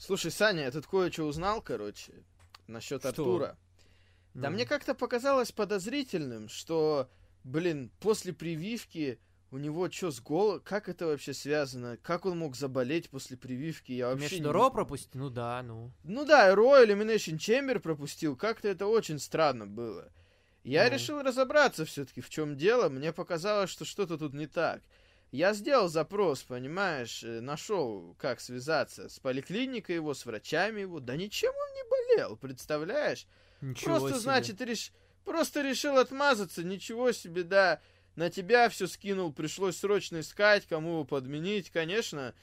Слушай, 0.00 0.30
Саня, 0.30 0.62
я 0.62 0.70
тут 0.70 0.86
кое-что 0.86 1.24
узнал, 1.24 1.60
короче, 1.60 2.24
насчет 2.66 3.04
Артура. 3.04 3.58
Да 4.32 4.48
ну. 4.48 4.54
мне 4.54 4.64
как-то 4.64 4.94
показалось 4.94 5.52
подозрительным, 5.52 6.48
что, 6.48 7.10
блин, 7.44 7.90
после 8.00 8.32
прививки 8.32 9.20
у 9.50 9.58
него 9.58 9.90
что 9.90 10.10
с 10.10 10.20
гол... 10.20 10.58
Как 10.60 10.88
это 10.88 11.06
вообще 11.06 11.34
связано? 11.34 11.98
Как 11.98 12.24
он 12.24 12.38
мог 12.38 12.56
заболеть 12.56 13.10
после 13.10 13.36
прививки? 13.36 13.92
Я 13.92 14.08
вообще 14.08 14.36
Между 14.36 14.48
не... 14.48 14.52
Ро 14.54 14.70
пропустил? 14.70 15.20
Ну 15.20 15.28
да, 15.28 15.62
ну. 15.62 15.92
Ну 16.02 16.24
да, 16.24 16.54
Ро 16.54 16.82
Elimination 16.82 17.36
Chamber 17.36 17.78
пропустил. 17.78 18.36
Как-то 18.36 18.68
это 18.68 18.86
очень 18.86 19.18
странно 19.18 19.66
было. 19.66 20.10
Я 20.64 20.86
ну. 20.86 20.94
решил 20.94 21.20
разобраться 21.20 21.84
все-таки, 21.84 22.22
в 22.22 22.30
чем 22.30 22.56
дело. 22.56 22.88
Мне 22.88 23.12
показалось, 23.12 23.68
что 23.68 23.84
что-то 23.84 24.16
тут 24.16 24.32
не 24.32 24.46
так. 24.46 24.80
Я 25.32 25.52
сделал 25.52 25.88
запрос, 25.88 26.42
понимаешь, 26.42 27.22
э, 27.22 27.40
нашел, 27.40 28.16
как 28.18 28.40
связаться 28.40 29.08
с 29.08 29.20
поликлиникой 29.20 29.96
его, 29.96 30.12
с 30.12 30.26
врачами 30.26 30.80
его. 30.80 30.98
Да 30.98 31.16
ничем 31.16 31.52
он 31.52 31.74
не 31.74 31.88
болел, 31.88 32.36
представляешь? 32.36 33.26
Ничего 33.60 33.98
Просто, 33.98 34.08
себе. 34.08 34.18
значит, 34.18 34.60
реш... 34.60 34.92
просто 35.24 35.62
решил 35.62 35.98
отмазаться, 35.98 36.64
ничего 36.64 37.12
себе, 37.12 37.44
да. 37.44 37.80
На 38.16 38.28
тебя 38.28 38.68
все 38.68 38.88
скинул, 38.88 39.32
пришлось 39.32 39.76
срочно 39.76 40.20
искать, 40.20 40.66
кому 40.66 40.90
его 40.90 41.04
подменить, 41.04 41.70
конечно. 41.70 42.34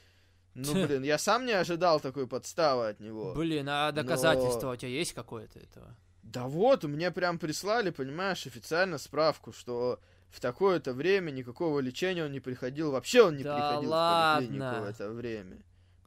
Ну, 0.54 0.86
блин, 0.86 1.02
я 1.02 1.18
сам 1.18 1.44
не 1.44 1.52
ожидал 1.52 2.00
такой 2.00 2.26
подставы 2.26 2.88
от 2.88 3.00
него. 3.00 3.34
Блин, 3.34 3.68
а 3.68 3.92
доказательство 3.92 4.68
но... 4.68 4.72
у 4.72 4.76
тебя 4.76 4.88
есть 4.88 5.12
какое-то 5.12 5.58
этого? 5.58 5.94
Да 6.22 6.46
вот, 6.46 6.84
мне 6.84 7.10
прям 7.10 7.38
прислали, 7.38 7.90
понимаешь, 7.90 8.46
официально 8.46 8.98
справку, 8.98 9.52
что 9.52 10.00
в 10.30 10.40
такое-то 10.40 10.92
время 10.92 11.30
никакого 11.30 11.80
лечения 11.80 12.24
он 12.24 12.32
не 12.32 12.40
приходил. 12.40 12.90
Вообще 12.90 13.22
он 13.22 13.36
не 13.36 13.44
да 13.44 13.54
приходил 13.56 13.90
ладно. 13.90 14.46
в 14.46 14.48
поликлинику 14.48 14.80
в 14.80 14.84
это 14.84 15.10
время. 15.10 15.56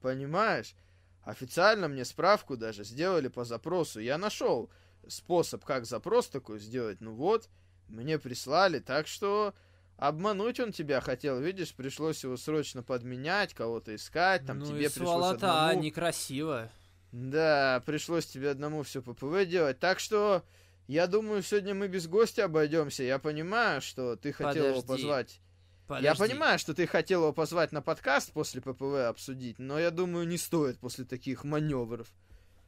Понимаешь? 0.02 0.76
Официально 1.24 1.88
мне 1.88 2.06
справку 2.06 2.58
даже 2.58 2.84
сделали 2.84 3.28
по 3.28 3.46
запросу. 3.46 4.00
Я 4.00 4.18
нашел 4.18 4.70
способ, 5.08 5.64
как 5.66 5.86
запрос 5.86 6.28
такой 6.28 6.60
сделать. 6.60 7.02
Ну 7.02 7.14
вот, 7.14 7.50
мне 7.88 8.18
прислали. 8.20 8.80
Так 8.80 9.08
что 9.08 9.54
обмануть 9.98 10.60
он 10.60 10.72
тебя 10.72 11.00
хотел, 11.02 11.40
видишь, 11.40 11.74
пришлось 11.74 12.24
его 12.24 12.38
срочно 12.38 12.82
подменять, 12.82 13.54
кого-то 13.54 13.96
искать, 13.96 14.46
там 14.46 14.60
ну 14.60 14.66
тебе 14.66 14.86
и 14.86 14.90
пришлось 14.90 15.36
одному... 15.36 15.82
некрасиво. 15.82 16.72
Да, 17.12 17.84
пришлось 17.86 18.26
тебе 18.26 18.50
одному 18.50 18.84
все 18.84 19.02
ППВ 19.02 19.46
делать. 19.46 19.80
Так 19.80 20.00
что, 20.00 20.44
я 20.92 21.08
думаю, 21.08 21.42
сегодня 21.42 21.74
мы 21.74 21.88
без 21.88 22.08
гостя 22.08 22.46
обойдемся. 22.46 23.04
Я 23.04 23.18
понимаю, 23.18 23.82
что 23.82 24.18
ты 24.18 24.34
хотел 24.34 24.64
Подожди. 24.66 24.78
его 24.78 24.82
позвать. 24.82 25.40
Подожди. 25.88 26.06
Я 26.06 26.16
понимаю, 26.16 26.60
что 26.60 26.74
ты 26.74 26.86
хотел 26.86 27.22
его 27.22 27.34
позвать 27.34 27.72
на 27.72 27.82
подкаст 27.82 28.34
после 28.34 28.62
ППВ 28.62 29.08
обсудить, 29.08 29.58
но 29.58 29.80
я 29.80 29.90
думаю, 29.90 30.28
не 30.28 30.38
стоит 30.38 30.80
после 30.80 31.06
таких 31.06 31.44
маневров. 31.46 32.08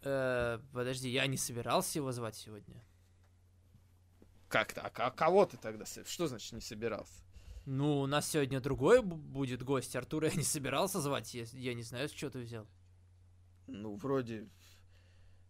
Э, 0.03 0.59
подожди, 0.71 1.09
я 1.09 1.27
не 1.27 1.37
собирался 1.37 1.99
его 1.99 2.11
звать 2.13 2.35
сегодня. 2.35 2.81
Как 4.47 4.71
так? 4.71 4.97
А 4.99 5.11
кого 5.11 5.45
ты 5.45 5.57
тогда? 5.57 5.85
Что 6.05 6.27
значит 6.27 6.53
не 6.53 6.61
собирался? 6.61 7.23
Ну, 7.65 8.01
у 8.01 8.07
нас 8.07 8.29
сегодня 8.29 8.61
другой 8.61 9.01
будет 9.01 9.63
гость. 9.63 9.95
Артура 9.95 10.29
я 10.29 10.35
не 10.35 10.43
собирался 10.43 11.01
звать. 11.01 11.33
Я, 11.33 11.45
я 11.53 11.73
не 11.73 11.83
знаю, 11.83 12.07
с 12.07 12.11
чего 12.11 12.31
ты 12.31 12.39
взял. 12.39 12.67
Ну, 13.67 13.95
вроде... 13.95 14.47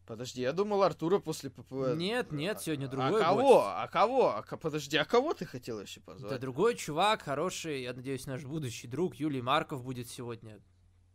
Подожди, 0.06 0.42
я 0.42 0.52
думал 0.52 0.84
Артура 0.84 1.20
после 1.20 1.50
ППВ. 1.50 1.96
Нет, 1.96 2.32
нет, 2.32 2.60
сегодня 2.60 2.86
а 2.86 2.90
другой. 2.90 3.22
А 3.22 3.26
кого? 3.26 3.42
Гость. 3.42 3.68
А 3.68 3.88
кого? 3.88 4.36
А, 4.36 4.58
подожди, 4.58 4.98
а 4.98 5.06
кого 5.06 5.34
ты 5.34 5.46
хотел 5.46 5.80
еще 5.80 6.02
позвать? 6.02 6.32
Да 6.32 6.38
другой 6.38 6.76
чувак, 6.76 7.22
хороший, 7.22 7.84
я 7.84 7.94
надеюсь, 7.94 8.26
наш 8.26 8.44
будущий 8.44 8.88
друг 8.88 9.16
Юлий 9.16 9.42
Марков 9.42 9.84
будет 9.84 10.10
сегодня. 10.10 10.60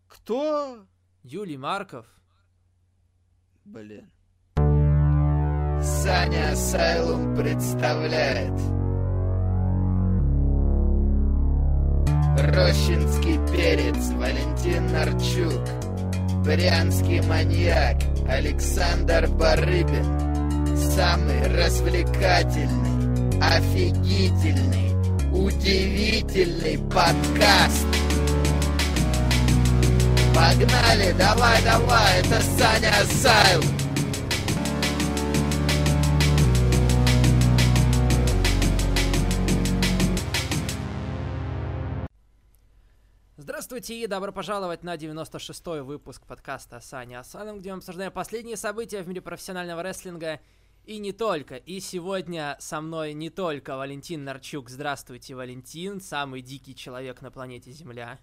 Кто? 0.06 0.86
Юлий 1.22 1.58
Марков. 1.58 2.06
Блин. 3.64 4.10
Саня 5.82 6.52
Асайлум 6.52 7.36
представляет 7.36 8.58
Рощинский 12.38 13.36
перец 13.52 14.10
Валентин 14.12 14.90
Нарчук 14.92 15.87
Брянский 16.44 17.20
маньяк 17.22 17.96
Александр 18.28 19.26
Барыбин. 19.28 20.76
Самый 20.76 21.42
развлекательный, 21.56 23.40
офигительный, 23.42 24.92
удивительный 25.32 26.78
подкаст. 26.78 27.86
Погнали, 30.34 31.12
давай, 31.18 31.62
давай, 31.62 32.20
это 32.20 32.40
Саня 32.56 32.92
Асайл 33.00 33.77
Здравствуйте 43.68 44.02
и 44.02 44.06
добро 44.06 44.32
пожаловать 44.32 44.82
на 44.82 44.96
96-й 44.96 45.82
выпуск 45.82 46.24
подкаста 46.26 46.80
Саня 46.80 47.20
Асаном, 47.20 47.58
где 47.58 47.70
мы 47.70 47.76
обсуждаем 47.76 48.10
последние 48.10 48.56
события 48.56 49.02
в 49.02 49.08
мире 49.08 49.20
профессионального 49.20 49.82
рестлинга 49.82 50.40
и 50.86 50.98
не 50.98 51.12
только. 51.12 51.56
И 51.56 51.78
сегодня 51.80 52.56
со 52.60 52.80
мной 52.80 53.12
не 53.12 53.28
только 53.28 53.76
Валентин 53.76 54.24
Нарчук. 54.24 54.70
Здравствуйте, 54.70 55.34
Валентин, 55.34 56.00
самый 56.00 56.40
дикий 56.40 56.74
человек 56.74 57.20
на 57.20 57.30
планете 57.30 57.70
Земля. 57.70 58.18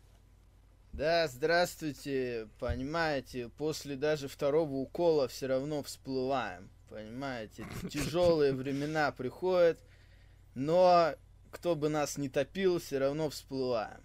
Да, 0.94 1.28
здравствуйте. 1.28 2.50
Понимаете, 2.58 3.50
после 3.50 3.96
даже 3.96 4.28
второго 4.28 4.74
укола 4.74 5.28
все 5.28 5.46
равно 5.46 5.84
всплываем. 5.84 6.72
Понимаете, 6.90 7.68
тяжелые 7.92 8.52
времена 8.52 9.12
приходят, 9.12 9.78
но 10.56 11.14
кто 11.52 11.76
бы 11.76 11.90
нас 11.90 12.18
не 12.18 12.30
топил, 12.30 12.80
все 12.80 12.98
равно 12.98 13.30
всплываем. 13.30 14.05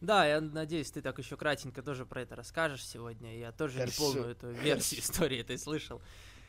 Да, 0.00 0.26
я 0.26 0.40
надеюсь, 0.40 0.90
ты 0.90 1.02
так 1.02 1.18
еще 1.18 1.36
кратенько 1.36 1.82
тоже 1.82 2.06
про 2.06 2.22
это 2.22 2.36
расскажешь 2.36 2.86
сегодня. 2.86 3.38
Я 3.38 3.52
тоже 3.52 3.78
Хорошо. 3.78 3.92
не 3.92 3.98
полную 3.98 4.32
эту 4.32 4.50
версию 4.50 5.00
истории 5.00 5.40
этой 5.40 5.58
слышал. 5.58 6.00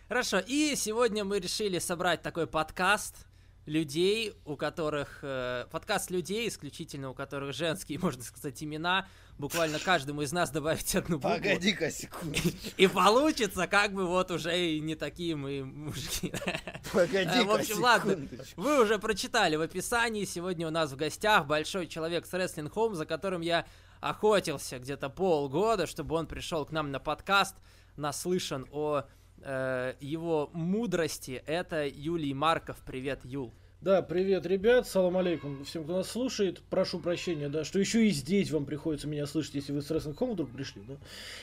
Хорошо, 0.07 0.39
и 0.39 0.75
сегодня 0.75 1.23
мы 1.23 1.39
решили 1.39 1.79
собрать 1.79 2.21
такой 2.21 2.47
подкаст 2.47 3.27
людей, 3.65 4.33
у 4.45 4.55
которых... 4.55 5.19
Э, 5.21 5.65
подкаст 5.71 6.09
людей, 6.09 6.47
исключительно 6.47 7.09
у 7.09 7.13
которых 7.13 7.53
женские, 7.53 7.99
можно 8.01 8.23
сказать, 8.23 8.61
имена. 8.63 9.07
Буквально 9.37 9.79
каждому 9.79 10.21
из 10.21 10.31
нас 10.31 10.51
добавить 10.51 10.95
одну 10.95 11.17
букву. 11.17 11.35
Погоди-ка 11.35 11.89
секунду. 11.89 12.37
И 12.77 12.87
получится 12.87 13.67
как 13.67 13.93
бы 13.93 14.05
вот 14.05 14.29
уже 14.31 14.57
и 14.57 14.79
не 14.79 14.95
такие 14.95 15.35
мы 15.35 15.63
мужики. 15.63 16.33
Погоди-ка 16.93 17.45
В 17.45 17.51
общем, 17.51 17.81
ладно, 17.81 18.27
вы 18.55 18.81
уже 18.81 18.99
прочитали 18.99 19.55
в 19.55 19.61
описании. 19.61 20.25
Сегодня 20.25 20.67
у 20.67 20.71
нас 20.71 20.91
в 20.91 20.95
гостях 20.95 21.47
большой 21.47 21.87
человек 21.87 22.25
с 22.25 22.33
Wrestling 22.33 22.71
Home, 22.71 22.93
за 22.93 23.05
которым 23.05 23.41
я 23.41 23.65
охотился 23.99 24.79
где-то 24.79 25.09
полгода, 25.09 25.87
чтобы 25.87 26.15
он 26.15 26.27
пришел 26.27 26.65
к 26.65 26.71
нам 26.71 26.91
на 26.91 26.99
подкаст, 26.99 27.55
наслышан 27.95 28.67
о 28.71 29.05
э, 29.43 29.93
его 29.99 30.49
мудрости. 30.53 31.43
Это 31.45 31.87
Юлий 31.87 32.33
Марков. 32.33 32.77
Привет, 32.85 33.19
Юл. 33.23 33.53
Да, 33.81 34.03
привет, 34.03 34.45
ребят, 34.45 34.87
салам 34.87 35.17
алейкум 35.17 35.65
всем, 35.65 35.85
кто 35.85 35.97
нас 35.97 36.11
слушает. 36.11 36.61
Прошу 36.69 36.99
прощения, 36.99 37.49
да, 37.49 37.63
что 37.63 37.79
еще 37.79 38.05
и 38.05 38.11
здесь 38.11 38.51
вам 38.51 38.65
приходится 38.65 39.07
меня 39.07 39.25
слышать, 39.25 39.55
если 39.55 39.71
вы 39.71 39.81
с 39.81 39.89
Wrestling 39.89 40.15
Home 40.19 40.33
вдруг 40.33 40.51
пришли, 40.51 40.83
да. 40.87 40.97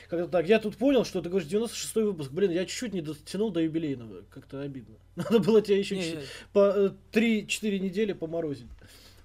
Как-то 0.09 0.28
так, 0.28 0.47
я 0.47 0.60
тут 0.60 0.76
понял, 0.76 1.04
что 1.04 1.20
ты 1.20 1.31
говоришь 1.31 1.50
96-й 1.50 2.04
выпуск. 2.04 2.31
Блин, 2.31 2.53
я 2.53 2.64
чуть-чуть 2.64 2.94
не 2.94 3.00
дотянул 3.00 3.50
до 3.50 3.60
юбилейного, 3.60 4.22
как-то 4.30 4.60
обидно. 4.60 4.94
Надо 5.16 5.41
было 5.41 5.60
тебя 5.60 5.78
еще 5.78 5.97
не, 5.97 6.19
по 6.53 6.94
3-4 7.10 7.48
э, 7.62 7.78
недели 7.78 8.12
поморозить. 8.12 8.69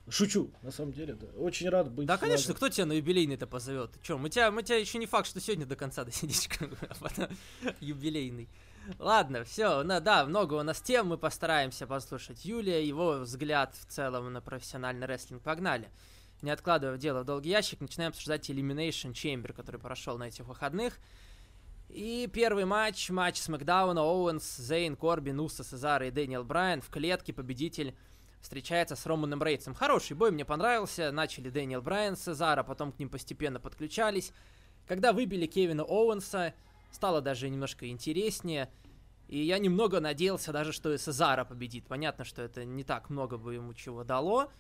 Шучу, 0.10 0.52
на 0.62 0.72
самом 0.72 0.92
деле, 0.92 1.14
да. 1.14 1.28
Очень 1.38 1.70
рад 1.70 1.90
быть. 1.90 2.08
Да, 2.08 2.18
конечно, 2.18 2.48
рядом. 2.48 2.56
кто 2.58 2.70
тебя 2.70 2.86
на 2.86 2.94
юбилейный-то 2.94 3.48
позовет? 3.48 3.92
Че, 4.02 4.18
мы 4.18 4.30
тебя, 4.30 4.52
мы 4.52 4.62
тебя 4.62 4.78
еще 4.78 4.98
не 4.98 5.06
факт, 5.06 5.28
что 5.28 5.40
сегодня 5.40 5.66
до 5.66 5.78
конца 5.78 6.04
досидишь, 6.06 6.50
а 6.60 6.96
потом 7.00 7.28
юбилейный. 7.80 8.50
Ладно, 9.00 9.46
все, 9.46 9.82
ну, 9.84 10.02
да, 10.02 10.26
много 10.26 10.56
у 10.56 10.64
нас 10.64 10.82
тем, 10.82 11.08
мы 11.08 11.18
постараемся 11.18 11.88
послушать 11.88 12.44
Юлия, 12.44 12.86
его 12.86 13.20
взгляд 13.20 13.76
в 13.76 13.86
целом 13.86 14.34
на 14.34 14.42
профессиональный 14.42 15.08
рестлинг. 15.08 15.42
Погнали. 15.42 15.90
Не 16.42 16.52
откладывая 16.52 16.98
дело 16.98 17.22
в 17.22 17.26
долгий 17.26 17.52
ящик, 17.52 17.80
начинаем 17.80 18.10
обсуждать 18.10 18.50
Elimination 18.50 19.14
Chamber, 19.14 19.54
который 19.54 19.80
прошел 19.80 20.18
на 20.18 20.28
этих 20.28 20.44
выходных. 20.46 21.00
И 21.88 22.30
первый 22.34 22.66
матч, 22.66 23.10
матч 23.10 23.38
SmackDown 23.38 23.48
а, 23.48 24.02
Оуэнс, 24.02 24.58
Зейн, 24.58 24.98
Корбин, 24.98 25.40
Усо, 25.40 25.64
Сезаро 25.64 26.08
и 26.08 26.12
Дэниел 26.12 26.44
Брайан. 26.44 26.82
В 26.82 26.90
клетке 26.90 27.32
победитель 27.32 27.96
встречается 28.44 28.96
с 28.96 29.06
Романом 29.06 29.42
Рейнсом. 29.42 29.74
Хороший 29.74 30.16
бой, 30.16 30.30
мне 30.30 30.44
понравился. 30.46 31.12
Начали 31.12 31.50
Дэниел 31.50 31.82
Брайан, 31.82 32.18
Сезаро, 32.18 32.62
потом 32.62 32.92
к 32.92 33.00
ним 33.00 33.10
постепенно 33.10 33.60
подключались. 33.60 34.34
Когда 34.86 35.14
выбили 35.14 35.48
Кевина 35.48 35.84
Оуэнса, 35.84 36.54
стало 36.92 37.22
даже 37.22 37.50
немножко 37.50 37.88
интереснее. 37.90 38.70
И 39.30 39.40
я 39.40 39.58
немного 39.60 40.02
надеялся 40.02 40.52
даже, 40.52 40.74
что 40.74 40.94
и 40.94 40.98
Сезаро 40.98 41.46
победит. 41.46 41.88
Понятно, 41.88 42.26
что 42.26 42.42
это 42.42 42.66
не 42.66 42.84
так 42.84 43.10
много 43.10 43.38
бы 43.38 43.54
ему 43.54 43.74
чего 43.74 44.04
дало. 44.04 44.52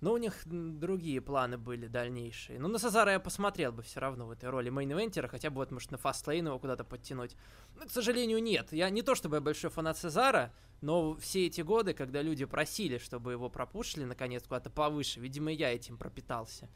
Но 0.00 0.12
у 0.12 0.16
них 0.16 0.34
другие 0.46 1.20
планы 1.20 1.58
были 1.58 1.88
дальнейшие. 1.88 2.60
Ну, 2.60 2.68
на 2.68 2.78
Сезаро 2.78 3.12
я 3.12 3.20
посмотрел 3.20 3.72
бы 3.72 3.82
все 3.82 3.98
равно 3.98 4.26
в 4.26 4.30
этой 4.30 4.48
роли 4.48 4.70
main 4.70 4.87
event 4.87 5.09
ера, 5.09 5.26
хотя 5.26 5.50
бы 5.50 5.56
вот, 5.56 5.72
может, 5.72 5.90
на 5.90 5.98
Fastlane 5.98 6.46
его 6.46 6.58
куда-то 6.58 6.84
подтянуть. 6.84 7.34
Но, 7.76 7.84
к 7.86 7.90
сожалению, 7.90 8.40
нет. 8.40 8.72
Я 8.72 8.90
не 8.90 9.02
то 9.02 9.16
чтобы 9.16 9.36
я 9.36 9.40
большой 9.40 9.70
фанат 9.70 9.98
Сезаро, 9.98 10.52
но 10.80 11.16
все 11.16 11.46
эти 11.46 11.62
годы, 11.62 11.94
когда 11.94 12.22
люди 12.22 12.44
просили, 12.44 12.98
чтобы 12.98 13.32
его 13.32 13.50
пропушили, 13.50 14.04
наконец, 14.04 14.44
куда-то 14.44 14.70
повыше, 14.70 15.18
видимо, 15.18 15.50
я 15.50 15.74
этим 15.74 15.98
пропитался. 15.98 16.68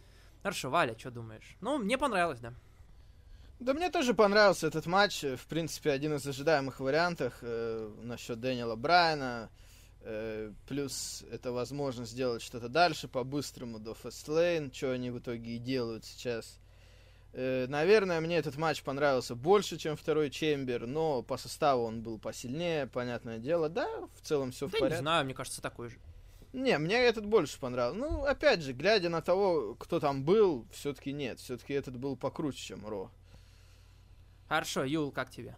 Хорошо, 0.43 0.71
Валя, 0.71 0.99
что 0.99 1.13
думаешь? 1.13 1.57
Ну, 1.61 1.79
мне 1.79 1.97
понравилось, 1.97 2.41
да. 2.41 2.53
Да 3.61 3.75
мне 3.75 3.91
тоже 3.91 4.13
понравился 4.13 4.67
этот 4.67 4.87
матч. 4.87 5.23
В 5.23 5.47
принципе, 5.47 5.93
один 5.93 6.15
из 6.15 6.27
ожидаемых 6.27 6.81
вариантов 6.81 7.35
э, 7.43 7.95
насчет 8.03 8.41
Дэниела 8.41 8.75
Брайана. 8.75 9.51
Плюс 10.67 11.25
это 11.31 11.53
возможность 11.53 12.13
сделать 12.13 12.43
что-то 12.43 12.69
дальше 12.69 13.09
по-быстрому 13.09 13.79
до 13.79 13.95
фастлейн, 13.95 14.73
что 14.73 14.93
они 14.93 15.11
в 15.11 15.19
итоге 15.19 15.57
и 15.57 15.59
делают 15.59 16.05
сейчас. 16.05 16.59
Э, 17.35 17.67
наверное, 17.67 18.21
мне 18.21 18.37
этот 18.37 18.57
матч 18.57 18.83
понравился 18.83 19.35
больше, 19.35 19.79
чем 19.79 19.97
второй 19.97 20.29
Чембер, 20.31 20.87
но 20.87 21.23
по 21.23 21.39
составу 21.39 21.85
он 21.85 22.03
был 22.03 22.19
посильнее, 22.19 22.87
понятное 22.87 23.39
дело. 23.39 23.69
Да, 23.69 23.89
в 24.15 24.27
целом 24.27 24.53
все 24.53 24.67
да 24.67 24.77
в 24.77 24.81
порядке. 24.81 24.97
не 24.97 25.01
знаю, 25.01 25.25
мне 25.25 25.35
кажется, 25.35 25.63
такой 25.63 25.89
же. 25.89 25.97
Не, 26.53 26.77
мне 26.77 26.97
этот 26.97 27.25
больше 27.25 27.59
понравился. 27.59 27.99
Ну, 27.99 28.25
опять 28.25 28.61
же, 28.61 28.75
глядя 28.75 29.09
на 29.09 29.23
того, 29.23 29.75
кто 29.77 30.01
там 30.01 30.23
был, 30.25 30.67
все-таки 30.71 31.13
нет. 31.13 31.41
Все-таки 31.41 31.73
этот 31.73 31.97
был 31.97 32.15
покруче, 32.15 32.59
чем 32.59 32.87
Ро. 32.87 33.11
Хорошо, 34.49 34.85
Юл, 34.85 35.11
как 35.11 35.31
тебе? 35.31 35.57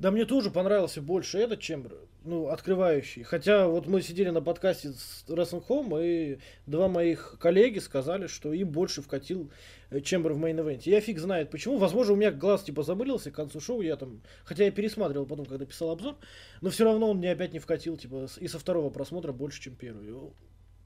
Да 0.00 0.10
мне 0.10 0.24
тоже 0.24 0.50
понравился 0.50 1.00
больше 1.00 1.38
этот 1.38 1.60
Чембер, 1.60 1.96
ну, 2.26 2.48
открывающий. 2.48 3.22
Хотя 3.22 3.68
вот 3.68 3.86
мы 3.86 4.02
сидели 4.02 4.30
на 4.30 4.42
подкасте 4.42 4.90
с 4.90 5.24
Wrestling 5.28 5.64
Home, 5.68 6.04
и 6.04 6.38
два 6.66 6.88
моих 6.88 7.36
коллеги 7.40 7.78
сказали, 7.78 8.26
что 8.26 8.52
им 8.52 8.68
больше 8.68 9.02
вкатил 9.02 9.50
э, 9.90 10.00
Чембер 10.00 10.32
в 10.32 10.38
мейн-эвенте. 10.38 10.90
Я 10.90 11.00
фиг 11.00 11.18
знает 11.18 11.50
почему. 11.50 11.78
Возможно, 11.78 12.14
у 12.14 12.16
меня 12.16 12.30
глаз 12.30 12.64
типа 12.64 12.82
замылился 12.82 13.30
к 13.30 13.34
концу 13.34 13.60
шоу, 13.60 13.80
я 13.80 13.96
там... 13.96 14.22
Хотя 14.44 14.64
я 14.64 14.70
пересматривал 14.70 15.26
потом, 15.26 15.46
когда 15.46 15.64
писал 15.64 15.90
обзор, 15.90 16.16
но 16.60 16.70
все 16.70 16.84
равно 16.84 17.10
он 17.10 17.18
мне 17.18 17.30
опять 17.30 17.52
не 17.52 17.58
вкатил, 17.58 17.96
типа, 17.96 18.26
и 18.38 18.48
со 18.48 18.58
второго 18.58 18.90
просмотра 18.90 19.32
больше, 19.32 19.60
чем 19.60 19.76
первый. 19.76 20.12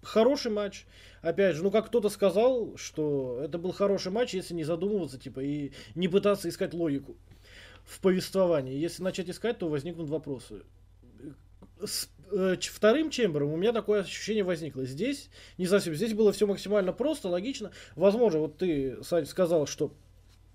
Хороший 0.02 0.50
матч. 0.50 0.86
Опять 1.20 1.56
же, 1.56 1.62
ну 1.62 1.70
как 1.70 1.86
кто-то 1.86 2.08
сказал, 2.08 2.76
что 2.76 3.40
это 3.42 3.58
был 3.58 3.72
хороший 3.72 4.12
матч, 4.12 4.34
если 4.34 4.54
не 4.54 4.64
задумываться, 4.64 5.18
типа, 5.18 5.40
и 5.40 5.72
не 5.94 6.08
пытаться 6.08 6.48
искать 6.48 6.72
логику 6.72 7.16
в 7.84 8.00
повествовании. 8.00 8.78
Если 8.78 9.02
начать 9.02 9.28
искать, 9.28 9.58
то 9.58 9.68
возникнут 9.68 10.08
вопросы. 10.08 10.62
С 11.84 12.08
э, 12.30 12.56
вторым 12.60 13.10
чембером 13.10 13.52
у 13.52 13.56
меня 13.56 13.72
такое 13.72 14.02
ощущение 14.02 14.44
возникло. 14.44 14.84
Здесь 14.84 15.30
не 15.58 15.66
совсем. 15.66 15.94
Здесь 15.94 16.14
было 16.14 16.32
все 16.32 16.46
максимально 16.46 16.92
просто, 16.92 17.28
логично. 17.28 17.72
Возможно, 17.96 18.40
вот 18.40 18.58
ты, 18.58 19.02
Сань, 19.02 19.26
сказал, 19.26 19.66
что 19.66 19.92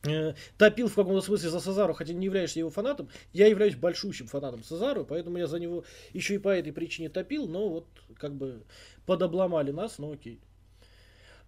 э, 0.07 0.33
топил 0.57 0.87
в 0.87 0.95
каком-то 0.95 1.21
смысле 1.21 1.49
за 1.49 1.59
Сазару, 1.59 1.93
хотя 1.93 2.13
не 2.13 2.25
являешься 2.25 2.59
его 2.59 2.69
фанатом. 2.69 3.09
Я 3.33 3.47
являюсь 3.47 3.75
большущим 3.75 4.27
фанатом 4.27 4.63
Сазару, 4.63 5.05
поэтому 5.05 5.37
я 5.37 5.47
за 5.47 5.59
него 5.59 5.83
еще 6.13 6.35
и 6.35 6.39
по 6.39 6.49
этой 6.49 6.71
причине 6.73 7.09
топил, 7.09 7.47
но 7.47 7.69
вот 7.69 7.87
как 8.17 8.33
бы 8.35 8.63
подобломали 9.05 9.71
нас, 9.71 9.97
но 9.97 10.11
окей. 10.11 10.39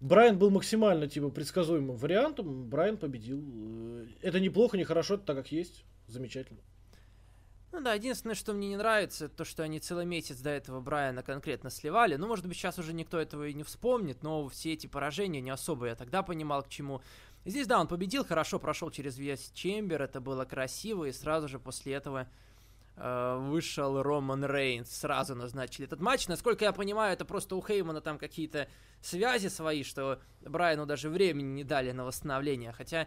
Брайан 0.00 0.38
был 0.38 0.50
максимально 0.50 1.08
типа 1.08 1.28
предсказуемым 1.28 1.96
вариантом, 1.96 2.68
Брайан 2.68 2.96
победил. 2.96 3.42
Э, 3.42 4.06
это 4.22 4.40
неплохо, 4.40 4.76
не 4.76 4.84
хорошо, 4.84 5.16
так 5.16 5.36
как 5.36 5.50
есть. 5.50 5.84
Замечательно. 6.06 6.60
Ну 7.70 7.80
да, 7.80 7.94
единственное, 7.94 8.34
что 8.34 8.54
мне 8.54 8.68
не 8.68 8.76
нравится, 8.76 9.28
то, 9.28 9.44
что 9.44 9.62
они 9.62 9.78
целый 9.78 10.06
месяц 10.06 10.38
до 10.38 10.50
этого 10.50 10.80
Брайана 10.80 11.22
конкретно 11.22 11.70
сливали. 11.70 12.16
Ну, 12.16 12.26
может 12.26 12.46
быть, 12.46 12.56
сейчас 12.56 12.78
уже 12.78 12.92
никто 12.92 13.18
этого 13.20 13.46
и 13.46 13.54
не 13.54 13.62
вспомнит, 13.62 14.22
но 14.22 14.48
все 14.48 14.72
эти 14.72 14.86
поражения 14.86 15.40
не 15.40 15.50
особо 15.50 15.86
я 15.86 15.94
тогда 15.94 16.22
понимал, 16.22 16.62
к 16.62 16.68
чему. 16.68 17.02
Здесь, 17.44 17.66
да, 17.66 17.78
он 17.78 17.86
победил, 17.86 18.24
хорошо 18.24 18.58
прошел 18.58 18.90
через 18.90 19.18
весь 19.18 19.50
Чембер, 19.52 20.02
это 20.02 20.20
было 20.20 20.44
красиво, 20.44 21.04
и 21.04 21.12
сразу 21.12 21.46
же 21.48 21.58
после 21.58 21.94
этого 21.94 22.26
Э, 23.00 23.36
вышел 23.38 24.02
Роман 24.02 24.44
Рейнс, 24.44 24.90
сразу 24.90 25.36
назначили 25.36 25.86
этот 25.86 26.00
матч. 26.00 26.26
Насколько 26.26 26.64
я 26.64 26.72
понимаю, 26.72 27.12
это 27.12 27.24
просто 27.24 27.54
у 27.54 27.62
Хеймана 27.64 28.00
там 28.00 28.18
какие-то 28.18 28.68
связи 29.00 29.46
свои, 29.46 29.84
что 29.84 30.18
Брайану 30.40 30.84
даже 30.84 31.08
времени 31.08 31.52
не 31.52 31.64
дали 31.64 31.92
на 31.92 32.04
восстановление. 32.04 32.72
Хотя, 32.72 33.06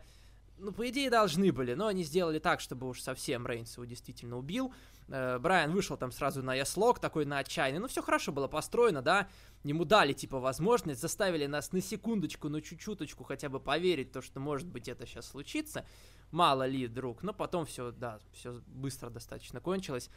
ну, 0.61 0.71
по 0.71 0.87
идее, 0.89 1.09
должны 1.09 1.51
были, 1.51 1.73
но 1.73 1.87
они 1.87 2.03
сделали 2.03 2.39
так, 2.39 2.59
чтобы 2.59 2.87
уж 2.87 3.01
совсем 3.01 3.45
Рейнс 3.45 3.75
его 3.75 3.85
действительно 3.85 4.37
убил. 4.37 4.73
Э, 5.09 5.39
Брайан 5.39 5.71
вышел 5.71 5.97
там 5.97 6.11
сразу 6.11 6.41
на 6.43 6.55
яслок, 6.55 6.99
такой 6.99 7.25
на 7.25 7.39
отчаянный. 7.39 7.79
Ну, 7.79 7.87
все 7.87 8.01
хорошо 8.01 8.31
было 8.31 8.47
построено, 8.47 9.01
да. 9.01 9.27
Ему 9.63 9.85
дали, 9.85 10.13
типа, 10.13 10.39
возможность, 10.39 11.01
заставили 11.01 11.47
нас 11.47 11.71
на 11.71 11.81
секундочку, 11.81 12.49
на 12.49 12.61
чуть-чуточку 12.61 13.23
хотя 13.23 13.49
бы 13.49 13.59
поверить, 13.59 14.11
то, 14.11 14.21
что, 14.21 14.39
может 14.39 14.67
быть, 14.67 14.87
это 14.87 15.05
сейчас 15.05 15.27
случится 15.27 15.85
мало 16.31 16.65
ли, 16.65 16.87
друг. 16.87 17.23
Но 17.23 17.33
потом 17.33 17.65
все, 17.65 17.91
да, 17.91 18.19
все 18.33 18.61
быстро 18.67 19.09
достаточно 19.09 19.59
кончилось. 19.59 20.09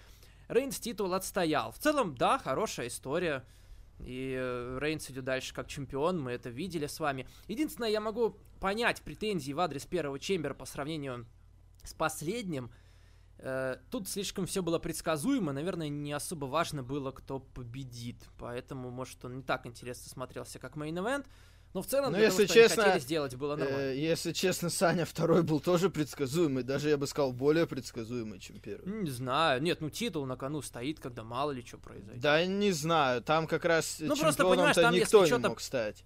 Рейнс 0.49 0.79
титул 0.79 1.13
отстоял. 1.15 1.73
В 1.73 1.79
целом, 1.79 2.15
да, 2.17 2.39
хорошая 2.39 2.89
история. 2.89 3.45
И 4.05 4.37
э, 4.39 4.79
Рейнс 4.81 5.11
идет 5.11 5.25
дальше 5.25 5.55
как 5.55 5.67
чемпион, 5.67 6.21
мы 6.21 6.33
это 6.33 6.51
видели 6.51 6.87
с 6.87 7.01
вами. 7.01 7.27
Единственное, 7.49 7.89
я 7.89 8.01
могу 8.01 8.37
понять 8.61 9.03
претензии 9.03 9.53
в 9.53 9.61
адрес 9.61 9.87
первого 9.87 10.19
Chamber 10.19 10.50
а 10.50 10.55
по 10.55 10.67
сравнению 10.67 11.27
с 11.85 11.95
последним. 11.95 12.71
Э, 13.39 13.77
тут 13.91 14.09
слишком 14.09 14.47
все 14.47 14.63
было 14.63 14.79
предсказуемо, 14.79 15.53
наверное, 15.53 15.89
не 15.89 16.13
особо 16.13 16.45
важно 16.45 16.83
было, 16.83 17.13
кто 17.13 17.41
победит. 17.41 18.29
Поэтому, 18.39 18.91
может, 18.91 19.25
он 19.25 19.37
не 19.37 19.43
так 19.43 19.67
интересно 19.67 20.11
смотрелся, 20.11 20.59
как 20.59 20.77
main 20.77 20.97
event. 20.97 21.27
Но 21.75 21.83
в 21.83 21.87
целом, 21.87 22.13
ну, 22.13 22.19
если 22.19 22.47
того, 22.47 22.61
честно, 22.61 22.85
хотели 22.85 23.01
сделать, 23.01 23.35
было 23.35 23.57
нормально. 23.57 23.81
Э, 23.81 23.97
если 23.97 24.31
честно, 24.31 24.71
Саня 24.71 25.05
второй 25.05 25.43
был 25.43 25.59
тоже 25.59 25.91
предсказуемый. 25.91 26.63
Даже, 26.63 26.89
я 26.89 26.97
бы 26.97 27.09
сказал, 27.09 27.33
более 27.33 27.67
предсказуемый, 27.67 28.39
чем 28.39 28.61
первый. 28.61 29.03
Не 29.03 29.11
знаю. 29.11 29.61
Нет, 29.61 29.81
ну 29.81 29.91
титул 29.91 30.25
на 30.25 30.37
кону 30.37 30.63
стоит, 30.63 31.01
когда 31.01 31.25
мало 31.25 31.51
ли 31.51 31.65
что 31.67 31.79
произойдет. 31.79 32.23
Да, 32.23 32.47
не 32.47 32.71
знаю. 32.71 33.23
Там 33.23 33.49
как 33.49 33.65
раз 33.65 33.97
ну, 33.99 34.17
просто, 34.17 34.45
понимаешь, 34.45 34.77
там, 34.77 34.95
никто 34.95 35.27
не 35.27 35.37
мог 35.39 35.61
стать. 35.61 36.05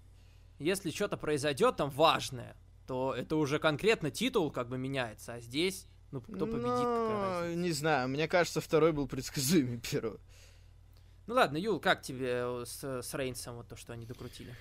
Если 0.57 0.89
что-то 0.89 1.17
произойдет 1.17 1.77
там 1.77 1.91
важное, 1.91 2.57
то 2.87 3.13
это 3.15 3.35
уже 3.35 3.59
конкретно 3.59 4.09
титул 4.09 4.49
как 4.49 4.69
бы 4.69 4.79
меняется. 4.79 5.35
А 5.35 5.39
здесь, 5.39 5.85
ну, 6.09 6.19
кто 6.19 6.47
победит, 6.47 6.65
ну, 6.65 7.53
Не 7.53 7.71
знаю. 7.73 8.09
Мне 8.09 8.27
кажется, 8.27 8.59
второй 8.59 8.91
был 8.91 9.07
предсказуемый 9.07 9.79
первый. 9.79 10.19
Ну 11.27 11.35
ладно, 11.35 11.57
Юл, 11.57 11.79
как 11.79 12.01
тебе 12.01 12.65
с, 12.65 12.83
с 12.83 13.13
Рейнсом 13.13 13.57
вот 13.57 13.67
то, 13.67 13.75
что 13.75 13.93
они 13.93 14.07
докрутили? 14.07 14.55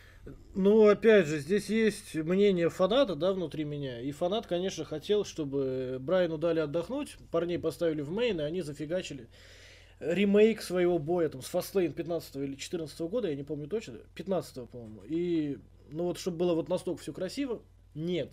Ну, 0.55 0.89
опять 0.89 1.27
же, 1.27 1.39
здесь 1.39 1.69
есть 1.69 2.15
мнение 2.15 2.69
фаната, 2.69 3.15
да, 3.15 3.33
внутри 3.33 3.65
меня. 3.65 4.01
И 4.01 4.11
фанат, 4.13 4.47
конечно, 4.47 4.85
хотел, 4.85 5.25
чтобы 5.25 5.99
Брайану 6.01 6.39
дали 6.39 6.61
отдохнуть, 6.61 7.17
парней 7.31 7.59
поставили 7.59 8.03
в 8.03 8.11
мейн, 8.11 8.41
и 8.41 8.45
они 8.45 8.63
зафигачили 8.63 9.29
ремейк 10.01 10.63
своего 10.63 10.99
боя 10.99 11.29
там 11.29 11.43
с 11.43 11.53
Fastlane 11.53 11.93
15 11.93 12.37
или 12.37 12.55
14 12.55 13.01
года, 13.01 13.29
я 13.29 13.37
не 13.37 13.43
помню 13.43 13.69
точно, 13.69 13.99
15 14.15 14.69
по-моему. 14.71 15.03
И, 15.09 15.59
ну 15.91 16.05
вот, 16.05 16.19
чтобы 16.19 16.39
было 16.39 16.55
вот 16.55 16.69
настолько 16.69 17.03
все 17.03 17.13
красиво, 17.13 17.63
нет. 17.95 18.33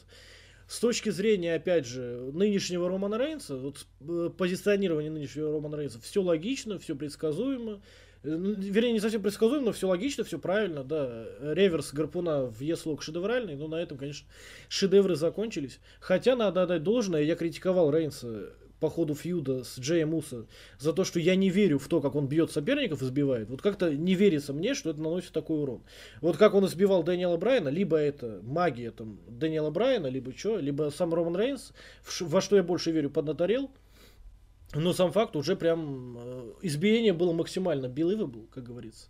С 0.68 0.80
точки 0.80 1.10
зрения, 1.10 1.56
опять 1.56 1.86
же, 1.86 2.32
нынешнего 2.34 2.90
Романа 2.90 3.18
Рейнса, 3.18 3.56
вот 3.56 3.86
э, 4.02 4.32
позиционирование 4.36 5.12
нынешнего 5.12 5.54
Романа 5.54 5.76
Рейнса, 5.78 6.02
все 6.02 6.24
логично, 6.24 6.80
все 6.80 6.96
предсказуемо, 6.96 7.82
вернее, 8.26 8.94
не 8.94 9.00
совсем 9.00 9.22
предсказуемо, 9.22 9.66
но 9.66 9.72
все 9.72 9.88
логично, 9.88 10.24
все 10.24 10.40
правильно, 10.40 10.84
да. 10.84 11.26
Реверс 11.42 11.94
гарпуна 11.94 12.46
в 12.46 12.60
Еслок 12.62 13.02
шедевральный, 13.02 13.56
но 13.56 13.68
на 13.68 13.76
этом, 13.76 13.98
конечно, 13.98 14.28
шедевры 14.68 15.16
закончились. 15.16 15.80
Хотя, 16.00 16.36
надо 16.36 16.64
отдать 16.64 16.84
должное, 16.84 17.22
я 17.22 17.36
критиковал 17.36 17.92
Рейнса 17.92 18.54
по 18.80 18.90
ходу 18.90 19.16
фьюда 19.16 19.64
с 19.64 19.80
Джеем 19.80 20.10
Муса 20.10 20.46
за 20.80 20.94
то, 20.94 21.04
что 21.04 21.20
я 21.20 21.36
не 21.36 21.50
верю 21.50 21.80
в 21.80 21.88
то, 21.88 22.02
как 22.02 22.16
он 22.16 22.28
бьет 22.28 22.52
соперников 22.52 23.02
и 23.02 23.06
сбивает. 23.06 23.50
Вот 23.50 23.62
как-то 23.62 23.94
не 23.94 24.16
верится 24.16 24.54
мне, 24.54 24.74
что 24.74 24.90
это 24.90 25.00
наносит 25.00 25.32
такой 25.32 25.62
урон. 25.62 25.84
Вот 26.22 26.38
как 26.38 26.54
он 26.54 26.66
избивал 26.66 27.04
Дэниела 27.04 27.38
Брайана, 27.38 27.70
либо 27.70 27.98
это 27.98 28.42
магия 28.44 28.92
там 28.92 29.20
Дэниела 29.28 29.72
Брайана, 29.72 30.08
либо 30.08 30.34
что, 30.36 30.58
либо 30.58 30.92
сам 30.96 31.14
Роман 31.14 31.38
Рейнс, 31.38 31.72
во 32.20 32.42
что 32.42 32.58
я 32.58 32.64
больше 32.64 32.92
верю, 32.92 33.10
поднаторел. 33.10 33.72
Но 34.76 34.94
сам 34.94 35.12
факт 35.12 35.36
уже 35.36 35.56
прям 35.56 36.18
э, 36.18 36.54
избиение 36.62 37.14
было 37.14 37.32
максимально 37.32 37.88
был, 37.88 38.48
как 38.54 38.64
говорится. 38.64 39.08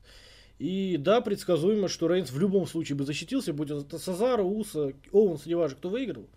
И 0.60 0.96
да, 0.98 1.22
предсказуемо, 1.22 1.90
что 1.90 2.08
Рейнс 2.08 2.32
в 2.32 2.40
любом 2.40 2.66
случае 2.68 2.96
бы 2.96 3.04
защитился, 3.04 3.52
будь 3.52 3.72
это 3.72 4.00
Сазара, 4.00 4.44
Уса, 4.44 4.94
Оуэнс, 5.12 5.46
неважно, 5.48 5.78
кто 5.78 5.90
выиграл. 5.90 6.30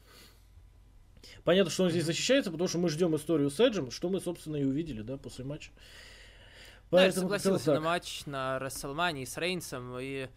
Понятно, 1.45 1.71
что 1.71 1.85
он 1.85 1.91
здесь 1.91 2.05
защищается, 2.05 2.51
потому 2.51 2.69
что 2.69 2.79
мы 2.79 2.89
ждем 2.89 3.15
историю 3.15 3.51
с 3.51 3.61
Эджем, 3.61 3.91
что 3.91 4.09
мы, 4.09 4.21
собственно, 4.21 4.57
и 4.57 4.65
увидели, 4.65 5.03
да, 5.03 5.19
после 5.19 5.45
матча. 5.45 5.71
Поэтому 6.91 7.29
да, 7.29 7.35
я 7.37 7.41
согласился 7.41 7.75
на 7.75 7.81
матч 7.81 8.23
на 8.27 8.59
Расселмании 8.59 9.25
с 9.25 9.37
Рейнсом, 9.37 9.99
и 10.01 10.29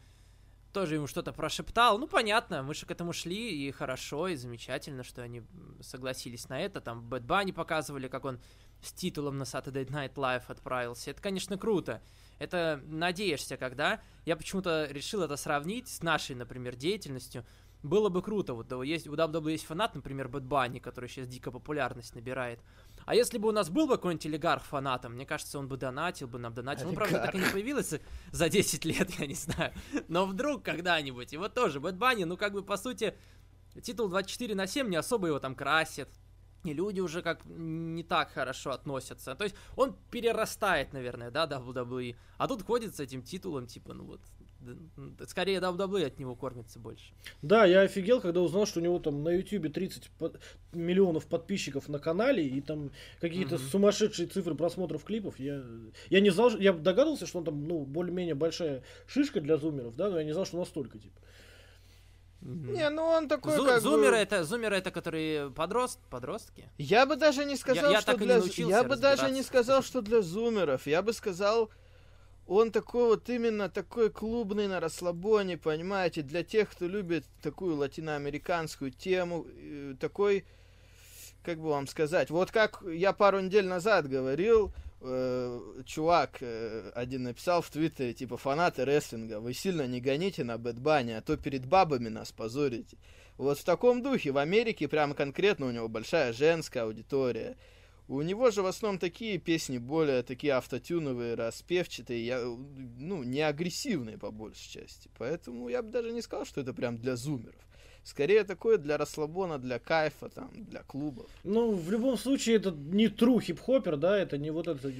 тоже 0.74 0.95
ему 0.95 1.07
что-то 1.07 1.33
прошептал. 1.33 1.98
Ну, 1.98 2.07
понятно, 2.07 2.62
мы 2.62 2.74
же 2.74 2.86
к 2.86 2.91
этому 2.91 3.13
шли, 3.13 3.67
и 3.67 3.71
хорошо, 3.71 4.27
и 4.27 4.36
замечательно, 4.36 5.03
что 5.03 5.21
они 5.21 5.43
согласились 5.81 6.50
на 6.50 6.60
это. 6.60 6.81
Там 6.81 7.07
Bad 7.08 7.24
Bunny 7.24 7.51
показывали, 7.51 8.07
как 8.07 8.25
он 8.25 8.39
с 8.82 8.92
титулом 8.92 9.38
на 9.38 9.44
Saturday 9.44 9.86
Night 9.88 10.16
Live 10.16 10.44
отправился. 10.48 11.12
Это, 11.12 11.22
конечно, 11.22 11.58
круто. 11.58 12.02
Это 12.40 12.82
надеешься, 12.88 13.58
когда... 13.58 14.02
Я 14.26 14.36
почему-то 14.36 14.88
решил 14.90 15.22
это 15.22 15.36
сравнить 15.36 15.88
с 15.88 16.02
нашей, 16.02 16.36
например, 16.36 16.76
деятельностью. 16.76 17.46
Было 17.84 18.10
бы 18.10 18.22
круто. 18.22 18.54
Вот 18.54 18.72
есть, 18.84 19.08
у 19.08 19.14
WWE 19.14 19.52
есть 19.52 19.66
фанат, 19.66 19.96
например, 19.96 20.28
Bad 20.27 20.44
Bunny, 20.44 20.80
который 20.80 21.10
сейчас 21.10 21.28
дико 21.28 21.52
популярность 21.52 22.14
набирает. 22.14 22.60
А 23.06 23.16
если 23.16 23.40
бы 23.40 23.50
у 23.50 23.52
нас 23.52 23.70
был 23.70 23.88
бы 23.88 23.96
какой-нибудь 23.96 24.26
олигарх 24.28 24.64
фанатом, 24.64 25.14
мне 25.14 25.26
кажется, 25.26 25.58
он 25.58 25.68
бы 25.68 25.78
донатил 25.78 26.28
бы 26.28 26.38
нам 26.38 26.54
донатил. 26.54 26.90
Ну, 26.90 26.96
правда, 26.96 27.20
так 27.20 27.34
и 27.34 27.40
не 27.40 27.46
появилось 27.46 27.94
за 28.32 28.50
10 28.50 28.86
лет, 28.86 29.10
я 29.20 29.26
не 29.26 29.34
знаю. 29.34 29.74
Но 30.08 30.26
вдруг 30.26 30.64
когда-нибудь. 30.64 31.34
И 31.34 31.38
вот 31.38 31.54
тоже, 31.54 31.80
Bad 31.80 31.96
Bunny, 31.96 32.24
ну, 32.24 32.38
как 32.38 32.54
бы, 32.54 32.64
по 32.64 32.78
сути, 32.78 33.16
титул 33.82 34.10
24 34.10 34.54
на 34.54 34.68
7 34.68 34.90
не 34.90 34.98
особо 34.98 35.28
его 35.28 35.40
там 35.40 35.56
красит. 35.56 36.10
И 36.63 36.74
люди 36.74 37.00
уже 37.00 37.22
как 37.22 37.44
не 37.46 38.03
так 38.03 38.32
хорошо 38.32 38.72
относятся. 38.72 39.36
То 39.36 39.44
есть 39.44 39.56
он 39.75 39.96
перерастает, 40.12 40.94
наверное, 40.94 41.32
да, 41.32 41.46
WWE. 41.46 42.15
А 42.38 42.48
тут 42.48 42.63
ходит 42.63 42.96
с 42.96 43.00
этим 43.00 43.24
титулом, 43.24 43.68
типа, 43.68 43.94
ну 43.94 44.03
вот, 44.03 44.22
скорее 45.27 45.60
WWE 45.60 46.06
от 46.06 46.20
него 46.20 46.36
кормится 46.36 46.80
больше. 46.80 47.13
Да, 47.41 47.65
я 47.65 47.82
офигел, 47.82 48.22
когда 48.22 48.41
узнал, 48.41 48.65
что 48.65 48.80
у 48.80 48.84
него 48.84 49.00
там 49.00 49.24
на 49.24 49.30
YouTube 49.30 49.74
30 49.74 50.10
под... 50.12 50.39
миллионов 50.72 51.25
подписчиков 51.27 51.89
на 51.89 52.00
канале 52.00 52.46
и 52.46 52.62
там 52.62 52.91
какие-то 53.20 53.56
mm-hmm. 53.56 53.70
сумасшедшие 53.70 54.27
цифры 54.27 54.56
просмотров 54.56 55.03
клипов. 55.03 55.39
Я, 55.39 55.63
я 56.10 56.22
не 56.22 56.30
знал, 56.30 56.51
я 56.58 56.74
догадывался, 56.74 57.25
что 57.25 57.39
он 57.39 57.46
там, 57.46 57.68
ну, 57.68 57.86
более-менее 57.86 58.36
большая 58.36 58.84
шишка 59.08 59.41
для 59.41 59.58
зумеров, 59.58 59.96
да, 59.96 60.10
но 60.10 60.20
я 60.20 60.24
не 60.24 60.34
знал, 60.34 60.46
что 60.46 60.58
настолько, 60.58 61.00
типа. 61.00 61.20
Mm-hmm. 62.41 62.71
Не, 62.71 62.89
ну 62.89 63.03
он 63.03 63.27
такой 63.27 63.55
Зу- 63.55 63.65
как 63.65 63.81
зумеры 63.81 64.15
бы... 64.15 64.17
это 64.17 64.43
зумеры 64.43 64.75
это 64.75 64.89
которые 64.89 65.51
подрост 65.51 66.00
подростки. 66.10 66.67
Я 66.77 67.05
бы 67.05 67.15
даже 67.15 67.45
не 67.45 67.55
сказал, 67.55 67.91
я, 67.91 67.98
я 67.98 68.01
что 68.01 68.17
для 68.17 68.38
я 68.67 68.83
бы 68.83 68.95
даже 68.95 69.29
не 69.29 69.43
сказал, 69.43 69.83
что 69.83 70.01
для 70.01 70.21
зумеров. 70.21 70.88
Я 70.88 71.03
бы 71.03 71.13
сказал, 71.13 71.69
он 72.48 72.71
такой 72.71 73.05
вот 73.05 73.29
именно 73.29 73.69
такой 73.69 74.10
клубный 74.10 74.67
на 74.67 74.79
расслабоне, 74.79 75.57
понимаете, 75.57 76.24
для 76.24 76.43
тех, 76.43 76.71
кто 76.71 76.88
любит 76.88 77.25
такую 77.43 77.75
латиноамериканскую 77.77 78.91
тему, 78.91 79.45
э, 79.48 79.93
такой, 80.00 80.45
как 81.43 81.60
бы 81.60 81.69
вам 81.69 81.88
сказать, 81.88 82.31
вот 82.31 82.51
как 82.51 82.81
я 82.91 83.13
пару 83.13 83.39
недель 83.39 83.67
назад 83.67 84.10
говорил, 84.10 84.74
э, 85.01 85.81
чувак 85.86 86.38
э, 86.41 86.91
один 86.96 87.24
написал 87.24 87.62
в 87.62 87.70
Твиттере, 87.70 88.13
типа, 88.13 88.38
фанаты 88.38 88.86
рестлинга, 88.86 89.39
вы 89.39 89.53
сильно 89.53 89.88
не 89.88 90.00
гоните 90.00 90.43
на 90.43 90.58
Бэтбане, 90.58 91.17
а 91.17 91.22
то 91.22 91.38
перед 91.38 91.65
бабами 91.65 92.10
нас 92.10 92.31
позорите. 92.31 92.98
Вот 93.38 93.58
в 93.58 93.63
таком 93.63 94.03
духе 94.03 94.31
в 94.31 94.38
Америке 94.38 94.88
прямо 94.88 95.15
конкретно 95.15 95.65
у 95.65 95.72
него 95.72 95.88
большая 95.88 96.34
женская 96.34 96.84
аудитория. 96.84 97.58
У 98.08 98.22
него 98.22 98.51
же 98.51 98.62
в 98.62 98.65
основном 98.65 99.00
такие 99.00 99.38
песни 99.38 99.77
более 99.77 100.22
такие 100.22 100.53
автотюновые, 100.53 101.36
распевчатые, 101.36 102.25
я, 102.25 102.41
ну, 102.41 103.24
не 103.24 103.41
агрессивные 103.41 104.17
по 104.17 104.31
большей 104.31 104.70
части. 104.70 105.10
Поэтому 105.17 105.70
я 105.70 105.81
бы 105.81 105.91
даже 105.91 106.12
не 106.12 106.22
сказал, 106.22 106.46
что 106.46 106.62
это 106.62 106.74
прям 106.74 106.98
для 106.98 107.15
зумеров. 107.15 107.55
Скорее 108.03 108.43
такое 108.43 108.77
для 108.77 108.98
расслабона, 108.98 109.60
для 109.60 109.77
кайфа, 109.77 110.29
там, 110.29 110.50
для 110.53 110.81
клубов. 110.81 111.29
Ну, 111.43 111.75
в 111.75 111.91
любом 111.91 112.17
случае, 112.17 112.55
это 112.55 112.72
не 112.72 113.08
true 113.08 113.39
хип-хоппер, 113.39 113.96
да, 113.96 114.17
это 114.17 114.39
не 114.39 114.50
вот 114.50 114.67
это 114.67 114.88
вот 114.88 114.96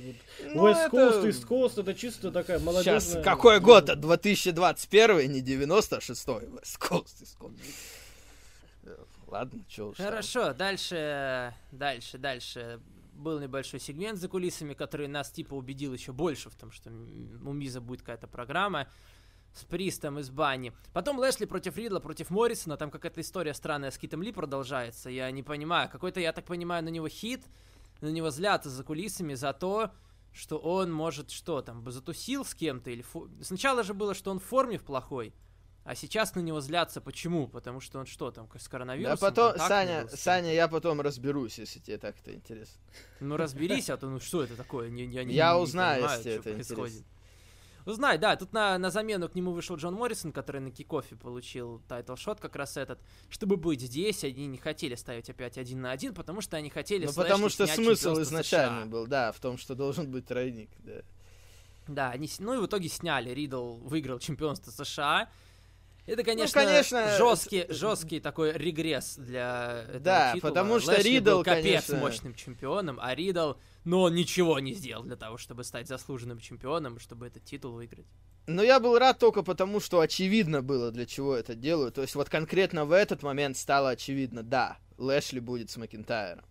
ну, 0.54 0.68
West 0.68 0.88
это... 0.88 0.96
Coast, 0.96 1.24
East 1.28 1.48
Coast, 1.48 1.82
это 1.82 1.96
чисто 1.96 2.32
такая 2.32 2.60
молодежная... 2.60 3.00
Сейчас, 3.00 3.24
какой 3.24 3.60
год? 3.60 3.86
2021, 4.00 5.32
не 5.32 5.42
96-й 5.42 6.46
West 6.46 6.80
Coast, 6.80 7.22
East 7.22 7.38
Coast. 7.40 7.60
Ладно, 9.28 9.64
что 9.68 9.90
уж 9.90 9.98
Хорошо, 9.98 10.48
там. 10.48 10.58
дальше, 10.58 11.54
дальше, 11.72 12.18
дальше 12.18 12.82
был 13.14 13.40
небольшой 13.40 13.80
сегмент 13.80 14.20
за 14.20 14.28
кулисами, 14.28 14.74
который 14.74 15.08
нас 15.08 15.32
типа 15.32 15.54
убедил 15.54 15.94
еще 15.94 16.12
больше 16.12 16.50
в 16.50 16.56
том, 16.56 16.72
что 16.72 16.90
у 16.90 17.54
Миза 17.54 17.80
будет 17.80 18.02
какая-то 18.02 18.28
программа 18.28 18.88
с 19.54 19.64
Пристом 19.66 20.20
из 20.20 20.30
бани. 20.30 20.74
Потом 20.94 21.20
Лэшли 21.20 21.46
против 21.46 21.78
Ридла, 21.78 22.00
против 22.00 22.30
Моррисона. 22.30 22.78
Там 22.78 22.90
какая-то 22.92 23.22
история 23.22 23.54
странная 23.54 23.92
с 23.92 23.98
Китом 23.98 24.22
Ли 24.22 24.32
продолжается. 24.32 25.10
Я 25.10 25.30
не 25.32 25.44
понимаю. 25.44 25.90
Какой-то, 25.90 26.20
я 26.20 26.34
так 26.34 26.46
понимаю, 26.46 26.84
на 26.84 26.90
него 26.90 27.08
хит. 27.10 27.44
На 28.00 28.08
него 28.08 28.32
злятся 28.32 28.70
за 28.70 28.84
кулисами 28.84 29.34
за 29.36 29.54
то, 29.54 29.92
что 30.34 30.58
он 30.58 30.92
может 30.92 31.30
что 31.30 31.62
там, 31.62 31.90
затусил 31.92 32.46
с 32.46 32.56
кем-то. 32.56 32.90
или 32.90 33.02
фо... 33.02 33.28
Сначала 33.42 33.84
же 33.84 33.94
было, 33.94 34.14
что 34.14 34.32
он 34.32 34.40
в 34.40 34.44
форме 34.44 34.78
неплохой. 34.78 35.34
А 35.84 35.96
сейчас 35.96 36.36
на 36.36 36.42
него 36.42 36.62
злятся. 36.62 37.02
Почему? 37.02 37.48
Потому 37.48 37.80
что 37.80 38.00
он 38.00 38.06
что 38.06 38.32
там, 38.32 38.48
с 38.56 38.68
коронавирусом? 38.68 39.18
Да 39.20 39.30
потом, 39.30 39.58
Саня, 39.68 40.08
Саня, 40.08 40.54
я 40.54 40.68
потом 40.68 41.02
разберусь, 41.02 41.58
если 41.58 41.80
тебе 41.80 41.98
так 41.98 42.16
это 42.20 42.34
интересно. 42.34 42.80
Ну 43.20 43.36
разберись, 43.36 43.90
а 43.90 43.98
то 43.98 44.08
ну 44.08 44.20
что 44.20 44.44
это 44.44 44.56
такое? 44.56 44.90
Я 44.90 44.92
не, 44.92 45.34
я 45.34 45.54
не, 45.54 45.62
узнаю, 45.62 46.02
не 46.02 46.08
понимаю, 46.08 46.18
если 46.20 46.32
это 46.34 46.44
происходит. 46.44 46.96
интересно. 46.96 47.21
Узнай, 47.86 48.18
да, 48.18 48.36
тут 48.36 48.54
на, 48.54 48.78
на 48.78 48.90
замену 48.92 49.30
к 49.30 49.36
нему 49.36 49.52
вышел 49.52 49.76
Джон 49.76 49.96
Моррисон, 49.96 50.32
который 50.32 50.62
на 50.62 50.72
kickoff'е 50.72 51.16
получил 51.16 51.82
title 51.88 52.16
shot 52.16 52.40
как 52.40 52.56
раз 52.56 52.78
этот. 52.78 53.00
Чтобы 53.30 53.58
быть 53.58 53.82
здесь, 53.82 54.24
они 54.24 54.48
не 54.48 54.58
хотели 54.58 54.96
ставить 54.96 55.30
опять 55.30 55.58
один 55.58 55.82
на 55.82 55.92
один, 55.92 56.14
потому 56.14 56.42
что 56.42 56.58
они 56.58 56.70
хотели 56.70 57.06
Ну, 57.06 57.14
потому 57.14 57.50
что 57.50 57.66
смысл 57.68 58.22
изначально 58.22 58.82
США. 58.82 58.90
был, 58.90 59.08
да, 59.08 59.32
в 59.32 59.40
том, 59.40 59.58
что 59.58 59.76
должен 59.76 60.12
быть 60.12 60.26
тройник, 60.26 60.70
да. 60.80 61.02
Да, 61.88 62.12
они, 62.12 62.30
ну 62.40 62.54
и 62.54 62.58
в 62.58 62.66
итоге 62.68 62.90
сняли. 62.90 63.32
Ридл 63.32 63.78
выиграл 63.78 64.20
чемпионство 64.20 64.72
США. 64.72 65.30
Это, 66.08 66.24
конечно, 66.24 66.62
ну, 66.62 66.68
конечно 66.68 67.18
жесткий, 67.18 67.66
жесткий 67.70 68.20
такой 68.20 68.54
регресс 68.54 69.16
для 69.18 69.84
этого 69.84 70.00
Да, 70.00 70.34
титула. 70.34 70.50
потому 70.50 70.80
что 70.80 70.92
Лэшли 70.92 71.10
Ридл, 71.10 71.30
был 71.30 71.44
капец 71.44 71.86
конечно... 71.86 71.98
мощным 71.98 72.34
чемпионом, 72.34 72.98
а 73.00 73.14
Ридл, 73.14 73.54
но 73.84 74.02
он 74.02 74.16
ничего 74.16 74.60
не 74.60 74.74
сделал 74.74 75.04
для 75.04 75.16
того, 75.16 75.38
чтобы 75.38 75.64
стать 75.64 75.88
заслуженным 75.88 76.40
чемпионом, 76.40 77.00
чтобы 77.00 77.28
этот 77.28 77.44
титул 77.44 77.74
выиграть. 77.74 78.08
Но 78.48 78.64
я 78.64 78.80
был 78.80 78.98
рад 78.98 79.20
только 79.20 79.44
потому, 79.44 79.80
что 79.80 80.00
очевидно 80.00 80.64
было, 80.64 80.92
для 80.92 81.06
чего 81.06 81.36
это 81.36 81.54
делаю. 81.54 81.92
То 81.92 82.02
есть 82.02 82.16
вот 82.16 82.30
конкретно 82.30 82.86
в 82.86 82.92
этот 82.92 83.22
момент 83.22 83.56
стало 83.56 83.92
очевидно, 83.92 84.42
да, 84.42 84.80
Лэшли 84.98 85.40
будет 85.40 85.70
с 85.70 85.78
Макинтайром. 85.78 86.44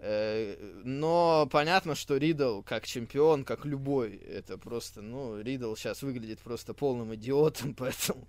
Э, 0.00 0.80
но 0.84 1.48
понятно, 1.50 1.94
что 1.94 2.16
Ридл 2.16 2.62
как 2.62 2.86
чемпион, 2.86 3.44
как 3.44 3.64
любой, 3.64 4.16
это 4.16 4.56
просто, 4.56 5.02
ну, 5.02 5.40
Ридл 5.40 5.74
сейчас 5.74 6.02
выглядит 6.02 6.38
просто 6.40 6.72
полным 6.72 7.14
идиотом, 7.14 7.74
поэтому... 7.78 8.26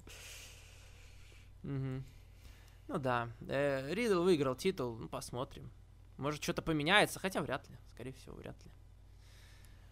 Ну 1.63 2.97
да, 2.97 3.29
э, 3.47 3.93
Ридл 3.93 4.23
выиграл 4.23 4.55
титул, 4.55 4.95
ну 4.97 5.07
посмотрим. 5.07 5.69
Может 6.17 6.41
что-то 6.41 6.61
поменяется, 6.63 7.19
хотя 7.19 7.41
вряд 7.41 7.69
ли, 7.69 7.75
скорее 7.91 8.13
всего, 8.13 8.35
вряд 8.35 8.55
ли. 8.65 8.71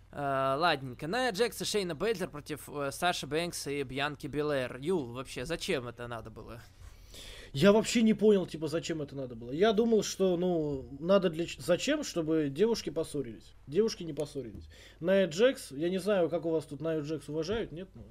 Uh, 0.10 0.58
ладненько. 0.58 1.06
Ная 1.06 1.34
Джекс 1.34 1.62
и 1.62 1.66
Шейна 1.66 1.94
Бейлзер 1.94 2.30
против 2.30 2.68
Саши 2.92 3.28
Бэнкса 3.28 3.70
и 3.72 3.84
Бьянки 3.84 4.26
Белэр. 4.26 4.78
Юл, 4.78 5.12
вообще, 5.12 5.46
зачем 5.46 5.88
это 5.88 6.08
надо 6.08 6.32
было? 6.32 6.62
Я 7.54 7.72
вообще 7.72 8.02
не 8.02 8.14
понял, 8.14 8.46
типа, 8.46 8.68
зачем 8.68 9.02
это 9.02 9.16
надо 9.16 9.36
было. 9.36 9.52
Я 9.52 9.74
думал, 9.74 10.04
что, 10.04 10.38
ну, 10.38 10.88
надо 11.00 11.30
для... 11.30 11.46
Зачем? 11.58 12.04
Чтобы 12.04 12.50
девушки 12.50 12.90
поссорились. 12.90 13.54
Девушки 13.68 14.04
не 14.04 14.14
поссорились. 14.14 14.68
Найя 15.00 15.28
Джекс, 15.28 15.72
я 15.72 15.90
не 15.90 15.98
знаю, 15.98 16.30
как 16.30 16.46
у 16.46 16.52
вас 16.52 16.66
тут 16.66 16.82
Найя 16.82 17.02
Джекс 17.02 17.30
уважают, 17.30 17.72
нет? 17.72 17.90
Ну... 17.96 18.04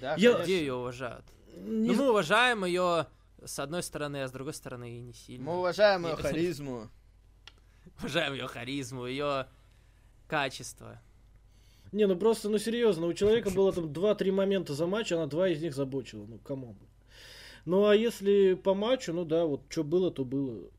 Да, 0.00 0.14
я... 0.16 0.42
Где 0.42 0.60
ее 0.60 0.74
уважают? 0.74 1.24
Не... 1.56 1.88
Ну, 1.88 1.94
мы 1.94 2.10
уважаем 2.10 2.64
ее 2.64 3.06
с 3.44 3.58
одной 3.58 3.82
стороны, 3.82 4.22
а 4.22 4.28
с 4.28 4.32
другой 4.32 4.54
стороны 4.54 4.98
и 4.98 5.00
не 5.00 5.12
сильно. 5.12 5.44
Мы 5.44 5.58
уважаем 5.58 6.06
ее 6.06 6.16
харизму. 6.16 6.88
Уважаем 7.98 8.34
ее 8.34 8.46
харизму, 8.46 9.06
ее 9.06 9.46
качество. 10.26 11.00
Не, 11.92 12.06
ну 12.06 12.16
просто, 12.16 12.48
ну 12.48 12.58
серьезно, 12.58 13.06
у 13.06 13.12
человека 13.14 13.50
было 13.54 13.72
там 13.72 13.86
2-3 13.86 14.30
момента 14.32 14.74
за 14.74 14.86
матч, 14.86 15.12
она 15.12 15.26
два 15.26 15.48
из 15.48 15.60
них 15.62 15.74
забочила. 15.74 16.26
Ну, 16.26 16.38
come 16.38 16.60
on. 16.60 16.76
Ну 17.68 17.86
а 17.86 17.94
если 17.94 18.54
по 18.54 18.72
матчу, 18.72 19.12
ну 19.12 19.26
да, 19.26 19.44
вот 19.44 19.60
что 19.68 19.84
было, 19.84 20.10
то 20.10 20.24
было. 20.24 20.70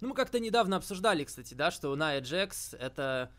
Ну 0.00 0.08
мы 0.08 0.14
как-то 0.14 0.40
недавно 0.40 0.76
обсуждали, 0.76 1.22
кстати, 1.24 1.52
да, 1.52 1.70
что 1.70 1.94
Ная 1.94 2.22
Джекс 2.22 2.72
это 2.72 3.30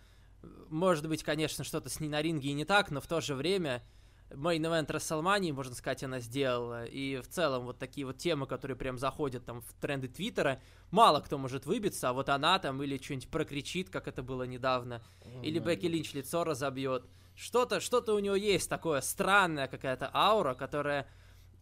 может 0.70 1.10
быть, 1.10 1.24
конечно, 1.24 1.64
что-то 1.64 1.90
с 1.90 2.00
ней 2.00 2.10
на 2.10 2.22
ринге 2.22 2.50
и 2.50 2.54
не 2.54 2.64
так, 2.64 2.92
но 2.92 3.02
в 3.02 3.08
то 3.08 3.22
же 3.22 3.34
время 3.34 3.82
main 4.30 4.57
event 4.57 4.92
Рестлмании, 4.92 5.52
можно 5.52 5.74
сказать, 5.74 6.04
она 6.04 6.20
сделала. 6.20 6.86
И 6.86 7.18
в 7.22 7.28
целом 7.28 7.66
вот 7.66 7.80
такие 7.80 8.06
вот 8.06 8.20
темы, 8.20 8.46
которые 8.46 8.78
прям 8.78 9.00
заходят 9.00 9.46
там 9.46 9.62
в 9.62 9.74
тренды 9.82 10.08
Твиттера, 10.08 10.62
мало 10.92 11.22
кто 11.22 11.40
может 11.40 11.66
выбиться, 11.66 12.10
а 12.10 12.14
вот 12.14 12.30
она 12.30 12.60
там 12.60 12.84
или 12.84 13.02
что-нибудь 13.02 13.30
прокричит, 13.30 13.90
как 13.90 14.08
это 14.08 14.22
было 14.22 14.44
недавно, 14.44 15.02
oh, 15.22 15.44
или 15.44 15.58
Бекки 15.58 15.88
Линч 15.88 16.14
лицо 16.14 16.44
разобьет. 16.44 17.04
Что-то, 17.36 17.80
что-то 17.80 18.14
у 18.14 18.20
него 18.20 18.36
есть 18.36 18.70
такое 18.70 19.02
странная 19.02 19.68
какая-то 19.68 20.12
аура, 20.14 20.54
которая 20.54 21.08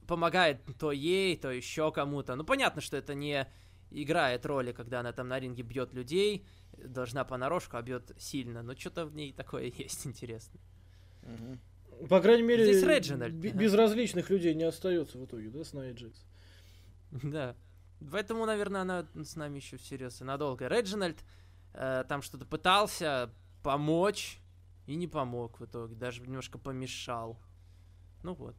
помогает 0.08 0.62
то 0.80 0.92
ей, 0.92 1.36
то 1.38 1.52
еще 1.52 1.92
кому-то. 1.92 2.36
Ну, 2.36 2.44
понятно, 2.44 2.82
что 2.82 2.98
это 2.98 3.14
не 3.14 3.48
играет 3.92 4.46
роли, 4.46 4.72
когда 4.72 5.00
она 5.02 5.12
там 5.12 5.28
на 5.28 5.40
ринге 5.40 5.64
бьет 5.64 5.94
людей, 5.94 6.46
должна 6.78 7.24
понарошку, 7.24 7.78
а 7.78 7.82
бьет 7.82 8.12
сильно. 8.18 8.64
Но 8.64 8.76
что-то 8.76 9.06
в 9.06 9.16
ней 9.16 9.34
такое 9.34 9.66
есть 9.78 10.06
интересное. 10.06 10.62
По 12.10 12.20
крайней 12.22 12.44
мере, 12.44 12.66
Здесь 12.66 12.84
Реджинальд, 12.84 13.34
безразличных 13.34 14.30
людей 14.30 14.56
не 14.56 14.64
остается 14.64 15.18
в 15.18 15.26
итоге, 15.26 15.50
да, 15.50 15.64
с 15.64 15.74
Nia 15.74 15.94
Jax? 15.94 16.16
Да. 17.24 17.56
Поэтому, 18.12 18.46
наверное, 18.46 18.82
она 18.82 19.08
с 19.14 19.36
нами 19.36 19.58
еще 19.58 19.78
всерьез 19.78 20.20
и 20.20 20.24
надолго. 20.24 20.68
Реджинальд 20.68 21.24
э, 21.74 22.04
там 22.10 22.22
что-то 22.22 22.46
пытался 22.46 23.30
помочь 23.62 24.40
и 24.88 24.96
не 24.96 25.08
помог 25.08 25.60
в 25.60 25.66
итоге. 25.66 25.96
Даже 25.96 26.22
немножко 26.22 26.58
помешал. 26.58 27.40
Ну 28.24 28.34
вот. 28.34 28.56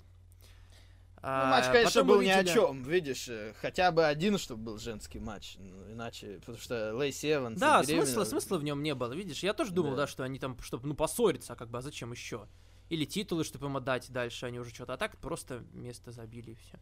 Ну, 1.25 1.31
А, 1.31 1.51
матч, 1.51 1.65
конечно, 1.73 2.05
был 2.05 2.21
ни 2.21 2.29
о 2.29 2.45
чем. 2.45 2.83
Видишь, 2.83 3.29
э, 3.31 3.55
хотя 3.63 3.91
бы 3.93 4.05
один, 4.05 4.37
чтобы 4.37 4.63
был 4.63 4.79
женский 4.79 5.19
матч. 5.19 5.57
Ну, 5.59 5.91
иначе, 5.91 6.37
потому 6.41 6.59
что 6.59 6.93
Лейси 6.95 7.33
Эванс 7.33 7.59
Да, 7.59 7.83
смысла, 7.83 8.25
смысла 8.25 8.59
в 8.59 8.65
нем 8.65 8.83
не 8.83 8.95
было. 8.95 9.11
Видишь, 9.15 9.43
я 9.43 9.55
тоже 9.55 9.73
думал, 9.73 9.93
Да. 9.93 9.97
да, 10.03 10.07
что 10.07 10.23
они 10.23 10.39
там, 10.39 10.59
чтобы, 10.61 10.87
ну, 10.87 10.95
поссориться, 10.95 11.55
как 11.57 11.71
бы, 11.71 11.79
а 11.79 11.81
зачем 11.81 12.13
еще? 12.13 12.47
Или 12.91 13.07
титулы, 13.07 13.45
чтобы 13.45 13.67
им 13.69 13.77
отдать 13.79 14.11
дальше, 14.11 14.45
они 14.45 14.59
уже 14.61 14.69
что-то. 14.75 14.93
А 14.93 14.97
так 14.99 15.17
просто 15.17 15.65
место 15.73 16.13
забили 16.13 16.51
и 16.51 16.55
все. 16.57 16.79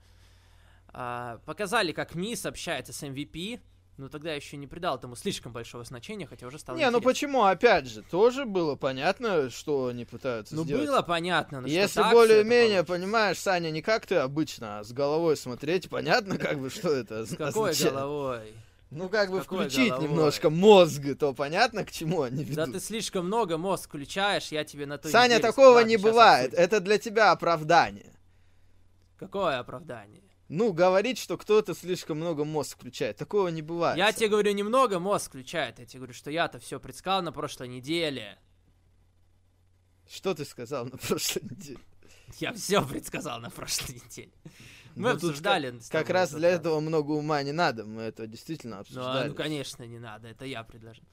показали, 1.47 1.93
как 1.93 2.15
Мисс 2.17 2.45
общается 2.45 2.93
с 2.93 3.03
MVP, 3.03 3.61
но 3.99 4.09
тогда 4.09 4.33
еще 4.33 4.57
не 4.57 4.67
придал 4.67 4.97
этому 4.97 5.17
слишком 5.17 5.53
большого 5.53 5.85
значения, 5.85 6.27
хотя 6.27 6.47
уже 6.47 6.59
стало 6.59 6.77
Не, 6.77 6.85
ну 6.85 6.99
интересно. 6.99 7.09
почему? 7.11 7.45
Опять 7.45 7.87
же, 7.87 8.03
тоже 8.03 8.45
было 8.47 8.75
понятно, 8.75 9.51
что 9.51 9.89
они 9.89 10.05
пытаются 10.05 10.55
Ну, 10.55 10.65
сделать. 10.65 10.87
было 10.87 11.03
понятно. 11.03 11.61
но 11.61 11.69
что 11.69 11.77
Если 11.77 12.03
более-менее, 12.11 12.85
понимаешь, 12.85 13.39
Саня, 13.39 13.71
не 13.71 13.83
как 13.83 14.07
ты 14.07 14.17
обычно, 14.17 14.79
а 14.81 14.85
с 14.85 14.93
головой 14.93 15.37
смотреть, 15.37 15.89
понятно, 15.91 16.39
как 16.39 16.59
бы, 16.59 16.71
что 16.71 16.91
это 16.91 17.27
С 17.27 17.37
какой 17.37 17.75
головой? 17.75 18.55
Ну, 18.91 19.09
как 19.09 19.31
бы 19.31 19.41
какой 19.41 19.65
включить 19.69 19.89
головой? 19.89 20.09
немножко 20.09 20.51
мозг, 20.51 21.01
то 21.19 21.33
понятно, 21.33 21.83
к 21.85 21.91
чему 21.91 22.23
они 22.23 22.45
Да 22.45 22.63
ведут. 22.65 22.75
ты 22.75 22.81
слишком 22.81 23.27
много 23.27 23.57
мозг 23.57 23.89
включаешь, 23.89 24.49
я 24.49 24.65
тебе 24.65 24.85
на 24.85 24.99
то 24.99 25.09
Саня, 25.09 25.39
такого 25.41 25.81
не 25.81 25.97
бывает. 25.97 26.49
обсудим. 26.49 26.65
Это 26.65 26.81
для 26.81 26.99
тебя 26.99 27.31
оправдание. 27.33 28.13
Какое 29.19 29.59
оправдание? 29.61 30.23
Ну, 30.55 30.75
говорить, 30.75 31.17
что 31.17 31.39
кто-то 31.39 31.73
слишком 31.75 32.19
много 32.19 32.45
мозг 32.45 32.77
включает. 32.77 33.17
Такого 33.17 33.49
не 33.49 33.63
бывает. 33.63 33.97
Я 33.97 34.13
тебе 34.13 34.29
говорю, 34.29 34.53
немного 34.53 34.99
мозг 34.99 35.29
включает. 35.31 35.79
Я 35.79 35.87
тебе 35.87 36.01
говорю, 36.01 36.13
что 36.13 36.31
я-то 36.31 36.59
все 36.59 36.79
предсказал 36.79 37.23
на 37.23 37.33
прошлой 37.33 37.69
неделе. 37.69 38.39
Что 40.07 40.35
ты 40.35 40.45
сказал 40.45 40.85
на 40.85 40.99
прошлой 40.99 41.45
неделе? 41.45 41.79
Я 42.39 42.53
все 42.53 42.87
предсказал 42.87 43.41
на 43.41 43.49
прошлой 43.49 43.95
неделе. 43.95 44.31
Мы 44.95 45.09
Ну, 45.09 45.15
обсуждали. 45.15 45.71
Как 45.91 46.07
тобой 46.09 46.13
раз 46.21 46.33
для 46.35 46.51
этого 46.51 46.81
много 46.81 47.13
ума 47.13 47.43
не 47.43 47.53
надо. 47.53 47.87
Мы 47.87 48.03
это 48.03 48.27
действительно 48.27 48.75
Ну, 48.75 48.79
а, 48.79 48.81
обсуждали. 48.83 49.29
ну, 49.31 49.35
конечно, 49.35 49.85
не 49.85 49.99
надо. 49.99 50.29
Это 50.29 50.45
я 50.45 50.65
предложил. 50.65 51.05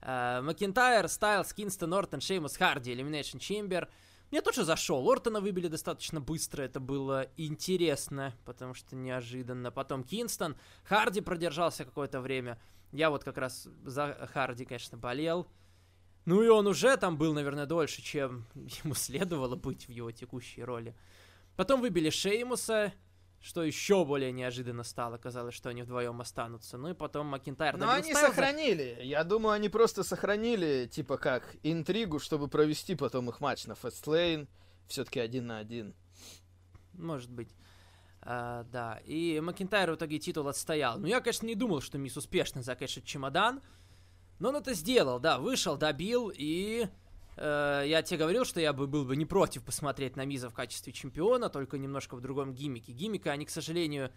Макинтайр, 0.00 1.08
Стайлс, 1.08 1.52
Кинстон, 1.52 1.92
Ортон, 1.92 2.20
Шеймус, 2.20 2.56
Харди, 2.56 2.92
Elimination 2.92 3.40
Chamber. 3.40 3.88
Мне 4.30 4.42
тоже 4.42 4.64
зашел. 4.64 5.08
Ортона 5.08 5.40
выбили 5.40 5.68
достаточно 5.68 6.20
быстро. 6.20 6.62
Это 6.62 6.80
было 6.80 7.28
интересно, 7.36 8.34
потому 8.44 8.74
что 8.74 8.96
неожиданно. 8.96 9.70
Потом 9.70 10.02
Кинстон. 10.02 10.56
Харди 10.84 11.20
продержался 11.20 11.84
какое-то 11.84 12.20
время. 12.20 12.60
Я 12.92 13.10
вот 13.10 13.22
как 13.24 13.38
раз 13.38 13.68
за 13.84 14.28
Харди, 14.32 14.64
конечно, 14.64 14.98
болел. 14.98 15.46
Ну 16.24 16.42
и 16.42 16.48
он 16.48 16.66
уже 16.66 16.96
там 16.96 17.16
был, 17.16 17.34
наверное, 17.34 17.66
дольше, 17.66 18.02
чем 18.02 18.46
ему 18.54 18.94
следовало 18.94 19.54
быть 19.54 19.86
в 19.86 19.90
его 19.90 20.10
текущей 20.10 20.64
роли. 20.64 20.96
Потом 21.54 21.80
выбили 21.80 22.10
Шеймуса, 22.10 22.92
что 23.46 23.62
еще 23.62 24.04
более 24.04 24.32
неожиданно 24.32 24.82
стало. 24.82 25.18
Казалось, 25.18 25.54
что 25.54 25.68
они 25.68 25.82
вдвоем 25.82 26.20
останутся. 26.20 26.76
Ну 26.78 26.88
и 26.88 26.94
потом 26.94 27.28
Макинтайр 27.28 27.76
Но 27.76 27.90
они 27.90 28.10
Стайлза. 28.12 28.34
сохранили. 28.34 28.98
Я 29.02 29.22
думаю, 29.22 29.52
они 29.52 29.68
просто 29.68 30.02
сохранили, 30.02 30.88
типа 30.90 31.16
как, 31.16 31.54
интригу, 31.62 32.18
чтобы 32.18 32.48
провести 32.48 32.96
потом 32.96 33.28
их 33.30 33.40
матч 33.40 33.66
на 33.66 33.74
Fastlane. 33.74 34.48
Все-таки 34.88 35.20
один 35.20 35.46
на 35.46 35.58
один. 35.58 35.94
Может 36.92 37.30
быть. 37.30 37.54
А, 38.20 38.64
да. 38.64 39.00
И 39.04 39.38
Макинтайр 39.38 39.92
в 39.92 39.94
итоге 39.94 40.18
титул 40.18 40.48
отстоял. 40.48 40.98
Ну, 40.98 41.06
я, 41.06 41.20
конечно, 41.20 41.46
не 41.46 41.54
думал, 41.54 41.80
что 41.80 41.98
Мисс 41.98 42.16
успешно 42.16 42.62
закэшит 42.62 43.04
чемодан. 43.04 43.62
Но 44.40 44.48
он 44.48 44.56
это 44.56 44.74
сделал, 44.74 45.20
да. 45.20 45.38
Вышел, 45.38 45.76
добил 45.76 46.32
и... 46.34 46.88
э, 47.36 47.84
я 47.86 48.02
тебе 48.02 48.18
говорил, 48.18 48.44
что 48.44 48.60
я 48.60 48.72
бы 48.72 48.86
был 48.86 49.04
бы 49.04 49.16
не 49.16 49.26
против 49.26 49.62
посмотреть 49.64 50.16
на 50.16 50.24
Миза 50.24 50.48
в 50.50 50.54
качестве 50.54 50.92
чемпиона, 50.92 51.48
только 51.48 51.78
немножко 51.78 52.16
в 52.16 52.20
другом 52.20 52.54
гиммике. 52.54 52.92
Гиммика 52.92 53.32
они, 53.32 53.44
к 53.46 53.50
сожалению, 53.50 54.10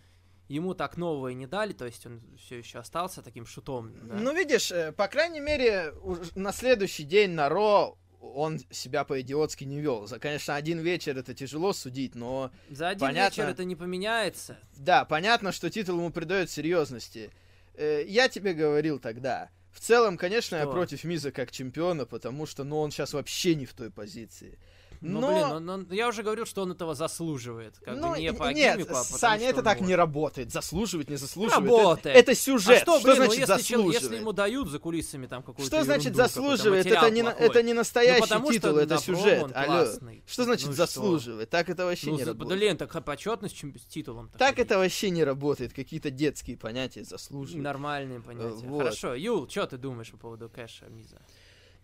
ему 0.47 0.73
так 0.73 0.97
нового 0.97 1.27
и 1.29 1.35
не 1.35 1.45
дали, 1.47 1.73
то 1.73 1.85
есть 1.85 2.05
он 2.05 2.21
все 2.37 2.57
еще 2.57 2.79
остался 2.79 3.21
таким 3.21 3.45
шутом. 3.45 3.93
да. 4.07 4.15
Ну, 4.15 4.33
видишь, 4.35 4.71
э, 4.71 4.91
по 4.91 5.07
крайней 5.07 5.39
мере, 5.39 5.93
на 6.35 6.51
следующий 6.51 7.03
день 7.03 7.31
на 7.31 7.49
Ро 7.49 7.97
он 8.21 8.59
себя 8.69 9.05
по-идиотски 9.05 9.63
не 9.63 9.79
вел. 9.79 10.05
За, 10.05 10.19
конечно, 10.19 10.55
один 10.55 10.79
вечер 10.79 11.17
это 11.17 11.33
тяжело 11.33 11.71
судить, 11.71 12.15
но 12.15 12.51
За 12.69 12.89
один 12.89 12.99
понятно. 13.07 13.29
вечер 13.41 13.49
это 13.49 13.63
не 13.63 13.75
поменяется. 13.77 14.57
да, 14.75 15.05
понятно, 15.05 15.51
что 15.53 15.69
титул 15.69 15.97
ему 15.99 16.11
придает 16.11 16.49
серьезности. 16.49 17.31
Э, 17.75 18.03
Я 18.05 18.27
тебе 18.27 18.53
говорил 18.53 18.99
тогда. 18.99 19.49
В 19.71 19.79
целом, 19.79 20.17
конечно, 20.17 20.55
я 20.55 20.63
Что? 20.63 20.71
против 20.71 21.03
Миза 21.03 21.31
как 21.31 21.51
чемпиона, 21.51 22.05
потому 22.05 22.45
что, 22.45 22.63
ну, 22.63 22.79
он 22.79 22.91
сейчас 22.91 23.13
вообще 23.13 23.55
не 23.55 23.65
в 23.65 23.73
той 23.73 23.91
позиции. 23.91 24.57
Ну, 25.01 25.21
Но- 25.21 25.27
блин, 25.31 25.43
он- 25.43 25.69
он- 25.69 25.87
я 25.91 26.09
уже 26.09 26.23
говорил, 26.23 26.45
что 26.45 26.63
он 26.63 26.71
этого 26.73 26.93
заслуживает. 26.93 27.77
Как 27.79 27.95
ну, 27.97 28.11
бы 28.11 28.19
не 28.19 28.33
по 28.33 28.51
нет, 28.51 28.75
гиммику, 28.77 28.95
а 28.95 29.03
Саня, 29.05 29.39
что 29.43 29.49
это 29.51 29.63
так 29.63 29.77
может. 29.77 29.87
не 29.87 29.95
работает. 29.95 30.51
Заслуживать, 30.51 31.09
не 31.09 31.15
заслуживать. 31.15 31.55
Работает. 31.55 32.17
Это, 32.17 32.31
это 32.31 32.35
сюжет. 32.35 32.79
А 32.79 32.81
что, 32.81 32.99
что 32.99 33.07
блин, 33.07 33.17
ну 33.19 33.23
значит 33.25 33.39
если, 33.39 33.53
чел- 33.63 33.77
заслуживает? 33.79 34.01
если 34.01 34.15
ему 34.17 34.31
дают 34.33 34.69
за 34.69 34.79
кулисами 34.79 35.27
там 35.27 35.41
какую-то 35.41 35.63
Что 35.73 35.83
значит 35.85 36.15
заслуживает? 36.15 36.85
Это 36.85 37.09
не, 37.11 37.21
плохой? 37.21 37.45
это 37.45 37.63
не 37.63 37.73
настоящий 37.73 38.33
Ну, 38.33 38.51
титул, 38.51 38.71
что 38.71 38.79
это 38.81 38.97
сюжет. 38.97 39.51
Алло. 39.55 39.65
классный. 39.65 40.23
Что 40.27 40.43
значит 40.43 40.65
Ну 40.67 40.71
и 40.73 40.75
что? 40.75 40.85
заслуживает? 40.85 41.49
Так 41.49 41.69
это 41.69 41.85
вообще 41.85 42.07
Ну, 42.09 42.17
не 42.17 42.23
за- 42.23 42.31
работает. 42.33 42.59
блин, 42.59 42.77
так 42.77 43.03
почетность 43.05 43.55
чем- 43.55 43.73
с 43.77 43.85
титулом. 43.85 44.29
Так 44.37 44.59
это 44.59 44.77
вообще 44.77 45.09
не 45.11 45.23
работает. 45.23 45.71
Какие-то 45.73 46.11
детские 46.11 46.57
понятия 46.57 47.05
заслуживают. 47.05 47.63
Нормальные 47.63 48.19
понятия. 48.21 48.65
вот. 48.67 48.79
Хорошо, 48.79 49.13
Юл, 49.13 49.47
что 49.49 49.65
ты 49.65 49.77
думаешь 49.77 50.11
по 50.11 50.17
поводу 50.17 50.49
кэш-ина 50.49 50.85
Миза? 50.89 51.21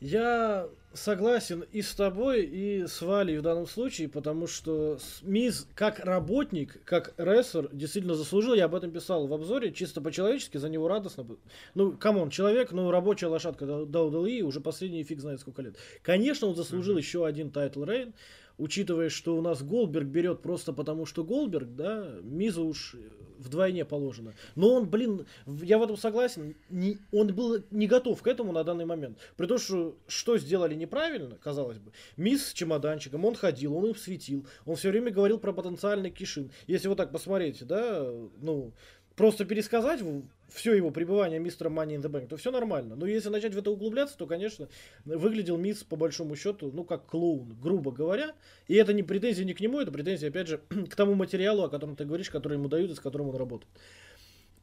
Я 0.05 0.69
согласен 0.93 1.65
и 1.71 1.81
с 1.81 1.95
тобой, 1.95 2.43
и 2.43 2.85
с 2.85 3.01
Валей 3.01 3.39
в 3.39 3.41
данном 3.41 3.65
случае, 3.65 4.07
потому 4.07 4.45
что 4.45 4.99
Миз 5.23 5.67
как 5.73 5.97
работник, 5.97 6.83
как 6.85 7.15
рестлер 7.17 7.69
действительно 7.73 8.13
заслужил. 8.13 8.53
Я 8.53 8.65
об 8.65 8.75
этом 8.75 8.91
писал 8.91 9.25
в 9.25 9.33
обзоре, 9.33 9.73
чисто 9.73 10.01
по-человечески, 10.01 10.57
за 10.57 10.69
него 10.69 10.87
радостно. 10.87 11.25
Ну, 11.73 11.93
come 11.93 12.14
on, 12.14 12.29
человек, 12.29 12.71
ну, 12.71 12.91
рабочая 12.91 13.27
лошадка 13.27 13.65
WWE, 13.65 14.41
уже 14.41 14.61
последний 14.61 15.03
фиг 15.03 15.21
знает 15.21 15.39
сколько 15.39 15.63
лет. 15.63 15.75
Конечно, 16.03 16.47
он 16.47 16.55
заслужил 16.55 16.93
Мгм. 16.93 16.99
еще 16.99 17.25
один 17.25 17.49
title 17.49 17.83
reign, 17.83 18.13
учитывая, 18.57 19.09
что 19.09 19.37
у 19.37 19.41
нас 19.41 19.61
Голдберг 19.63 20.07
берет 20.07 20.41
просто 20.41 20.73
потому, 20.73 21.05
что 21.05 21.23
Голдберг, 21.23 21.75
да, 21.75 22.15
Мизу 22.23 22.65
уж 22.65 22.95
вдвойне 23.37 23.85
положено. 23.85 24.33
Но 24.55 24.73
он, 24.73 24.89
блин, 24.89 25.25
я 25.45 25.77
в 25.77 25.83
этом 25.83 25.97
согласен, 25.97 26.55
не- 26.69 26.97
он 27.11 27.33
был 27.33 27.63
не 27.71 27.87
готов 27.87 28.21
к 28.21 28.27
этому 28.27 28.51
на 28.51 28.63
данный 28.63 28.85
момент. 28.85 29.17
При 29.37 29.47
том, 29.47 29.57
что 29.57 29.97
что 30.07 30.37
сделали 30.37 30.73
неправильно, 30.75 31.35
казалось 31.35 31.79
бы, 31.79 31.91
Мисс 32.17 32.47
с 32.47 32.53
чемоданчиком, 32.53 33.25
он 33.25 33.35
ходил, 33.35 33.75
он 33.75 33.87
им 33.87 33.95
светил, 33.95 34.45
он 34.65 34.75
все 34.75 34.89
время 34.89 35.11
говорил 35.11 35.39
про 35.39 35.51
потенциальный 35.53 36.11
кишин. 36.11 36.51
Если 36.67 36.87
вот 36.87 36.97
так 36.97 37.11
посмотреть, 37.11 37.65
да, 37.65 38.09
ну, 38.41 38.71
просто 39.15 39.45
пересказать 39.45 40.01
все 40.49 40.73
его 40.73 40.91
пребывание 40.91 41.39
мистера 41.39 41.69
Money 41.69 41.95
in 41.95 42.01
the 42.01 42.10
Bank, 42.10 42.27
то 42.27 42.38
все 42.38 42.51
нормально. 42.51 42.95
Но 42.95 43.05
если 43.05 43.29
начать 43.29 43.53
в 43.53 43.58
это 43.58 43.71
углубляться, 43.71 44.17
то, 44.17 44.27
конечно, 44.27 44.67
выглядел 45.03 45.58
Миз 45.57 45.83
по 45.84 45.95
большому 45.95 46.36
счету, 46.36 46.71
ну, 46.73 46.84
как 46.84 47.05
клоун, 47.05 47.55
грубо 47.60 47.91
говоря. 47.91 48.34
И 48.67 48.75
это 48.75 48.93
не 48.93 49.03
претензия 49.03 49.45
не 49.45 49.53
к 49.53 49.60
нему, 49.60 49.79
это 49.79 49.91
претензия, 49.91 50.29
опять 50.29 50.47
же, 50.47 50.58
к 50.89 50.95
тому 50.95 51.15
материалу, 51.15 51.63
о 51.63 51.69
котором 51.69 51.95
ты 51.95 52.05
говоришь, 52.05 52.29
который 52.29 52.58
ему 52.58 52.67
дают 52.67 52.91
и 52.91 52.95
с 52.95 52.99
которым 52.99 53.29
он 53.29 53.36
работает. 53.36 53.71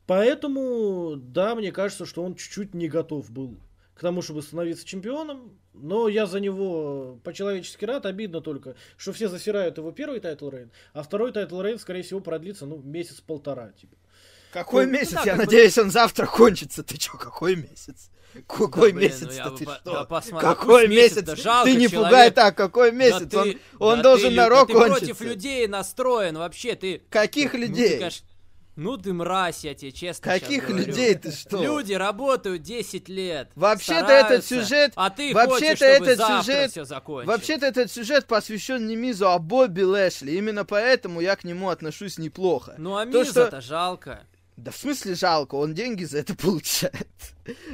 Поэтому, 0.06 1.16
да, 1.16 1.54
мне 1.54 1.72
кажется, 1.72 2.06
что 2.06 2.22
он 2.22 2.34
чуть-чуть 2.34 2.74
не 2.74 2.88
готов 2.88 3.30
был 3.30 3.56
к 3.94 4.00
тому, 4.00 4.22
чтобы 4.22 4.42
становиться 4.42 4.86
чемпионом. 4.86 5.58
Но 5.74 6.08
я 6.08 6.26
за 6.26 6.40
него 6.40 7.18
по-человечески 7.24 7.84
рад. 7.84 8.04
Обидно 8.04 8.40
только, 8.40 8.74
что 8.96 9.12
все 9.12 9.28
засирают 9.28 9.78
его 9.78 9.92
первый 9.92 10.20
title 10.20 10.50
reign, 10.50 10.70
а 10.92 11.02
второй 11.02 11.32
title 11.32 11.60
reign, 11.60 11.78
скорее 11.78 12.02
всего, 12.02 12.20
продлится, 12.20 12.66
ну, 12.66 12.78
месяц-полтора. 12.82 13.72
Типа. 13.72 13.96
Какой 14.52 14.86
Ну, 14.86 14.92
месяц? 14.92 15.12
да, 15.12 15.20
Я 15.20 15.26
как 15.32 15.36
бы- 15.36 15.44
надеюсь, 15.44 15.78
он 15.78 15.90
завтра 15.90 16.26
кончится. 16.38 16.82
Ты 16.82 16.96
чё, 16.98 17.16
какой 17.18 17.56
месяц? 17.56 18.10
Какой 18.46 18.92
Да, 18.92 18.96
блин, 18.96 19.10
месяц? 19.10 19.20
ну 19.22 19.44
да 19.44 19.50
ты 19.56 19.64
по- 19.66 19.74
что? 19.74 19.92
да 19.92 20.04
посмотри, 20.04 20.48
Какой 20.48 20.88
месяц, 20.88 21.16
месяц? 21.16 21.26
да 21.26 21.36
жалко 21.36 21.70
ты 21.70 21.76
не 21.76 21.88
человек. 21.88 22.10
пугай 22.10 22.30
так, 22.30 22.56
какой 22.56 22.90
Да 22.90 22.96
месяц? 22.96 23.28
ты- 23.30 23.36
он 23.38 23.56
он 23.78 23.96
да 23.98 24.02
должен 24.04 24.30
ты, 24.30 24.36
на 24.36 24.42
да 24.44 24.48
рок 24.48 24.68
ты 24.68 24.72
против 24.72 24.98
кончиться. 25.00 25.24
людей 25.24 25.66
настроен 25.66 26.38
вообще, 26.38 26.74
ты... 26.74 27.02
Каких 27.10 27.52
Ну, 27.52 27.58
ты, 27.60 27.66
людей? 27.66 27.98
конечно, 27.98 28.26
Ну 28.74 28.96
ты 28.96 29.12
мразь, 29.12 29.64
я 29.64 29.74
тебе 29.74 29.92
честно 29.92 30.32
Каких 30.32 30.70
людей 30.70 31.14
ты 31.14 31.30
что? 31.30 31.62
Люди 31.62 31.92
работают 31.92 32.62
10 32.62 33.06
лет. 33.10 33.50
Вообще-то 33.54 34.10
этот 34.10 34.46
сюжет- 34.46 34.92
А 34.96 35.10
ты 35.10 35.34
вообще-то 35.34 35.54
хочешь, 35.54 35.76
чтобы 35.76 36.06
этот 36.10 36.26
сюжет- 36.46 36.70
все 36.70 36.84
закончилось. 36.86 37.26
Вообще-то 37.36 37.66
этот 37.66 37.92
сюжет 37.92 38.26
посвящен 38.26 38.86
не 38.86 38.96
Мизу, 38.96 39.28
а 39.28 39.38
Бобби 39.38 39.82
Лэшли. 39.82 40.30
Именно 40.32 40.64
поэтому 40.64 41.20
я 41.20 41.36
к 41.36 41.44
нему 41.44 41.68
отношусь 41.68 42.16
неплохо. 42.16 42.74
Ну 42.78 42.96
а 42.96 43.04
то, 43.04 43.24
что- 43.26 43.40
Миза-то 43.40 43.60
жалко. 43.60 44.20
Да 44.62 44.70
в 44.70 44.76
смысле 44.76 45.16
жалко, 45.16 45.56
он 45.56 45.74
деньги 45.74 46.04
за 46.04 46.18
это 46.18 46.34
получает. 46.36 47.08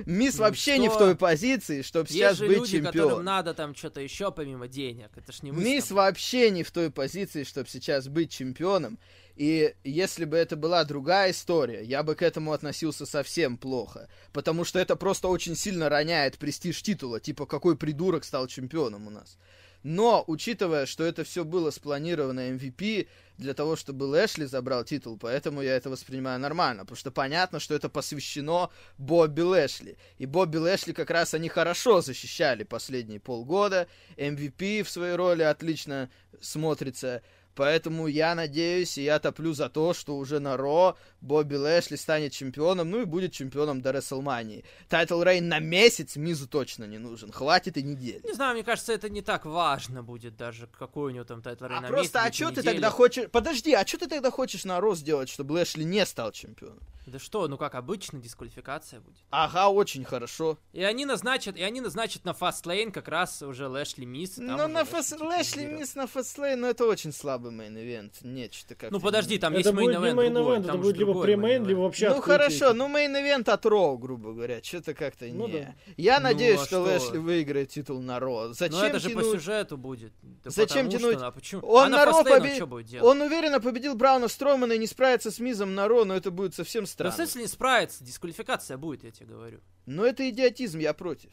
Мисс 0.06 0.36
Ну 0.36 0.40
вообще 0.44 0.78
не 0.78 0.88
в 0.88 0.92
что? 0.92 1.00
той 1.00 1.16
позиции, 1.16 1.82
чтобы 1.82 2.06
Есть 2.06 2.14
сейчас 2.14 2.36
же 2.38 2.46
быть 2.46 2.56
люди, 2.56 2.80
которым 2.80 2.92
чемпионом. 2.92 3.24
надо 3.24 3.52
там 3.52 3.74
что-то 3.74 4.00
еще 4.00 4.32
помимо 4.32 4.68
денег. 4.68 5.10
Это 5.14 5.30
ж 5.30 5.42
не 5.42 5.52
мы 5.52 5.62
Мисс 5.62 5.90
вообще 5.90 6.50
не 6.50 6.62
в 6.62 6.70
той 6.70 6.90
позиции, 6.90 7.44
чтобы 7.44 7.68
сейчас 7.68 8.08
быть 8.08 8.30
чемпионом. 8.32 8.98
И 9.36 9.74
если 9.84 10.24
бы 10.24 10.36
это 10.38 10.56
была 10.56 10.82
другая 10.84 11.30
история, 11.32 11.84
я 11.84 12.02
бы 12.02 12.14
к 12.14 12.22
этому 12.22 12.52
относился 12.52 13.04
совсем 13.04 13.58
плохо. 13.58 14.08
Потому 14.32 14.64
что 14.64 14.78
это 14.78 14.96
просто 14.96 15.28
очень 15.28 15.56
сильно 15.56 15.90
роняет 15.90 16.38
престиж 16.38 16.82
титула. 16.82 17.20
Типа, 17.20 17.44
какой 17.44 17.76
придурок 17.76 18.24
стал 18.24 18.46
чемпионом 18.46 19.06
у 19.06 19.10
нас. 19.10 19.36
Но, 19.82 20.24
учитывая, 20.26 20.86
что 20.86 21.04
это 21.04 21.24
все 21.24 21.44
было 21.44 21.70
спланировано 21.70 22.50
MVP 22.50 23.08
для 23.38 23.54
того, 23.54 23.76
чтобы 23.76 24.04
Лэшли 24.04 24.44
забрал 24.44 24.84
титул, 24.84 25.16
поэтому 25.16 25.62
я 25.62 25.76
это 25.76 25.88
воспринимаю 25.88 26.40
нормально. 26.40 26.82
Потому 26.82 26.96
что 26.96 27.10
понятно, 27.10 27.60
что 27.60 27.74
это 27.74 27.88
посвящено 27.88 28.70
Бобби 28.98 29.42
Лэшли. 29.42 29.96
И 30.18 30.26
Бобби 30.26 30.56
Лэшли 30.56 30.92
как 30.92 31.10
раз 31.10 31.34
они 31.34 31.48
хорошо 31.48 32.00
зачищали 32.00 32.64
последние 32.64 33.20
полгода. 33.20 33.86
MVP 34.16 34.82
в 34.82 34.90
своей 34.90 35.14
роли 35.14 35.42
отлично 35.42 36.10
смотрится. 36.40 37.22
Поэтому 37.58 38.06
я 38.06 38.36
надеюсь, 38.36 38.96
и 38.98 39.02
я 39.02 39.18
топлю 39.18 39.52
за 39.52 39.68
то, 39.68 39.92
что 39.92 40.16
уже 40.16 40.38
на 40.38 40.56
Raw 40.56 40.96
Бобби 41.20 41.56
Лэшли 41.56 41.96
станет 41.96 42.32
чемпионом, 42.32 42.88
ну 42.88 43.02
и 43.02 43.04
будет 43.04 43.32
чемпионом 43.32 43.80
до 43.80 43.90
Рестлмании. 43.90 44.64
Title 44.88 45.20
reign 45.20 45.48
на 45.48 45.58
месяц 45.58 46.14
Мизу 46.14 46.46
точно 46.46 46.84
не 46.84 46.98
нужен. 46.98 47.32
Хватит 47.32 47.76
и 47.76 47.82
недели. 47.82 48.20
Не 48.24 48.32
знаю, 48.32 48.54
мне 48.54 48.62
кажется, 48.62 48.92
это 48.92 49.08
не 49.08 49.22
так 49.22 49.44
важно 49.44 50.04
будет 50.04 50.36
даже, 50.36 50.68
какой 50.68 51.10
у 51.10 51.14
него 51.14 51.24
там 51.24 51.42
title 51.42 51.64
А 51.64 51.68
reign 51.68 51.82
на 51.82 51.88
просто, 51.88 52.20
а 52.20 52.26
месяц, 52.26 52.36
что 52.36 52.44
на 52.44 52.50
ты 52.52 52.60
неделю. 52.60 52.74
тогда 52.74 52.90
хочешь... 52.90 53.30
Подожди, 53.32 53.72
а 53.74 53.84
что 53.84 53.98
ты 53.98 54.06
тогда 54.06 54.30
хочешь 54.30 54.64
на 54.64 54.80
Raw 54.80 54.94
сделать, 54.94 55.28
чтобы 55.28 55.54
Лэшли 55.54 55.82
не 55.82 56.06
стал 56.06 56.30
чемпионом? 56.30 56.78
Да 57.06 57.18
что, 57.18 57.48
ну 57.48 57.56
как 57.56 57.74
обычно, 57.74 58.20
дисквалификация 58.20 59.00
будет. 59.00 59.16
Ага, 59.30 59.68
очень 59.68 60.04
хорошо. 60.04 60.58
И 60.74 60.82
они 60.82 61.06
назначат, 61.06 61.56
и 61.56 61.62
они 61.62 61.80
назначат 61.80 62.24
на 62.26 62.32
Fastlane 62.32 62.92
как 62.92 63.08
раз 63.08 63.40
уже 63.42 63.66
Лэшли 63.66 64.04
Миз. 64.04 64.36
Но 64.36 64.56
уже 64.56 64.66
на 64.66 64.80
Лэшли 64.82 65.24
Лэшли. 65.24 65.64
Миз 65.64 65.94
на 65.94 66.06
Fastlane, 66.06 66.60
ну 66.60 66.66
это 66.66 66.84
очень 66.84 67.12
слабый 67.48 67.68
main 67.68 67.86
event. 67.86 68.12
Нечто 68.22 68.74
как 68.74 68.90
Ну 68.90 69.00
подожди, 69.00 69.38
там 69.38 69.54
есть 69.54 69.66
это 69.66 69.76
не 69.76 69.86
main 69.88 70.00
event 70.00 70.14
main 70.14 70.34
другой, 70.34 70.58
это 70.58 70.66
там 70.68 70.80
будет 70.80 70.96
либо 70.96 71.20
pre-main, 71.20 71.66
либо 71.66 71.80
вообще 71.80 72.08
Ну 72.10 72.20
хорошо, 72.20 72.72
ну 72.74 72.88
main 72.88 73.15
event 73.15 73.48
от 73.48 73.66
Raw, 73.66 73.98
грубо 73.98 74.32
говоря. 74.32 74.62
Что-то 74.62 74.94
как-то 74.94 75.26
Ну 75.26 75.46
не. 75.48 75.52
да. 75.52 75.74
Я 75.96 76.18
Ну, 76.18 76.24
надеюсь, 76.24 76.60
а 76.60 76.66
что? 76.66 76.80
Лэшли 76.80 77.18
выиграет 77.18 77.70
титул 77.70 78.00
на 78.00 78.20
Raw. 78.20 78.52
Зачем 78.52 78.78
Ну 78.78 78.84
это 78.84 78.98
же 78.98 79.10
по 79.10 79.22
тянуть? 79.22 79.40
сюжету 79.40 79.76
будет. 79.76 80.12
Да 80.44 80.50
Зачем 80.50 80.88
тянуть? 80.90 81.16
Что, 81.18 81.26
а 81.26 81.30
почему? 81.30 81.66
Он 81.66 81.86
а 81.86 81.88
на 81.88 82.04
Raw 82.04 82.12
Fastlane 82.22 82.40
побе- 82.40 82.54
что 82.56 82.66
будет 82.66 82.86
делать? 82.86 83.06
Он 83.06 83.20
уверенно 83.20 83.60
победил 83.60 83.94
Брауна 83.94 84.28
Стромана 84.28 84.72
и 84.72 84.78
не 84.78 84.86
справится 84.86 85.30
с 85.30 85.38
Мизом 85.38 85.74
на 85.74 85.88
Raw, 85.88 86.04
но 86.04 86.14
это 86.14 86.30
будет 86.30 86.54
совсем 86.54 86.82
Да 86.84 86.86
в 86.86 86.90
странно. 86.90 87.14
смысле 87.14 87.42
не 87.42 87.48
справится, 87.48 88.04
дисквалификация 88.04 88.76
будет, 88.76 89.04
я 89.04 89.10
тебе 89.10 89.26
говорю. 89.26 89.60
Но 89.86 90.04
это 90.04 90.28
идиотизм, 90.28 90.78
я 90.80 90.92
против. 90.92 91.30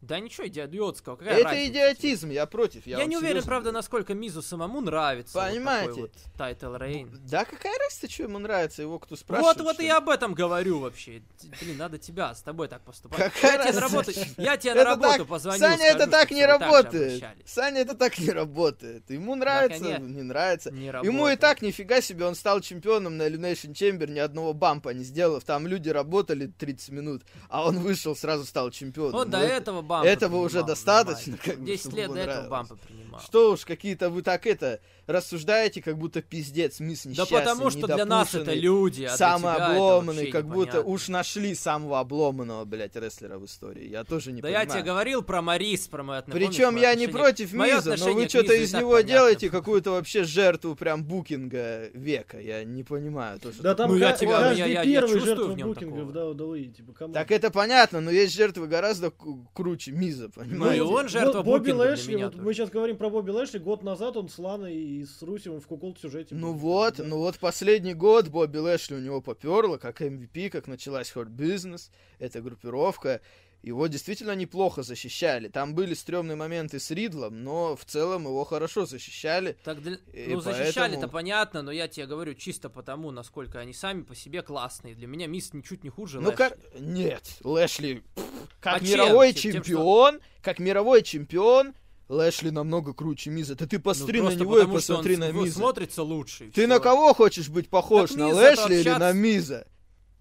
Да 0.00 0.18
ничего 0.18 0.46
идиотского, 0.48 1.16
какая 1.16 1.34
это 1.40 1.44
разница 1.50 1.70
идиотизм, 1.72 2.30
я 2.30 2.46
против. 2.46 2.86
Я, 2.86 2.98
Я, 3.00 3.04
не 3.04 3.18
уверен, 3.18 3.42
правда, 3.44 3.64
говорю. 3.70 3.78
насколько 3.78 4.14
Мизу 4.14 4.40
самому 4.40 4.80
нравится. 4.80 5.34
Понимаете? 5.38 5.92
Вот 6.00 6.12
такой 6.12 6.22
вот 6.24 6.38
title 6.38 6.74
reign. 6.76 7.20
Да 7.30 7.44
какая 7.44 7.78
разница, 7.78 8.10
что 8.10 8.22
ему 8.22 8.38
нравится, 8.38 8.80
его 8.80 8.98
кто 8.98 9.10
Вот, 9.12 9.18
спрашивает. 9.18 9.60
вот 9.60 9.74
что 9.74 9.82
и 9.82 9.84
ли? 9.84 9.88
я 9.88 9.98
об 9.98 10.08
этом 10.08 10.32
говорю 10.32 10.78
вообще. 10.80 11.22
Блин, 11.60 11.76
надо 11.76 11.98
тебя, 11.98 12.34
с 12.34 12.40
тобой 12.40 12.68
так 12.68 12.80
поступать. 12.82 13.18
Какая 13.34 13.58
я 13.58 13.62
тебе 13.64 13.72
на 13.74 13.80
работу, 13.80 14.06
разница? 14.10 14.34
я 14.42 14.56
тебе 14.56 14.74
на 14.74 14.84
работу 14.84 15.18
так- 15.18 15.26
позвоню, 15.26 15.58
Саня, 15.58 15.76
скажу, 15.76 15.94
это 15.96 16.06
так 16.10 16.30
не 16.30 16.46
так 16.46 16.60
работает. 16.60 16.94
обращались. 17.22 17.42
Саня, 17.46 17.80
это 17.82 17.94
так 17.94 18.18
не 18.18 18.30
работает. 18.30 19.10
Ему 19.10 19.34
нравится, 19.34 19.84
конечно. 19.84 20.04
не 20.06 20.22
нравится. 20.22 20.70
Не 20.70 20.86
Ему 20.86 20.88
и 20.88 21.02
работает. 21.02 21.40
так 21.40 21.60
нифига 21.62 22.00
себе, 22.00 22.24
он 22.24 22.34
стал 22.34 22.60
чемпионом 22.62 23.18
на 23.18 23.28
Elimination 23.28 23.72
Chamber, 23.74 24.08
ни 24.10 24.18
одного 24.18 24.54
бампа 24.54 24.88
не 24.94 25.04
сделав. 25.04 25.44
Там 25.44 25.66
люди 25.66 25.90
работали 25.90 26.46
30 26.46 26.88
минут, 26.88 27.22
а 27.50 27.66
он 27.66 27.78
вышел, 27.80 28.16
сразу 28.16 28.46
стал 28.46 28.70
чемпионом. 28.70 29.14
Он 29.14 29.26
Ну, 29.26 29.30
до 29.32 29.38
это- 29.40 29.52
этого 29.54 29.82
бампа 29.90 30.06
этого 30.06 30.36
уже 30.36 30.48
принимал, 30.50 30.66
достаточно, 30.68 31.36
понимаете. 31.36 31.50
как 31.50 31.58
бы, 31.60 31.66
10 31.66 31.80
чтобы 31.80 31.96
лет 31.96 32.12
до 32.12 32.18
этого 32.18 32.26
нравилось. 32.26 32.50
бампа 32.50 32.76
принимал. 32.76 33.20
Что 33.20 33.52
уж, 33.52 33.64
какие-то 33.64 34.10
вы 34.10 34.22
так 34.22 34.46
это 34.46 34.80
рассуждаете, 35.10 35.82
как 35.82 35.98
будто 35.98 36.22
пиздец, 36.22 36.80
мисс 36.80 37.04
Да 37.04 37.10
несчастный, 37.10 37.38
потому 37.38 37.70
что 37.70 37.86
для 37.86 38.04
нас 38.04 38.34
это 38.34 38.52
люди, 38.54 39.04
а 39.04 39.08
для 39.08 39.16
самый 39.16 39.40
тебя 39.54 39.54
это 39.56 39.66
обломанный, 39.66 40.14
вообще 40.18 40.32
как 40.32 40.46
будто 40.48 40.82
уж 40.82 41.08
нашли 41.08 41.54
самого 41.54 42.00
обломанного, 42.00 42.64
блядь, 42.64 42.96
рестлера 42.96 43.38
в 43.38 43.44
истории. 43.44 43.88
Я 43.88 44.04
тоже 44.04 44.32
не 44.32 44.40
Да 44.40 44.48
понимаю. 44.48 44.66
я 44.68 44.72
тебе 44.74 44.82
говорил 44.82 45.22
про 45.22 45.42
Марис, 45.42 45.88
про 45.88 46.02
мое 46.02 46.18
отношение. 46.20 46.48
Причем 46.48 46.76
я 46.76 46.94
не 46.94 47.06
против 47.08 47.52
Миза, 47.52 47.96
но 47.98 48.12
вы 48.14 48.28
что-то 48.28 48.54
из 48.54 48.72
него 48.72 48.92
понятно. 48.92 49.08
делаете 49.12 49.50
какую-то 49.50 49.90
вообще 49.92 50.24
жертву 50.24 50.74
прям 50.76 51.04
букинга 51.04 51.88
века. 51.94 52.40
Я 52.40 52.64
не 52.64 52.82
понимаю 52.84 53.38
тоже. 53.40 53.62
Да 53.62 53.74
там 53.74 53.90
Ну, 53.90 53.96
я 53.96 54.12
тебя- 54.12 54.38
каждый 54.38 54.58
я- 54.58 54.66
я- 54.66 54.82
я 54.82 55.00
первый 55.00 55.14
чувствую 55.20 55.56
жертва 55.56 55.72
в 55.72 55.74
такого. 55.74 56.12
да, 56.12 56.26
удовые, 56.28 56.66
типа, 56.66 56.92
кому? 56.92 57.14
Так 57.14 57.30
это 57.30 57.50
понятно, 57.50 58.00
но 58.00 58.10
есть 58.10 58.34
жертвы 58.34 58.66
гораздо 58.66 59.10
круче 59.54 59.92
Миза, 59.92 60.30
Ну 60.36 60.42
и 60.42 60.48
понимаете? 60.48 60.82
он 60.82 61.08
жертва 61.08 61.42
Бо- 61.42 61.42
Бобби 61.52 61.72
букинга 61.72 61.80
Лэшли, 61.80 62.16
вот 62.16 62.36
мы 62.36 62.54
сейчас 62.54 62.70
говорим 62.70 62.96
про 62.96 63.10
Бобби 63.10 63.30
Лэшли, 63.30 63.58
год 63.58 63.82
назад 63.82 64.16
он 64.16 64.28
с 64.28 64.38
Ланой 64.38 64.74
и 64.76 64.99
с 65.04 65.22
Русевым 65.22 65.60
в 65.60 65.66
кукол 65.66 65.96
сюжете. 65.96 66.34
Ну 66.34 66.52
был. 66.52 66.58
вот, 66.60 66.96
Да. 66.96 67.04
ну 67.04 67.18
вот 67.18 67.38
последний 67.38 67.94
год 67.94 68.28
Бобби 68.28 68.58
Лэшли 68.58 68.94
у 68.96 69.00
него 69.00 69.20
поперло, 69.20 69.76
как 69.78 70.00
MVP, 70.00 70.50
как 70.50 70.66
началась 70.66 71.12
Hurt 71.14 71.30
Business, 71.30 71.90
эта 72.18 72.40
группировка. 72.40 73.20
Его 73.62 73.88
действительно 73.88 74.34
неплохо 74.34 74.82
защищали. 74.82 75.48
Там 75.48 75.74
были 75.74 75.92
стрёмные 75.92 76.34
моменты 76.34 76.80
с 76.80 76.90
Ридлом, 76.90 77.44
но 77.44 77.76
в 77.76 77.84
целом 77.84 78.22
его 78.24 78.42
хорошо 78.44 78.86
защищали. 78.86 79.58
Так, 79.64 79.82
для- 79.82 79.98
И 80.14 80.32
ну, 80.32 80.40
защищали-то 80.40 80.78
поэтому- 81.00 81.12
понятно, 81.12 81.60
но 81.60 81.70
я 81.70 81.86
тебе 81.86 82.06
говорю 82.06 82.32
чисто 82.32 82.70
потому, 82.70 83.10
насколько 83.10 83.58
они 83.60 83.74
сами 83.74 84.00
по 84.00 84.14
себе 84.14 84.40
классные. 84.40 84.94
Для 84.94 85.06
меня 85.06 85.26
Мисс 85.26 85.52
ничуть 85.52 85.84
не 85.84 85.90
хуже 85.90 86.20
Ну 86.22 86.28
Лэшли. 86.30 86.36
как... 86.38 86.58
Нет, 86.80 87.22
Лэшли, 87.44 88.02
пф, 88.14 88.24
как 88.60 88.76
А 88.76 88.80
чем? 88.80 88.88
мировой 88.88 89.32
Тем- 89.34 89.38
что- 89.40 89.52
чемпион, 89.52 90.20
как 90.40 90.58
мировой 90.58 91.02
чемпион, 91.02 91.74
Лэшли 92.10 92.50
намного 92.50 92.92
круче 92.92 93.30
Миза. 93.30 93.54
Да 93.54 93.66
ты 93.66 93.76
Ну, 93.76 93.82
посмотри 93.82 94.18
на 94.20 94.26
просто 94.26 94.40
него 94.44 94.58
и 94.58 94.62
что 94.62 94.72
посмотри 94.72 95.16
на 95.16 95.30
Миза. 95.30 95.54
смотрится 95.58 96.02
лучше. 96.02 96.46
Ты 96.52 96.62
всё. 96.62 96.66
на 96.66 96.80
кого 96.80 97.14
хочешь 97.14 97.48
быть 97.48 97.68
похож, 97.70 98.10
Так 98.10 98.18
на 98.18 98.28
Лэшли 98.28 98.80
это 98.80 98.90
или 98.90 98.98
на 98.98 99.12
Миза? 99.12 99.66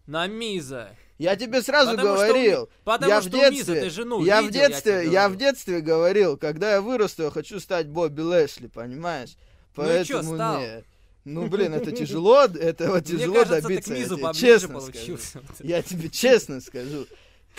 На 0.05 0.27
Миза. 0.27 0.95
Я 1.17 1.35
тебе 1.35 1.61
сразу 1.63 1.91
Потому 1.97 2.15
что 2.15 2.27
говорил, 2.27 2.61
Ми- 2.61 2.67
потому 2.85 3.11
я 3.11 3.21
что 3.21 3.29
в 3.29 3.33
у 3.33 3.37
Миза 3.37 3.51
детстве, 3.53 3.81
ты 3.81 3.89
жену 3.89 4.23
я 4.23 4.41
в 4.41 4.45
видел, 4.45 4.61
я 4.61 4.67
детстве, 4.69 5.01
тебе 5.01 5.11
я, 5.11 5.29
в 5.29 5.35
детстве 5.35 5.81
говорил, 5.81 6.37
когда 6.37 6.71
я 6.73 6.81
вырасту, 6.81 7.23
я 7.23 7.31
хочу 7.31 7.59
стать 7.59 7.87
Бобби 7.89 8.21
Лэшли, 8.21 8.67
понимаешь? 8.67 9.31
Ну 9.75 9.83
чё, 9.83 9.89
Поэтому 9.89 10.35
стал? 10.35 10.59
не. 10.61 10.83
Ну 11.25 11.47
блин, 11.47 11.73
это 11.73 11.91
тяжело, 11.91 12.43
этого 12.45 12.95
Мне 12.95 13.01
тяжело 13.03 13.33
кажется, 13.33 13.61
добиться. 13.61 13.93
я 13.95 14.05
тебе 14.05 14.33
честно 14.33 14.79
скажу. 14.79 15.17
Я 15.61 15.81
тебе 15.81 16.09
честно 16.09 16.61
скажу. 16.61 17.05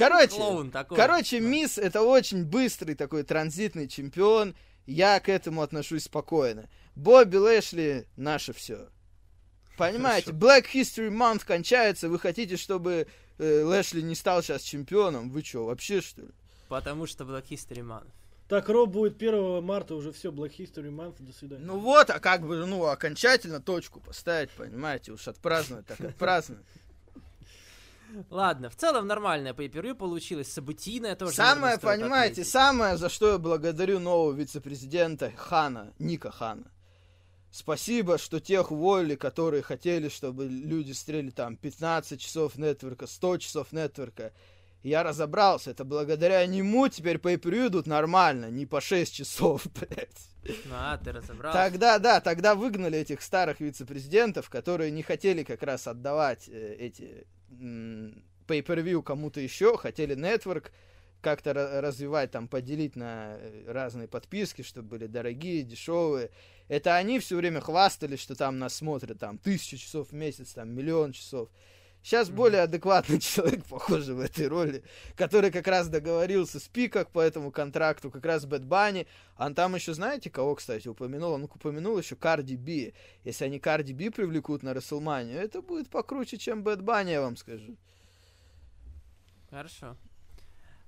Короче, 0.01 0.37
Клоун 0.37 0.71
такой. 0.71 0.97
короче, 0.97 1.41
Да. 1.41 1.47
Мисс 1.47 1.79
это 1.79 2.03
очень 2.03 2.45
быстрый 2.45 2.95
такой 2.95 3.23
транзитный 3.23 3.89
чемпион. 3.89 4.55
Я 4.87 5.21
к 5.21 5.29
этому 5.29 5.63
отношусь 5.63 6.05
спокойно. 6.05 6.69
Бобби 6.97 7.37
Лэшли 7.37 8.07
наше 8.17 8.53
все. 8.53 8.89
Понимаете, 9.77 10.33
Black 10.33 10.67
History 10.75 11.11
Month 11.11 11.45
кончается, 11.47 12.09
вы 12.09 12.19
хотите, 12.19 12.57
чтобы 12.57 13.07
э, 13.39 13.63
Лэшли 13.63 14.03
не 14.03 14.15
стал 14.15 14.43
сейчас 14.43 14.63
чемпионом? 14.63 15.31
Вы 15.31 15.43
что, 15.43 15.65
вообще 15.67 16.01
что 16.01 16.23
ли? 16.23 16.29
Потому 16.69 17.07
что 17.07 17.25
Black 17.25 17.49
History 17.49 17.83
Month. 17.83 18.11
Так, 18.51 18.69
Роб 18.69 18.91
будет 18.91 19.17
1 19.17 19.63
марта, 19.63 19.95
уже 19.95 20.13
все, 20.13 20.33
Black 20.33 20.57
History 20.59 20.91
Month, 20.91 21.17
до 21.21 21.33
свидания. 21.33 21.65
Ну 21.65 21.79
вот, 21.79 22.11
а 22.11 22.19
как 22.19 22.45
бы, 22.45 22.67
ну, 22.67 22.85
окончательно 22.87 23.61
точку 23.61 24.01
поставить, 24.01 24.51
понимаете, 24.51 25.13
уж 25.13 25.29
отпраздновать, 25.29 25.87
так 25.87 26.01
отпраздновать. 26.01 26.65
Ладно, 28.31 28.71
в 28.71 28.77
целом 28.77 29.07
нормальное 29.07 29.53
pay 29.53 29.95
получилось, 29.95 30.53
событийное 30.53 31.17
тоже. 31.17 31.35
Самое, 31.35 31.79
понимаете, 31.79 32.33
отметить. 32.33 32.51
самое, 32.51 32.97
за 32.97 33.09
что 33.09 33.33
я 33.33 33.39
благодарю 33.39 33.99
нового 33.99 34.33
вице-президента 34.33 35.33
Хана, 35.37 35.93
Ника 35.99 36.31
Хана. 36.31 36.71
Спасибо, 37.53 38.17
что 38.17 38.39
тех 38.39 38.71
уволили, 38.71 39.17
которые 39.17 39.63
хотели, 39.63 40.09
чтобы 40.09 40.47
люди 40.47 40.93
стрели 40.93 41.31
там 41.31 41.57
15 41.57 42.21
часов 42.21 42.57
нетворка, 42.57 43.07
100 43.07 43.39
часов 43.39 43.73
нетворка. 43.73 44.33
Я 44.83 45.03
разобрался, 45.03 45.73
это 45.73 45.85
благодаря 45.85 46.47
нему 46.47 46.89
теперь 46.89 47.19
по 47.19 47.35
идут 47.35 47.87
нормально, 47.87 48.51
не 48.51 48.67
по 48.67 48.81
6 48.81 49.13
часов, 49.13 49.67
блядь. 49.75 50.31
Ну, 50.65 50.75
а, 50.75 50.97
ты 50.97 51.13
разобрался. 51.13 51.59
Тогда, 51.59 51.99
да, 51.99 52.21
тогда 52.21 52.55
выгнали 52.55 52.99
этих 52.99 53.21
старых 53.21 53.61
вице-президентов, 53.61 54.49
которые 54.49 54.91
не 54.91 55.03
хотели 55.03 55.43
как 55.43 55.63
раз 55.63 55.87
отдавать 55.87 56.49
э, 56.49 56.77
эти 56.79 57.27
pay-per-view 57.51 59.03
кому-то 59.03 59.41
еще, 59.41 59.77
хотели 59.77 60.15
нетворк 60.15 60.73
как-то 61.21 61.51
ра- 61.51 61.81
развивать, 61.81 62.31
там, 62.31 62.49
поделить 62.49 62.97
на 62.97 63.37
э, 63.39 63.65
разные 63.71 64.09
подписки, 64.09 64.63
чтобы 64.63 64.89
были 64.89 65.07
дорогие, 65.07 65.63
дешевые. 65.63 66.31
Это 66.69 66.97
они 66.97 67.19
все 67.19 67.37
время 67.37 67.61
хвастались, 67.61 68.21
что 68.21 68.35
там 68.35 68.59
нас 68.59 68.75
смотрят, 68.75 69.19
там, 69.19 69.39
тысячу 69.39 69.77
часов 69.77 70.09
в 70.11 70.15
месяц, 70.15 70.55
там, 70.55 70.71
миллион 70.71 71.13
часов. 71.13 71.51
Сейчас 72.03 72.29
mm-hmm. 72.29 72.35
более 72.35 72.63
адекватный 72.63 73.21
человек, 73.21 73.65
похоже, 73.67 74.15
в 74.15 74.21
этой 74.21 74.49
роли, 74.49 74.83
который 75.17 75.51
как 75.51 75.67
раз 75.67 75.89
договорился 75.89 76.59
с 76.59 76.69
Peacock 76.69 77.11
по 77.11 77.21
этому 77.21 77.51
контракту, 77.51 78.11
как 78.11 78.25
раз 78.25 78.47
Bad 78.47 78.65
Bunny. 78.65 79.07
А 79.37 79.53
там 79.53 79.75
еще, 79.75 79.93
знаете, 79.93 80.31
кого, 80.31 80.55
кстати, 80.55 80.89
упомянул? 80.89 81.33
Он 81.33 81.45
упомянул 81.45 81.99
еще 81.99 82.17
Cardi 82.17 82.57
B. 82.57 82.95
Если 83.25 83.45
они 83.45 83.59
Cardi 83.59 83.93
B 83.93 84.11
привлекут 84.11 84.63
на 84.63 84.73
Рестлманию, 84.73 85.39
это 85.39 85.61
будет 85.61 85.91
покруче, 85.91 86.39
чем 86.39 86.63
Bad 86.63 86.81
Bunny, 86.81 87.11
я 87.11 87.21
вам 87.21 87.37
скажу. 87.37 87.77
Хорошо. 89.51 89.97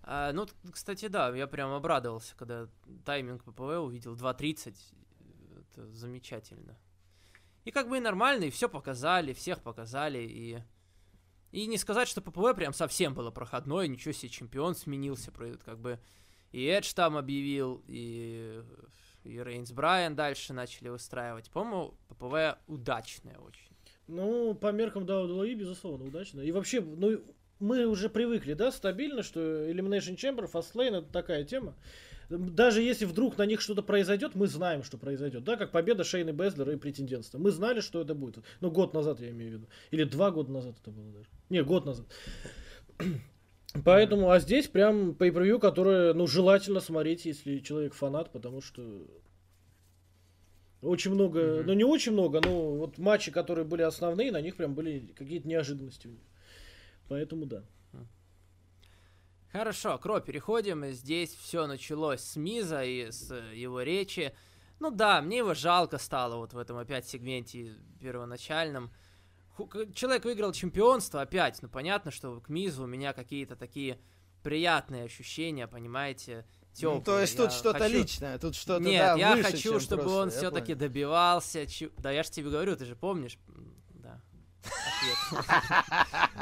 А, 0.05 0.33
ну, 0.33 0.47
кстати, 0.73 1.09
да, 1.09 1.35
я 1.35 1.47
прям 1.47 1.73
обрадовался, 1.73 2.35
когда 2.37 2.69
тайминг 3.05 3.45
ППВ 3.45 3.79
увидел 3.79 4.17
2.30. 4.17 4.75
Это 5.75 5.87
замечательно. 5.93 6.77
И 7.65 7.71
как 7.71 7.89
бы 7.89 7.99
и 7.99 8.01
нормально, 8.01 8.45
и 8.45 8.51
все 8.51 8.69
показали, 8.69 9.33
всех 9.33 9.61
показали, 9.61 10.19
и... 10.19 10.63
И 11.53 11.67
не 11.67 11.79
сказать, 11.79 12.09
что 12.09 12.21
ППВ 12.21 12.57
прям 12.57 12.73
совсем 12.73 13.15
было 13.15 13.31
проходное, 13.31 13.87
ничего 13.87 14.13
себе, 14.13 14.31
чемпион 14.31 14.75
сменился, 14.75 15.31
как 15.65 15.79
бы 15.79 16.01
и 16.53 16.67
Эдж 16.67 16.93
там 16.95 17.17
объявил, 17.17 17.83
и, 17.89 18.63
и 19.25 19.43
Рейнс 19.43 19.73
Брайан 19.73 20.15
дальше 20.15 20.53
начали 20.53 20.89
выстраивать. 20.89 21.51
По-моему, 21.51 21.95
ППВ 22.09 22.59
удачное 22.69 23.39
очень. 23.39 23.71
Ну, 24.07 24.55
по 24.55 24.71
меркам 24.71 25.05
WWE, 25.05 25.55
безусловно, 25.55 26.07
удачно. 26.07 26.41
И 26.43 26.53
вообще, 26.53 26.83
ну, 26.83 27.23
мы 27.59 27.87
уже 27.87 28.11
привыкли, 28.11 28.53
да, 28.53 28.71
стабильно, 28.71 29.23
что 29.23 29.41
Elimination 29.41 30.17
Chamber, 30.17 30.51
Fastlane 30.51 30.99
это 30.99 31.13
такая 31.13 31.45
тема. 31.45 31.75
Даже 32.39 32.83
если 32.83 33.05
вдруг 33.05 33.37
на 33.37 33.45
них 33.45 33.61
что-то 33.61 33.83
произойдет, 33.83 34.35
мы 34.35 34.47
знаем, 34.47 34.83
что 34.83 34.97
произойдет. 34.97 35.45
Да, 35.45 35.57
как 35.57 35.71
победа 35.71 36.05
Шейны 36.05 36.31
Безлера 36.31 36.73
и 36.73 36.77
претендентства. 36.77 37.39
Мы 37.39 37.51
знали, 37.51 37.81
что 37.81 38.01
это 38.01 38.15
будет. 38.15 38.45
Ну, 38.61 38.71
год 38.71 38.95
назад, 38.95 39.21
я 39.21 39.31
имею 39.31 39.51
в 39.51 39.55
виду. 39.55 39.67
Или 39.91 40.05
два 40.05 40.31
года 40.31 40.51
назад 40.51 40.77
это 40.81 40.91
было 40.91 41.11
даже. 41.13 41.27
Не, 41.51 41.63
год 41.63 41.85
назад. 41.85 42.07
Поэтому, 43.85 44.31
а 44.31 44.41
здесь 44.41 44.69
прям 44.69 45.15
по 45.15 45.31
превью 45.31 45.59
которое, 45.59 46.15
ну, 46.15 46.27
желательно 46.27 46.81
смотреть, 46.81 47.25
если 47.25 47.59
человек 47.59 47.95
фанат, 47.95 48.31
потому 48.33 48.61
что 48.61 49.07
очень 50.83 51.13
много, 51.13 51.41
mm-hmm. 51.41 51.63
ну 51.65 51.73
не 51.75 51.85
очень 51.85 52.13
много, 52.13 52.41
но 52.45 52.73
вот 52.73 52.99
матчи, 52.99 53.31
которые 53.31 53.65
были 53.65 53.83
основные, 53.83 54.33
на 54.33 54.41
них 54.41 54.57
прям 54.57 54.75
были 54.75 55.13
какие-то 55.15 55.49
неожиданности 55.49 56.09
у 56.09 56.11
них. 56.11 56.23
Поэтому 57.09 57.47
да. 57.47 57.63
Хорошо, 59.53 59.99
Кро, 59.99 60.21
переходим. 60.21 60.87
Здесь 60.93 61.35
все 61.35 61.67
началось 61.67 62.21
с 62.21 62.37
Миза 62.37 62.83
и 62.85 63.11
с 63.11 63.35
его 63.53 63.83
речи. 63.83 64.35
Ну 64.81 64.91
да, 64.91 65.21
мне 65.21 65.39
его 65.39 65.53
жалко 65.53 65.99
стало 65.99 66.37
вот 66.37 66.55
в 66.55 66.59
этом 66.59 66.79
опять 66.79 67.07
сегменте 67.07 67.75
первоначальном. 68.01 68.91
Человек 69.95 70.25
выиграл 70.25 70.53
чемпионство 70.53 71.21
опять. 71.21 71.61
Ну 71.61 71.69
понятно, 71.69 72.11
что 72.11 72.41
к 72.41 72.49
Мизу 72.49 72.85
у 72.85 72.87
меня 72.87 73.13
какие-то 73.13 73.55
такие 73.55 74.01
приятные 74.43 75.05
ощущения, 75.05 75.69
понимаете, 75.69 76.47
теплые. 76.73 76.99
Ну, 76.99 77.05
то 77.05 77.21
есть 77.21 77.37
тут 77.37 77.53
что-то 77.53 77.81
хочу... 77.81 77.95
личное, 77.95 78.39
тут 78.39 78.55
что-то 78.55 78.83
Нет, 78.83 79.01
да, 79.01 79.17
я 79.17 79.37
выше, 79.37 79.51
хочу, 79.51 79.81
чтобы 79.81 80.11
он 80.11 80.31
все-таки 80.31 80.75
добивался. 80.75 81.67
Да, 81.99 82.11
я 82.11 82.23
же 82.23 82.31
тебе 82.31 82.49
говорю, 82.49 82.75
ты 82.75 82.87
же 82.87 82.97
помнишь, 82.97 83.39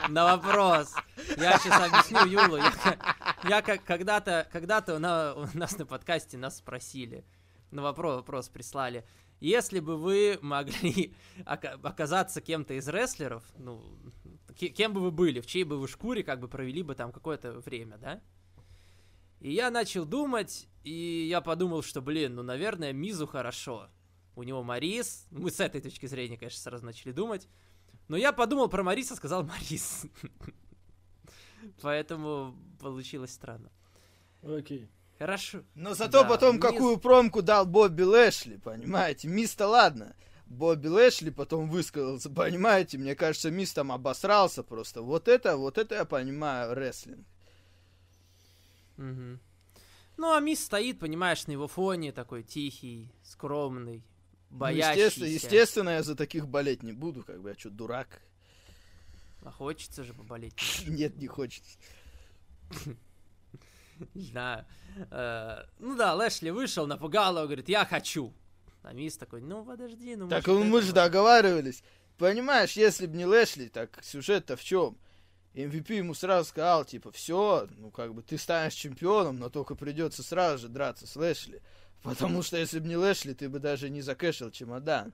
на 0.09 0.37
вопрос. 0.37 0.95
Я 1.37 1.59
сейчас 1.59 1.81
объясню 1.81 2.27
Юлу. 2.27 2.59
Я, 3.45 3.63
как 3.63 3.85
когда-то, 3.85 4.49
когда-то 4.53 4.97
у 4.97 5.59
нас 5.59 5.79
на 5.79 5.87
подкасте 5.87 6.37
нас 6.37 6.59
спросили, 6.59 7.25
на 7.71 7.83
вопрос, 7.83 8.17
вопрос 8.17 8.49
прислали. 8.49 9.07
Если 9.41 9.81
бы 9.81 9.97
вы 9.97 10.39
могли 10.43 11.15
оказаться 11.47 12.41
кем-то 12.41 12.75
из 12.75 12.87
рестлеров, 12.89 13.43
ну, 13.57 13.83
кем 14.55 14.93
бы 14.93 15.01
вы 15.01 15.11
были, 15.11 15.41
в 15.41 15.47
чьей 15.47 15.65
бы 15.65 15.79
вы 15.79 15.89
шкуре 15.89 16.23
как 16.23 16.41
бы 16.41 16.49
провели 16.49 16.83
бы 16.83 16.95
там 16.95 17.11
какое-то 17.13 17.53
время, 17.61 17.97
да? 17.97 18.21
И 19.41 19.53
я 19.53 19.71
начал 19.71 20.05
думать, 20.05 20.69
и 20.85 21.27
я 21.31 21.41
подумал, 21.41 21.83
что, 21.83 22.03
блин, 22.03 22.35
ну, 22.35 22.43
наверное, 22.43 22.93
Мизу 22.93 23.27
хорошо. 23.27 23.89
У 24.37 24.43
него 24.43 24.63
Марис, 24.63 25.27
мы 25.31 25.51
с 25.51 25.61
этой 25.61 25.81
точки 25.81 26.05
зрения, 26.05 26.37
конечно, 26.37 26.61
сразу 26.61 26.85
начали 26.85 27.13
думать. 27.13 27.49
Но 28.11 28.16
я 28.16 28.33
подумал 28.33 28.68
про 28.68 28.83
Мариса, 28.83 29.14
сказал 29.14 29.44
Марис. 29.44 30.05
Поэтому 31.81 32.57
получилось 32.81 33.33
странно. 33.33 33.70
Окей. 34.42 34.88
Хорошо. 35.16 35.62
Но 35.77 35.94
зато 35.94 36.23
да, 36.25 36.29
потом 36.29 36.57
мисс... 36.57 36.64
какую 36.64 36.99
промку 36.99 37.40
дал 37.40 37.66
Бобби 37.66 38.03
Лэшли, 38.03 38.57
понимаете? 38.57 39.29
Мисс-то 39.29 39.68
ладно. 39.68 40.16
Бобби 40.46 40.88
Лэшли 40.88 41.31
потом 41.31 41.70
высказался, 41.70 42.31
понимаете? 42.31 42.99
Мне 42.99 43.14
кажется, 43.14 43.49
Мисс 43.53 43.73
там 43.73 43.92
обосрался 43.92 44.64
просто. 44.64 45.03
Вот 45.03 45.29
это, 45.29 45.57
вот 45.57 45.79
это 45.79 45.94
я 45.94 46.05
понимаю 46.05 46.75
рестлинг. 46.75 47.25
Угу. 48.99 49.38
Ну, 50.16 50.35
а 50.35 50.40
Мисс 50.40 50.64
стоит, 50.64 50.99
понимаешь, 50.99 51.46
на 51.46 51.53
его 51.53 51.68
фоне, 51.68 52.11
такой 52.11 52.42
тихий, 52.42 53.12
скромный, 53.23 54.03
боящийся. 54.51 54.91
Ну, 54.91 55.27
естественно, 55.27 55.27
естественно, 55.27 55.91
я 55.91 56.03
за 56.03 56.15
таких 56.15 56.49
болеть 56.49 56.83
не 56.83 56.93
буду, 56.93 57.23
как 57.25 57.41
бы, 57.41 57.51
я 57.51 57.55
что, 57.55 57.71
дурак? 57.71 58.23
А 59.43 59.51
хочется 59.51 60.05
же 60.05 60.13
поболеть. 60.13 60.83
Нет, 60.87 61.17
не 61.17 61.27
хочется. 61.27 61.79
Не 64.15 64.23
знаю. 64.23 64.65
Э, 65.11 65.65
ну 65.79 65.97
да, 65.97 66.15
Лэшли 66.15 66.51
вышел, 66.51 66.87
напугал 66.87 67.37
его, 67.37 67.47
говорит, 67.47 67.69
я 67.69 67.85
хочу. 67.85 68.33
А 68.83 68.93
Мисс 68.93 69.17
такой, 69.17 69.43
ну 69.43 69.65
подожди, 69.65 70.17
ну 70.17 70.29
Так 70.29 70.47
мы 70.47 70.81
же 70.81 70.93
договаривались. 70.93 71.83
Понимаешь, 72.17 72.73
если 72.73 73.07
бы 73.07 73.17
не 73.17 73.27
Лэшли, 73.27 73.69
так 73.69 73.99
сюжет-то 74.03 74.57
в 74.57 74.65
чем? 74.65 74.97
MVP 75.55 75.97
ему 75.97 76.15
сразу 76.15 76.49
сказал, 76.49 76.85
типа, 76.85 77.11
все, 77.13 77.67
ну 77.77 77.91
как 77.91 78.15
бы 78.15 78.23
ты 78.23 78.39
станешь 78.39 78.75
чемпионом, 78.75 79.39
но 79.39 79.49
только 79.49 79.75
придется 79.75 80.23
сразу 80.23 80.59
же 80.59 80.69
драться 80.69 81.07
с 81.07 81.17
Лэшли. 81.17 81.61
Потому 82.03 82.43
что 82.43 82.57
если 82.57 82.79
бы 82.79 82.89
не 82.89 82.97
Лэшли, 82.97 83.35
ты 83.35 83.49
бы 83.49 83.59
даже 83.59 83.91
не 83.91 84.01
закэшил 84.01 84.51
чемодан. 84.51 85.13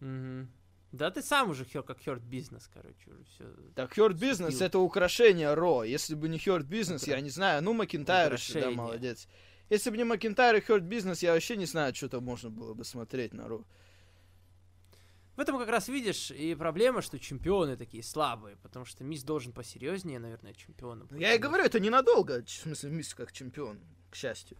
Угу. 0.00 0.48
Да 0.92 1.10
ты 1.10 1.22
сам 1.22 1.50
уже 1.50 1.64
хер, 1.64 1.82
как 1.82 2.00
Херт 2.00 2.22
Бизнес, 2.22 2.68
короче, 2.72 3.10
уже 3.10 3.24
все. 3.24 3.44
Так 3.74 3.94
Херт 3.94 4.14
Бизнес 4.16 4.60
это 4.60 4.78
украшение 4.78 5.54
Ро. 5.54 5.84
Если 5.84 6.14
бы 6.14 6.28
не 6.28 6.38
Херт 6.38 6.66
Бизнес, 6.66 7.04
Укра... 7.04 7.14
я 7.14 7.20
не 7.20 7.30
знаю, 7.30 7.62
ну 7.62 7.72
Макинтайр 7.72 8.34
еще, 8.34 8.60
да, 8.60 8.70
молодец. 8.70 9.26
Если 9.70 9.88
бы 9.88 9.96
не 9.96 10.04
Макинтайр 10.04 10.56
и 10.56 10.60
Херт 10.60 10.82
Бизнес, 10.82 11.22
я 11.22 11.32
вообще 11.32 11.56
не 11.56 11.64
знаю, 11.64 11.94
что-то 11.94 12.20
можно 12.20 12.50
было 12.50 12.74
бы 12.74 12.84
смотреть 12.84 13.32
на 13.32 13.48
Ро. 13.48 13.64
В 15.36 15.40
этом 15.40 15.58
как 15.58 15.68
раз 15.68 15.88
видишь 15.88 16.30
и 16.30 16.54
проблема, 16.54 17.00
что 17.00 17.18
чемпионы 17.18 17.76
такие 17.76 18.02
слабые, 18.02 18.56
потому 18.56 18.84
что 18.84 19.02
Мисс 19.02 19.22
должен 19.22 19.52
посерьезнее, 19.52 20.18
наверное, 20.18 20.52
чемпионом. 20.52 21.08
Я 21.10 21.34
и 21.34 21.38
говорю, 21.38 21.64
это 21.64 21.80
ненадолго, 21.80 22.44
в 22.44 22.50
смысле, 22.50 22.90
Мисс 22.90 23.14
как 23.14 23.32
чемпион 23.32 23.80
к 24.10 24.14
счастью. 24.14 24.58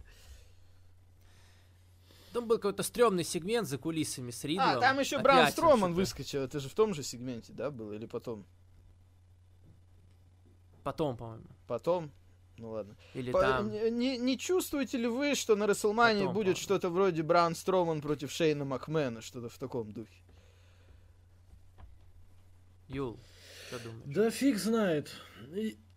Там 2.33 2.47
был 2.47 2.57
какой-то 2.57 2.81
стрёмный 2.81 3.23
сегмент 3.23 3.67
за 3.67 3.77
кулисами 3.77 4.31
с 4.31 4.43
Ридлом. 4.43 4.77
А, 4.77 4.79
там 4.79 4.99
еще 4.99 5.19
Бран 5.19 5.51
Строман 5.51 5.93
выскочил. 5.93 6.41
Это 6.41 6.59
же 6.59 6.67
в 6.67 6.73
том 6.73 6.95
же 6.95 7.03
сегменте, 7.03 7.53
да, 7.53 7.69
было? 7.69 7.93
Или 7.93 8.07
потом? 8.07 8.43
Потом, 10.83 11.15
по-моему. 11.15 11.45
Потом? 11.67 12.11
Ну 12.57 12.71
ладно. 12.71 12.95
Или 13.13 13.31
По- 13.31 13.41
там... 13.41 13.71
Не, 13.71 14.17
не 14.17 14.37
чувствуете 14.39 14.97
ли 14.97 15.07
вы, 15.07 15.35
что 15.35 15.55
на 15.55 15.67
Расселмании 15.67 16.25
будет 16.25 16.57
что-то 16.57 16.89
вроде 16.89 17.21
Бран 17.21 17.55
Строман 17.55 18.01
против 18.01 18.31
Шейна 18.31 18.65
Макмена? 18.65 19.21
Что-то 19.21 19.49
в 19.49 19.57
таком 19.59 19.91
духе? 19.91 20.22
Юл, 22.87 23.19
что 23.67 23.79
думаешь? 23.79 24.03
Да 24.05 24.29
фиг 24.29 24.57
знает 24.57 25.11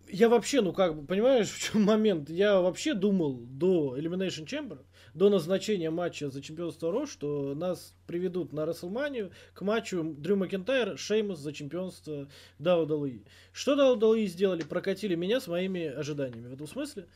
я 0.09 0.29
вообще, 0.29 0.61
ну 0.61 0.73
как 0.73 0.97
бы, 0.97 1.07
понимаешь, 1.07 1.49
в 1.51 1.59
чем 1.59 1.83
момент? 1.83 2.31
Я 2.31 2.61
вообще 2.61 2.95
думал 2.95 3.35
до 3.35 3.97
Elimination 3.99 4.47
Chamber, 4.47 4.79
до 5.15 5.29
назначения 5.29 5.91
матча 5.91 6.31
за 6.31 6.43
чемпионство 6.43 6.91
Ро, 6.91 7.07
что 7.07 7.55
нас 7.55 7.95
приведут 8.07 8.53
на 8.53 8.67
Расселманию 8.67 9.33
к 9.55 9.63
матчу 9.63 10.15
Дрю 10.17 10.37
Макентайр, 10.37 10.99
Шеймус 10.99 11.39
за 11.39 11.53
чемпионство 11.53 12.29
WWE. 12.59 13.27
Что 13.53 13.95
WWE 13.95 14.27
сделали? 14.27 14.63
Прокатили 14.63 15.15
меня 15.15 15.41
с 15.41 15.47
моими 15.47 15.87
ожиданиями 15.87 16.49
в 16.49 16.53
этом 16.53 16.67
смысле. 16.67 17.07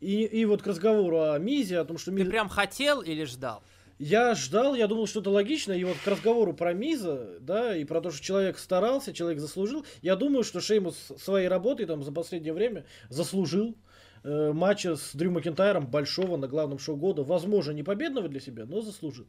И, 0.00 0.24
и 0.24 0.44
вот 0.44 0.62
к 0.62 0.66
разговору 0.66 1.20
о 1.20 1.38
Мизе, 1.38 1.78
о 1.78 1.84
том, 1.86 1.96
что... 1.96 2.10
Ты 2.10 2.18
Миз... 2.18 2.28
прям 2.28 2.50
хотел 2.50 3.00
или 3.00 3.24
ждал? 3.24 3.62
Я 3.98 4.34
ждал, 4.34 4.74
я 4.74 4.88
думал, 4.88 5.06
что 5.06 5.20
это 5.20 5.30
логично, 5.30 5.72
и 5.72 5.82
вот 5.84 5.96
к 5.96 6.06
разговору 6.06 6.52
про 6.52 6.74
Миза, 6.74 7.38
да, 7.40 7.74
и 7.74 7.84
про 7.84 8.02
то, 8.02 8.10
что 8.10 8.22
человек 8.22 8.58
старался, 8.58 9.14
человек 9.14 9.40
заслужил, 9.40 9.86
я 10.02 10.16
думаю, 10.16 10.44
что 10.44 10.60
Шеймус 10.60 11.12
своей 11.18 11.48
работой 11.48 11.86
там 11.86 12.02
за 12.02 12.12
последнее 12.12 12.52
время 12.52 12.84
заслужил 13.08 13.74
э, 14.22 14.52
матча 14.52 14.96
с 14.96 15.14
Дрю 15.14 15.30
Макентайром 15.30 15.86
большого 15.86 16.36
на 16.36 16.46
главном 16.46 16.78
шоу 16.78 16.96
года, 16.96 17.22
возможно, 17.22 17.72
не 17.72 17.82
победного 17.82 18.28
для 18.28 18.40
себя, 18.40 18.66
но 18.66 18.82
заслужил. 18.82 19.26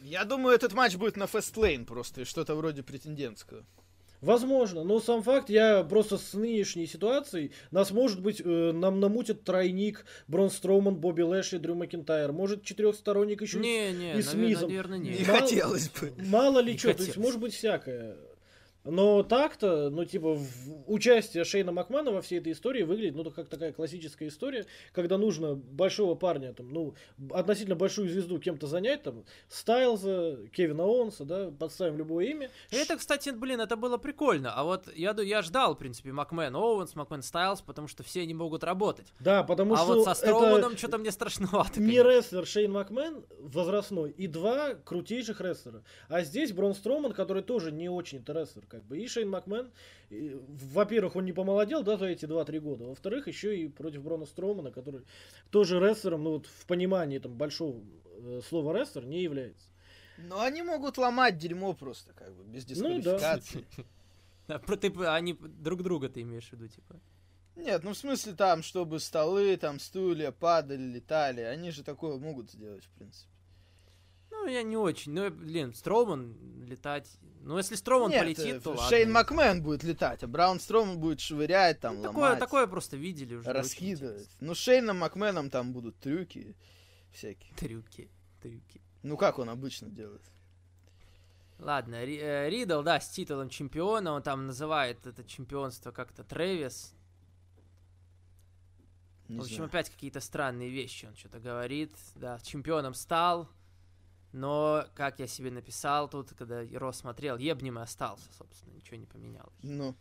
Я 0.00 0.24
думаю, 0.24 0.54
этот 0.54 0.72
матч 0.72 0.96
будет 0.96 1.16
на 1.16 1.26
Фестлейн 1.26 1.84
просто, 1.84 2.24
что-то 2.24 2.54
вроде 2.54 2.82
претендентского. 2.82 3.66
Возможно, 4.20 4.82
но 4.82 4.98
сам 5.00 5.22
факт, 5.22 5.48
я 5.48 5.84
просто 5.84 6.18
с 6.18 6.34
нынешней 6.34 6.86
ситуацией, 6.86 7.52
нас 7.70 7.90
может 7.92 8.20
быть, 8.20 8.42
э, 8.44 8.72
нам 8.72 8.98
намутит 8.98 9.44
тройник 9.44 10.04
Брон 10.26 10.50
Строуман, 10.50 10.96
Бобби 10.96 11.22
Лэшли, 11.22 11.58
Дрю 11.58 11.76
Макинтайр, 11.76 12.32
может 12.32 12.64
четырехсторонник 12.64 13.42
еще 13.42 13.58
не, 13.58 13.92
не, 13.92 14.18
и 14.18 14.22
с 14.22 14.34
Мизом. 14.34 14.68
Наверное, 14.68 14.98
не. 14.98 15.10
не 15.10 15.24
мало, 15.24 15.40
хотелось 15.40 15.88
бы. 15.90 16.12
Мало 16.26 16.58
ли 16.58 16.76
что, 16.76 16.94
то 16.94 17.02
есть 17.02 17.16
может 17.16 17.38
быть 17.38 17.54
всякое. 17.54 18.16
Но 18.90 19.22
так-то, 19.22 19.90
ну, 19.90 20.04
типа, 20.04 20.34
в- 20.34 20.84
участие 20.86 21.44
Шейна 21.44 21.72
Макмана 21.72 22.10
во 22.10 22.22
всей 22.22 22.38
этой 22.38 22.52
истории 22.52 22.82
выглядит, 22.82 23.14
ну, 23.14 23.30
как 23.30 23.48
такая 23.48 23.72
классическая 23.72 24.28
история, 24.28 24.66
когда 24.92 25.18
нужно 25.18 25.54
большого 25.54 26.14
парня, 26.14 26.54
там, 26.54 26.72
ну, 26.72 26.94
относительно 27.30 27.76
большую 27.76 28.08
звезду 28.08 28.38
кем-то 28.38 28.66
занять, 28.66 29.02
там, 29.02 29.24
Стайлза, 29.48 30.38
Кевина 30.52 30.84
Оуэнса, 30.84 31.24
да, 31.24 31.50
подставим 31.50 31.98
любое 31.98 32.26
имя. 32.26 32.50
Это, 32.70 32.96
кстати, 32.96 33.30
блин, 33.30 33.60
это 33.60 33.76
было 33.76 33.98
прикольно. 33.98 34.52
А 34.54 34.64
вот 34.64 34.88
я, 34.94 35.14
я 35.20 35.42
ждал, 35.42 35.74
в 35.74 35.78
принципе, 35.78 36.12
Макмен 36.12 36.54
Оуэнс, 36.56 36.94
Макмен 36.94 37.22
Стайлз, 37.22 37.60
потому 37.60 37.88
что 37.88 38.02
все 38.02 38.22
они 38.22 38.34
могут 38.34 38.64
работать. 38.64 39.12
Да, 39.20 39.42
потому 39.42 39.74
а 39.74 39.78
что 39.78 39.86
вот 39.94 40.04
со 40.04 40.14
Строуманом 40.14 40.76
что-то 40.76 40.98
мне 40.98 41.10
страшновато. 41.10 41.80
не 41.80 41.96
конечно. 41.96 42.10
рестлер 42.10 42.46
Шейн 42.46 42.72
Макмен 42.72 43.24
возрастной 43.40 44.10
и 44.10 44.26
два 44.26 44.74
крутейших 44.74 45.40
рестлера. 45.40 45.82
А 46.08 46.22
здесь 46.22 46.52
Браун 46.52 46.74
Строуман, 46.74 47.12
который 47.12 47.42
тоже 47.42 47.72
не 47.72 47.88
очень-то 47.88 48.32
рестлер, 48.32 48.64
как 48.78 48.86
бы. 48.88 48.98
И 48.98 49.06
Шейн 49.06 49.28
Макмен, 49.28 49.70
и, 50.10 50.36
во-первых, 50.48 51.16
он 51.16 51.24
не 51.24 51.32
помолодел, 51.32 51.82
да, 51.82 51.96
за 51.96 52.06
эти 52.06 52.24
2-3 52.24 52.60
года. 52.60 52.84
Во-вторых, 52.84 53.28
еще 53.28 53.56
и 53.58 53.68
против 53.68 54.02
Брона 54.02 54.26
Стромана, 54.26 54.70
который 54.70 55.02
тоже 55.50 55.78
рестлером, 55.78 56.24
ну 56.24 56.30
вот 56.32 56.46
в 56.46 56.66
понимании 56.66 57.18
там 57.18 57.34
большого 57.34 57.80
э, 58.16 58.40
слова 58.48 58.72
рестлер 58.78 59.04
не 59.04 59.22
является. 59.22 59.66
Но 60.18 60.40
они 60.40 60.62
могут 60.62 60.98
ломать 60.98 61.38
дерьмо 61.38 61.74
просто, 61.74 62.12
как 62.12 62.34
бы, 62.34 62.42
без 62.44 62.66
Ну 62.80 63.00
да. 63.00 63.18
дисквалификации. 63.38 63.64
Про- 64.66 64.76
ты, 64.76 64.88
они 65.06 65.34
друг 65.34 65.82
друга 65.82 66.08
ты 66.08 66.22
имеешь 66.22 66.48
в 66.48 66.52
виду, 66.54 66.68
типа. 66.68 66.98
Нет, 67.54 67.82
ну 67.84 67.92
в 67.92 67.98
смысле 67.98 68.32
там, 68.34 68.62
чтобы 68.62 68.98
столы, 69.00 69.56
там 69.56 69.78
стулья 69.78 70.30
падали, 70.30 70.80
летали. 70.82 71.40
Они 71.40 71.70
же 71.70 71.82
такое 71.82 72.16
могут 72.16 72.50
сделать, 72.50 72.84
в 72.84 72.90
принципе. 72.90 73.30
Ну, 74.30 74.46
я 74.46 74.62
не 74.62 74.76
очень. 74.76 75.12
Ну, 75.12 75.30
блин, 75.30 75.74
Строуман 75.74 76.36
летать. 76.66 77.10
Ну, 77.40 77.56
если 77.56 77.76
Строуман 77.76 78.10
Нет, 78.10 78.22
полетит, 78.22 78.56
э, 78.56 78.60
то 78.60 78.70
ладно. 78.70 78.88
Шейн 78.88 79.10
Макмен 79.12 79.62
будет 79.62 79.82
летать, 79.82 80.22
а 80.22 80.26
Браун 80.26 80.60
Строман 80.60 80.98
будет 80.98 81.20
швырять, 81.20 81.80
там, 81.80 81.96
Ну, 81.96 82.02
такое, 82.02 82.22
ломать, 82.22 82.38
такое 82.38 82.66
просто 82.66 82.96
видели 82.96 83.34
уже. 83.36 83.50
раскидывать. 83.52 84.28
Ну, 84.40 84.54
Шейном 84.54 84.98
Макменом 84.98 85.48
там 85.48 85.72
будут 85.72 85.98
трюки 85.98 86.56
всякие. 87.12 87.54
Трюки, 87.56 88.10
трюки. 88.42 88.82
Ну, 89.02 89.16
как 89.16 89.38
он 89.38 89.48
обычно 89.48 89.88
делает. 89.88 90.22
Ладно, 91.58 91.96
э, 91.96 92.48
Ридл, 92.50 92.82
да, 92.82 93.00
с 93.00 93.08
титулом 93.08 93.48
чемпиона, 93.48 94.12
он 94.12 94.22
там 94.22 94.46
называет 94.46 95.06
это 95.06 95.24
чемпионство 95.24 95.90
как-то 95.90 96.22
Трэвис. 96.24 96.94
Не 99.28 99.38
в 99.38 99.42
общем, 99.42 99.56
знаю. 99.56 99.68
опять 99.68 99.90
какие-то 99.90 100.20
странные 100.20 100.70
вещи 100.70 101.06
он 101.06 101.14
что-то 101.16 101.38
говорит. 101.40 101.92
Да, 102.14 102.38
чемпионом 102.40 102.94
стал, 102.94 103.48
но, 104.32 104.84
как 104.94 105.18
я 105.18 105.26
себе 105.26 105.50
написал 105.50 106.08
тут, 106.08 106.34
когда 106.34 106.62
Ро 106.74 106.92
смотрел, 106.92 107.36
ебнем 107.38 107.78
и 107.78 107.82
остался, 107.82 108.30
собственно, 108.36 108.74
ничего 108.74 108.96
не 108.96 109.06
поменялось. 109.06 109.54
Ну, 109.62 109.96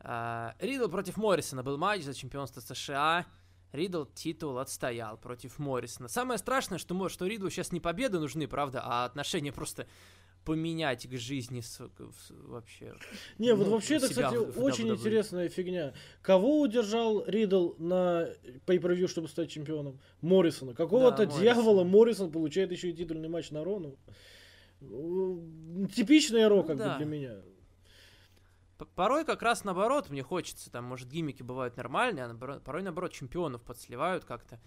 А, 0.00 0.54
Ридл 0.60 0.88
против 0.88 1.16
Моррисона 1.16 1.62
был 1.62 1.78
матч 1.78 2.02
за 2.02 2.14
чемпионство 2.14 2.60
США. 2.60 3.26
Ридл 3.72 4.04
титул 4.04 4.58
отстоял 4.58 5.18
против 5.18 5.58
Моррисона. 5.58 6.08
Самое 6.08 6.38
страшное, 6.38 6.78
что, 6.78 7.08
что 7.08 7.26
Ридлу 7.26 7.50
сейчас 7.50 7.72
не 7.72 7.80
победы 7.80 8.20
нужны, 8.20 8.46
правда, 8.46 8.80
а 8.84 9.04
отношения 9.04 9.52
просто 9.52 9.86
поменять 10.46 11.06
к 11.08 11.12
жизни 11.18 11.60
с- 11.60 11.80
в- 11.80 12.48
вообще. 12.48 12.94
Не, 13.38 13.52
вот 13.54 13.66
Ну, 13.66 13.72
вообще 13.72 13.96
это, 13.96 14.08
кстати, 14.08 14.36
в- 14.36 14.52
в 14.56 14.62
очень 14.62 14.86
WWE. 14.86 14.94
интересная 14.94 15.48
фигня. 15.48 15.92
Кого 16.22 16.60
удержал 16.60 17.24
Ридл 17.26 17.72
на 17.78 18.28
pay 18.64 19.06
чтобы 19.08 19.28
стать 19.28 19.50
чемпионом? 19.50 19.98
Моррисона. 20.22 20.72
Какого-то 20.72 21.26
Да, 21.26 21.38
дьявола. 21.40 21.82
Моррисон 21.84 22.30
получает 22.30 22.70
еще 22.70 22.90
и 22.90 22.92
титульный 22.94 23.28
матч 23.28 23.50
на 23.50 23.64
Рону. 23.64 23.96
Ну, 24.80 25.88
Типичная 25.94 26.48
Ро, 26.48 26.56
Ну 26.58 26.64
как 26.64 26.76
да. 26.76 26.92
бы 26.92 27.04
для 27.04 27.06
меня. 27.06 27.34
Порой 28.94 29.24
как 29.24 29.42
раз 29.42 29.64
наоборот 29.64 30.10
мне 30.10 30.22
хочется, 30.22 30.70
там, 30.70 30.84
может, 30.84 31.08
гиммики 31.08 31.42
бывают 31.42 31.76
нормальные, 31.76 32.26
а 32.26 32.60
порой, 32.60 32.82
наоборот, 32.82 33.12
чемпионов 33.12 33.62
подсливают 33.62 34.24
как-то. 34.24 34.60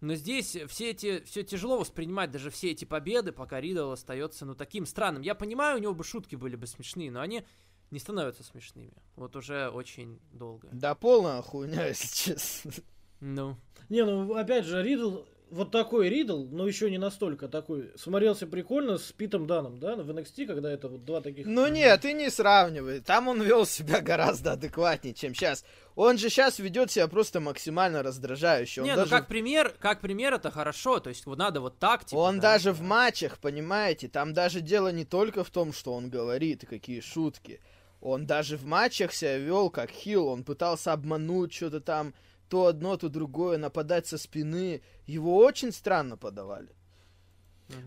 Но 0.00 0.14
здесь 0.14 0.56
все 0.68 0.90
эти, 0.90 1.22
все 1.24 1.42
тяжело 1.42 1.78
воспринимать, 1.78 2.30
даже 2.30 2.50
все 2.50 2.70
эти 2.70 2.84
победы, 2.84 3.32
пока 3.32 3.60
Ридл 3.60 3.92
остается, 3.92 4.46
ну, 4.46 4.54
таким 4.54 4.86
странным. 4.86 5.22
Я 5.22 5.34
понимаю, 5.34 5.76
у 5.78 5.80
него 5.80 5.94
бы 5.94 6.04
шутки 6.04 6.36
были 6.36 6.56
бы 6.56 6.66
смешные, 6.66 7.10
но 7.10 7.20
они 7.20 7.44
не 7.90 7.98
становятся 7.98 8.42
смешными. 8.42 8.94
Вот 9.16 9.36
уже 9.36 9.68
очень 9.68 10.18
долго. 10.32 10.68
да 10.72 10.94
полная 10.94 11.42
хуйня, 11.42 11.86
если 11.86 12.32
честно. 12.32 12.72
Ну, 13.20 13.56
Не, 13.90 14.04
ну 14.04 14.34
опять 14.34 14.64
же, 14.64 14.82
Ридл, 14.82 15.18
вот 15.50 15.70
такой 15.70 16.08
Ридл, 16.08 16.44
но 16.50 16.66
еще 16.66 16.90
не 16.90 16.98
настолько 16.98 17.48
такой, 17.48 17.90
смотрелся 17.96 18.46
прикольно 18.46 18.98
с 18.98 19.12
Питом 19.12 19.46
Даном, 19.46 19.80
да, 19.80 19.96
в 19.96 20.10
NXT, 20.10 20.46
когда 20.46 20.70
это 20.70 20.88
вот 20.88 21.04
два 21.04 21.20
таких... 21.20 21.46
Ну 21.46 21.66
нет, 21.66 22.00
ты 22.00 22.12
не 22.12 22.30
сравнивай. 22.30 23.00
Там 23.00 23.28
он 23.28 23.42
вел 23.42 23.66
себя 23.66 24.00
гораздо 24.00 24.52
адекватнее, 24.52 25.14
чем 25.14 25.34
сейчас. 25.34 25.64
Он 25.96 26.18
же 26.18 26.30
сейчас 26.30 26.58
ведет 26.58 26.90
себя 26.90 27.08
просто 27.08 27.40
максимально 27.40 28.02
раздражающе. 28.02 28.82
Он 28.82 28.86
не, 28.86 28.94
даже, 28.94 29.10
ну 29.10 29.18
как 29.18 29.26
пример, 29.26 29.74
как 29.78 30.00
пример 30.00 30.34
это 30.34 30.50
хорошо, 30.50 31.00
то 31.00 31.10
есть 31.10 31.26
вот 31.26 31.38
надо 31.38 31.60
вот 31.60 31.78
так, 31.78 32.04
типа, 32.04 32.18
он 32.18 32.36
да, 32.36 32.52
даже 32.52 32.72
в 32.72 32.78
да. 32.78 32.84
матчах, 32.84 33.38
понимаете, 33.38 34.08
там 34.08 34.32
даже 34.32 34.60
дело 34.60 34.92
не 34.92 35.04
только 35.04 35.44
в 35.44 35.50
том, 35.50 35.72
что 35.72 35.92
он 35.92 36.10
говорит, 36.10 36.62
и 36.62 36.66
какие 36.66 37.00
шутки. 37.00 37.60
Он 38.00 38.24
даже 38.24 38.56
в 38.56 38.64
матчах 38.64 39.12
себя 39.12 39.36
вел 39.36 39.68
как 39.68 39.90
хил, 39.90 40.28
он 40.28 40.42
пытался 40.44 40.92
обмануть 40.92 41.52
что-то 41.52 41.80
там, 41.80 42.14
то 42.50 42.66
одно, 42.66 42.96
то 42.96 43.08
другое, 43.08 43.58
нападать 43.58 44.06
со 44.06 44.18
спины. 44.18 44.82
Его 45.06 45.36
очень 45.38 45.72
странно 45.72 46.16
подавали. 46.16 46.68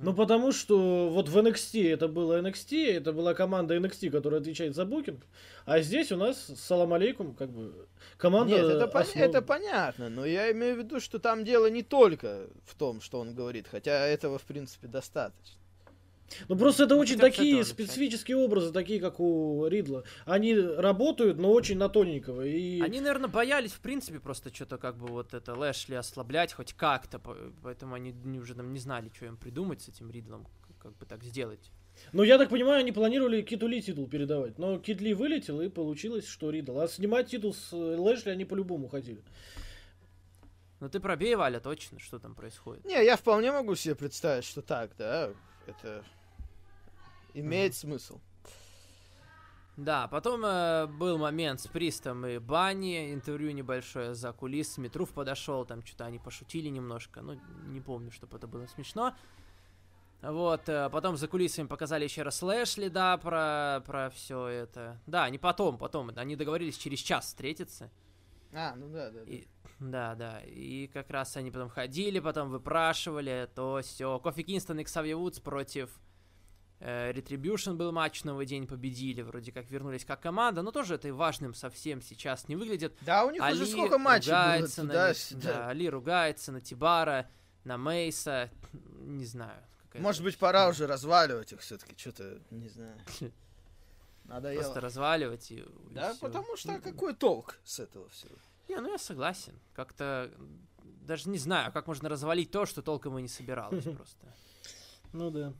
Ну, 0.02 0.14
потому 0.14 0.54
что 0.54 1.10
вот 1.10 1.28
в 1.28 1.38
NXT 1.38 1.92
это 1.92 2.08
было 2.08 2.42
NXT, 2.42 2.94
это 2.94 3.12
была 3.12 3.34
команда 3.34 3.76
NXT, 3.76 4.12
которая 4.12 4.40
отвечает 4.40 4.76
за 4.76 4.86
букинг, 4.86 5.20
а 5.66 5.82
здесь 5.82 6.10
у 6.14 6.16
нас, 6.16 6.52
салам 6.58 6.94
алейкум, 6.94 7.36
как 7.36 7.50
бы, 7.50 7.86
команда... 8.18 8.56
Нет, 8.56 8.64
это, 8.64 8.86
пон- 8.86 9.02
основ- 9.02 9.18
это 9.18 9.42
понятно, 9.42 10.10
но 10.10 10.26
я 10.26 10.52
имею 10.54 10.76
в 10.76 10.78
виду, 10.78 11.02
что 11.02 11.20
там 11.20 11.44
дело 11.44 11.70
не 11.70 11.84
только 11.84 12.48
в 12.66 12.76
том, 12.76 13.02
что 13.02 13.20
он 13.20 13.36
говорит, 13.36 13.68
хотя 13.70 14.08
этого, 14.08 14.38
в 14.38 14.44
принципе, 14.44 14.88
достаточно. 14.88 15.60
Ну, 16.48 16.58
просто 16.58 16.86
это 16.86 16.96
очень 16.96 17.18
такие 17.18 17.64
специфические 17.64 18.38
образы, 18.38 18.72
такие, 18.72 19.00
как 19.00 19.20
у 19.20 19.68
Ридла. 19.68 20.04
Они 20.26 20.58
работают, 20.58 21.38
но 21.38 21.52
очень 21.52 21.78
на 21.78 21.90
тоненького. 21.90 22.46
И... 22.46 22.82
Они, 22.82 23.00
наверное, 23.00 23.30
боялись, 23.30 23.72
в 23.72 23.80
принципе, 23.80 24.20
просто 24.20 24.54
что-то 24.54 24.78
как 24.78 24.98
бы 24.98 25.08
вот 25.08 25.34
это 25.34 25.54
Лэшли 25.54 25.96
ослаблять 25.96 26.54
хоть 26.54 26.74
как-то, 26.74 27.20
по- 27.20 27.38
поэтому 27.62 27.96
они 27.96 28.14
уже 28.40 28.56
там 28.56 28.74
не 28.74 28.80
знали, 28.80 29.12
что 29.14 29.26
им 29.26 29.38
придумать 29.38 29.82
с 29.82 29.90
этим 29.90 30.10
Ридлом, 30.10 30.48
как 30.80 30.98
бы 30.98 31.06
так 31.06 31.24
сделать. 31.24 31.72
Ну, 32.12 32.24
я 32.24 32.38
так 32.38 32.50
понимаю, 32.50 32.80
они 32.80 32.92
планировали 32.92 33.42
Киту 33.44 33.68
Ли 33.68 33.82
титул 33.82 34.08
передавать, 34.08 34.58
но 34.58 34.80
Кит 34.80 35.02
Ли 35.02 35.14
вылетел, 35.14 35.62
и 35.62 35.70
получилось, 35.70 36.28
что 36.28 36.50
Ридл. 36.50 36.80
А 36.80 36.88
снимать 36.88 37.30
титул 37.30 37.54
с 37.54 37.72
э, 37.72 37.76
Лэшли 37.76 38.32
они 38.32 38.46
по-любому 38.46 38.88
хотели. 38.88 39.24
Ну 40.80 40.90
ты 40.90 41.00
пробей, 41.00 41.36
Валя, 41.36 41.60
точно, 41.60 42.00
что 42.00 42.20
там 42.20 42.36
происходит. 42.36 42.84
Не, 42.84 43.06
я 43.06 43.16
вполне 43.16 43.52
могу 43.52 43.76
себе 43.76 43.96
представить, 43.96 44.44
что 44.44 44.62
так, 44.62 44.92
да, 44.98 45.32
это 45.68 46.04
имеет 47.34 47.76
смысл. 47.76 48.20
Да, 49.76 50.08
потом 50.08 50.46
э, 50.46 50.86
был 50.86 51.18
момент 51.18 51.60
с 51.60 51.68
Пристом 51.68 52.26
и 52.28 52.38
Банни, 52.38 53.12
интервью 53.12 53.52
небольшое 53.52 54.14
за 54.14 54.32
кулисами. 54.32 54.88
Труф 54.88 55.10
подошел, 55.10 55.66
там 55.66 55.84
что-то 55.84 56.06
они 56.06 56.20
пошутили 56.20 56.70
немножко, 56.70 57.22
ну, 57.22 57.40
не 57.66 57.82
помню, 57.82 58.12
чтобы 58.12 58.38
это 58.38 58.46
было 58.46 58.68
смешно. 58.68 59.16
Вот, 60.22 60.70
э, 60.70 60.90
потом 60.92 61.18
за 61.18 61.28
кулисами 61.28 61.66
показали 61.66 62.04
еще 62.04 62.22
раз 62.22 62.44
Лэшли, 62.44 62.88
да, 62.88 63.18
про, 63.18 63.82
про 63.86 64.12
все 64.12 64.46
это. 64.46 65.02
Да, 65.08 65.28
не 65.30 65.40
потом, 65.40 65.80
потом, 65.80 66.12
они 66.16 66.36
договорились 66.36 66.78
через 66.78 67.00
час 67.00 67.26
встретиться. 67.26 67.90
А, 68.54 68.76
ну 68.76 68.90
да, 68.90 69.10
да. 69.10 69.26
да. 69.26 69.32
И- 69.32 69.48
да, 69.80 70.16
да. 70.16 70.42
И 70.46 70.88
как 70.88 71.10
раз 71.10 71.36
они 71.38 71.52
потом 71.52 71.70
ходили, 71.70 72.20
потом 72.20 72.50
выпрашивали, 72.50 73.50
то 73.54 73.82
все. 73.84 74.20
Кофи 74.20 74.44
Кингстон 74.44 74.80
и 74.80 74.84
Ксавье 74.84 75.16
Вудс 75.16 75.40
против 75.40 75.90
э, 76.80 77.12
Retribution 77.12 77.74
был 77.76 77.92
матч, 77.92 78.24
новый 78.24 78.46
день 78.46 78.68
победили, 78.68 79.22
вроде 79.22 79.52
как 79.52 79.70
вернулись 79.70 80.06
как 80.06 80.22
команда, 80.22 80.62
но 80.62 80.72
тоже 80.72 80.96
это 80.96 81.08
и 81.08 81.12
важным 81.12 81.54
совсем 81.54 82.02
сейчас 82.02 82.48
не 82.48 82.56
выглядит. 82.56 82.98
Да, 83.02 83.26
у 83.26 83.32
них 83.32 83.42
уже 83.42 83.66
сколько 83.66 83.98
матчей 83.98 84.32
было 84.32 84.44
ругается 84.44 84.84
на 84.84 85.10
них, 85.10 85.18
да. 85.44 85.68
Али 85.70 85.90
ругается 85.90 86.52
на 86.52 86.62
Тибара, 86.62 87.30
на 87.64 87.78
Мейса, 87.78 88.50
не 88.72 89.26
знаю. 89.26 89.62
Может 89.96 90.24
быть, 90.24 90.38
пора 90.38 90.70
уже 90.70 90.88
разваливать 90.88 91.52
их 91.54 91.60
все-таки, 91.60 91.94
что-то, 91.98 92.40
не 92.50 92.68
знаю. 92.68 92.98
Надоело. 94.26 94.62
просто 94.64 94.82
разваливать 94.82 95.52
и, 95.52 95.56
и 95.58 95.66
Да, 95.92 96.14
всё. 96.14 96.22
потому 96.22 96.56
что 96.58 96.80
какой 96.80 97.14
толк 97.14 97.60
с 97.64 97.80
этого 97.80 98.08
всего? 98.10 98.36
Не, 98.70 98.80
ну 98.80 98.92
я 98.92 98.98
согласен. 98.98 99.60
Как-то 99.74 100.32
даже 100.84 101.30
не 101.30 101.38
знаю, 101.38 101.72
как 101.72 101.88
можно 101.88 102.10
развалить 102.10 102.52
то, 102.52 102.66
что 102.66 102.82
толком 102.82 103.18
и 103.18 103.22
не 103.22 103.28
собиралось 103.28 103.84
просто. 103.98 104.34
Ну 105.12 105.32
да. 105.32 105.54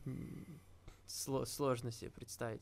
Сло- 1.08 1.46
сложно 1.46 1.92
себе 1.92 2.12
представить. 2.12 2.62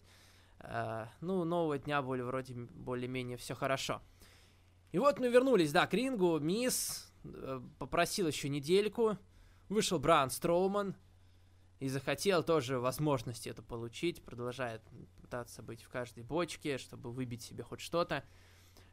А, 0.59 1.09
ну, 1.21 1.43
нового 1.43 1.77
дня 1.77 2.01
более, 2.01 2.25
вроде 2.25 2.53
более-менее 2.53 3.37
все 3.37 3.55
хорошо. 3.55 4.01
И 4.91 4.99
вот 4.99 5.19
мы 5.19 5.29
вернулись, 5.29 5.71
да, 5.71 5.87
к 5.87 5.93
рингу. 5.93 6.39
Мисс 6.39 7.11
э, 7.23 7.61
попросил 7.79 8.27
еще 8.27 8.49
недельку. 8.49 9.17
Вышел 9.69 9.99
Бран 9.99 10.29
Строуман 10.29 10.95
и 11.79 11.87
захотел 11.87 12.43
тоже 12.43 12.77
возможности 12.77 13.47
это 13.47 13.63
получить. 13.63 14.21
Продолжает 14.21 14.81
пытаться 15.21 15.63
быть 15.63 15.81
в 15.81 15.89
каждой 15.89 16.23
бочке, 16.23 16.77
чтобы 16.77 17.11
выбить 17.11 17.41
себе 17.41 17.63
хоть 17.63 17.79
что-то. 17.79 18.23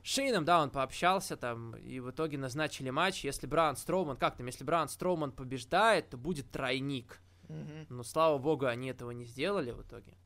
Шейном, 0.08 0.46
да, 0.46 0.62
он 0.62 0.70
пообщался 0.70 1.36
там, 1.36 1.76
и 1.76 2.00
в 2.00 2.10
итоге 2.10 2.38
назначили 2.38 2.88
матч. 2.88 3.24
Если 3.24 3.46
Браун 3.46 3.76
Строуман, 3.76 4.16
как 4.16 4.38
там, 4.38 4.46
если 4.46 4.64
Браун 4.64 4.88
Строуман 4.88 5.32
побеждает, 5.32 6.08
то 6.08 6.16
будет 6.16 6.50
тройник. 6.50 7.20
Мгм. 7.48 7.86
Но, 7.90 8.02
слава 8.02 8.38
богу, 8.38 8.64
они 8.64 8.88
этого 8.88 9.10
не 9.10 9.26
сделали 9.26 9.70
в 9.70 9.82
итоге. 9.82 10.16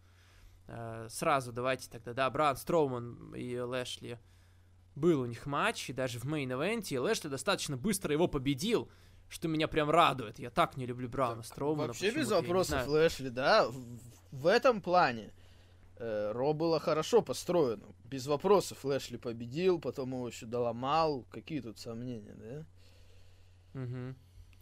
Э, 0.68 1.08
Сразу 1.10 1.50
давайте 1.50 1.90
тогда, 1.90 2.14
да, 2.14 2.30
Браун 2.30 2.56
Строуман 2.56 3.34
и 3.34 3.58
Лэшли 3.58 4.20
был 4.94 5.22
у 5.22 5.26
них 5.26 5.46
матч, 5.46 5.90
и 5.90 5.92
даже 5.92 6.20
в 6.20 6.26
main 6.26 6.49
event'е, 6.49 6.94
и 6.94 6.98
Лэшли 6.98 7.28
достаточно 7.28 7.76
быстро 7.76 8.12
его 8.12 8.28
победил, 8.28 8.88
что 9.28 9.48
меня 9.48 9.66
прям 9.66 9.90
радует. 9.90 10.38
Я 10.38 10.50
так 10.50 10.76
не 10.76 10.86
люблю 10.86 11.08
Брауна 11.08 11.42
Строумана. 11.42 11.88
Вообще 11.88 12.12
без 12.12 12.30
вопросов. 12.30 12.86
Лэшли, 12.86 13.30
да. 13.30 13.68
В, 13.68 13.74
в 14.30 14.46
этом 14.46 14.80
плане 14.80 15.32
Ро 16.02 16.52
было 16.52 16.80
хорошо 16.80 17.22
построено. 17.22 17.86
Без 18.04 18.26
вопросов 18.26 18.84
Лэшли 18.84 19.16
победил, 19.18 19.78
потом 19.78 20.12
его 20.14 20.26
еще 20.28 20.46
доломал. 20.46 21.24
Какие 21.30 21.60
тут 21.60 21.78
сомнения, 21.78 22.34
да? 22.34 22.66
Мгм. 23.80 24.16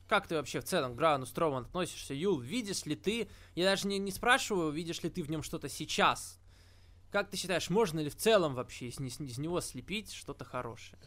Как 0.07 0.26
ты 0.26 0.34
вообще 0.34 0.61
в 0.61 0.64
целом 0.64 0.93
к 0.93 0.97
Брауну 0.97 1.24
Строуману 1.24 1.66
относишься, 1.66 2.14
Юл? 2.14 2.38
Видишь 2.41 2.84
ли 2.84 2.97
ты, 2.97 3.28
я 3.55 3.64
даже 3.64 3.86
не, 3.86 3.99
не 3.99 4.11
спрашиваю, 4.11 4.70
видишь 4.70 5.03
ли 5.03 5.09
ты 5.09 5.22
в 5.22 5.30
нем 5.30 5.43
что-то 5.43 5.68
сейчас? 5.68 6.38
Как 7.11 7.30
ты 7.30 7.36
считаешь, 7.36 7.70
можно 7.70 8.01
ли 8.01 8.11
в 8.11 8.16
целом 8.16 8.55
вообще 8.55 8.88
из, 8.88 9.01
из- 9.01 9.20
из 9.20 9.38
него 9.38 9.61
слепить 9.61 10.12
что-то 10.12 10.45
хорошее? 10.45 10.99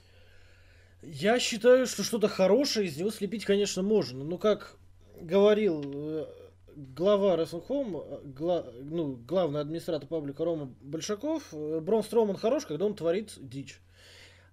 Я 1.02 1.38
считаю, 1.40 1.86
что 1.86 2.04
что-то 2.04 2.28
хорошее 2.28 2.88
из 2.88 2.98
него 2.98 3.12
слепить, 3.12 3.46
конечно, 3.46 3.84
можно. 3.84 4.24
Но 4.24 4.38
как 4.38 4.78
говорил 5.20 5.82
э, 5.86 6.26
глава 6.76 7.36
Home, 7.38 8.04
э, 8.06 8.22
гла- 8.26 8.66
ну, 8.82 9.16
главный 9.28 9.62
администратор 9.62 10.08
паблика 10.08 10.44
Рома 10.46 10.74
Большаков, 10.82 11.44
э, 11.54 11.80
Брон 11.80 12.04
Строман 12.04 12.36
хорош, 12.38 12.66
когда 12.66 12.86
он 12.86 12.96
творит 12.96 13.34
дичь. 13.38 13.80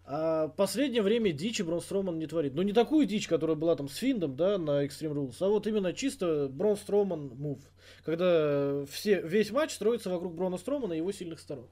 А 0.05 0.49
последнее 0.49 1.03
время 1.03 1.31
дичи 1.33 1.63
Брон 1.63 1.81
Строман 1.81 2.19
не 2.19 2.27
творит. 2.27 2.55
Ну, 2.55 2.63
не 2.63 2.73
такую 2.73 3.07
дичь, 3.07 3.29
которая 3.29 3.57
была 3.57 3.77
там 3.77 3.89
с 3.89 3.97
Финдом, 3.97 4.35
да, 4.35 4.59
на 4.59 4.85
Extreme 4.85 5.13
Rules, 5.15 5.37
а 5.41 5.49
вот 5.49 5.67
именно 5.67 5.93
чисто 5.93 6.49
Брон 6.51 6.77
Строман 6.77 7.29
мув. 7.37 7.61
Когда 8.05 8.85
все, 8.91 9.21
весь 9.21 9.51
матч 9.51 9.73
строится 9.73 10.11
вокруг 10.11 10.35
Брона 10.35 10.59
Стромана 10.59 10.95
и 10.95 10.97
его 10.99 11.13
сильных 11.13 11.39
сторон. 11.39 11.67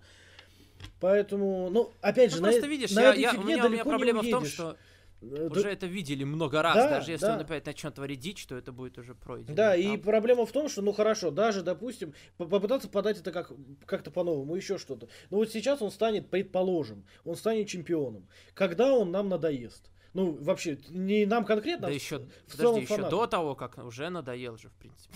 Поэтому, 1.01 1.69
ну, 1.71 1.91
опять 2.01 2.31
же, 2.31 2.37
Ну, 2.37 2.43
на, 2.43 2.49
просто 2.51 2.67
э- 2.67 2.71
видишь, 2.71 2.91
на 2.93 3.01
я, 3.03 3.11
этой 3.11 3.21
я- 3.23 3.33
у 3.33 3.43
меня, 3.45 3.67
у 3.67 3.69
меня 3.69 3.85
проблема 3.85 4.23
в 4.23 4.31
том, 4.31 4.45
что 4.45 4.77
Э, 5.21 5.49
уже 5.51 5.69
это 5.71 5.87
видели 5.87 6.25
много 6.25 6.63
раз. 6.63 6.75
Да, 6.77 6.91
Даже 6.91 7.11
если 7.13 7.27
да. 7.27 7.35
он 7.35 7.41
опять 7.41 7.67
начнет 7.67 7.95
творить 7.95 8.21
дичь, 8.21 8.47
то 8.47 8.57
это 8.57 8.71
будет 8.73 8.99
уже 8.99 9.15
пройдено. 9.15 9.55
Да, 9.57 9.75
и 9.75 9.95
этап. 9.97 10.05
проблема 10.05 10.47
в 10.47 10.53
том, 10.53 10.69
что, 10.69 10.81
ну 10.83 10.93
хорошо, 10.93 11.31
даже, 11.31 11.63
допустим, 11.63 12.15
по- 12.37 12.47
попытаться 12.47 12.89
подать 12.89 13.19
это 13.19 13.33
как, 13.33 13.51
как-то 13.85 14.11
по-новому, 14.11 14.55
еще 14.55 14.79
что-то. 14.79 15.09
Но 15.31 15.39
вот 15.39 15.51
сейчас 15.51 15.83
он 15.83 15.91
станет, 15.91 16.31
предположим, 16.31 17.05
он 17.25 17.35
станет 17.37 17.67
чемпионом. 17.69 18.29
Когда 18.55 18.93
он 18.95 19.11
нам 19.11 19.29
надоест? 19.29 19.91
Ну, 20.15 20.33
вообще, 20.41 20.79
не 20.89 21.27
нам 21.27 21.45
конкретно, 21.45 21.89
Да 21.89 21.93
а 21.93 21.95
еще, 21.95 22.19
в 22.19 22.23
подожди, 22.51 22.57
целом 22.57 22.77
еще 22.81 22.87
фанатам. 22.95 23.11
до 23.19 23.27
того, 23.27 23.55
как 23.55 23.77
уже 23.79 24.09
надоел 24.09 24.57
же, 24.57 24.69
в 24.71 24.75
принципе. 24.75 25.15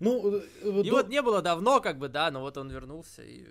Ну, 0.00 0.36
э, 0.36 0.42
э, 0.62 0.80
И 0.80 0.88
до- 0.90 0.96
вот 0.96 1.08
не 1.08 1.20
было 1.22 1.42
давно, 1.42 1.80
как 1.80 1.98
бы, 1.98 2.08
да, 2.08 2.30
но 2.30 2.40
вот 2.40 2.56
он 2.56 2.70
вернулся, 2.70 3.22
и 3.22 3.46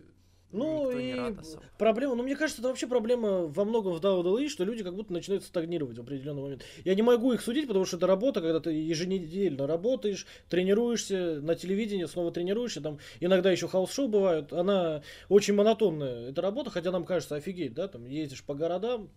Ну 0.51 0.85
никто 0.85 0.99
и 0.99 1.13
рад 1.13 1.39
особо. 1.39 1.63
проблема, 1.77 2.15
ну 2.15 2.23
мне 2.23 2.35
кажется, 2.35 2.61
это 2.61 2.69
вообще 2.69 2.87
проблема 2.87 3.47
во 3.47 3.65
многом 3.65 3.93
в 3.93 3.99
WWE, 4.01 4.49
что 4.49 4.63
люди 4.63 4.83
как 4.83 4.95
будто 4.95 5.13
начинают 5.13 5.43
стагнировать 5.43 5.97
в 5.97 6.01
определенный 6.01 6.41
момент. 6.41 6.63
Я 6.83 6.95
не 6.95 7.01
могу 7.01 7.33
их 7.33 7.41
судить, 7.41 7.67
потому 7.67 7.85
что 7.85 7.97
это 7.97 8.07
работа, 8.07 8.41
когда 8.41 8.59
ты 8.59 8.71
еженедельно 8.71 9.67
работаешь, 9.67 10.25
тренируешься, 10.49 11.39
на 11.41 11.55
телевидении 11.55 12.05
снова 12.05 12.31
тренируешься, 12.31 12.81
там 12.81 12.99
иногда 13.19 13.51
еще 13.51 13.67
хаус-шоу 13.67 14.07
бывают, 14.07 14.53
она 14.53 15.03
очень 15.29 15.53
монотонная, 15.53 16.29
эта 16.29 16.41
работа, 16.41 16.69
хотя 16.69 16.91
нам 16.91 17.05
кажется 17.05 17.35
офигеть, 17.35 17.73
да, 17.73 17.87
там 17.87 18.05
ездишь 18.05 18.43
по 18.43 18.53
городам, 18.53 19.09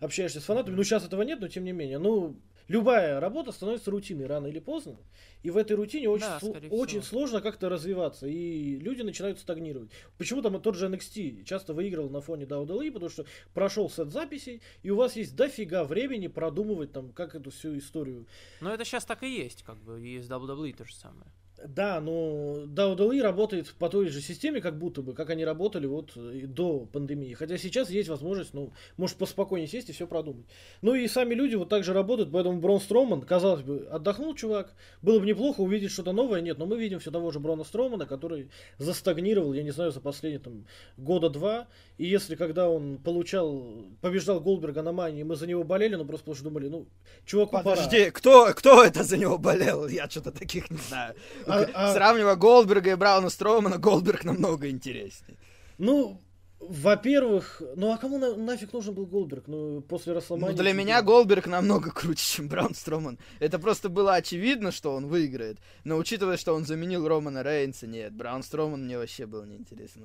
общаешься 0.00 0.40
с 0.40 0.44
фанатами, 0.44 0.74
ну 0.74 0.84
сейчас 0.84 1.04
этого 1.04 1.22
нет, 1.22 1.40
но 1.40 1.48
тем 1.48 1.64
не 1.64 1.72
менее, 1.72 1.98
ну 1.98 2.36
любая 2.68 3.20
работа 3.20 3.52
становится 3.52 3.90
рутиной 3.90 4.26
рано 4.26 4.46
или 4.46 4.58
поздно, 4.58 4.96
и 5.42 5.50
в 5.50 5.56
этой 5.56 5.76
рутине 5.76 6.08
очень, 6.08 6.26
Да, 6.26 6.38
сло- 6.42 6.68
очень 6.70 7.02
сложно 7.02 7.40
как-то 7.40 7.68
развиваться, 7.68 8.26
и 8.26 8.76
люди 8.76 9.02
начинают 9.02 9.38
стагнировать. 9.38 9.90
Почему 10.18 10.42
там 10.42 10.60
тот 10.60 10.74
же 10.76 10.86
NXT 10.88 11.44
часто 11.44 11.74
выиграл 11.74 12.08
на 12.10 12.20
фоне 12.20 12.44
WWE, 12.44 12.90
потому 12.92 13.10
что 13.10 13.24
прошел 13.54 13.88
сет 13.90 14.10
записей, 14.10 14.60
и 14.82 14.90
у 14.90 14.96
вас 14.96 15.16
есть 15.16 15.36
дофига 15.36 15.84
времени 15.84 16.26
продумывать 16.26 16.92
там, 16.92 17.12
как 17.12 17.34
эту 17.34 17.50
всю 17.50 17.76
историю. 17.78 18.26
Но 18.60 18.72
это 18.72 18.84
сейчас 18.84 19.04
так 19.04 19.22
и 19.22 19.28
есть, 19.28 19.62
как 19.62 19.76
бы, 19.82 20.00
и 20.06 20.18
с 20.20 20.28
WWE 20.28 20.74
то 20.76 20.84
же 20.84 20.94
самое. 20.94 21.26
Да, 21.64 22.00
но 22.00 22.64
WWE 22.66 23.22
работает 23.22 23.74
по 23.78 23.88
той 23.88 24.08
же 24.08 24.20
системе, 24.20 24.60
как 24.60 24.78
будто 24.78 25.00
бы, 25.00 25.14
как 25.14 25.30
они 25.30 25.44
работали 25.44 25.86
вот 25.86 26.16
и 26.16 26.46
до 26.46 26.80
пандемии. 26.80 27.32
Хотя 27.32 27.56
сейчас 27.56 27.90
есть 27.90 28.08
возможность, 28.08 28.52
ну, 28.52 28.72
может 28.96 29.16
поспокойнее 29.16 29.66
сесть 29.66 29.88
и 29.88 29.92
все 29.92 30.06
продумать. 30.06 30.44
Ну 30.82 30.94
и 30.94 31.08
сами 31.08 31.34
люди 31.34 31.54
вот 31.54 31.68
так 31.68 31.82
же 31.82 31.94
работают, 31.94 32.30
поэтому 32.30 32.60
Брон 32.60 32.80
Строман, 32.80 33.22
казалось 33.22 33.62
бы, 33.62 33.86
отдохнул 33.90 34.34
чувак, 34.34 34.74
было 35.00 35.18
бы 35.18 35.26
неплохо 35.26 35.62
увидеть 35.62 35.92
что-то 35.92 36.12
новое, 36.12 36.42
нет, 36.42 36.58
но 36.58 36.66
мы 36.66 36.78
видим 36.78 36.98
все 36.98 37.10
того 37.10 37.30
же 37.30 37.40
Брона 37.40 37.64
Стромана, 37.64 38.04
который 38.04 38.50
застагнировал, 38.78 39.54
я 39.54 39.62
не 39.62 39.70
знаю, 39.70 39.92
за 39.92 40.00
последние 40.00 40.40
там 40.40 40.66
года 40.98 41.30
два, 41.30 41.68
и 41.96 42.06
если 42.06 42.34
когда 42.34 42.68
он 42.68 42.98
получал, 42.98 43.86
побеждал 44.02 44.40
Голдберга 44.40 44.82
на 44.82 44.92
Мании, 44.92 45.22
мы 45.22 45.36
за 45.36 45.46
него 45.46 45.64
болели, 45.64 45.94
но 45.94 46.04
просто 46.04 46.24
потому 46.24 46.34
что 46.34 46.44
думали, 46.44 46.68
ну, 46.68 46.86
чуваку 47.24 47.52
пора. 47.52 47.76
Подожди, 47.76 48.10
кто, 48.10 48.52
кто 48.54 48.84
это 48.84 49.02
за 49.02 49.16
него 49.16 49.38
болел? 49.38 49.88
Я 49.88 50.08
что-то 50.08 50.32
таких 50.32 50.70
не 50.70 50.76
знаю. 50.76 51.14
А- 51.74 51.90
а- 51.90 51.94
Сравнивая 51.94 52.34
Голдберга 52.36 52.90
и 52.92 52.94
Брауна 52.94 53.30
Строумана, 53.30 53.78
Голдберг 53.78 54.24
намного 54.24 54.68
интереснее. 54.68 55.38
Ну, 55.78 56.20
во-первых, 56.58 57.62
ну 57.76 57.92
а 57.92 57.98
кому 57.98 58.18
на- 58.18 58.34
нафиг 58.34 58.72
нужен 58.72 58.94
был 58.94 59.06
Голдберг? 59.06 59.44
Ну, 59.46 59.82
после 59.82 60.12
Ну, 60.12 60.18
Расселмании... 60.18 60.56
для 60.56 60.72
меня 60.72 61.02
Голдберг 61.02 61.46
намного 61.46 61.90
круче, 61.94 62.24
чем 62.36 62.48
Браун 62.48 62.74
Строман. 62.74 63.18
Это 63.40 63.58
просто 63.58 63.88
было 63.88 64.14
очевидно, 64.14 64.72
что 64.72 64.94
он 64.94 65.06
выиграет. 65.06 65.58
Но 65.84 65.96
учитывая, 65.96 66.36
что 66.36 66.54
он 66.54 66.64
заменил 66.64 67.06
Романа 67.06 67.42
Рейнса, 67.42 67.86
нет, 67.86 68.12
Браун 68.14 68.42
Строман 68.42 68.84
мне 68.84 68.96
вообще 68.98 69.26
был 69.26 69.44
неинтересен. 69.44 70.02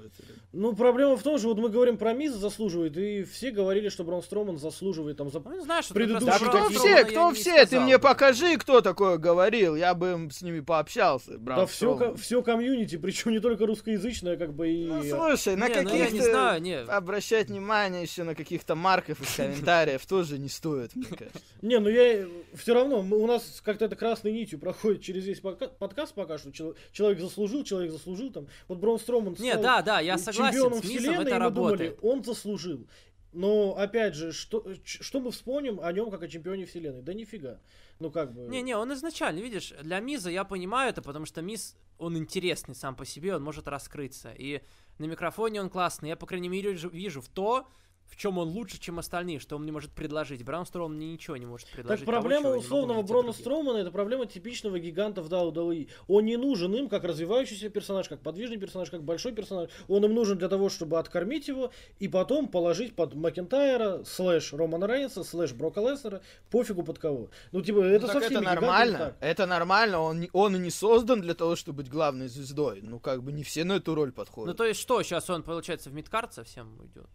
Ну, 0.51 0.75
проблема 0.75 1.15
в 1.15 1.23
том, 1.23 1.39
что 1.39 1.47
вот 1.49 1.57
мы 1.57 1.69
говорим 1.69 1.97
про 1.97 2.13
Миза 2.13 2.37
заслуживает, 2.37 2.97
и 2.97 3.23
все 3.23 3.51
говорили, 3.51 3.89
что 3.89 4.03
Брон 4.03 4.21
Строман 4.21 4.57
заслуживает 4.57 5.17
там 5.17 5.31
за... 5.31 5.39
Ну, 5.39 5.55
не 5.55 5.63
знаю, 5.63 5.83
что 5.83 5.93
Предыдущий 5.93 6.25
Да 6.27 6.37
кто 6.39 6.69
все, 6.69 7.05
кто 7.05 7.31
все? 7.33 7.65
Ты 7.65 7.79
мне 7.79 7.97
покажи, 7.97 8.57
кто 8.57 8.81
такое 8.81 9.17
говорил. 9.17 9.75
Я 9.75 9.93
бы 9.93 10.11
им 10.11 10.31
с 10.31 10.41
ними 10.41 10.59
пообщался. 10.59 11.37
Браун 11.37 11.61
Да 11.61 11.65
все, 11.65 11.95
Строман. 11.95 12.17
все 12.17 12.41
комьюнити, 12.43 12.97
причем 12.97 13.31
не 13.31 13.39
только 13.39 13.65
русскоязычное, 13.65 14.35
как 14.37 14.53
бы 14.53 14.69
и... 14.69 14.85
Ну, 14.85 15.03
слушай, 15.03 15.55
на 15.55 15.69
Не, 15.69 15.81
ну 15.81 15.89
я 15.89 16.09
не 16.09 16.19
каких-то... 16.19 16.40
знаю, 16.41 16.61
не. 16.61 16.79
Обращать 16.79 17.47
внимание 17.49 18.01
еще 18.01 18.23
на 18.23 18.35
каких-то 18.35 18.75
марков 18.75 19.21
из 19.21 19.35
комментариев 19.35 20.05
тоже 20.05 20.37
не 20.37 20.49
стоит, 20.49 20.95
мне 20.95 21.05
кажется. 21.05 21.39
Не, 21.61 21.79
ну 21.79 21.89
я 21.89 22.27
все 22.55 22.73
равно, 22.73 22.99
у 22.99 23.27
нас 23.27 23.61
как-то 23.63 23.85
это 23.85 23.95
красной 23.95 24.31
нитью 24.31 24.59
проходит 24.59 25.01
через 25.01 25.25
весь 25.25 25.39
подкаст 25.39 26.13
пока 26.13 26.37
что. 26.37 26.51
Чел- 26.51 26.75
Человек 26.91 27.19
заслужил, 27.19 27.63
человек 27.63 27.91
заслужил 27.91 28.31
там. 28.31 28.47
Вот 28.67 28.79
Брон 28.79 28.99
Строман 28.99 29.35
Не, 29.39 29.51
стал 29.51 29.63
да, 29.63 29.81
да, 29.81 29.99
я 29.99 30.17
согласен, 30.17 30.53
чемпионом 30.53 30.79
с 30.79 30.85
вселенной, 30.85 31.25
это 31.25 31.35
и 31.35 31.39
мы 31.39 31.51
думали, 31.51 31.97
он 32.01 32.23
заслужил. 32.23 32.87
Но, 33.33 33.77
опять 33.77 34.13
же, 34.13 34.33
что, 34.33 34.65
что 34.83 35.21
мы 35.21 35.31
вспомним 35.31 35.79
о 35.79 35.91
нем 35.93 36.11
как 36.11 36.21
о 36.21 36.27
чемпионе 36.27 36.65
вселенной? 36.65 37.01
Да 37.01 37.13
нифига. 37.13 37.59
Ну, 37.99 38.11
как 38.11 38.33
бы... 38.33 38.41
Не-не, 38.49 38.75
он 38.75 38.93
изначально, 38.93 39.39
видишь, 39.39 39.73
для 39.83 39.99
Миза 39.99 40.29
я 40.29 40.43
понимаю 40.43 40.89
это, 40.89 41.01
потому 41.01 41.25
что 41.25 41.41
Миз, 41.41 41.77
он 41.97 42.17
интересный 42.17 42.75
сам 42.75 42.95
по 42.95 43.05
себе, 43.05 43.35
он 43.35 43.43
может 43.43 43.67
раскрыться. 43.67 44.33
И 44.37 44.61
на 44.97 45.05
микрофоне 45.05 45.61
он 45.61 45.69
классный. 45.69 46.09
Я, 46.09 46.15
по 46.15 46.25
крайней 46.25 46.49
мере, 46.49 46.73
вижу- 46.73 47.21
в 47.21 47.27
то, 47.29 47.67
в 48.11 48.17
чем 48.17 48.37
он 48.37 48.49
лучше, 48.49 48.77
чем 48.79 48.99
остальные, 48.99 49.39
что 49.39 49.55
он 49.55 49.63
мне 49.63 49.71
может 49.71 49.91
предложить. 49.91 50.43
Браун 50.43 50.65
Строуман 50.65 50.93
мне 50.95 51.11
ничего 51.13 51.37
не 51.37 51.45
может 51.45 51.67
Так 51.67 51.75
предложить. 51.77 52.05
того, 52.05 52.11
проблема 52.19 52.43
не 52.43 52.49
могу 52.49 52.59
условного 52.59 53.01
Брона 53.03 53.23
других. 53.29 53.39
Стромана 53.41 53.77
это 53.77 53.89
проблема 53.91 54.25
типичного 54.25 54.79
гиганта 54.79 55.21
в 55.21 55.29
WWE. 55.29 55.89
Он 56.07 56.25
не 56.25 56.35
нужен 56.37 56.75
им 56.75 56.89
как 56.89 57.05
развивающийся 57.05 57.69
персонаж, 57.69 58.09
как 58.09 58.19
подвижный 58.21 58.57
персонаж, 58.57 58.89
как 58.91 59.03
большой 59.03 59.31
персонаж. 59.31 59.69
Он 59.87 60.03
им 60.03 60.13
нужен 60.13 60.37
для 60.37 60.49
того, 60.49 60.67
чтобы 60.69 60.99
откормить 60.99 61.47
его 61.47 61.71
и 61.99 62.09
потом 62.09 62.49
положить 62.49 62.95
под 62.95 63.15
Макентайра, 63.15 64.03
slash 64.03 64.51
Романа 64.53 64.87
Рейнса, 64.87 65.23
slash 65.23 65.53
Брока 65.53 65.79
Леснера, 65.79 66.21
пофигу 66.49 66.83
под 66.83 66.99
кого. 66.99 67.29
Ну, 67.53 67.61
типа, 67.61 67.79
это 67.79 68.07
Ну, 68.07 68.13
так 68.13 68.21
совсем 68.23 68.31
это 68.31 68.39
не 68.41 68.45
нормально. 68.55 68.91
не 68.91 68.97
так. 68.97 69.17
Это 69.21 69.45
нормально. 69.45 69.99
Он, 69.99 70.19
не- 70.19 70.29
он 70.33 70.55
и 70.55 70.59
не 70.59 70.69
создан 70.69 71.21
для 71.21 71.33
того, 71.33 71.55
чтобы 71.55 71.77
быть 71.77 71.89
главной 71.89 72.27
звездой. 72.27 72.81
Ну, 72.83 72.99
как 72.99 73.23
бы 73.23 73.31
не 73.31 73.43
все 73.43 73.63
на 73.63 73.73
эту 73.77 73.95
роль 73.95 74.09
Ну, 74.09 74.13
подходят. 74.13 74.57
то 74.57 74.65
есть 74.65 74.79
что, 74.81 75.01
сейчас 75.01 75.29
он, 75.29 75.43
получается, 75.43 75.89
в 75.89 75.93
мидкарт 75.93 76.33
совсем 76.33 76.77
уйдет? 76.79 77.07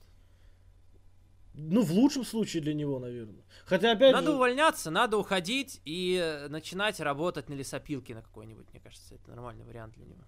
Ну, 1.59 1.81
в 1.83 1.91
лучшем 1.91 2.25
случае 2.25 2.63
для 2.63 2.75
него, 2.75 2.99
наверное. 2.99 3.43
Хотя, 3.65 3.93
опять 3.93 4.13
Надо 4.13 4.29
же... 4.29 4.35
увольняться, 4.35 4.91
надо 4.91 5.17
уходить 5.17 5.81
и 5.87 6.21
э, 6.23 6.49
начинать 6.49 7.01
работать 7.01 7.49
на 7.49 7.55
лесопилке 7.55 8.15
на 8.15 8.21
какой-нибудь, 8.21 8.67
мне 8.73 8.81
кажется, 8.81 9.15
это 9.15 9.31
нормальный 9.31 9.65
вариант 9.65 9.95
для 9.95 10.05
него. 10.05 10.21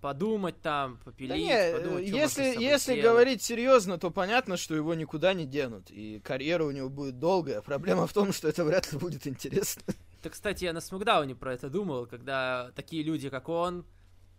Подумать 0.00 0.60
там, 0.60 0.98
попилить, 1.04 1.30
Да 1.30 1.36
не, 1.38 1.78
подумать, 1.78 2.04
э, 2.04 2.06
что 2.08 2.16
если, 2.16 2.42
если 2.62 2.92
сделать. 2.92 3.02
говорить 3.02 3.42
серьезно, 3.42 3.98
то 3.98 4.10
понятно, 4.10 4.56
что 4.56 4.74
его 4.74 4.94
никуда 4.94 5.32
не 5.32 5.46
денут. 5.46 5.90
И 5.90 6.20
карьера 6.20 6.64
у 6.64 6.72
него 6.72 6.88
будет 6.88 7.18
долгая. 7.20 7.60
Проблема 7.62 8.06
в 8.08 8.12
том, 8.12 8.32
что 8.32 8.48
это 8.48 8.64
вряд 8.64 8.92
ли 8.92 8.98
будет 8.98 9.26
интересно. 9.26 9.82
Да, 10.22 10.30
кстати, 10.30 10.64
я 10.64 10.72
на 10.72 10.80
Смакдауне 10.80 11.36
про 11.36 11.54
это 11.54 11.70
думал, 11.70 12.06
когда 12.06 12.72
такие 12.74 13.04
люди, 13.04 13.30
как 13.30 13.48
он, 13.48 13.86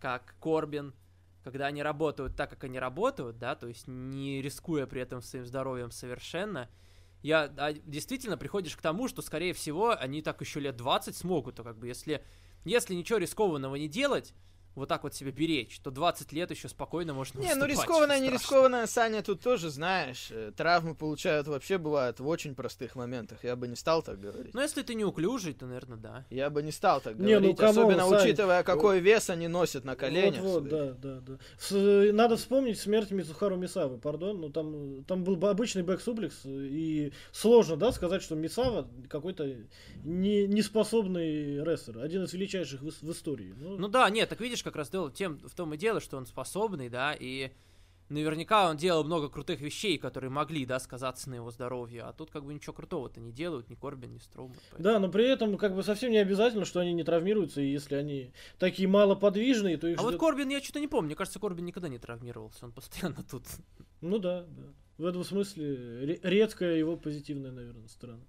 как 0.00 0.34
Корбин, 0.38 0.92
когда 1.44 1.66
они 1.66 1.82
работают 1.82 2.36
так, 2.36 2.50
как 2.50 2.64
они 2.64 2.78
работают, 2.78 3.38
да, 3.38 3.54
то 3.54 3.66
есть 3.66 3.86
не 3.86 4.42
рискуя 4.42 4.86
при 4.86 5.00
этом 5.00 5.22
своим 5.22 5.46
здоровьем 5.46 5.90
совершенно, 5.90 6.68
я 7.22 7.52
а, 7.56 7.72
действительно 7.72 8.36
приходишь 8.36 8.76
к 8.76 8.82
тому, 8.82 9.08
что, 9.08 9.22
скорее 9.22 9.52
всего, 9.52 9.96
они 9.98 10.22
так 10.22 10.40
еще 10.40 10.60
лет 10.60 10.76
20 10.76 11.16
смогут, 11.16 11.56
то 11.56 11.64
как 11.64 11.78
бы, 11.78 11.86
если, 11.86 12.24
если 12.64 12.94
ничего 12.94 13.18
рискованного 13.18 13.76
не 13.76 13.88
делать, 13.88 14.34
вот 14.78 14.88
так 14.88 15.02
вот 15.02 15.14
себе 15.14 15.30
беречь, 15.30 15.78
то 15.80 15.90
20 15.90 16.32
лет 16.32 16.50
еще 16.50 16.68
спокойно 16.68 17.14
можно 17.14 17.40
Не, 17.40 17.54
ну 17.54 17.66
рискованное, 17.66 18.18
не 18.20 18.30
рискованное, 18.30 18.86
Саня, 18.86 19.22
тут 19.22 19.40
тоже 19.42 19.70
знаешь. 19.70 20.28
э, 20.30 20.52
Травмы 20.56 20.94
получают 20.94 21.46
вообще 21.46 21.78
бывают 21.78 22.20
в 22.20 22.26
очень 22.26 22.54
простых 22.54 22.96
моментах. 22.96 23.38
Я 23.44 23.56
бы 23.56 23.68
не 23.68 23.76
стал 23.76 24.02
так 24.02 24.20
говорить. 24.20 24.54
Ну, 24.54 24.60
если 24.60 24.82
ты 24.82 24.94
неуклюжий, 24.94 25.52
то, 25.52 25.66
наверное, 25.66 25.98
да. 25.98 26.24
Я 26.30 26.50
бы 26.50 26.62
не 26.62 26.72
стал 26.72 27.00
так 27.00 27.16
Не, 27.18 27.34
ну, 27.34 27.40
говорить, 27.40 27.56
come 27.58 27.73
on, 27.73 27.84
особенно 27.84 28.08
Сань. 28.08 28.26
учитывая, 28.28 28.62
какой 28.62 29.00
вес 29.00 29.30
они 29.30 29.48
носят 29.48 29.84
на 29.84 29.96
коленях. 29.96 30.40
Вот, 30.42 30.62
вот, 30.62 30.68
да, 30.68 30.92
да, 30.92 31.20
да. 31.20 31.38
С- 31.58 32.12
надо 32.12 32.36
вспомнить 32.36 32.78
смерть 32.78 33.10
Мисухару 33.10 33.56
Мисавы, 33.56 33.98
пардон, 33.98 34.40
ну 34.40 34.50
там, 34.50 35.04
там 35.04 35.24
был 35.24 35.36
бы 35.36 35.48
обычный 35.50 35.82
бэк-суплекс, 35.82 36.40
и 36.44 37.12
сложно, 37.32 37.76
да, 37.76 37.92
сказать, 37.92 38.22
что 38.22 38.34
Мисава 38.34 38.88
какой-то 39.08 39.46
не, 40.04 40.46
неспособный 40.46 41.62
рестлер, 41.64 41.98
один 42.00 42.24
из 42.24 42.32
величайших 42.32 42.82
в, 42.82 42.90
в 42.90 43.12
истории. 43.12 43.54
Ну, 43.56 43.76
Ну 43.76 43.88
да, 43.88 44.08
нет, 44.10 44.28
так 44.28 44.40
видишь, 44.40 44.62
как 44.68 44.76
раз 44.76 44.90
дело 44.90 45.10
тем, 45.10 45.38
в 45.40 45.54
том 45.54 45.74
и 45.74 45.76
дело, 45.76 46.00
что 46.00 46.16
он 46.16 46.26
способный, 46.26 46.88
да, 46.88 47.14
и 47.18 47.50
наверняка 48.08 48.70
он 48.70 48.76
делал 48.78 49.04
много 49.04 49.28
крутых 49.28 49.60
вещей, 49.60 49.98
которые 49.98 50.30
могли, 50.30 50.64
да, 50.64 50.78
сказаться 50.80 51.28
на 51.28 51.34
его 51.34 51.50
здоровье, 51.50 52.02
а 52.04 52.12
тут 52.14 52.30
как 52.30 52.44
бы 52.44 52.54
ничего 52.54 52.72
крутого-то 52.72 53.20
не 53.20 53.32
делают, 53.32 53.68
ни 53.68 53.74
Корбин, 53.74 54.14
ни 54.14 54.18
Строуман. 54.18 54.56
поэтому- 54.70 54.82
Да, 54.82 54.98
но 54.98 55.10
при 55.10 55.26
этом 55.28 55.58
как 55.58 55.74
бы 55.74 55.82
совсем 55.82 56.10
не 56.10 56.16
обязательно, 56.18 56.64
что 56.64 56.80
они 56.80 56.94
не 56.94 57.04
травмируются, 57.04 57.60
и 57.60 57.70
если 57.70 57.96
они 57.96 58.32
такие 58.58 58.88
малоподвижные, 58.88 59.76
то 59.76 59.86
их 59.88 59.98
А 59.98 60.02
вот 60.02 60.10
ждет- 60.12 60.20
Корбин, 60.20 60.48
я 60.48 60.60
что-то 60.62 60.80
не 60.80 60.88
помню, 60.88 61.08
мне 61.08 61.16
кажется, 61.16 61.38
Корбин 61.38 61.66
никогда 61.66 61.88
не 61.90 61.98
травмировался, 61.98 62.64
он 62.64 62.72
постоянно 62.72 63.22
тут. 63.30 63.44
Ну 64.00 64.18
да, 64.18 64.42
да. 64.42 64.62
В 64.96 65.04
этом 65.04 65.22
смысле 65.22 65.74
ре- 66.06 66.20
редкая 66.22 66.76
его 66.76 66.96
позитивная, 66.96 67.52
наверное, 67.52 67.88
сторона. 67.88 68.22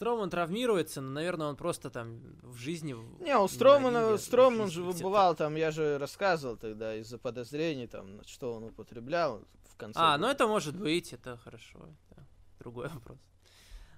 Строман 0.00 0.30
травмируется, 0.30 1.02
но, 1.02 1.10
наверное, 1.10 1.48
он 1.48 1.56
просто 1.56 1.90
там 1.90 2.22
в 2.42 2.56
жизни... 2.56 2.94
Не, 3.22 3.36
у 3.36 3.42
на 3.42 3.48
Стромана, 3.48 4.16
Строман 4.16 4.70
же 4.70 4.82
выбывал 4.82 5.34
там, 5.34 5.56
я 5.56 5.70
же 5.70 5.98
рассказывал 5.98 6.56
тогда, 6.56 6.94
из-за 6.96 7.18
подозрений, 7.18 7.86
там, 7.86 8.24
что 8.24 8.54
он 8.54 8.64
употреблял 8.64 9.44
в 9.68 9.76
конце. 9.76 10.00
А, 10.00 10.16
ну 10.16 10.26
это 10.26 10.46
может 10.46 10.74
быть, 10.74 11.12
это 11.12 11.36
хорошо. 11.36 11.86
это 12.08 12.26
другой 12.60 12.88
вопрос. 12.88 13.18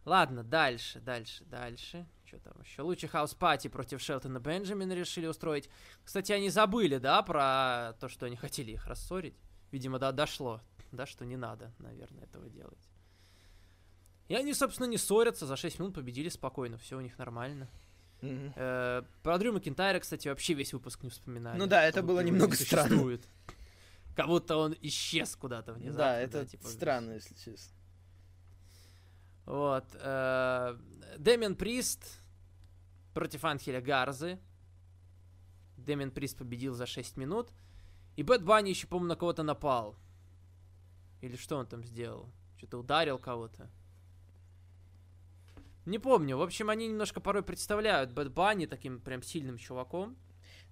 Ладно, 0.05 0.42
дальше, 0.42 0.98
дальше, 0.98 1.44
дальше. 1.44 2.05
Что 2.24 2.40
там 2.40 2.55
еще? 2.64 2.82
Луча 2.83 3.09
Хаус 3.09 3.35
Пати 3.35 3.68
против 3.68 4.00
Шелтона 4.00 4.40
Бенджамина 4.40 4.94
решили 4.94 5.28
устроить. 5.28 5.70
Кстати, 6.03 6.32
они 6.32 6.50
забыли, 6.50 6.98
да, 6.98 7.22
про 7.22 7.96
то, 8.00 8.09
что 8.09 8.26
они 8.26 8.34
хотели 8.34 8.72
их 8.72 8.88
рассорить. 8.88 9.36
Видимо, 9.70 10.00
да, 10.00 10.11
дошло, 10.11 10.62
да, 10.90 11.07
что 11.07 11.24
не 11.24 11.36
надо, 11.36 11.72
наверное, 11.78 12.24
этого 12.24 12.50
делать. 12.50 12.91
И 14.33 14.35
они, 14.35 14.55
собственно, 14.55 14.87
не 14.87 14.97
ссорятся, 14.97 15.45
за 15.45 15.57
6 15.57 15.78
минут 15.78 15.95
победили 15.95 16.30
спокойно, 16.30 16.78
все 16.78 16.97
у 16.97 17.03
них 17.03 17.18
нормально. 17.18 17.68
Э, 18.22 19.03
про 19.22 19.37
Дрю 19.37 19.53
Макинтайра, 19.53 20.01
кстати, 20.01 20.26
вообще 20.28 20.55
весь 20.55 20.72
выпуск 20.72 21.03
не 21.03 21.11
вспоминали. 21.11 21.59
Ну 21.59 21.66
да, 21.66 21.85
это 21.85 22.03
было 22.03 22.20
немного 22.20 22.57
не 22.57 22.64
странно. 22.64 23.18
Как 24.16 24.28
будто 24.28 24.57
он 24.57 24.74
исчез 24.80 25.37
куда-то 25.37 25.74
внезапно. 25.74 26.05
Да, 26.05 26.18
это 26.18 26.47
типа, 26.47 26.66
странно, 26.66 27.12
если 27.12 27.35
честно. 27.35 27.76
Вот. 29.45 29.85
э, 30.01 30.78
Дэмин 31.18 31.55
Прист 31.55 32.18
против 33.12 33.45
Анхеля 33.45 33.83
Гарзы. 33.83 34.39
Дэмин 35.76 36.11
Прист 36.11 36.39
победил 36.39 36.72
за 36.72 36.87
6 36.87 37.18
минут. 37.18 37.51
И 38.16 38.22
Bad 38.22 38.43
Bunny 38.43 38.70
еще, 38.70 38.87
по-моему, 38.87 39.09
на 39.09 39.16
кого-то 39.16 39.43
напал. 39.43 39.95
Или 41.20 41.37
что 41.37 41.59
он 41.59 41.66
там 41.66 41.85
сделал? 41.85 42.33
Что-то 42.57 42.78
ударил 42.78 43.18
кого-то. 43.18 43.68
Не 45.87 45.99
помню. 45.99 46.37
В 46.37 46.43
общем, 46.43 46.70
они 46.70 46.87
немножко 46.89 47.20
порой 47.20 47.43
представляют 47.43 48.12
Bad 48.12 48.30
Bunny 48.30 48.66
таким 48.66 49.01
прям 49.01 49.22
сильным 49.22 49.59
чуваком. 49.59 50.16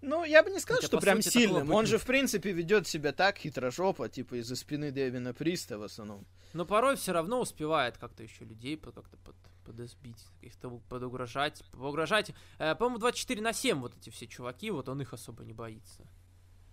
Ну, 0.03 0.25
я 0.25 0.43
бы 0.43 0.51
не 0.51 0.61
сказал, 0.61 0.79
Хотя, 0.79 0.87
что 0.87 1.01
прям 1.01 1.21
сути, 1.21 1.35
сильным. 1.35 1.67
быть 1.67 1.77
Он 1.77 1.87
же, 1.87 1.99
в 1.99 2.07
принципе, 2.07 2.53
ведет 2.53 2.87
себя 2.87 3.13
так 3.13 3.37
хитрожопо, 3.37 4.09
типа 4.09 4.41
из-за 4.41 4.57
спины 4.57 4.91
Дэвина 4.91 5.35
Приста 5.35 5.79
в 5.79 5.83
основном. 5.83 6.27
Но 6.55 6.65
порой 6.65 6.97
все 6.97 7.13
равно 7.13 7.41
успевает 7.41 7.99
как-то 7.99 8.23
еще 8.23 8.45
людей 8.45 8.77
как-то 8.77 9.17
под, 9.19 9.37
подозбить, 9.65 10.25
каких-то 10.37 10.81
подугрожать. 10.89 11.63
Поугрожать. 11.73 12.33
Э, 12.59 12.75
по-моему, 12.75 12.99
24 12.99 13.43
на 13.43 13.53
7 13.53 13.81
вот 13.81 13.95
эти 13.97 14.09
все 14.11 14.27
чуваки, 14.27 14.71
вот 14.71 14.89
он 14.89 15.03
их 15.03 15.13
особо 15.13 15.45
не 15.45 15.53
боится. 15.53 16.07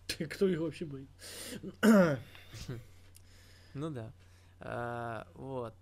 Кто 0.30 0.48
их 0.48 0.60
вообще 0.60 0.86
боится? 0.86 2.20
Ну 3.74 3.90
да. 3.90 4.14
Э, 4.60 5.26
вот. 5.36 5.76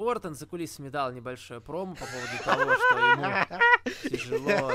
Ортон 0.00 0.34
за 0.34 0.46
кулисами 0.46 0.88
дал 0.88 1.12
небольшое 1.12 1.60
промо 1.60 1.94
по 1.94 2.04
поводу 2.06 2.44
того, 2.44 2.74
что 2.76 2.98
ему 2.98 3.24
тяжело. 4.10 4.72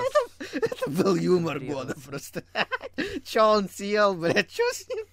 Это 0.53 0.89
был 0.89 1.15
юмор 1.15 1.59
года 1.59 1.95
просто. 2.05 2.43
Че 3.25 3.41
он 3.41 3.69
съел, 3.69 4.13
блядь, 4.15 4.49
че 4.49 4.63
с 4.73 4.87
ним? 4.87 5.05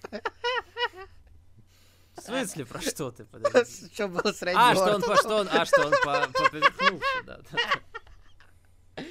В 2.15 2.21
смысле, 2.21 2.65
про 2.65 2.79
что 2.81 3.11
ты? 3.11 3.25
Подожди. 3.25 3.89
Что 3.93 4.07
было 4.07 4.31
с 4.31 4.41
Рэнди 4.41 4.57
А, 4.59 4.75
что 4.75 4.95
он, 4.95 5.01
по, 5.01 5.15
что 5.17 5.35
он, 5.37 5.49
а, 5.51 5.65
что 5.65 5.85
он 5.87 5.91
по, 5.91 6.27
по- 6.27 6.43
поперхнулся, 6.43 7.23
да, 7.25 7.39
да. 7.51 9.03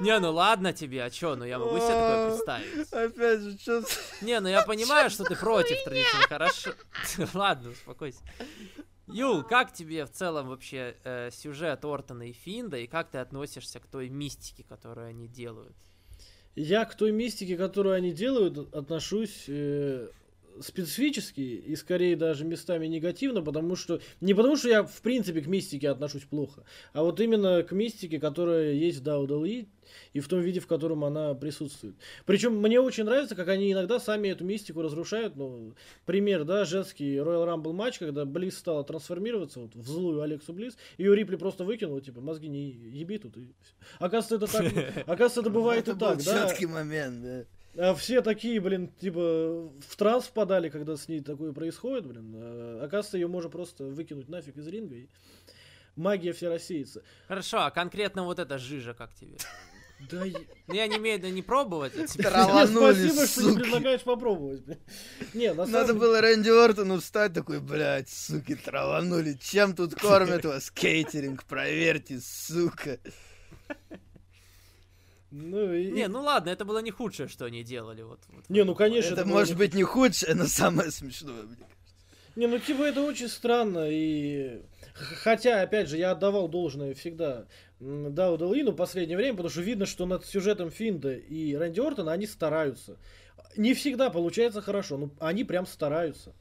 Не, 0.00 0.18
ну 0.18 0.32
ладно 0.32 0.72
тебе, 0.72 1.04
а 1.04 1.10
чё, 1.10 1.36
ну 1.36 1.44
я 1.44 1.58
могу 1.58 1.76
себе 1.76 1.88
такое 1.88 2.30
представить. 2.30 2.92
Опять 2.92 3.40
же, 3.40 3.58
что 3.58 3.82
Не, 4.22 4.40
ну 4.40 4.48
я 4.48 4.62
понимаю, 4.62 5.10
что 5.10 5.24
ты 5.24 5.36
против 5.36 5.76
традиционно, 5.84 6.26
хорошо. 6.26 6.70
Ладно, 7.34 7.70
успокойся. 7.70 8.20
Юл, 9.12 9.42
как 9.42 9.72
тебе 9.72 10.04
в 10.04 10.10
целом 10.10 10.48
вообще 10.48 10.96
э, 11.04 11.30
сюжет 11.32 11.84
Ортона 11.84 12.28
и 12.28 12.32
Финда, 12.32 12.78
и 12.78 12.86
как 12.86 13.10
ты 13.10 13.18
относишься 13.18 13.80
к 13.80 13.86
той 13.86 14.08
мистике, 14.08 14.64
которую 14.64 15.08
они 15.08 15.28
делают? 15.28 15.76
Я 16.54 16.84
к 16.84 16.94
той 16.94 17.12
мистике, 17.12 17.56
которую 17.56 17.94
они 17.94 18.12
делают, 18.12 18.74
отношусь 18.74 19.44
э, 19.48 20.08
специфически 20.62 21.40
и 21.40 21.76
скорее 21.76 22.16
даже 22.16 22.44
местами 22.44 22.86
негативно, 22.86 23.42
потому 23.42 23.76
что 23.76 24.00
не 24.20 24.34
потому 24.34 24.56
что 24.56 24.68
я 24.68 24.82
в 24.82 25.00
принципе 25.02 25.40
к 25.40 25.46
мистике 25.46 25.90
отношусь 25.90 26.24
плохо, 26.24 26.64
а 26.92 27.02
вот 27.02 27.20
именно 27.20 27.62
к 27.62 27.72
мистике, 27.72 28.18
которая 28.18 28.72
есть 28.72 29.00
в 29.00 29.02
WWE 29.02 29.68
и 30.12 30.20
в 30.20 30.28
том 30.28 30.40
виде, 30.40 30.60
в 30.60 30.66
котором 30.66 31.04
она 31.04 31.34
присутствует. 31.34 31.96
Причем 32.26 32.56
мне 32.56 32.80
очень 32.80 33.04
нравится, 33.04 33.34
как 33.34 33.48
они 33.48 33.72
иногда 33.72 34.00
сами 34.00 34.28
эту 34.28 34.44
мистику 34.44 34.82
разрушают. 34.82 35.36
Ну, 35.36 35.74
пример, 36.04 36.44
да, 36.44 36.64
женский 36.64 37.16
Royal 37.16 37.46
Rumble 37.46 37.72
матч, 37.72 37.98
когда 37.98 38.24
Близ 38.24 38.58
стала 38.58 38.84
трансформироваться 38.84 39.60
вот, 39.60 39.74
в 39.74 39.86
злую 39.86 40.22
Алексу 40.22 40.52
Близ, 40.52 40.76
ее 40.96 41.14
Рипли 41.14 41.36
просто 41.36 41.64
выкинула, 41.64 42.00
типа, 42.00 42.20
мозги 42.20 42.48
не 42.48 42.70
еби 42.70 43.18
тут. 43.18 43.36
И. 43.36 43.48
Оказывается, 43.98 44.36
это 44.36 44.46
так, 44.46 45.06
оказывается, 45.06 45.40
это 45.40 45.50
бывает 45.50 45.88
и 45.88 45.94
так, 45.94 46.22
да. 46.24 46.48
четкий 46.48 46.66
момент, 46.66 47.22
да. 47.22 47.44
А 47.76 47.94
все 47.94 48.22
такие, 48.22 48.60
блин, 48.60 48.88
типа, 48.98 49.70
в 49.86 49.96
транс 49.96 50.24
впадали, 50.24 50.68
когда 50.68 50.96
с 50.96 51.06
ней 51.08 51.20
такое 51.20 51.52
происходит, 51.52 52.06
блин. 52.06 52.34
А, 52.36 52.80
оказывается, 52.84 53.18
ее 53.18 53.28
можно 53.28 53.50
просто 53.50 53.84
выкинуть 53.84 54.28
нафиг 54.28 54.56
из 54.56 54.66
ринга, 54.66 54.96
и 54.96 55.08
магия 55.94 56.32
вся 56.32 56.48
рассеется. 56.48 57.02
Хорошо, 57.28 57.58
а 57.60 57.70
конкретно 57.70 58.24
вот 58.24 58.38
эта 58.38 58.58
жижа 58.58 58.94
как 58.94 59.14
тебе? 59.14 59.36
Да, 60.10 60.24
я- 60.24 60.38
Ну 60.68 60.74
я 60.74 60.86
не 60.86 60.96
имею 60.96 61.18
в 61.18 61.22
виду 61.24 61.34
не 61.34 61.42
пробовать, 61.42 61.92
а 61.96 62.06
Траванули, 62.22 63.08
спасибо, 63.08 63.26
что 63.26 63.50
не 63.50 63.56
предлагаешь 63.58 64.02
попробовать. 64.02 64.62
Не, 65.34 65.52
на 65.52 65.66
Надо 65.66 65.92
было 65.94 66.20
Рэнди 66.20 66.50
Ортону 66.50 67.00
встать 67.00 67.32
такой, 67.34 67.60
блядь, 67.60 68.08
суки, 68.08 68.54
траванули. 68.54 69.34
Чем 69.40 69.74
тут 69.74 69.94
кормят 69.96 70.44
вас? 70.44 70.70
Кейтеринг, 70.74 71.42
проверьте, 71.44 72.20
сука. 72.20 73.00
Ну, 75.30 75.72
и- 75.74 75.90
Не, 75.90 76.08
ну 76.08 76.22
ладно, 76.22 76.50
это 76.50 76.64
было 76.64 76.78
не 76.78 76.90
худшее, 76.90 77.28
что 77.28 77.44
они 77.44 77.62
делали. 77.62 78.02
Вот, 78.02 78.20
вот. 78.28 78.48
Не, 78.48 78.64
ну, 78.64 78.74
конечно, 78.74 79.12
Это 79.14 79.24
было 79.24 79.34
может 79.34 79.54
не- 79.54 79.58
быть 79.58 79.74
не 79.74 79.82
худшее, 79.84 80.34
но 80.34 80.46
самое 80.46 80.90
смешное. 80.90 81.42
блин. 81.42 81.58
Не, 82.36 82.46
ну 82.46 82.58
типа 82.60 82.82
это 82.84 83.02
очень 83.02 83.28
странно 83.28 83.88
и 83.90 84.62
хотя 84.94 85.60
опять 85.60 85.88
же 85.88 85.96
я 85.96 86.12
отдавал 86.12 86.46
должное 86.48 86.94
всегда 86.94 87.46
Дауду 87.80 88.52
Лину 88.52 88.70
в 88.70 88.76
последнее 88.76 89.16
время, 89.16 89.32
потому 89.32 89.50
что 89.50 89.60
видно, 89.60 89.86
что 89.86 90.06
над 90.06 90.24
сюжетом 90.24 90.70
Финда 90.70 91.14
и 91.14 91.54
Рэнди 91.56 91.80
Ортона 91.80 92.12
они 92.12 92.26
стараются. 92.28 92.96
Не 93.56 93.74
всегда 93.74 94.08
получается 94.10 94.62
хорошо, 94.62 94.98
но 94.98 95.10
они 95.18 95.42
прям 95.42 95.66
стараются. 95.66 96.32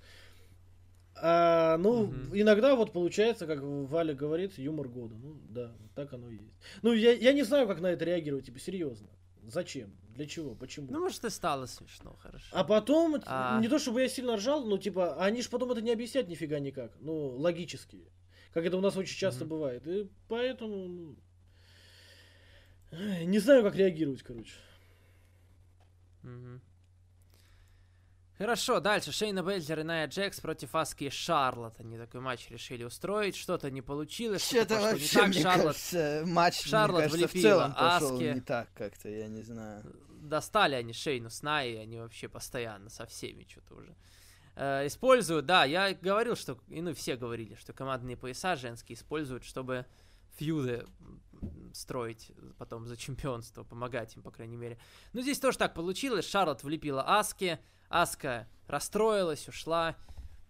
А, 1.21 1.77
ну, 1.77 2.07
Мгм. 2.07 2.39
иногда 2.39 2.75
вот 2.75 2.93
получается, 2.93 3.47
как 3.47 3.59
Валя 3.61 4.13
говорит, 4.13 4.57
юмор 4.57 4.87
года. 4.87 5.15
Ну, 5.15 5.39
да, 5.49 5.75
так 5.95 6.13
оно 6.13 6.29
и 6.29 6.35
есть. 6.35 6.57
Ну, 6.81 6.93
я, 6.93 7.13
я 7.13 7.33
не 7.33 7.43
знаю, 7.43 7.67
как 7.67 7.79
на 7.79 7.87
это 7.87 8.05
реагировать, 8.05 8.45
типа, 8.45 8.59
серьезно. 8.59 9.09
Зачем? 9.47 9.95
Для 10.13 10.25
чего? 10.25 10.55
Почему? 10.55 10.91
Ну, 10.91 10.99
может, 10.99 11.23
и 11.23 11.29
стало 11.29 11.65
смешно, 11.67 12.15
хорошо. 12.21 12.47
А 12.51 12.63
потом, 12.63 13.21
А. 13.25 13.59
не 13.61 13.67
то 13.67 13.79
чтобы 13.79 14.01
я 14.01 14.09
сильно 14.09 14.35
ржал, 14.35 14.65
но 14.65 14.77
типа, 14.77 15.23
они 15.23 15.41
же 15.41 15.49
потом 15.49 15.71
это 15.71 15.81
не 15.81 15.91
объяснят 15.91 16.27
нифига 16.27 16.59
никак. 16.59 16.91
Ну, 16.99 17.29
логически. 17.37 18.11
Как 18.53 18.65
это 18.65 18.77
у 18.77 18.81
нас 18.81 18.97
очень 18.97 19.17
часто 19.17 19.45
Мгм. 19.45 19.49
бывает. 19.49 19.87
И 19.87 20.09
поэтому, 20.27 20.87
ну, 20.87 21.15
не 23.25 23.39
знаю, 23.39 23.63
как 23.63 23.75
реагировать, 23.75 24.23
короче. 24.23 24.53
Мгм. 26.23 26.61
Хорошо, 28.37 28.79
дальше. 28.79 29.11
Шейна 29.11 29.41
Бельзер 29.41 29.79
и 29.79 29.83
Ная 29.83 30.07
Джекс 30.07 30.39
против 30.39 30.75
Аски 30.75 31.05
и 31.05 31.09
Шарлот. 31.09 31.79
Они 31.79 31.97
такой 31.97 32.21
матч 32.21 32.49
решили 32.49 32.83
устроить. 32.83 33.35
Что-то 33.35 33.71
не 33.71 33.81
получилось. 33.81 34.45
Что-то 34.45 34.75
пошло 34.75 34.91
вообще, 34.91 35.19
так. 35.19 35.27
мне 35.27 35.41
Шарлот 35.41 35.65
кажется, 35.65 36.23
матч, 36.25 36.63
Шарлот 36.63 37.01
мне 37.01 37.09
кажется, 37.09 37.27
в 37.27 37.31
влепила 37.31 37.59
целом 37.59 37.73
пошел 37.73 38.15
Аске. 38.15 38.33
не 38.33 38.41
так 38.41 38.69
как-то, 38.75 39.09
я 39.09 39.27
не 39.27 39.41
знаю. 39.41 39.83
достали 40.21 40.75
они 40.75 40.93
Шейну 40.93 41.29
с 41.31 41.41
Най, 41.41 41.81
они 41.81 41.99
вообще 41.99 42.27
постоянно 42.27 42.89
со 42.89 43.07
всеми 43.07 43.47
что-то 43.49 43.73
уже. 43.75 43.95
Э, 44.55 44.85
используют, 44.85 45.45
да, 45.45 45.65
я 45.65 45.93
говорил, 45.93 46.35
что, 46.35 46.59
и 46.67 46.81
ну 46.81 46.93
все 46.93 47.15
говорили, 47.15 47.55
что 47.55 47.73
командные 47.73 48.17
пояса 48.17 48.55
женские 48.55 48.97
используют, 48.97 49.45
чтобы 49.45 49.85
фьюды 50.37 50.85
строить 51.73 52.31
потом 52.57 52.85
за 52.87 52.97
чемпионство, 52.97 53.63
помогать 53.63 54.15
им, 54.15 54.21
по 54.23 54.31
крайней 54.31 54.57
мере. 54.57 54.77
Ну, 55.13 55.21
здесь 55.21 55.39
тоже 55.39 55.57
так 55.57 55.73
получилось. 55.73 56.27
Шарлот 56.27 56.63
влепила 56.63 57.03
Аске, 57.07 57.59
Аска 57.89 58.47
расстроилась, 58.67 59.47
ушла. 59.47 59.95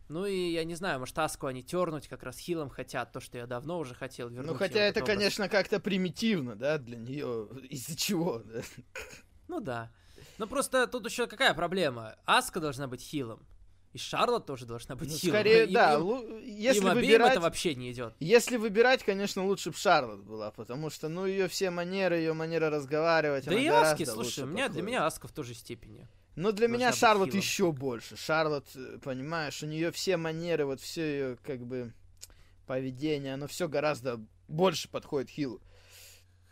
Ну 0.09 0.25
и 0.25 0.51
я 0.51 0.63
не 0.63 0.75
знаю, 0.75 0.99
может 0.99 1.17
Аску 1.19 1.47
они 1.47 1.63
тернуть 1.63 2.07
как 2.07 2.23
раз 2.23 2.37
хилом 2.37 2.69
хотят, 2.69 3.11
то, 3.11 3.19
что 3.19 3.37
я 3.37 3.45
давно 3.45 3.77
уже 3.79 3.93
хотел 3.93 4.29
вернуть. 4.29 4.51
Ну, 4.51 4.57
хотя 4.57 4.79
это, 4.79 5.01
образ. 5.01 5.15
конечно, 5.15 5.49
как-то 5.49 5.79
примитивно, 5.81 6.55
да, 6.55 6.77
для 6.77 6.97
нее. 6.97 7.49
Из-за 7.69 7.95
чего, 7.97 8.39
да? 8.39 8.61
Ну 9.49 9.59
да. 9.59 9.91
Но 10.37 10.47
просто 10.47 10.87
тут 10.87 11.05
еще 11.05 11.27
какая 11.27 11.53
проблема? 11.53 12.15
Аска 12.25 12.59
должна 12.59 12.87
быть 12.87 13.01
хилом. 13.01 13.45
И 13.93 13.97
Шарлот 13.97 14.45
тоже 14.45 14.65
должна 14.65 14.95
быть 14.95 15.09
Ну, 15.09 15.15
хилом. 15.17 15.33
скорее, 15.35 15.65
Им- 15.65 15.73
да. 15.73 15.93
им- 15.95 16.01
лу- 16.01 16.41
Если 16.45 16.85
им 16.87 16.93
выбирать, 16.93 17.31
это 17.31 17.41
вообще 17.41 17.73
не 17.75 17.91
идет. 17.91 18.13
если 18.19 18.57
выбирать, 18.57 19.03
конечно, 19.03 19.45
лучше 19.45 19.71
бы 19.71 19.77
Шарлот 19.77 20.19
была, 20.21 20.51
потому 20.51 20.89
что, 20.89 21.09
ну, 21.09 21.25
ее 21.25 21.47
все 21.47 21.69
манеры, 21.69 22.17
ее 22.17 22.33
манера 22.33 22.69
разговаривать, 22.69 23.45
Да 23.45 23.55
и 23.55 23.65
Аски, 23.67 24.05
слушай, 24.05 24.43
у 24.43 24.47
меня, 24.47 24.69
для 24.69 24.81
меня 24.83 25.05
Аска 25.05 25.27
в 25.27 25.31
той 25.31 25.45
же 25.45 25.53
степени. 25.53 26.07
Но 26.37 26.51
для 26.51 26.67
меня 26.67 26.93
Шарлот 26.93 27.33
еще 27.33 27.71
больше. 27.71 28.15
Шарлот, 28.15 28.67
э, 28.75 28.99
понимаешь, 29.03 29.63
у 29.63 29.65
нее 29.65 29.91
все 29.91 30.17
манеры, 30.17 30.65
вот 30.65 30.79
все 30.79 31.01
ее, 31.01 31.37
как 31.37 31.65
бы, 31.65 31.93
поведение, 32.67 33.33
оно 33.33 33.47
все 33.47 33.67
гораздо 33.67 34.21
больше 34.47 34.87
подходит 34.87 35.31
хилу. 35.31 35.59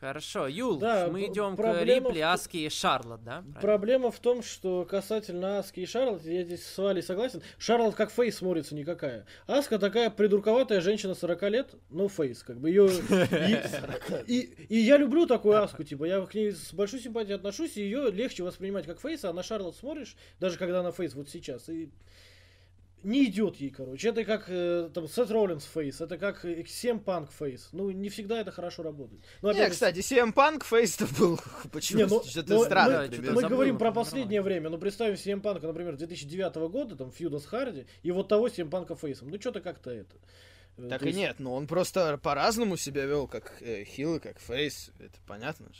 Хорошо, 0.05 0.47
Юл, 0.47 0.77
Да, 0.77 1.07
мы 1.11 1.25
идем 1.25 1.57
к 1.57 1.81
Рипли, 1.83 2.21
в- 2.21 2.31
Аски 2.31 2.57
и 2.57 2.69
Шарлот, 2.69 3.23
да? 3.23 3.41
Правильно? 3.41 3.59
Проблема 3.61 4.11
в 4.11 4.19
том, 4.19 4.43
что 4.43 4.85
касательно 4.85 5.57
Аски 5.57 5.79
и 5.79 5.85
Шарлот, 5.87 6.23
я 6.25 6.43
здесь 6.43 6.63
с 6.63 6.77
Валей 6.77 7.01
согласен. 7.01 7.41
Шарлот 7.57 7.95
как 7.95 8.11
фейс 8.11 8.37
смотрится 8.37 8.75
никакая. 8.75 9.25
Аска 9.47 9.79
такая 9.79 10.11
придурковатая 10.11 10.79
женщина 10.81 11.15
40 11.15 11.41
лет, 11.49 11.75
но 11.89 12.07
фейс, 12.07 12.43
как 12.43 12.59
бы 12.59 12.69
ее... 12.69 12.87
И, 14.27 14.41
и 14.69 14.77
я 14.77 14.97
люблю 14.97 15.25
такую 15.25 15.61
Аску, 15.61 15.83
типа, 15.83 16.05
я 16.05 16.21
к 16.21 16.33
ней 16.35 16.51
с 16.51 16.73
большой 16.73 16.99
симпатией 16.99 17.35
отношусь, 17.35 17.77
и 17.77 17.81
ее 17.81 18.11
легче 18.11 18.43
воспринимать 18.43 18.85
как 18.85 18.99
фейса, 19.01 19.29
а 19.29 19.33
на 19.33 19.41
Шарлот 19.43 19.75
смотришь, 19.75 20.15
даже 20.39 20.57
когда 20.57 20.81
она 20.81 20.91
фейс 20.91 21.15
вот 21.15 21.29
сейчас, 21.29 21.67
и 21.69 21.89
не 23.03 23.25
идет 23.25 23.57
ей, 23.57 23.69
короче. 23.69 24.09
Это 24.09 24.23
как 24.25 24.45
э, 24.47 24.89
там 24.93 25.07
Сет 25.07 25.29
Роллинс 25.29 25.63
фейс, 25.65 26.01
это 26.01 26.17
как 26.17 26.43
CM 26.43 27.03
Punk 27.03 27.29
фейс. 27.37 27.69
Ну, 27.71 27.91
не 27.91 28.09
всегда 28.09 28.39
это 28.41 28.51
хорошо 28.51 28.81
работает. 28.83 29.21
Но, 29.41 29.51
Не, 29.51 29.59
опять 29.59 29.67
же, 29.69 29.73
кстати, 29.73 29.99
CM 29.99 30.33
Punk 30.33 30.63
фейс-то 30.63 31.05
был 31.19 31.31
не, 31.63 31.69
почему-то 31.69 32.07
ну, 32.15 32.23
что-то 32.23 32.53
ну, 32.55 32.63
странное. 32.63 33.09
мы- 33.09 33.15
забыл, 33.25 33.49
говорим 33.49 33.77
про 33.77 33.85
нормально. 33.85 33.93
последнее 33.93 34.41
время, 34.41 34.69
ну 34.69 34.77
представим 34.77 35.13
CM 35.15 35.41
Punk, 35.41 35.65
например, 35.65 35.97
2009 35.97 36.55
года, 36.71 36.95
там, 36.95 37.11
feud 37.11 37.34
а 37.34 37.39
с 37.39 37.45
Харди, 37.45 37.85
и 38.01 38.11
вот 38.11 38.27
того 38.27 38.47
CM 38.47 38.69
Punk 38.69 38.95
фейсом. 38.99 39.29
Ну 39.29 39.39
что-то 39.39 39.61
как-то 39.61 39.91
это. 39.91 40.15
Э, 40.77 40.87
Так 40.89 40.99
то 41.01 41.05
и 41.05 41.09
есть- 41.09 41.19
нет, 41.19 41.35
но 41.39 41.53
он 41.55 41.67
просто 41.67 42.17
по-разному 42.17 42.75
себя 42.75 43.05
вел, 43.05 43.27
как 43.27 43.61
э, 43.61 43.83
хил 43.83 44.15
и 44.15 44.19
как 44.19 44.39
фейс. 44.39 44.91
Это 44.99 45.17
понятно 45.27 45.67
же. 45.71 45.79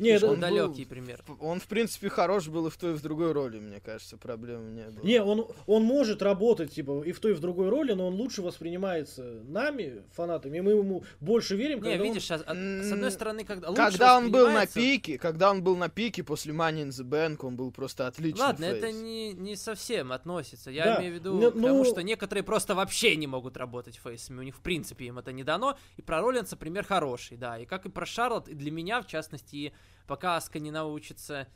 Не, 0.00 0.18
да- 0.18 0.26
он 0.28 0.34
был- 0.34 0.40
далекий 0.40 0.84
пример. 0.84 1.22
Он, 1.40 1.60
в 1.60 1.66
принципе, 1.66 2.08
хорош 2.08 2.48
был 2.48 2.66
и 2.66 2.70
в 2.70 2.76
той, 2.76 2.92
и 2.92 2.94
в 2.94 3.02
другой 3.02 3.32
роли, 3.32 3.58
мне 3.60 3.80
кажется, 3.80 4.16
проблем 4.16 4.74
не 4.74 4.84
было. 4.90 5.04
не, 5.04 5.22
он, 5.22 5.46
он 5.66 5.84
может 5.84 6.22
работать, 6.22 6.72
типа, 6.72 7.02
и 7.04 7.12
в 7.12 7.20
той, 7.20 7.32
и 7.32 7.34
в 7.34 7.40
другой 7.40 7.68
роли, 7.68 7.92
но 7.92 8.06
он 8.08 8.14
лучше 8.14 8.42
воспринимается 8.42 9.22
нами, 9.44 10.02
фанатами, 10.12 10.58
и 10.58 10.60
мы 10.60 10.72
ему 10.72 11.04
больше 11.20 11.54
верим, 11.56 11.78
Не, 11.78 11.82
когда 11.84 12.02
он- 12.02 12.08
видишь, 12.08 12.30
а- 12.30 12.42
а- 12.46 12.54
с 12.82 12.92
одной 12.92 13.10
стороны, 13.10 13.44
когда 13.44 13.68
лучше 13.68 13.82
Когда 13.82 14.16
он 14.16 14.30
был 14.30 14.50
на 14.50 14.66
пике, 14.66 15.18
когда 15.18 15.50
он 15.50 15.62
был 15.62 15.76
на 15.76 15.88
пике 15.88 16.22
после 16.24 16.52
Money 16.54 16.86
in 16.86 16.88
the 16.88 17.04
Bank, 17.04 17.38
он 17.46 17.56
был 17.56 17.70
просто 17.70 18.06
отличный 18.06 18.40
Ладно, 18.40 18.66
фейс. 18.66 18.78
это 18.78 18.92
не, 18.92 19.32
не 19.34 19.56
совсем 19.56 20.12
относится. 20.12 20.70
Я 20.70 20.84
Да, 20.84 20.98
имею 21.00 21.12
в 21.12 21.14
виду 21.16 21.34
ну- 21.34 21.50
к 21.50 21.54
тому, 21.54 21.68
ну- 21.68 21.84
что 21.84 22.02
некоторые 22.02 22.42
просто 22.42 22.74
вообще 22.74 23.16
не 23.16 23.26
могут 23.26 23.56
работать 23.56 23.96
фейсами. 24.02 24.40
У 24.40 24.42
них, 24.42 24.56
в 24.56 24.60
принципе, 24.60 25.04
им 25.06 25.18
это 25.18 25.32
не 25.32 25.44
дано. 25.44 25.76
И 25.98 26.02
про 26.02 26.20
Роллинса 26.22 26.56
пример 26.56 26.84
хороший, 26.84 27.36
да. 27.36 27.58
И 27.58 27.66
как 27.66 27.84
и 27.86 27.90
про 27.90 28.06
Шарлот, 28.06 28.48
и 28.48 28.54
для 28.54 28.70
меня, 28.70 29.02
в 29.02 29.06
частности, 29.06 29.56
и 29.56 29.72
пока 30.06 30.36
Аска 30.36 30.58
не 30.58 30.70
научится 30.70 31.48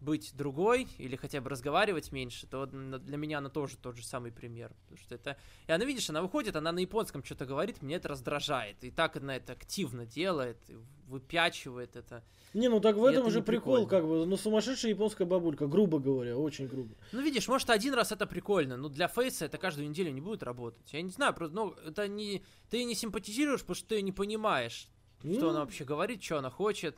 быть 0.00 0.34
другой 0.34 0.88
или 0.96 1.14
хотя 1.14 1.40
бы 1.42 1.50
разговаривать 1.50 2.10
меньше, 2.10 2.46
то 2.46 2.64
для 2.66 3.16
меня 3.18 3.38
она 3.38 3.50
тоже 3.50 3.76
тот 3.76 3.96
же 3.96 4.02
самый 4.02 4.32
пример. 4.32 4.72
Потому 4.84 4.98
что 4.98 5.14
это... 5.14 5.36
И 5.66 5.72
она, 5.72 5.84
видишь, 5.84 6.08
она 6.08 6.22
выходит, 6.22 6.56
она 6.56 6.72
на 6.72 6.78
японском 6.78 7.22
что-то 7.22 7.44
говорит, 7.44 7.82
меня 7.82 7.96
это 7.96 8.08
раздражает. 8.08 8.82
И 8.82 8.90
так 8.90 9.16
она 9.18 9.36
это 9.36 9.52
активно 9.52 10.06
делает, 10.06 10.56
выпячивает 11.06 11.96
это. 11.96 12.24
Не, 12.54 12.68
ну 12.68 12.80
так 12.80 12.96
в 12.96 13.04
этом 13.04 13.24
это 13.24 13.30
же 13.30 13.42
прикол, 13.42 13.84
прикольно. 13.84 13.88
как 13.90 14.06
бы, 14.06 14.26
ну 14.26 14.36
сумасшедшая 14.38 14.92
японская 14.92 15.26
бабулька, 15.26 15.66
грубо 15.66 15.98
говоря, 15.98 16.36
очень 16.38 16.66
грубо. 16.66 16.94
Ну, 17.12 17.20
видишь, 17.20 17.46
может, 17.46 17.68
один 17.68 17.92
раз 17.92 18.10
это 18.10 18.26
прикольно, 18.26 18.76
но 18.78 18.88
для 18.88 19.06
фейса 19.06 19.44
это 19.44 19.58
каждую 19.58 19.88
неделю 19.88 20.10
не 20.12 20.22
будет 20.22 20.42
работать. 20.42 20.90
Я 20.92 21.02
не 21.02 21.10
знаю, 21.10 21.34
просто, 21.34 21.54
ну, 21.54 21.72
это 21.84 22.08
не... 22.08 22.42
Ты 22.70 22.84
не 22.84 22.94
симпатизируешь, 22.94 23.60
потому 23.60 23.74
что 23.74 23.88
ты 23.88 24.00
не 24.00 24.12
понимаешь, 24.12 24.88
что 25.18 25.28
Ну. 25.28 25.50
она 25.50 25.60
вообще 25.60 25.84
говорит, 25.84 26.22
что 26.22 26.38
она 26.38 26.48
хочет. 26.48 26.96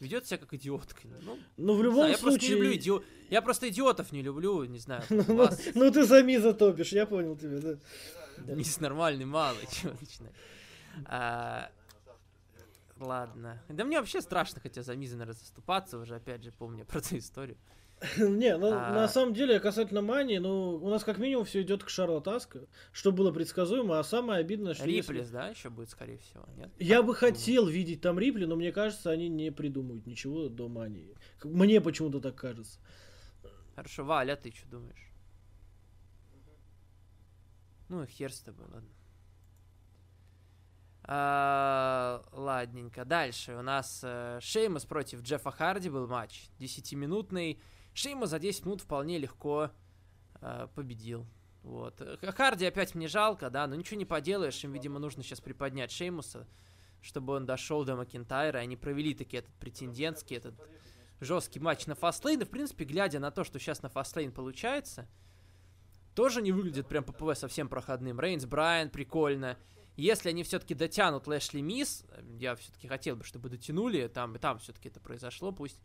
Ведет 0.00 0.26
себя 0.26 0.38
как 0.38 0.54
идиотка. 0.54 1.00
Ну, 1.22 1.38
Ну 1.56 1.74
в 1.76 1.82
любом 1.82 1.96
знаю, 2.00 2.12
я 2.12 2.18
просто 2.18 2.40
не 2.40 2.46
случае... 2.48 2.56
люблю 2.56 2.74
иди- 2.74 3.06
Я 3.30 3.42
просто 3.42 3.68
идиотов 3.68 4.12
не 4.12 4.22
люблю, 4.22 4.64
не 4.64 4.78
знаю. 4.78 5.02
Ну, 5.10 5.24
у 5.28 5.36
вас 5.36 5.60
ну 5.74 5.90
ты 5.90 6.04
за 6.04 6.22
Миза 6.22 6.54
топишь, 6.54 6.92
я 6.92 7.06
понял 7.06 7.36
тебя, 7.36 7.58
да. 7.58 8.54
Мисс 8.54 8.78
нормальный, 8.80 9.24
мало, 9.24 9.56
чего 9.72 9.92
начинать. 10.00 10.32
А, 11.06 11.70
Ладно. 13.00 13.62
Да 13.68 13.84
мне 13.84 13.98
вообще 13.98 14.20
страшно, 14.20 14.60
хотя 14.60 14.82
за 14.82 14.96
Миза, 14.96 15.16
наверное, 15.16 15.38
заступаться 15.38 15.98
уже, 15.98 16.16
опять 16.16 16.42
же, 16.42 16.52
помню 16.52 16.84
про 16.86 16.98
эту 16.98 17.18
историю. 17.18 17.56
Не, 18.18 18.56
ну, 18.56 18.68
А. 18.72 18.92
на 18.92 19.08
самом 19.08 19.34
деле, 19.34 19.58
касательно 19.58 20.02
Мани, 20.02 20.38
ну, 20.38 20.76
у 20.76 20.88
нас 20.88 21.02
как 21.02 21.18
минимум 21.18 21.44
все 21.44 21.62
идет 21.62 21.82
к 21.82 21.88
Шарлот 21.88 22.28
Аско, 22.28 22.66
что 22.92 23.10
было 23.10 23.32
предсказуемо, 23.32 23.98
а 23.98 24.04
самое 24.04 24.40
обидное, 24.40 24.74
что 24.74 24.88
если- 24.88 25.12
Риплис, 25.14 25.30
да, 25.30 25.48
еще 25.48 25.68
будет, 25.70 25.90
скорее 25.90 26.18
всего, 26.18 26.44
нет? 26.56 26.70
Я 26.78 27.02
бы 27.02 27.14
хотел 27.14 27.66
видеть 27.66 28.00
там 28.00 28.18
Рипли, 28.18 28.44
но 28.44 28.54
мне 28.54 28.70
кажется, 28.72 29.10
они 29.10 29.28
не 29.28 29.50
придумают 29.50 30.06
ничего 30.06 30.48
до 30.48 30.68
Мани. 30.68 31.12
Мне 31.42 31.80
почему-то 31.80 32.20
так 32.20 32.36
кажется. 32.36 32.78
Хорошо, 33.74 34.04
Валя, 34.04 34.34
а 34.34 34.36
ты 34.36 34.52
что 34.54 34.68
думаешь? 34.68 35.12
Ну, 37.88 38.04
хер 38.06 38.32
с 38.32 38.40
тобой, 38.40 38.66
ладно. 38.72 38.88
А, 41.10 42.22
ладненько. 42.32 43.04
Дальше 43.06 43.54
у 43.54 43.62
нас 43.62 44.02
э, 44.04 44.38
Шеймус 44.42 44.84
против 44.84 45.22
Джеффа 45.22 45.50
Харди 45.50 45.88
был 45.88 46.06
матч. 46.06 46.50
10-минутный. 46.58 47.58
Шеймус 47.98 48.30
за 48.30 48.38
10 48.38 48.64
минут 48.64 48.80
вполне 48.80 49.18
легко 49.18 49.70
э, 50.40 50.68
победил. 50.76 51.26
Вот. 51.64 52.00
Харди 52.36 52.64
опять 52.64 52.94
мне 52.94 53.08
жалко, 53.08 53.50
да, 53.50 53.66
но 53.66 53.74
ничего 53.74 53.98
не 53.98 54.04
поделаешь. 54.04 54.62
Им, 54.62 54.72
видимо, 54.72 55.00
нужно 55.00 55.24
сейчас 55.24 55.40
приподнять 55.40 55.90
Шеймуса, 55.90 56.46
чтобы 57.02 57.34
он 57.34 57.44
дошел 57.44 57.84
до 57.84 57.96
Макинтайра. 57.96 58.58
Они 58.58 58.76
провели 58.76 59.14
таки 59.14 59.38
этот 59.38 59.52
претендентский, 59.54 60.36
этот 60.36 60.54
жесткий 61.20 61.58
матч 61.58 61.86
на 61.86 61.96
Fastlane. 61.96 62.40
И, 62.40 62.44
в 62.44 62.50
принципе, 62.50 62.84
глядя 62.84 63.18
на 63.18 63.32
то, 63.32 63.42
что 63.42 63.58
сейчас 63.58 63.82
на 63.82 63.88
Fastlane 63.88 64.30
получается, 64.30 65.08
тоже 66.14 66.40
не 66.40 66.52
выглядит 66.52 66.86
прям 66.86 67.02
PPV 67.02 67.36
совсем 67.36 67.68
проходным. 67.68 68.20
Рейнс, 68.20 68.46
Брайан, 68.46 68.90
прикольно. 68.90 69.58
Если 69.96 70.28
они 70.28 70.44
все-таки 70.44 70.74
дотянут 70.74 71.26
Лэшли 71.26 71.60
Миз, 71.60 72.04
я 72.38 72.54
все-таки 72.54 72.86
хотел 72.86 73.16
бы, 73.16 73.24
чтобы 73.24 73.48
дотянули, 73.48 74.06
там 74.06 74.36
и 74.36 74.38
там 74.38 74.60
все-таки 74.60 74.88
это 74.88 75.00
произошло, 75.00 75.50
пусть 75.50 75.82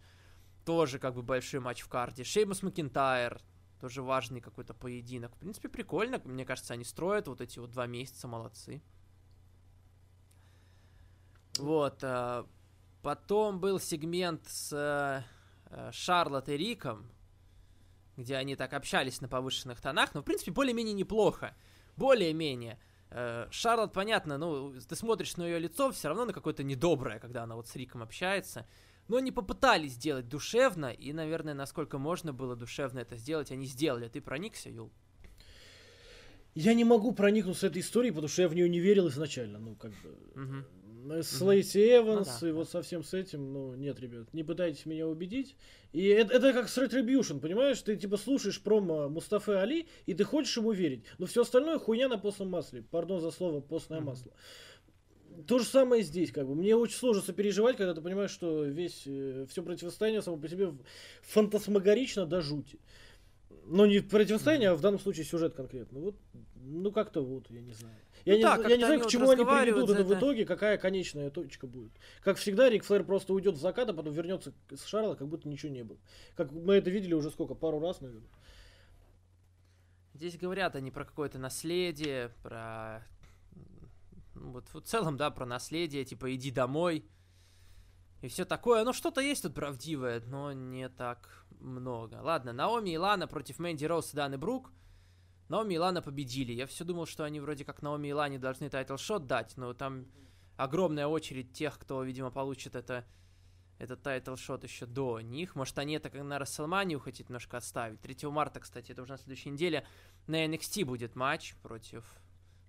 тоже 0.66 1.00
как 1.00 1.16
бы 1.16 1.22
большой 1.22 1.60
матч 1.60 1.82
в 1.82 1.88
карте. 1.88 2.24
Шеймус 2.24 2.64
Макинтайр, 2.64 3.42
тоже 3.80 4.02
важный 4.02 4.42
какой-то 4.42 4.74
поединок. 4.74 5.36
В 5.36 5.40
принципе, 5.40 5.70
прикольно, 5.70 6.22
мне 6.24 6.46
кажется, 6.46 6.74
они 6.74 6.84
строят 6.84 7.28
вот 7.28 7.42
эти 7.42 7.60
вот 7.60 7.72
два 7.72 7.86
месяца, 7.86 8.28
молодцы. 8.28 8.82
Вот, 11.60 12.00
э, 12.02 12.46
потом 13.02 13.60
был 13.60 13.80
сегмент 13.80 14.48
с 14.48 14.72
э, 15.70 15.92
Шарлот 15.92 16.50
и 16.50 16.58
Риком, 16.58 17.12
где 18.18 18.38
они 18.38 18.56
так 18.56 18.74
общались 18.74 19.22
на 19.22 19.28
повышенных 19.28 19.82
тонах, 19.82 20.14
но, 20.14 20.22
в 20.22 20.24
принципе, 20.24 20.52
более-менее 20.52 20.94
неплохо. 20.94 21.56
Более-менее. 21.96 22.80
Э, 23.10 23.48
Шарлот, 23.52 23.94
понятно, 23.94 24.38
ну, 24.38 24.74
ты 24.80 24.96
смотришь 24.96 25.38
на 25.38 25.44
ее 25.44 25.60
лицо, 25.60 25.92
все 25.92 26.08
равно 26.08 26.26
на 26.26 26.34
какое-то 26.34 26.64
недоброе, 26.64 27.20
когда 27.20 27.44
она 27.44 27.56
вот 27.56 27.68
с 27.68 27.76
Риком 27.76 28.02
общается. 28.02 28.66
Но 29.08 29.18
они 29.18 29.32
попытались 29.32 29.94
сделать 29.94 30.30
душевно, 30.30 30.92
и, 30.92 31.14
наверное, 31.14 31.54
насколько 31.54 31.98
можно 31.98 32.34
было 32.34 32.56
душевно 32.56 33.00
это 33.00 33.18
сделать, 33.18 33.52
они 33.52 33.66
сделали. 33.66 34.08
Ты 34.08 34.22
проникся, 34.22 34.70
Юл? 34.70 34.92
Я 36.56 36.74
не 36.74 36.84
могу 36.84 37.12
проникнуться 37.14 37.68
этой 37.68 37.82
историей, 37.82 38.12
потому 38.12 38.28
что 38.28 38.44
я 38.44 38.48
в 38.48 38.56
нее 38.56 38.70
не 38.70 38.80
верил 38.80 39.10
изначально. 39.10 39.60
Ну, 39.60 39.76
как 39.76 39.92
бы. 39.92 40.18
Мгм. 40.36 40.66
С 41.22 41.42
Лейси 41.42 41.98
Эванс 41.98 42.28
ну, 42.28 42.34
да. 42.42 42.50
и 42.50 42.52
вот 42.54 42.70
совсем 42.70 43.04
с 43.04 43.14
этим, 43.14 43.52
ну, 43.52 43.76
нет, 43.76 44.00
ребят, 44.00 44.34
не 44.34 44.44
пытайтесь 44.44 44.86
меня 44.86 45.06
убедить. 45.06 45.58
И 45.92 46.06
это, 46.08 46.36
это 46.36 46.54
как 46.54 46.70
с 46.70 46.78
Retribution, 46.78 47.42
понимаешь? 47.42 47.82
Ты 47.82 47.98
типа 47.98 48.16
слушаешь 48.16 48.62
промо 48.62 49.10
Мустафы 49.10 49.54
Али, 49.54 49.90
и 50.06 50.14
ты 50.14 50.24
хочешь 50.24 50.56
ему 50.56 50.72
верить. 50.72 51.04
Но 51.18 51.26
все 51.26 51.42
остальное 51.42 51.78
хуйня 51.78 52.08
на 52.08 52.18
постном 52.18 52.50
масле. 52.52 52.84
Пардон 52.84 53.20
за 53.20 53.32
слово, 53.32 53.60
постное 53.60 54.00
mm-hmm. 54.00 54.04
масло. 54.04 54.32
То 55.48 55.60
же 55.60 55.66
самое 55.66 56.04
здесь, 56.04 56.32
как 56.32 56.48
бы. 56.48 56.56
Мне 56.56 56.76
очень 56.76 56.96
сложно 56.96 57.22
сопереживать, 57.22 57.78
когда 57.78 57.94
ты 57.94 58.02
понимаешь, 58.02 58.32
что 58.32 58.64
весь, 58.64 59.04
э, 59.06 59.46
все 59.50 59.64
противостояние 59.64 60.22
само 60.22 60.38
по 60.38 60.48
себе 60.48 60.74
фантасмагорично 61.22 62.26
до 62.26 62.42
жути. 62.42 62.80
Но 63.66 63.86
не 63.86 64.02
противостояние, 64.02 64.70
а 64.70 64.76
в 64.76 64.82
данном 64.82 65.00
случае 65.00 65.26
сюжет 65.26 65.54
конкретно. 65.54 66.00
Вот, 66.00 66.16
ну 66.56 66.92
как-то 66.92 67.22
вот, 67.22 67.50
я 67.50 67.62
не 67.62 67.74
знаю. 67.74 67.96
Я, 68.26 68.34
ну, 68.34 68.38
не, 68.38 68.44
так, 68.44 68.70
я 68.70 68.78
не 68.78 68.86
знаю, 68.86 69.02
к 69.02 69.08
чему 69.08 69.30
они 69.30 69.44
приведут 69.44 69.90
это 69.90 70.04
в 70.04 70.14
итоге, 70.14 70.46
какая 70.46 70.78
конечная 70.78 71.30
точка 71.30 71.68
будет. 71.68 71.92
Как 72.22 72.38
всегда, 72.38 72.70
Рик 72.70 72.86
Флэр 72.86 73.04
просто 73.04 73.34
уйдет 73.34 73.56
в 73.56 73.60
закат, 73.60 73.90
а 73.90 73.94
потом 73.94 74.14
вернется 74.14 74.54
с 74.74 74.86
Шарла, 74.86 75.16
как 75.16 75.28
будто 75.28 75.50
ничего 75.50 75.72
не 75.72 75.84
было. 75.84 75.98
Как 76.36 76.52
мы 76.52 76.76
это 76.76 76.90
видели 76.90 77.14
уже 77.14 77.32
сколько, 77.32 77.54
пару 77.54 77.80
раз, 77.80 78.00
наверное. 78.02 78.30
Здесь 80.14 80.38
говорят 80.38 80.76
они 80.76 80.92
про 80.92 81.06
какое-то 81.06 81.40
наследие, 81.40 82.32
про... 82.44 83.04
Вот 84.44 84.70
в 84.74 84.82
целом, 84.82 85.18
да, 85.18 85.32
про 85.32 85.46
наследие, 85.46 86.06
типа 86.06 86.34
иди 86.36 86.52
домой. 86.52 87.10
И 88.22 88.28
все 88.28 88.46
такое. 88.46 88.84
Ну, 88.84 88.94
что-то 88.94 89.22
есть 89.22 89.44
тут 89.44 89.54
правдивое, 89.56 90.22
но 90.22 90.54
не 90.54 90.88
так 90.90 91.46
много. 91.60 92.16
Ладно, 92.22 92.54
Наоми 92.54 92.92
и 92.92 92.98
Лана 92.98 93.28
против 93.28 93.60
Мэнди 93.60 93.86
Роуз 93.86 94.14
и 94.14 94.16
Даны 94.16 94.38
Брук– 94.38 94.72
Наоми 95.50 95.76
и 95.76 95.78
Лана 95.78 96.02
победили. 96.02 96.54
Я 96.54 96.66
все 96.66 96.84
думал, 96.84 97.06
что 97.06 97.24
они 97.24 97.40
вроде 97.40 97.66
как 97.66 97.82
Наоми 97.82 98.08
и 98.08 98.14
Лане 98.14 98.40
должны 98.40 98.70
title 98.70 99.02
shot 99.02 99.28
дать, 99.28 99.56
но 99.58 99.74
там 99.74 100.08
огромная 100.58 101.08
очередь 101.08 101.54
тех, 101.54 101.78
кто, 101.78 102.04
видимо, 102.04 102.32
получит 102.32 102.76
это, 102.76 103.06
этот 103.78 104.02
title 104.02 104.36
shot 104.36 104.64
еще 104.64 104.86
до 104.86 105.20
них. 105.22 105.56
Может, 105.56 105.78
они 105.78 105.94
это 105.94 106.24
на 106.24 106.40
Рестлманию 106.40 107.00
хотят 107.00 107.30
немножко 107.30 107.58
отставить. 107.58 108.02
3 108.02 108.30
марта, 108.30 108.62
кстати, 108.62 108.94
это 108.94 109.02
уже 109.02 109.12
на 109.12 109.18
следующей 109.18 109.50
неделе, 109.50 109.86
на 110.28 110.46
NXT 110.46 110.86
будет 110.86 111.16
матч 111.16 111.56
против 111.62 112.04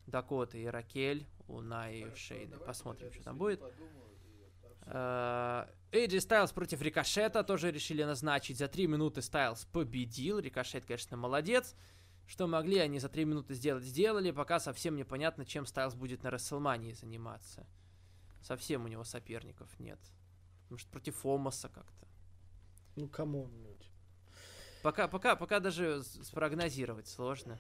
Дакоты 0.07 0.63
и 0.63 0.67
Ракель 0.67 1.27
у 1.49 1.61
Наи 1.61 2.15
Шейны. 2.15 2.59
Посмотрим, 2.59 3.13
что 3.13 3.23
там 3.25 3.39
будет. 3.39 3.63
Эйджи 4.87 6.21
Стайлз 6.21 6.53
против 6.53 6.83
Рикошета 6.83 7.43
тоже 7.43 7.71
решили 7.71 8.05
назначить. 8.05 8.59
За 8.59 8.69
3 8.69 8.87
минуты 8.87 9.23
Стайлз 9.23 9.65
победил. 9.67 10.39
Рикошет, 10.39 10.85
конечно, 10.85 11.17
молодец. 11.17 11.75
Что 12.27 12.47
могли 12.47 12.79
они 12.79 12.99
за 12.99 13.11
три 13.11 13.27
минуты 13.27 13.53
сделать, 13.55 13.85
сделали, 13.85 14.31
пока 14.31 14.59
совсем 14.59 14.97
непонятно, 14.97 15.45
чем 15.45 15.67
Стайлз 15.67 15.95
будет 15.95 16.23
на 16.23 16.31
Расселмании 16.31 16.93
заниматься. 16.93 17.67
Совсем 18.41 18.85
у 18.85 18.89
него 18.89 19.05
соперников 19.05 19.79
нет. 19.79 19.99
Может, 20.71 20.89
против 20.89 21.25
Омаса 21.27 21.69
как-то. 21.69 22.07
Ну, 22.97 23.09
come 23.09 23.34
on. 23.34 23.53
Пока, 24.83 25.07
пока, 25.07 25.37
пока 25.37 25.61
даже 25.61 26.03
спрогнозировать 26.03 27.09
сложно. 27.09 27.59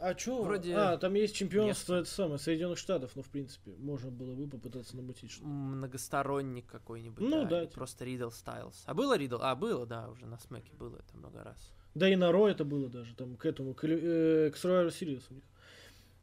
А 0.00 0.14
чё? 0.14 0.42
Вроде... 0.42 0.74
А, 0.74 0.98
там 0.98 1.14
есть 1.14 1.34
чемпионство 1.34 1.94
это 1.94 2.08
самое, 2.08 2.38
Соединенных 2.38 2.78
Штатов, 2.78 3.12
но 3.14 3.22
в 3.22 3.28
принципе 3.28 3.72
можно 3.78 4.10
было 4.10 4.34
бы 4.34 4.48
попытаться 4.48 4.96
намутить 4.96 5.30
что-то. 5.30 5.46
Многосторонник 5.48 6.66
какой-нибудь. 6.66 7.20
Ну 7.20 7.44
да. 7.44 7.48
да 7.50 7.60
типа. 7.62 7.74
Просто 7.74 8.04
Ридл 8.04 8.30
Стайлз. 8.30 8.82
А 8.86 8.94
было 8.94 9.16
Ридл? 9.16 9.38
А, 9.40 9.54
было, 9.54 9.86
да, 9.86 10.08
уже 10.08 10.26
на 10.26 10.38
Смэке 10.38 10.72
было 10.74 10.96
это 10.96 11.16
много 11.16 11.42
раз. 11.44 11.72
Да 11.94 12.08
и 12.08 12.16
на 12.16 12.32
Ро 12.32 12.48
это 12.48 12.64
было 12.64 12.88
даже, 12.88 13.14
там 13.14 13.36
к 13.36 13.46
этому, 13.46 13.72
к, 13.74 13.84
э, 13.84 14.50
к 14.50 14.56
Survivor 14.56 14.88
Series 14.88 15.22
у 15.30 15.34
них 15.34 15.44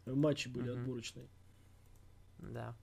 матчи 0.06 0.48
были 0.48 0.72
mm-hmm. 0.72 0.80
отборочные. 0.80 1.28
Да. 2.40 2.76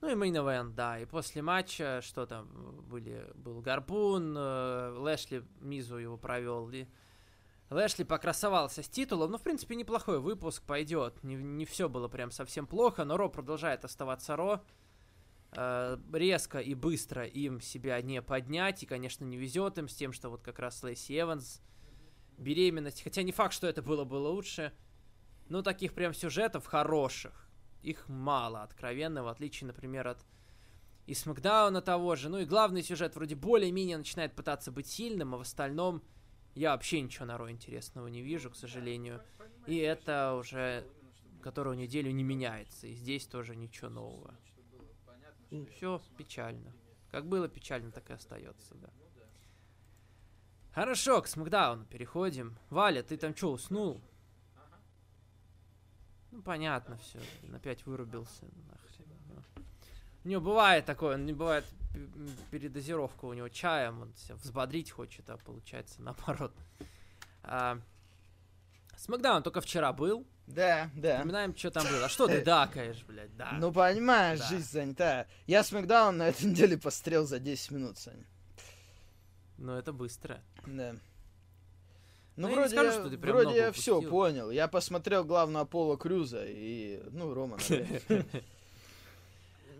Ну 0.00 0.08
и 0.08 0.14
main 0.14 0.34
event, 0.34 0.74
да. 0.74 0.98
И 0.98 1.04
после 1.04 1.42
матча, 1.42 2.00
что 2.02 2.26
там, 2.26 2.48
были, 2.88 3.26
был 3.34 3.60
Гарпун, 3.60 4.34
э, 4.36 4.94
Лэшли 4.98 5.44
Мизу 5.60 5.98
его 5.98 6.16
провел. 6.16 6.70
И 6.70 6.86
Лэшли 7.70 8.02
покрасовался 8.02 8.82
с 8.82 8.88
титулом. 8.88 9.30
Ну, 9.30 9.38
в 9.38 9.42
принципе, 9.42 9.76
неплохой 9.76 10.18
выпуск 10.18 10.64
пойдет. 10.64 11.22
Не, 11.22 11.36
не 11.36 11.64
все 11.64 11.88
было 11.88 12.08
прям 12.08 12.32
совсем 12.32 12.66
плохо, 12.66 13.04
но 13.04 13.16
Ро 13.16 13.28
продолжает 13.28 13.84
оставаться 13.84 14.34
Ро. 14.34 14.64
Э, 15.52 15.96
резко 16.12 16.58
и 16.58 16.74
быстро 16.74 17.24
им 17.24 17.60
себя 17.60 18.02
не 18.02 18.22
поднять. 18.22 18.82
И, 18.82 18.86
конечно, 18.86 19.24
не 19.24 19.36
везет 19.36 19.78
им 19.78 19.88
с 19.88 19.94
тем, 19.94 20.12
что 20.12 20.30
вот 20.30 20.42
как 20.42 20.58
раз 20.58 20.82
Лэйси 20.82 21.20
Эванс 21.20 21.62
беременность. 22.38 23.04
Хотя 23.04 23.22
не 23.22 23.30
факт, 23.30 23.54
что 23.54 23.68
это 23.68 23.82
было 23.82 24.04
бы 24.04 24.16
лучше. 24.16 24.72
Но 25.48 25.62
таких 25.62 25.94
прям 25.94 26.12
сюжетов 26.12 26.66
хороших. 26.66 27.48
Их 27.82 28.08
мало, 28.08 28.62
откровенно, 28.62 29.22
в 29.22 29.28
отличие, 29.28 29.68
например, 29.68 30.08
от 30.08 30.26
и 31.06 31.14
Смакдауна 31.14 31.82
того 31.82 32.14
же. 32.16 32.28
Ну 32.28 32.38
и 32.38 32.44
главный 32.44 32.82
сюжет 32.82 33.14
вроде 33.14 33.34
более-менее 33.36 33.98
начинает 33.98 34.34
пытаться 34.34 34.70
быть 34.70 34.86
сильным, 34.86 35.34
а 35.34 35.38
в 35.38 35.42
остальном 35.42 36.02
я 36.54 36.72
вообще 36.72 37.00
ничего 37.00 37.26
на 37.26 37.38
Ро 37.38 37.50
интересного 37.50 38.08
не 38.08 38.22
вижу, 38.22 38.50
к 38.50 38.56
сожалению. 38.56 39.22
И 39.66 39.76
это 39.76 40.34
уже 40.34 40.86
которую 41.40 41.76
неделю 41.76 42.10
не 42.12 42.22
меняется. 42.22 42.86
И 42.86 42.94
здесь 42.94 43.26
тоже 43.26 43.56
ничего 43.56 43.88
нового. 43.88 44.34
Все 45.70 46.00
печально. 46.16 46.72
Как 47.10 47.26
было 47.26 47.48
печально, 47.48 47.90
так 47.90 48.08
и 48.10 48.12
остается, 48.12 48.74
да. 48.74 48.90
Хорошо, 50.72 51.20
к 51.22 51.26
Смакдауну 51.26 51.84
переходим. 51.84 52.56
Валя, 52.68 53.02
ты 53.02 53.16
там 53.16 53.34
что, 53.34 53.52
уснул? 53.52 54.00
Ну, 56.30 56.42
понятно 56.42 56.96
все. 56.98 57.18
Опять 57.52 57.84
вырубился. 57.86 58.44
Нахрен. 58.68 58.89
У 60.24 60.28
него 60.28 60.40
бывает 60.42 60.84
такое, 60.84 61.16
не 61.16 61.32
бывает 61.32 61.64
передозировка 62.50 63.24
у 63.24 63.32
него 63.32 63.48
чаем, 63.48 64.02
он 64.02 64.14
себя 64.14 64.36
взбодрить 64.36 64.90
хочет, 64.90 65.28
а 65.28 65.36
получается 65.38 66.00
наоборот. 66.02 66.52
А, 67.42 67.80
Смакдаун 68.96 69.42
только 69.42 69.60
вчера 69.60 69.92
был. 69.92 70.26
Да, 70.46 70.90
да. 70.94 71.16
Вспоминаем, 71.16 71.56
что 71.56 71.70
там 71.70 71.86
было. 71.86 72.04
А 72.04 72.08
что 72.08 72.26
ты 72.26 72.40
дакаешь, 72.44 73.02
блядь, 73.06 73.34
да. 73.36 73.52
Ну, 73.58 73.72
понимаешь, 73.72 74.40
да. 74.40 74.48
жизнь 74.48 74.70
занята. 74.70 75.26
Я 75.46 75.62
Смакдаун 75.64 76.18
на 76.18 76.28
этой 76.28 76.44
неделе 76.50 76.76
пострел 76.76 77.24
за 77.24 77.38
10 77.38 77.70
минут, 77.70 77.98
Саня. 77.98 78.26
Ну, 79.56 79.72
это 79.74 79.92
быстро. 79.92 80.42
Да. 80.66 80.96
Ну, 82.36 82.48
ну 82.48 82.54
вроде, 82.54 82.74
я, 82.74 82.82
скажу, 82.82 83.00
что 83.00 83.10
ты 83.10 83.18
прям 83.18 83.36
вроде 83.36 83.56
я 83.56 83.72
все 83.72 84.00
понял. 84.00 84.50
Я 84.50 84.68
посмотрел 84.68 85.24
главного 85.24 85.64
Пола 85.64 85.96
Круза 85.96 86.44
и, 86.46 87.02
ну, 87.10 87.34
Роман 87.34 87.60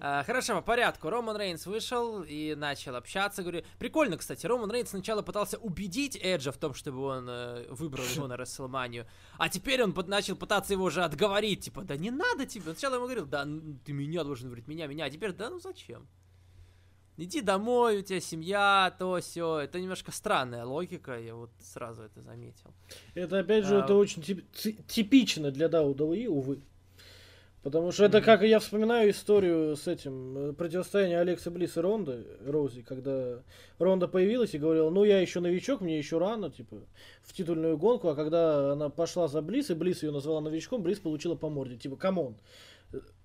а, 0.01 0.25
Хорошо, 0.25 0.55
по 0.57 0.63
порядку. 0.63 1.11
Роман 1.11 1.37
Рейнс 1.37 1.67
вышел 1.67 2.23
и 2.23 2.55
начал 2.55 2.97
общаться. 2.97 3.43
Говорю, 3.43 3.65
прикольно, 3.79 4.17
кстати. 4.17 4.47
Роман 4.47 4.71
Рейнс 4.71 4.91
сначала 4.91 5.23
пытался 5.23 5.59
убедить 5.59 6.19
Эджа 6.21 6.53
в 6.53 6.57
том, 6.57 6.75
чтобы 6.75 7.03
он 7.03 7.29
э, 7.29 7.67
выбрал 7.71 8.05
его 8.05 8.27
на 8.27 8.37
Расселманию. 8.37 9.07
А 9.39 9.49
теперь 9.49 9.83
он 9.83 9.93
под, 9.93 10.09
начал 10.09 10.37
пытаться 10.37 10.73
его 10.73 10.85
уже 10.85 11.03
отговорить. 11.05 11.65
Типа, 11.65 11.83
да 11.83 11.97
не 11.97 12.11
надо 12.11 12.47
тебе. 12.47 12.63
Сначала 12.63 12.95
ему 12.95 13.05
говорил, 13.05 13.27
да 13.27 13.45
ты 13.85 13.93
меня 13.93 14.25
должен 14.25 14.49
выбрать, 14.49 14.67
меня, 14.67 14.87
меня. 14.87 15.05
А 15.05 15.11
теперь, 15.11 15.33
да 15.33 15.51
ну 15.51 15.61
зачем? 15.61 16.09
иди 17.25 17.41
домой, 17.41 17.99
у 17.99 18.03
тебя 18.03 18.21
семья, 18.21 18.95
то 18.99 19.21
все. 19.21 19.59
Это 19.59 19.81
немножко 19.81 20.13
странная 20.13 20.65
логика, 20.65 21.19
я 21.19 21.35
вот 21.35 21.51
сразу 21.61 22.03
это 22.03 22.23
заметил. 22.23 22.75
Это 23.15 23.39
опять 23.39 23.65
же, 23.65 23.81
а... 23.81 23.85
это 23.85 23.95
очень 23.95 24.23
тип- 24.23 24.47
типично 24.87 25.51
для 25.51 25.67
WWE, 25.67 26.27
увы. 26.29 26.61
Потому 27.63 27.93
что 27.93 28.05
это 28.07 28.23
как 28.23 28.43
я 28.43 28.59
вспоминаю 28.59 29.11
историю 29.11 29.77
с 29.77 29.87
этим 29.87 30.39
э, 30.39 30.53
противостояние 30.55 31.21
Алекса 31.21 31.51
Блисс 31.51 31.77
и 31.77 31.81
Ронда 31.81 32.25
Роузи, 32.47 32.81
когда 32.81 33.43
Ронда 33.79 34.09
появилась 34.09 34.55
и 34.55 34.59
говорила, 34.59 34.89
ну 34.89 35.05
я 35.05 35.21
еще 35.21 35.41
новичок, 35.41 35.83
мне 35.83 35.99
еще 35.99 36.17
рано, 36.17 36.51
типа, 36.51 36.79
в 37.23 37.35
титульную 37.35 37.77
гонку, 37.77 38.09
а 38.09 38.15
когда 38.15 38.73
она 38.73 38.89
пошла 38.89 39.29
за 39.29 39.43
Блисс, 39.43 39.69
и 39.69 39.75
Блисс 39.75 40.03
ее 40.03 40.11
назвала 40.11 40.41
новичком, 40.41 40.83
Блисс 40.83 41.01
получила 41.01 41.35
по 41.35 41.51
морде, 41.51 41.77
типа, 41.77 41.97
come 41.97 42.20
on. 42.20 42.37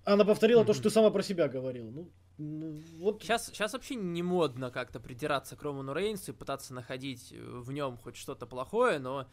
Она 0.04 0.24
повторила 0.24 0.62
mm-hmm. 0.62 0.66
то, 0.66 0.74
что 0.74 0.82
ты 0.84 0.90
сама 0.90 1.10
про 1.10 1.22
себя 1.22 1.48
говорил. 1.48 1.90
Ну, 1.90 2.10
ну, 2.38 2.76
вот... 2.98 3.22
Сейчас, 3.22 3.46
сейчас 3.46 3.72
вообще 3.72 3.94
не 3.94 4.22
модно 4.22 4.70
как-то 4.70 5.00
придираться 5.00 5.56
к 5.56 5.62
Роману 5.62 5.94
Рейнсу 5.94 6.32
и 6.32 6.34
пытаться 6.34 6.74
находить 6.74 7.32
в 7.32 7.72
нем 7.72 7.96
хоть 7.96 8.16
что-то 8.16 8.46
плохое, 8.46 8.98
но 8.98 9.26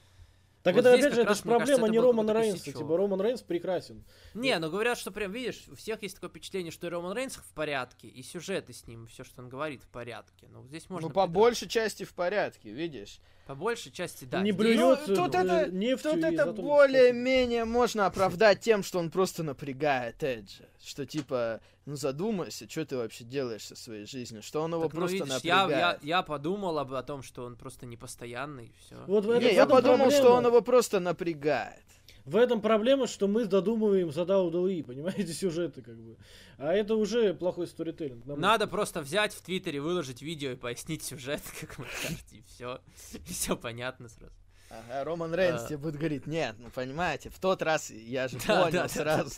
так 0.64 0.76
вот 0.76 0.86
это 0.86 0.94
опять 0.94 1.14
же, 1.14 1.22
это 1.22 1.36
же 1.36 1.42
проблема 1.42 1.68
кажется, 1.68 1.92
не 1.92 2.00
Романа 2.00 2.34
Рейнса. 2.34 2.72
Типа 2.72 2.98
Роман 2.98 3.22
Рейнс 3.22 3.42
прекрасен. 3.42 4.04
Не, 4.34 4.58
ну 4.60 4.72
говорят, 4.72 4.98
что 4.98 5.12
прям, 5.12 5.32
видишь, 5.34 5.66
у 5.70 5.76
всех 5.76 6.02
есть 6.02 6.16
такое 6.16 6.30
впечатление, 6.30 6.72
что 6.72 6.88
и 6.88 6.90
Роман 6.90 7.16
Рейнс 7.16 7.36
в 7.36 7.54
порядке, 7.54 8.08
и 8.08 8.24
сюжеты 8.24 8.72
с 8.72 8.88
ним, 8.88 9.08
все, 9.08 9.26
что 9.26 9.42
он 9.42 9.50
говорит, 9.50 9.84
в 9.84 9.90
порядке. 9.90 10.48
Ну, 10.50 10.66
здесь 10.68 10.90
можно... 10.90 11.10
Ну, 11.10 11.14
по 11.14 11.28
большей 11.28 11.68
части 11.68 12.06
в 12.06 12.14
порядке, 12.14 12.72
видишь. 12.72 13.20
По 13.46 13.56
большей 13.56 13.92
части, 13.92 14.24
да. 14.24 14.42
Не 14.42 14.54
блюет 14.54 15.00
ну, 15.06 15.16
тут 15.16 15.36
это, 15.36 15.70
тут 16.02 16.24
это 16.24 16.54
более-менее 16.54 17.66
можно 17.66 18.06
оправдать 18.06 18.62
тем, 18.62 18.84
что 18.84 19.00
он 19.00 19.12
просто 19.12 19.44
напрягает 19.44 20.24
Эджа. 20.24 20.64
Что 20.82 21.06
типа, 21.06 21.60
ну 21.86 21.98
задумайся, 21.98 22.70
что 22.70 22.86
ты 22.86 22.96
вообще 22.96 23.26
делаешь 23.26 23.66
со 23.66 23.76
своей 23.76 24.06
жизнью, 24.06 24.42
что 24.44 24.62
он 24.62 24.74
его 24.74 24.84
так, 24.84 24.94
ну, 24.94 25.00
просто 25.00 25.18
ну, 25.18 25.26
видишь, 25.26 25.36
напрягает. 25.36 25.72
Я, 25.72 25.78
я, 25.80 26.00
я 26.02 26.22
подумал 26.24 26.80
об, 26.80 26.94
о 26.94 27.04
том, 27.04 27.22
что 27.22 27.44
он 27.44 27.58
просто 27.58 27.86
непостоянный, 27.86 28.74
все. 28.80 28.96
Вот 29.08 29.26
не, 29.26 29.54
я 29.54 29.66
подумал, 29.66 29.98
проблема. 29.98 30.12
что 30.12 30.34
он 30.34 30.46
его 30.46 30.62
просто 30.62 31.02
напрягает. 31.02 31.84
В 32.26 32.38
этом 32.38 32.62
проблема, 32.62 33.06
что 33.06 33.28
мы 33.28 33.46
додумываем 33.46 34.12
за 34.12 34.22
WWE, 34.22 34.84
понимаете, 34.84 35.34
сюжеты 35.34 35.82
как 35.82 35.98
бы. 35.98 36.18
А 36.58 36.72
это 36.74 36.96
уже 36.96 37.34
плохой 37.34 37.68
сторителлинг. 37.68 38.26
Надо 38.26 38.66
просто 38.68 39.02
взять 39.02 39.34
в 39.34 39.42
Твиттере, 39.42 39.82
выложить 39.82 40.22
видео 40.22 40.52
и 40.52 40.56
пояснить 40.56 41.04
сюжет, 41.04 41.42
как 41.60 41.78
вы 41.78 41.86
скажете, 42.00 42.38
и 42.38 42.44
все. 42.44 42.80
И 43.14 43.34
все 43.34 43.58
понятно 43.58 44.08
сразу. 44.08 44.34
Ага, 44.70 45.04
Роман 45.04 45.36
Рейнс 45.36 45.64
А. 45.64 45.68
тебе 45.68 45.78
будет 45.78 45.98
говорить, 45.98 46.26
нет, 46.26 46.56
ну 46.58 46.70
понимаете, 46.72 47.30
в 47.30 47.38
тот 47.40 47.62
раз 47.62 47.92
я 47.92 48.28
же 48.28 48.40
Да, 48.48 48.64
понял 48.64 48.72
да, 48.72 48.88
сразу. 48.88 49.36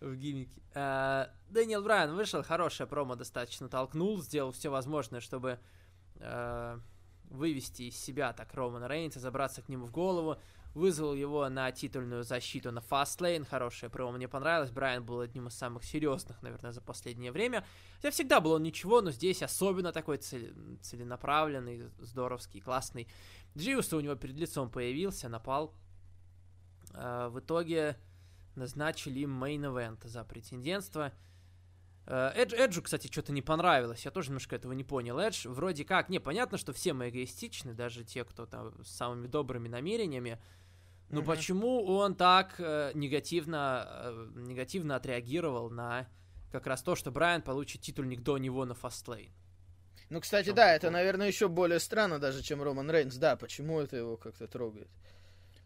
В 0.00 0.14
гиммике. 0.16 0.60
А, 0.74 1.30
Дэниел 1.50 1.82
Брайан 1.82 2.14
вышел, 2.14 2.42
хорошая 2.42 2.86
промо 2.86 3.16
достаточно 3.16 3.68
толкнул, 3.68 4.20
сделал 4.22 4.52
все 4.52 4.70
возможное, 4.70 5.20
чтобы 5.20 5.58
а, 6.20 6.80
вывести 7.30 7.82
из 7.82 7.96
себя 7.96 8.32
так 8.32 8.52
Романа 8.54 8.88
Рейнса, 8.88 9.20
забраться 9.20 9.62
к 9.62 9.68
нему 9.68 9.86
в 9.86 9.90
голову, 9.90 10.38
вызвал 10.74 11.14
его 11.14 11.48
на 11.48 11.70
титульную 11.70 12.24
защиту 12.24 12.72
на 12.72 12.80
Fastlane, 12.80 13.46
хорошая 13.46 13.90
промо, 13.90 14.12
мне 14.12 14.28
понравилось, 14.28 14.70
Брайан 14.70 15.04
был 15.04 15.20
одним 15.20 15.46
из 15.46 15.54
самых 15.54 15.84
серьезных, 15.84 16.42
наверное, 16.42 16.72
за 16.72 16.80
последнее 16.80 17.30
время, 17.32 17.64
хотя 17.96 18.10
всегда 18.10 18.40
был 18.40 18.52
он 18.52 18.62
ничего, 18.62 19.00
но 19.00 19.10
здесь 19.10 19.42
особенно 19.42 19.92
такой 19.92 20.18
цель- 20.18 20.52
целенаправленный, 20.82 21.90
здоровский, 22.00 22.60
классный. 22.60 23.08
Джей 23.56 23.81
Усо 23.81 23.96
у 23.96 24.00
него 24.00 24.16
перед 24.16 24.36
лицом 24.36 24.68
появился, 24.68 25.28
напал. 25.28 25.74
А, 26.92 27.28
в 27.28 27.38
итоге 27.38 27.96
назначили 28.56 29.20
им 29.20 29.42
main 29.42 29.70
event 29.70 30.04
за 30.04 30.24
претендентство. 30.24 31.12
Э, 32.06 32.32
Эдж, 32.34 32.54
Эджу, 32.54 32.82
кстати, 32.82 33.06
что-то 33.10 33.32
не 33.32 33.42
понравилось. 33.42 34.04
Я 34.04 34.10
тоже 34.10 34.28
немножко 34.28 34.56
этого 34.56 34.72
не 34.72 34.84
понял. 34.84 35.18
Эдж 35.18 35.46
вроде 35.48 35.84
как... 35.84 36.08
Не, 36.08 36.18
понятно, 36.18 36.58
что 36.58 36.72
все 36.72 36.92
мы 36.92 37.08
эгоистичны, 37.08 37.74
даже 37.74 38.04
те, 38.04 38.24
кто 38.24 38.46
там 38.46 38.84
с 38.84 38.90
самыми 38.90 39.26
добрыми 39.26 39.68
намерениями. 39.68 40.38
Но 41.10 41.20
Мгм. 41.20 41.26
почему 41.28 41.84
он 41.84 42.14
так 42.14 42.54
э, 42.58 42.92
негативно, 42.94 43.86
э, 43.88 44.30
негативно 44.36 44.96
отреагировал 44.96 45.70
на 45.70 46.08
как 46.50 46.66
раз 46.66 46.82
то, 46.82 46.94
что 46.94 47.10
Брайан 47.10 47.42
получит 47.42 47.82
титульник 47.82 48.22
до 48.22 48.38
него 48.38 48.64
на 48.64 48.74
фастлейн? 48.74 49.32
Ну, 50.10 50.20
кстати, 50.20 50.50
да, 50.50 50.72
это, 50.72 50.88
прикол? 50.88 50.92
наверное, 50.92 51.26
еще 51.26 51.48
более 51.48 51.80
странно 51.80 52.18
даже, 52.18 52.42
чем 52.42 52.62
Роман 52.62 52.90
Рейнс. 52.90 53.16
Да, 53.16 53.36
почему 53.36 53.80
это 53.80 53.96
его 53.96 54.16
как-то 54.16 54.46
трогает? 54.46 54.88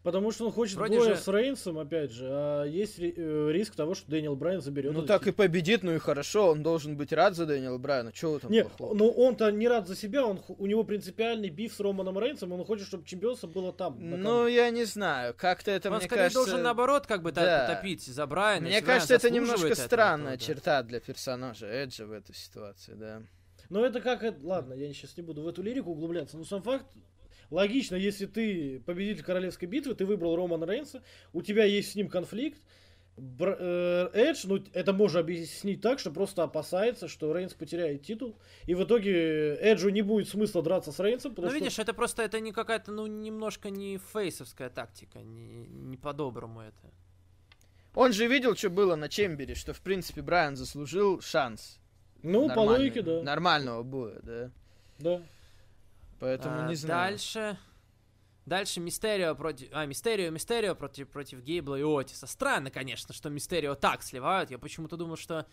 Потому 0.01 0.31
что 0.31 0.45
он 0.45 0.53
хочет 0.53 0.77
Вроде 0.77 0.97
боя 0.97 1.15
же- 1.15 1.21
с 1.21 1.27
Рейнсом, 1.27 1.77
опять 1.77 2.11
же, 2.11 2.25
а 2.29 2.63
есть 2.63 2.99
э, 2.99 3.49
риск 3.51 3.75
того, 3.75 3.95
что 3.95 4.09
Дэниел 4.09 4.37
Брайан 4.37 4.61
заберет. 4.61 4.93
Ну 4.93 5.05
так 5.05 5.27
и 5.27 5.31
победит, 5.31 5.83
ну 5.83 5.93
и 5.93 5.97
хорошо, 5.99 6.51
он 6.51 6.63
должен 6.63 6.95
быть 6.95 7.11
рад 7.11 7.35
за 7.35 7.45
Дэниела 7.45 7.77
Брайана. 7.77 8.13
Чего 8.13 8.39
там 8.39 8.49
Не, 8.49 8.63
плохого? 8.63 8.95
ну 8.95 9.09
он-то 9.09 9.51
не 9.51 9.67
рад 9.67 9.89
за 9.89 9.97
себя, 9.97 10.25
он, 10.25 10.39
у 10.47 10.65
него 10.67 10.85
принципиальный 10.85 11.49
биф 11.49 11.73
с 11.73 11.79
Романом 11.81 12.17
Рейнсом, 12.17 12.53
он 12.53 12.63
хочет, 12.63 12.87
чтобы 12.87 13.05
чемпионство 13.05 13.47
было 13.47 13.73
там. 13.73 13.97
Ну, 13.99 14.47
я 14.47 14.69
не 14.69 14.85
знаю, 14.85 15.35
как-то 15.37 15.69
это, 15.71 15.89
он 15.89 15.97
мне 15.97 16.05
скорее 16.05 16.23
кажется... 16.23 16.45
должен 16.45 16.63
наоборот 16.63 17.05
как 17.05 17.21
бы 17.21 17.33
да. 17.33 17.67
топить 17.67 18.05
за 18.05 18.25
Брайана. 18.25 18.61
Мне 18.61 18.75
если 18.75 18.85
Брайан 18.85 18.99
кажется, 18.99 19.15
это 19.15 19.29
немножко 19.29 19.67
этого, 19.67 19.85
странная 19.85 20.37
то 20.37 20.39
да. 20.39 20.45
черта 20.45 20.83
для 20.83 20.99
персонажа 21.01 21.67
Эджа 21.67 22.05
в 22.05 22.13
этой 22.13 22.35
ситуации, 22.35 22.93
да. 22.93 23.21
Но 23.69 23.85
это 23.85 23.99
как... 23.99 24.23
это- 24.23 24.39
Ладно, 24.43 24.73
я 24.75 24.91
сейчас 24.93 25.17
не 25.17 25.23
буду 25.23 25.41
в 25.41 25.47
эту 25.47 25.61
лирику 25.61 25.91
углубляться, 25.91 26.37
но 26.37 26.45
сам 26.45 26.63
факт... 26.63 26.85
Логично, 27.51 27.95
если 27.95 28.25
ты 28.25 28.79
победитель 28.85 29.23
королевской 29.23 29.67
битвы, 29.67 29.95
ты 29.95 30.05
выбрал 30.05 30.35
Романа 30.35 30.65
Рейнса, 30.65 31.01
у 31.33 31.41
тебя 31.41 31.63
есть 31.65 31.91
с 31.91 31.95
ним 31.95 32.09
конфликт, 32.09 32.61
Бр- 33.17 33.57
э, 33.59 34.09
Эдж, 34.13 34.45
ну, 34.47 34.63
это 34.73 34.93
можно 34.93 35.19
объяснить 35.19 35.81
так, 35.81 35.99
что 35.99 36.09
просто 36.09 36.43
опасается, 36.43 37.07
что 37.09 37.33
Рейнс 37.33 37.53
потеряет 37.53 38.03
титул, 38.03 38.37
и 38.65 38.75
в 38.75 38.83
итоге 38.83 39.55
Эджу 39.55 39.89
не 39.89 40.01
будет 40.01 40.29
смысла 40.29 40.63
драться 40.63 40.91
с 40.93 40.99
Рейнсом, 40.99 41.31
Ну, 41.31 41.35
потому 41.35 41.49
что... 41.51 41.59
видишь, 41.59 41.79
это 41.79 41.93
просто 41.93 42.23
это 42.23 42.39
не 42.39 42.53
какая-то, 42.53 42.91
ну, 42.91 43.07
немножко 43.07 43.69
не 43.71 43.97
фейсовская 43.97 44.69
тактика, 44.69 45.19
не, 45.19 45.65
не 45.67 45.97
по-доброму 45.97 46.61
это. 46.61 46.93
Он 47.93 48.13
же 48.13 48.27
видел, 48.27 48.55
что 48.55 48.69
было 48.69 48.95
на 48.95 49.09
Чембере, 49.09 49.55
что, 49.55 49.73
в 49.73 49.81
принципе, 49.81 50.21
Брайан 50.21 50.55
заслужил 50.55 51.19
шанс. 51.19 51.79
Ну, 52.21 52.47
по 52.53 52.59
логике, 52.59 53.01
да. 53.01 53.21
Нормального 53.23 53.83
боя, 53.83 54.19
да. 54.23 54.51
Да. 54.99 55.21
Поэтому 56.19 56.65
А, 56.65 56.67
не 56.67 56.75
знаю. 56.75 57.11
Дальше. 57.11 57.57
Дальше 58.45 58.79
Мистерио 58.79 59.35
против... 59.35 59.69
А, 59.71 59.85
Мистерио, 59.85 60.31
Мистерио 60.31 60.75
против, 60.75 61.09
против 61.09 61.41
Гейбла 61.41 61.75
и 61.75 61.83
Отиса. 61.83 62.27
Странно, 62.27 62.71
конечно, 62.71 63.13
что 63.13 63.29
Мистерио 63.29 63.75
так 63.75 64.01
сливают. 64.03 64.49
Я 64.49 64.57
почему-то 64.57 64.97
думал, 64.97 65.17
что 65.17 65.45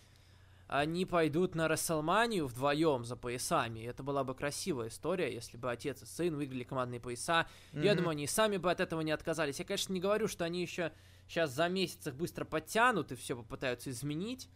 они 0.67 1.05
пойдут 1.07 1.55
на 1.55 1.69
Расселманию 1.69 2.47
вдвоем 2.47 3.05
за 3.05 3.15
поясами. 3.17 3.81
Это 3.81 4.03
была 4.03 4.25
бы 4.25 4.35
красивая 4.35 4.89
история, 4.89 5.33
если 5.33 5.57
бы 5.57 5.71
отец 5.71 6.03
и 6.03 6.07
сын 6.07 6.35
выиграли 6.35 6.65
командные 6.65 6.99
пояса. 7.01 7.47
Я 7.73 7.91
Мгм. 7.93 7.97
думаю, 7.99 8.11
они 8.13 8.25
и 8.25 8.29
сами 8.29 8.57
бы 8.57 8.71
от 8.71 8.81
этого 8.81 9.03
не 9.03 9.13
отказались. 9.13 9.59
Я, 9.59 9.65
конечно, 9.65 9.93
не 9.93 10.01
говорю, 10.01 10.27
что 10.27 10.45
они 10.45 10.63
еще 10.63 10.93
сейчас 11.29 11.51
за 11.53 11.69
месяц 11.69 12.07
их 12.07 12.17
быстро 12.17 12.45
подтянут 12.45 13.13
и 13.13 13.15
все 13.15 13.37
попытаются 13.37 13.91
изменить, 13.91 14.49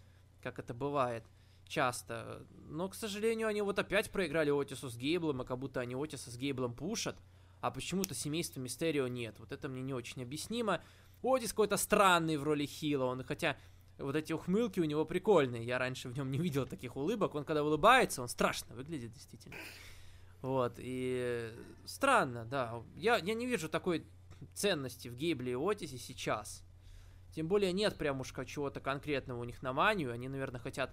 как 0.42 0.58
это 0.58 0.72
бывает 0.74 1.24
часто. 1.70 2.46
Но, 2.68 2.88
к 2.88 2.94
сожалению, 2.94 3.48
они 3.48 3.62
вот 3.62 3.78
опять 3.78 4.10
проиграли 4.10 4.50
Отису 4.50 4.90
с 4.90 4.96
Гейблом, 4.96 5.42
и 5.42 5.46
как 5.46 5.58
будто 5.58 5.80
они 5.80 5.94
Отиса 5.94 6.30
с 6.30 6.36
Гейблом 6.36 6.74
пушат, 6.74 7.16
а 7.60 7.70
почему-то 7.70 8.14
семейства 8.14 8.60
Мистерио 8.60 9.08
нет. 9.08 9.38
Вот 9.38 9.52
это 9.52 9.68
мне 9.68 9.82
не 9.82 9.94
очень 9.94 10.22
объяснимо. 10.22 10.82
Отис 11.22 11.50
какой-то 11.50 11.76
странный 11.76 12.36
в 12.36 12.42
роли 12.42 12.66
Хила, 12.66 13.04
он 13.04 13.24
хотя 13.24 13.56
вот 13.98 14.16
эти 14.16 14.32
ухмылки 14.32 14.80
у 14.80 14.84
него 14.84 15.04
прикольные. 15.04 15.64
Я 15.64 15.78
раньше 15.78 16.08
в 16.08 16.16
нем 16.16 16.30
не 16.30 16.38
видел 16.38 16.66
таких 16.66 16.96
улыбок. 16.96 17.34
Он 17.34 17.44
когда 17.44 17.62
улыбается, 17.62 18.22
он 18.22 18.28
страшно 18.28 18.74
выглядит 18.74 19.12
действительно. 19.12 19.56
Вот, 20.42 20.74
и 20.78 21.52
странно, 21.84 22.46
да. 22.46 22.82
Я, 22.96 23.18
я 23.18 23.34
не 23.34 23.46
вижу 23.46 23.68
такой 23.68 24.06
ценности 24.54 25.08
в 25.08 25.16
Гейбле 25.16 25.52
и 25.52 25.56
Отисе 25.56 25.98
сейчас. 25.98 26.64
Тем 27.34 27.46
более 27.46 27.72
нет 27.72 27.96
прям 27.96 28.20
уж 28.20 28.32
чего-то 28.46 28.80
конкретного 28.80 29.40
у 29.40 29.44
них 29.44 29.62
на 29.62 29.72
манию. 29.72 30.12
Они, 30.12 30.28
наверное, 30.28 30.60
хотят 30.60 30.90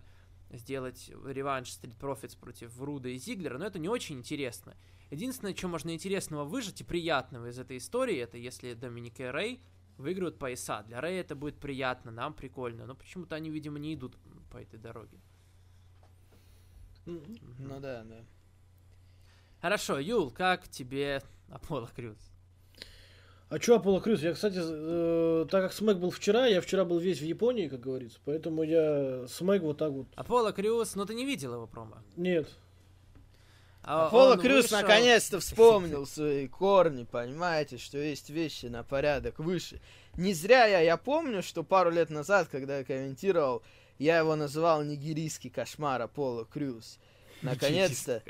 сделать 0.52 1.10
реванш 1.26 1.70
Street 1.70 1.98
Profits 1.98 2.38
против 2.38 2.80
Руда 2.82 3.10
и 3.10 3.18
Зиглера, 3.18 3.58
но 3.58 3.66
это 3.66 3.80
не 3.80 3.90
очень 3.90 4.18
интересно. 4.18 4.76
Единственное, 5.12 5.56
что 5.56 5.68
можно 5.68 5.94
интересного 5.94 6.44
выжать 6.46 6.82
и 6.82 6.84
приятного 6.84 7.50
из 7.50 7.60
этой 7.60 7.78
истории, 7.78 8.18
это 8.18 8.38
если 8.38 8.74
Доминик 8.74 9.20
и 9.20 9.26
Рэй 9.26 9.62
выиграют 9.98 10.38
пояса. 10.38 10.84
Для 10.84 11.02
Рэя 11.02 11.22
это 11.22 11.36
будет 11.36 11.60
приятно, 11.60 12.12
нам 12.12 12.34
прикольно, 12.34 12.86
но 12.86 12.96
почему-то 12.96 13.36
они, 13.36 13.50
видимо, 13.50 13.80
не 13.80 13.96
идут 13.96 14.18
по 14.52 14.58
этой 14.58 14.80
дороге. 14.80 15.20
Мгм. 17.06 17.38
Ну 17.60 17.80
да, 17.80 18.04
да. 18.04 18.26
Хорошо, 19.62 19.98
Юл, 19.98 20.30
как 20.30 20.68
тебе 20.68 21.22
Аполло 21.50 21.88
Крюс? 21.88 22.37
А 23.50 23.60
чё 23.60 23.78
Аполло 23.78 24.02
Крюс? 24.02 24.22
Я, 24.22 24.34
кстати, 24.34 24.60
э, 24.60 25.46
так 25.50 25.64
как 25.64 25.74
Smack 25.74 25.98
был 25.98 26.12
вчера, 26.12 26.48
я 26.48 26.60
вчера 26.60 26.84
был 26.84 27.00
весь 27.00 27.20
в 27.20 27.24
Японии, 27.24 27.70
как 27.70 27.80
говорится, 27.80 28.20
поэтому 28.26 28.64
я 28.64 29.26
Smack 29.28 29.62
вот 29.62 29.78
так 29.78 29.92
вот... 29.92 30.08
Аполло 30.16 30.52
Крюс, 30.52 30.96
ну 30.96 31.06
ты 31.06 31.14
не 31.16 31.26
видел 31.26 31.54
его 31.54 31.66
промо. 31.66 31.98
Нет. 32.18 32.50
А 33.84 34.08
Аполло 34.08 34.36
Крюс 34.36 34.66
вышел- 34.66 34.82
наконец-то 34.82 35.40
вспомнил 35.40 36.06
свои 36.08 36.50
корни, 36.50 37.06
понимаете, 37.06 37.78
что 37.78 37.98
есть 37.98 38.30
вещи 38.30 38.66
на 38.66 38.84
порядок 38.84 39.40
выше. 39.40 39.80
Не 40.18 40.34
зря 40.34 40.66
я, 40.66 40.82
я 40.82 40.98
помню, 40.98 41.42
что 41.42 41.64
пару 41.64 41.90
лет 41.90 42.10
назад, 42.10 42.50
когда 42.52 42.80
я 42.80 42.84
комментировал, 42.84 43.64
я 43.98 44.18
его 44.18 44.36
называл 44.36 44.84
нигерийский 44.84 45.50
кошмар 45.50 46.02
Аполло 46.02 46.44
Крюс. 46.44 47.00
Наконец-то, 47.42 48.22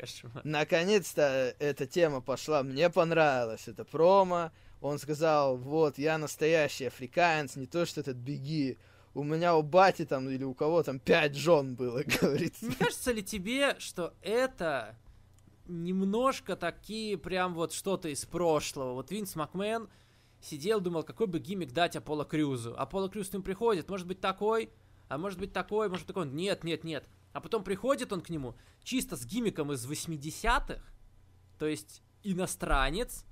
наконец-то 0.44 1.56
эта 1.58 1.86
тема 1.86 2.20
пошла, 2.20 2.62
мне 2.62 2.88
понравилось 2.88 3.66
это 3.66 3.84
промо. 3.84 4.52
Он 4.80 4.98
сказал, 4.98 5.56
вот, 5.56 5.98
я 5.98 6.18
настоящий 6.18 6.86
африканец, 6.86 7.56
не 7.56 7.66
то 7.66 7.84
что 7.84 8.00
этот 8.00 8.16
беги. 8.16 8.78
У 9.14 9.24
меня 9.24 9.56
у 9.56 9.62
бати 9.62 10.04
там 10.04 10.28
или 10.28 10.44
у 10.44 10.54
кого 10.54 10.82
там 10.82 11.00
пять 11.00 11.34
жен 11.34 11.74
было, 11.74 12.04
говорит. 12.20 12.60
Не 12.62 12.74
кажется 12.74 13.12
ли 13.12 13.22
тебе, 13.22 13.76
что 13.78 14.14
это 14.22 14.96
немножко 15.66 16.56
такие 16.56 17.18
прям 17.18 17.54
вот 17.54 17.72
что-то 17.72 18.08
из 18.08 18.24
прошлого? 18.24 18.94
Вот 18.94 19.10
Винс 19.10 19.34
Макмен 19.34 19.88
сидел, 20.40 20.80
думал, 20.80 21.02
какой 21.02 21.26
бы 21.26 21.40
гиммик 21.40 21.72
дать 21.72 21.96
Аполло 21.96 22.24
Крюзу. 22.24 22.74
Аполло 22.78 23.08
Крюз 23.08 23.30
к 23.30 23.32
нему 23.32 23.42
приходит, 23.42 23.88
может 23.88 24.06
быть 24.06 24.20
такой, 24.20 24.70
а 25.08 25.18
может 25.18 25.40
быть 25.40 25.52
такой, 25.52 25.88
может 25.88 26.06
быть 26.06 26.14
такой. 26.14 26.30
Нет, 26.30 26.62
нет, 26.62 26.84
нет. 26.84 27.08
А 27.32 27.40
потом 27.40 27.64
приходит 27.64 28.12
он 28.12 28.20
к 28.20 28.30
нему 28.30 28.56
чисто 28.82 29.16
с 29.16 29.26
гиммиком 29.26 29.72
из 29.72 29.86
80-х, 29.86 30.80
то 31.58 31.66
есть 31.66 32.02
иностранец, 32.22 33.24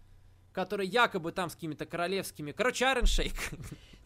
который 0.57 0.87
якобы 0.87 1.33
там 1.33 1.51
с 1.51 1.55
какими-то 1.55 1.85
королевскими... 1.85 2.51
Короче, 2.53 2.87
Айрон 2.87 3.05
Шейк. 3.05 3.35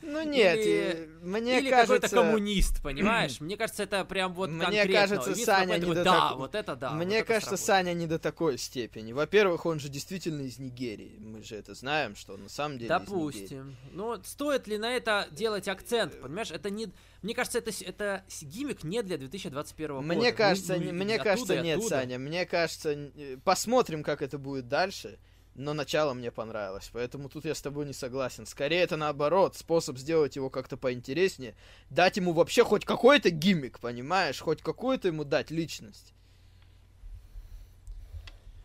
Ну 0.03 0.23
нет, 0.23 0.59
Или- 0.59 1.11
мне 1.23 1.61
Или 1.61 1.71
кажется... 1.71 1.95
какой-то 2.01 2.09
коммунист, 2.17 2.83
понимаешь? 2.83 3.39
Мне 3.41 3.57
кажется, 3.57 3.83
это 3.85 4.05
прям 4.05 4.33
вот 4.35 4.49
Мне 4.51 4.65
конкретно. 4.65 4.93
кажется, 4.95 5.31
Винс 5.31 5.45
Саня 5.45 5.77
не 5.79 5.95
до 5.95 6.03
Да, 6.03 6.05
так- 6.31 6.37
вот 6.39 6.55
это 6.57 6.75
да. 6.75 6.89
вот 6.91 6.97
Мне 7.05 7.19
это 7.19 7.29
кажется, 7.29 7.57
сработает». 7.57 7.87
Саня 7.87 7.93
не 7.95 8.07
до 8.09 8.19
такой 8.19 8.59
степени. 8.59 9.13
Во-первых, 9.13 9.65
он 9.67 9.79
же 9.79 9.89
действительно 9.89 10.41
из 10.43 10.59
Нигерии. 10.59 11.19
Мы 11.21 11.45
же 11.45 11.55
это 11.55 11.75
знаем, 11.75 12.17
что 12.17 12.33
он 12.35 12.43
на 12.45 12.49
самом 12.49 12.79
деле. 12.79 12.89
Допустим. 12.89 13.77
Но 13.93 14.21
стоит 14.25 14.67
ли 14.67 14.77
на 14.79 14.91
это 14.97 15.29
делать 15.31 15.69
акцент? 15.69 16.21
Понимаешь, 16.21 16.51
это 16.51 16.69
не... 16.71 16.89
Мне 17.23 17.35
кажется, 17.35 17.59
это, 17.59 17.71
это 17.85 18.25
гиммик 18.41 18.83
не 18.83 19.03
для 19.03 19.19
2021 19.19 19.89
года. 19.97 20.07
Мне 20.09 20.31
Мы- 20.31 20.33
кажется, 20.33 20.73
мы 20.79 20.85
не- 20.87 20.93
мне 20.93 21.15
оттуда 21.15 21.25
кажется, 21.31 21.61
нет, 21.63 21.79
оттуда. 21.79 21.95
Саня. 21.97 22.19
Мне 22.19 22.47
кажется, 22.47 22.91
э, 22.93 23.37
посмотрим, 23.45 24.03
как 24.03 24.23
это 24.23 24.39
будет 24.39 24.67
дальше. 24.67 25.19
Но 25.55 25.75
начало 25.75 26.15
мне 26.15 26.31
понравилось, 26.31 26.91
поэтому 26.93 27.29
тут 27.29 27.45
я 27.45 27.55
с 27.55 27.63
тобой 27.63 27.87
не 27.87 27.93
согласен. 27.93 28.47
Скорее 28.47 28.83
это 28.83 28.97
наоборот, 28.97 29.57
способ 29.57 29.99
сделать 29.99 30.37
его 30.37 30.51
как-то 30.51 30.77
поинтереснее, 30.77 31.55
дать 31.91 32.17
ему 32.17 32.33
вообще 32.33 32.65
хоть 32.65 32.85
какой-то 32.85 33.31
гиммик, 33.31 33.79
понимаешь, 33.81 34.41
хоть 34.41 34.63
какую-то 34.63 35.09
ему 35.09 35.25
дать 35.25 35.51
личность. 35.51 36.15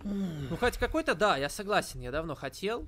Ну, 0.04 0.56
хоть 0.58 0.78
какой-то, 0.78 1.16
да, 1.16 1.36
я 1.38 1.50
согласен, 1.50 2.00
я 2.00 2.12
давно 2.12 2.36
хотел, 2.36 2.88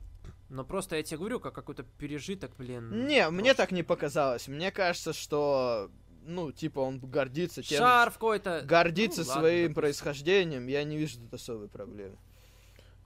но 0.49 0.63
просто 0.63 0.95
я 0.95 1.03
тебе 1.03 1.17
говорю, 1.17 1.39
как 1.39 1.53
какой-то 1.53 1.83
пережиток, 1.83 2.51
блин. 2.57 3.07
Не, 3.07 3.29
мне 3.29 3.53
так 3.55 3.71
не 3.71 3.81
показалось. 3.83 4.47
Мне 4.47 4.71
кажется, 4.71 5.13
что, 5.13 5.89
ну, 6.23 6.51
типа, 6.51 6.79
он 6.79 6.99
гордится 6.99 7.63
тем... 7.63 7.79
Шарф 7.79 8.13
какой-то. 8.13 8.61
Гордится 8.63 9.23
Ну, 9.23 9.27
ладно, 9.29 9.41
своим 9.41 9.63
допустим. 9.69 9.81
происхождением, 9.81 10.67
я 10.67 10.83
не 10.83 10.97
вижу 10.97 11.19
тут 11.19 11.33
особой 11.33 11.67
проблемы. 11.67 12.17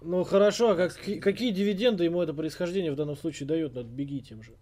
Ну 0.01 0.23
хорошо, 0.23 0.71
а 0.71 0.75
как, 0.75 0.95
какие 0.95 1.51
дивиденды 1.51 2.03
ему 2.03 2.21
это 2.21 2.33
происхождение 2.33 2.91
в 2.91 2.95
данном 2.95 3.15
случае 3.15 3.47
дает 3.47 3.75
над 3.75 3.85
беги 3.85 4.21
тем 4.21 4.41
же? 4.41 4.53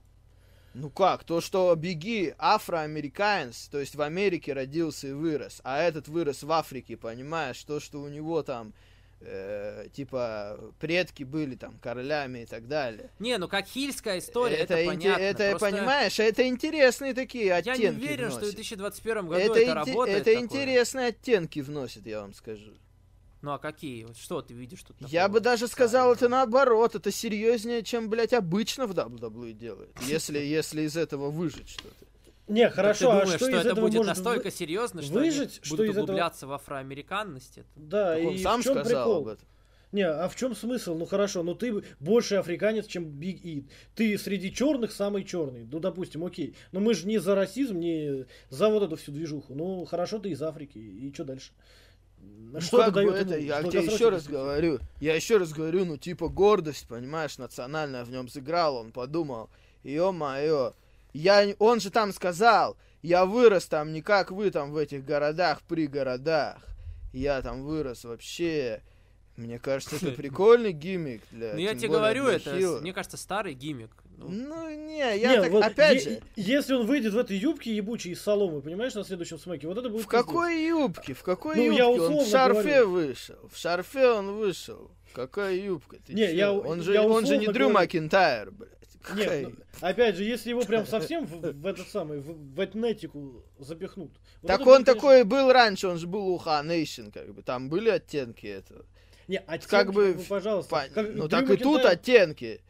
Ну 0.74 0.90
как, 0.90 1.24
то, 1.24 1.42
что 1.42 1.74
Беги 1.76 2.36
афроамериканец, 2.38 3.70
то 3.72 3.80
есть 3.80 3.96
в 3.96 4.02
Америке 4.02 4.54
родился 4.54 5.08
и 5.08 5.12
вырос, 5.14 5.62
а 5.64 5.82
этот 5.82 6.08
вырос 6.08 6.44
в 6.44 6.52
Африке, 6.52 6.96
понимаешь, 6.96 7.62
то, 7.64 7.80
что 7.80 8.02
у 8.02 8.08
него 8.08 8.44
там, 8.44 8.74
э, 9.22 9.88
типа, 9.94 10.60
предки 10.80 11.24
были 11.24 11.56
там 11.56 11.80
королями 11.80 12.40
и 12.40 12.46
так 12.46 12.68
далее. 12.68 13.10
Не, 13.18 13.38
ну 13.40 13.48
как 13.48 13.66
хильская 13.66 14.20
история, 14.20 14.58
это, 14.58 14.76
инте- 14.76 14.86
понятно. 14.86 15.22
это, 15.24 15.50
просто 15.52 15.72
понимаешь, 15.72 16.20
это 16.20 16.48
интересные 16.48 17.14
такие 17.16 17.46
Я 17.48 17.56
оттенки 17.58 17.82
не 17.82 17.90
уверен, 17.90 18.30
что 18.30 18.40
в 18.40 18.42
вносит. 18.42 18.56
2021 18.56 19.28
году 19.28 19.40
это, 19.40 19.54
это, 19.54 19.62
инте- 19.62 19.74
работает. 19.74 20.18
это 20.18 20.26
такое. 20.26 20.44
интересные 20.44 21.08
оттенки 21.08 21.60
вносит, 21.62 22.06
я 22.06 22.22
вам 22.22 22.34
скажу. 22.36 22.74
Ну 23.42 23.52
а 23.54 23.58
какие? 23.60 24.04
Вот 24.04 24.18
что 24.18 24.42
ты 24.42 24.54
видишь 24.54 24.84
тут? 24.84 24.98
Я 25.10 25.30
бы 25.30 25.40
даже 25.40 25.68
сказал, 25.68 26.14
это 26.14 26.28
наоборот, 26.28 26.96
это 26.96 27.10
серьезнее, 27.12 27.84
чем, 27.84 28.10
блядь, 28.10 28.34
обычно 28.34 28.86
в 28.86 28.92
WWE 28.92 29.54
делают, 29.54 29.92
если, 30.06 30.40
если 30.40 30.82
из 30.82 30.98
этого 30.98 31.30
выжить 31.32 31.70
что-то. 31.70 31.96
Не, 32.48 32.66
Так 32.66 32.74
хорошо, 32.74 33.00
ты 33.00 33.06
думаешь, 33.12 33.28
а 33.28 33.38
что, 33.38 33.38
что 33.38 33.50
из 33.50 33.60
это 33.60 33.70
этого 33.70 33.86
будет 33.86 33.98
может 33.98 34.08
настолько 34.18 34.44
вы- 34.46 34.52
серьезно, 34.52 35.02
что 35.04 35.14
выжить, 35.14 35.40
они 35.40 35.60
что 35.64 35.70
будут 35.76 35.86
из 35.86 35.90
этого- 35.92 36.04
углубляться 36.04 36.48
в 36.48 36.52
афроамериканность? 36.54 37.58
Это- 37.60 37.68
Да, 37.76 38.16
Так 38.16 38.26
он 38.26 38.34
и 38.34 38.38
сам 38.40 38.62
в 38.62 38.64
чем 38.64 38.74
сказал 38.74 39.04
прикол? 39.06 39.18
об 39.22 39.28
этом. 39.28 39.48
Не, 39.92 40.06
а 40.08 40.28
в 40.30 40.36
чем 40.36 40.56
смысл? 40.56 40.96
Ну 40.96 41.06
хорошо, 41.06 41.42
ну 41.42 41.56
ты 41.56 41.84
больше 42.00 42.36
африканец, 42.36 42.86
чем 42.88 43.06
Биг 43.06 43.44
И. 43.44 43.68
Ты 43.96 44.18
среди 44.20 44.54
черных 44.54 44.92
самый 44.92 45.24
черный. 45.24 45.66
Ну, 45.72 45.80
допустим, 45.80 46.24
окей. 46.24 46.56
Но 46.72 46.80
мы 46.80 46.94
же 46.94 47.08
не 47.08 47.18
за 47.20 47.34
расизм, 47.34 47.80
не 47.80 48.26
за 48.52 48.70
вот 48.70 48.84
эту 48.84 48.98
всю 48.98 49.12
движуху. 49.12 49.56
Ну, 49.56 49.86
хорошо, 49.86 50.20
ты 50.20 50.30
из 50.30 50.42
Африки. 50.44 50.78
И 50.78 51.12
что 51.12 51.24
дальше? 51.24 51.54
Ну, 52.52 52.62
что 52.62 52.78
как 52.78 52.90
это 52.90 53.04
бы 53.04 53.12
это, 53.12 53.38
я 53.38 53.62
тебе 53.64 53.86
еще 53.86 54.10
раз 54.10 54.28
говорю, 54.28 54.80
я 55.00 55.16
еще 55.16 55.38
раз 55.38 55.54
говорю, 55.54 55.86
ну 55.86 55.98
типа 55.98 56.30
гордость, 56.30 56.88
понимаешь, 56.88 57.38
национальная 57.38 58.04
в 58.04 58.10
нем 58.10 58.28
сыграла, 58.28 58.80
он 58.80 58.92
подумал, 58.92 59.50
ё-моё, 59.84 60.74
я, 61.14 61.54
он 61.60 61.80
же 61.80 61.92
там 61.92 62.12
сказал, 62.12 62.76
я 63.04 63.26
вырос 63.26 63.68
там 63.68 63.94
не 63.94 64.02
как 64.02 64.32
вы 64.32 64.50
там 64.50 64.72
в 64.72 64.78
этих 64.78 65.06
городах, 65.06 65.62
пригородах, 65.62 66.58
я 67.14 67.42
там 67.44 67.64
вырос 67.64 68.04
вообще, 68.04 68.82
мне 69.36 69.60
кажется, 69.60 69.98
это 69.98 70.12
прикольный 70.18 70.72
гиммик 70.72 71.22
для, 71.32 71.54
Ну 71.54 71.60
я 71.60 71.76
тебе 71.76 71.90
говорю, 71.90 72.26
это, 72.26 72.52
мне 72.82 72.94
кажется, 72.94 73.18
старый 73.18 73.54
гиммик. 73.54 73.92
Ну, 74.20 74.28
Ну, 74.30 74.70
не, 74.70 74.98
я 75.18 75.32
Не, 75.36 75.42
так, 75.42 75.52
вот 75.52 75.64
опять 75.64 76.04
же, 76.04 76.22
Если 76.36 76.74
он 76.74 76.86
выйдет 76.86 77.14
в 77.14 77.18
этой 77.18 77.38
юбке 77.38 77.76
ебучей 77.76 78.12
из 78.12 78.22
соломы, 78.22 78.62
понимаешь, 78.62 78.94
на 78.94 79.04
следующем 79.04 79.40
смеке, 79.40 79.68
вот 79.68 79.78
это 79.78 79.90
будет 79.90 80.04
в 80.04 80.08
какой 80.08 80.64
юбке, 80.68 81.14
в 81.14 81.24
какой 81.24 81.56
Ну, 81.56 81.64
юбке? 81.64 81.78
я 81.78 81.90
он 81.90 82.26
в 82.26 82.28
шарфе 82.28 82.62
говорю. 82.84 82.90
вышел, 82.90 83.36
в 83.52 83.58
шарфе 83.58 84.08
он 84.10 84.32
вышел. 84.36 84.92
Какая 85.14 85.56
юбка? 85.56 85.98
Ты 86.06 86.14
Не, 86.14 86.28
чё? 86.28 86.34
я- 86.34 86.54
он 86.54 86.82
же, 86.84 86.94
я 86.94 87.04
он 87.04 87.26
же 87.26 87.38
не 87.38 87.46
Дрю 87.48 87.54
говорю. 87.54 87.70
Макинтайр, 87.72 88.52
блядь. 88.52 88.70
Нет, 89.16 89.26
Какая- 89.26 89.42
ну, 89.48 89.54
опять 89.80 90.16
же, 90.18 90.24
если 90.26 90.50
его 90.50 90.62
прям 90.62 90.86
совсем 90.86 91.26
в, 91.26 91.40
в 91.54 91.66
этот 91.66 91.88
самый, 91.88 92.20
в, 92.20 92.34
в 92.54 92.60
этнетику 92.64 93.44
запихнут. 93.58 94.12
вот 94.42 94.48
так 94.48 94.60
он 94.60 94.66
будет, 94.66 94.76
конечно, 94.86 94.94
такой 94.94 95.22
и 95.22 95.24
был 95.24 95.52
раньше, 95.54 95.88
он 95.88 95.98
же 95.98 96.06
был 96.06 96.28
у 96.28 96.38
Ханейшн, 96.38 97.10
как 97.10 97.34
бы. 97.34 97.42
Там 97.42 97.70
были 97.70 97.90
оттенки 97.90 98.46
этого. 98.46 98.86
Не, 99.30 99.38
оттенки, 99.38 99.68
как 99.70 99.94
бы 99.94 100.16
ну, 100.18 100.24
пожалуйста. 100.28 100.76
Пон- 100.76 100.90
Как- 100.94 101.08
ну 101.08 101.28
Дрю 101.28 101.30
так 101.30 101.50
и 101.50 101.58
тут 101.58 101.86
оттенки. 101.86 102.62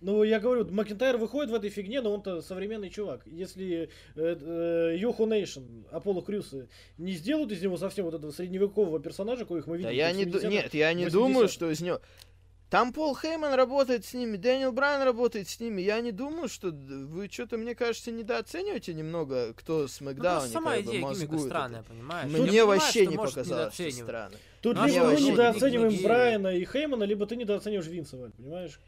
Ну, 0.00 0.22
я 0.22 0.38
говорю, 0.38 0.64
Макентайр 0.70 1.16
выходит 1.16 1.50
в 1.50 1.54
этой 1.54 1.70
фигне, 1.70 2.00
но 2.00 2.12
он-то 2.12 2.40
современный 2.40 2.88
чувак. 2.88 3.22
Если 3.26 3.90
э, 4.14 4.36
э, 4.40 4.96
Йоху 4.96 5.26
Нейшн, 5.26 5.62
Аполло 5.90 6.22
Крюсы 6.22 6.68
не 6.98 7.12
сделают 7.12 7.50
из 7.50 7.60
него 7.62 7.76
совсем 7.76 8.04
вот 8.04 8.14
этого 8.14 8.30
средневекового 8.30 9.00
персонажа, 9.00 9.44
коих 9.44 9.66
мы 9.66 9.76
видим. 9.76 9.88
Да 9.88 9.94
я 9.94 10.12
не 10.12 10.24
ду- 10.24 10.38
70-х, 10.38 10.48
Нет, 10.48 10.74
я 10.74 10.92
не 10.92 11.04
80-х. 11.04 11.10
думаю, 11.12 11.48
что 11.48 11.70
из 11.70 11.80
него... 11.80 12.00
Там 12.70 12.92
Пол 12.92 13.16
Хейман 13.16 13.54
работает 13.54 14.04
с 14.04 14.12
ними, 14.12 14.36
Дэниел 14.36 14.72
Брайан 14.72 15.02
работает 15.02 15.48
с 15.48 15.58
ними. 15.58 15.80
Я 15.80 16.02
не 16.02 16.12
думаю, 16.12 16.48
что 16.48 16.68
вы 16.70 17.28
что-то, 17.28 17.56
мне 17.56 17.74
кажется, 17.74 18.10
недооцениваете 18.10 18.92
немного, 18.92 19.54
кто 19.54 19.88
с 19.88 20.00
ну, 20.00 20.06
Макдауни 20.08 20.38
просто 20.40 20.52
сама 20.52 20.74
бы 20.76 20.82
идея 20.82 21.00
мозгует 21.00 21.40
это. 21.40 21.48
странная, 21.48 21.82
понимаешь? 21.82 22.30
Мне 22.30 22.40
понимаю, 22.42 22.66
вообще 22.66 23.06
не 23.06 23.16
показалось, 23.16 23.72
что 23.72 23.90
странно. 23.90 24.36
Тут 24.60 24.76
Ну, 24.76 24.82
а 24.82 24.86
либо 24.86 25.06
мы 25.06 25.20
недооцениваем? 25.20 26.02
Брайана 26.02 26.48
и 26.48 26.64
Хеймана, 26.66 27.04
либо 27.04 27.26
ты 27.26 27.36
недооцениваешь 27.36 27.86
Винса, 27.86 28.18
понимаешь? 28.36 28.78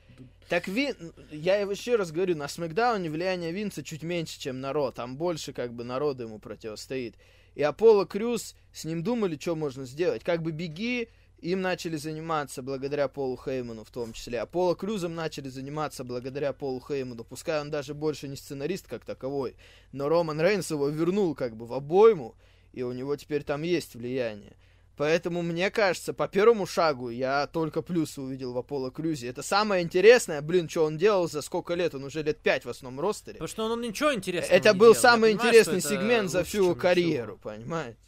Так 0.48 0.66
Вин, 0.66 0.96
я 1.30 1.56
его 1.58 1.72
еще 1.72 1.96
раз 1.96 2.10
говорю, 2.10 2.36
на 2.36 2.48
Смакдауне 2.48 3.08
влияние 3.08 3.52
Винца 3.52 3.82
чуть 3.82 4.02
меньше, 4.02 4.38
чем 4.40 4.60
народ. 4.60 4.96
Там 4.96 5.16
больше 5.16 5.52
как 5.52 5.72
бы 5.72 5.84
народа 5.84 6.24
ему 6.24 6.38
противостоит. 6.38 7.14
И 7.54 7.62
Аполло 7.62 8.04
Крюс, 8.04 8.54
с 8.72 8.84
ним 8.84 9.02
думали, 9.02 9.38
что 9.40 9.54
можно 9.54 9.84
сделать. 9.84 10.24
Как 10.24 10.42
бы 10.42 10.50
беги, 10.50 11.08
им 11.40 11.62
начали 11.62 11.96
заниматься 11.96 12.62
благодаря 12.62 13.08
Полу 13.08 13.36
Хейману 13.36 13.84
в 13.84 13.90
том 13.90 14.12
числе. 14.12 14.40
Аполло 14.40 14.74
Крюзом 14.74 15.14
начали 15.14 15.48
заниматься 15.48 16.04
благодаря 16.04 16.52
Полу 16.52 16.80
Хейману. 16.80 17.24
Пускай 17.24 17.60
он 17.60 17.70
даже 17.70 17.94
больше 17.94 18.28
не 18.28 18.36
сценарист 18.36 18.86
как 18.86 19.04
таковой. 19.04 19.54
Но 19.92 20.08
Роман 20.08 20.40
Рейнс 20.40 20.70
его 20.70 20.88
вернул 20.88 21.34
как 21.34 21.56
бы 21.56 21.66
в 21.66 21.72
обойму. 21.72 22.34
И 22.72 22.82
у 22.82 22.92
него 22.92 23.16
теперь 23.16 23.42
там 23.42 23.62
есть 23.62 23.94
влияние. 23.94 24.56
Поэтому, 24.97 25.41
мне 25.43 25.70
кажется, 25.70 26.12
по 26.12 26.28
первому 26.28 26.66
шагу 26.66 27.09
я 27.09 27.47
только 27.47 27.80
плюсы 27.80 28.20
увидел 28.20 28.53
в 28.53 28.59
Аполло 28.59 28.91
Крюзе. 28.91 29.28
Это 29.28 29.43
самое 29.43 29.82
интересное, 29.82 30.43
блин, 30.43 30.68
что 30.68 30.84
он 30.84 30.99
делал 30.99 31.28
за 31.28 31.41
сколько 31.41 31.74
лет? 31.74 31.95
Он 31.95 32.05
уже 32.05 32.22
лет 32.22 32.41
пять 32.41 32.64
в 32.64 32.68
основном 32.68 33.01
ростере. 33.01 33.34
Потому 33.34 33.49
что 33.49 33.64
он, 33.64 33.72
он 33.72 33.80
ничего 33.80 34.12
интересного 34.12 34.59
Это 34.59 34.72
не 34.72 34.78
был 34.78 34.93
делал. 34.93 35.03
Самый 35.03 35.32
интересный 35.32 35.80
сегмент 35.80 36.30
за 36.30 36.45
всю 36.45 36.59
его 36.59 36.66
ничего. 36.70 36.80
карьеру, 36.80 37.38
понимаете? 37.43 37.99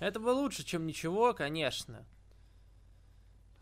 Это 0.00 0.20
было 0.20 0.32
лучше, 0.32 0.64
чем 0.64 0.86
ничего, 0.86 1.32
конечно. 1.32 2.04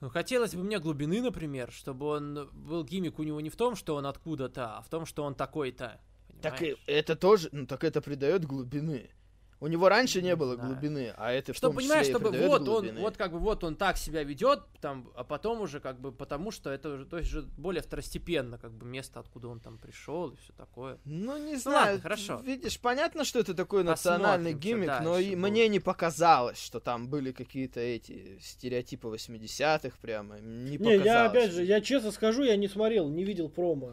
Ну, 0.00 0.08
хотелось 0.08 0.52
бы 0.52 0.64
мне 0.64 0.80
глубины, 0.80 1.22
например, 1.22 1.70
чтобы 1.70 2.06
он 2.06 2.50
был 2.52 2.82
гиммик 2.82 3.20
у 3.20 3.22
него 3.22 3.40
не 3.40 3.50
в 3.50 3.56
том, 3.56 3.76
что 3.76 3.94
он 3.94 4.06
откуда-то, 4.06 4.78
а 4.78 4.82
в 4.82 4.88
том, 4.88 5.06
что 5.06 5.22
он 5.22 5.36
такой-то. 5.36 6.00
Так 6.40 6.58
понимаешь? 6.58 6.78
это 6.88 7.14
тоже, 7.14 7.48
ну 7.52 7.66
так 7.68 7.84
это 7.84 8.02
придает 8.02 8.44
глубины. 8.44 9.10
У 9.62 9.68
него 9.68 9.88
раньше 9.88 10.20
не 10.20 10.28
Не 10.30 10.36
было 10.36 10.54
знаю. 10.56 10.70
глубины, 10.72 11.14
а 11.16 11.30
это 11.30 11.52
в 11.52 11.56
Что 11.56 11.68
том 11.68 11.76
понимаешь, 11.76 12.06
числе 12.06 12.18
и 12.18 12.20
чтобы 12.20 12.36
вот 12.36 12.60
он, 12.62 12.64
глубины. 12.66 13.00
вот 13.00 13.16
как 13.16 13.30
бы 13.30 13.38
вот 13.38 13.62
он 13.62 13.76
так 13.76 13.96
себя 13.96 14.24
ведет, 14.24 14.60
там, 14.80 15.08
а 15.14 15.22
потом 15.22 15.60
уже 15.60 15.78
как 15.78 16.00
бы 16.00 16.10
потому, 16.10 16.50
что 16.50 16.68
это 16.70 16.88
уже, 16.94 17.06
то 17.06 17.18
есть 17.18 17.30
же 17.30 17.42
более 17.56 17.80
второстепенно, 17.80 18.58
как 18.58 18.72
бы 18.72 18.84
место, 18.86 19.20
откуда 19.20 19.46
он 19.46 19.60
там 19.60 19.78
пришел 19.78 20.30
и 20.30 20.36
все 20.36 20.52
такое. 20.54 20.98
Ну, 21.04 21.36
не 21.38 21.52
ладно, 21.52 21.58
знаю. 21.60 22.00
хорошо. 22.00 22.40
Видишь, 22.44 22.80
понятно, 22.80 23.24
что 23.24 23.38
это 23.38 23.54
такой 23.54 23.84
национальный 23.84 24.52
гиммик, 24.52 24.90
что 24.92 25.02
но 25.04 25.14
дальше 25.14 25.28
и 25.30 25.36
будет. 25.36 25.50
мне 25.50 25.68
не 25.68 25.78
показалось, 25.78 26.58
что 26.58 26.80
там 26.80 27.08
были 27.08 27.30
какие-то 27.30 27.78
эти 27.78 28.38
стереотипы 28.42 29.06
80-х 29.06 29.96
прямо. 30.02 30.40
Не, 30.40 30.72
Не, 30.72 30.78
показалось. 30.78 31.04
я 31.04 31.24
опять 31.26 31.52
же, 31.52 31.62
я 31.64 31.80
честно 31.80 32.10
скажу, 32.10 32.42
я 32.42 32.56
не 32.56 32.66
смотрел, 32.66 33.08
не 33.08 33.22
видел 33.22 33.48
промо 33.48 33.92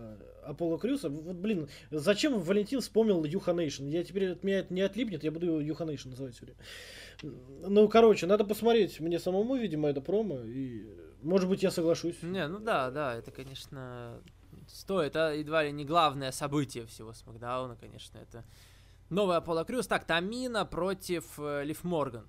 Аполло 0.50 0.78
Крюса. 0.78 1.10
Вот, 1.10 1.36
блин, 1.36 1.70
зачем 1.92 2.40
Валентин 2.40 2.82
вспомнил 2.82 3.24
Юха? 3.24 3.52
Я 3.60 4.04
теперь 4.04 4.32
от 4.32 4.44
меня 4.44 4.60
это 4.60 4.74
не 4.74 4.82
отлипнет, 4.82 5.24
я 5.24 5.32
буду 5.32 5.60
Юха 5.60 5.86
Нейшн 5.86 6.10
называть 6.10 6.40
время. 6.40 6.58
Ну, 7.22 7.88
короче, 7.88 8.26
надо 8.26 8.46
посмотреть 8.46 9.00
мне 9.00 9.20
самому, 9.20 9.56
видимо, 9.56 9.90
это 9.90 10.02
промо, 10.02 10.40
и 10.40 10.86
может 11.22 11.50
быть 11.50 11.64
я 11.64 11.72
соглашусь. 11.72 12.22
Не, 12.22 12.48
ну 12.48 12.60
да, 12.60 12.92
да, 12.92 13.16
это, 13.16 13.32
конечно, 13.32 14.22
стоит. 14.68 15.10
Это 15.10 15.34
едва 15.34 15.64
ли 15.64 15.72
не 15.72 15.86
главное 15.86 16.32
событие 16.32 16.86
всего 16.86 17.14
SmackDown 17.14 17.64
а, 17.64 17.76
конечно, 17.76 18.18
это 18.18 18.46
новый 19.10 19.38
Аполло 19.38 19.66
Крюс. 19.66 19.88
Так, 19.88 20.06
Тамина 20.06 20.66
против 20.66 21.26
э, 21.38 21.64
Лив 21.64 21.84
Морган. 21.84 22.28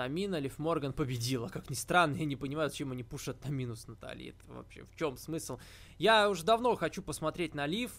Тамина, 0.00 0.38
Лив 0.38 0.58
Морган 0.58 0.94
победила. 0.94 1.48
Как 1.48 1.68
ни 1.68 1.74
странно, 1.74 2.16
я 2.16 2.24
не 2.24 2.34
понимаю, 2.34 2.70
зачем 2.70 2.90
они 2.90 3.02
пушат 3.02 3.38
Тамину 3.40 3.76
с 3.76 3.86
Натальей. 3.86 4.30
Это 4.30 4.50
вообще 4.50 4.84
в 4.84 4.96
чем 4.96 5.18
смысл? 5.18 5.58
Я 5.98 6.30
уже 6.30 6.42
давно 6.42 6.74
хочу 6.74 7.02
посмотреть 7.02 7.54
на 7.54 7.66
Лив 7.66 7.92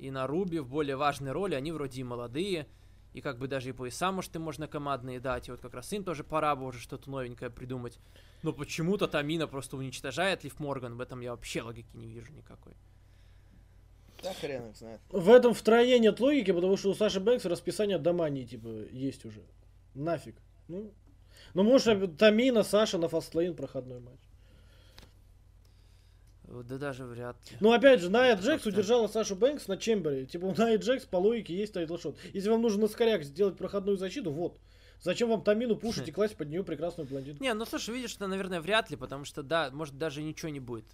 и 0.00 0.10
на 0.10 0.26
Руби 0.26 0.58
в 0.58 0.66
более 0.66 0.96
важной 0.96 1.30
роли. 1.30 1.54
Они 1.54 1.70
вроде 1.70 2.00
и 2.00 2.04
молодые. 2.04 2.66
И 3.12 3.20
как 3.20 3.38
бы 3.38 3.46
даже 3.46 3.68
и 3.68 3.72
пояса, 3.72 4.10
может, 4.10 4.34
им 4.34 4.42
можно 4.42 4.66
командные 4.66 5.20
дать. 5.20 5.46
И 5.46 5.52
вот 5.52 5.60
как 5.60 5.72
раз 5.72 5.92
им 5.92 6.02
тоже 6.02 6.24
пора 6.24 6.56
бы 6.56 6.66
уже 6.66 6.80
что-то 6.80 7.08
новенькое 7.08 7.48
придумать. 7.48 8.00
Но 8.42 8.52
почему-то 8.52 9.06
Тамина 9.06 9.46
просто 9.46 9.76
уничтожает 9.76 10.42
Лив 10.42 10.58
Морган. 10.58 10.96
В 10.96 11.00
этом 11.00 11.20
я 11.20 11.30
вообще 11.30 11.62
логики 11.62 11.94
не 11.94 12.08
вижу 12.08 12.32
никакой. 12.32 12.74
Да 14.20 14.34
хрен 14.34 14.70
их 14.70 14.76
знает. 14.76 15.00
В 15.10 15.30
этом 15.30 15.54
втрое 15.54 15.96
нет 16.00 16.18
логики, 16.18 16.50
потому 16.50 16.76
что 16.76 16.90
у 16.90 16.94
Саши 16.94 17.20
Бэнкса 17.20 17.48
расписание 17.48 17.98
Домании, 17.98 18.44
типа, 18.44 18.66
есть 18.90 19.24
уже. 19.24 19.42
Нафиг. 19.94 20.34
Ну, 20.66 20.92
ну 21.56 21.62
может, 21.62 22.18
Тамина, 22.18 22.62
Саша 22.62 22.98
на 22.98 23.08
Fastlane 23.08 23.54
проходной 23.54 24.00
матч. 24.00 24.20
Да 26.44 26.78
даже 26.78 27.04
вряд 27.04 27.36
ли. 27.50 27.56
Ну, 27.60 27.72
опять 27.72 28.00
же, 28.00 28.10
Найя 28.10 28.34
Джекс 28.34 28.62
просто- 28.62 28.68
удержала 28.68 29.08
Сашу 29.08 29.34
Бэнкс 29.36 29.66
на 29.66 29.76
Chamber 29.76 30.15
е. 30.15 30.26
Типа, 30.26 30.44
у 30.44 30.54
Найя 30.54 30.76
Джекс 30.76 31.06
по 31.06 31.16
логике 31.16 31.56
есть 31.56 31.72
title 31.72 31.94
shot. 31.94 32.16
Если 32.34 32.48
вам 32.50 32.62
нужно 32.62 32.82
на 32.82 32.88
скоряк 32.88 33.24
сделать 33.24 33.56
проходную 33.56 33.96
защиту, 33.96 34.30
вот. 34.30 34.58
Зачем 35.00 35.30
вам 35.30 35.42
Тамину 35.42 35.76
пушить 35.76 36.08
и 36.08 36.12
класть 36.12 36.36
под 36.36 36.48
нее 36.48 36.62
прекрасную 36.62 37.08
блондинку? 37.08 37.42
Не, 37.42 37.52
ну 37.54 37.64
слушай, 37.64 37.94
видишь, 37.94 38.14
это, 38.14 38.26
наверное, 38.26 38.60
вряд 38.60 38.90
ли, 38.90 38.96
потому 38.96 39.24
что, 39.24 39.42
да, 39.42 39.70
может, 39.72 39.98
даже 39.98 40.22
ничего 40.22 40.50
не 40.50 40.60
будет. 40.60 40.86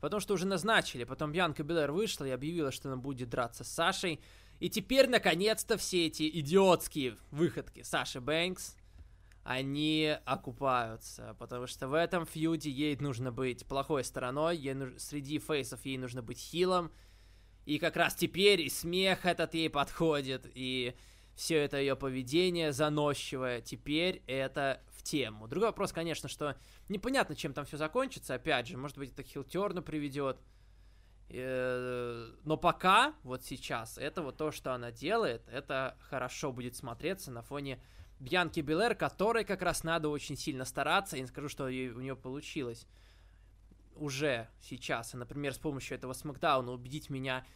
Потому 0.00 0.20
что 0.20 0.34
уже 0.34 0.46
назначили, 0.46 1.04
потом 1.04 1.32
Бьянка 1.32 1.62
Белэр 1.62 1.90
вышла 1.90 2.26
и 2.26 2.30
объявила, 2.30 2.70
что 2.70 2.88
она 2.88 2.96
будет 2.98 3.30
драться 3.30 3.64
с 3.64 3.68
Сашей. 3.68 4.20
И 4.60 4.68
теперь, 4.68 5.08
наконец-то, 5.08 5.76
все 5.76 6.06
эти 6.06 6.28
идиотские 6.28 7.16
выходки 7.30 7.82
Саши 7.82 8.20
Бэнкс, 8.20 8.76
они 9.44 10.16
окупаются, 10.24 11.36
потому 11.38 11.66
что 11.66 11.86
в 11.86 11.92
этом 11.94 12.24
фьюде 12.24 12.70
ей 12.70 12.96
нужно 12.96 13.30
быть 13.30 13.66
плохой 13.66 14.02
стороной, 14.02 14.56
ей 14.56 14.74
нуж- 14.74 14.98
среди 14.98 15.38
фейсов 15.38 15.84
ей 15.84 15.98
нужно 15.98 16.22
быть 16.22 16.38
хилом, 16.38 16.90
и 17.66 17.78
как 17.78 17.96
раз 17.96 18.14
теперь 18.14 18.62
и 18.62 18.70
смех 18.70 19.26
этот 19.26 19.54
ей 19.54 19.68
подходит, 19.68 20.50
и 20.54 20.94
все 21.34 21.56
это 21.56 21.78
ее 21.78 21.94
поведение 21.94 22.72
заносчивое, 22.72 23.60
теперь 23.60 24.22
это 24.26 24.80
в 24.96 25.02
тему. 25.02 25.46
Другой 25.46 25.68
вопрос, 25.68 25.92
конечно, 25.92 26.28
что 26.28 26.56
непонятно, 26.88 27.36
чем 27.36 27.52
там 27.52 27.66
все 27.66 27.76
закончится, 27.76 28.34
опять 28.34 28.66
же, 28.66 28.78
может 28.78 28.96
быть, 28.96 29.12
это 29.12 29.22
хилтерну 29.22 29.82
приведет. 29.82 30.38
Э, 31.28 32.30
Но 32.44 32.56
пока, 32.56 33.14
вот 33.22 33.44
сейчас, 33.44 33.98
это 33.98 34.22
вот 34.22 34.36
то, 34.38 34.52
что 34.52 34.72
она 34.72 34.90
делает, 34.90 35.42
это 35.48 35.98
хорошо 36.08 36.52
будет 36.52 36.76
смотреться 36.76 37.30
на 37.30 37.42
фоне 37.42 37.78
Бьянки 38.20 38.60
Белэр, 38.60 38.94
которой 38.94 39.44
как 39.44 39.62
раз 39.62 39.84
надо 39.84 40.08
очень 40.08 40.36
сильно 40.36 40.64
стараться. 40.64 41.16
Я 41.16 41.22
не 41.22 41.28
скажу, 41.28 41.48
что 41.48 41.64
у 41.64 41.68
нее 41.68 42.16
получилось 42.16 42.86
уже 43.96 44.48
сейчас, 44.60 45.12
например, 45.14 45.54
с 45.54 45.58
помощью 45.58 45.96
этого 45.96 46.12
смакдауна 46.12 46.72
убедить 46.72 47.10
меня 47.10 47.46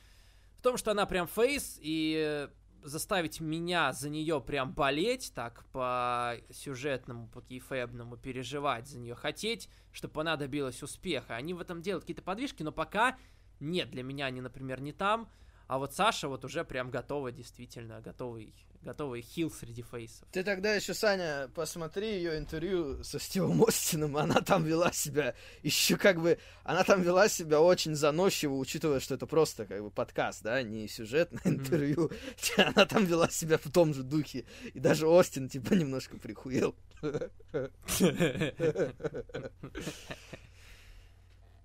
в 0.59 0.63
том, 0.63 0.77
что 0.77 0.91
она 0.91 1.07
прям 1.07 1.27
фейс, 1.27 1.79
и 1.81 2.49
заставить 2.83 3.41
меня 3.41 3.93
за 3.93 4.09
нее 4.09 4.41
прям 4.41 4.73
болеть, 4.73 5.33
так, 5.35 5.65
по 5.73 6.37
сюжетному, 6.51 7.29
по 7.29 7.43
кейфэбному, 7.43 8.17
переживать 8.17 8.87
за 8.87 8.99
нее, 8.99 9.15
хотеть, 9.15 9.69
чтобы 9.93 10.21
она 10.21 10.37
добилась 10.37 10.83
успеха. 10.83 11.35
Они 11.35 11.55
в 11.55 11.61
этом 11.61 11.83
делают 11.83 12.05
какие-то 12.05 12.23
подвижки, 12.23 12.63
но 12.63 12.73
пока 12.73 13.19
нет, 13.61 13.91
для 13.91 14.03
меня 14.03 14.27
они, 14.27 14.41
например, 14.41 14.81
не 14.81 14.93
там. 14.93 15.29
А 15.67 15.79
вот 15.79 15.93
Саша 15.93 16.29
вот 16.29 16.45
уже 16.45 16.65
прям 16.65 16.91
готова, 16.91 17.31
действительно, 17.33 18.01
готовый, 18.01 18.55
готовый 18.83 19.23
хил 19.23 19.51
среди 19.51 19.83
фейсов. 19.83 20.27
Ты 20.31 20.43
тогда 20.43 20.75
еще, 20.75 20.95
Саня, 20.95 21.49
посмотри 21.55 22.15
ее 22.15 22.39
интервью 22.39 23.03
со 23.05 23.19
Стивом 23.19 23.63
Остином. 23.63 24.17
Она 24.17 24.41
там 24.41 24.65
вела 24.65 24.93
себя 24.93 25.35
еще 25.63 25.97
как 25.97 26.21
бы... 26.21 26.39
Она 26.65 26.85
там 26.85 27.03
вела 27.03 27.29
себя 27.29 27.61
очень 27.61 27.95
заносчиво, 27.95 28.55
учитывая, 28.55 29.01
что 29.01 29.15
это 29.15 29.27
просто 29.27 29.67
как 29.67 29.83
бы 29.83 29.91
подкаст, 29.91 30.43
да, 30.43 30.63
не 30.63 30.89
сюжетное 30.89 31.43
интервью. 31.45 32.11
Она 32.57 32.87
там 32.87 33.05
вела 33.05 33.29
себя 33.31 33.59
в 33.59 33.71
том 33.71 33.95
же 33.95 34.03
духе. 34.03 34.45
И 34.75 34.81
даже 34.81 35.07
Остин, 35.07 35.49
типа, 35.49 35.75
немножко 35.75 36.19
прихуел. 36.19 36.75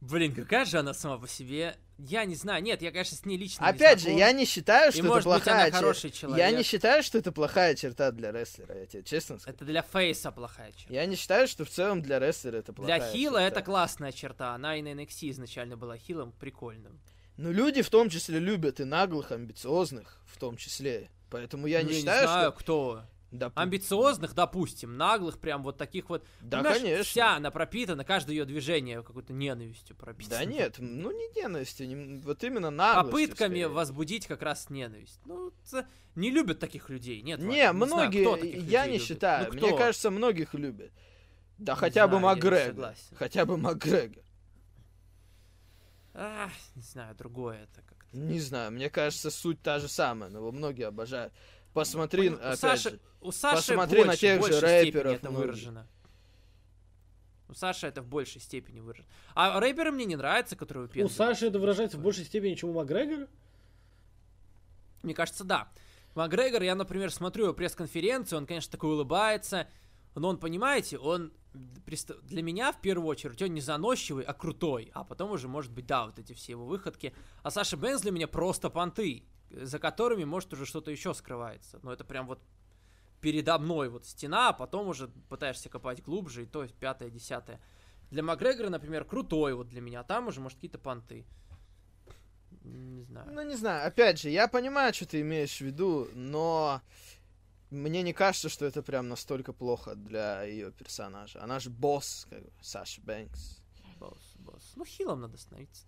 Блин, 0.09 0.35
какая 0.35 0.65
же 0.65 0.79
она 0.79 0.93
сама 0.93 1.17
по 1.17 1.27
себе. 1.27 1.77
Я 1.97 2.25
не 2.25 2.35
знаю. 2.35 2.61
Нет, 2.61 2.81
я, 2.81 2.91
конечно, 2.91 3.15
с 3.15 3.23
ней 3.25 3.37
лично 3.37 3.63
не 3.63 3.69
Опять 3.69 3.99
же, 3.99 4.05
знаком. 4.05 4.19
я 4.19 4.31
не 4.33 4.45
считаю, 4.45 4.91
что 4.91 4.97
И, 4.99 5.01
это 5.01 5.09
может 5.09 5.23
быть, 5.31 5.43
плохая 5.43 5.61
она 5.61 5.67
чер- 5.69 5.71
хороший 5.79 6.07
Я 6.09 6.11
человек. 6.11 6.57
не 6.57 6.63
считаю, 6.63 7.03
что 7.03 7.17
это 7.19 7.31
плохая 7.31 7.75
черта 7.75 8.11
для 8.11 8.31
рестлера, 8.33 8.77
я 8.79 8.85
тебе 8.85 9.03
честно 9.03 9.39
скажу. 9.39 9.55
Это 9.55 9.63
для 9.65 9.81
фейса 9.81 10.31
плохая 10.31 10.71
черта. 10.73 10.93
Я 10.93 11.05
не 11.05 11.15
считаю, 11.15 11.47
что 11.47 11.63
в 11.63 11.69
целом 11.69 12.01
для 12.01 12.19
рестлера 12.19 12.57
это 12.57 12.73
плохая 12.73 12.99
Для 12.99 13.11
хила 13.11 13.39
черта. 13.39 13.47
это 13.47 13.61
классная 13.61 14.11
черта. 14.11 14.53
Она 14.55 14.75
и 14.75 14.81
на 14.81 14.89
NXT 14.89 15.29
изначально 15.31 15.77
была 15.77 15.95
хилом 15.97 16.33
прикольным. 16.33 16.99
Ну, 17.37 17.51
люди 17.51 17.81
в 17.81 17.89
том 17.89 18.09
числе 18.09 18.39
любят 18.39 18.79
и 18.81 18.83
наглых, 18.83 19.31
амбициозных, 19.31 20.19
в 20.25 20.37
том 20.37 20.57
числе. 20.57 21.09
Поэтому 21.29 21.65
я 21.67 21.81
Ну, 21.81 21.89
не 21.89 21.99
считаю, 21.99 22.27
знаю, 22.27 22.51
что... 22.51 22.59
кто. 22.59 23.03
П- 23.39 23.51
Амбициозных, 23.55 24.35
допустим, 24.35 24.95
наглых, 24.95 25.39
прям 25.39 25.63
вот 25.63 25.77
таких 25.77 26.09
вот. 26.09 26.23
Да, 26.41 26.57
Понимаешь, 26.59 26.81
конечно. 26.81 27.03
Вся 27.03 27.35
она 27.35 27.49
пропитана, 27.49 28.03
каждое 28.03 28.33
ее 28.35 28.45
движение 28.45 29.01
какой-то 29.01 29.33
ненавистью 29.33 29.95
пропитано. 29.95 30.37
Да 30.37 30.45
нет, 30.45 30.75
ну 30.77 31.09
не 31.11 31.27
ненавистью, 31.41 31.87
не- 31.87 32.19
вот 32.21 32.43
именно 32.43 32.69
наглостью. 32.69 33.11
Попытками 33.11 33.49
скорее. 33.49 33.67
возбудить 33.69 34.27
как 34.27 34.41
раз 34.43 34.69
ненависть. 34.69 35.19
Ну, 35.25 35.51
не 36.15 36.29
любят 36.29 36.59
таких 36.59 36.89
людей. 36.89 37.21
Нет, 37.23 37.39
Не, 37.39 37.45
знаю, 37.55 37.73
многие, 37.73 38.21
кто 38.23 38.35
таких 38.37 38.53
я 38.55 38.59
людей 38.61 38.79
не 38.85 38.93
любит. 38.93 39.07
считаю. 39.07 39.47
Ну, 39.47 39.53
Мне 39.53 39.67
кто? 39.67 39.77
кажется, 39.77 40.11
многих 40.11 40.53
любят. 40.53 40.91
Да 41.57 41.73
Не 41.73 41.79
хотя 41.79 42.07
бы 42.07 42.19
знаю, 42.19 42.35
я 42.37 42.41
не 42.41 42.49
Макгрегор. 42.49 42.93
Хотя 43.15 43.45
бы 43.45 43.57
Макгрегор. 43.57 44.23
Ах, 46.15 46.51
не 46.75 46.81
знаю, 46.83 47.15
другое 47.15 47.63
это 47.63 47.81
как-то. 47.81 48.15
Не 48.15 48.39
знаю, 48.39 48.71
мне 48.71 48.89
кажется, 48.91 49.31
суть 49.31 49.61
та 49.63 49.79
же 49.79 49.87
самая, 49.87 50.29
но 50.29 50.37
его 50.39 50.51
многие 50.51 50.85
обожают. 50.87 51.33
Посмотри, 51.73 52.29
У 52.29 52.35
опять 52.35 52.59
Саши, 52.59 52.89
же. 52.91 52.99
у 53.21 53.31
Саши 53.31 53.55
посмотри 53.75 53.97
больше, 54.03 54.07
на 54.11 54.15
тех 54.17 54.39
в 54.41 54.45
же 54.45 54.51
большей 54.51 54.57
степени 54.59 54.85
рэперов 54.85 55.13
это 55.13 55.29
многих. 55.29 55.45
выражено. 55.47 55.87
У 57.49 57.53
Саши 57.53 57.87
это 57.87 58.01
в 58.01 58.07
большей 58.07 58.41
степени 58.41 58.79
выражено. 58.79 59.07
А 59.35 59.59
рэперы 59.59 59.91
мне 59.91 60.05
не 60.05 60.15
нравятся, 60.15 60.55
которые 60.55 60.83
У 60.83 60.87
выпендриваются. 60.87 61.17
Саши 61.17 61.47
это 61.47 61.59
выражается 61.59 61.97
в 61.97 62.01
большей 62.01 62.25
степени, 62.25 62.55
чем 62.55 62.69
у 62.69 62.73
Макгрегора. 62.73 63.27
Мне 65.01 65.13
кажется, 65.13 65.43
да. 65.43 65.69
Макгрегор, 66.15 66.61
я, 66.61 66.75
например, 66.75 67.11
смотрю 67.11 67.45
его 67.45 67.53
пресс-конференцию, 67.53 68.37
он, 68.37 68.45
конечно, 68.45 68.71
такой 68.71 68.91
улыбается, 68.91 69.67
но 70.15 70.29
он, 70.29 70.37
понимаете, 70.37 70.97
он 70.99 71.33
для 72.23 72.41
меня, 72.43 72.71
в 72.71 72.81
первую 72.81 73.07
очередь, 73.07 73.41
он 73.41 73.53
не 73.53 73.61
заносчивый, 73.61 74.23
а 74.23 74.33
крутой, 74.33 74.91
а 74.93 75.03
потом 75.03 75.31
уже, 75.31 75.47
может 75.47 75.71
быть, 75.71 75.85
да, 75.87 76.05
вот 76.05 76.19
эти 76.19 76.33
все 76.33 76.53
его 76.53 76.65
выходки. 76.65 77.13
А 77.41 77.51
Саша 77.51 77.77
Бенз 77.77 78.01
для 78.01 78.11
меня 78.11 78.27
просто 78.27 78.69
понты, 78.69 79.23
за 79.53 79.79
которыми, 79.79 80.23
может, 80.23 80.53
уже 80.53 80.65
что-то 80.65 80.91
еще 80.91 81.13
скрывается. 81.13 81.79
Но 81.83 81.93
это 81.93 82.03
прям 82.03 82.27
вот 82.27 82.41
передо 83.21 83.57
мной 83.57 83.89
вот 83.89 84.05
стена, 84.05 84.49
а 84.49 84.53
потом 84.53 84.89
уже 84.89 85.07
пытаешься 85.29 85.69
копать 85.69 86.03
глубже, 86.03 86.43
и 86.43 86.45
то 86.45 86.63
есть 86.63 86.75
пятое, 86.75 87.09
десятое. 87.09 87.61
Для 88.11 88.21
Макгрегора, 88.21 88.69
например, 88.69 89.05
крутой 89.05 89.53
вот 89.53 89.69
для 89.69 89.81
меня, 89.81 90.01
а 90.01 90.03
там 90.03 90.27
уже, 90.27 90.41
может, 90.41 90.57
какие-то 90.57 90.77
понты. 90.77 91.25
Не 92.63 93.03
знаю. 93.03 93.31
Ну, 93.31 93.41
не 93.41 93.55
знаю, 93.55 93.87
опять 93.87 94.19
же, 94.19 94.29
я 94.29 94.47
понимаю, 94.47 94.93
что 94.93 95.05
ты 95.05 95.21
имеешь 95.21 95.57
в 95.57 95.61
виду, 95.61 96.09
но 96.13 96.81
мне 97.71 98.03
не 98.03 98.13
кажется, 98.13 98.49
что 98.49 98.65
это 98.65 98.83
прям 98.83 99.09
настолько 99.09 99.51
плохо 99.53 99.95
для 99.95 100.43
ее 100.43 100.71
персонажа. 100.71 101.41
Она 101.41 101.59
же 101.59 101.69
босс, 101.69 102.27
как 102.29 102.43
бы, 102.43 102.51
Саша 102.61 103.01
Бэнкс. 103.01 103.61
Босс, 103.99 104.35
босс. 104.35 104.73
Ну, 104.75 104.85
хилом 104.85 105.21
надо 105.21 105.37
становиться. 105.37 105.85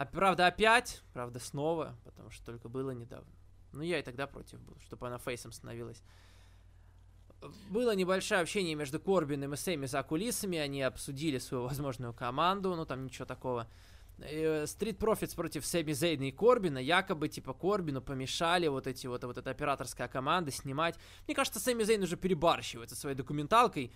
А 0.00 0.06
правда 0.06 0.46
опять, 0.46 1.02
правда 1.12 1.38
снова, 1.38 1.94
потому 2.06 2.30
что 2.30 2.42
только 2.46 2.70
было 2.70 2.92
недавно. 2.92 3.30
Ну, 3.72 3.82
я 3.82 3.98
и 3.98 4.02
тогда 4.02 4.26
против 4.26 4.58
был, 4.62 4.78
чтобы 4.80 5.06
она 5.06 5.18
фейсом 5.18 5.52
становилась. 5.52 6.02
Было 7.68 7.94
небольшое 7.94 8.40
общение 8.40 8.74
между 8.74 8.98
Корбином 8.98 9.52
и 9.52 9.58
Сэмми 9.58 9.84
за 9.84 10.02
кулисами, 10.02 10.56
они 10.56 10.80
обсудили 10.80 11.36
свою 11.36 11.64
возможную 11.64 12.14
команду, 12.14 12.74
ну 12.76 12.86
там 12.86 13.04
ничего 13.04 13.26
такого. 13.26 13.68
Стрит 14.64 14.96
Профитс 14.96 15.34
против 15.34 15.66
Сэмми 15.66 15.92
Зейна 15.92 16.28
и 16.28 16.32
Корбина, 16.32 16.78
якобы, 16.78 17.28
типа, 17.28 17.52
Корбину 17.52 18.00
помешали 18.00 18.68
вот 18.68 18.86
эти 18.86 19.06
вот, 19.06 19.22
вот 19.24 19.36
эта 19.36 19.50
операторская 19.50 20.08
команда 20.08 20.50
снимать. 20.50 20.96
Мне 21.26 21.34
кажется, 21.34 21.60
Сэмми 21.60 21.82
Зейн 21.82 22.02
уже 22.02 22.16
перебарщивает 22.16 22.88
со 22.88 22.96
своей 22.96 23.16
документалкой. 23.16 23.92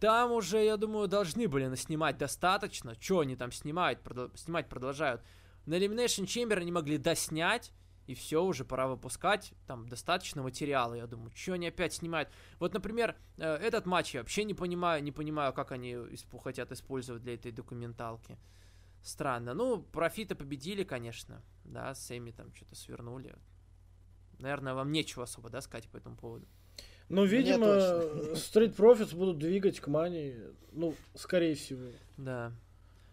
Там 0.00 0.32
уже, 0.32 0.64
я 0.64 0.78
думаю, 0.78 1.08
должны 1.08 1.46
были 1.46 1.66
наснимать 1.66 2.16
достаточно. 2.16 2.94
Что 2.98 3.20
они 3.20 3.36
там 3.36 3.52
снимают, 3.52 4.00
продол- 4.00 4.34
снимать 4.36 4.68
продолжают. 4.68 5.22
На 5.66 5.74
Elimination 5.74 6.24
Chamber 6.24 6.56
они 6.56 6.72
могли 6.72 6.96
доснять, 6.96 7.70
и 8.06 8.14
все, 8.14 8.42
уже 8.42 8.64
пора 8.64 8.88
выпускать. 8.88 9.52
Там 9.66 9.86
достаточно 9.88 10.42
материала, 10.42 10.94
я 10.94 11.06
думаю. 11.06 11.30
Что 11.34 11.52
они 11.52 11.68
опять 11.68 11.92
снимают? 11.92 12.30
Вот, 12.58 12.72
например, 12.72 13.14
э, 13.36 13.56
этот 13.56 13.84
матч 13.84 14.14
я 14.14 14.20
вообще 14.20 14.44
не 14.44 14.54
понимаю, 14.54 15.02
не 15.02 15.12
понимаю, 15.12 15.52
как 15.52 15.70
они 15.70 15.92
исп- 15.92 16.42
хотят 16.42 16.72
использовать 16.72 17.22
для 17.22 17.34
этой 17.34 17.52
документалки. 17.52 18.38
Странно. 19.02 19.52
Ну, 19.52 19.82
профиты 19.82 20.34
победили, 20.34 20.82
конечно. 20.82 21.42
Да, 21.64 21.94
Сэмми 21.94 22.30
там 22.30 22.54
что-то 22.54 22.74
свернули. 22.74 23.36
Наверное, 24.38 24.72
вам 24.72 24.92
нечего 24.92 25.24
особо, 25.24 25.50
да, 25.50 25.60
сказать 25.60 25.88
по 25.90 25.98
этому 25.98 26.16
поводу. 26.16 26.48
Но, 27.10 27.24
видимо. 27.24 27.66
Street 28.34 28.74
Profits 28.74 29.14
будут 29.14 29.38
двигать 29.38 29.80
к 29.80 29.88
Мани, 29.88 30.34
ну, 30.72 30.94
скорее 31.16 31.54
всего. 31.56 31.90
Да. 32.16 32.52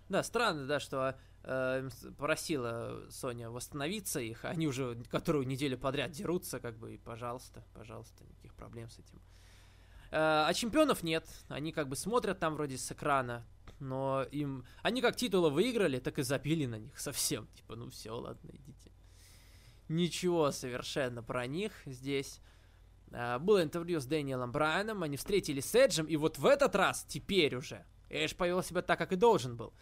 Да, 0.07 0.23
странно, 0.23 0.67
да, 0.67 0.79
что 0.79 1.17
э, 1.43 1.89
с- 1.89 2.13
просила 2.15 3.03
Соня 3.09 3.49
восстановиться 3.49 4.19
их, 4.21 4.45
а 4.45 4.49
они 4.49 4.67
уже 4.67 5.03
которую 5.09 5.47
неделю 5.47 5.77
подряд 5.77 6.11
дерутся, 6.11 6.59
как 6.59 6.77
бы, 6.77 6.93
и 6.93 6.97
пожалуйста, 6.97 7.65
пожалуйста, 7.73 8.23
никаких 8.23 8.53
проблем 8.53 8.87
с 8.89 8.99
этим. 8.99 9.19
Э, 10.11 10.45
а 10.47 10.53
чемпионов 10.53 11.01
нет, 11.03 11.27
они 11.49 11.71
как 11.71 11.89
бы 11.89 11.95
смотрят 11.95 12.39
там 12.39 12.53
вроде 12.53 12.77
с 12.77 12.91
экрана, 12.91 13.45
но 13.79 14.23
им... 14.31 14.63
Они 14.83 15.01
как 15.01 15.15
титулы 15.15 15.49
выиграли, 15.49 15.99
так 15.99 16.19
и 16.19 16.23
забили 16.23 16.67
на 16.67 16.77
них 16.77 16.97
совсем. 16.99 17.47
Типа, 17.55 17.75
ну 17.75 17.89
все, 17.89 18.11
ладно, 18.11 18.51
идите. 18.53 18.91
Ничего 19.89 20.51
совершенно 20.51 21.23
про 21.23 21.47
них 21.47 21.71
здесь. 21.85 22.39
А, 23.11 23.39
Было 23.39 23.63
интервью 23.63 23.99
с 23.99 24.05
Дэниелом 24.05 24.51
Брайаном, 24.51 25.03
они 25.03 25.17
встретились 25.17 25.65
с 25.65 25.75
Эджем, 25.75 26.05
и 26.05 26.15
вот 26.17 26.37
в 26.37 26.45
этот 26.45 26.75
раз, 26.75 27.05
теперь 27.07 27.55
уже, 27.55 27.85
Эдж 28.09 28.35
повел 28.35 28.63
себя 28.63 28.81
так, 28.81 28.97
как 28.97 29.11
и 29.11 29.15
должен 29.15 29.55
был. 29.55 29.73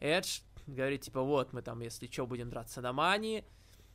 Эдж 0.00 0.40
говорит, 0.66 1.02
типа, 1.02 1.22
вот, 1.22 1.52
мы 1.52 1.62
там, 1.62 1.80
если 1.80 2.06
что, 2.06 2.26
будем 2.26 2.50
драться 2.50 2.80
на 2.80 2.92
мании. 2.92 3.44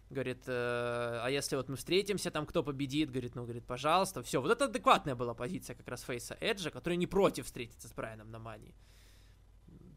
Говорит, 0.09 0.43
э, 0.47 1.19
а 1.21 1.27
если 1.29 1.55
вот 1.55 1.69
мы 1.69 1.75
встретимся, 1.75 2.31
там 2.31 2.47
кто 2.47 2.63
победит? 2.63 3.11
Говорит, 3.11 3.35
ну, 3.35 3.43
говорит, 3.43 3.65
пожалуйста. 3.65 4.23
Все, 4.23 4.41
вот 4.41 4.49
это 4.49 4.65
адекватная 4.65 5.13
была 5.13 5.35
позиция 5.35 5.75
как 5.75 5.87
раз 5.87 6.01
Фейса 6.01 6.35
Эджа, 6.39 6.71
который 6.71 6.95
не 6.97 7.05
против 7.05 7.45
встретиться 7.45 7.87
с 7.87 7.93
Брайаном 7.93 8.31
на 8.31 8.39
мании. 8.39 8.73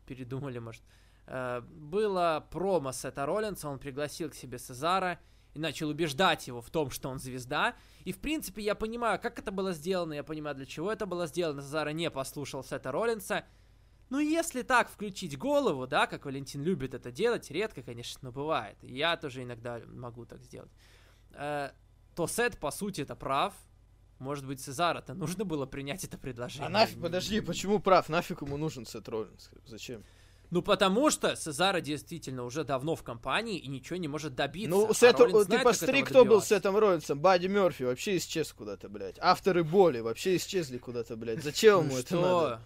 Передумали, 0.06 0.58
может. 0.58 0.82
Э, 1.26 1.62
было 1.62 2.46
промо 2.50 2.92
Сета 2.92 3.24
Роллинса, 3.24 3.68
он 3.68 3.78
пригласил 3.78 4.28
к 4.28 4.34
себе 4.34 4.58
Сезара 4.58 5.18
и 5.54 5.58
начал 5.58 5.88
убеждать 5.88 6.46
его 6.46 6.60
в 6.60 6.70
том, 6.70 6.90
что 6.90 7.08
он 7.08 7.18
звезда. 7.18 7.74
И, 8.04 8.12
в 8.12 8.18
принципе, 8.18 8.62
я 8.62 8.74
понимаю, 8.74 9.20
как 9.20 9.38
это 9.38 9.50
было 9.50 9.72
сделано, 9.72 10.14
я 10.14 10.24
понимаю, 10.24 10.56
для 10.56 10.66
чего 10.66 10.90
это 10.90 11.06
было 11.06 11.26
сделано. 11.26 11.62
Сезара 11.62 11.90
не 11.90 12.10
послушал 12.10 12.64
Сета 12.64 12.90
Роллинса, 12.92 13.44
ну, 14.12 14.18
если 14.18 14.60
так 14.60 14.90
включить 14.90 15.38
голову, 15.38 15.86
да, 15.86 16.06
как 16.06 16.26
Валентин 16.26 16.62
любит 16.62 16.92
это 16.92 17.10
делать, 17.10 17.50
редко, 17.50 17.82
конечно, 17.82 18.18
но 18.20 18.30
бывает. 18.30 18.76
Я 18.82 19.16
тоже 19.16 19.42
иногда 19.42 19.80
могу 19.86 20.26
так 20.26 20.42
сделать. 20.42 20.70
Э, 21.30 21.70
то 22.14 22.26
Сет, 22.26 22.58
по 22.58 22.70
сути, 22.70 23.00
это 23.00 23.16
прав. 23.16 23.54
Может 24.18 24.46
быть, 24.46 24.60
Сезара-то 24.60 25.14
нужно 25.14 25.46
было 25.46 25.64
принять 25.64 26.04
это 26.04 26.18
предложение. 26.18 26.66
А 26.66 26.68
нафиг, 26.68 27.00
подожди, 27.00 27.40
почему 27.40 27.80
прав? 27.80 28.10
Нафиг 28.10 28.42
ему 28.42 28.58
нужен 28.58 28.84
Сет 28.84 29.08
Роллинс? 29.08 29.50
Зачем? 29.64 30.04
Ну, 30.52 30.60
потому 30.60 31.10
что 31.10 31.34
Сезара 31.34 31.80
действительно 31.80 32.44
уже 32.44 32.62
давно 32.62 32.94
в 32.94 33.02
компании 33.02 33.58
и 33.58 33.68
ничего 33.68 33.96
не 33.96 34.06
может 34.06 34.34
добиться. 34.34 34.68
Ну, 34.68 34.90
а 34.90 34.92
Сет, 34.92 35.16
ты 35.16 35.58
посмотри, 35.60 36.02
кто 36.02 36.26
был 36.26 36.42
с 36.42 36.48
Сетом 36.48 36.76
Роллинсом. 36.76 37.18
Бадди 37.18 37.46
Мерфи 37.46 37.84
вообще 37.84 38.18
исчез 38.18 38.52
куда-то, 38.52 38.90
блядь. 38.90 39.16
Авторы 39.18 39.64
боли 39.64 40.00
вообще 40.00 40.36
исчезли 40.36 40.76
куда-то, 40.76 41.16
блядь. 41.16 41.42
Зачем 41.42 41.78
Ну 41.78 41.84
ему 41.84 41.98
это 41.98 42.16
надо? 42.16 42.60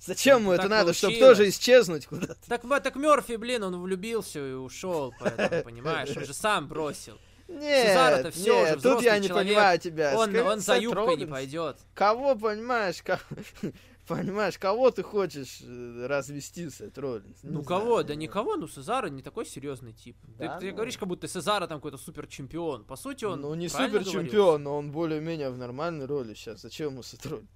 Зачем 0.00 0.38
ему 0.38 0.48
Ну, 0.48 0.52
это 0.54 0.68
надо? 0.68 0.94
Чтобы 0.94 1.16
тоже 1.18 1.50
исчезнуть 1.50 2.06
куда-то. 2.06 2.38
Так, 2.48 2.62
так 2.82 2.96
Мерфи, 2.96 3.36
блин, 3.36 3.64
он 3.64 3.82
влюбился 3.82 4.38
и 4.38 4.52
ушел, 4.54 5.12
поэтому, 5.20 5.62
понимаешь, 5.62 6.16
он 6.16 6.24
же 6.24 6.32
сам 6.32 6.68
бросил. 6.68 7.18
Нет, 7.48 8.34
всё 8.34 8.62
уже 8.62 8.70
нет, 8.72 8.82
тут 8.82 9.02
я 9.02 9.18
не 9.18 9.28
человек. 9.28 9.48
понимаю 9.48 9.78
тебя. 9.78 10.18
Он, 10.18 10.30
Скажи, 10.30 10.42
он 10.42 10.60
за 10.60 10.78
юбкой 10.78 11.02
не 11.04 11.10
Роллинс. 11.10 11.30
пойдет. 11.30 11.76
Кого, 11.94 12.34
понимаешь, 12.34 13.02
ко- 13.02 13.20
понимаешь, 14.06 14.58
кого 14.58 14.90
ты 14.90 15.02
хочешь 15.02 15.60
э, 15.62 16.06
развести, 16.06 16.70
Сет 16.70 16.96
Роллинс? 16.98 17.38
Ну 17.42 17.62
знаю. 17.62 17.64
кого? 17.64 18.02
Да 18.02 18.14
никого, 18.14 18.56
ну 18.56 18.68
Сезара 18.68 19.08
не 19.08 19.22
такой 19.22 19.46
серьезный 19.46 19.92
тип. 19.92 20.16
Да, 20.38 20.54
ты, 20.54 20.60
ты 20.60 20.70
ну. 20.70 20.76
говоришь, 20.76 20.98
как 20.98 21.08
будто 21.08 21.28
Сезара 21.28 21.66
там 21.66 21.78
какой-то 21.78 21.98
супер 21.98 22.26
чемпион. 22.26 22.84
По 22.84 22.96
сути, 22.96 23.24
он. 23.24 23.40
Ну, 23.40 23.54
не 23.54 23.68
супер 23.68 23.88
говорил? 23.88 24.12
чемпион, 24.12 24.62
но 24.62 24.76
он 24.76 24.92
более-менее 24.92 25.50
в 25.50 25.58
нормальной 25.58 26.06
роли 26.06 26.34
сейчас. 26.34 26.62
Зачем 26.62 26.92
ему 26.92 27.02
Роллинс? 27.24 27.50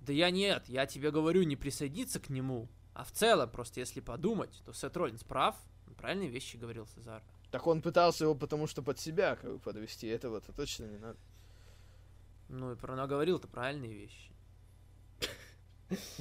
Да 0.00 0.12
я 0.12 0.30
нет, 0.30 0.64
я 0.68 0.86
тебе 0.86 1.10
говорю 1.10 1.42
не 1.42 1.56
присоединиться 1.56 2.20
к 2.20 2.28
нему, 2.28 2.68
а 2.94 3.02
в 3.02 3.10
целом, 3.10 3.50
просто 3.50 3.80
если 3.80 4.00
подумать, 4.00 4.62
то 4.64 4.72
Сет 4.72 4.96
Роллинс 4.96 5.24
прав, 5.24 5.56
правильные 5.96 6.28
вещи 6.28 6.56
говорил 6.56 6.86
Сезар. 6.86 7.22
Так 7.50 7.66
он 7.66 7.82
пытался 7.82 8.24
его 8.24 8.34
потому 8.34 8.66
что 8.66 8.82
под 8.82 8.98
себя 8.98 9.36
как 9.36 9.52
бы 9.52 9.58
подвести. 9.58 10.06
Этого-то 10.06 10.52
точно 10.52 10.84
не 10.84 10.98
надо. 10.98 11.18
Ну 12.48 12.72
и 12.72 12.76
про 12.76 13.06
говорил-то 13.06 13.48
правильные 13.48 13.92
вещи. 13.92 14.35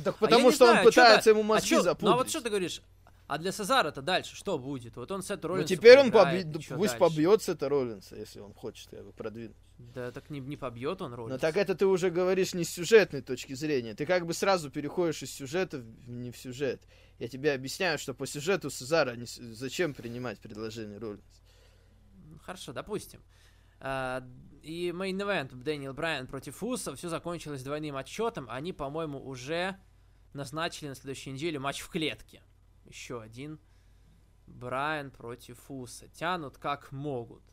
Так 0.03 0.15
А 0.15 0.17
потому 0.19 0.49
не 0.49 0.55
что 0.55 0.65
он 0.65 0.71
знаю, 0.71 0.85
чё 0.85 0.89
пытается 0.91 1.29
ему 1.31 1.41
А 1.41 1.43
мозги 1.43 1.69
чё- 1.69 1.81
запудрить. 1.81 2.07
ну 2.09 2.13
а 2.13 2.17
вот 2.17 2.29
что 2.29 2.41
ты 2.41 2.49
говоришь? 2.49 2.81
А 3.27 3.39
для 3.39 3.51
Сезара-то 3.51 4.03
дальше 4.03 4.35
что 4.35 4.59
будет? 4.59 4.95
Вот 4.97 5.11
он 5.11 5.23
Сет 5.23 5.41
Ну 5.41 5.49
Роллинс. 5.49 5.67
теперь 5.67 5.97
он 5.97 6.11
побьет, 6.11 6.45
пусть 6.69 6.97
побьет 6.99 7.41
Сета 7.41 7.69
Роллинса, 7.69 8.15
если 8.15 8.39
он 8.39 8.53
хочет 8.53 8.91
бы 8.91 9.11
продвинуть. 9.13 9.57
Да 9.79 10.11
так 10.11 10.29
не, 10.29 10.39
не 10.39 10.57
побьет 10.57 11.01
он 11.01 11.11
Роллинса. 11.15 11.33
Но 11.33 11.39
так 11.39 11.57
это 11.57 11.73
ты 11.73 11.87
уже 11.87 12.11
говоришь 12.11 12.53
не 12.53 12.63
с 12.63 12.69
сюжетной 12.69 13.21
точки 13.21 13.53
зрения. 13.53 13.95
Ты 13.95 14.05
как 14.05 14.27
бы 14.27 14.33
сразу 14.35 14.69
переходишь 14.69 15.23
из 15.23 15.31
сюжета 15.33 15.79
в 15.79 16.07
не 16.09 16.29
в 16.31 16.37
сюжет. 16.37 16.83
Я 17.17 17.27
тебе 17.27 17.53
объясняю, 17.53 17.97
что 17.97 18.13
по 18.13 18.27
сюжету 18.27 18.69
Сезаро 18.69 19.15
незачем 19.15 19.95
принимать 19.95 20.39
предложение 20.39 20.99
Роллинса. 20.99 21.41
Ну, 22.29 22.37
Хорошо, 22.39 22.73
допустим. 22.73 23.21
А, 23.87 24.27
И 24.63 24.91
main 24.91 25.21
event 25.21 25.53
Дэниел 25.53 25.93
Брайан 25.93 26.25
против 26.25 26.63
Уса, 26.63 26.95
все 26.95 27.07
закончилось 27.07 27.61
двойным 27.61 27.95
отсчетом. 27.95 28.47
Они, 28.49 28.73
по-моему, 28.73 29.23
уже 29.23 29.79
назначили 30.33 30.89
на 30.89 30.95
следующей 30.95 31.31
неделе 31.31 31.59
матч 31.59 31.81
в 31.81 31.89
клетке. 31.89 32.41
Еще 32.85 33.21
один. 33.21 33.59
Брайан 34.47 35.11
против 35.11 35.59
Уса. 35.69 36.07
Тянут 36.07 36.57
как 36.57 36.91
могут. 36.91 37.43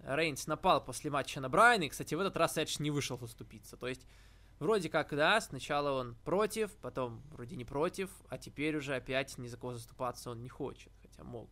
Рейнс 0.00 0.46
напал 0.46 0.84
после 0.84 1.10
матча 1.10 1.40
на 1.40 1.48
Брайана, 1.48 1.84
и, 1.84 1.88
кстати, 1.88 2.14
в 2.14 2.20
этот 2.20 2.36
раз 2.36 2.58
Эдж 2.58 2.76
не 2.78 2.90
вышел 2.90 3.18
заступиться. 3.18 3.78
То 3.78 3.88
есть, 3.88 4.06
вроде 4.58 4.90
как, 4.90 5.16
да, 5.16 5.40
сначала 5.40 5.98
он 5.98 6.14
против, 6.26 6.76
потом 6.82 7.22
вроде 7.30 7.56
не 7.56 7.64
против, 7.64 8.10
а 8.28 8.36
теперь 8.36 8.76
уже 8.76 8.96
опять 8.96 9.38
ни 9.38 9.48
за 9.48 9.56
кого 9.56 9.72
заступаться 9.72 10.30
он 10.30 10.42
не 10.42 10.50
хочет, 10.50 10.92
хотя 11.00 11.24
мог. 11.24 11.48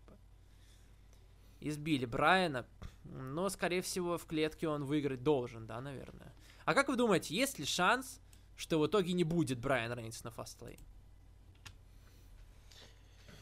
Избили 1.60 2.04
Брайана, 2.04 2.66
но, 3.04 3.48
скорее 3.48 3.82
всего, 3.82 4.18
в 4.18 4.26
клетке 4.26 4.68
он 4.68 4.84
выиграть 4.84 5.22
должен, 5.22 5.66
да, 5.66 5.80
наверное. 5.80 6.32
А 6.64 6.74
как 6.74 6.88
вы 6.88 6.96
думаете, 6.96 7.34
есть 7.34 7.58
ли 7.58 7.64
шанс, 7.64 8.20
что 8.56 8.78
в 8.78 8.86
итоге 8.86 9.12
не 9.12 9.24
будет 9.24 9.58
Брайан 9.58 9.92
Рейнс 9.98 10.24
на 10.24 10.30
фастлейн? 10.30 10.78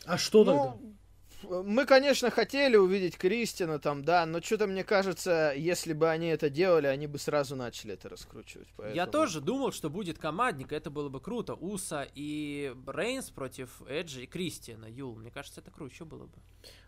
А 0.04 0.18
что 0.18 0.44
тогда? 0.44 0.76
Ну, 0.80 1.62
мы, 1.62 1.84
конечно, 1.84 2.30
хотели 2.30 2.76
увидеть 2.76 3.18
Кристина 3.18 3.78
там, 3.78 4.04
да, 4.04 4.24
но 4.26 4.40
что-то 4.40 4.66
мне 4.66 4.84
кажется, 4.84 5.52
если 5.56 5.92
бы 5.92 6.08
они 6.08 6.28
это 6.28 6.48
делали, 6.48 6.86
они 6.86 7.06
бы 7.06 7.18
сразу 7.18 7.54
начали 7.56 7.94
это 7.94 8.08
раскручивать. 8.08 8.68
Я 8.68 8.74
поэтому- 8.76 9.12
тоже 9.12 9.40
думал, 9.40 9.72
что 9.72 9.90
будет 9.90 10.18
командник, 10.18 10.72
это 10.72 10.90
было 10.90 11.08
бы 11.08 11.20
круто. 11.20 11.54
Уса 11.54 12.06
и 12.14 12.74
Рейнс 12.86 13.30
против 13.30 13.82
Эджи 13.86 14.24
и 14.24 14.26
Кристиана, 14.26 14.86
Юл. 14.86 15.16
Мне 15.16 15.30
кажется, 15.30 15.60
это 15.60 15.70
круче 15.70 16.04
было 16.04 16.26
бы. 16.26 16.38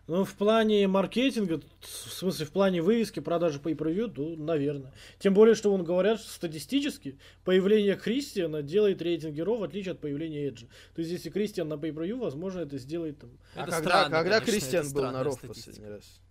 Ну, 0.07 0.23
в 0.23 0.35
плане 0.35 0.87
маркетинга, 0.87 1.59
в 1.81 1.87
смысле, 2.13 2.45
в 2.45 2.51
плане 2.51 2.81
вывески, 2.81 3.19
продажи 3.19 3.59
по 3.59 3.69
превью 3.75 4.07
то, 4.07 4.35
наверное. 4.37 4.93
Тем 5.19 5.33
более, 5.33 5.53
что 5.53 5.73
он 5.73 5.83
говорят, 5.83 6.21
что 6.21 6.29
статистически 6.29 7.19
появление 7.43 7.97
Кристиана 7.97 8.61
делает 8.61 9.01
рейтинг 9.01 9.35
героев 9.35 9.59
в 9.59 9.63
отличие 9.63 9.91
от 9.91 9.99
появления 9.99 10.47
Эджи. 10.47 10.67
То 10.95 11.01
есть, 11.01 11.11
если 11.11 11.29
Кристиан 11.29 11.67
на 11.67 11.77
превью, 11.77 12.19
возможно, 12.19 12.61
это 12.61 12.77
сделает 12.77 13.19
там... 13.19 13.31
А 13.53 13.63
Это 13.63 13.71
когда, 13.71 13.89
странно, 13.89 14.17
когда 14.17 14.39
конечно, 14.39 14.51
Кристиан 14.51 14.85
это 14.85 14.95
был 14.95 15.11
на 15.11 15.23
Ров 15.23 15.41
последний 15.41 15.87
раз? 15.87 16.21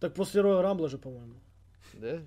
Так 0.00 0.14
после 0.14 0.40
Роя 0.40 0.60
Рамбла 0.60 0.88
же, 0.88 0.98
по-моему. 0.98 1.34
Да? 1.94 2.22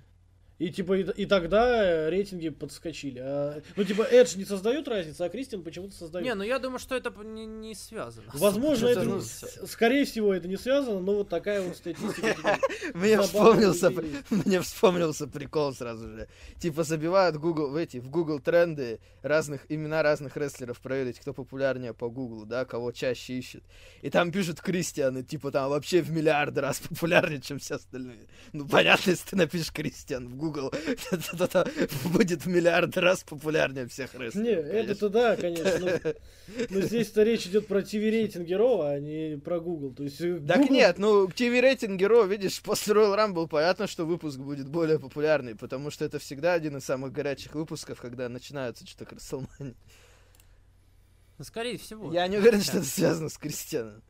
И 0.58 0.70
типа 0.70 0.94
и, 0.94 1.02
и 1.22 1.26
тогда 1.26 1.84
э, 1.84 2.08
рейтинги 2.08 2.48
подскочили. 2.48 3.20
А, 3.22 3.60
ну, 3.76 3.84
типа, 3.84 4.02
Эдж 4.02 4.36
не 4.36 4.46
создает 4.46 4.88
разницы, 4.88 5.20
а 5.20 5.28
Кристиан 5.28 5.62
почему-то 5.62 5.94
создает. 5.94 6.24
Не, 6.24 6.34
ну 6.34 6.44
я 6.44 6.58
думаю, 6.58 6.78
что 6.78 6.94
это 6.94 7.12
не, 7.22 7.44
не 7.44 7.74
связано. 7.74 8.30
Возможно, 8.32 8.86
это, 8.86 9.02
ну, 9.02 9.20
скорее 9.20 10.06
всего, 10.06 10.32
это 10.32 10.48
не 10.48 10.56
связано, 10.56 11.00
но 11.00 11.16
вот 11.16 11.28
такая 11.28 11.60
вот 11.60 11.76
статистика. 11.76 12.34
типа, 12.34 12.58
Мне 12.94 13.20
вспомнился, 13.20 13.92
мне 14.30 14.60
вспомнился 14.62 15.26
прикол 15.26 15.74
сразу 15.74 16.08
же. 16.08 16.28
Типа 16.58 16.84
забивают 16.84 17.36
Google, 17.36 17.68
в 17.68 17.76
эти, 17.76 17.98
в 17.98 18.08
Google 18.08 18.40
тренды 18.40 19.00
разных, 19.20 19.66
имена 19.68 20.02
разных 20.02 20.38
рестлеров 20.38 20.80
проверить, 20.80 21.18
кто 21.20 21.34
популярнее 21.34 21.92
по 21.92 22.08
Google, 22.08 22.46
да, 22.46 22.64
кого 22.64 22.92
чаще 22.92 23.34
ищет. 23.34 23.62
И 24.00 24.08
там 24.08 24.32
пишут 24.32 24.62
Кристиан, 24.62 25.18
и 25.18 25.22
типа 25.22 25.50
там 25.50 25.68
вообще 25.68 26.00
в 26.00 26.10
миллиарды 26.10 26.62
раз 26.62 26.78
популярнее, 26.88 27.42
чем 27.42 27.58
все 27.58 27.74
остальные. 27.74 28.26
Ну, 28.54 28.66
понятно, 28.66 29.10
если 29.10 29.28
ты 29.30 29.36
напишешь 29.36 29.70
Кристиан 29.70 30.28
в 30.28 30.36
Google, 30.36 30.45
то 31.48 31.66
будет 32.06 32.44
в 32.44 32.48
миллиарды 32.48 33.00
раз 33.00 33.22
популярнее 33.24 33.86
всех 33.88 34.14
Не, 34.14 34.24
рестлеров. 34.26 34.64
конечно. 34.66 34.90
это-то 34.92 35.08
да, 35.08 35.36
конечно. 35.36 35.78
Но, 35.80 36.12
но 36.70 36.80
здесь-то 36.86 37.22
речь 37.22 37.46
идет 37.46 37.66
про 37.66 37.80
TV-рейтинг 37.80 38.44
героя, 38.44 38.96
а 38.96 39.00
не 39.00 39.36
про 39.38 39.60
Google. 39.60 39.92
То 39.94 40.04
есть, 40.04 40.20
э, 40.20 40.38
Так 40.46 40.58
Google- 40.58 40.74
нет, 40.74 40.98
ну, 40.98 41.26
TV 41.26 41.60
рейтинг 41.60 41.98
героя, 42.00 42.26
видишь, 42.26 42.60
после 42.62 42.94
Royal 42.94 43.16
Rumble 43.16 43.48
понятно, 43.48 43.86
что 43.86 44.04
выпуск 44.04 44.38
будет 44.38 44.68
более 44.68 44.98
популярный, 44.98 45.54
потому 45.54 45.90
что 45.90 46.04
это 46.04 46.18
всегда 46.18 46.52
один 46.54 46.76
из 46.76 46.84
самых 46.84 47.12
горячих 47.12 47.54
выпусков, 47.54 48.00
когда 48.00 48.28
начинаются 48.28 48.86
что-то 48.86 49.06
к 49.06 49.12
WrestleMania. 49.18 49.74
Ну, 51.38 51.44
скорее 51.44 51.76
всего. 51.76 52.12
Я 52.12 52.26
не 52.28 52.38
уверен, 52.38 52.62
что 52.62 52.78
это 52.78 52.86
связано 52.86 53.28
с 53.28 53.36
Кристианом. 53.36 54.02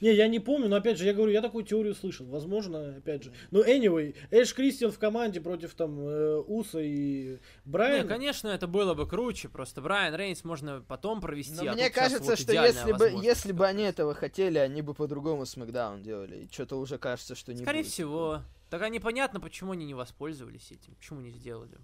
Не, 0.00 0.12
я 0.14 0.28
не 0.28 0.40
помню, 0.40 0.68
но 0.68 0.76
опять 0.76 0.98
же, 0.98 1.04
я 1.04 1.14
говорю, 1.14 1.32
я 1.32 1.42
такую 1.42 1.64
теорию 1.64 1.94
слышал. 1.94 2.26
Возможно, 2.26 2.96
опять 2.96 3.24
же. 3.24 3.32
Но 3.50 3.62
anyway, 3.62 4.14
Эш 4.30 4.54
Кристиан 4.54 4.90
в 4.90 4.98
команде 4.98 5.40
против 5.40 5.74
там 5.74 5.98
э, 6.00 6.36
Уса 6.46 6.80
и 6.80 7.32
Не, 7.32 7.38
Брайана. 7.64 8.08
конечно, 8.08 8.48
это 8.48 8.66
было 8.66 8.94
бы 8.94 9.06
круче, 9.06 9.48
просто 9.48 9.80
Брайан 9.80 10.14
Рейнс 10.14 10.44
можно 10.44 10.82
потом 10.86 11.20
провести. 11.20 11.64
Но 11.64 11.72
а 11.72 11.74
мне 11.74 11.90
кажется, 11.90 12.30
вот 12.30 12.38
что 12.38 12.52
если 12.52 12.92
бы, 12.92 13.12
если 13.22 13.52
бы 13.52 13.66
они 13.66 13.84
этого 13.84 14.14
хотели, 14.14 14.58
они 14.58 14.82
бы 14.82 14.94
по-другому 14.94 15.46
Смакдаун 15.46 16.02
делали. 16.02 16.44
И 16.44 16.52
что-то 16.52 16.76
уже 16.76 16.98
кажется, 16.98 17.34
что 17.34 17.52
не 17.52 17.62
Скорее 17.62 17.82
будет. 17.82 17.92
всего. 17.92 18.42
Так 18.70 18.82
а 18.82 18.88
непонятно, 18.88 19.40
почему 19.40 19.72
они 19.72 19.86
не 19.86 19.94
воспользовались 19.94 20.72
этим, 20.72 20.94
почему 20.94 21.20
не 21.20 21.30
сделали. 21.30 21.78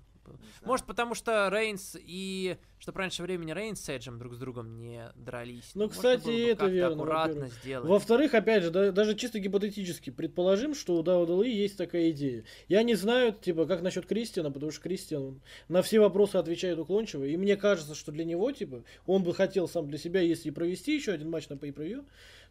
Может, 0.65 0.87
потому 0.87 1.15
что 1.15 1.49
Рейнс 1.51 1.97
и... 1.99 2.57
Чтобы 2.79 2.99
раньше 2.99 3.23
времени 3.23 3.53
Рейнс 3.53 3.81
с 3.81 3.89
Эджем 3.89 4.19
друг 4.19 4.35
с 4.35 4.39
другом 4.39 4.77
не 4.77 5.13
дрались. 5.15 5.71
Ну, 5.75 5.83
Может, 5.83 5.97
кстати, 5.97 6.25
бы 6.25 6.41
это 6.51 6.67
верно, 6.67 6.97
аккуратно 6.97 7.49
сделать. 7.49 7.89
Во-вторых, 7.89 8.35
опять 8.35 8.65
же, 8.65 8.71
да- 8.71 8.91
даже 8.91 9.15
чисто 9.15 9.39
гипотетически 9.39 10.11
предположим, 10.11 10.75
что 10.75 10.97
у 10.97 11.03
WWE 11.03 11.47
есть 11.49 11.77
такая 11.77 12.11
идея. 12.11 12.45
Я 12.69 12.83
не 12.83 12.95
знаю, 12.95 13.33
типа, 13.33 13.67
как 13.67 13.83
насчет 13.83 14.07
Кристиана, 14.07 14.51
потому 14.51 14.73
что 14.73 14.83
Кристиан 14.83 15.41
на 15.69 15.83
все 15.83 16.01
вопросы 16.01 16.37
отвечает 16.37 16.79
уклончиво. 16.79 17.25
И 17.25 17.37
мне 17.37 17.57
кажется, 17.57 17.95
что 17.95 18.11
для 18.11 18.25
него, 18.25 18.51
типа, 18.51 18.83
он 19.07 19.23
бы 19.23 19.33
хотел 19.35 19.69
сам 19.69 19.87
для 19.89 19.99
себя, 19.99 20.21
если 20.21 20.51
провести 20.51 20.95
еще 20.95 21.13
один 21.13 21.31
матч 21.31 21.49
на 21.49 21.55
pay 21.55 21.73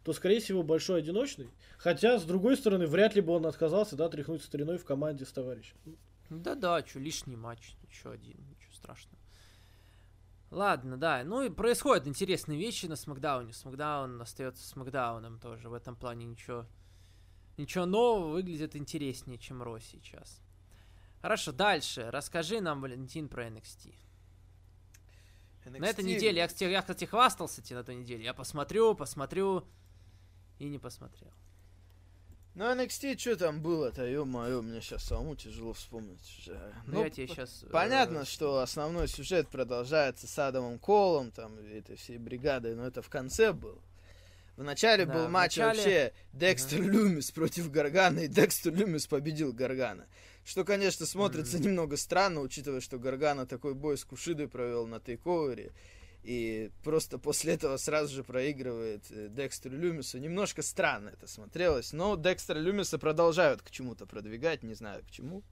то, 0.04 0.12
скорее 0.12 0.40
всего, 0.40 0.62
большой 0.62 0.98
одиночный. 1.00 1.48
Хотя, 1.78 2.18
с 2.18 2.24
другой 2.24 2.56
стороны, 2.56 2.86
вряд 2.86 3.14
ли 3.14 3.20
бы 3.20 3.32
он 3.32 3.46
отказался, 3.46 3.96
да, 3.96 4.08
тряхнуть 4.08 4.42
стариной 4.42 4.78
в 4.78 4.84
команде 4.84 5.24
с 5.24 5.32
товарищем. 5.32 5.76
Да-да, 6.40 6.86
что, 6.86 6.98
лишний 6.98 7.36
матч, 7.36 7.76
еще 7.88 8.10
один, 8.10 8.36
ничего 8.48 8.72
страшного. 8.72 9.18
Ладно, 10.50 10.98
да, 10.98 11.22
ну 11.24 11.42
и 11.42 11.48
происходят 11.48 12.06
интересные 12.06 12.58
вещи 12.58 12.86
на 12.86 12.96
Смакдауне. 12.96 13.52
Смакдаун 13.52 14.20
остается 14.20 14.66
Смакдауном 14.66 15.38
тоже. 15.38 15.68
В 15.68 15.74
этом 15.74 15.96
плане 15.96 16.26
ничего, 16.26 16.66
ничего 17.56 17.86
нового 17.86 18.32
выглядит 18.32 18.76
интереснее, 18.76 19.38
чем 19.38 19.62
Ро 19.62 19.78
сейчас. 19.78 20.42
Хорошо, 21.22 21.52
дальше. 21.52 22.10
Расскажи 22.10 22.60
нам, 22.60 22.82
Валентин, 22.82 23.28
про 23.28 23.46
NXT. 23.48 23.94
На 25.64 25.86
этой 25.86 26.04
неделе, 26.04 26.38
я, 26.38 26.48
кстати, 26.48 26.64
я, 26.64 26.80
кстати, 26.80 27.04
хвастался 27.04 27.62
тебе 27.62 27.78
на 27.78 27.84
той 27.84 27.94
неделе. 27.94 28.24
Я 28.24 28.34
посмотрю, 28.34 28.94
посмотрю 28.94 29.66
и 30.58 30.68
не 30.68 30.78
посмотрел. 30.78 31.32
Ну, 32.54 32.64
NXT, 32.64 33.18
что 33.18 33.36
там 33.36 33.62
было-то, 33.62 34.04
ё-моё, 34.06 34.60
мне 34.60 34.80
сейчас 34.82 35.04
самому 35.04 35.36
тяжело 35.36 35.72
вспомнить 35.72 36.20
уже. 36.40 36.72
Ну, 36.86 36.94
Ну, 36.98 37.04
я 37.04 37.10
тебе 37.10 37.26
сейчас... 37.26 37.64
Понятно, 37.72 38.26
что 38.26 38.58
основной 38.58 39.08
сюжет 39.08 39.48
продолжается 39.48 40.26
с 40.26 40.38
Адамом 40.38 40.78
Колом, 40.78 41.30
там, 41.30 41.56
этой 41.58 41.96
всей 41.96 42.18
бригадой, 42.18 42.74
но 42.74 42.86
это 42.86 43.00
в 43.00 43.08
конце 43.08 43.52
был. 43.54 43.80
В 44.58 44.62
начале 44.62 45.06
Да, 45.06 45.14
был 45.14 45.28
матч 45.28 45.56
начале- 45.56 45.78
вообще 45.78 46.12
Декстер 46.34 46.82
Люмис 46.82 47.30
против 47.30 47.70
Гаргана, 47.70 48.20
и 48.20 48.28
Декстер 48.28 48.74
Люмис 48.74 49.06
победил 49.06 49.54
Гаргана. 49.54 50.04
Что, 50.44 50.64
конечно, 50.64 51.06
смотрится 51.06 51.58
немного 51.58 51.96
странно, 51.96 52.40
учитывая, 52.40 52.80
что 52.82 52.98
Гаргана 52.98 53.46
такой 53.46 53.72
бой 53.74 53.96
с 53.96 54.04
Кушидой 54.04 54.46
провел 54.48 54.86
на 54.86 55.00
тейковере. 55.00 55.72
И 56.22 56.70
просто 56.84 57.18
после 57.18 57.54
этого 57.54 57.76
сразу 57.78 58.14
же 58.14 58.22
проигрывает 58.22 59.04
э, 59.10 59.28
Декстеру 59.28 59.76
Люмису. 59.76 60.18
Немножко 60.18 60.62
странно 60.62 61.08
это 61.10 61.26
смотрелось. 61.26 61.92
Но 61.92 62.16
Декстера 62.16 62.58
Люмиса 62.60 62.98
продолжают 62.98 63.62
к 63.62 63.70
чему-то 63.70 64.06
продвигать, 64.06 64.62
не 64.62 64.74
знаю 64.74 65.02
к 65.04 65.10
чему. 65.10 65.42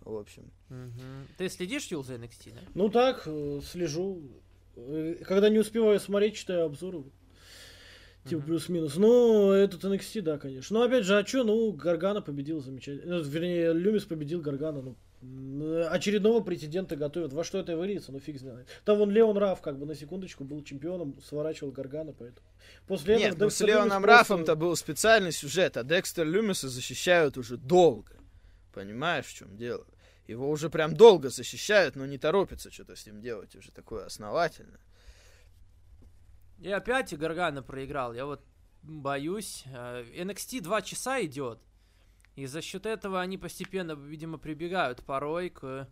В 0.00 0.14
общем. 0.16 0.50
Мгм. 0.68 1.26
Ты 1.36 1.48
следишь, 1.48 1.86
Юл, 1.88 2.02
за 2.04 2.14
NXT, 2.14 2.52
да? 2.54 2.60
Ну 2.74 2.88
так, 2.88 3.24
э, 3.26 3.60
слежу. 3.64 4.22
Э, 4.76 5.16
Когда 5.26 5.48
не 5.50 5.58
успеваю 5.58 6.00
смотреть, 6.00 6.36
читаю 6.36 6.64
обзоры. 6.64 7.04
Типа 8.24 8.38
Мгм. 8.40 8.46
плюс-минус. 8.46 8.96
Ну, 8.96 9.50
этот 9.52 9.84
NXT, 9.84 10.20
да, 10.22 10.38
конечно. 10.38 10.78
Ну, 10.78 10.84
опять 10.84 11.04
же, 11.04 11.16
а 11.18 11.24
чё? 11.24 11.44
Ну, 11.44 11.70
Гаргана 11.72 12.22
победил 12.22 12.60
замечательно. 12.60 13.18
Ну, 13.18 13.22
Вернее, 13.22 13.72
Люмис 13.72 14.04
победил 14.04 14.40
Гаргана. 14.40 14.80
Ну, 14.82 14.96
очередного 15.22 16.40
претендента 16.40 16.96
готовят. 16.96 17.32
Во 17.32 17.42
что 17.42 17.58
это 17.58 17.76
выльется, 17.76 18.12
ну 18.12 18.20
фиг 18.20 18.38
знает. 18.38 18.68
Там 18.84 18.98
вон 18.98 19.10
Леон 19.10 19.36
Раф, 19.38 19.60
как 19.60 19.78
бы, 19.78 19.86
на 19.86 19.94
секундочку, 19.94 20.44
был 20.44 20.62
чемпионом, 20.62 21.20
сворачивал 21.22 21.72
Гаргана, 21.72 22.12
поэтому. 22.12 22.46
После 22.86 23.16
Нет, 23.16 23.34
этого 23.34 23.44
ну 23.44 23.50
с 23.50 23.60
Леоном 23.60 24.02
просто- 24.02 24.06
Рафом-то 24.06 24.56
был 24.56 24.76
специальный 24.76 25.32
сюжет, 25.32 25.76
а 25.76 25.84
Декстер 25.84 26.26
Люмиса 26.26 26.68
защищают 26.68 27.36
уже 27.36 27.56
долго. 27.56 28.12
Понимаешь, 28.72 29.26
в 29.26 29.34
чем 29.34 29.56
дело? 29.56 29.86
Его 30.26 30.50
уже 30.50 30.68
прям 30.70 30.94
долго 30.94 31.30
защищают, 31.30 31.96
но 31.96 32.04
не 32.04 32.18
торопятся 32.18 32.70
что-то 32.70 32.96
с 32.96 33.06
ним 33.06 33.20
делать 33.20 33.54
уже 33.56 33.70
такое 33.70 34.04
основательно. 34.06 34.78
И 36.58 36.70
опять 36.70 37.12
и 37.12 37.16
Гаргана 37.16 37.62
проиграл. 37.62 38.12
Я 38.12 38.26
вот 38.26 38.42
боюсь. 38.82 39.64
Э, 39.66 40.04
NXT 40.14 40.60
два 40.62 40.82
часа 40.82 41.22
идет. 41.22 41.58
И 42.36 42.46
за 42.46 42.60
счет 42.60 42.86
этого 42.86 43.20
они 43.20 43.38
постепенно, 43.38 43.92
видимо, 43.92 44.38
прибегают 44.38 45.02
порой 45.04 45.50
к 45.50 45.88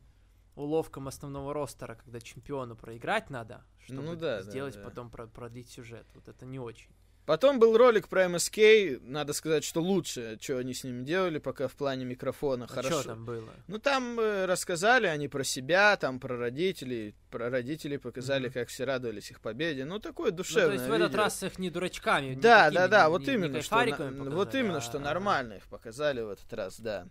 уловкам 0.56 1.08
основного 1.08 1.52
ростера, 1.52 1.94
когда 1.96 2.20
чемпиону 2.20 2.76
проиграть 2.76 3.30
надо, 3.30 3.64
чтобы 3.78 4.02
Ну 4.02 4.14
да, 4.14 4.36
да, 4.36 4.42
сделать 4.42 4.74
да. 4.76 4.84
потом 4.84 5.10
про- 5.10 5.26
продлить 5.26 5.68
сюжет. 5.70 6.06
Вот 6.14 6.28
это 6.28 6.44
не 6.46 6.58
очень. 6.60 6.90
Потом 7.26 7.58
был 7.58 7.76
ролик 7.78 8.08
про 8.08 8.28
МСК, 8.28 8.58
надо 9.00 9.32
сказать, 9.32 9.64
что 9.64 9.80
лучше, 9.80 10.36
что 10.42 10.58
они 10.58 10.74
с 10.74 10.84
ним 10.84 11.06
делали, 11.06 11.38
пока 11.38 11.68
в 11.68 11.72
плане 11.72 12.04
микрофона, 12.04 12.66
А 12.66 12.68
хорошо. 12.68 13.00
что 13.00 13.08
там 13.10 13.24
было? 13.24 13.48
Ну, 13.66 13.78
там 13.78 14.20
э, 14.20 14.44
рассказали 14.44 15.06
они 15.06 15.28
про 15.28 15.42
себя, 15.42 15.96
там 15.96 16.20
про 16.20 16.36
родителей, 16.36 17.14
про 17.30 17.48
родителей 17.48 17.96
показали, 17.96 18.44
Мгм. 18.48 18.52
как 18.52 18.68
все 18.68 18.84
радовались 18.84 19.30
их 19.30 19.40
победе. 19.40 19.86
Ну, 19.86 20.00
такое 20.00 20.32
Ну, 20.32 20.36
душевное 20.36 20.66
то 20.66 20.72
есть 20.74 20.84
в 20.86 20.92
этот 20.92 21.08
видео. 21.12 21.22
раз 21.22 21.42
их 21.42 21.58
не 21.58 21.70
дурачками, 21.70 22.26
не 22.26 22.36
Да, 22.36 22.64
такими, 22.64 22.74
да, 22.74 22.88
да, 22.88 23.02
не- 23.04 23.08
вот 23.08 23.20
не- 23.22 23.26
не 23.28 23.32
именно, 23.34 23.62
что, 23.62 23.74
на- 23.76 23.80
кайфариками 23.84 24.18
вот 24.18 24.34
показали, 24.36 24.62
именно, 24.62 24.78
а- 24.78 24.80
что 24.82 24.98
нормально 24.98 25.52
их 25.54 25.66
показали 25.68 26.20
в 26.20 26.28
этот 26.28 26.52
раз, 26.52 26.78
да. 26.78 27.06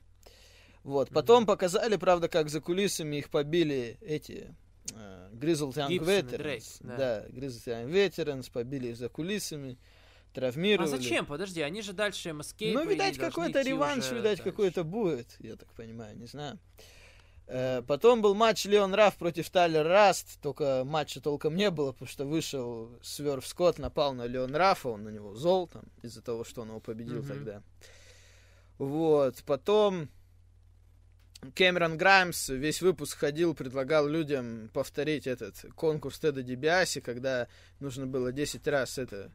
Вот, 0.83 1.09
потом 1.09 1.47
показали, 1.47 1.95
правда, 1.95 2.27
как 2.27 2.49
за 2.49 2.61
кулисами 2.61 3.15
их 3.15 3.29
побили 3.31 3.97
эти 4.01 4.55
э, 4.95 5.29
Grizzled 5.33 5.73
Young 5.73 5.91
и 5.93 5.97
Veterans. 5.97 6.37
Дрейк, 6.37 6.63
да. 6.81 6.97
да. 6.97 7.25
Grizzled 7.29 7.65
Young 7.65 7.89
Veterans 7.89 8.51
побили 8.51 8.89
их 8.89 8.97
за 8.97 9.07
кулисами, 9.07 9.79
А 10.33 10.39
травмировали. 10.39 10.89
зачем? 10.89 11.25
Подожди, 11.25 11.61
они 11.61 11.81
же 11.81 11.93
дальше 11.93 12.33
МСК 12.33 12.61
Ну, 12.61 12.87
видать, 12.87 13.17
какой-то 13.17 13.61
реванш, 13.61 14.11
видать, 14.11 14.39
какой-то 14.39 14.51
какой-то 14.51 14.83
будет, 14.83 15.35
я 15.39 15.55
так 15.55 15.71
понимаю, 15.73 16.17
не 16.17 16.25
знаю. 16.25 16.59
Э, 17.47 17.81
Потом 17.81 18.21
был 18.21 18.33
матч 18.35 18.65
Леон 18.65 18.93
Раф 18.93 19.15
против 19.17 19.49
Тайлер 19.49 19.85
Раст, 19.85 20.39
только 20.41 20.83
матча 20.85 21.21
толком 21.21 21.55
не 21.55 21.69
было, 21.69 21.91
потому 21.91 22.09
что 22.09 22.25
вышел 22.25 22.97
Сверф 23.01 23.45
Скотт, 23.45 23.79
напал 23.79 24.13
на 24.13 24.25
Леон 24.25 24.55
Рафа, 24.55 24.89
он 24.89 25.03
на 25.03 25.09
него 25.09 25.35
зол 25.35 25.67
там, 25.67 25.83
из-за 26.01 26.21
того, 26.21 26.43
что 26.43 26.61
он 26.61 26.69
его 26.69 26.79
победил 26.79 27.19
Мгм. 27.19 27.27
тогда. 27.27 27.61
Вот, 28.77 29.43
потом 29.45 30.09
Кэмерон 31.55 31.97
Граймс 31.97 32.49
весь 32.49 32.81
выпуск 32.81 33.17
ходил, 33.17 33.53
предлагал 33.53 34.07
людям 34.07 34.69
повторить 34.73 35.27
этот 35.27 35.65
конкурс 35.75 36.19
Теда 36.19 36.41
Дибиаси, 36.41 37.01
когда 37.01 37.47
нужно 37.79 38.07
было 38.07 38.31
10 38.31 38.65
раз 38.67 38.97
это 38.97 39.31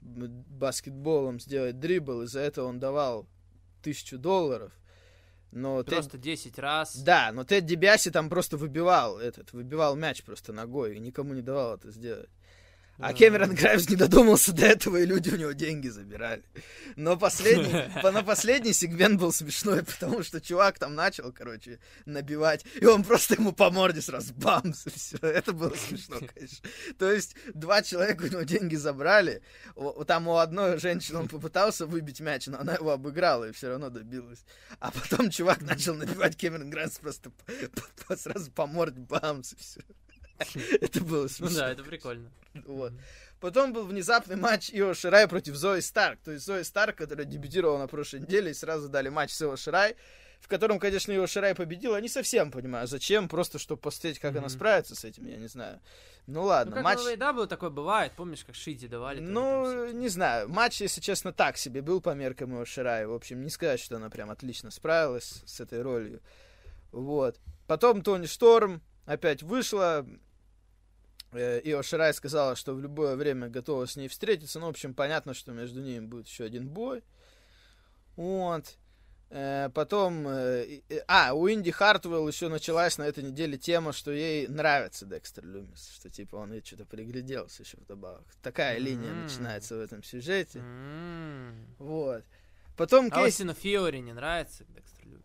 баскетболом 0.00 1.40
сделать 1.40 1.78
дрибл, 1.78 2.22
и 2.22 2.26
за 2.26 2.40
это 2.40 2.64
он 2.64 2.78
давал 2.78 3.26
тысячу 3.82 4.18
долларов. 4.18 4.72
Но 5.50 5.82
Тед- 5.82 5.94
Просто 5.94 6.18
10 6.18 6.58
раз. 6.58 6.94
Да, 6.96 7.30
но 7.32 7.44
Тед 7.44 7.64
Дибиаси 7.64 8.10
там 8.10 8.28
просто 8.28 8.56
выбивал 8.56 9.18
этот, 9.18 9.52
выбивал 9.52 9.96
мяч 9.96 10.22
просто 10.22 10.52
ногой, 10.52 10.96
и 10.96 11.00
никому 11.00 11.32
не 11.32 11.40
давал 11.42 11.76
это 11.76 11.90
сделать. 11.90 12.28
А. 13.00 13.12
Кэмерон 13.14 13.54
Граймс 13.54 13.88
не 13.88 13.94
додумался 13.96 14.52
до 14.52 14.66
этого, 14.66 14.96
и 14.96 15.06
люди 15.06 15.30
у 15.30 15.36
него 15.36 15.52
деньги 15.52 15.86
забирали. 15.88 16.42
Но 16.96 17.16
последний, 17.16 17.72
по- 18.02 18.10
но 18.10 18.24
последний 18.24 18.72
сегмент 18.72 19.20
был 19.20 19.32
смешной, 19.32 19.84
потому 19.84 20.24
что 20.24 20.40
чувак 20.40 20.80
там 20.80 20.96
начал, 20.96 21.32
короче, 21.32 21.78
набивать, 22.06 22.64
и 22.80 22.84
он 22.86 23.04
просто 23.04 23.34
ему 23.34 23.52
по 23.52 23.70
морде 23.70 24.02
сразу 24.02 24.34
бамс, 24.34 24.86
и 24.86 24.90
все. 24.90 25.16
Это 25.18 25.52
было 25.52 25.74
смешно, 25.76 26.16
конечно. 26.34 26.68
То 26.98 27.12
есть 27.12 27.36
два 27.54 27.82
человека 27.82 28.24
у 28.24 28.26
него 28.28 28.42
деньги 28.42 28.74
забрали, 28.74 29.42
там 30.08 30.26
у 30.26 30.38
одной 30.38 30.78
женщины 30.80 31.18
он 31.20 31.28
попытался 31.28 31.86
выбить 31.86 32.18
мяч, 32.18 32.48
но 32.48 32.58
она 32.58 32.74
его 32.74 32.90
обыграла 32.90 33.48
и 33.48 33.52
все 33.52 33.68
равно 33.68 33.90
добилась. 33.90 34.44
А 34.80 34.90
потом 34.90 35.30
чувак 35.30 35.60
начал 35.62 35.94
набивать 35.94 36.36
Кэмерон 36.36 36.68
Граймс 36.70 36.98
просто 36.98 37.30
по- 37.30 37.52
по- 37.52 38.04
по- 38.08 38.16
сразу 38.16 38.50
по 38.50 38.66
морде 38.66 39.00
бамс, 39.00 39.52
и 39.52 39.56
все. 39.56 39.80
Это 40.80 41.00
было 41.04 41.22
Ну 41.22 41.28
смешно. 41.28 41.58
да, 41.58 41.70
это 41.70 41.82
прикольно. 41.82 42.30
Вот. 42.66 42.92
Потом 43.40 43.72
был 43.72 43.84
внезапный 43.86 44.36
матч 44.36 44.70
Ио 44.72 44.94
Ширай 44.94 45.28
против 45.28 45.54
Зои 45.54 45.80
Старк. 45.80 46.18
То 46.24 46.32
есть 46.32 46.44
Зои 46.44 46.62
Старк, 46.62 46.96
которая 46.96 47.24
дебютировала 47.26 47.78
на 47.78 47.86
прошлой 47.86 48.20
неделе, 48.20 48.50
и 48.50 48.54
сразу 48.54 48.88
дали 48.88 49.08
матч 49.10 49.30
с 49.32 49.42
Ио 49.42 49.56
Ширай, 49.56 49.94
в 50.40 50.48
котором, 50.48 50.78
конечно, 50.80 51.12
Ио 51.12 51.26
Ширай 51.26 51.54
победила. 51.54 52.00
Не 52.00 52.08
совсем 52.08 52.50
понимаю, 52.50 52.86
зачем, 52.88 53.28
просто 53.28 53.58
чтобы 53.58 53.80
посмотреть, 53.80 54.18
как 54.18 54.32
она 54.32 54.42
Мгм. 54.42 54.48
справится 54.50 54.94
с 54.96 55.04
этим, 55.04 55.26
я 55.26 55.36
не 55.36 55.46
знаю. 55.48 55.80
Ну 56.26 56.34
Ну, 56.40 56.42
ладно, 56.44 56.74
как 56.74 56.84
матч... 56.84 56.98
AEW 56.98 57.46
такое 57.46 57.70
бывает, 57.70 58.12
помнишь, 58.16 58.44
как 58.44 58.54
Шиди 58.54 58.86
давали? 58.88 59.18
там 59.18 59.32
Ну, 59.32 59.64
всё. 59.64 59.92
не 59.96 60.08
знаю. 60.08 60.48
Матч, 60.48 60.80
если 60.80 61.00
честно, 61.00 61.32
так 61.32 61.56
себе 61.56 61.80
был 61.80 62.00
по 62.00 62.10
меркам 62.14 62.54
Ио 62.58 62.64
Ширай. 62.64 63.06
В 63.06 63.14
общем, 63.14 63.42
не 63.42 63.50
сказать, 63.50 63.80
что 63.80 63.96
она 63.96 64.10
прям 64.10 64.30
отлично 64.30 64.70
справилась 64.70 65.42
с 65.46 65.60
этой 65.60 65.80
ролью. 65.80 66.20
Вот. 66.92 67.36
Потом 67.66 68.02
Тони 68.02 68.26
Шторм 68.26 68.82
опять 69.06 69.42
вышла. 69.42 70.06
Э, 71.32 71.60
Ио 71.64 71.82
Ширай 71.82 72.14
сказала, 72.14 72.56
что 72.56 72.74
в 72.74 72.80
любое 72.80 73.16
время 73.16 73.48
готова 73.48 73.86
с 73.86 73.96
ней 73.96 74.08
встретиться. 74.08 74.58
Ну, 74.60 74.66
в 74.66 74.70
общем, 74.70 74.94
понятно, 74.94 75.34
что 75.34 75.52
между 75.52 75.80
ними 75.82 76.06
будет 76.06 76.26
еще 76.26 76.44
один 76.44 76.68
бой. 76.68 77.02
Вот. 78.16 78.76
Э, 79.30 79.68
Потом... 79.74 80.26
э, 80.26 80.80
А, 81.06 81.34
у 81.34 81.50
Инди 81.50 81.70
Хартвелл 81.70 82.26
еще 82.26 82.48
началась 82.48 82.96
на 82.96 83.02
этой 83.02 83.22
неделе 83.24 83.58
тема, 83.58 83.92
что 83.92 84.10
ей 84.10 84.46
нравится 84.48 85.04
Декстер 85.04 85.44
Люмис. 85.44 85.90
Что, 85.94 86.08
типа, 86.08 86.36
он 86.36 86.52
ей 86.54 86.62
что-то 86.64 86.86
пригляделся 86.86 87.62
еще 87.62 87.76
вдобавок. 87.76 88.24
Такая 88.42 88.78
линия 88.78 89.10
М. 89.10 89.24
начинается 89.24 89.76
в 89.76 89.80
этом 89.80 90.02
сюжете. 90.02 90.60
М. 90.60 91.66
Вот. 91.78 92.24
Потом 92.76 93.08
А. 93.12 93.24
Остину 93.24 93.52
Фиори 93.52 93.98
не 93.98 94.14
нравится 94.14 94.64
Декстер 94.68 95.04
Люмис? 95.06 95.24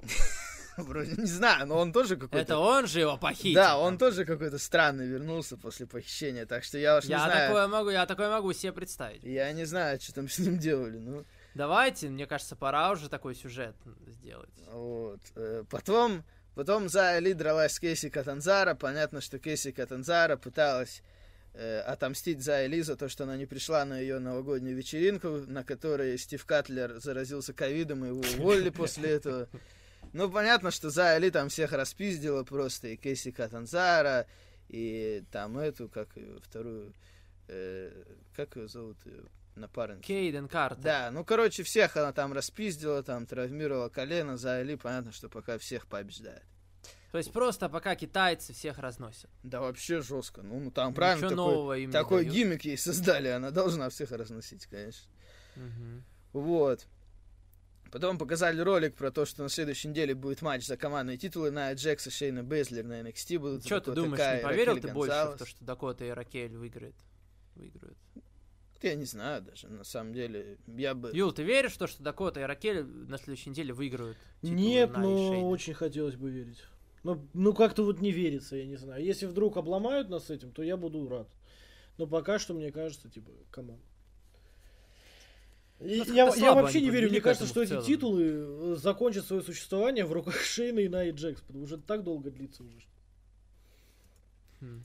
Вроде 0.84 1.12
не 1.16 1.26
знаю, 1.26 1.66
но 1.66 1.78
он 1.78 1.92
тоже 1.92 2.16
какой-то... 2.16 2.38
Это 2.38 2.58
он 2.58 2.86
же 2.86 3.00
его 3.00 3.16
похитил. 3.16 3.54
Да, 3.54 3.78
он 3.78 3.98
тоже 3.98 4.24
какой-то 4.24 4.58
странный 4.58 5.06
вернулся 5.06 5.56
после 5.56 5.86
похищения, 5.86 6.46
так 6.46 6.64
что 6.64 6.78
я 6.78 6.98
уж 6.98 7.04
не 7.04 7.10
Я 7.10 7.24
знаю. 7.24 7.48
такое 7.48 7.66
могу, 7.68 7.90
я 7.90 8.06
такое 8.06 8.30
могу 8.30 8.52
себе 8.52 8.72
представить. 8.72 9.22
Я 9.22 9.52
не 9.52 9.64
знаю, 9.64 10.00
что 10.00 10.14
там 10.14 10.28
с 10.28 10.38
ним 10.38 10.58
делали, 10.58 10.98
ну... 10.98 11.24
Давайте, 11.54 12.08
мне 12.08 12.26
кажется, 12.26 12.54
пора 12.56 12.92
уже 12.92 13.08
такой 13.08 13.34
сюжет 13.34 13.74
сделать. 14.06 14.50
Вот. 14.70 15.20
э, 15.34 15.64
Потом, 15.68 16.22
потом 16.54 16.88
за 16.88 17.10
Али 17.16 17.32
дралась 17.32 17.72
с 17.72 17.80
Кейси 17.80 18.10
Катанзара. 18.10 18.74
Понятно, 18.74 19.20
что 19.20 19.38
Кейси 19.40 19.72
Катанзара 19.72 20.36
пыталась 20.36 21.02
э, 21.54 21.80
отомстить 21.80 22.42
за 22.44 22.64
Эли 22.64 22.80
за 22.82 22.94
то, 22.94 23.08
что 23.08 23.24
она 23.24 23.36
не 23.36 23.46
пришла 23.46 23.84
на 23.84 23.98
ее 23.98 24.20
новогоднюю 24.20 24.76
вечеринку, 24.76 25.28
на 25.48 25.64
которой 25.64 26.16
Стив 26.18 26.44
Катлер 26.44 27.00
заразился 27.00 27.52
ковидом, 27.52 28.04
и 28.04 28.08
его 28.08 28.20
уволили 28.38 28.70
после 28.82 29.10
этого. 29.10 29.48
Ну, 30.12 30.30
понятно, 30.30 30.70
что 30.70 30.90
за 30.90 31.12
Али 31.12 31.30
там 31.30 31.48
всех 31.48 31.72
распиздила 31.72 32.44
просто, 32.44 32.88
и 32.88 32.96
Кейси 32.96 33.30
Катанзара, 33.30 34.26
и 34.68 35.24
там 35.30 35.58
эту, 35.58 35.88
как 35.88 36.16
ее, 36.16 36.38
вторую, 36.40 36.94
э, 37.48 38.04
как 38.34 38.56
ее 38.56 38.68
зовут, 38.68 38.98
ее 39.04 39.24
напарницу? 39.54 40.02
Кейден 40.02 40.48
Картер. 40.48 40.82
Да, 40.82 41.10
ну, 41.10 41.24
короче, 41.24 41.62
всех 41.62 41.96
она 41.96 42.12
там 42.12 42.32
распиздила, 42.32 43.02
там, 43.02 43.26
травмировала 43.26 43.88
колено, 43.88 44.36
за 44.36 44.56
Али, 44.56 44.76
понятно, 44.76 45.12
что 45.12 45.28
пока 45.28 45.58
всех 45.58 45.86
побеждает. 45.86 46.44
То 47.12 47.18
есть 47.18 47.32
просто 47.32 47.68
пока 47.68 47.94
китайцы 47.94 48.52
всех 48.52 48.78
разносят. 48.78 49.30
Да 49.42 49.60
вообще 49.60 50.02
жестко. 50.02 50.42
Ну, 50.42 50.60
ну 50.60 50.70
там 50.70 50.88
Ничего 50.88 50.96
правильно 50.96 51.28
такой, 51.30 51.36
нового 51.36 51.78
им 51.78 51.90
такой 51.90 52.24
гиммик 52.26 52.64
ей 52.64 52.76
создали, 52.76 53.28
она 53.28 53.50
должна 53.50 53.88
всех 53.88 54.12
разносить, 54.12 54.66
конечно. 54.66 55.10
Мгм. 55.56 56.04
Вот. 56.34 56.86
Потом 57.90 58.18
показали 58.18 58.60
ролик 58.60 58.94
про 58.94 59.10
то, 59.10 59.24
что 59.24 59.42
на 59.42 59.48
следующей 59.48 59.88
неделе 59.88 60.14
будет 60.14 60.42
матч 60.42 60.66
за 60.66 60.76
командные 60.76 61.16
титулы 61.16 61.50
на 61.50 61.72
Джекса, 61.72 62.10
Шейна 62.10 62.42
Безлер 62.42 62.84
на 62.84 63.00
NXT 63.00 63.38
будут. 63.38 63.64
Что 63.64 63.80
ты 63.80 63.92
думаешь, 63.92 64.18
Кай, 64.18 64.36
не 64.38 64.42
поверил 64.42 64.74
Ракель 64.74 64.88
ты 64.88 64.94
больше 64.94 65.12
в 65.12 65.16
Гонзалес. 65.16 65.38
то, 65.38 65.46
что 65.46 65.64
Дакота 65.64 66.04
и 66.04 66.10
Ракель 66.10 66.56
выиграют? 66.56 66.96
Выиграют. 67.54 67.98
Я 68.82 68.94
не 68.94 69.06
знаю 69.06 69.42
даже, 69.42 69.68
на 69.68 69.84
самом 69.84 70.12
деле. 70.12 70.58
Я 70.66 70.94
бы... 70.94 71.10
Юл, 71.12 71.32
ты 71.32 71.42
веришь 71.42 71.72
в 71.72 71.78
то, 71.78 71.86
что 71.86 72.02
Дакота 72.02 72.40
и 72.40 72.44
Ракель 72.44 72.84
на 72.84 73.18
следующей 73.18 73.50
неделе 73.50 73.72
выиграют? 73.72 74.18
Нет, 74.42 74.96
но 74.96 75.16
Шейна? 75.32 75.46
очень 75.48 75.74
хотелось 75.74 76.16
бы 76.16 76.30
верить. 76.30 76.62
Ну, 77.02 77.26
ну 77.32 77.54
как-то 77.54 77.84
вот 77.84 78.00
не 78.00 78.12
верится, 78.12 78.56
я 78.56 78.66
не 78.66 78.76
знаю. 78.76 79.02
Если 79.02 79.26
вдруг 79.26 79.56
обломают 79.56 80.10
нас 80.10 80.30
этим, 80.30 80.52
то 80.52 80.62
я 80.62 80.76
буду 80.76 81.08
рад. 81.08 81.28
Но 81.96 82.06
пока 82.06 82.38
что, 82.38 82.54
мне 82.54 82.70
кажется, 82.70 83.08
типа, 83.08 83.30
команд. 83.50 83.82
И 85.80 85.98
Ну, 85.98 86.14
я, 86.14 86.24
я 86.24 86.32
слабо 86.32 86.62
вообще 86.62 86.80
не 86.80 86.90
верю, 86.90 87.08
мне 87.08 87.20
кажется, 87.20 87.46
что 87.46 87.62
эти 87.62 87.80
титулы 87.82 88.24
э, 88.24 88.76
закончат 88.76 89.26
свое 89.26 89.42
существование 89.42 90.04
в 90.04 90.12
руках 90.12 90.40
Шейна 90.42 90.80
и 90.80 90.88
Найи 90.88 91.12
Джекс, 91.12 91.40
потому 91.42 91.66
что 91.66 91.78
так 91.78 92.02
долго 92.02 92.30
длится 92.30 92.64
уже. 92.64 92.86
Хм. 94.60 94.84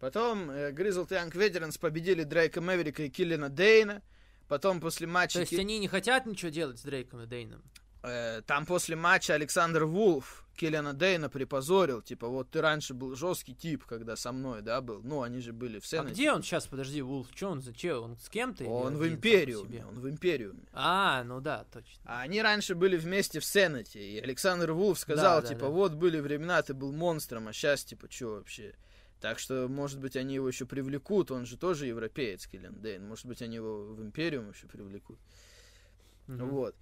Потом 0.00 0.50
э, 0.50 0.72
Grizzled 0.72 1.08
Young 1.08 1.30
Veterans 1.32 1.78
победили 1.78 2.24
Дрейка 2.24 2.60
Мэверика 2.60 3.04
и 3.04 3.08
Киллина 3.08 3.48
Дейна. 3.48 4.02
Потом 4.48 4.80
после 4.80 5.06
матча... 5.06 5.34
То 5.34 5.40
есть 5.40 5.50
Ки- 5.52 5.60
они 5.60 5.78
не 5.78 5.86
хотят 5.86 6.26
ничего 6.26 6.50
делать 6.50 6.78
с 6.78 6.82
Дрейком 6.82 7.22
и 7.22 7.26
Дейном? 7.26 7.62
Э, 8.02 8.42
там 8.46 8.66
после 8.66 8.96
матча 8.96 9.34
Александр 9.34 9.84
Вулф 9.84 10.42
Киллиана 10.56 10.92
Дейна 10.92 11.28
припозорил. 11.28 12.02
Типа, 12.02 12.28
вот 12.28 12.50
ты 12.50 12.60
раньше 12.60 12.94
был 12.94 13.14
жесткий 13.16 13.54
тип, 13.54 13.84
когда 13.84 14.16
со 14.16 14.32
мной, 14.32 14.62
да, 14.62 14.80
был. 14.80 15.00
Ну, 15.02 15.22
они 15.22 15.40
же 15.40 15.52
были 15.52 15.78
в 15.78 15.92
А 15.92 16.04
где 16.04 16.32
он 16.32 16.42
сейчас, 16.42 16.66
подожди, 16.66 17.02
Вулф? 17.02 17.32
Че 17.34 17.48
он, 17.48 17.62
зачем? 17.62 18.02
Он 18.02 18.18
с 18.18 18.28
кем-то? 18.28 18.64
Он 18.64 18.96
в 18.96 19.06
Империуме. 19.06 19.84
Он 19.86 19.98
в 19.98 20.08
Империуме. 20.08 20.62
А, 20.72 21.24
ну 21.24 21.40
да, 21.40 21.64
точно. 21.72 22.00
А 22.04 22.20
они 22.20 22.42
раньше 22.42 22.74
были 22.74 22.96
вместе 22.96 23.40
в 23.40 23.44
SAnitY, 23.44 24.00
и 24.00 24.20
Александр 24.20 24.72
Вулф 24.72 24.98
сказал, 24.98 25.40
Да, 25.40 25.42
да, 25.42 25.48
типа, 25.48 25.66
да. 25.66 25.68
вот 25.68 25.94
были 25.94 26.20
времена, 26.20 26.62
ты 26.62 26.74
был 26.74 26.92
монстром, 26.92 27.48
а 27.48 27.52
сейчас, 27.52 27.84
типа, 27.84 28.08
что 28.10 28.34
вообще? 28.34 28.74
Так 29.20 29.38
что, 29.38 29.68
может 29.68 30.00
быть, 30.00 30.16
они 30.16 30.34
его 30.34 30.48
еще 30.48 30.66
привлекут, 30.66 31.30
он 31.30 31.46
же 31.46 31.56
тоже 31.56 31.86
европеец, 31.86 32.46
Киллиан 32.46 32.74
Дейн, 32.80 33.06
может 33.06 33.26
быть, 33.26 33.40
они 33.40 33.56
его 33.56 33.84
в 33.84 34.02
Империум 34.02 34.50
еще 34.50 34.66
привлекут. 34.66 35.18
Мгм. 36.26 36.48
Вот. 36.48 36.74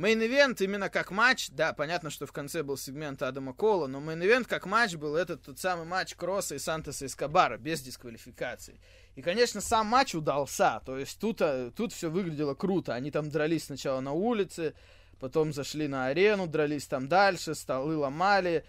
Main 0.00 0.28
event 0.28 0.62
именно 0.62 0.88
как 0.88 1.10
матч, 1.10 1.50
да, 1.50 1.74
понятно, 1.74 2.08
что 2.08 2.24
в 2.24 2.32
конце 2.32 2.62
был 2.62 2.78
сегмент 2.78 3.20
Адама 3.20 3.52
Кола, 3.52 3.86
но 3.86 4.00
main 4.00 4.20
event 4.20 4.46
как 4.46 4.64
матч 4.64 4.94
был 4.94 5.14
этот 5.14 5.42
тот 5.42 5.58
самый 5.58 5.84
матч 5.84 6.14
Кросса 6.14 6.54
и 6.54 6.58
Сантоса 6.58 7.04
Эскобара 7.04 7.58
без 7.58 7.82
дисквалификации. 7.82 8.80
И, 9.14 9.20
конечно, 9.20 9.60
сам 9.60 9.88
матч 9.88 10.14
удался, 10.14 10.80
то 10.86 10.96
есть 10.96 11.20
тут, 11.20 11.42
а, 11.42 11.70
тут 11.72 11.92
все 11.92 12.08
выглядело 12.08 12.54
круто. 12.54 12.94
Они 12.94 13.10
там 13.10 13.28
дрались 13.28 13.64
сначала 13.64 14.00
на 14.00 14.12
улице, 14.12 14.72
потом 15.18 15.52
зашли 15.52 15.86
на 15.86 16.06
арену, 16.06 16.46
дрались 16.46 16.86
там 16.86 17.06
дальше, 17.06 17.54
столы 17.54 17.94
ломали, 17.94 18.64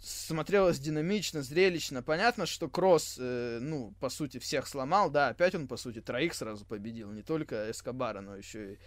смотрелось 0.00 0.78
динамично, 0.78 1.42
зрелищно. 1.42 2.04
Понятно, 2.04 2.46
что 2.46 2.68
Кросс, 2.68 3.16
э, 3.18 3.58
ну, 3.60 3.92
по 3.98 4.08
сути, 4.08 4.38
всех 4.38 4.68
сломал, 4.68 5.10
да, 5.10 5.30
опять 5.30 5.56
он, 5.56 5.66
по 5.66 5.78
сути, 5.78 6.00
троих 6.00 6.32
сразу 6.32 6.64
победил, 6.64 7.10
не 7.10 7.22
только 7.22 7.72
Эскобара, 7.72 8.20
но 8.20 8.36
еще 8.36 8.74
и 8.74 8.78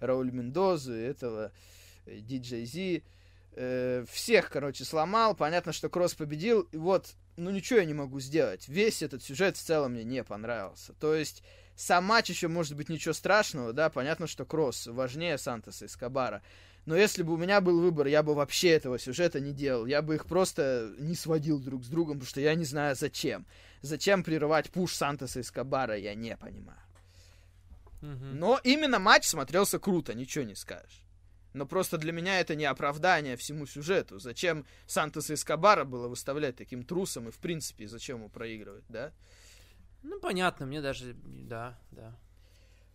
Рауль 0.00 0.30
Мендозу, 0.30 0.94
и 0.94 1.02
этого 1.02 1.52
э, 2.06 2.18
Диджей 2.18 2.64
Зи. 2.64 3.04
Э, 3.52 4.04
всех, 4.10 4.50
короче, 4.50 4.84
сломал. 4.84 5.34
Понятно, 5.34 5.72
что 5.72 5.88
Кросс 5.88 6.14
победил. 6.14 6.62
И 6.72 6.76
вот, 6.76 7.14
ну 7.36 7.50
ничего 7.50 7.78
я 7.78 7.84
не 7.84 7.94
могу 7.94 8.20
сделать. 8.20 8.68
Весь 8.68 9.02
этот 9.02 9.22
сюжет 9.22 9.56
в 9.56 9.62
целом 9.62 9.92
мне 9.92 10.04
не 10.04 10.24
понравился. 10.24 10.92
То 10.94 11.14
есть, 11.14 11.42
сам 11.76 12.04
матч 12.04 12.28
еще 12.30 12.48
может 12.48 12.76
быть 12.76 12.88
ничего 12.88 13.14
страшного, 13.14 13.72
да, 13.72 13.88
понятно, 13.88 14.26
что 14.26 14.44
Кросс 14.44 14.86
важнее 14.86 15.38
Сантоса 15.38 15.86
и 15.86 15.88
Скобара. 15.88 16.42
Но 16.86 16.96
если 16.96 17.22
бы 17.22 17.34
у 17.34 17.36
меня 17.36 17.60
был 17.60 17.80
выбор, 17.80 18.06
я 18.06 18.22
бы 18.22 18.34
вообще 18.34 18.70
этого 18.70 18.98
сюжета 18.98 19.40
не 19.40 19.52
делал. 19.52 19.86
Я 19.86 20.02
бы 20.02 20.14
их 20.14 20.26
просто 20.26 20.92
не 20.98 21.14
сводил 21.14 21.58
друг 21.58 21.84
с 21.84 21.88
другом, 21.88 22.14
потому 22.14 22.28
что 22.28 22.40
я 22.40 22.54
не 22.54 22.64
знаю 22.64 22.96
зачем. 22.96 23.46
Зачем 23.82 24.24
прерывать 24.24 24.70
пуш 24.70 24.94
Сантоса 24.94 25.40
и 25.40 25.42
Скобара, 25.42 25.96
я 25.96 26.14
не 26.14 26.36
понимаю. 26.36 26.80
Но 28.00 28.60
именно 28.64 28.98
матч 28.98 29.26
смотрелся 29.26 29.78
круто, 29.78 30.14
ничего 30.14 30.44
не 30.44 30.54
скажешь. 30.54 31.04
Но 31.52 31.66
просто 31.66 31.98
для 31.98 32.12
меня 32.12 32.40
это 32.40 32.54
не 32.54 32.64
оправдание 32.64 33.36
всему 33.36 33.66
сюжету. 33.66 34.18
Зачем 34.18 34.64
Сантоса 34.86 35.34
Эскобара 35.34 35.84
было 35.84 36.06
выставлять 36.06 36.56
таким 36.56 36.84
трусом 36.84 37.28
и, 37.28 37.32
в 37.32 37.38
принципе, 37.38 37.88
зачем 37.88 38.18
ему 38.18 38.28
проигрывать, 38.28 38.84
да? 38.88 39.12
Ну, 40.02 40.20
понятно, 40.20 40.66
мне 40.66 40.80
даже... 40.80 41.14
Да, 41.14 41.78
да. 41.90 42.16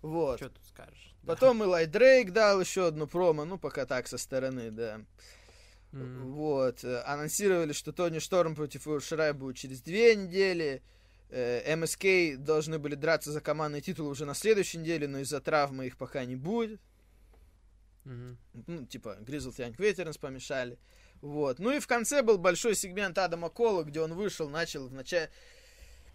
Вот. 0.01 0.39
Что 0.39 0.49
тут 0.49 0.65
скажешь? 0.67 1.13
Да. 1.21 1.33
Потом 1.33 1.63
Илай 1.63 1.85
Дрейк 1.85 2.31
дал 2.31 2.61
еще 2.61 2.87
одну 2.87 3.07
промо, 3.07 3.43
ну, 3.45 3.57
пока 3.57 3.85
так, 3.85 4.07
со 4.07 4.17
стороны, 4.17 4.71
да. 4.71 5.01
М. 5.91 6.31
Вот. 6.33 6.83
Анонсировали, 6.83 7.73
что 7.73 7.91
Тони 7.91 8.19
Шторм 8.19 8.55
против 8.55 8.87
Ио 8.87 8.99
Ширай 8.99 9.33
будет 9.33 9.57
через 9.57 9.81
две 9.81 10.15
недели. 10.15 10.81
Э, 11.29 11.75
МСК 11.75 12.37
должны 12.37 12.79
были 12.79 12.95
драться 12.95 13.31
за 13.31 13.41
командный 13.41 13.81
титул 13.81 14.07
уже 14.07 14.25
на 14.25 14.33
следующей 14.33 14.77
неделе, 14.77 15.07
но 15.07 15.19
из-за 15.19 15.41
травмы 15.41 15.87
их 15.87 15.97
пока 15.97 16.23
не 16.25 16.35
будет. 16.35 16.79
Мгм. 18.05 18.37
ну, 18.67 18.85
типа, 18.85 19.17
Grizzled 19.21 19.57
Young 19.57 19.75
Veterans 19.77 20.19
помешали. 20.19 20.77
Вот. 21.21 21.57
Ну 21.59 21.71
и 21.71 21.79
в 21.79 21.87
конце 21.87 22.21
был 22.21 22.37
большой 22.37 22.75
сегмент 22.75 23.17
Адама 23.17 23.49
Кола, 23.49 23.83
где 23.83 23.99
он 24.01 24.13
вышел, 24.13 24.49
начал 24.49 24.87
вначале... 24.87 25.31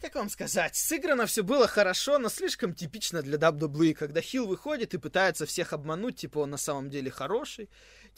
Как 0.00 0.14
вам 0.14 0.30
сказать, 0.30 0.76
сыграно 0.76 1.26
все 1.26 1.42
было 1.42 1.66
хорошо, 1.66 2.18
но 2.18 2.30
слишком 2.30 2.72
типично 2.74 3.20
для 3.20 3.36
WWE, 3.36 3.92
когда 3.92 4.22
Хилл 4.22 4.46
выходит 4.46 4.94
и 4.94 4.98
пытается 4.98 5.44
всех 5.44 5.74
обмануть, 5.74 6.16
типа 6.16 6.38
он 6.38 6.50
на 6.50 6.56
самом 6.56 6.88
деле 6.88 7.10
хороший, 7.10 7.68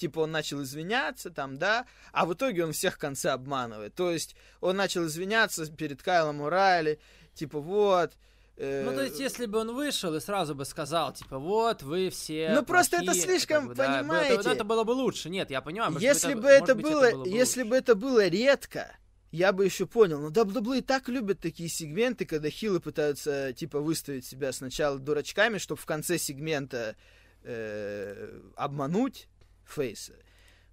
типа 0.03 0.21
он 0.21 0.31
начал 0.33 0.63
извиняться 0.63 1.31
там, 1.31 1.57
да, 1.59 1.87
а 2.13 2.27
в 2.27 2.33
итоге 2.35 2.65
он 2.65 2.73
всех 2.73 2.95
в 2.95 2.99
конце 2.99 3.31
обманывает. 3.31 3.95
То 3.95 4.11
есть 4.11 4.35
он 4.61 4.77
начал 4.77 5.07
извиняться 5.07 5.65
перед 5.73 6.03
Кайлом 6.03 6.41
Урайли, 6.41 6.99
типа 7.35 7.61
вот... 7.61 8.11
э, 8.57 8.85
Ну, 8.85 8.95
то 8.97 9.03
есть, 9.05 9.19
если 9.21 9.47
бы 9.47 9.59
он 9.59 9.75
вышел 9.75 10.15
и 10.15 10.21
сразу 10.21 10.55
бы 10.55 10.65
сказал, 10.65 11.13
типа, 11.13 11.39
вот, 11.39 11.83
вы 11.83 12.11
все 12.11 12.53
Ну, 12.55 12.63
просто 12.65 12.97
это 12.97 13.07
плохие, 13.07 13.25
слишком, 13.25 13.61
как 13.61 13.69
бы, 13.69 13.75
да, 13.75 13.87
было- 13.89 13.99
понимаете? 14.01 14.37
вот 14.37 14.47
это 14.47 14.65
было 14.65 14.85
бы 14.85 14.91
лучше. 14.93 15.31
Нет, 15.31 15.51
я 15.51 15.61
понимаю. 15.61 15.93
может 15.93 16.03
Если 16.09 16.35
бы 16.35 16.49
это 16.49 16.75
может 16.75 16.77
быть, 16.83 16.93
было, 16.93 17.23
бы 17.25 17.29
если 17.29 17.61
лучше. 17.63 17.71
бы 17.71 17.77
это 17.77 17.95
было 17.95 18.27
редко, 18.29 18.97
я 19.31 19.53
бы 19.53 19.65
еще 19.65 19.87
понял. 19.87 20.19
Но 20.21 20.29
WWE 20.31 20.83
так 20.83 21.09
любят 21.09 21.41
такие 21.41 21.69
сегменты, 21.69 22.27
когда 22.27 22.51
хилы 22.51 22.81
пытаются 22.81 23.53
типа 23.55 23.81
выставить 23.81 24.27
себя 24.27 24.53
сначала 24.53 24.99
дурачками, 24.99 25.59
чтобы 25.59 25.81
в 25.81 25.87
конце 25.87 26.19
сегмента 26.19 26.95
э, 27.45 28.41
обмануть 28.57 29.29
фейса. 29.73 30.15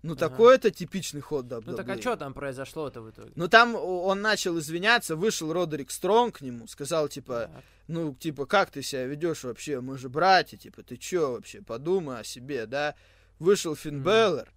Ну 0.02 0.14
Ага. 0.14 0.30
такой 0.30 0.56
это 0.56 0.72
типичный 0.72 1.20
ход 1.22 1.46
WWE. 1.48 1.72
Ну, 1.72 1.76
так 1.78 1.90
а 1.90 2.00
что 2.00 2.16
там 2.16 2.34
произошло-то 2.34 3.02
в 3.02 3.10
итоге? 3.10 3.32
Ну 3.36 3.48
там 3.50 3.76
он 3.76 4.22
начал 4.22 4.58
извиняться, 4.58 5.16
вышел 5.18 5.52
Родерик 5.52 5.92
Стронг 5.92 6.38
к 6.38 6.42
нему, 6.42 6.68
сказал 6.68 7.10
типа, 7.10 7.50
Так. 7.54 7.64
ну, 7.88 8.14
типа, 8.16 8.46
как 8.46 8.72
ты 8.72 8.82
себя 8.82 9.06
ведешь 9.06 9.44
вообще? 9.44 9.82
Мы 9.82 9.98
же 9.98 10.08
братья, 10.08 10.56
типа, 10.58 10.84
ты 10.84 10.96
чё 10.96 11.34
вообще? 11.34 11.62
Подумай 11.62 12.22
о 12.22 12.24
себе, 12.24 12.66
да? 12.66 12.96
Вышел 13.40 13.76
Финн 13.76 13.96
Мгм. 13.96 14.04
Беллер. 14.06 14.54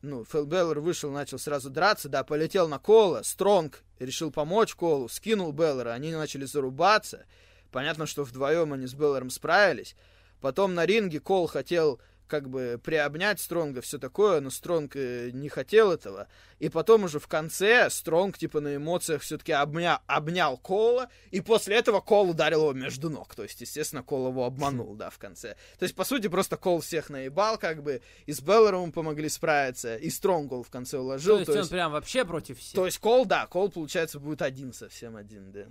Ну, 0.00 0.24
Финн 0.24 0.46
Беллер 0.48 0.78
вышел, 0.78 1.10
начал 1.10 1.40
сразу 1.40 1.70
драться, 1.70 2.08
да, 2.08 2.22
полетел 2.22 2.68
на 2.68 2.78
Кола. 2.78 3.22
Стронг 3.24 3.82
решил 3.98 4.30
помочь 4.30 4.76
Колу, 4.76 5.08
скинул 5.08 5.50
Беллера, 5.50 5.90
они 5.90 6.12
начали 6.12 6.44
зарубаться. 6.44 7.26
Понятно, 7.72 8.06
что 8.06 8.22
вдвоем 8.22 8.72
они 8.72 8.86
с 8.86 8.94
Беллером 8.94 9.30
справились. 9.30 9.96
Потом 10.40 10.74
на 10.74 10.86
ринге 10.86 11.18
Кол 11.18 11.48
хотел 11.48 12.00
как 12.28 12.48
бы 12.48 12.80
приобнять 12.82 13.40
Стронга, 13.40 13.80
все 13.80 13.98
такое, 13.98 14.40
но 14.40 14.50
Стронг 14.50 14.94
э, 14.94 15.30
не 15.32 15.48
хотел 15.48 15.90
этого. 15.90 16.28
И 16.58 16.68
потом 16.68 17.04
уже 17.04 17.18
в 17.18 17.26
конце 17.26 17.88
Стронг, 17.90 18.38
типа, 18.38 18.60
на 18.60 18.76
эмоциях 18.76 19.22
все-таки 19.22 19.52
обня... 19.52 20.00
обнял 20.06 20.56
Кола, 20.58 21.08
и 21.30 21.40
после 21.40 21.76
этого 21.76 22.00
Кол 22.00 22.30
ударил 22.30 22.60
его 22.60 22.72
между 22.72 23.10
ног. 23.10 23.34
То 23.34 23.42
есть, 23.42 23.60
естественно, 23.60 24.02
Кол 24.02 24.28
его 24.28 24.44
обманул, 24.44 24.94
да, 24.94 25.10
в 25.10 25.18
конце. 25.18 25.56
То 25.78 25.84
есть, 25.84 25.94
по 25.94 26.04
сути, 26.04 26.28
просто 26.28 26.56
Кол 26.56 26.80
всех 26.80 27.10
наебал, 27.10 27.58
как 27.58 27.82
бы, 27.82 28.02
и 28.26 28.32
с 28.32 28.40
Беллером 28.40 28.92
помогли 28.92 29.28
справиться, 29.28 29.96
и 29.96 30.10
Стронг 30.10 30.52
в 30.52 30.70
конце 30.70 30.98
уложил. 30.98 31.36
То 31.36 31.40
есть, 31.40 31.52
то 31.52 31.58
есть 31.58 31.72
он 31.72 31.76
прям 31.76 31.92
вообще 31.92 32.24
против 32.24 32.58
всех? 32.58 32.74
То 32.74 32.86
есть 32.86 32.98
Кол, 32.98 33.24
да, 33.26 33.46
Кол, 33.46 33.70
получается, 33.70 34.20
будет 34.20 34.42
один 34.42 34.72
совсем 34.72 35.16
один, 35.16 35.50
да. 35.52 35.66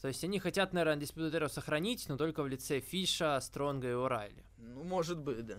То 0.00 0.08
есть 0.08 0.22
они 0.22 0.38
хотят, 0.38 0.72
наверное, 0.72 1.00
Диспьютера 1.00 1.48
сохранить, 1.48 2.08
но 2.08 2.16
только 2.16 2.42
в 2.42 2.48
лице 2.48 2.80
Фиша, 2.80 3.38
Стронга 3.40 3.90
и 3.90 3.94
Урайли. 3.94 4.44
Ну, 4.58 4.84
может 4.84 5.18
быть, 5.18 5.44
да. 5.44 5.56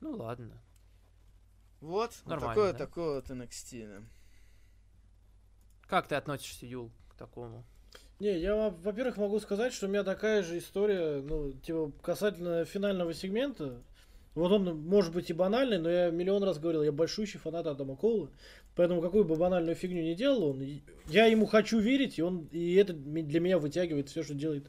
Ну 0.00 0.16
ладно. 0.16 0.60
Вот, 1.80 2.12
Нормально, 2.26 2.48
вот 2.48 2.54
такое, 2.54 2.72
да? 2.72 2.78
такое 2.78 3.14
вот 3.16 3.30
NXT, 3.30 3.88
да. 3.88 4.02
Как 5.88 6.06
ты 6.06 6.14
относишься, 6.14 6.66
Юл, 6.66 6.90
к 7.08 7.14
такому? 7.14 7.64
Не, 8.20 8.38
я, 8.38 8.54
во- 8.54 8.70
во-первых, 8.70 9.16
могу 9.16 9.40
сказать, 9.40 9.72
что 9.72 9.86
у 9.86 9.88
меня 9.88 10.04
такая 10.04 10.42
же 10.42 10.58
история, 10.58 11.20
ну, 11.22 11.52
типа, 11.52 11.90
касательно 12.02 12.64
финального 12.64 13.14
сегмента. 13.14 13.82
Вот 14.34 14.52
он 14.52 14.80
может 14.86 15.12
быть 15.12 15.28
и 15.30 15.32
банальный, 15.32 15.78
но 15.78 15.90
я 15.90 16.10
миллион 16.10 16.42
раз 16.44 16.58
говорил, 16.58 16.82
я 16.82 16.92
большущий 16.92 17.38
фанат 17.40 17.66
Адама 17.66 17.96
Коула. 17.96 18.30
Поэтому 18.74 19.02
какую 19.02 19.24
бы 19.24 19.36
банальную 19.36 19.74
фигню 19.74 20.02
не 20.02 20.14
делал 20.14 20.44
он, 20.44 20.62
я 21.08 21.26
ему 21.26 21.46
хочу 21.46 21.78
верить, 21.78 22.18
и 22.18 22.22
он 22.22 22.48
и 22.52 22.74
это 22.74 22.94
для 22.94 23.40
меня 23.40 23.58
вытягивает 23.58 24.08
все, 24.08 24.22
что 24.22 24.34
делает 24.34 24.64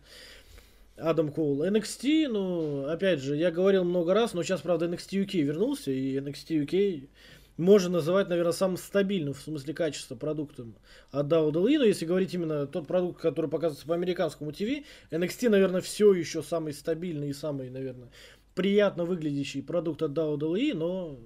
Адам 0.98 1.32
Коул. 1.32 1.64
NXT, 1.64 2.28
ну, 2.28 2.86
опять 2.86 3.20
же, 3.20 3.36
я 3.36 3.50
говорил 3.50 3.84
много 3.84 4.14
раз, 4.14 4.34
но 4.34 4.44
сейчас, 4.44 4.62
правда, 4.62 4.88
NXT 4.88 5.26
UK 5.26 5.42
вернулся, 5.42 5.92
и 5.92 6.18
NXT 6.18 6.66
UK 6.66 7.10
можно 7.58 7.90
называть, 7.90 8.30
наверное, 8.30 8.52
самым 8.52 8.78
стабильным 8.78 9.34
в 9.34 9.42
смысле 9.42 9.74
качества 9.74 10.16
продуктом 10.16 10.76
от 11.12 11.28
WWE, 11.28 11.78
но 11.78 11.86
если 11.86 12.06
говорить 12.06 12.34
именно 12.34 12.68
тот 12.68 12.88
продукт, 12.88 13.22
который 13.22 13.50
показывается 13.50 13.88
по 13.88 13.94
американскому 13.94 14.52
ТВ, 14.52 14.84
NXT, 15.12 15.50
наверное, 15.50 15.82
все 15.82 16.14
еще 16.14 16.42
самый 16.44 16.74
стабильный 16.74 17.30
и 17.30 17.34
самый, 17.34 17.70
наверное, 17.70 18.10
приятно 18.56 19.06
выглядящий 19.06 19.62
продукт 19.62 20.02
от 20.02 20.12
WWE, 20.12 20.74
но 20.74 21.20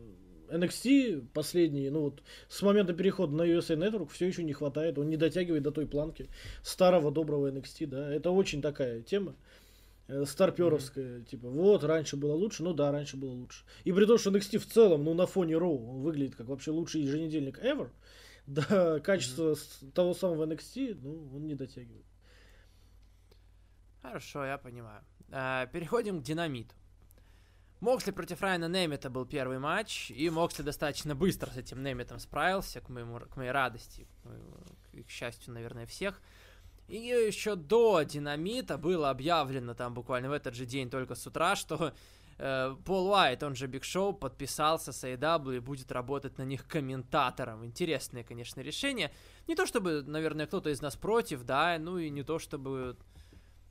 NXT 0.49 1.27
последний, 1.33 1.89
ну 1.89 2.01
вот, 2.01 2.21
с 2.49 2.61
момента 2.61 2.93
перехода 2.93 3.33
на 3.33 3.41
USA 3.43 3.75
Network 3.77 4.09
все 4.11 4.27
еще 4.27 4.43
не 4.43 4.53
хватает, 4.53 4.97
он 4.97 5.09
не 5.09 5.17
дотягивает 5.17 5.63
до 5.63 5.71
той 5.71 5.85
планки 5.87 6.29
старого 6.63 7.11
доброго 7.11 7.51
NXT, 7.51 7.87
да, 7.87 8.13
это 8.13 8.31
очень 8.31 8.61
такая 8.61 9.01
тема 9.01 9.35
э, 10.07 10.25
старперовская, 10.25 11.21
типа, 11.21 11.49
вот, 11.49 11.83
раньше 11.83 12.15
было 12.17 12.33
лучше, 12.33 12.63
ну 12.63 12.73
да, 12.73 12.91
раньше 12.91 13.17
было 13.17 13.31
лучше. 13.31 13.63
И 13.83 13.91
при 13.91 14.05
том, 14.05 14.17
что 14.17 14.31
NXT 14.31 14.57
в 14.59 14.65
целом, 14.65 15.03
ну, 15.03 15.13
на 15.13 15.25
фоне 15.27 15.57
Роу, 15.57 15.89
он 15.89 16.01
выглядит 16.01 16.35
как 16.35 16.47
вообще 16.47 16.71
лучший 16.71 17.01
еженедельник 17.01 17.59
ever, 17.59 17.89
да, 18.47 18.99
качество 18.99 19.55
с- 19.55 19.81
того 19.93 20.13
самого 20.13 20.45
NXT, 20.45 20.99
ну, 21.01 21.29
он 21.35 21.47
не 21.47 21.55
дотягивает. 21.55 22.05
Хорошо, 24.01 24.45
я 24.45 24.57
понимаю. 24.57 25.03
А, 25.31 25.65
переходим 25.67 26.21
к 26.21 26.23
динамиту. 26.23 26.73
Моксли 27.79 28.11
против 28.11 28.41
Райана 28.41 28.67
Немета 28.67 29.09
был 29.09 29.25
первый 29.25 29.59
матч, 29.59 30.09
и 30.09 30.29
Моксли 30.29 30.63
достаточно 30.63 31.15
быстро 31.15 31.51
с 31.51 31.57
этим 31.57 31.83
Неметом 31.83 32.19
справился, 32.19 32.81
к, 32.81 32.89
моему, 32.89 33.19
к 33.19 33.35
моей 33.35 33.51
радости, 33.51 34.07
к, 34.21 34.25
моему- 34.25 35.05
к- 35.05 35.09
счастью, 35.09 35.53
наверное, 35.53 35.85
всех. 35.85 36.19
И 36.87 36.97
еще 36.97 37.55
до 37.55 38.01
динамита 38.01 38.77
было 38.77 39.09
объявлено 39.09 39.73
там 39.75 39.93
буквально 39.93 40.29
в 40.29 40.31
этот 40.31 40.55
же 40.55 40.65
день, 40.65 40.89
только 40.89 41.13
с 41.15 41.27
утра, 41.27 41.55
что 41.55 41.93
э, 42.39 42.75
Пол 42.85 43.09
Уайт, 43.09 43.43
он 43.43 43.55
же 43.55 43.67
Биг 43.67 43.83
Шоу, 43.83 44.13
подписался 44.13 44.91
с 44.91 45.03
AEW 45.03 45.57
и 45.57 45.59
будет 45.59 45.91
работать 45.91 46.37
на 46.39 46.43
них 46.43 46.65
комментатором. 46.67 47.63
Интересное, 47.65 48.23
конечно, 48.23 48.61
решение. 48.61 49.11
Не 49.47 49.55
то 49.55 49.65
чтобы, 49.67 50.01
наверное, 50.01 50.47
кто-то 50.47 50.69
из 50.69 50.81
нас 50.81 50.95
против, 50.95 51.43
да, 51.43 51.77
ну 51.77 51.99
и 51.99 52.09
не 52.09 52.23
то 52.23 52.39
чтобы 52.39 52.97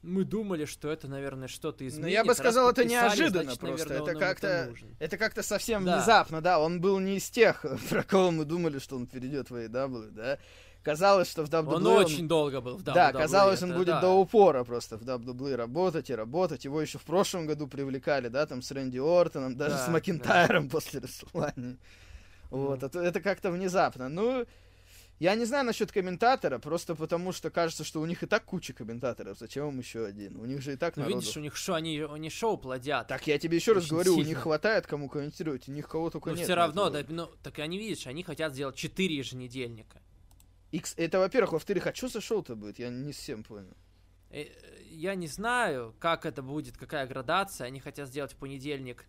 мы 0.06 0.24
думали, 0.24 0.64
что 0.64 0.90
это, 0.90 1.08
наверное, 1.08 1.48
что-то 1.48 1.86
изменит. 1.86 2.04
Ну, 2.06 2.10
я 2.12 2.24
бы 2.24 2.34
сказал, 2.34 2.70
это 2.70 2.84
неожиданно 2.84 3.42
значит, 3.44 3.60
просто. 3.60 3.88
наверное, 3.88 4.02
это 4.02 4.12
он 4.16 4.20
как-то, 4.20 4.74
это 4.98 5.16
как-то 5.18 5.42
совсем 5.42 5.84
Да. 5.84 5.96
внезапно, 5.96 6.40
да. 6.40 6.58
Он 6.60 6.80
был 6.80 6.98
не 7.00 7.16
из 7.16 7.28
тех, 7.28 7.64
про 7.90 8.02
кого 8.02 8.30
мы 8.30 8.44
думали, 8.44 8.78
что 8.78 8.96
он 8.96 9.06
перейдет 9.06 9.50
в 9.50 9.54
AEW, 9.54 10.10
да. 10.12 10.38
Казалось, 10.82 11.28
что 11.28 11.44
в 11.44 11.50
WWE 11.50 11.74
Он 11.74 11.86
очень 11.88 12.28
долго 12.28 12.60
был 12.60 12.76
в 12.76 12.82
WWE. 12.82 12.94
Да, 12.94 13.12
казалось, 13.12 13.60
он 13.62 13.70
это 13.70 13.78
будет 13.78 13.88
да. 13.88 14.00
до 14.00 14.10
упора 14.10 14.62
просто 14.62 14.96
в 14.96 15.02
WWE 15.02 15.56
работать 15.56 16.10
и 16.10 16.14
работать. 16.14 16.64
Его 16.64 16.80
еще 16.80 16.98
в 16.98 17.02
прошлом 17.02 17.46
году 17.46 17.66
привлекали, 17.66 18.28
да, 18.28 18.46
там 18.46 18.62
с 18.62 18.70
Рэнди 18.70 18.98
Ортоном, 18.98 19.56
даже 19.56 19.72
Да, 19.74 19.82
с 19.82 19.86
да. 19.86 19.92
Макинтайром 19.92 20.68
после 20.70 21.00
Расселмании. 21.00 21.76
Вот, 22.50 22.76
Мгм. 22.78 22.86
это, 22.86 23.00
это 23.00 23.20
как-то 23.20 23.50
внезапно. 23.50 24.08
Ну, 24.08 24.46
я 25.18 25.34
не 25.34 25.44
знаю 25.44 25.64
насчет 25.64 25.92
комментатора, 25.92 26.58
просто 26.58 26.94
потому 26.94 27.32
что 27.32 27.50
кажется, 27.50 27.84
что 27.84 28.00
у 28.00 28.06
них 28.06 28.22
и 28.22 28.26
так 28.26 28.44
куча 28.44 28.72
комментаторов. 28.72 29.38
Зачем 29.38 29.68
им 29.68 29.78
еще 29.78 30.04
один? 30.04 30.36
У 30.36 30.44
них 30.44 30.60
же 30.62 30.74
и 30.74 30.76
так 30.76 30.96
Ну, 30.96 31.02
народу. 31.04 31.20
видишь, 31.20 31.36
у 31.36 31.40
них 31.40 31.56
шо, 31.56 31.74
они, 31.74 32.00
они 32.00 32.28
шоу 32.30 32.58
плодят. 32.58 33.06
Так 33.08 33.26
я 33.26 33.38
тебе 33.38 33.56
еще 33.56 33.72
раз 33.72 33.88
говорю, 33.88 34.12
у 34.12 34.16
сильно. 34.16 34.28
них 34.28 34.38
хватает 34.38 34.86
кому 34.86 35.08
комментировать, 35.08 35.68
у 35.68 35.72
них 35.72 35.88
кого 35.88 36.10
только 36.10 36.30
Но 36.30 36.36
нет. 36.36 36.44
все 36.44 36.54
равно, 36.54 36.90
да, 36.90 37.04
ну, 37.08 37.26
так 37.42 37.58
они, 37.58 37.78
видишь, 37.78 38.06
они 38.06 38.22
хотят 38.22 38.52
сделать 38.52 38.76
4 38.76 39.14
еженедельника. 39.16 40.00
Икс- 40.72 40.94
Это, 40.96 41.18
во-первых. 41.18 41.52
Во-вторых, 41.52 41.86
а 41.86 41.94
что 41.94 42.08
за 42.08 42.20
шоу-то 42.20 42.56
будет? 42.56 42.78
Я 42.78 42.90
не 42.90 43.12
всем 43.12 43.42
понял. 43.44 43.74
Э, 44.30 44.44
Я 44.90 45.14
не 45.14 45.28
знаю, 45.28 45.94
как 45.98 46.26
это 46.26 46.42
будет, 46.42 46.76
какая 46.76 47.06
градация. 47.06 47.66
Они 47.66 47.80
хотят 47.80 48.08
сделать 48.08 48.32
в 48.32 48.36
понедельник 48.36 49.06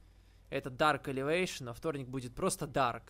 это 0.50 0.70
Dark 0.70 1.04
Elevation, 1.06 1.70
а 1.70 1.74
вторник 1.74 2.08
будет 2.08 2.34
просто 2.36 2.66
Dark. 2.66 3.04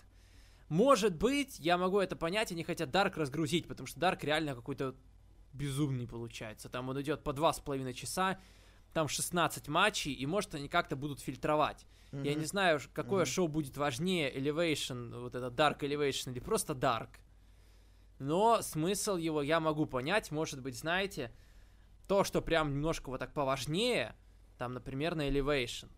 Может 0.70 1.16
быть, 1.16 1.60
я 1.60 1.78
могу 1.78 2.00
это 2.00 2.16
понять, 2.16 2.52
они 2.52 2.64
хотят 2.64 2.90
Dark 2.90 3.14
разгрузить, 3.16 3.68
потому 3.68 3.88
что 3.88 4.00
Dark 4.00 4.20
реально 4.22 4.54
какой-то 4.56 4.96
безумный 5.54 6.08
получается. 6.08 6.70
Там 6.70 6.90
он 6.90 7.02
идет 7.02 7.24
по 7.24 7.34
два 7.34 7.54
с 7.54 7.60
половиной 7.60 7.94
часа, 7.94 8.40
там 8.94 9.08
16 9.08 9.68
матчей, 9.70 10.12
и 10.14 10.26
может 10.26 10.56
они 10.56 10.68
как-то 10.68 10.96
будут 10.96 11.20
фильтровать. 11.20 11.86
Я 12.12 12.32
Мгм. 12.32 12.40
не 12.40 12.46
знаю, 12.46 12.80
какое 12.94 13.24
Мгм. 13.24 13.32
шоу 13.32 13.48
будет 13.48 13.78
важнее, 13.78 14.34
Elevation, 14.34 15.20
вот 15.22 15.36
это 15.36 15.48
Dark 15.48 15.80
Elevation 15.80 16.32
или 16.32 16.40
просто 16.40 16.74
Dark. 16.74 17.10
Но 18.20 18.62
смысл 18.62 19.16
его 19.16 19.42
я 19.42 19.60
могу 19.60 19.86
понять, 19.86 20.32
может 20.32 20.62
быть, 20.62 20.78
знаете, 20.78 21.32
то, 22.08 22.24
что 22.24 22.42
прям 22.42 22.72
немножко 22.72 23.10
вот 23.10 23.20
так 23.20 23.34
поважнее, 23.34 24.16
там, 24.58 24.74
например, 24.74 25.16
на 25.16 25.30
Elevation. 25.30 25.90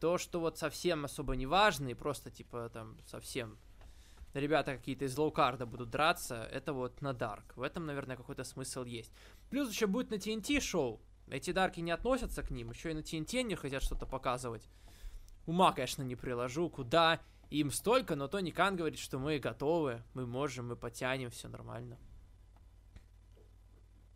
То, 0.00 0.18
что 0.18 0.40
вот 0.40 0.58
совсем 0.58 1.04
особо 1.04 1.34
не 1.36 1.46
важно, 1.46 1.88
и 1.88 1.94
просто, 1.94 2.30
типа, 2.30 2.70
там, 2.72 2.98
совсем 3.06 3.56
ребята 4.34 4.76
какие-то 4.76 5.04
из 5.04 5.16
лоукарда 5.16 5.66
будут 5.66 5.90
драться, 5.90 6.48
это 6.50 6.72
вот 6.72 7.00
на 7.00 7.10
Dark. 7.10 7.52
В 7.56 7.62
этом, 7.62 7.86
наверное, 7.86 8.16
какой-то 8.16 8.44
смысл 8.44 8.84
есть. 8.84 9.12
Плюс 9.50 9.70
еще 9.70 9.86
будет 9.86 10.10
на 10.10 10.14
TNT 10.14 10.60
шоу. 10.60 11.00
Эти 11.28 11.52
Дарки 11.52 11.80
не 11.80 11.90
относятся 11.90 12.42
к 12.42 12.50
ним, 12.50 12.70
еще 12.70 12.90
и 12.90 12.94
на 12.94 13.00
TNT 13.00 13.40
они 13.40 13.54
хотят 13.54 13.82
что-то 13.82 14.06
показывать. 14.06 14.68
Ума, 15.46 15.72
конечно, 15.72 16.02
не 16.02 16.16
приложу, 16.16 16.68
куда 16.68 17.20
им 17.50 17.70
столько, 17.70 18.16
но 18.16 18.28
Тони 18.28 18.50
Кан 18.50 18.76
говорит, 18.76 18.98
что 18.98 19.18
мы 19.18 19.38
готовы, 19.38 20.02
мы 20.14 20.26
можем, 20.26 20.68
мы 20.68 20.76
потянем, 20.76 21.30
все 21.30 21.48
нормально. 21.48 21.98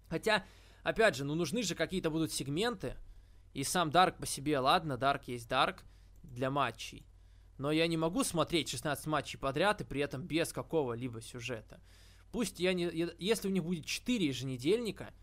Хотя, 0.08 0.44
опять 0.82 1.16
же, 1.16 1.24
ну 1.24 1.34
нужны 1.34 1.62
же 1.62 1.74
какие-то 1.74 2.10
будут 2.10 2.32
сегменты, 2.32 2.96
и 3.52 3.64
сам 3.64 3.90
Дарк 3.90 4.16
по 4.18 4.26
себе, 4.26 4.58
ладно, 4.58 4.96
Дарк 4.96 5.24
есть 5.24 5.48
Дарк 5.48 5.82
для 6.22 6.50
матчей. 6.50 7.06
Но 7.58 7.70
я 7.70 7.86
не 7.86 7.96
могу 7.96 8.22
смотреть 8.22 8.68
16 8.68 9.06
матчей 9.06 9.38
подряд 9.38 9.80
и 9.80 9.84
при 9.84 10.00
этом 10.00 10.22
без 10.22 10.52
какого-либо 10.52 11.20
сюжета. 11.22 11.80
Пусть 12.32 12.60
я 12.60 12.74
не... 12.74 12.90
Если 13.18 13.48
у 13.48 13.50
них 13.50 13.64
будет 13.64 13.86
4 13.86 14.26
еженедельника, 14.26 15.14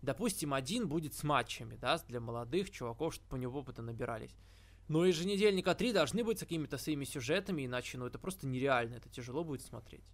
допустим, 0.00 0.54
один 0.54 0.88
будет 0.88 1.14
с 1.14 1.22
матчами, 1.22 1.76
да, 1.76 1.98
для 2.08 2.20
молодых 2.20 2.70
чуваков, 2.70 3.14
чтобы 3.14 3.28
по 3.28 3.36
него 3.36 3.60
опыта 3.60 3.82
набирались. 3.82 4.34
Но 4.88 5.04
еженедельника 5.04 5.74
3 5.74 5.92
должны 5.92 6.24
быть 6.24 6.38
с 6.38 6.40
какими-то 6.40 6.78
своими 6.78 7.04
сюжетами, 7.04 7.66
иначе, 7.66 7.98
ну, 7.98 8.06
это 8.06 8.18
просто 8.18 8.46
нереально, 8.46 8.96
это 8.96 9.08
тяжело 9.08 9.44
будет 9.44 9.62
смотреть. 9.62 10.04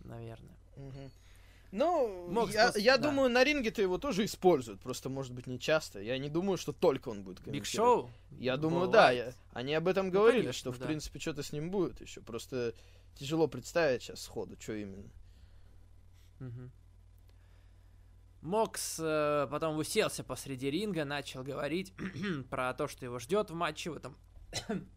Наверное. 0.00 0.56
Мгм. 0.76 1.10
Ну, 1.72 2.28
Мог 2.30 2.50
я, 2.52 2.68
спас- 2.70 2.78
я 2.78 2.98
да. 2.98 3.08
думаю, 3.08 3.30
на 3.30 3.42
ринге-то 3.42 3.80
его 3.80 3.96
тоже 3.96 4.26
используют, 4.26 4.80
просто, 4.80 5.08
может 5.08 5.32
быть, 5.32 5.46
не 5.46 5.58
часто. 5.58 6.00
Я 6.02 6.18
не 6.18 6.28
думаю, 6.28 6.58
что 6.58 6.72
только 6.74 7.08
он 7.08 7.22
будет 7.22 7.40
Биг. 7.46 7.64
Шоу? 7.64 8.10
Я 8.38 8.58
думаю, 8.58 8.86
Бывает. 8.88 8.92
да. 8.92 9.10
я- 9.10 9.32
они 9.54 9.72
об 9.74 9.88
этом 9.88 10.06
Ну, 10.06 10.12
говорили, 10.12 10.42
конечно, 10.42 10.58
что, 10.58 10.72
в 10.72 10.78
да. 10.78 10.84
принципе, 10.86 11.18
что-то 11.18 11.42
с 11.42 11.50
ним 11.50 11.70
будет 11.70 12.00
еще. 12.02 12.20
Просто 12.20 12.74
тяжело 13.14 13.48
представить 13.48 14.02
сейчас 14.02 14.20
сходу, 14.20 14.54
что 14.60 14.74
именно. 14.74 15.08
Мокс 18.42 18.98
э, 19.00 19.46
потом 19.50 19.78
уселся 19.78 20.24
посреди 20.24 20.68
ринга, 20.70 21.04
начал 21.04 21.44
говорить 21.44 21.92
про 22.50 22.74
то, 22.74 22.88
что 22.88 23.04
его 23.04 23.18
ждет 23.20 23.50
в 23.50 23.54
матче 23.54 23.90
в 23.90 23.94
этом 23.96 24.16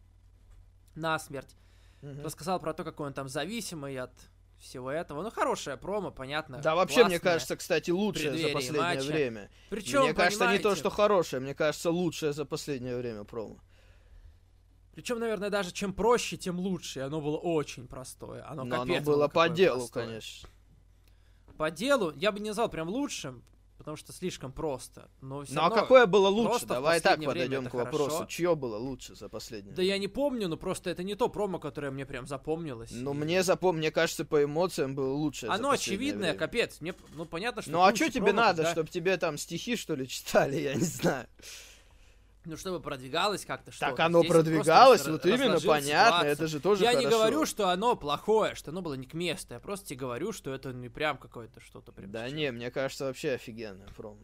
насмерть. 0.96 1.54
Мгм. 2.02 2.22
Рассказал 2.22 2.58
про 2.60 2.74
то, 2.74 2.82
какой 2.84 3.06
он 3.06 3.14
там 3.14 3.28
зависимый 3.28 3.96
от 3.98 4.10
всего 4.58 4.90
этого. 4.90 5.22
Ну, 5.22 5.30
хорошая 5.30 5.76
промо, 5.76 6.10
понятно. 6.10 6.58
Да, 6.58 6.74
вообще, 6.74 7.04
мне 7.04 7.18
кажется, 7.18 7.56
кстати, 7.56 7.90
лучшее 7.90 8.36
за 8.36 8.48
последнее 8.48 8.82
матча. 8.82 9.06
время. 9.06 9.50
Причем, 9.70 10.02
мне 10.02 10.14
кажется, 10.14 10.50
не 10.52 10.58
то, 10.58 10.74
что 10.74 10.90
хорошее, 10.90 11.40
мне 11.40 11.54
кажется, 11.54 11.90
лучшее 11.90 12.32
за 12.32 12.44
последнее 12.44 12.96
время 12.96 13.24
промо. 13.24 13.56
Причем, 14.94 15.18
наверное, 15.18 15.50
даже 15.50 15.72
чем 15.72 15.92
проще, 15.92 16.38
тем 16.38 16.58
лучше. 16.58 17.00
Оно 17.00 17.20
было 17.20 17.36
очень 17.36 17.86
простое. 17.86 18.48
Оно, 18.48 18.64
Но 18.64 18.80
оно 18.80 19.00
было 19.02 19.28
по 19.28 19.46
делу, 19.48 19.80
простое. 19.80 20.06
конечно. 20.06 20.48
По 21.58 21.70
делу, 21.70 22.12
я 22.16 22.32
бы 22.32 22.40
не 22.40 22.48
назвал 22.48 22.70
прям 22.70 22.88
лучшим, 22.88 23.42
потому 23.86 23.96
что 23.98 24.12
слишком 24.12 24.50
просто. 24.50 25.08
Но 25.20 25.44
ну 25.48 25.60
а 25.60 25.70
какое 25.70 26.06
было 26.06 26.26
лучше? 26.26 26.66
Давай 26.66 27.00
так 27.00 27.22
подойдем 27.22 27.66
к 27.66 27.74
вопросу. 27.74 28.10
Хорошо. 28.10 28.26
Чье 28.26 28.56
было 28.56 28.76
лучше 28.78 29.14
за 29.14 29.28
последнее? 29.28 29.76
Да 29.76 29.80
я 29.80 29.96
не 29.98 30.08
помню, 30.08 30.48
но 30.48 30.56
просто 30.56 30.90
это 30.90 31.04
не 31.04 31.14
то 31.14 31.28
промо, 31.28 31.60
которое 31.60 31.92
мне 31.92 32.04
прям 32.04 32.26
запомнилось. 32.26 32.90
Ну, 32.90 33.14
и... 33.14 33.16
мне 33.16 33.44
запом... 33.44 33.76
мне 33.76 33.92
кажется, 33.92 34.24
по 34.24 34.42
эмоциям 34.42 34.96
было 34.96 35.12
лучше. 35.12 35.46
Оно 35.46 35.70
очевидное, 35.70 36.30
время. 36.30 36.36
капец. 36.36 36.80
Мне, 36.80 36.96
ну, 37.14 37.26
понятно, 37.26 37.62
что. 37.62 37.70
Ну, 37.70 37.84
а 37.84 37.94
что 37.94 38.10
тебе 38.10 38.32
надо, 38.32 38.64
да? 38.64 38.72
чтобы 38.72 38.88
тебе 38.88 39.16
там 39.18 39.38
стихи, 39.38 39.76
что 39.76 39.94
ли, 39.94 40.08
читали, 40.08 40.56
я 40.56 40.74
не 40.74 40.82
знаю. 40.82 41.28
Ну, 42.46 42.56
чтобы 42.56 42.78
продвигалось 42.80 43.44
как-то 43.44 43.72
что 43.72 43.80
Так 43.86 43.98
оно 43.98 44.20
Здесь 44.20 44.30
продвигалось, 44.30 45.06
вот 45.06 45.26
именно, 45.26 45.58
понятно, 45.60 45.80
ситуацию. 45.82 46.30
это 46.30 46.46
же 46.46 46.60
тоже 46.60 46.84
Я 46.84 46.90
хорошо. 46.90 47.08
не 47.08 47.12
говорю, 47.12 47.44
что 47.44 47.70
оно 47.70 47.96
плохое, 47.96 48.54
что 48.54 48.70
оно 48.70 48.82
было 48.82 48.94
не 48.94 49.06
к 49.06 49.14
месту, 49.14 49.54
я 49.54 49.60
просто 49.60 49.88
тебе 49.88 49.98
говорю, 49.98 50.32
что 50.32 50.54
это 50.54 50.72
не 50.72 50.88
прям 50.88 51.18
какое-то 51.18 51.60
что-то 51.60 51.90
прям. 51.90 52.12
Да 52.12 52.30
не, 52.30 52.52
мне 52.52 52.70
кажется, 52.70 53.06
вообще 53.06 53.32
офигенное 53.32 53.88
промо. 53.96 54.20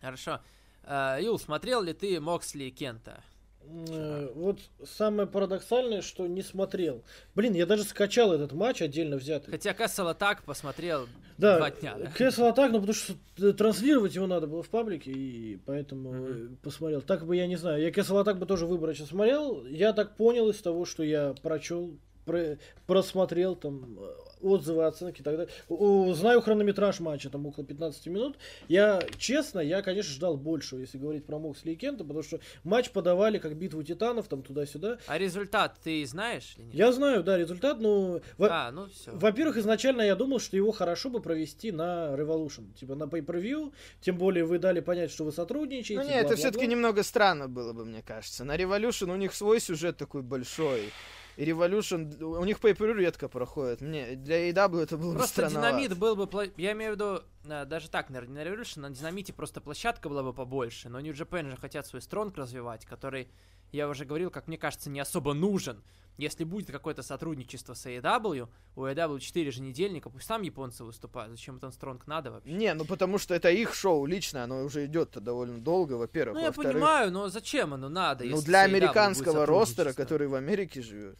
Хорошо. 0.00 0.40
Uh, 0.84 1.20
Юл, 1.20 1.40
смотрел 1.40 1.82
ли 1.82 1.92
ты 1.92 2.20
Моксли 2.20 2.64
и 2.64 2.70
Кента? 2.70 3.20
Вчера. 3.60 4.28
Вот 4.34 4.60
самое 4.84 5.28
парадоксальное, 5.28 6.02
что 6.02 6.26
не 6.26 6.42
смотрел. 6.42 7.02
Блин, 7.34 7.54
я 7.54 7.66
даже 7.66 7.84
скачал 7.84 8.32
этот 8.32 8.52
матч 8.52 8.82
отдельно 8.82 9.16
взятый. 9.16 9.50
Хотя 9.50 9.74
Кэссел 9.74 10.08
Атак 10.08 10.42
посмотрел 10.42 11.06
да, 11.36 11.58
два 11.58 11.70
дня. 11.70 11.96
Да, 11.98 12.10
Кэссел 12.10 12.46
Атак, 12.46 12.72
ну 12.72 12.80
потому 12.80 12.94
что 12.94 13.52
транслировать 13.52 14.14
его 14.14 14.26
надо 14.26 14.46
было 14.46 14.62
в 14.62 14.68
паблике, 14.68 15.12
и 15.12 15.58
поэтому 15.66 16.12
mm-hmm. 16.12 16.56
посмотрел. 16.62 17.02
Так 17.02 17.26
бы 17.26 17.36
я 17.36 17.46
не 17.46 17.56
знаю. 17.56 17.82
Я 17.82 17.92
Кэссел 17.92 18.18
Атак 18.18 18.38
бы 18.38 18.46
тоже 18.46 18.66
выборочно 18.66 19.06
смотрел. 19.06 19.64
Я 19.66 19.92
так 19.92 20.16
понял 20.16 20.48
из 20.48 20.60
того, 20.60 20.84
что 20.84 21.02
я 21.02 21.34
прочел, 21.42 21.96
про, 22.24 22.58
просмотрел 22.86 23.54
там 23.54 23.98
отзывы, 24.42 24.84
оценки 24.84 25.20
и 25.20 25.24
так 25.24 25.36
далее. 25.36 26.14
Знаю 26.14 26.40
хронометраж 26.40 27.00
матча, 27.00 27.30
там 27.30 27.46
около 27.46 27.64
15 27.64 28.06
минут. 28.06 28.38
Я, 28.68 29.00
честно, 29.18 29.60
я, 29.60 29.82
конечно, 29.82 30.12
ждал 30.12 30.36
большего, 30.36 30.80
если 30.80 30.98
говорить 30.98 31.24
про 31.26 31.38
Моксли 31.38 31.72
и 31.72 31.76
Кента, 31.76 32.04
потому 32.04 32.22
что 32.22 32.40
матч 32.64 32.90
подавали 32.90 33.38
как 33.38 33.56
битву 33.56 33.82
титанов, 33.82 34.28
там 34.28 34.42
туда-сюда. 34.42 34.98
А 35.06 35.18
результат 35.18 35.76
ты 35.82 36.04
знаешь? 36.06 36.54
Или 36.56 36.66
нет? 36.66 36.74
Я 36.74 36.92
знаю, 36.92 37.22
да, 37.22 37.36
результат, 37.38 37.80
но... 37.80 38.20
А, 38.38 38.70
ну 38.70 38.88
все. 38.88 39.12
Во-первых, 39.12 39.56
изначально 39.58 40.02
я 40.02 40.14
думал, 40.14 40.38
что 40.38 40.56
его 40.56 40.72
хорошо 40.72 41.10
бы 41.10 41.20
провести 41.20 41.72
на 41.72 42.14
Revolution, 42.14 42.72
типа 42.74 42.94
на 42.94 43.04
pay-per-view, 43.04 43.72
тем 44.00 44.16
более 44.16 44.44
вы 44.44 44.58
дали 44.58 44.80
понять, 44.80 45.10
что 45.10 45.24
вы 45.24 45.32
сотрудничаете. 45.32 46.02
Ну 46.02 46.08
нет, 46.08 46.26
это 46.26 46.36
все-таки 46.36 46.66
немного 46.66 47.02
странно 47.02 47.48
было 47.48 47.72
бы, 47.72 47.84
мне 47.84 48.02
кажется. 48.02 48.44
На 48.44 48.56
Revolution 48.56 49.12
у 49.12 49.16
них 49.16 49.34
свой 49.34 49.60
сюжет 49.60 49.96
такой 49.96 50.22
большой 50.22 50.90
и 51.38 51.44
Revolution, 51.44 52.20
у 52.20 52.44
них 52.44 52.58
pay 52.58 52.94
редко 52.94 53.28
проходит. 53.28 53.80
Мне, 53.80 54.16
для 54.16 54.50
AEW 54.50 54.82
это 54.82 54.96
было 54.98 55.14
Просто 55.14 55.44
бы 55.44 55.50
Динамит 55.50 55.96
был 55.96 56.16
бы, 56.16 56.52
я 56.56 56.72
имею 56.72 56.92
в 56.92 56.94
виду, 56.96 57.22
э, 57.44 57.64
даже 57.64 57.88
так, 57.88 58.10
наверное, 58.10 58.44
на 58.44 58.48
Revolution, 58.48 58.80
на 58.80 58.90
Динамите 58.90 59.32
просто 59.32 59.60
площадка 59.60 60.08
была 60.08 60.24
бы 60.24 60.32
побольше, 60.32 60.88
но 60.88 60.98
New 60.98 61.12
Japan 61.12 61.48
же 61.48 61.56
хотят 61.56 61.86
свой 61.86 62.02
стронг 62.02 62.36
развивать, 62.36 62.84
который, 62.84 63.28
я 63.70 63.88
уже 63.88 64.04
говорил, 64.04 64.32
как 64.32 64.48
мне 64.48 64.58
кажется, 64.58 64.90
не 64.90 64.98
особо 64.98 65.32
нужен. 65.32 65.84
Если 66.16 66.42
будет 66.42 66.72
какое-то 66.72 67.04
сотрудничество 67.04 67.74
с 67.74 67.86
AEW, 67.86 68.48
у 68.74 68.84
AEW 68.84 69.20
4 69.20 69.50
же 69.52 69.62
недельника, 69.62 70.10
пусть 70.10 70.26
там 70.26 70.42
японцы 70.42 70.82
выступают, 70.82 71.30
зачем 71.30 71.58
этот 71.58 71.72
стронг 71.72 72.08
надо 72.08 72.32
вообще? 72.32 72.50
Не, 72.50 72.74
ну 72.74 72.84
потому 72.84 73.18
что 73.18 73.36
это 73.36 73.48
их 73.48 73.72
шоу 73.74 74.04
лично, 74.06 74.42
оно 74.42 74.64
уже 74.64 74.86
идет 74.86 75.10
довольно 75.10 75.60
долго, 75.60 75.92
во-первых. 75.92 76.36
Ну 76.36 76.44
я 76.44 76.50
понимаю, 76.50 77.12
но 77.12 77.28
зачем 77.28 77.74
оно 77.74 77.88
надо? 77.88 78.24
Ну 78.24 78.42
для 78.42 78.62
американского 78.62 79.46
ростера, 79.46 79.92
который 79.92 80.26
в 80.26 80.34
Америке 80.34 80.82
живет. 80.82 81.16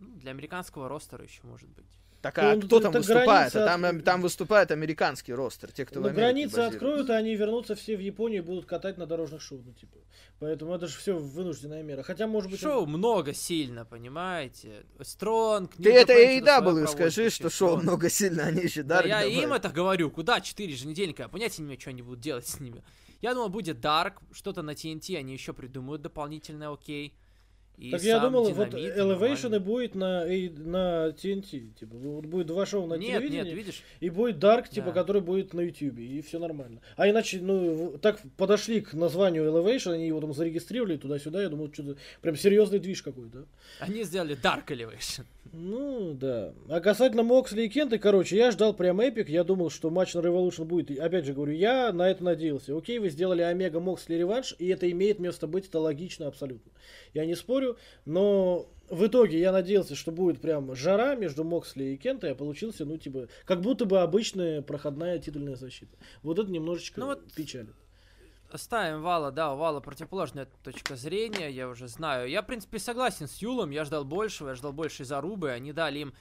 Ну, 0.00 0.18
для 0.18 0.30
американского 0.30 0.88
ростера 0.88 1.24
еще 1.24 1.40
может 1.44 1.68
быть. 1.68 1.86
Так 2.22 2.38
а 2.38 2.54
ну, 2.54 2.60
кто 2.60 2.80
там 2.80 2.92
выступает? 2.92 3.56
А 3.56 3.66
там, 3.66 4.02
там 4.02 4.20
выступает 4.20 4.70
американский 4.70 5.32
ростер, 5.32 5.72
те, 5.72 5.86
кто 5.86 6.00
ну, 6.00 6.06
в 6.06 6.08
Америке 6.08 6.20
границы 6.20 6.58
откроют, 6.58 7.08
и 7.08 7.12
они 7.12 7.34
вернутся 7.34 7.74
все 7.74 7.96
в 7.96 8.00
Японию 8.00 8.42
и 8.42 8.44
будут 8.44 8.66
катать 8.66 8.98
на 8.98 9.06
дорожных 9.06 9.40
шоу, 9.40 9.62
ну, 9.64 9.72
типа. 9.72 9.96
Поэтому 10.38 10.74
это 10.74 10.86
же 10.86 10.98
все 10.98 11.16
вынужденная 11.16 11.82
мера. 11.82 12.02
Хотя, 12.02 12.26
может 12.26 12.50
быть... 12.50 12.60
Шоу 12.60 12.82
он... 12.82 12.90
много 12.90 13.32
сильно, 13.32 13.86
понимаете? 13.86 14.84
Стронг... 15.00 15.74
Ты 15.76 15.92
это 15.92 16.12
AEW 16.12 16.86
скажи, 16.88 17.30
что 17.30 17.48
шоу 17.48 17.78
много 17.78 18.10
сильно, 18.10 18.44
они 18.44 18.62
еще 18.62 18.82
Дарк 18.82 19.08
да, 19.08 19.22
Я 19.22 19.42
им 19.42 19.52
это 19.52 19.70
говорю, 19.70 20.10
куда 20.10 20.40
4 20.40 20.70
еженедельника, 20.70 21.28
понятия 21.28 21.62
не 21.62 21.68
имею, 21.68 21.80
что 21.80 21.90
они 21.90 22.02
будут 22.02 22.20
делать 22.20 22.46
с 22.46 22.60
ними. 22.60 22.82
Я 23.22 23.34
думал, 23.34 23.48
будет 23.48 23.80
Дарк, 23.80 24.20
что-то 24.32 24.62
на 24.62 24.72
TNT 24.72 25.16
они 25.16 25.32
еще 25.32 25.52
придумают 25.52 26.02
дополнительное, 26.02 26.70
окей. 26.70 27.14
И 27.80 27.90
так 27.90 28.02
я 28.02 28.20
думал, 28.20 28.50
вот 28.52 28.74
Elevation 28.74 29.56
и 29.56 29.58
будет 29.58 29.94
на, 29.94 30.24
на 30.24 31.08
TNT. 31.08 31.72
Типа, 31.78 31.96
вот 31.96 32.26
будет 32.26 32.46
два 32.46 32.66
шоу 32.66 32.86
на 32.86 32.94
нет, 32.94 33.18
телевидении. 33.18 33.48
Нет, 33.50 33.54
видишь? 33.54 33.82
И 34.00 34.10
будет 34.10 34.36
Dark, 34.36 34.68
типа, 34.68 34.88
да. 34.88 34.92
который 34.92 35.22
будет 35.22 35.54
на 35.54 35.62
YouTube. 35.62 35.98
И 35.98 36.20
все 36.20 36.38
нормально. 36.38 36.82
А 36.96 37.08
иначе, 37.08 37.40
ну, 37.40 37.96
так 38.02 38.20
подошли 38.36 38.82
к 38.82 38.92
названию 38.92 39.44
Elevation, 39.44 39.94
они 39.94 40.06
его 40.06 40.20
там 40.20 40.34
зарегистрировали 40.34 40.98
туда-сюда. 40.98 41.40
Я 41.42 41.48
думал, 41.48 41.72
что-то 41.72 41.96
прям 42.20 42.36
серьезный 42.36 42.80
движ 42.80 43.02
какой-то. 43.02 43.46
Они 43.78 44.04
сделали 44.04 44.36
Dark 44.36 44.66
Elevation. 44.66 45.24
Ну, 45.52 46.14
да. 46.14 46.54
А 46.68 46.80
касательно 46.80 47.22
Моксли 47.22 47.62
и 47.62 47.68
Кенты, 47.68 47.98
короче, 47.98 48.36
я 48.36 48.50
ждал 48.50 48.72
прям 48.72 49.00
эпик. 49.00 49.28
Я 49.28 49.42
думал, 49.42 49.70
что 49.70 49.90
матч 49.90 50.14
на 50.14 50.20
Revolution 50.20 50.64
будет. 50.64 50.96
Опять 50.98 51.24
же 51.24 51.32
говорю, 51.32 51.52
я 51.52 51.92
на 51.92 52.08
это 52.08 52.22
надеялся. 52.22 52.76
Окей, 52.76 52.98
вы 52.98 53.10
сделали 53.10 53.42
Омега 53.42 53.80
Моксли 53.80 54.14
реванш, 54.14 54.54
и 54.58 54.68
это 54.68 54.90
имеет 54.90 55.18
место 55.18 55.46
быть, 55.46 55.66
это 55.66 55.80
логично 55.80 56.28
абсолютно. 56.28 56.70
Я 57.14 57.26
не 57.26 57.34
спорю, 57.34 57.76
но 58.04 58.70
в 58.88 59.06
итоге 59.06 59.40
я 59.40 59.50
надеялся, 59.50 59.94
что 59.94 60.12
будет 60.12 60.40
прям 60.40 60.74
жара 60.76 61.16
между 61.16 61.42
Моксли 61.42 61.84
и 61.84 61.96
Кентой, 61.96 62.32
а 62.32 62.34
получился, 62.34 62.84
ну, 62.84 62.96
типа, 62.96 63.28
как 63.44 63.60
будто 63.60 63.86
бы 63.86 64.00
обычная 64.00 64.62
проходная 64.62 65.18
титульная 65.18 65.56
защита. 65.56 65.96
Вот 66.22 66.38
это 66.38 66.50
немножечко 66.50 67.00
ну, 67.00 67.06
вот 67.06 67.32
печалит. 67.32 67.74
Оставим 68.52 69.02
Вала, 69.02 69.30
да, 69.30 69.52
у 69.52 69.56
Вала 69.56 69.80
противоположная 69.80 70.46
точка 70.62 70.96
зрения, 70.96 71.50
я 71.50 71.68
уже 71.68 71.88
знаю. 71.88 72.28
Я, 72.28 72.42
в 72.42 72.46
принципе, 72.46 72.78
согласен 72.78 73.28
с 73.28 73.38
Юлом, 73.38 73.70
я 73.70 73.84
ждал 73.84 74.04
большего, 74.04 74.48
я 74.48 74.54
ждал 74.54 74.72
большей 74.72 75.06
зарубы, 75.06 75.50
они 75.50 75.72
дали 75.72 76.00
им 76.00 76.14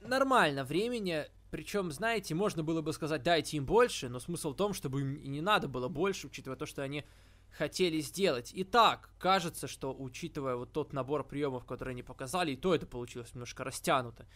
нормально 0.00 0.64
времени, 0.64 1.26
причем, 1.50 1.90
знаете, 1.90 2.34
можно 2.34 2.62
было 2.62 2.80
бы 2.80 2.92
сказать, 2.92 3.22
дайте 3.22 3.56
им 3.56 3.66
больше, 3.66 4.08
но 4.08 4.20
смысл 4.20 4.52
в 4.52 4.56
том, 4.56 4.72
чтобы 4.72 5.00
им 5.00 5.14
и 5.16 5.28
не 5.28 5.40
надо 5.40 5.66
было 5.66 5.88
больше, 5.88 6.28
учитывая 6.28 6.56
то, 6.56 6.66
что 6.66 6.82
они 6.82 7.04
хотели 7.50 8.00
сделать. 8.00 8.52
Итак, 8.54 9.10
кажется, 9.18 9.66
что 9.66 9.92
учитывая 9.92 10.54
вот 10.54 10.72
тот 10.72 10.92
набор 10.92 11.24
приемов, 11.24 11.64
которые 11.64 11.92
они 11.92 12.04
показали, 12.04 12.52
и 12.52 12.56
то 12.56 12.74
это 12.74 12.86
получилось 12.86 13.34
немножко 13.34 13.64
растянуто. 13.64 14.26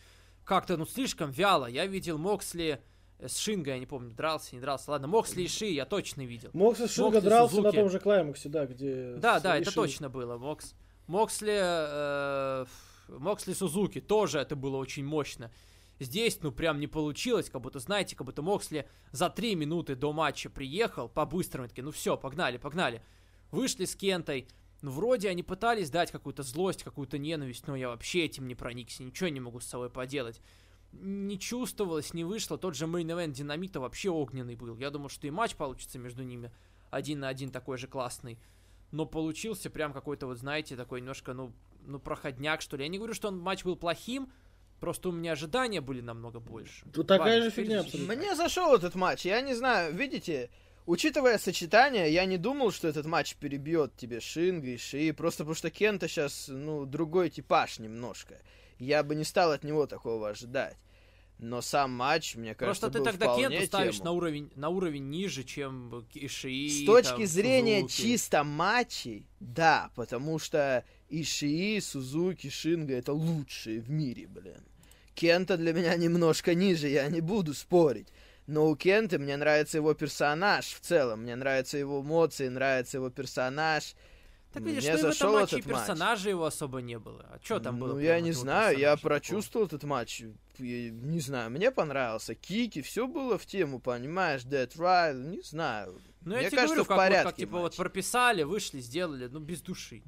Как-то, 0.45 0.77
ну, 0.77 0.85
слишком 0.85 1.31
вяло. 1.31 1.66
Я 1.66 1.86
видел 1.86 2.19
Моксли 2.19 2.82
с 3.29 3.39
Шинго, 3.39 3.71
я 3.71 3.79
не 3.79 3.87
помню, 3.87 4.11
дрался, 4.13 4.55
не 4.55 4.61
дрался. 4.61 4.91
Ладно, 4.91 5.09
Моксли 5.09 5.43
и 5.43 5.49
Ши 5.49 5.67
я 5.67 5.85
точно 5.85 6.25
видел. 6.25 6.51
Моксли 6.53 6.87
с 6.87 6.93
Шинго 6.93 7.13
Моксли 7.13 7.29
дрался 7.29 7.55
Сузуки. 7.55 7.67
на 7.77 7.83
том 7.83 7.91
же 7.91 8.01
Клаймаксе, 8.01 8.49
да, 8.49 8.67
где... 8.67 9.15
Да, 9.17 9.41
да, 9.41 9.59
это 9.59 9.73
точно 9.73 10.09
было. 10.09 10.37
Мокс... 10.37 10.75
Моксли... 11.07 11.59
Э, 11.61 12.67
Моксли 13.09 13.53
Сузуки 13.53 14.01
тоже 14.01 14.39
это 14.39 14.57
было 14.57 14.77
очень 14.77 15.05
мощно. 15.05 15.51
Здесь, 16.01 16.39
ну, 16.43 16.51
прям 16.51 16.81
не 16.81 16.87
получилось, 16.87 17.51
как 17.51 17.61
будто, 17.61 17.79
знаете, 17.79 18.17
как 18.17 18.27
будто 18.27 18.43
Моксли 18.43 18.89
за 19.13 19.31
три 19.31 19.55
минуты 19.55 19.95
до 19.95 20.13
матча 20.13 20.51
приехал, 20.51 21.09
по-быстрому, 21.09 21.69
такие, 21.69 21.85
ну 21.85 21.93
все, 21.93 22.17
погнали, 22.17 22.57
погнали. 22.57 23.03
Вышли 23.53 23.85
с 23.85 23.95
Кентой, 23.95 24.49
ну, 24.83 24.91
вроде 24.91 25.29
они 25.29 25.43
пытались 25.43 25.91
дать 25.91 26.11
какую-то 26.11 26.43
злость, 26.43 26.83
какую-то 26.83 27.17
ненависть, 27.17 27.67
но 27.67 27.77
я 27.77 27.89
вообще 27.89 28.25
этим 28.25 28.49
не 28.49 28.55
проникся, 28.55 29.05
ничего 29.05 29.29
не 29.29 29.41
могу 29.41 29.61
с 29.61 29.67
собой 29.67 29.89
поделать. 29.89 30.41
Не 31.01 31.39
чувствовалось, 31.39 32.15
не 32.15 32.25
вышло, 32.25 32.59
тот 32.59 32.75
же 32.75 32.87
main 32.87 33.07
event 33.07 33.33
Динамита 33.33 33.81
вообще 33.81 34.11
огненный 34.11 34.57
был. 34.57 34.77
Я 34.79 34.91
думал, 34.91 35.09
что 35.09 35.27
и 35.27 35.31
матч 35.31 35.55
получится 35.55 35.99
между 35.99 36.23
ними 36.23 36.51
один 36.91 37.21
на 37.21 37.29
один 37.29 37.51
такой 37.51 37.79
же 37.79 37.89
классный. 37.89 38.39
Но 38.93 39.07
получился 39.07 39.71
прям 39.71 39.93
какой-то, 39.93 40.27
вот 40.27 40.39
знаете, 40.39 40.77
такой 40.77 41.01
немножко, 41.01 41.33
ну, 41.33 41.53
ну, 41.85 41.99
проходняк, 41.99 42.61
что 42.61 42.77
ли. 42.77 42.85
Я 42.85 42.89
не 42.89 42.99
говорю, 42.99 43.15
что 43.15 43.29
он 43.29 43.39
матч 43.39 43.65
был 43.65 43.77
плохим, 43.77 44.31
Просто 44.81 45.09
у 45.09 45.12
меня 45.12 45.33
ожидания 45.33 45.81
были 45.81 46.01
намного 46.01 46.41
больше. 46.41 46.85
Тут 46.93 47.07
такая 47.07 47.43
же 47.43 47.51
фигня 47.51 47.81
абсолютно. 47.81 48.15
Мне 48.15 48.35
зашел 48.35 48.75
этот 48.75 48.95
матч. 48.95 49.25
Я 49.25 49.41
не 49.41 49.55
знаю, 49.55 49.95
видите, 49.95 50.51
учитывая 50.85 51.39
сочетание, 51.39 52.12
я 52.12 52.27
не 52.27 52.37
думал, 52.37 52.71
что 52.71 52.89
этот 52.89 53.07
матч 53.07 53.37
перебьет 53.37 53.97
тебе 53.97 54.21
Шинга 54.21 54.69
и 54.69 54.77
Ши, 54.77 55.15
просто 55.15 55.45
потому 55.45 55.55
что 55.55 55.71
Кента 55.71 56.07
сейчас, 56.07 56.49
ну, 56.49 56.85
другой 56.85 57.31
типаж 57.31 57.79
немножко. 57.79 58.43
Я 58.79 59.03
бы 59.03 59.15
не 59.15 59.25
стал 59.25 59.53
от 59.53 59.65
него 59.65 59.87
такого 59.87 60.29
ожидать. 60.29 60.77
Но 61.39 61.61
сам 61.61 61.90
матч, 61.90 62.36
мне 62.36 62.55
кажется, 62.55 62.89
Просто 62.89 62.98
ты 62.98 63.05
тогда 63.05 63.36
Кенту 63.36 63.66
ставишь 63.66 63.98
на 64.01 64.12
уровень, 64.12 64.51
на 64.55 64.69
уровень 64.69 65.11
ниже, 65.11 65.43
чем 65.43 66.06
Ишии. 66.15 66.69
С 66.69 66.86
точки 66.86 67.11
там, 67.11 67.27
зрения 67.27 67.81
Сузуки. 67.81 68.02
чисто 68.02 68.44
матчей, 68.44 69.27
да, 69.40 69.90
потому 69.94 70.39
что 70.39 70.85
Ишии, 71.09 71.81
Сузуки, 71.81 72.48
Шинга 72.48 72.94
это 72.94 73.12
лучшие 73.12 73.81
в 73.81 73.90
мире, 73.90 74.27
блин. 74.27 74.62
Кента 75.15 75.56
для 75.56 75.73
меня 75.73 75.94
немножко 75.97 76.55
ниже, 76.55 76.89
я 76.89 77.09
не 77.09 77.20
буду 77.20 77.52
спорить. 77.55 78.09
Но 78.47 78.69
у 78.69 78.77
Кента 78.77 79.19
мне 79.19 79.36
нравится 79.36 79.78
его 79.78 79.94
персонаж 79.94 80.66
в 80.66 80.81
целом. 80.81 81.23
Мне 81.23 81.35
нравятся 81.35 81.78
его 81.78 82.02
эмоции, 82.02 82.48
нравится 82.48 82.98
его 82.98 83.11
персонаж. 83.11 83.94
Так 84.55 84.63
видишь, 84.63 84.85
Мне 84.85 84.93
ну 84.93 84.99
и 84.99 85.03
в 85.03 85.05
этом 85.05 85.13
зашел 85.13 85.33
матче 85.33 85.57
этот 85.59 85.71
матч. 85.73 85.81
персонажа 85.81 86.31
его 86.31 86.45
особо 86.47 86.81
не 86.81 86.99
было. 86.99 87.23
А 87.29 87.41
что 87.43 87.59
там 87.59 87.79
было? 87.79 87.95
Ну, 87.95 87.99
я 87.99 88.15
вот 88.15 88.23
не 88.23 88.33
знаю, 88.33 88.79
я 88.79 88.95
такого? 88.95 89.09
прочувствовал 89.09 89.67
этот 89.67 89.83
матч. 89.83 90.23
Не 90.59 91.21
знаю, 91.21 91.51
мне 91.51 91.73
понравился. 91.73 92.37
Кики, 92.37 92.81
все 92.81 93.09
было 93.09 93.37
в 93.37 93.45
тему, 93.47 93.81
понимаешь? 93.81 94.43
Dead 94.43 94.69
Right, 94.77 95.15
не 95.15 95.43
знаю. 95.43 96.01
Ну, 96.21 96.37
я 96.37 96.49
тебе 96.49 96.57
кажется, 96.57 96.67
говорю, 96.67 96.85
в 96.85 96.89
как, 96.89 96.97
вот, 96.97 97.03
порядке 97.03 97.29
как 97.31 97.37
типа 97.37 97.57
вот 97.59 97.63
матч. 97.73 97.77
прописали, 97.77 98.43
вышли, 98.45 98.79
сделали, 98.79 99.27
ну 99.27 99.41
без 99.41 99.61
души. 99.61 100.03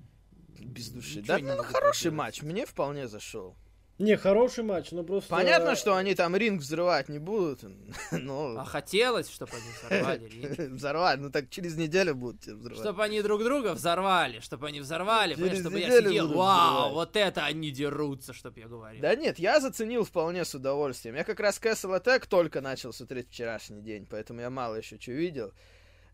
Без 0.60 0.88
души. 0.90 1.18
Ничего 1.22 1.38
Да, 1.38 1.56
ну, 1.56 1.62
хороший 1.64 2.12
матч, 2.12 2.42
мне 2.42 2.64
вполне 2.64 3.08
зашел. 3.08 3.56
Не, 3.98 4.16
хороший 4.18 4.62
матч, 4.62 4.90
но 4.90 5.02
просто... 5.04 5.30
Понятно, 5.30 5.74
что 5.74 5.96
они 5.96 6.14
там 6.14 6.36
ринг 6.36 6.60
взрывать 6.60 7.08
не 7.08 7.18
будут, 7.18 7.60
но... 8.12 8.58
А 8.58 8.64
хотелось, 8.66 9.30
чтобы 9.30 9.52
они 9.52 9.64
взорвали 9.80 10.28
ринг. 10.58 10.72
Взорвать, 10.74 11.18
ну 11.20 11.30
так 11.30 11.48
через 11.48 11.76
неделю 11.76 12.14
будут 12.14 12.42
тебя 12.42 12.56
взрывать. 12.56 12.78
Чтобы 12.82 13.04
они 13.04 13.22
друг 13.22 13.42
друга 13.42 13.72
взорвали, 13.72 14.40
чтобы 14.40 14.66
они 14.66 14.80
взорвали, 14.80 15.34
Через 15.34 15.60
чтобы 15.60 15.80
я 15.80 15.90
сидел, 16.02 16.28
вау, 16.34 16.72
взрывать». 16.74 16.92
вот 16.92 17.16
это 17.16 17.44
они 17.46 17.70
дерутся, 17.70 18.34
чтобы 18.34 18.60
я 18.60 18.68
говорил. 18.68 19.00
Да 19.00 19.14
нет, 19.14 19.38
я 19.38 19.60
заценил 19.60 20.04
вполне 20.04 20.44
с 20.44 20.54
удовольствием. 20.54 21.16
Я 21.16 21.24
как 21.24 21.40
раз 21.40 21.58
Castle 21.58 21.98
Attack 21.98 22.26
только 22.28 22.60
начал 22.60 22.92
смотреть 22.92 23.30
вчерашний 23.30 23.80
день, 23.80 24.06
поэтому 24.10 24.40
я 24.42 24.50
мало 24.50 24.74
еще 24.74 24.98
что 25.00 25.12
видел. 25.12 25.52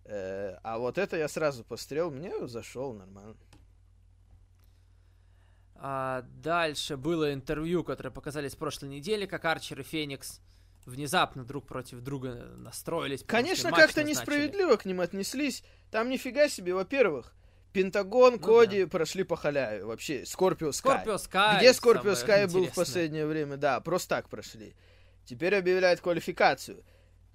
Э, 0.05 0.57
А 0.63 0.79
вот 0.79 0.99
это 0.99 1.17
я 1.17 1.27
сразу 1.29 1.65
пострел, 1.65 2.11
мне 2.13 2.47
зашел 2.47 2.93
нормально. 2.93 3.35
А 5.85 6.25
дальше 6.41 6.97
было 6.97 7.35
интервью, 7.35 7.83
которое 7.83 8.11
показали 8.11 8.49
с 8.49 8.55
прошлой 8.55 8.89
недели, 8.89 9.27
как 9.27 9.45
Арчер 9.45 9.81
и 9.81 9.83
Феникс 9.83 10.41
внезапно 10.87 11.45
друг 11.45 11.67
против 11.67 12.03
друга 12.03 12.53
настроились. 12.57 13.25
Конечно, 13.27 13.73
как-то 13.73 14.05
несправедливо 14.05 14.77
к 14.77 14.85
ним 14.85 15.01
отнеслись. 15.01 15.65
Там 15.91 16.09
нифига 16.09 16.49
себе, 16.49 16.73
во-первых, 16.73 17.35
Пентагон, 17.73 18.35
Ну 18.35 18.39
Коди 18.39 18.85
прошли 18.85 19.25
по 19.25 19.35
халяве. 19.35 19.85
Вообще, 19.85 20.25
Скорпио 20.25 20.71
Скай. 20.71 21.01
Скорпио 21.01 21.19
Скай. 21.19 21.59
Где 21.59 21.73
Скорпио 21.73 22.15
Скай 22.15 22.47
был 22.47 22.53
в 22.53 22.57
интересное. 22.59 22.85
последнее 22.85 23.27
время? 23.27 23.57
Да, 23.57 23.81
просто 23.81 24.11
так 24.11 24.29
прошли. 24.29 24.77
Теперь 25.25 25.57
объявляют 25.57 26.01
квалификацию. 26.01 26.85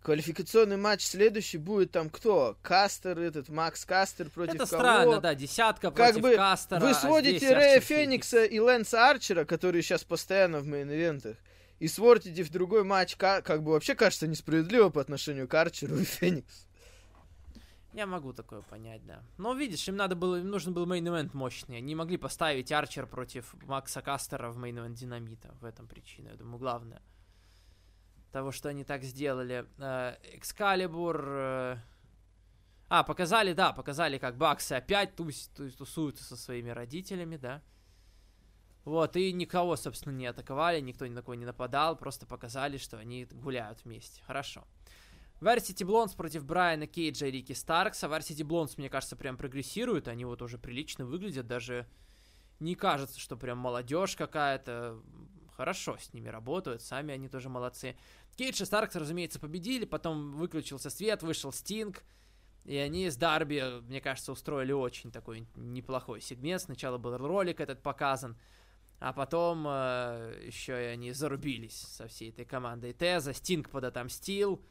Квалификационный 0.07 0.77
матч 0.77 1.01
следующий 1.01 1.57
будет 1.57 1.91
там 1.91 2.09
кто? 2.09 2.55
Кастер, 2.61 3.19
этот 3.19 3.49
Макс 3.49 3.83
Кастер 3.83 4.29
против 4.29 4.55
Это 4.55 4.65
кого? 4.65 4.81
странно, 4.81 5.19
да, 5.19 5.35
десятка 5.35 5.91
Как 5.91 6.13
против 6.13 6.21
бы 6.21 6.35
Кастера. 6.37 6.79
Вы 6.79 6.91
а 6.91 6.93
сводите 6.93 7.37
здесь 7.39 7.51
Рэя 7.51 7.81
Феникса 7.81 8.45
и 8.45 8.57
Лэнса 8.57 9.09
Арчера, 9.09 9.43
которые 9.43 9.81
сейчас 9.81 10.05
постоянно 10.05 10.61
в 10.61 10.65
main 10.65 10.87
event 10.87 11.14
ах, 11.14 11.35
и 11.79 11.89
сводите 11.89 12.41
в 12.43 12.49
другой 12.51 12.85
матч, 12.85 13.17
ка- 13.17 13.41
как 13.41 13.63
бы 13.63 13.73
вообще 13.73 13.95
кажется 13.95 14.27
несправедливо 14.27 14.87
по 14.87 15.01
отношению 15.01 15.45
к 15.49 15.53
Арчеру 15.53 15.97
и 15.97 16.05
Фениксу. 16.05 16.67
Я 17.91 18.05
могу 18.05 18.31
такое 18.31 18.61
понять, 18.61 19.05
да. 19.05 19.21
Но 19.37 19.53
видишь, 19.55 19.85
им 19.89 19.97
надо 19.97 20.15
было, 20.15 20.37
им 20.37 20.47
нужен 20.47 20.73
был 20.73 20.85
main 20.85 21.06
event 21.06 21.31
мощный. 21.33 21.79
Они 21.79 21.87
не 21.87 21.95
могли 21.95 22.15
поставить 22.15 22.71
Арчер 22.71 23.07
против 23.07 23.53
Макса 23.65 24.01
Кастера 24.01 24.51
в 24.51 24.57
main 24.57 24.73
event 24.73 24.93
Динамита. 24.93 25.53
В 25.59 25.65
этом 25.65 25.85
причина, 25.85 26.29
я 26.29 26.35
думаю, 26.35 26.59
главное. 26.59 27.01
Того, 28.31 28.51
что 28.51 28.69
они 28.69 28.83
так 28.83 29.03
сделали. 29.03 29.65
Э, 29.77 30.15
Экскалибур... 30.33 31.25
э, 31.27 31.77
А, 32.89 33.03
показали, 33.03 33.53
да, 33.53 33.73
показали, 33.73 34.17
как 34.17 34.37
Баксы 34.37 34.73
опять 34.73 35.15
тус- 35.15 35.49
тус- 35.55 35.77
тусуются 35.77 36.23
со 36.23 36.35
своими 36.37 36.69
родителями, 36.69 37.37
да. 37.37 37.61
Вот, 38.85 39.17
и 39.17 39.33
никого, 39.33 39.75
собственно, 39.75 40.13
не 40.13 40.25
атаковали, 40.27 40.79
никто 40.79 41.05
ни 41.05 41.11
на 41.11 41.21
кого 41.21 41.35
не 41.35 41.45
нападал, 41.45 41.97
просто 41.97 42.25
показали, 42.25 42.77
что 42.77 42.97
они 42.97 43.25
гуляют 43.25 43.83
вместе. 43.83 44.21
Хорошо. 44.25 44.65
Varsity 45.41 45.85
Blondes 45.85 46.15
против 46.15 46.45
Брайана 46.45 46.87
Кейджа 46.87 47.27
и 47.27 47.31
Рики 47.31 47.51
Старкса. 47.53 48.07
Varsity 48.07 48.43
Blondes, 48.47 48.75
мне 48.77 48.89
кажется, 48.89 49.15
прям 49.17 49.37
прогрессируют. 49.37 50.07
Они 50.07 50.23
вот 50.25 50.41
уже 50.41 50.57
прилично 50.57 51.05
выглядят. 51.05 51.45
Даже 51.47 51.85
не 52.59 52.75
кажется, 52.75 53.19
что 53.19 53.35
прям 53.37 53.57
молодежь 53.57 54.15
какая-то. 54.15 54.99
Хорошо 55.57 55.97
с 55.97 56.13
ними 56.13 56.29
работают. 56.29 56.83
Сами 56.83 57.15
они 57.15 57.27
тоже 57.27 57.49
молодцы. 57.49 57.95
Кейдж 58.35 58.61
и 58.61 58.65
Старкс, 58.65 58.95
разумеется, 58.95 59.39
победили. 59.39 59.85
Потом 59.85 60.33
выключился 60.33 60.91
свет, 60.91 61.23
вышел 61.23 61.51
Стинг. 61.51 62.03
И 62.65 62.77
они 62.77 63.09
с 63.09 63.15
Дарби, 63.17 63.81
мне 63.87 63.99
кажется, 63.99 64.31
устроили 64.31 64.71
очень 64.71 65.11
такой 65.11 65.47
неплохой 65.55 66.21
сегмент. 66.21 66.61
Сначала 66.61 66.99
был 66.99 67.17
ролик 67.17 67.59
этот 67.59 67.81
показан. 67.81 68.37
А 68.99 69.13
потом 69.13 69.65
э, 69.67 70.43
еще 70.45 70.73
и 70.73 70.85
они 70.87 71.11
зарубились 71.11 71.75
со 71.75 72.07
всей 72.07 72.29
этой 72.29 72.45
командой 72.45 72.93
Теза. 72.93 73.33
Стинг 73.33 73.69
подотомстил. 73.71 74.61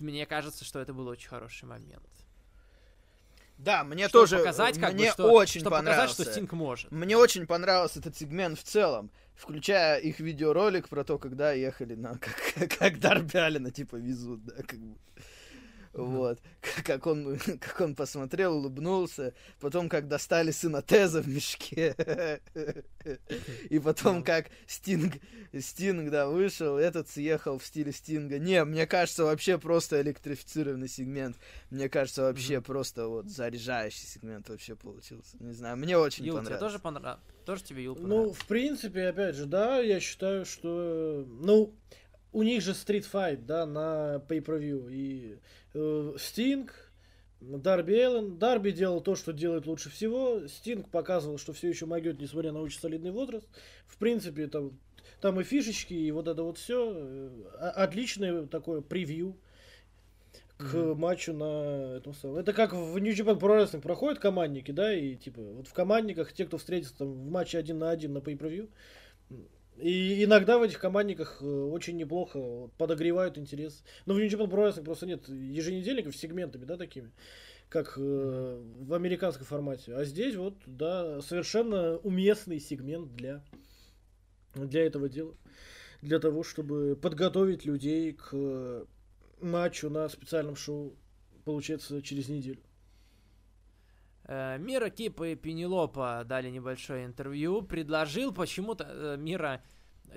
Мне 0.00 0.24
кажется, 0.24 0.64
что 0.64 0.78
это 0.80 0.94
был 0.94 1.06
очень 1.06 1.28
хороший 1.28 1.66
момент. 1.66 2.08
Да, 3.58 3.84
мне 3.84 4.08
Чтобы 4.08 4.26
тоже, 4.26 4.38
показать, 4.38 4.80
как 4.80 4.94
мне 4.94 5.06
бы, 5.06 5.12
что, 5.12 5.30
очень 5.30 5.60
чтобы 5.60 5.76
понравился. 5.76 6.08
показать, 6.08 6.26
что 6.26 6.32
Стинг 6.32 6.52
может. 6.52 6.90
Мне 6.90 7.16
очень 7.16 7.46
понравился 7.46 8.00
этот 8.00 8.16
сегмент 8.16 8.58
в 8.58 8.62
целом, 8.62 9.10
включая 9.34 9.98
их 9.98 10.20
видеоролик 10.20 10.88
про 10.88 11.04
то, 11.04 11.18
когда 11.18 11.52
ехали 11.52 11.94
на 11.94 12.18
как, 12.54 12.78
как 12.78 13.00
Дарби 13.00 13.36
Аллена, 13.36 13.70
типа 13.70 13.96
везут, 13.96 14.44
да, 14.44 14.62
как 14.62 14.78
бы. 14.78 14.96
Вот, 15.94 16.40
как 16.84 17.06
он, 17.06 17.38
как 17.60 17.80
он 17.80 17.94
посмотрел, 17.94 18.56
улыбнулся, 18.56 19.32
потом 19.60 19.88
как 19.88 20.08
достали 20.08 20.50
сына 20.50 20.82
Теза 20.82 21.22
в 21.22 21.28
мешке, 21.28 21.94
и 23.70 23.78
потом 23.78 24.16
Ну. 24.18 24.24
как 24.24 24.46
Стинг, 24.66 25.14
Стинг, 25.58 26.10
да, 26.10 26.28
вышел, 26.28 26.76
этот 26.78 27.08
съехал 27.08 27.58
в 27.58 27.64
стиле 27.64 27.92
Стинга. 27.92 28.38
Не, 28.38 28.64
мне 28.64 28.86
кажется, 28.86 29.24
вообще 29.24 29.58
просто 29.58 30.00
электрифицированный 30.02 30.88
сегмент. 30.88 31.36
Мне 31.70 31.88
кажется, 31.88 32.22
вообще 32.22 32.60
просто 32.60 33.08
вот 33.08 33.26
заряжающий 33.28 34.06
сегмент 34.06 34.48
вообще 34.48 34.74
получился. 34.74 35.36
Не 35.40 35.52
знаю, 35.52 35.76
мне 35.76 35.96
очень 35.96 36.24
Юл, 36.24 36.34
тебе 36.36 36.42
понравилось. 36.44 36.60
тоже 36.72 36.78
понравилось? 36.80 37.20
Тоже 37.44 37.62
тебе 37.62 37.84
Юл 37.84 37.94
Ну, 37.96 38.02
понравился? 38.02 38.40
в 38.40 38.46
принципе, 38.46 39.08
опять 39.08 39.36
же, 39.36 39.46
да, 39.46 39.78
я 39.78 40.00
считаю, 40.00 40.44
что... 40.44 41.24
Ну, 41.40 41.74
у 42.34 42.42
них 42.42 42.62
же 42.62 42.72
Street 42.72 43.06
Fight, 43.10 43.44
да, 43.46 43.64
на 43.64 44.22
pay-per-view. 44.28 44.92
И 44.92 45.38
э, 45.72 46.14
Стинг, 46.18 46.92
Дарби 47.40 47.94
Эллен. 47.94 48.38
Дарби 48.38 48.72
делал 48.72 49.00
то, 49.00 49.14
что 49.14 49.32
делает 49.32 49.66
лучше 49.66 49.88
всего. 49.88 50.46
Стинг 50.48 50.90
показывал, 50.90 51.38
что 51.38 51.52
все 51.52 51.68
еще 51.68 51.86
могет, 51.86 52.20
несмотря 52.20 52.52
на 52.52 52.60
очень 52.60 52.80
солидный 52.80 53.12
возраст. 53.12 53.46
В 53.86 53.96
принципе, 53.98 54.48
там, 54.48 54.78
там 55.20 55.40
и 55.40 55.44
фишечки, 55.44 55.94
и 55.94 56.10
вот 56.10 56.26
это 56.26 56.42
вот 56.42 56.58
все. 56.58 57.30
Отличное 57.60 58.46
такое 58.46 58.80
превью 58.80 59.36
к 60.56 60.74
Мгм. 60.74 60.98
матчу 60.98 61.32
на 61.32 61.96
этом 61.96 62.14
самом. 62.14 62.38
Это 62.38 62.52
как 62.52 62.72
в 62.72 62.98
New 62.98 63.12
Japan 63.12 63.38
Pro 63.38 63.62
Wrestling 63.62 63.80
проходят 63.80 64.18
командники, 64.18 64.70
да, 64.70 64.92
и 64.92 65.14
типа 65.16 65.40
вот 65.40 65.68
в 65.68 65.72
командниках 65.72 66.32
те, 66.32 66.46
кто 66.46 66.58
встретится 66.58 66.98
там 66.98 67.12
в 67.12 67.30
матче 67.30 67.58
один 67.58 67.78
на 67.78 67.90
один 67.90 68.12
на 68.12 68.18
pay-per-view, 68.18 68.68
и 69.76 70.22
иногда 70.24 70.58
в 70.58 70.62
этих 70.62 70.78
командниках 70.78 71.38
э, 71.40 71.44
очень 71.44 71.96
неплохо 71.96 72.70
подогревают 72.78 73.38
интерес. 73.38 73.82
Но 74.06 74.14
в 74.14 74.18
New 74.18 74.28
Japan 74.28 74.48
Pro 74.48 74.68
Wrestling 74.68 74.84
просто 74.84 75.06
нет 75.06 75.28
еженедельников 75.28 76.14
с 76.14 76.18
сегментами, 76.18 76.64
да, 76.64 76.76
такими, 76.76 77.10
как 77.68 77.94
э, 77.96 78.62
в 78.80 78.94
американском 78.94 79.46
формате. 79.46 79.94
А 79.94 80.04
здесь 80.04 80.36
вот, 80.36 80.54
да, 80.66 81.20
совершенно 81.22 81.96
уместный 81.98 82.60
сегмент 82.60 83.14
для, 83.16 83.44
для 84.54 84.86
этого 84.86 85.08
дела. 85.08 85.34
Для 86.02 86.20
того, 86.20 86.44
чтобы 86.44 86.96
подготовить 86.96 87.64
людей 87.64 88.12
к 88.12 88.28
э, 88.32 88.84
матчу 89.40 89.90
на 89.90 90.08
специальном 90.08 90.54
шоу, 90.54 90.94
получается, 91.44 92.00
через 92.00 92.28
неделю. 92.28 92.60
Э, 94.26 94.58
Мира, 94.58 94.90
Кипа 94.90 95.28
и 95.28 95.34
Пенелопа 95.34 96.22
дали 96.24 96.50
небольшое 96.50 97.04
интервью. 97.04 97.62
Предложил 97.62 98.32
почему-то 98.32 98.84
э, 98.88 99.16
Мира 99.18 99.62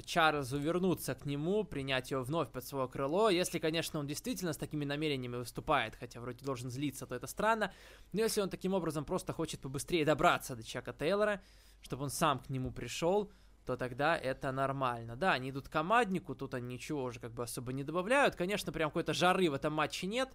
Чарльзу 0.05 0.57
вернуться 0.57 1.15
к 1.15 1.25
нему, 1.25 1.63
принять 1.63 2.11
его 2.11 2.23
вновь 2.23 2.51
под 2.51 2.65
свое 2.65 2.87
крыло. 2.87 3.29
Если, 3.29 3.59
конечно, 3.59 3.99
он 3.99 4.07
действительно 4.07 4.53
с 4.53 4.57
такими 4.57 4.85
намерениями 4.85 5.37
выступает, 5.37 5.95
хотя 5.95 6.19
вроде 6.19 6.45
должен 6.45 6.69
злиться, 6.69 7.05
то 7.05 7.15
это 7.15 7.27
странно. 7.27 7.73
Но 8.13 8.21
если 8.21 8.41
он 8.41 8.49
таким 8.49 8.73
образом 8.73 9.05
просто 9.05 9.33
хочет 9.33 9.59
побыстрее 9.61 10.05
добраться 10.05 10.55
до 10.55 10.63
Чака 10.63 10.93
Тейлора, 10.93 11.41
чтобы 11.81 12.03
он 12.03 12.09
сам 12.09 12.39
к 12.39 12.49
нему 12.49 12.71
пришел, 12.71 13.31
то 13.65 13.75
тогда 13.75 14.17
это 14.17 14.51
нормально. 14.51 15.15
Да, 15.15 15.33
они 15.33 15.49
идут 15.49 15.67
к 15.67 15.71
команднику, 15.71 16.35
тут 16.35 16.53
они 16.53 16.75
ничего 16.75 17.03
уже 17.03 17.19
как 17.19 17.33
бы 17.33 17.43
особо 17.43 17.73
не 17.73 17.83
добавляют. 17.83 18.35
Конечно, 18.35 18.71
прям 18.71 18.89
какой-то 18.89 19.13
жары 19.13 19.49
в 19.49 19.53
этом 19.53 19.73
матче 19.73 20.07
нет. 20.07 20.29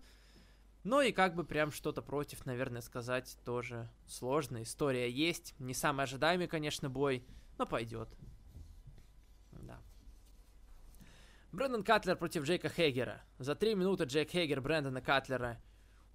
Ну 0.85 1.01
и 1.01 1.13
как 1.13 1.35
бы 1.35 1.45
прям 1.45 1.71
что-то 1.71 2.03
против, 2.03 2.45
наверное, 2.45 2.81
сказать 2.81 3.39
тоже 3.45 3.89
сложно. 4.07 4.63
История 4.63 5.09
есть. 5.09 5.55
Не 5.61 5.75
самый 5.75 6.05
ожидаемый, 6.05 6.49
конечно, 6.49 6.91
бой, 6.91 7.25
но 7.57 7.67
пойдет. 7.67 8.09
Да. 9.53 9.81
Брэндон 11.53 11.85
Катлер 11.85 12.17
против 12.17 12.45
Джейка 12.45 12.69
Хейгера. 12.69 13.23
За 13.39 13.55
три 13.55 13.75
минуты 13.77 14.05
Джейк 14.05 14.31
Хейгер 14.31 14.61
Брэндона 14.61 15.01
Катлера 15.01 15.61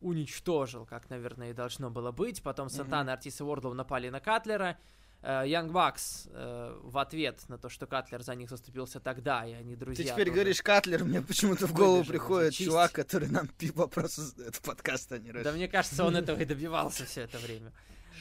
уничтожил, 0.02 0.86
как, 0.86 1.10
наверное, 1.10 1.52
и 1.52 1.54
должно 1.54 1.90
было 1.90 2.12
быть. 2.12 2.44
Потом 2.44 2.70
Сантана, 2.70 3.14
Артис 3.14 3.40
и 3.40 3.44
Уордлоу 3.44 3.74
напали 3.74 4.10
на 4.10 4.20
Катлера. 4.20 4.78
Янг 5.24 5.72
Бакс 5.72 6.28
э, 6.32 6.80
в 6.84 6.98
ответ 6.98 7.48
на 7.50 7.58
то, 7.58 7.70
что 7.70 7.88
Катлер 7.88 8.22
за 8.22 8.36
них 8.36 8.50
заступился 8.50 9.00
тогда, 9.00 9.46
и 9.46 9.54
они 9.54 9.76
друзья. 9.76 10.04
Ты 10.06 10.12
теперь 10.12 10.26
тоже. 10.28 10.36
говоришь 10.36 10.62
Катлер, 10.62 11.04
мне 11.04 11.22
почему-то 11.22 11.68
в 11.68 11.74
голову 11.74 12.04
приходит 12.04 12.54
чисть. 12.54 12.70
чувак, 12.70 12.92
который 12.92 13.28
нам 13.30 13.48
пи- 13.48 13.72
вопросы 13.72 14.22
задает 14.22 14.56
в 14.56 14.62
подкаст, 14.62 15.12
а 15.12 15.18
не 15.18 15.32
Да 15.32 15.52
мне 15.52 15.68
кажется, 15.68 16.06
он 16.06 16.16
этого 16.16 16.40
и 16.40 16.46
добивался 16.54 17.06
все 17.06 17.22
это 17.22 17.38
время. 17.40 17.74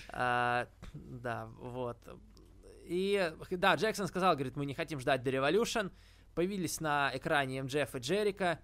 А, 0.09 0.69
да, 0.95 1.49
вот. 1.61 1.99
И 2.85 3.33
да, 3.51 3.75
Джексон 3.75 4.07
сказал, 4.07 4.35
говорит, 4.35 4.57
мы 4.57 4.65
не 4.65 4.75
хотим 4.75 5.01
ждать 5.01 5.23
до 5.23 5.31
Revolution. 5.31 5.91
Появились 6.35 6.81
на 6.81 7.11
экране 7.15 7.63
МДФ 7.63 7.95
и 7.95 7.99
Джерика. 7.99 8.59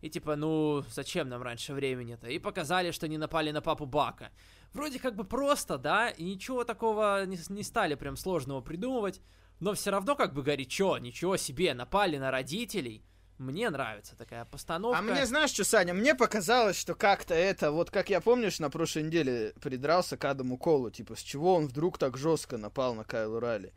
И 0.00 0.08
типа, 0.08 0.34
ну, 0.34 0.82
зачем 0.90 1.28
нам 1.28 1.42
раньше 1.42 1.74
времени-то? 1.74 2.28
И 2.28 2.38
показали, 2.38 2.90
что 2.90 3.06
не 3.06 3.18
напали 3.18 3.50
на 3.50 3.60
папу 3.60 3.84
Бака. 3.84 4.30
Вроде 4.72 4.98
как 4.98 5.16
бы 5.16 5.24
просто, 5.24 5.78
да, 5.78 6.10
и 6.10 6.22
ничего 6.24 6.64
такого 6.64 7.24
не, 7.26 7.38
не 7.48 7.62
стали 7.62 7.94
прям 7.94 8.16
сложного 8.16 8.60
придумывать. 8.60 9.20
Но 9.58 9.74
все 9.74 9.90
равно 9.90 10.16
как 10.16 10.32
бы 10.32 10.42
горячо, 10.42 10.96
ничего 10.98 11.36
себе, 11.36 11.74
напали 11.74 12.16
на 12.16 12.30
родителей. 12.30 13.04
Мне 13.36 13.70
нравится 13.70 14.16
такая 14.16 14.44
постановка. 14.44 14.98
А 14.98 15.02
мне 15.02 15.24
знаешь 15.24 15.50
что, 15.50 15.64
Саня, 15.64 15.94
мне 15.94 16.14
показалось, 16.14 16.78
что 16.78 16.94
как-то 16.94 17.34
это, 17.34 17.72
вот 17.72 17.90
как 17.90 18.10
я 18.10 18.20
помнишь, 18.20 18.58
на 18.58 18.68
прошлой 18.68 19.04
неделе 19.04 19.54
придрался 19.60 20.18
к 20.18 20.24
Адаму 20.26 20.58
Колу, 20.58 20.90
типа, 20.90 21.16
с 21.16 21.20
чего 21.20 21.54
он 21.54 21.66
вдруг 21.66 21.96
так 21.96 22.18
жестко 22.18 22.58
напал 22.58 22.94
на 22.94 23.04
Кайлу 23.04 23.40
Ралли. 23.40 23.72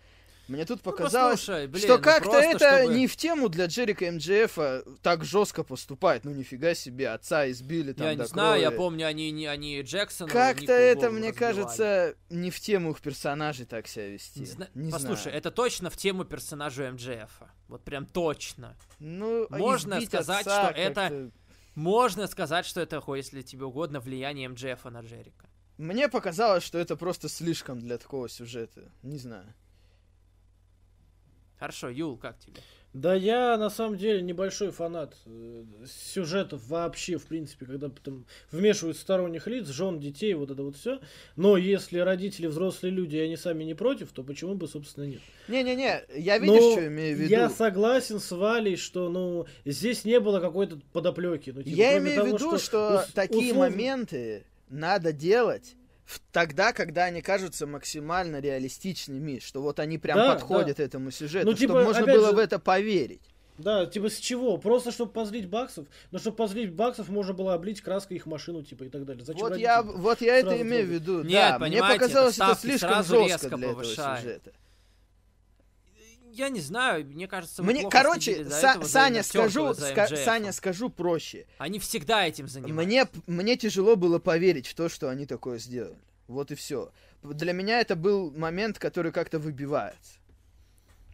Мне 0.50 0.66
тут 0.66 0.82
Ну, 0.84 0.92
показалось, 0.92 1.40
послушай, 1.40 1.68
блин, 1.68 1.84
что 1.84 1.98
ну 1.98 2.04
как-то 2.04 2.38
это 2.38 2.80
чтобы- 2.82 2.96
не 2.96 3.08
в 3.08 3.16
тему 3.16 3.48
для 3.48 3.66
Джерика 3.68 4.12
МДФ 4.12 4.58
так 5.02 5.24
жестко 5.24 5.64
поступать. 5.64 6.26
Ну 6.26 6.32
нифига 6.32 6.74
себе, 6.76 7.10
отца 7.10 7.50
избили 7.50 7.94
там 7.94 8.08
Я 8.08 8.16
до 8.16 8.24
не 8.24 8.28
знаю, 8.28 8.60
я 8.62 8.68
крови. 8.68 8.78
помню, 8.78 9.08
они, 9.08 9.32
не, 9.32 9.48
они 9.48 9.82
Джексона 9.82 10.30
Как-то 10.32 10.74
это, 10.74 11.10
мне 11.12 11.30
разбивали. 11.30 11.32
кажется, 11.56 12.16
не 12.30 12.52
в 12.52 12.60
тему 12.60 12.92
их 12.92 13.00
персонажей 13.00 13.66
так 13.66 13.88
себя 13.88 14.10
вести. 14.10 14.42
Не 14.42 14.46
зна- 14.46 14.68
Не 14.74 14.92
Послушай, 14.92 15.22
знаю. 15.24 15.38
это 15.38 15.52
точно 15.52 15.90
в 15.90 15.96
тему 15.98 16.26
персонажа 16.26 16.92
МДФа. 16.92 17.50
Вот 17.70 17.84
прям 17.84 18.06
точно. 18.06 18.76
Ну, 19.00 19.48
а 19.50 19.58
можно 19.58 20.02
сказать, 20.02 20.42
что 20.42 20.74
это- 20.76 21.32
Можно 21.76 22.28
сказать, 22.28 22.66
что 22.68 22.82
это, 22.82 23.02
если 23.16 23.42
тебе 23.42 23.66
угодно, 23.66 24.00
влияние 24.00 24.48
МДФа 24.50 24.90
на 24.92 25.02
Джерика. 25.02 25.48
Мне 25.80 26.08
показалось, 26.08 26.64
что 26.64 26.78
это 26.78 26.96
просто 26.96 27.30
слишком 27.30 27.80
для 27.80 27.98
такого 27.98 28.30
сюжета. 28.30 28.92
Не 29.02 29.18
знаю. 29.18 29.52
Хорошо, 31.64 31.88
Юл, 31.88 32.18
как 32.18 32.38
тебе? 32.40 32.56
Да 32.92 33.16
я 33.16 33.58
на 33.58 33.70
самом 33.70 33.98
деле 33.98 34.22
небольшой 34.22 34.72
фанат 34.72 35.16
э, 35.26 35.64
сюжетов 36.14 36.68
вообще, 36.68 37.18
в 37.18 37.26
принципе, 37.26 37.66
когда 37.66 37.88
там 37.90 38.26
вмешивают 38.52 38.98
сторонних 38.98 39.48
лиц, 39.48 39.70
жен, 39.70 39.98
детей, 39.98 40.34
вот 40.34 40.52
это 40.52 40.62
вот 40.62 40.76
все. 40.76 41.00
Но 41.38 41.56
если 41.56 42.00
родители 42.00 42.48
взрослые 42.48 42.92
люди, 42.92 43.16
и 43.16 43.20
они 43.22 43.38
сами 43.38 43.64
не 43.64 43.76
против, 43.76 44.12
то 44.12 44.24
почему 44.24 44.56
бы, 44.56 44.68
собственно, 44.68 45.06
нет? 45.06 45.22
Не-не-не, 45.48 46.04
я 46.18 46.38
Но 46.40 46.54
видишь, 46.54 46.72
что 46.74 46.88
имею 46.88 47.16
в 47.16 47.20
виду? 47.22 47.32
Я 47.32 47.50
согласен 47.50 48.20
с 48.20 48.30
Валей, 48.32 48.76
что, 48.76 49.08
ну, 49.08 49.46
здесь 49.64 50.04
не 50.04 50.20
было 50.20 50.42
какой-то 50.42 50.82
подоплеки. 50.92 51.52
Ну, 51.52 51.64
типа, 51.64 51.76
Я 51.78 51.98
имею 51.98 52.24
в 52.24 52.28
виду, 52.28 52.60
что, 52.60 53.06
ус- 53.08 53.14
такие 53.14 53.54
условно- 53.54 53.72
моменты 53.72 54.44
надо 54.68 55.14
делать 55.14 55.76
тогда, 56.32 56.74
когда 56.74 57.06
они 57.06 57.22
кажутся 57.22 57.66
максимально 57.68 58.40
реалистичными, 58.40 59.40
что 59.40 59.62
вот 59.62 59.80
они 59.80 59.98
прям 59.98 60.18
Да, 60.18 60.34
подходят 60.34 60.80
этому 60.80 61.12
сюжету, 61.12 61.48
Ну, 61.48 61.54
типа, 61.54 61.74
чтобы 61.74 61.84
можно 61.86 62.06
было 62.06 62.30
же- 62.30 62.36
в 62.36 62.40
это 62.40 62.60
поверить. 62.60 63.22
Да, 63.58 63.86
типа 63.86 64.10
с 64.10 64.18
чего? 64.18 64.58
Просто 64.58 64.92
чтобы 64.92 65.12
позлить 65.12 65.48
баксов? 65.48 65.86
Но 66.12 66.18
чтобы 66.18 66.38
позлить 66.38 66.74
баксов, 66.74 67.10
можно 67.10 67.34
было 67.34 67.54
облить 67.54 67.82
краской 67.82 68.18
их 68.18 68.26
машину, 68.26 68.64
типа, 68.64 68.86
и 68.86 68.90
так 68.90 69.06
далее. 69.06 69.24
Зачем 69.24 69.48
Вот 69.48 69.58
я, 69.58 69.84
вот 69.84 70.22
я 70.22 70.38
это 70.38 70.60
имею 70.60 70.88
в 70.88 70.90
виду. 70.90 71.24
Нет, 71.24 71.58
да, 71.60 71.60
мне 71.60 71.80
показалось 71.80 72.38
это 72.38 72.52
это 72.52 72.60
слишком 72.60 73.04
жестко 73.04 73.56
для 73.58 73.68
этого 73.70 73.74
повышает. 73.84 74.22
сюжета. 74.24 74.52
Я 76.34 76.50
не 76.50 76.62
знаю, 76.62 77.06
мне 77.06 77.28
кажется, 77.28 77.62
Мне, 77.62 77.88
короче, 77.90 78.42
Са- 78.44 78.72
этого, 78.72 78.84
Саня, 78.86 79.22
скажу, 79.24 79.74
ска-. 79.76 80.08
Саня, 80.08 80.52
скажу 80.52 80.90
проще. 80.90 81.46
Они 81.60 81.78
всегда 81.78 82.26
этим 82.28 82.48
занимаются. 82.48 82.84
Мне, 82.84 83.08
мне 83.28 83.56
тяжело 83.56 83.96
было 83.96 84.18
поверить 84.18 84.66
в 84.66 84.74
то, 84.74 84.90
что 84.90 85.10
они 85.10 85.28
такое 85.28 85.60
сделали. 85.60 86.00
Вот 86.28 86.52
и 86.52 86.56
все. 86.56 86.92
Для 87.22 87.54
меня 87.54 87.80
это 87.80 87.96
был 87.96 88.32
момент, 88.32 88.80
который 88.80 89.12
как-то 89.12 89.38
выбивается. 89.38 90.14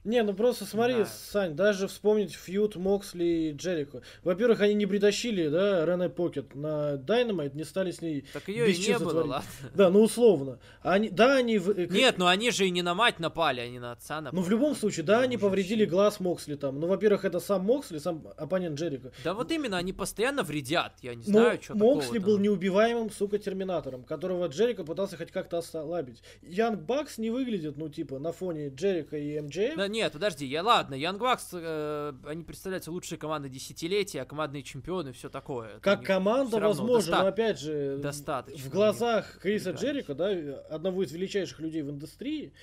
Не, 0.10 0.24
ну 0.24 0.34
просто 0.34 0.66
смотри, 0.66 0.94
знаю. 0.94 1.08
Сань, 1.32 1.56
даже 1.56 1.88
вспомнить 1.88 2.34
feud 2.34 2.76
Моксли 2.76 3.24
и 3.24 3.52
Джерико. 3.52 4.02
Во-первых, 4.24 4.62
они 4.62 4.74
не 4.74 4.86
притащили, 4.88 5.48
да, 5.48 5.86
Рене 5.86 6.10
Пакет 6.10 6.56
на 6.56 6.98
Дайнамайт, 6.98 7.54
не 7.54 7.64
стали 7.64 7.92
с 7.92 8.02
ней... 8.02 8.26
Так 8.34 8.48
ее 8.48 8.72
и 8.72 8.78
не 8.78 8.98
было, 8.98 9.24
ладно. 9.24 9.50
Да, 9.76 9.90
ну 9.90 10.02
условно. 10.02 10.60
Они, 10.82 11.10
да, 11.10 11.36
они... 11.36 11.58
э, 11.58 11.88
Нет, 11.90 12.18
ну 12.18 12.26
они 12.26 12.50
же 12.52 12.66
и 12.66 12.72
не 12.72 12.82
на 12.82 12.96
мать 12.96 13.20
напали, 13.20 13.62
они 13.62 13.78
на 13.80 13.92
отца 13.92 14.20
напали. 14.22 14.36
Ну, 14.36 14.42
в 14.42 14.50
любом 14.50 14.76
случае, 14.76 15.06
да, 15.06 15.18
Да, 15.18 15.24
они 15.24 15.36
уже 15.36 15.46
повредили 15.46 15.84
вообще. 15.84 15.92
глаз 15.92 16.20
Моксли 16.20 16.56
там. 16.56 16.80
Ну, 16.80 16.88
во-первых, 16.88 17.26
это 17.26 17.40
сам 17.40 17.64
Моксли, 17.66 18.00
сам 18.00 18.28
оппонент 18.36 18.80
Джерика. 18.80 19.12
Да 19.24 19.34
вот 19.34 19.52
именно, 19.52 19.78
они 19.78 19.94
постоянно 19.94 20.44
вредят, 20.44 20.94
я 21.02 21.14
не 21.14 21.24
Но 21.28 21.32
знаю, 21.40 21.62
что 21.62 21.76
Моксли 21.76 22.18
был 22.18 22.38
неубиваемым, 22.40 23.12
сука, 23.12 23.38
терминатором, 23.38 24.04
которого 24.04 24.48
Джерика 24.48 24.84
пытался 24.84 25.18
хоть 25.18 25.32
как-то 25.32 25.60
ослабить. 25.60 26.24
Янг 26.42 26.82
Бакс 26.82 27.18
не 27.18 27.30
выглядит, 27.30 27.78
ну, 27.78 27.90
типа, 27.90 28.20
на 28.20 28.32
фоне 28.32 28.70
Джерика 28.70 29.18
и 29.18 29.40
МДФ. 29.40 29.76
Да 29.76 29.88
нет, 30.00 30.14
подожди, 30.14 30.46
я 30.46 30.64
ладно, 30.64 30.96
Янг 30.96 31.20
Бакс, 31.20 31.50
э, 31.52 32.14
они 32.26 32.44
представляются 32.44 32.92
лучшие 32.92 33.18
команды 33.20 33.50
десятилетия, 33.50 34.24
командные 34.24 34.64
чемпионы, 34.64 35.12
все 35.12 35.30
такое. 35.30 35.80
Как 35.82 36.00
не- 36.00 36.06
команда, 36.06 36.58
возможно, 36.60 37.12
доста- 37.12 37.24
но 37.24 37.28
опять 37.28 37.60
же, 37.60 37.98
достаточно 37.98 38.70
в 38.70 38.72
глазах 38.72 39.34
нет, 39.34 39.42
Криса. 39.42 39.72
Джерика, 39.72 40.16
да, 40.16 40.30
одного 40.70 41.04
из 41.04 41.12
величайших 41.12 41.60
людей 41.60 41.82
в 41.82 41.90
индустрии, 41.90 42.54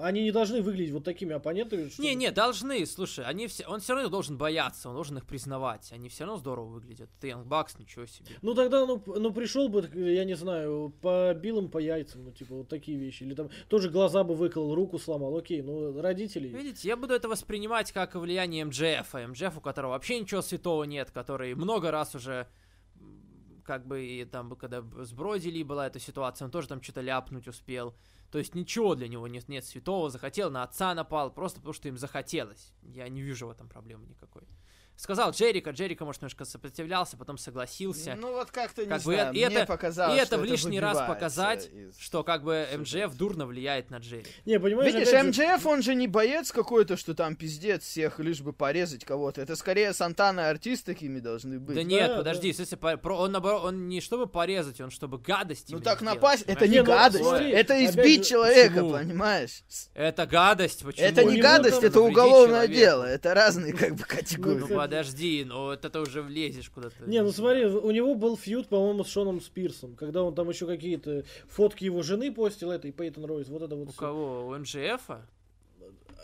они 0.00 0.22
не 0.22 0.30
должны 0.30 0.62
выглядеть 0.62 0.92
вот 0.92 1.02
такими 1.04 1.34
оппонентами. 1.34 1.88
чтобы- 1.88 2.06
Не, 2.08 2.14
не, 2.14 2.30
должны, 2.30 2.86
слушай, 2.86 3.24
они 3.24 3.48
все, 3.48 3.66
он 3.66 3.80
все 3.80 3.94
равно 3.94 4.08
должен 4.08 4.38
бояться, 4.38 4.88
он 4.88 4.94
должен 4.94 5.18
их 5.18 5.26
признавать, 5.26 5.90
они 5.92 6.08
все 6.08 6.24
равно 6.24 6.38
здорово 6.38 6.66
выглядят. 6.66 7.10
Янг 7.22 7.46
Бакс, 7.46 7.76
ничего 7.78 8.06
себе. 8.06 8.26
Ну 8.42 8.54
тогда, 8.54 8.86
ну, 8.86 9.02
ну 9.06 9.32
пришел 9.32 9.68
бы, 9.68 9.90
я 9.94 10.24
не 10.24 10.34
знаю, 10.34 10.94
побил 11.02 11.58
им 11.58 11.68
по 11.68 11.78
яйцам, 11.78 12.24
ну 12.24 12.30
типа 12.32 12.54
вот 12.54 12.68
такие 12.68 12.96
вещи. 12.96 13.24
Или 13.24 13.34
там 13.34 13.50
тоже 13.68 13.90
глаза 13.90 14.22
бы 14.22 14.34
выколол, 14.36 14.74
руку 14.74 14.98
сломал, 14.98 15.36
окей, 15.36 15.62
ну 15.62 16.00
родителей. 16.00 16.50
Видите, 16.50 16.86
я 16.88 16.96
буду 16.96 17.14
это 17.14 17.28
воспринимать 17.28 17.90
как 17.90 18.14
влияние 18.14 18.64
МДФ, 18.66 19.12
МДФ, 19.14 19.56
у 19.56 19.60
которого 19.60 19.90
вообще 19.92 20.20
ничего 20.20 20.42
святого 20.42 20.84
нет, 20.84 21.10
который 21.10 21.54
много 21.56 21.90
раз 21.90 22.14
уже 22.14 22.46
как 23.64 23.84
бы 23.84 24.06
и 24.06 24.24
там, 24.24 24.54
когда 24.54 24.80
б- 24.80 25.04
с 25.04 25.12
Бродили 25.12 25.62
была 25.64 25.88
эта 25.88 25.98
ситуация, 25.98 26.44
он 26.44 26.52
тоже 26.52 26.68
там 26.68 26.80
что-то 26.80 27.00
ляпнуть 27.00 27.48
успел. 27.48 27.94
То 28.30 28.38
есть 28.38 28.54
ничего 28.54 28.94
для 28.94 29.08
него 29.08 29.28
нет, 29.28 29.48
нет 29.48 29.64
святого, 29.64 30.10
захотел, 30.10 30.50
на 30.50 30.62
отца 30.62 30.94
напал, 30.94 31.32
просто 31.32 31.60
потому 31.60 31.72
что 31.74 31.88
им 31.88 31.96
захотелось. 31.96 32.72
Я 32.82 33.08
не 33.08 33.22
вижу 33.22 33.46
в 33.46 33.50
этом 33.50 33.68
проблемы 33.68 34.06
никакой. 34.06 34.42
Сказал 34.96 35.30
Джерика, 35.32 35.70
Джерика, 35.70 36.06
может, 36.06 36.22
немножко 36.22 36.46
сопротивлялся, 36.46 37.18
потом 37.18 37.36
согласился. 37.36 38.16
Ну 38.18 38.32
вот 38.32 38.50
как-то 38.50 38.82
не 38.82 38.88
Как 38.88 39.02
бы 39.02 39.14
знаю, 39.14 39.34
и 39.34 39.44
мне 39.46 39.56
это- 39.56 39.66
показалось, 39.66 40.18
И 40.18 40.22
это 40.22 40.38
в 40.38 40.44
лишний 40.44 40.80
раз 40.80 40.96
показать, 41.06 41.68
из- 41.70 41.98
что 41.98 42.24
как 42.24 42.42
бы. 42.42 42.66
МДФ 42.76 43.14
дурно 43.14 43.46
влияет 43.46 43.90
на 43.90 43.98
Джерика. 43.98 44.30
Не, 44.46 44.58
понимаешь, 44.58 44.92
Видишь, 44.94 45.08
опять 45.08 45.34
же- 45.34 45.42
МДФ, 45.44 45.66
он 45.66 45.82
же 45.82 45.94
не 45.94 46.08
боец 46.08 46.50
какой-то, 46.50 46.96
что 46.96 47.14
там 47.14 47.36
пиздец 47.36 47.82
всех, 47.82 48.18
лишь 48.20 48.40
бы 48.40 48.52
порезать 48.54 49.04
кого-то. 49.04 49.42
Это 49.42 49.54
скорее 49.54 49.92
Сантана 49.92 50.40
и 50.40 50.44
артист 50.44 50.86
такими 50.86 51.20
должны 51.20 51.58
быть. 51.60 51.76
Да 51.76 51.82
нет, 51.82 52.08
да. 52.12 52.16
подожди, 52.16 52.48
если 52.48 52.76
по- 52.76 52.96
про- 52.96 53.18
он 53.18 53.32
наоборот, 53.32 53.64
он 53.64 53.88
не 53.88 54.00
чтобы 54.00 54.26
порезать, 54.26 54.80
он 54.80 54.90
чтобы 54.90 55.18
гадость. 55.18 55.70
Ну 55.70 55.80
так 55.80 55.98
сделать, 56.00 56.16
напасть, 56.16 56.44
это 56.46 56.66
не 56.66 56.76
Не, 56.76 56.80
ну, 56.80 56.86
гадость, 56.86 57.24
смотри, 57.24 57.50
это 57.50 57.84
избить 57.84 58.24
же, 58.24 58.30
человека, 58.30 58.74
почему? 58.74 58.92
понимаешь? 58.92 59.62
Это 59.94 60.26
гадость, 60.26 60.84
почему? 60.84 61.06
Это 61.06 61.24
не 61.24 61.40
гадость, 61.40 61.82
это 61.82 62.00
уголовное 62.00 62.66
дело, 62.66 63.04
это 63.04 63.34
разные 63.34 63.74
как 63.74 63.92
бы 63.94 64.00
Ну 64.00 64.16
категории. 64.16 64.85
Подожди, 64.88 65.44
ну 65.44 65.70
это 65.70 65.90
ты 65.90 66.00
уже 66.00 66.22
влезешь 66.22 66.70
куда-то. 66.70 66.94
Не, 67.06 67.22
ну 67.22 67.32
смотри, 67.32 67.64
у 67.66 67.90
него 67.90 68.14
был 68.14 68.36
фьюд, 68.36 68.68
по-моему, 68.68 69.04
с 69.04 69.08
Шоном 69.08 69.40
Спирсом, 69.40 69.94
когда 69.96 70.22
он 70.22 70.34
там 70.34 70.48
еще 70.48 70.66
какие-то 70.66 71.24
фотки 71.48 71.84
его 71.84 72.02
жены 72.02 72.32
постил, 72.32 72.70
этой 72.70 72.92
Пейтон 72.92 73.24
Ройс, 73.24 73.48
вот 73.48 73.62
это 73.62 73.76
вот 73.76 73.88
У 73.88 73.90
всё. 73.92 73.98
кого? 74.00 74.46
У 74.48 74.54
МЖФа? 74.58 75.26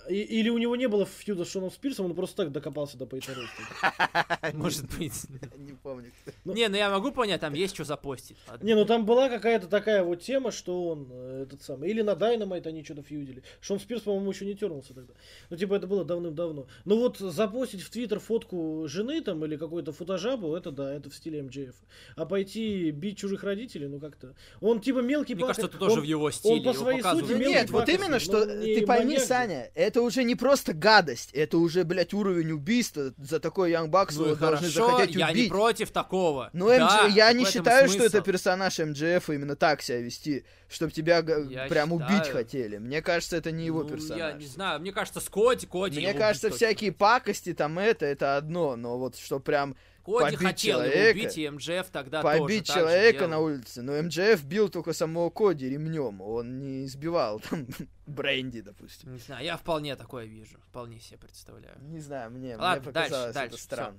И- 0.08 0.14
или 0.40 0.48
у 0.48 0.58
него 0.58 0.74
не 0.76 0.88
было 0.88 1.06
фьюда 1.06 1.44
с 1.44 1.50
Шоном 1.50 1.70
Спирсом, 1.70 2.06
он 2.06 2.14
просто 2.14 2.36
так 2.38 2.52
докопался 2.52 2.96
до 2.96 3.06
Ройс. 3.10 3.24
Может 4.54 4.84
быть. 4.98 5.12
Не 5.56 5.72
помню. 5.72 6.10
Ну- 6.44 6.54
Не, 6.54 6.68
ну 6.68 6.76
я 6.76 6.90
могу 6.90 7.12
понять, 7.12 7.40
там 7.40 7.54
есть 7.54 7.74
что 7.74 7.84
запостить. 7.84 8.36
Не, 8.62 8.74
ну 8.74 8.84
там 8.84 9.06
была 9.06 9.28
какая-то 9.28 9.66
такая 9.68 10.02
вот 10.02 10.20
тема, 10.22 10.50
что 10.50 10.88
он 10.88 11.08
э, 11.10 11.42
этот 11.44 11.62
самый. 11.62 11.90
Или 11.90 12.02
на 12.02 12.14
Дайнамайт 12.16 12.66
они 12.66 12.82
что-то 12.84 13.02
фьюдили. 13.02 13.42
Шон 13.60 13.78
Спирс, 13.78 14.02
по-моему, 14.02 14.30
еще 14.30 14.44
не 14.44 14.54
тернулся 14.54 14.94
тогда. 14.94 15.12
Ну, 15.50 15.56
типа, 15.56 15.74
это 15.74 15.86
было 15.86 16.04
давным-давно. 16.04 16.66
Ну 16.84 16.98
вот 16.98 17.18
запостить 17.18 17.82
в 17.82 17.90
Твиттер 17.90 18.18
фотку 18.18 18.84
жены 18.88 19.20
там 19.20 19.44
или 19.44 19.56
какой-то 19.56 19.92
фотожабу, 19.92 20.54
это 20.56 20.70
да, 20.70 20.92
это 20.92 21.10
в 21.10 21.14
стиле 21.14 21.42
МДФ. 21.42 21.74
А 22.16 22.26
пойти 22.26 22.90
бить 22.90 23.18
чужих 23.18 23.44
родителей, 23.44 23.86
ну 23.88 24.00
как-то. 24.00 24.34
Он 24.60 24.80
типа 24.80 24.98
мелкий 25.00 25.34
Мне 25.34 25.44
паха- 25.44 25.48
кажется, 25.48 25.66
это 25.68 25.78
тоже 25.78 25.94
он- 25.96 26.00
в 26.00 26.04
его 26.04 26.30
стиле. 26.30 26.54
по 26.60 26.68
его 26.70 26.72
своей 26.74 27.02
сути 27.02 27.32
мелкий 27.32 27.46
нет, 27.48 27.70
вот 27.70 27.88
именно, 27.88 28.18
что 28.18 28.44
ты 28.46 28.86
пойми. 28.86 29.18
Саня, 29.18 29.70
это 29.74 29.91
уже 30.00 30.24
не 30.24 30.34
просто 30.36 30.72
гадость, 30.72 31.30
это 31.32 31.58
уже, 31.58 31.84
блядь, 31.84 32.14
уровень 32.14 32.52
убийства. 32.52 33.12
За 33.18 33.40
такой 33.40 33.72
Young 33.72 33.90
Bucks 33.90 34.14
Ну 34.16 34.26
его 34.26 34.36
должны 34.36 34.68
захотеть 34.68 35.16
я 35.16 35.28
убить. 35.30 35.44
не 35.44 35.48
против 35.50 35.90
такого. 35.90 36.48
Ну, 36.52 36.68
Да, 36.68 37.06
МД 37.08 37.14
я 37.16 37.32
не 37.32 37.44
считаю, 37.44 37.88
что 37.88 37.98
это 38.04 38.10
смысл. 38.18 38.24
персонаж 38.24 38.78
МДФ 38.78 39.30
именно 39.30 39.56
так 39.56 39.82
себя 39.82 40.00
вести, 40.00 40.44
чтобы 40.68 40.92
тебя 40.92 41.18
Я 41.50 41.66
прям 41.66 41.92
убить 41.92 42.08
считаю. 42.24 42.32
хотели. 42.32 42.78
Мне 42.78 43.02
кажется, 43.02 43.36
это 43.36 43.50
не 43.50 43.66
его 43.66 43.82
Ну, 43.82 43.88
персонаж. 43.90 44.18
Я 44.18 44.32
не 44.32 44.46
знаю, 44.46 44.80
мне 44.80 44.92
кажется, 44.92 45.20
Скотти, 45.20 45.66
Коди. 45.66 45.98
Мне 46.00 46.14
кажется, 46.14 46.46
убить 46.48 46.58
точно. 46.58 46.66
всякие 46.68 46.92
пакости 46.92 47.52
там 47.52 47.78
это, 47.78 48.06
это 48.06 48.36
одно, 48.36 48.76
но 48.76 48.98
вот 48.98 49.16
что 49.16 49.40
прям 49.40 49.76
Коди 50.04 50.36
побить 50.36 50.38
хотел 50.38 50.80
его 50.82 50.90
человека, 50.90 51.18
убить, 51.18 51.38
и 51.38 51.44
МJF 51.46 51.86
тогда 51.92 52.22
побить 52.22 52.38
тоже 52.40 52.48
так 52.48 52.66
же 52.66 52.80
человека 52.80 53.18
делал. 53.18 53.30
на 53.30 53.38
улице. 53.40 53.82
Но 53.82 54.02
МДФ 54.02 54.44
бил 54.44 54.68
только 54.68 54.92
самого 54.92 55.30
Коди 55.30 55.68
ремнем, 55.68 56.20
он 56.20 56.58
не 56.58 56.84
избивал 56.86 57.40
там 57.40 57.66
Бренди, 58.06 58.60
допустим. 58.60 59.12
Не 59.12 59.18
знаю, 59.18 59.44
я 59.44 59.56
вполне 59.56 59.96
такое 59.96 60.24
вижу, 60.26 60.58
вполне 60.66 60.98
себе 61.00 61.18
представляю. 61.18 61.76
Не 61.80 62.00
знаю, 62.00 62.30
мне, 62.30 62.56
Ладно, 62.56 62.82
мне 62.82 62.92
дальше, 62.92 63.10
показалось 63.10 63.34
дальше, 63.34 63.48
это 63.48 63.56
всё. 63.56 63.64
странно. 63.64 63.98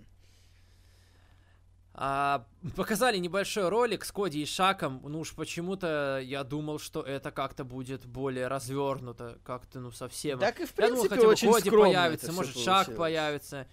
А, 1.96 2.48
показали 2.76 3.18
небольшой 3.20 3.70
ролик 3.70 4.04
с 4.04 4.12
Коди 4.12 4.42
и 4.42 4.46
Шаком. 4.46 5.00
Ну 5.06 5.20
уж 5.20 5.36
почему-то 5.36 6.20
я 6.24 6.44
думал, 6.44 6.80
что 6.80 7.02
это 7.04 7.30
как-то 7.32 7.64
будет 7.64 8.06
более 8.06 8.48
развернуто, 8.48 9.38
как-то 9.44 9.80
ну 9.80 9.92
совсем. 9.92 10.40
Так 10.40 10.60
и 10.60 10.66
в 10.66 10.74
я 10.78 10.88
думал, 10.88 11.04
принципе 11.04 11.10
хотя 11.16 11.28
бы 11.28 11.32
очень 11.32 11.54
Коди 11.54 11.70
появится, 11.70 12.26
это 12.28 12.36
может 12.36 12.58
Шак 12.58 12.88
получилось. 12.88 12.98
появится. 12.98 13.68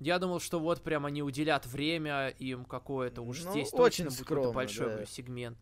Я 0.00 0.18
думал, 0.18 0.40
что 0.40 0.58
вот 0.58 0.82
прям 0.82 1.06
они 1.06 1.22
уделят 1.22 1.66
время 1.66 2.28
им 2.38 2.64
какое-то 2.64 3.22
уж 3.22 3.42
Ну, 3.44 3.52
здесь 3.52 3.72
очень 3.72 3.76
точно 3.76 4.04
будет 4.06 4.20
скромно, 4.20 4.52
большой 4.52 4.96
да. 4.96 5.06
сегмент. 5.06 5.58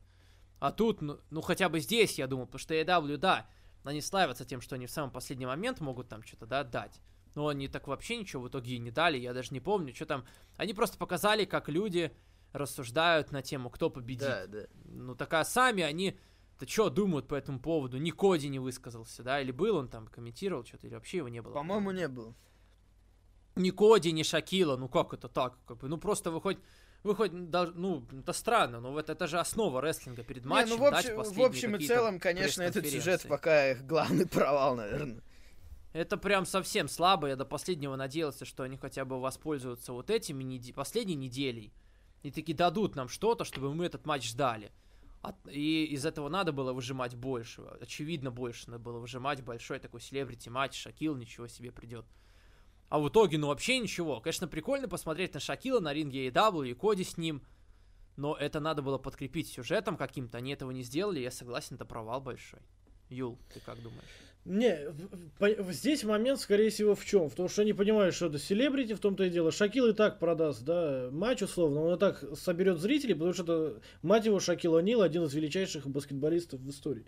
А 0.59 0.72
тут, 0.72 1.02
ну, 1.02 1.18
ну 1.30 1.40
хотя 1.40 1.68
бы 1.68 1.80
здесь, 1.80 2.18
я 2.18 2.26
думал, 2.26 2.46
потому 2.46 2.60
что 2.60 2.74
AW, 2.74 3.16
да, 3.16 3.46
они 3.84 4.00
славятся 4.00 4.44
тем, 4.44 4.60
что 4.60 4.76
они 4.76 4.86
в 4.86 4.90
самый 4.90 5.10
последний 5.10 5.46
момент 5.46 5.80
могут 5.80 6.09
там 6.09 6.22
что-то, 6.22 6.46
да, 6.46 6.64
дать. 6.64 7.00
Но 7.34 7.48
они 7.48 7.68
так 7.68 7.88
вообще 7.88 8.16
ничего 8.16 8.42
в 8.42 8.48
итоге 8.48 8.74
и 8.74 8.78
не 8.78 8.90
дали, 8.90 9.18
я 9.18 9.32
даже 9.32 9.52
не 9.52 9.60
помню, 9.60 9.94
что 9.94 10.06
там. 10.06 10.24
Они 10.56 10.74
просто 10.74 10.98
показали, 10.98 11.44
как 11.44 11.68
люди 11.68 12.12
рассуждают 12.52 13.32
на 13.32 13.42
тему, 13.42 13.70
кто 13.70 13.90
победит. 13.90 14.28
Да, 14.28 14.46
да. 14.46 14.66
Ну 14.84 15.14
так 15.14 15.32
а 15.32 15.44
сами 15.44 15.82
они, 15.82 16.18
то 16.59 16.68
что 16.68 16.90
думают 16.90 17.26
по 17.26 17.34
этому 17.34 17.59
поводу? 17.59 17.98
Ни 17.98 18.10
Коди 18.10 18.48
не 18.48 18.59
высказался, 18.59 19.22
да, 19.22 19.40
или 19.40 19.50
был 19.50 19.76
он 19.76 19.88
там, 19.88 20.06
комментировал 20.06 20.64
что-то, 20.64 20.86
или 20.86 20.94
вообще 20.94 21.18
его 21.18 21.28
не 21.28 21.40
было? 21.40 21.52
По-моему, 21.52 21.90
не 21.90 22.09
было. 22.09 22.34
Ни 23.56 23.70
Коди, 23.70 24.12
ни 24.12 24.22
Шакила, 24.22 24.76
ну 24.76 24.88
как 24.88 25.12
это 25.14 25.28
так? 25.28 25.58
Как 25.66 25.78
бы, 25.78 25.88
ну 25.88 25.98
просто 25.98 26.30
вы 26.30 26.40
хоть, 26.40 26.58
вы 27.02 27.14
хоть, 27.14 27.32
дол- 27.50 27.72
ну, 27.74 28.04
это 28.20 28.32
странно, 28.32 28.80
но 28.80 28.92
вот 28.92 29.10
это 29.10 29.26
же 29.26 29.38
основа 29.38 29.80
рестлинга 29.80 30.22
перед 30.22 30.44
Не, 30.44 30.48
матчем, 30.50 30.70
ну, 30.70 30.76
в, 30.76 30.90
дать 30.90 31.04
общем, 31.04 31.14
в 31.14 31.16
последние 31.18 31.46
общем 31.46 31.76
и 31.76 31.86
целом, 31.86 32.18
конечно, 32.20 32.62
этот 32.62 32.86
сюжет 32.86 33.26
пока 33.28 33.70
их 33.72 33.86
главный 33.86 34.26
провал, 34.26 34.76
наверное. 34.76 35.22
Это 35.92 36.16
прям 36.16 36.46
совсем 36.46 36.88
слабо, 36.88 37.28
я 37.28 37.36
до 37.36 37.44
последнего 37.44 37.96
надеялся, 37.96 38.44
что 38.46 38.62
они 38.62 38.78
хотя 38.78 39.04
бы 39.04 39.20
воспользуются 39.20 39.92
вот 39.92 40.08
этими 40.08 40.42
неде- 40.42 40.72
последней 40.72 41.16
неделей 41.16 41.72
и 42.22 42.30
таки 42.30 42.54
дадут 42.54 42.94
нам 42.96 43.08
что-то, 43.08 43.44
чтобы 43.44 43.74
мы 43.74 43.84
этот 43.84 44.06
матч 44.06 44.26
ждали. 44.28 44.72
От- 45.20 45.36
И 45.48 45.84
из 45.84 46.06
этого 46.06 46.28
надо 46.30 46.52
было 46.52 46.72
выжимать 46.72 47.14
больше. 47.14 47.62
Очевидно, 47.80 48.30
больше 48.30 48.70
надо 48.70 48.82
было 48.82 48.98
выжимать 48.98 49.42
большой 49.42 49.78
такой 49.80 50.00
селебрити 50.00 50.48
матч. 50.48 50.74
Шакил 50.80 51.14
ничего 51.14 51.46
себе 51.46 51.70
придет. 51.70 52.06
А 52.93 52.98
в 52.98 53.09
итоге, 53.09 53.39
ну 53.39 53.47
вообще 53.47 53.78
ничего. 53.78 54.20
Конечно, 54.20 54.47
прикольно 54.47 54.86
посмотреть 54.86 55.32
на 55.32 55.40
Шакила 55.40 55.81
на 55.81 55.94
ринге 55.94 56.28
AEW 56.28 56.69
и 56.69 56.74
Коди 56.74 57.05
с 57.05 57.16
ним. 57.16 57.40
Но 58.19 58.36
это 58.36 58.60
надо 58.60 58.82
было 58.82 58.98
подкрепить 58.98 59.48
сюжетом 59.48 59.97
каким-то. 59.97 60.36
Они 60.36 60.52
этого 60.52 60.73
не 60.73 60.82
сделали. 60.82 61.19
Я 61.19 61.31
согласен, 61.31 61.77
это 61.77 61.86
провал 61.86 62.20
большой. 62.20 62.60
Юл, 63.09 63.39
ты 63.55 63.60
как 63.60 63.82
думаешь? 63.82 64.05
Не, 64.44 64.93
здесь 65.73 66.05
момент, 66.05 66.39
скорее 66.39 66.69
всего, 66.69 66.94
в 66.94 67.02
чем? 67.06 67.31
В 67.31 67.35
том, 67.35 67.48
что 67.48 67.62
они 67.62 67.73
понимают, 67.73 68.14
что 68.14 68.27
это 68.27 68.39
селебрити, 68.39 68.93
в 68.93 69.01
том-то 69.01 69.24
и 69.24 69.31
дело. 69.31 69.52
Шакил 69.52 69.86
и 69.86 69.94
так 69.94 70.19
продаст, 70.19 70.62
да, 70.62 71.09
матч 71.12 71.40
условно, 71.40 71.81
он 71.81 71.94
и 71.94 71.98
так 71.98 72.23
соберет 72.36 72.78
зрителей, 72.78 73.14
потому 73.14 73.32
что 73.32 73.43
это, 73.43 73.82
мать 74.02 74.27
его, 74.27 74.39
Шакил 74.39 74.78
О'Нил, 74.78 75.01
один 75.02 75.23
из 75.23 75.32
величайших 75.32 75.86
баскетболистов 75.86 76.60
в 76.60 76.69
истории. 76.69 77.06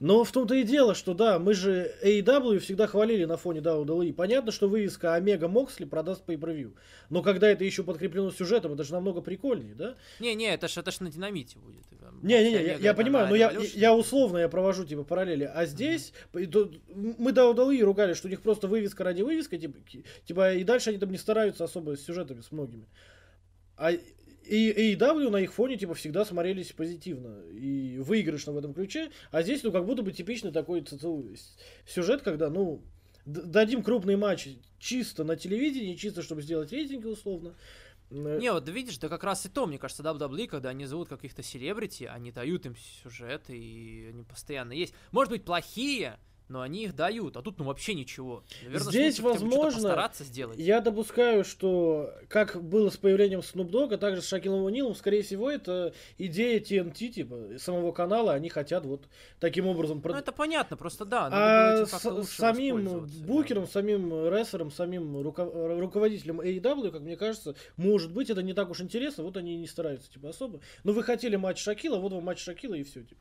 Но 0.00 0.22
в 0.22 0.30
том-то 0.30 0.54
и 0.54 0.62
дело, 0.62 0.94
что 0.94 1.12
да, 1.12 1.38
мы 1.38 1.54
же 1.54 1.92
AEW 2.04 2.60
всегда 2.60 2.86
хвалили 2.86 3.24
на 3.24 3.36
фоне 3.36 3.60
WWE. 3.60 4.12
Понятно, 4.12 4.52
что 4.52 4.68
вывеска 4.68 5.14
Омега 5.14 5.48
Моксли 5.48 5.84
продаст 5.84 6.22
по 6.22 6.36
превью 6.36 6.74
Но 7.10 7.22
когда 7.22 7.48
это 7.48 7.64
еще 7.64 7.82
подкреплено 7.82 8.30
сюжетом, 8.30 8.74
это 8.74 8.84
же 8.84 8.92
намного 8.92 9.20
прикольнее, 9.20 9.74
да? 9.74 9.96
Не-не, 10.20 10.54
это 10.54 10.68
ж, 10.68 10.78
это 10.78 10.92
ж 10.92 11.00
на 11.00 11.10
динамите 11.10 11.58
будет. 11.58 11.82
Не-не-не, 12.22 12.64
я, 12.64 12.76
я 12.76 12.94
понимаю, 12.94 13.28
но 13.28 13.34
я, 13.34 13.52
я 13.74 13.94
условно 13.94 14.38
я 14.38 14.48
провожу 14.48 14.84
типа 14.84 15.04
параллели. 15.04 15.44
А 15.44 15.66
здесь 15.66 16.12
тут 16.50 16.80
мы 16.94 17.30
удалы 17.30 17.80
ругали, 17.80 18.14
что 18.14 18.28
у 18.28 18.30
них 18.30 18.42
просто 18.42 18.68
вывеска 18.68 19.04
ради 19.04 19.22
вывеска, 19.22 19.58
типа, 19.58 19.78
типа 20.26 20.54
и 20.54 20.64
дальше 20.64 20.90
они 20.90 20.98
там 20.98 21.10
не 21.10 21.18
стараются 21.18 21.64
особо 21.64 21.96
с 21.96 22.04
сюжетами 22.04 22.40
с 22.40 22.50
многими. 22.50 22.86
А 23.76 23.92
и 24.48 24.94
AEW 24.94 25.30
на 25.30 25.38
их 25.38 25.52
фоне 25.52 25.76
типа 25.76 25.94
всегда 25.94 26.24
смотрелись 26.24 26.72
позитивно 26.72 27.42
и 27.50 27.98
выигрышно 27.98 28.52
в 28.52 28.58
этом 28.58 28.72
ключе, 28.72 29.10
а 29.30 29.42
здесь 29.42 29.62
ну 29.62 29.72
как 29.72 29.84
будто 29.84 30.02
бы 30.02 30.12
типичный 30.12 30.52
такой 30.52 30.84
сюжет, 31.86 32.22
когда 32.22 32.48
ну 32.48 32.82
дадим 33.26 33.82
крупный 33.82 34.16
матч 34.16 34.48
чисто 34.78 35.24
на 35.24 35.36
телевидении, 35.36 35.94
чисто 35.96 36.22
чтобы 36.22 36.42
сделать 36.42 36.72
рейтинги 36.72 37.06
условно. 37.06 37.54
Э, 38.10 38.38
Не, 38.40 38.52
вот 38.52 38.68
видишь, 38.68 38.98
да 38.98 39.08
как 39.08 39.24
раз 39.24 39.44
и 39.44 39.48
то, 39.48 39.66
мне 39.66 39.78
кажется, 39.78 40.02
WWE, 40.02 40.46
когда 40.46 40.70
они 40.70 40.86
зовут 40.86 41.08
каких-то 41.08 41.42
селебрити, 41.42 42.04
они 42.04 42.32
дают 42.32 42.64
им 42.66 42.74
сюжеты, 43.02 43.56
и 43.56 44.08
они 44.08 44.22
постоянно 44.22 44.72
есть. 44.72 44.94
Может 45.12 45.30
быть, 45.30 45.44
плохие, 45.44 46.18
но 46.48 46.62
они 46.62 46.84
их 46.84 46.94
дают, 46.96 47.36
а 47.36 47.42
тут 47.42 47.58
ну 47.58 47.64
вообще 47.64 47.94
ничего. 47.94 48.42
Наверное, 48.64 48.88
Здесь, 48.88 49.20
возможно, 49.20 49.72
постараться 49.80 50.24
сделать. 50.24 50.58
Я 50.58 50.80
допускаю, 50.80 51.44
что 51.44 52.12
как 52.28 52.62
было 52.62 52.90
с 52.90 52.96
появлением 52.96 53.40
Snoop 53.40 53.70
Dogg, 53.70 53.94
а 53.94 53.98
также 53.98 54.22
с 54.22 54.28
Шакилом 54.28 54.66
О'Нилом, 54.66 54.94
скорее 54.94 55.22
всего, 55.22 55.50
это 55.50 55.92
идея 56.16 56.60
TNT, 56.60 57.08
типа, 57.08 57.58
самого 57.58 57.92
канала, 57.92 58.32
они 58.32 58.48
хотят 58.48 58.84
вот 58.86 59.04
таким 59.40 59.66
образом... 59.66 60.00
Ну 60.04 60.14
это 60.14 60.32
понятно, 60.32 60.76
просто 60.76 61.04
да, 61.04 61.28
а 61.30 61.86
с- 61.86 62.30
самим 62.30 62.76
воспользоваться, 62.76 63.18
да. 63.20 63.26
букером, 63.26 63.66
самим 63.68 64.28
рестлером, 64.28 64.70
самим 64.70 65.16
руко- 65.20 65.78
руководителем 65.78 66.40
AEW, 66.40 66.90
как 66.90 67.02
мне 67.02 67.16
кажется, 67.16 67.54
может 67.76 68.12
быть, 68.12 68.30
это 68.30 68.42
не 68.42 68.54
так 68.54 68.70
уж 68.70 68.80
интересно, 68.80 69.24
вот 69.24 69.36
они 69.36 69.54
и 69.54 69.56
не 69.58 69.66
стараются, 69.66 70.10
типа, 70.10 70.30
особо. 70.30 70.60
Но 70.84 70.92
вы 70.92 71.02
хотели 71.02 71.36
матч 71.36 71.58
Шакила, 71.62 71.98
вот 71.98 72.12
вам 72.12 72.24
матч 72.24 72.42
Шакила 72.42 72.74
и 72.74 72.82
все, 72.84 73.02
типа. 73.02 73.20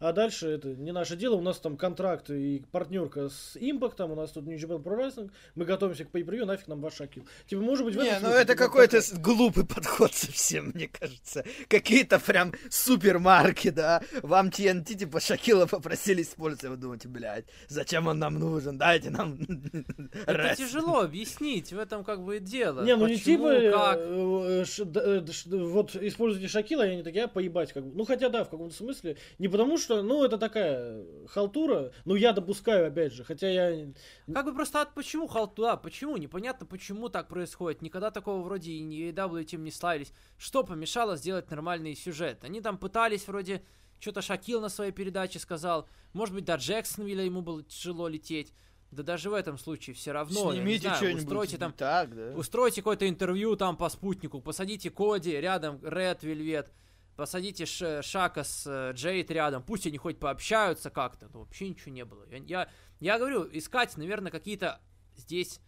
А 0.00 0.12
дальше 0.12 0.48
это 0.48 0.68
не 0.68 0.92
наше 0.92 1.16
дело, 1.16 1.36
у 1.36 1.40
нас 1.42 1.58
там 1.60 1.76
контракт 1.76 2.30
и 2.30 2.64
партнерка 2.72 3.28
с 3.28 3.56
Импактом, 3.58 4.12
у 4.12 4.14
нас 4.14 4.30
тут 4.32 4.44
New 4.46 4.56
Japan 4.56 4.82
Pro 4.82 4.96
Wrestling, 4.98 5.30
мы 5.54 5.64
готовимся 5.64 6.04
к 6.04 6.10
pay 6.10 6.44
нафиг 6.44 6.68
нам 6.68 6.80
ваш 6.80 6.94
Шакил. 6.96 7.26
Типа, 7.46 7.62
может 7.62 7.84
быть, 7.84 7.94
в 7.94 7.98
Не, 7.98 8.18
ну 8.20 8.28
это 8.28 8.54
какой-то 8.54 9.00
с- 9.00 9.12
глупый 9.12 9.64
подход 9.74 10.12
совсем, 10.14 10.72
мне 10.74 10.88
кажется. 10.88 11.44
Какие-то 11.68 12.18
прям 12.18 12.52
супермарки, 12.70 13.70
да. 13.70 14.02
Вам 14.22 14.48
TNT, 14.48 14.94
типа, 14.94 15.20
Шакила 15.20 15.66
попросили 15.66 16.22
использовать. 16.22 16.76
Вы 16.76 16.76
думаете, 16.76 17.08
блядь, 17.08 17.44
зачем 17.68 18.06
он 18.06 18.18
нам 18.18 18.38
нужен? 18.38 18.78
Дайте 18.78 19.10
нам 19.10 19.38
Это 20.26 20.32
рестлинг». 20.32 20.68
тяжело 20.70 21.00
объяснить, 21.00 21.72
в 21.72 21.78
этом 21.78 22.04
как 22.04 22.22
бы 22.24 22.36
и 22.36 22.40
дело. 22.40 22.82
Не, 22.84 22.96
ну 22.96 23.06
не 23.06 23.16
типа, 23.18 23.50
как. 23.72 23.98
э, 24.00 24.62
э, 24.62 24.64
ш- 24.64 25.48
вот 25.50 25.94
используйте 25.96 26.48
Шакила, 26.48 26.86
и 26.86 26.90
они 26.92 27.02
такие, 27.02 27.24
а 27.24 27.28
поебать, 27.28 27.72
как 27.72 27.84
бы. 27.86 27.94
Ну 27.96 28.04
хотя 28.04 28.28
да, 28.28 28.44
в 28.44 28.50
каком-то 28.50 28.74
смысле. 28.74 29.16
Не 29.38 29.48
потому 29.48 29.78
что, 29.78 29.85
ну 29.88 30.24
это 30.24 30.38
такая 30.38 31.04
халтура, 31.28 31.92
ну 32.04 32.14
я 32.14 32.32
допускаю, 32.32 32.88
опять 32.88 33.12
же, 33.12 33.24
хотя 33.24 33.48
я... 33.48 33.92
Как 34.32 34.44
бы 34.44 34.54
просто 34.54 34.82
от 34.82 34.94
почему 34.94 35.26
халтура, 35.26 35.76
почему, 35.76 36.16
непонятно 36.16 36.66
почему 36.66 37.08
так 37.08 37.28
происходит, 37.28 37.82
никогда 37.82 38.10
такого 38.10 38.42
вроде 38.42 38.72
и 38.72 38.82
не 38.82 39.10
AEW 39.10 39.40
этим 39.40 39.64
не 39.64 39.70
славились. 39.70 40.12
Что 40.38 40.64
помешало 40.64 41.16
сделать 41.16 41.50
нормальный 41.50 41.94
сюжет? 41.94 42.44
Они 42.44 42.60
там 42.60 42.78
пытались 42.78 43.26
вроде, 43.26 43.62
что-то 43.98 44.22
Шакил 44.22 44.60
на 44.60 44.68
своей 44.68 44.92
передаче 44.92 45.38
сказал, 45.38 45.88
может 46.12 46.34
быть, 46.34 46.44
до 46.44 46.56
Джексонвилля 46.56 47.24
ему 47.24 47.42
было 47.42 47.62
тяжело 47.62 48.08
лететь, 48.08 48.52
да 48.90 49.02
даже 49.02 49.30
в 49.30 49.34
этом 49.34 49.58
случае 49.58 49.94
все 49.94 50.12
равно, 50.12 50.52
Снимите 50.52 50.94
что-нибудь. 50.94 51.22
устройте 51.22 51.58
там 51.58 51.72
Так, 51.72 52.14
да. 52.14 52.32
Устройте 52.36 52.82
какое-то 52.82 53.08
интервью 53.08 53.56
там 53.56 53.76
по 53.76 53.88
спутнику, 53.88 54.40
посадите 54.40 54.90
Коди 54.90 55.32
рядом, 55.32 55.80
Ред 55.82 56.22
Вельвет, 56.22 56.70
посадите 57.16 57.66
Шака 57.66 58.44
с 58.44 58.66
э, 58.66 58.92
Джейд 58.92 59.30
рядом, 59.30 59.62
пусть 59.62 59.86
они 59.86 59.98
хоть 59.98 60.18
пообщаются 60.18 60.90
как-то, 60.90 61.28
но 61.32 61.40
вообще 61.40 61.68
ничего 61.68 61.92
не 61.92 62.04
было. 62.04 62.24
Я, 62.30 62.38
я, 62.38 62.68
я 63.00 63.18
говорю, 63.18 63.48
искать, 63.52 63.96
наверное, 63.96 64.30
какие-то 64.30 64.80
здесь 65.16 65.60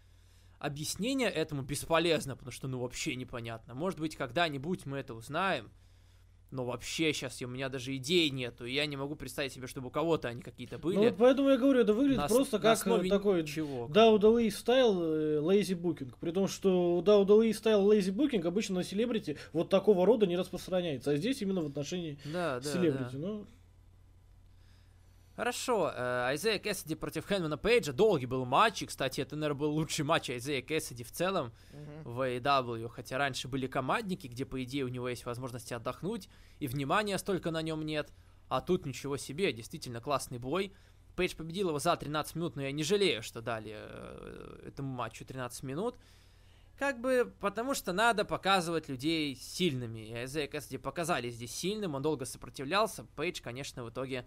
объяснения 0.58 1.28
этому 1.28 1.62
бесполезно, 1.62 2.36
потому 2.36 2.52
что, 2.52 2.68
ну, 2.68 2.80
вообще 2.80 3.14
непонятно. 3.16 3.74
Может 3.74 3.98
быть, 3.98 4.16
когда-нибудь 4.16 4.86
мы 4.86 4.98
это 4.98 5.14
узнаем, 5.14 5.70
но 6.50 6.64
вообще 6.64 7.12
сейчас 7.12 7.40
у 7.42 7.46
меня 7.46 7.68
даже 7.68 7.94
идей 7.96 8.30
нету, 8.30 8.64
и 8.64 8.72
я 8.72 8.86
не 8.86 8.96
могу 8.96 9.16
представить 9.16 9.52
себе, 9.52 9.66
чтобы 9.66 9.88
у 9.88 9.90
кого-то 9.90 10.28
они 10.28 10.40
какие-то 10.40 10.78
были. 10.78 10.96
Ну 10.96 11.02
вот 11.04 11.16
поэтому 11.18 11.50
я 11.50 11.56
говорю, 11.56 11.80
это 11.80 11.92
выглядит 11.92 12.18
на 12.18 12.24
ос- 12.26 12.32
просто 12.32 12.56
на 12.58 12.62
как 12.62 12.86
э, 12.86 13.08
такой 13.08 13.42
ничего. 13.42 13.86
WWE 13.88 14.50
стайл 14.50 14.94
lazy 15.42 15.78
booking. 15.78 16.12
При 16.20 16.30
том, 16.30 16.48
что 16.48 17.02
WWE 17.04 17.52
стайл 17.52 17.90
lazy 17.92 18.12
booking 18.14 18.46
обычно 18.46 18.76
на 18.76 18.84
селебрити 18.84 19.36
вот 19.52 19.68
такого 19.68 20.06
рода 20.06 20.26
не 20.26 20.36
распространяется. 20.36 21.10
А 21.10 21.16
здесь 21.16 21.42
именно 21.42 21.62
в 21.62 21.66
отношении 21.66 22.18
Да, 22.24 22.60
да, 22.60 22.72
селебрити. 22.72 23.12
да. 23.16 23.18
Ну, 23.18 23.46
Хорошо, 25.38 25.92
э, 25.94 26.26
Айзея 26.30 26.58
Кэссиди 26.58 26.96
против 26.96 27.24
Хэнмана 27.24 27.56
Пейджа. 27.56 27.92
Долгий 27.92 28.26
был 28.26 28.44
матч, 28.44 28.82
и, 28.82 28.86
кстати, 28.86 29.20
это, 29.20 29.36
наверное, 29.36 29.60
был 29.60 29.70
лучший 29.70 30.04
матч 30.04 30.30
Айзея 30.30 30.62
Кэссиди 30.62 31.04
в 31.04 31.12
целом 31.12 31.52
в 32.02 32.22
AEW, 32.22 32.88
хотя 32.88 33.18
раньше 33.18 33.46
были 33.46 33.68
командники, 33.68 34.26
где, 34.26 34.44
по 34.44 34.60
идее, 34.64 34.84
у 34.84 34.88
него 34.88 35.08
есть 35.08 35.24
возможности 35.26 35.74
отдохнуть, 35.74 36.28
и 36.58 36.66
внимания 36.66 37.16
столько 37.18 37.52
на 37.52 37.62
нем 37.62 37.86
нет, 37.86 38.12
а 38.48 38.60
тут 38.60 38.84
ничего 38.84 39.16
себе, 39.16 39.52
действительно 39.52 40.00
классный 40.00 40.38
бой. 40.38 40.72
Пейдж 41.14 41.36
победил 41.36 41.68
его 41.68 41.78
за 41.78 41.94
13 41.94 42.34
минут, 42.34 42.56
но 42.56 42.62
я 42.62 42.72
не 42.72 42.82
жалею, 42.82 43.22
что 43.22 43.40
дали 43.40 43.74
э, 43.76 44.62
этому 44.66 44.88
матчу 44.88 45.24
13 45.24 45.62
минут. 45.62 45.94
Как 46.76 47.00
бы, 47.00 47.32
потому 47.38 47.74
что 47.74 47.92
надо 47.92 48.24
показывать 48.24 48.88
людей 48.88 49.36
сильными. 49.36 50.00
И 50.00 50.14
Айзея 50.14 50.48
Кэссиди 50.48 50.78
показали 50.78 51.30
здесь 51.30 51.54
сильным, 51.54 51.94
он 51.94 52.02
долго 52.02 52.24
сопротивлялся. 52.24 53.04
Пейдж, 53.14 53.40
конечно, 53.40 53.84
в 53.84 53.90
итоге 53.90 54.26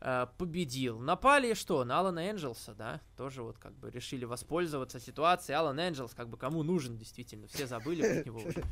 э, 0.00 0.26
победил. 0.38 0.98
Напали 0.98 1.54
что? 1.54 1.84
На 1.84 2.00
Алана 2.00 2.30
Энджелса, 2.30 2.74
да? 2.74 3.00
Тоже 3.16 3.42
вот 3.42 3.58
как 3.58 3.74
бы 3.74 3.90
решили 3.90 4.24
воспользоваться 4.24 5.00
ситуацией. 5.00 5.56
Алан 5.56 5.78
Энджелс, 5.78 6.14
как 6.14 6.28
бы 6.28 6.36
кому 6.36 6.62
нужен 6.62 6.96
действительно, 6.96 7.46
все 7.48 7.66
забыли 7.66 8.02
про 8.02 8.24
него 8.24 8.40
уже. 8.40 8.64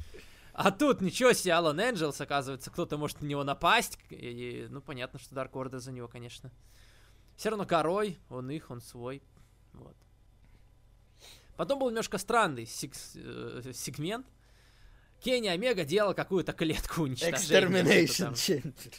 А 0.53 0.71
тут 0.71 1.01
ничего 1.01 1.33
себе, 1.33 1.55
Алан 1.55 1.81
Энджелс, 1.81 2.21
оказывается, 2.21 2.71
кто-то 2.71 2.97
может 2.97 3.21
на 3.21 3.27
него 3.27 3.43
напасть. 3.43 3.99
И, 4.11 4.69
ну, 4.71 4.81
понятно, 4.81 5.19
что 5.19 5.35
Дарк 5.35 5.57
Орда 5.57 5.81
за 5.81 5.91
него, 5.91 6.07
конечно. 6.07 6.53
Все 7.37 7.49
равно 7.51 7.67
корой, 7.67 8.19
он 8.29 8.49
их, 8.51 8.71
он 8.71 8.81
свой. 8.81 9.21
Вот. 9.73 9.97
Потом 11.57 11.81
был 11.81 11.89
немножко 11.89 12.19
странный 12.19 12.67
сиг- 12.67 12.95
э, 13.17 13.73
сегмент. 13.75 14.27
Кенни 15.21 15.49
Омега 15.49 15.85
делал 15.85 16.15
какую-то 16.15 16.53
клетку 16.53 17.03
уничтожения. 17.03 17.67
Extermination. 17.67 18.33
Chamber. 18.35 18.95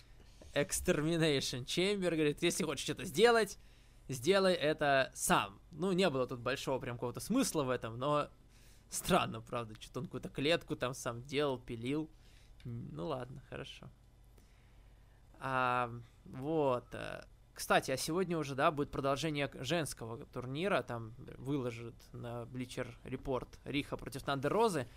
Extermination 0.55 1.65
Chamber, 1.65 2.11
говорит, 2.11 2.41
если 2.41 2.63
хочешь 2.63 2.85
что-то 2.85 3.05
сделать, 3.05 3.59
сделай 4.07 4.53
это 4.53 5.11
сам. 5.13 5.59
Ну, 5.71 5.91
не 5.91 6.09
было 6.09 6.25
тут 6.27 6.39
большого 6.39 6.79
прям 6.79 6.95
какого-то 6.95 7.19
смысла 7.19 7.63
в 7.63 7.69
этом, 7.69 7.99
но 7.99 8.29
странно, 8.89 9.41
правда, 9.41 9.75
что-то 9.79 9.99
он 9.99 10.05
какую-то 10.05 10.29
клетку 10.29 10.75
там 10.75 10.93
сам 10.93 11.21
делал, 11.23 11.59
пилил. 11.59 12.09
Ну 12.63 13.07
ладно, 13.07 13.41
хорошо. 13.49 13.89
А, 15.39 15.91
вот. 16.25 16.87
э, 16.93 17.23
Кстати, 17.53 17.91
а 17.91 17.97
сегодня 17.97 18.37
уже, 18.37 18.55
да, 18.55 18.71
будет 18.71 18.91
продолжение 18.91 19.49
женского 19.59 20.25
турнира. 20.25 20.81
Там 20.81 21.13
выложит 21.37 21.95
на 22.11 22.43
Bleacher 22.43 22.87
Report 23.03 23.47
Риха 23.65 23.97
против 23.97 24.23
Тандер 24.23 24.51
Розы. 24.51 24.87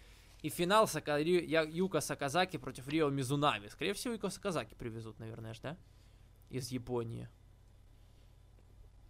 И 0.43 0.48
финал 0.51 0.86
Сака- 0.86 1.19
Я- 1.19 1.62
Юка 1.62 2.01
Саказаки 2.01 2.59
против 2.59 2.86
Рио 2.89 3.10
Мизунами. 3.10 3.69
Скорее 3.69 3.93
всего, 3.94 4.15
Юка 4.15 4.31
Саказаки 4.31 4.74
привезут, 4.74 5.19
наверное, 5.19 5.52
ж, 5.55 5.59
да? 5.60 5.77
Из 6.51 6.69
Японии. 6.70 7.28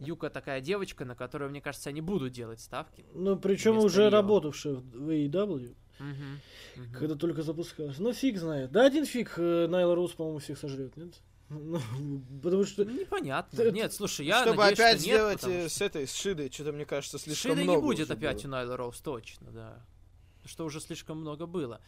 Юка 0.01 0.31
такая 0.31 0.61
девочка, 0.61 1.05
на 1.05 1.15
которую, 1.17 1.51
мне 1.51 1.61
кажется, 1.61 1.91
они 1.91 2.01
будут 2.01 2.33
делать 2.33 2.61
ставки. 2.61 3.05
Ну, 3.15 3.37
причем 3.37 3.79
уже 3.79 4.03
Рио. 4.03 4.11
работавшая 4.11 4.75
в 4.75 5.11
AEW, 5.11 5.75
Мгм, 5.99 6.41
мгм. 6.77 6.93
когда 6.93 7.15
только 7.17 7.43
запускалась. 7.43 7.99
Ну, 7.99 8.13
фиг 8.13 8.39
знает. 8.39 8.71
Да 8.71 8.87
один 8.87 9.05
фиг 9.05 9.35
э, 9.39 9.67
Найла 9.69 9.97
Роуз, 9.97 10.13
по-моему, 10.13 10.39
всех 10.39 10.57
сожрет, 10.59 10.97
нет? 10.97 11.15
Ну, 11.51 11.81
потому 12.43 12.65
что... 12.65 12.85
Ну, 12.85 12.93
Непонятно. 12.93 13.57
Ты- 13.59 13.73
Нет, 13.73 13.93
слушай, 13.93 14.25
я 14.25 14.43
Чтобы 14.43 14.59
надеюсь, 14.59 14.79
опять 14.79 15.01
что 15.01 15.09
нет, 15.09 15.17
сделать 15.17 15.41
потому 15.41 15.55
э, 15.59 15.69
что- 15.69 15.77
с 15.79 15.81
этой, 15.83 16.07
с 16.07 16.15
Шидой, 16.15 16.51
что-то, 16.53 16.73
мне 16.73 16.85
кажется, 16.85 17.19
слишком 17.19 17.53
Шида 17.53 17.63
много 17.65 17.81
не 17.81 17.83
будет 17.87 18.11
опять 18.11 18.43
было. 18.43 18.49
у 18.49 18.51
Найла 18.53 18.77
Роуз, 18.77 19.01
точно, 19.01 19.51
да. 19.51 19.85
Что 20.49 20.65
уже 20.65 20.81
слишком 20.81 21.21
много 21.21 21.47
было. 21.47 21.81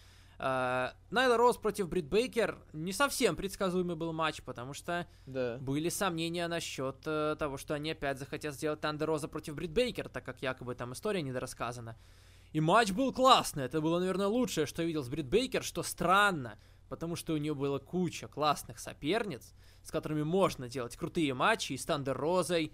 А, 0.43 0.95
Найла 1.11 1.37
Роуз 1.37 1.57
против 1.59 1.89
Брит 1.89 2.07
Бейкер 2.07 2.57
не 2.73 2.93
совсем 2.93 3.37
предсказуемый 3.37 3.97
был 3.97 4.13
матч, 4.13 4.43
потому 4.43 4.73
что 4.73 5.07
Да. 5.27 5.59
были 5.61 5.89
сомнения 5.91 6.49
насчет 6.49 6.97
э, 7.05 7.37
того, 7.39 7.59
что 7.59 7.75
они 7.75 7.91
опять 7.91 8.19
захотят 8.19 8.55
сделать 8.55 8.81
Тандер 8.81 9.07
Роза 9.07 9.29
против 9.29 9.55
Брит 9.55 9.71
Бейкер, 9.73 10.09
так 10.09 10.25
как 10.25 10.41
якобы 10.41 10.75
там 10.75 10.95
история 10.95 11.21
недорассказана. 11.21 11.97
И 12.53 12.61
матч 12.61 12.93
был 12.93 13.13
классный. 13.13 13.65
Это 13.65 13.81
было, 13.83 13.99
наверное, 13.99 14.29
лучшее, 14.29 14.65
что 14.67 14.81
я 14.83 14.89
видел 14.89 15.03
с 15.03 15.09
Брит 15.11 15.27
Бейкер, 15.27 15.63
что 15.63 15.83
странно, 15.83 16.59
потому 16.89 17.17
что 17.17 17.35
у 17.35 17.37
нее 17.37 17.55
была 17.55 17.79
куча 17.79 18.27
классных 18.27 18.79
соперниц, 18.79 19.53
с 19.83 19.91
которыми 19.91 20.23
можно 20.23 20.71
делать 20.71 20.97
крутые 20.97 21.35
матчи, 21.35 21.75
и 21.75 21.77
с 21.77 21.85
Тандер 21.85 22.17
Розой, 22.17 22.73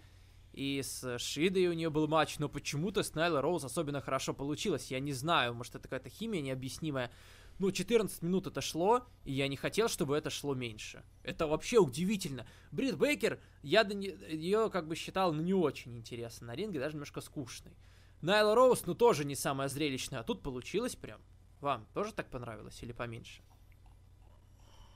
и 0.57 0.83
с 0.83 1.19
Шидой 1.19 1.67
у 1.67 1.75
нее 1.75 1.91
был 1.91 2.09
матч, 2.09 2.39
но 2.39 2.49
почему-то 2.49 3.03
с 3.03 3.15
Найла 3.15 3.43
Роуз 3.43 3.63
особенно 3.63 4.01
хорошо 4.01 4.33
получилось. 4.33 4.91
Я 4.91 5.01
не 5.01 5.13
знаю, 5.13 5.55
может 5.55 5.75
это 5.75 5.83
какая-то 5.83 6.09
химия 6.09 6.41
необъяснимая. 6.41 7.13
Ну, 7.59 7.71
14 7.71 8.23
минут 8.23 8.47
это 8.47 8.63
шло, 8.63 9.07
и 9.25 9.33
я 9.33 9.49
не 9.49 9.57
хотел, 9.57 9.89
чтобы 9.89 10.17
это 10.17 10.31
шло 10.31 10.55
меньше. 10.55 11.05
Это 11.23 11.47
вообще 11.47 11.79
удивительно. 11.79 12.47
Брит 12.73 12.97
Бейкер, 12.97 13.39
я 13.63 13.83
ее 13.83 14.71
как 14.71 14.89
бы 14.89 14.97
считал, 14.97 15.35
ну, 15.35 15.43
не 15.43 15.53
очень 15.53 15.97
интересно 15.97 16.49
на 16.49 16.55
ринге, 16.55 16.81
даже 16.81 16.95
немножко 16.95 17.21
скучной. 17.21 17.77
Найла 18.23 18.55
Роуз, 18.55 18.87
ну, 18.87 18.95
тоже 18.95 19.27
не 19.27 19.35
самая 19.35 19.69
зрелищная, 19.69 20.21
а 20.21 20.25
тут 20.25 20.43
получилось 20.43 20.97
прям. 20.97 21.21
Вам 21.61 21.87
тоже 21.93 22.15
так 22.15 22.31
понравилось 22.31 22.83
или 22.83 22.93
поменьше? 22.93 23.43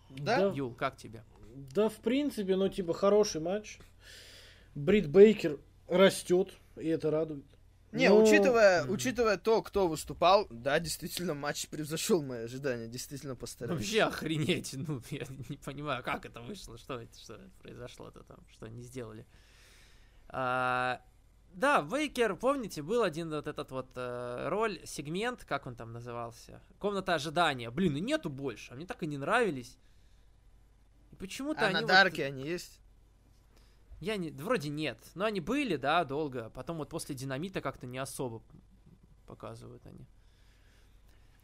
Да? 0.09 0.49
Да. 0.49 0.55
Юл, 0.55 0.73
как 0.73 0.97
тебе? 0.97 1.23
Да, 1.55 1.91
в 1.91 1.97
принципе, 1.97 2.57
ну, 2.57 2.69
типа, 2.69 2.95
хороший 2.95 3.43
матч. 3.43 3.79
Брит 4.75 5.09
Бейкер 5.09 5.59
растет, 5.89 6.53
и 6.77 6.87
это 6.89 7.11
радует. 7.11 7.45
Не, 7.93 8.09
Но- 8.09 8.23
учитывая, 8.23 8.85
учитывая 8.87 9.37
то, 9.37 9.63
кто 9.63 9.89
выступал, 9.89 10.47
да, 10.51 10.79
действительно, 10.79 11.35
матч 11.35 11.67
превзошел 11.69 12.23
мои 12.23 12.45
ожидания, 12.45 12.87
действительно 12.87 13.35
постарались. 13.35 13.81
Вообще 13.81 14.03
охренеть, 14.03 14.75
ну, 14.75 15.03
я 15.11 15.27
не 15.49 15.57
понимаю, 15.57 16.05
как 16.05 16.25
это 16.25 16.41
вышло, 16.41 16.79
что 16.79 17.01
это, 17.01 17.19
что 17.19 17.41
произошло-то 17.61 18.23
там, 18.23 18.39
что 18.53 18.67
они 18.67 18.81
сделали. 18.83 19.27
А, 20.29 21.03
да, 21.53 21.81
Вейкер, 21.81 22.37
помните, 22.37 22.81
был 22.83 23.03
один 23.03 23.29
вот 23.31 23.49
этот 23.49 23.73
вот 23.73 23.91
э, 23.97 24.49
роль, 24.49 24.81
сегмент, 24.87 25.45
как 25.45 25.67
он 25.67 25.75
там 25.75 25.93
назывался? 25.93 26.63
Комната 26.79 27.15
ожидания. 27.15 27.71
Блин, 27.71 27.97
и 27.97 28.01
нету 28.01 28.31
больше, 28.31 28.73
а 28.73 28.77
мне 28.77 28.87
так 28.87 29.03
и 29.03 29.09
не 29.09 29.19
нравились. 29.19 29.77
И 31.11 31.17
почему-то 31.17 31.63
А 31.63 31.65
они 31.67 31.75
на 31.75 31.81
вот- 31.81 31.89
Дарке 31.89 32.25
они 32.25 32.47
есть? 32.47 32.80
Я 34.01 34.17
не, 34.17 34.31
вроде 34.31 34.71
нет, 34.71 34.99
но 35.15 35.27
они 35.27 35.41
были, 35.41 35.77
да, 35.77 36.05
долго, 36.05 36.47
а 36.47 36.51
потом 36.51 36.79
вот 36.79 36.89
после 36.89 37.15
Динамита 37.15 37.61
как-то 37.61 37.87
не 37.87 37.99
особо 37.99 38.43
показывают 39.27 39.87
они. 39.87 40.07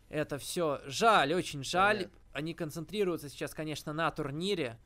Это 0.09 0.39
все 0.39 0.81
жаль, 0.87 1.35
очень 1.35 1.65
жаль. 1.65 1.97
Понятно. 1.97 2.19
Они 2.33 2.55
концентрируются 2.55 3.29
сейчас, 3.29 3.55
конечно, 3.55 3.93
на 3.93 4.11
турнире. 4.11 4.79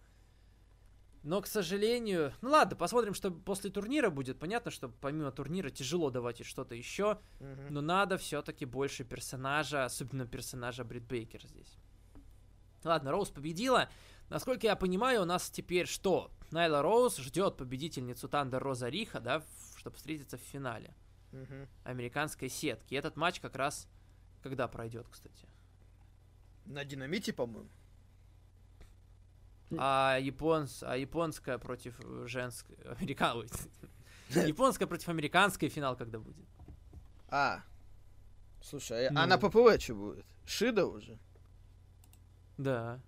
Но, 1.22 1.42
к 1.42 1.46
сожалению... 1.46 2.32
Ну 2.40 2.50
ладно, 2.50 2.76
посмотрим, 2.76 3.12
что 3.12 3.30
после 3.30 3.70
турнира 3.70 4.08
будет. 4.08 4.38
Понятно, 4.38 4.70
что 4.70 4.88
помимо 4.88 5.30
турнира 5.30 5.68
тяжело 5.68 6.10
давать 6.10 6.40
и 6.40 6.44
что-то 6.44 6.74
еще. 6.74 7.18
Мгм. 7.40 7.66
Но 7.74 7.80
надо 7.82 8.16
все-таки 8.16 8.64
больше 8.64 9.04
персонажа, 9.04 9.84
особенно 9.84 10.26
персонажа 10.26 10.82
Брит 10.82 11.04
Бейкер 11.04 11.44
здесь. 11.46 11.76
Ладно, 12.84 13.10
Роуз 13.10 13.28
победила. 13.28 13.90
Насколько 14.30 14.68
я 14.68 14.76
понимаю, 14.76 15.22
у 15.22 15.24
нас 15.24 15.50
теперь 15.50 15.86
что? 15.86 16.30
Найла 16.52 16.82
Роуз 16.82 17.16
ждет 17.18 17.56
победительницу 17.56 18.28
Тандер 18.28 18.62
Роза 18.62 18.88
Риха, 18.88 19.20
да, 19.20 19.42
чтобы 19.76 19.96
встретиться 19.96 20.38
в 20.38 20.40
финале 20.40 20.94
Мгм. 21.32 21.68
американской 21.84 22.48
сетки. 22.48 22.94
И 22.94 22.96
этот 22.96 23.16
матч 23.16 23.40
как 23.40 23.56
раз 23.56 23.88
когда 24.42 24.68
пройдет, 24.68 25.06
кстати. 25.10 25.46
На 26.64 26.84
динамите, 26.84 27.32
по-моему. 27.32 27.68
А, 29.78 30.18
японс, 30.20 30.82
а 30.82 30.96
японская 30.96 31.58
против 31.58 32.00
женской... 32.26 32.76
Америка... 32.84 33.34
ой, 33.34 33.48
Японская 34.30 34.86
против 34.88 35.08
американской 35.08 35.68
финал 35.68 35.96
когда 35.96 36.18
будет? 36.18 36.46
А. 37.28 37.62
Слушай, 38.62 39.06
а, 39.08 39.12
Ну. 39.12 39.20
а 39.20 39.26
на 39.26 39.38
ППВ 39.38 39.80
что 39.80 39.94
будет? 39.94 40.26
Шида 40.46 40.86
уже? 40.86 41.18
Да. 42.58 43.00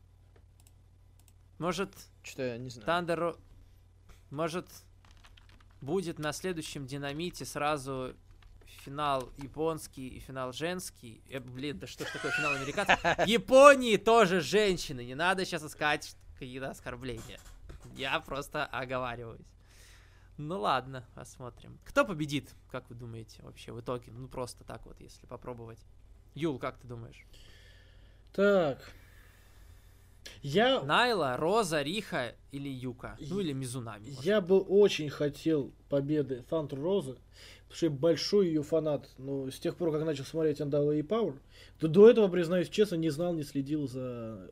Может, 1.58 1.92
Что 2.22 2.42
я 2.42 2.58
не 2.58 2.70
знаю. 2.70 2.86
Тандер... 2.86 3.20
Ро- 3.20 3.38
Может, 4.30 4.66
будет 5.80 6.18
на 6.18 6.32
следующем 6.32 6.86
динамите 6.86 7.44
сразу 7.44 8.14
финал 8.66 9.28
японский 9.36 10.08
и 10.08 10.18
финал 10.18 10.52
женский. 10.52 11.22
Э, 11.28 11.38
блин, 11.40 11.78
да 11.78 11.86
что 11.86 12.04
ж 12.04 12.10
такое 12.10 12.32
финал 12.32 12.54
американцев? 12.54 13.00
В 13.00 13.24
Японии 13.26 13.96
тоже 13.96 14.40
женщины. 14.40 15.04
Не 15.04 15.14
надо 15.14 15.44
сейчас 15.44 15.62
искать 15.64 16.16
какие-то 16.34 16.70
оскорбления. 16.70 17.38
Я 17.96 18.18
просто 18.20 18.64
оговариваюсь. 18.66 19.46
Ну 20.38 20.58
ладно, 20.60 21.04
посмотрим. 21.14 21.78
Кто 21.84 22.04
победит, 22.04 22.50
как 22.70 22.88
вы 22.88 22.96
думаете, 22.96 23.42
вообще 23.42 23.70
в 23.72 23.80
итоге? 23.80 24.10
Ну 24.10 24.26
просто 24.28 24.64
так 24.64 24.84
вот, 24.86 24.98
если 25.00 25.26
попробовать. 25.26 25.78
Юл, 26.34 26.58
как 26.58 26.78
ты 26.78 26.88
думаешь? 26.88 27.24
Так. 28.32 28.78
Я, 30.42 30.82
Найла, 30.82 31.36
Роза, 31.36 31.82
Риха 31.82 32.34
или 32.50 32.68
Юка? 32.68 33.16
Ну 33.20 33.40
или 33.40 33.52
Мизунами. 33.52 34.08
может. 34.08 34.24
я 34.24 34.40
бы 34.40 34.60
очень 34.60 35.08
хотел 35.10 35.72
победы 35.88 36.44
Фанту 36.48 36.76
Розы, 36.76 37.16
потому 37.62 37.76
что 37.76 37.86
я 37.86 37.90
большой 37.90 38.46
ее 38.48 38.62
фанат. 38.62 39.08
Но 39.18 39.50
с 39.50 39.58
тех 39.58 39.76
пор, 39.76 39.92
как 39.92 40.04
начал 40.04 40.24
смотреть 40.24 40.60
NWA 40.60 41.00
Power, 41.06 41.34
то 41.78 41.88
до 41.88 42.10
этого, 42.10 42.28
признаюсь 42.28 42.68
честно, 42.68 42.96
не 42.96 43.10
знал, 43.10 43.34
не 43.34 43.42
следил 43.42 43.88
за 43.88 44.50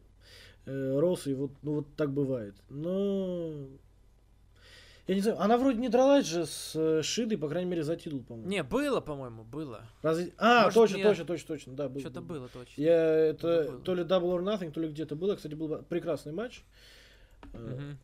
э, 0.66 0.98
Розой. 0.98 1.34
Вот, 1.34 1.52
ну 1.62 1.74
вот 1.76 1.86
так 1.96 2.12
бывает. 2.12 2.54
Но 2.68 3.66
Я 5.06 5.14
не 5.14 5.20
знаю, 5.22 5.40
она 5.40 5.56
вроде 5.58 5.78
не 5.78 5.88
дралась 5.88 6.26
же 6.26 6.46
с 6.46 6.72
э, 6.76 7.02
Шидой, 7.02 7.36
по 7.38 7.48
крайней 7.48 7.68
мере, 7.70 7.82
за 7.82 7.96
титул, 7.96 8.22
по-моему. 8.22 8.48
Не, 8.48 8.62
было, 8.62 9.00
по-моему, 9.00 9.42
было. 9.44 9.82
Разве... 10.02 10.32
А, 10.38 10.64
Может, 10.64 10.74
точно, 10.74 10.96
мне- 10.98 11.04
точно, 11.04 11.24
точно, 11.24 11.46
точно, 11.48 11.72
да, 11.74 11.88
было. 11.88 12.00
Что-то 12.00 12.20
было 12.20 12.48
точно. 12.48 12.80
Я 12.80 12.94
это 13.30 13.66
было. 13.70 13.80
то 13.80 13.94
ли 13.94 14.02
Double 14.04 14.38
or 14.38 14.42
Nothing, 14.42 14.70
то 14.70 14.80
ли 14.80 14.88
где-то 14.88 15.16
было. 15.16 15.34
Кстати, 15.36 15.54
был 15.54 15.82
прекрасный 15.88 16.32
матч. 16.32 16.62
Э, 17.54 17.58
Мгм. 17.58 17.98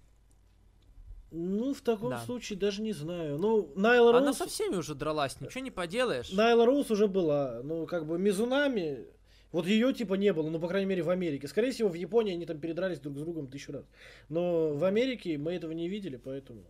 Ну, 1.33 1.75
в 1.75 1.81
таком 1.83 2.11
Да. 2.11 2.21
случае 2.21 2.59
даже 2.59 2.81
не 2.83 2.93
знаю. 2.93 3.37
Ну, 3.39 3.71
Найла 3.75 4.11
Она 4.11 4.27
Роуз... 4.27 4.39
со 4.39 4.47
всеми 4.47 4.77
уже 4.77 4.95
дралась, 4.95 5.41
ничего 5.41 5.61
не 5.63 5.71
поделаешь. 5.73 6.33
Найла 6.33 6.65
Роуз 6.65 6.91
уже 6.91 7.09
была. 7.09 7.61
Ну, 7.63 7.87
как 7.87 8.07
бы 8.07 8.19
Мизунами... 8.19 9.07
Вот 9.53 9.67
ее 9.67 9.93
типа 9.95 10.15
не 10.15 10.33
было, 10.33 10.51
ну, 10.51 10.59
по 10.59 10.69
крайней 10.69 10.87
мере, 10.87 11.03
в 11.03 11.09
Америке. 11.11 11.47
Скорее 11.49 11.71
всего, 11.73 11.89
в 11.89 11.95
Японии 11.95 12.35
они 12.35 12.45
там 12.47 12.59
передрались 12.59 12.99
друг 13.01 13.17
с 13.17 13.21
другом 13.21 13.47
тысячу 13.49 13.73
раз. 13.73 13.85
Но 14.29 14.75
в 14.75 14.85
Америке 14.85 15.39
мы 15.39 15.53
этого 15.55 15.73
не 15.73 15.89
видели, 15.89 16.17
поэтому... 16.17 16.63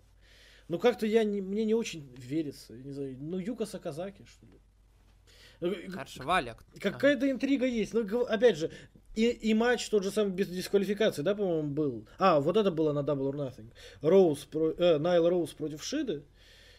Ну, 0.69 0.79
как-то 0.79 1.07
я 1.07 1.25
не, 1.25 1.41
мне 1.41 1.65
не 1.65 1.75
очень 1.75 2.13
верится. 2.17 2.73
Не 2.75 2.93
знаю, 2.93 3.17
ну, 3.21 3.39
Юка 3.39 3.67
Саказаки, 3.67 4.25
что 4.27 4.47
ли. 4.47 4.53
Ну, 5.61 5.91
Хорошо, 5.91 6.23
Валя. 6.25 6.55
к- 6.55 6.81
Какая-то 6.81 7.31
интрига 7.31 7.67
есть. 7.67 7.95
Ну, 7.95 8.23
опять 8.25 8.57
же, 8.59 8.71
и, 9.15 9.31
и 9.31 9.55
матч 9.55 9.89
тот 9.89 10.03
же 10.03 10.11
самый 10.11 10.33
без 10.33 10.49
дисквалификации, 10.49 11.23
да, 11.23 11.35
по-моему, 11.35 11.69
был. 11.71 12.07
А, 12.19 12.41
вот 12.41 12.57
это 12.57 12.71
было 12.71 12.93
на 12.93 12.99
Double 13.01 13.31
or 13.33 13.35
Nothing. 13.37 13.73
Роуз, 14.03 14.45
про, 14.45 14.73
э, 14.73 14.99
Найл 14.99 15.29
Роуз 15.29 15.53
против 15.55 15.83
Шиды. 15.83 16.25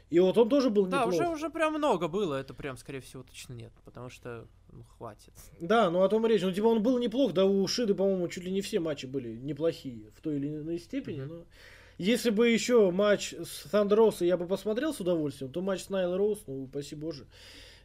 И 0.10 0.20
вот 0.20 0.38
он 0.38 0.48
тоже 0.48 0.70
был 0.70 0.86
Да, 0.86 1.00
неплох. 1.06 1.16
уже, 1.16 1.28
уже 1.30 1.50
прям 1.50 1.74
много 1.74 2.08
было, 2.08 2.36
это 2.36 2.54
прям, 2.54 2.78
скорее 2.78 3.02
всего, 3.02 3.24
точно 3.24 3.54
нет, 3.54 3.74
потому 3.84 4.10
что, 4.10 4.48
ну, 4.72 4.84
хватит. 4.84 5.34
Да, 5.60 5.90
ну 5.90 6.02
о 6.02 6.08
том 6.08 6.26
и 6.26 6.30
речь. 6.30 6.44
Ну, 6.44 6.52
типа, 6.54 6.68
он 6.68 6.82
был 6.82 6.98
неплох, 7.00 7.34
да, 7.34 7.46
у 7.46 7.68
Шиды, 7.68 7.94
по-моему, 7.94 8.26
чуть 8.30 8.44
ли 8.46 8.52
не 8.52 8.62
все 8.62 8.80
матчи 8.80 9.06
были 9.06 9.36
неплохие 9.36 10.12
в 10.16 10.22
той 10.22 10.38
или 10.38 10.48
иной 10.50 10.80
степени, 10.80 11.22
Мгм. 11.22 11.28
но... 11.30 11.46
Если 11.98 12.30
бы 12.30 12.48
еще 12.48 12.92
матч 12.92 13.34
с 13.34 13.66
Thunder 13.66 13.98
Rose 13.98 14.26
я 14.26 14.38
бы 14.38 14.46
посмотрел 14.46 14.94
с 14.94 15.00
удовольствием, 15.00 15.52
то 15.52 15.62
матч 15.62 15.84
с 15.84 15.90
Найл 15.90 16.16
Роуз, 16.16 16.44
ну, 16.46 16.64
упаси 16.64 16.96
боже, 16.96 17.26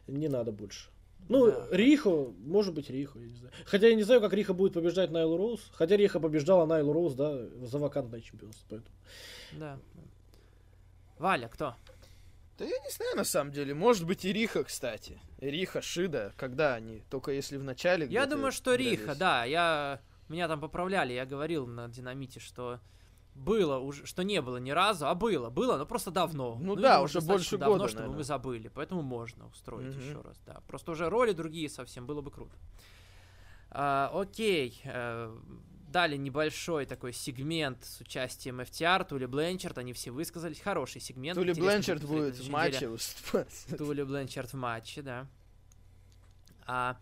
не 0.07 0.27
надо 0.27 0.51
больше. 0.51 0.89
Ну, 1.29 1.47
Да. 1.47 1.67
Рихо, 1.71 2.31
может 2.45 2.73
быть, 2.73 2.89
Рихо, 2.89 3.17
я 3.17 3.25
не 3.25 3.35
знаю. 3.35 3.53
Хотя 3.65 3.87
я 3.87 3.95
не 3.95 4.03
знаю, 4.03 4.21
как 4.21 4.33
Риха 4.33 4.53
будет 4.53 4.73
побеждать 4.73 5.09
Найл 5.09 5.35
Роуз. 5.35 5.61
Хотя 5.73 5.95
Риха 5.95 6.19
побеждала 6.19 6.65
Найл 6.65 6.91
Роуз, 6.91 7.13
да, 7.13 7.47
за 7.65 7.79
вакантное 7.79 8.21
чемпионство. 8.21 8.65
Поэтому. 8.69 8.95
Да. 9.53 9.79
Валя, 11.17 11.47
кто? 11.47 11.75
Да 12.59 12.65
я 12.65 12.77
не 12.77 12.89
знаю, 12.91 13.15
на 13.15 13.23
самом 13.23 13.51
деле. 13.51 13.73
Может 13.73 14.05
быть, 14.05 14.25
и 14.25 14.33
Риха, 14.33 14.63
кстати. 14.63 15.19
Риха, 15.39 15.81
Шида. 15.81 16.33
Когда 16.37 16.75
они? 16.75 17.03
Только 17.09 17.31
если 17.31 17.57
в 17.57 17.63
начале 17.63 18.05
Я 18.07 18.25
думаю, 18.25 18.51
что 18.51 18.75
Риха, 18.75 19.15
да. 19.15 19.43
Я 19.45 20.01
меня 20.29 20.47
там 20.47 20.59
поправляли, 20.59 21.13
я 21.13 21.25
говорил 21.25 21.65
на 21.65 21.87
динамите, 21.87 22.39
что 22.39 22.79
было 23.35 23.77
уже, 23.79 24.05
что 24.05 24.23
не 24.23 24.41
было 24.41 24.57
ни 24.57 24.71
разу, 24.71 25.07
а 25.07 25.15
было, 25.15 25.49
было, 25.49 25.77
но 25.77 25.85
просто 25.85 26.11
давно. 26.11 26.57
Ну 26.59 26.77
и 26.77 26.81
да, 26.81 26.99
ну, 26.99 27.05
уже 27.05 27.19
больше 27.21 27.57
давно, 27.57 27.75
года, 27.75 27.87
чтобы 27.87 28.01
наверное. 28.01 28.17
мы 28.17 28.23
забыли, 28.23 28.67
поэтому 28.69 29.01
можно 29.01 29.47
устроить 29.47 29.95
Мгм. 29.95 29.99
еще 29.99 30.21
раз, 30.21 30.37
да. 30.45 30.61
Просто 30.67 30.91
уже 30.91 31.09
роли 31.09 31.31
другие 31.33 31.69
совсем, 31.69 32.05
было 32.05 32.21
бы 32.21 32.31
круто. 32.31 32.55
А, 33.71 34.11
окей, 34.13 34.79
э, 34.83 35.35
дали 35.89 36.17
небольшой 36.17 36.85
такой 36.85 37.13
сегмент 37.13 37.83
с 37.85 38.01
участием 38.01 38.59
FTR, 38.61 39.05
Тули 39.07 39.25
Бленчард, 39.25 39.77
они 39.77 39.93
все 39.93 40.11
высказались, 40.11 40.59
хороший 40.59 41.01
сегмент. 41.01 41.37
Тули 41.37 41.53
Бленчард 41.53 42.03
будет 42.03 42.35
в 42.35 42.49
матче 42.49 42.87
выступать. 42.87 43.65
Тули 43.77 44.03
Бленчард 44.03 44.51
в 44.53 44.57
матче, 44.57 45.01
да. 45.01 45.27
А, 46.65 46.97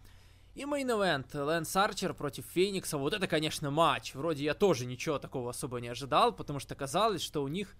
и 0.53 0.64
main 0.63 0.95
event 0.95 1.34
Лэнс 1.34 1.76
Арчер 1.76 2.14
против 2.14 2.45
Феникса. 2.48 2.98
Вот 2.98 3.14
это, 3.14 3.28
конечно, 3.28 3.72
матч. 3.72 4.14
Вроде 4.15 4.44
я 4.44 4.53
тоже 4.53 4.86
ничего 4.86 5.18
такого 5.18 5.52
особо 5.52 5.80
не 5.80 5.88
ожидал, 5.88 6.34
потому 6.34 6.60
что 6.60 6.76
казалось, 6.76 7.22
что 7.22 7.44
у 7.44 7.48
них... 7.48 7.76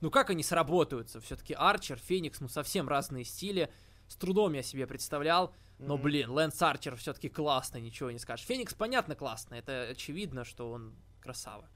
Ну 0.00 0.10
как 0.10 0.30
они 0.30 0.42
сработаются? 0.42 1.20
Все-таки 1.20 1.54
Арчер, 1.54 1.98
Феникс, 1.98 2.40
ну 2.40 2.48
совсем 2.48 2.88
разные 2.88 3.24
стили. 3.24 3.72
С 4.08 4.16
трудом 4.16 4.52
я 4.52 4.62
себе 4.62 4.86
представлял. 4.86 5.54
Но, 5.78 5.96
блин, 5.96 6.30
Лэнс 6.30 6.60
Арчер 6.60 6.96
все-таки 6.96 7.28
классно, 7.28 7.78
ничего 7.78 8.10
не 8.10 8.18
скажешь. 8.18 8.46
Феникс, 8.46 8.74
понятно, 8.74 9.16
классно. 9.16 9.54
Это 9.54 9.88
очевидно, 9.90 10.44
что 10.44 10.70
он 10.70 10.94
красава. 11.20 11.68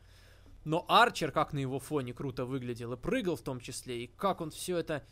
Но 0.65 0.85
Арчер, 0.89 1.33
как 1.33 1.53
на 1.53 1.61
его 1.61 1.79
фоне 1.79 2.13
круто 2.13 2.45
выглядел 2.45 2.93
и 2.93 2.97
прыгал 2.97 3.37
в 3.37 3.43
том 3.43 3.61
числе, 3.61 4.05
и 4.05 4.07
как 4.07 4.41
он 4.41 4.51
все 4.51 4.79
это... 4.79 5.05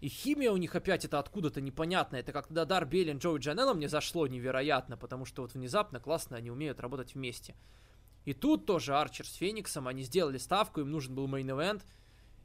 И 0.00 0.08
химия 0.08 0.50
у 0.52 0.56
них 0.56 0.74
опять 0.74 1.04
это 1.04 1.18
откуда-то 1.18 1.60
непонятно. 1.60 2.16
Это 2.16 2.32
как 2.32 2.48
тогда 2.48 2.64
Дарби 2.64 2.84
Аллин, 2.84 3.18
Джоуи 3.18 3.38
Джанела 3.38 3.74
мне 3.74 3.88
зашло 3.88 4.26
невероятно, 4.26 4.96
потому 4.96 5.24
что 5.24 5.42
вот 5.42 5.54
внезапно 5.54 6.00
классно 6.00 6.36
они 6.36 6.50
умеют 6.50 6.80
работать 6.80 7.14
вместе. 7.14 7.54
И 8.24 8.34
тут 8.34 8.66
тоже 8.66 8.94
Арчер 8.94 9.26
с 9.26 9.34
Фениксом, 9.34 9.88
они 9.88 10.02
сделали 10.02 10.36
ставку, 10.36 10.80
им 10.80 10.90
нужен 10.90 11.14
был 11.14 11.28
main 11.28 11.50
event, 11.50 11.82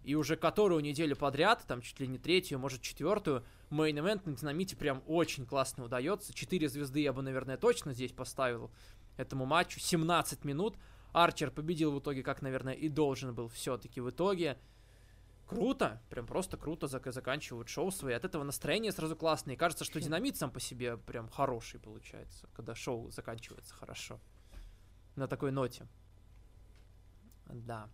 и 0.03 0.15
уже 0.15 0.35
которую 0.35 0.81
неделю 0.81 1.15
подряд, 1.15 1.63
там 1.67 1.81
чуть 1.81 1.99
ли 1.99 2.07
не 2.07 2.17
третью, 2.17 2.59
может 2.59 2.81
четвертую, 2.81 3.43
main 3.69 3.94
event 3.94 4.25
на 4.25 4.35
динамите 4.35 4.75
прям 4.75 5.03
очень 5.07 5.45
классно 5.45 5.85
удается. 5.85 6.33
Четыре 6.33 6.69
звезды 6.69 7.01
я 7.01 7.13
бы, 7.13 7.21
наверное, 7.21 7.57
точно 7.57 7.93
здесь 7.93 8.11
поставил 8.11 8.71
этому 9.17 9.45
матчу. 9.45 9.79
17 9.79 10.45
минут. 10.45 10.77
Арчер 11.13 11.51
победил 11.51 11.91
в 11.91 11.99
итоге, 11.99 12.23
как, 12.23 12.41
наверное, 12.41 12.73
и 12.73 12.87
должен 12.87 13.33
был 13.35 13.49
все-таки 13.49 13.99
в 14.01 14.09
итоге. 14.09 14.57
Круто, 15.51 16.01
прям 16.09 16.25
просто 16.25 16.55
круто 16.55 16.85
зак- 16.85 17.11
заканчивают 17.11 17.67
шоу 17.67 17.91
свои. 17.91 18.13
От 18.13 18.23
этого 18.23 18.43
настроение 18.43 18.93
сразу 18.93 19.17
классное. 19.17 19.55
И 19.55 19.57
кажется, 19.57 19.83
что 19.83 19.99
динамит 19.99 20.37
сам 20.37 20.49
по 20.49 20.61
себе 20.61 20.95
прям 20.97 21.27
хороший 21.27 21.77
получается, 21.79 22.47
когда 22.53 22.73
шоу 22.73 23.11
заканчивается 23.11 23.73
хорошо. 23.73 24.21
На 25.17 25.27
такой 25.27 25.51
ноте. 25.51 25.87
Да. 27.47 27.89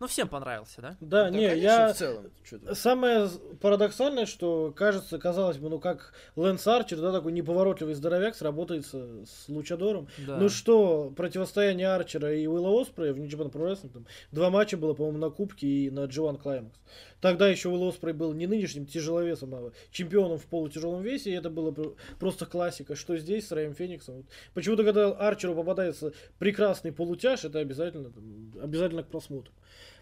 Ну, 0.00 0.06
всем 0.06 0.28
понравился, 0.28 0.80
да? 0.80 0.96
Да, 1.00 1.24
Да, 1.24 1.30
не, 1.30 1.46
конечно, 1.46 1.62
я... 1.62 1.92
в 1.92 1.96
целом. 1.96 2.30
Самое 2.72 3.28
парадоксальное, 3.60 4.24
что 4.24 4.72
кажется, 4.74 5.18
казалось 5.18 5.58
бы, 5.58 5.68
ну 5.68 5.78
как 5.78 6.14
Лэнс 6.36 6.66
Арчер, 6.66 6.98
да, 7.00 7.12
такой 7.12 7.32
неповоротливый 7.32 7.94
здоровяк, 7.94 8.34
сработается 8.34 9.24
с 9.26 9.48
Лучадором. 9.48 10.08
Да. 10.26 10.38
Ну 10.38 10.48
что, 10.48 11.12
противостояние 11.14 11.88
Арчера 11.88 12.32
и 12.32 12.46
Уилла 12.46 12.80
Оспрея 12.80 13.12
в 13.12 13.18
New 13.18 13.28
Japan 13.28 13.52
Pro 13.52 13.70
Wrestling, 13.70 13.92
там, 13.92 14.06
два 14.32 14.48
матча 14.48 14.78
было, 14.78 14.94
по-моему, 14.94 15.18
на 15.18 15.28
Кубке 15.28 15.66
и 15.66 15.90
на 15.90 16.06
G1 16.06 16.42
Climax. 16.42 16.72
Тогда 17.20 17.48
еще 17.48 17.68
Уилл 17.68 17.88
Оспрей 17.88 18.14
был 18.14 18.32
не 18.32 18.46
нынешним 18.46 18.86
тяжеловесом, 18.86 19.54
а 19.54 19.72
чемпионом 19.90 20.38
в 20.38 20.46
полутяжелом 20.46 21.02
весе, 21.02 21.30
и 21.30 21.34
это 21.34 21.50
было 21.50 21.72
пр- 21.72 21.94
просто 22.18 22.46
классика. 22.46 22.96
Что 22.96 23.18
здесь 23.18 23.48
с 23.48 23.52
Рэем 23.52 23.74
Фениксом? 23.74 24.16
Вот 24.16 24.26
Почему-то, 24.54 24.84
когда 24.84 25.08
Арчеру 25.08 25.54
попадается 25.54 26.12
прекрасный 26.38 26.92
полутяж, 26.92 27.44
это 27.44 27.58
обязательно, 27.58 28.10
там, 28.10 28.52
обязательно 28.62 29.02
к 29.02 29.08
просмотру. 29.08 29.52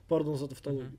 Пардон 0.08 0.36
за 0.36 0.48
тавтологию. 0.48 0.98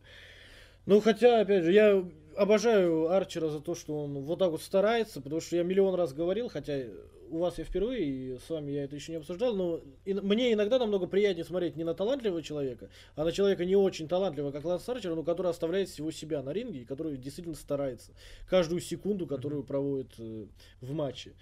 Ну, 0.85 1.01
хотя, 1.01 1.41
опять 1.41 1.63
же, 1.63 1.71
я 1.71 2.03
обожаю 2.35 3.11
Арчера 3.11 3.49
за 3.49 3.59
то, 3.59 3.75
что 3.75 4.03
он 4.03 4.13
вот 4.19 4.39
так 4.39 4.51
вот 4.51 4.61
старается, 4.61 5.21
потому 5.21 5.41
что 5.41 5.55
я 5.55 5.63
миллион 5.63 5.95
раз 5.95 6.13
говорил, 6.13 6.49
хотя 6.49 6.83
у 7.29 7.37
вас 7.39 7.57
я 7.57 7.63
впервые, 7.63 8.03
и 8.03 8.39
с 8.39 8.49
вами 8.49 8.71
я 8.71 8.85
это 8.85 8.95
еще 8.95 9.11
не 9.11 9.17
обсуждал, 9.17 9.53
но 9.53 9.81
и- 10.05 10.13
мне 10.13 10.53
иногда 10.53 10.79
намного 10.79 11.05
приятнее 11.05 11.45
смотреть 11.45 11.75
не 11.75 11.83
на 11.83 11.93
талантливого 11.93 12.41
человека, 12.41 12.89
а 13.15 13.23
на 13.23 13.31
человека 13.31 13.65
не 13.65 13.75
очень 13.75 14.07
талантливого, 14.07 14.51
как 14.51 14.65
Ланс 14.65 14.87
Арчер, 14.89 15.13
но 15.13 15.23
который 15.23 15.51
оставляет 15.51 15.89
всего 15.89 16.11
себя 16.11 16.41
на 16.41 16.53
ринге, 16.53 16.81
и 16.81 16.85
который 16.85 17.17
действительно 17.17 17.55
старается 17.55 18.13
каждую 18.47 18.81
секунду, 18.81 19.27
которую 19.27 19.63
проводит 19.63 20.11
э, 20.17 20.45
в 20.81 20.93
матче. 20.93 21.33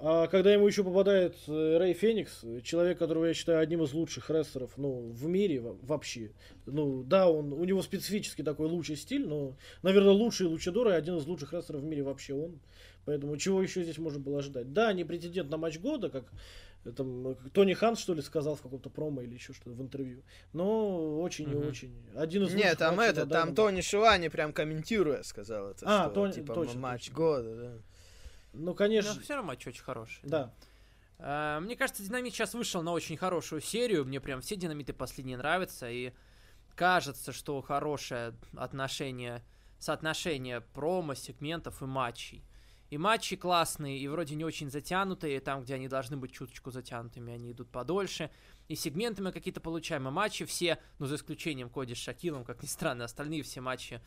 А 0.00 0.28
когда 0.28 0.52
ему 0.52 0.66
еще 0.68 0.84
попадает 0.84 1.34
э, 1.48 1.76
Рэй 1.78 1.92
Феникс, 1.92 2.44
человек, 2.62 2.98
которого 2.98 3.24
я 3.24 3.34
считаю 3.34 3.58
одним 3.58 3.82
из 3.82 3.92
лучших 3.92 4.30
рестлеров 4.30 4.70
ну, 4.76 5.08
в 5.10 5.26
мире 5.26 5.60
во- 5.60 5.76
вообще. 5.82 6.30
Ну, 6.66 7.02
да, 7.02 7.28
он, 7.28 7.52
у 7.52 7.64
него 7.64 7.82
специфический 7.82 8.44
такой 8.44 8.68
лучший 8.68 8.94
стиль, 8.94 9.26
но, 9.26 9.56
наверное, 9.82 10.12
лучший 10.12 10.46
лучидор 10.46 10.88
и 10.88 10.92
один 10.92 11.16
из 11.16 11.26
лучших 11.26 11.52
рестлеров 11.52 11.82
в 11.82 11.84
мире 11.84 12.04
вообще 12.04 12.34
он. 12.34 12.60
Поэтому 13.06 13.36
чего 13.38 13.60
еще 13.60 13.82
здесь 13.82 13.98
можно 13.98 14.20
было 14.20 14.38
ожидать? 14.38 14.72
Да, 14.72 14.92
не 14.92 15.02
претендент 15.02 15.50
на 15.50 15.56
матч 15.56 15.80
года, 15.80 16.10
как 16.10 16.26
э, 16.84 16.92
там, 16.92 17.34
Тони 17.52 17.72
Хан, 17.72 17.96
что 17.96 18.14
ли, 18.14 18.22
сказал 18.22 18.54
в 18.54 18.62
каком-то 18.62 18.90
промо 18.90 19.22
или 19.22 19.34
еще 19.34 19.52
что-то 19.52 19.70
в 19.70 19.82
интервью. 19.82 20.22
Но 20.52 21.20
очень 21.20 21.50
и 21.50 21.56
очень. 21.56 21.92
Один 22.14 22.44
из 22.44 22.54
Нет, 22.54 22.78
там 22.78 23.00
это, 23.00 23.26
там 23.26 23.52
Тони 23.52 23.80
Шивани 23.80 24.28
прям 24.28 24.52
комментируя 24.52 25.24
сказал 25.24 25.70
это, 25.70 25.84
А, 25.88 26.04
что 26.04 26.14
Тони- 26.14 26.34
типа 26.34 26.54
точно, 26.54 26.78
матч 26.78 27.06
точно. 27.06 27.16
года, 27.16 27.56
да. 27.56 27.72
Ну, 28.58 28.74
конечно, 28.74 29.14
Но 29.14 29.20
все 29.20 29.34
равно 29.34 29.48
матч 29.48 29.66
очень 29.66 29.82
хороший. 29.82 30.20
да. 30.22 30.52
А, 31.18 31.60
Мне 31.60 31.76
кажется, 31.76 32.02
Динамит 32.02 32.32
сейчас 32.32 32.54
вышел 32.54 32.82
на 32.82 32.92
очень 32.92 33.16
хорошую 33.16 33.60
серию. 33.60 34.04
Мне 34.04 34.20
прям 34.20 34.40
все 34.40 34.56
динамиты 34.56 34.92
последние 34.92 35.36
нравятся. 35.36 35.90
И 35.90 36.12
кажется, 36.74 37.32
что 37.32 37.60
хорошее 37.60 38.34
отношение, 38.56 39.42
соотношение 39.78 40.60
промо, 40.60 41.14
сегментов 41.14 41.82
и 41.82 41.86
матчей. 41.86 42.44
И 42.90 42.96
матчи 42.96 43.36
классные, 43.36 43.98
и 43.98 44.08
вроде 44.08 44.34
не 44.34 44.44
очень 44.44 44.70
затянутые, 44.70 45.40
там, 45.40 45.62
где 45.62 45.74
они 45.74 45.88
должны 45.88 46.16
быть 46.16 46.32
чуточку 46.32 46.70
затянутыми, 46.70 47.34
они 47.34 47.52
идут 47.52 47.70
подольше. 47.70 48.30
И 48.68 48.76
сегменты 48.76 49.22
мы 49.22 49.30
какие-то 49.30 49.60
получаем, 49.60 50.08
и 50.08 50.10
матчи 50.10 50.46
все, 50.46 50.78
ну, 50.98 51.06
за 51.06 51.16
исключением 51.16 51.68
Коди 51.68 51.94
с 51.94 51.98
Шакилом, 51.98 52.44
как 52.44 52.62
ни 52.62 52.66
странно, 52.66 53.04
остальные 53.04 53.42
все 53.42 53.60
матчи 53.60 54.00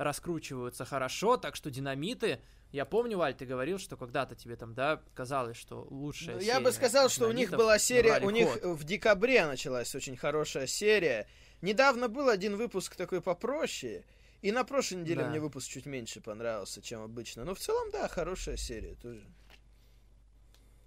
раскручиваются 0.00 0.84
хорошо, 0.84 1.36
так 1.36 1.54
что 1.54 1.70
динамиты, 1.70 2.40
я 2.72 2.84
помню, 2.86 3.18
Валь, 3.18 3.34
ты 3.34 3.44
говорил, 3.44 3.78
что 3.78 3.96
когда-то 3.96 4.34
тебе 4.34 4.56
там, 4.56 4.74
да, 4.74 5.02
казалось, 5.14 5.56
что 5.58 5.86
лучшая 5.90 6.36
Ну, 6.36 6.40
серия 6.40 6.54
Я 6.54 6.60
бы 6.60 6.72
сказал, 6.72 7.08
что 7.10 7.28
у 7.28 7.32
них 7.32 7.50
была 7.50 7.78
серия, 7.78 8.18
у 8.20 8.30
них 8.30 8.48
ход. 8.48 8.62
в 8.78 8.84
декабре 8.84 9.44
началась 9.46 9.94
очень 9.94 10.16
хорошая 10.16 10.66
серия. 10.66 11.28
Недавно 11.60 12.08
был 12.08 12.30
один 12.30 12.56
выпуск 12.56 12.96
такой 12.96 13.20
попроще, 13.20 14.04
и 14.40 14.52
на 14.52 14.64
прошлой 14.64 15.02
неделе 15.02 15.24
Да. 15.24 15.28
мне 15.28 15.40
выпуск 15.40 15.68
чуть 15.68 15.84
меньше 15.84 16.22
понравился, 16.22 16.80
чем 16.80 17.02
обычно. 17.02 17.44
Но 17.44 17.54
в 17.54 17.58
целом, 17.58 17.90
да, 17.90 18.08
хорошая 18.08 18.56
серия 18.56 18.94
тоже. 18.94 19.26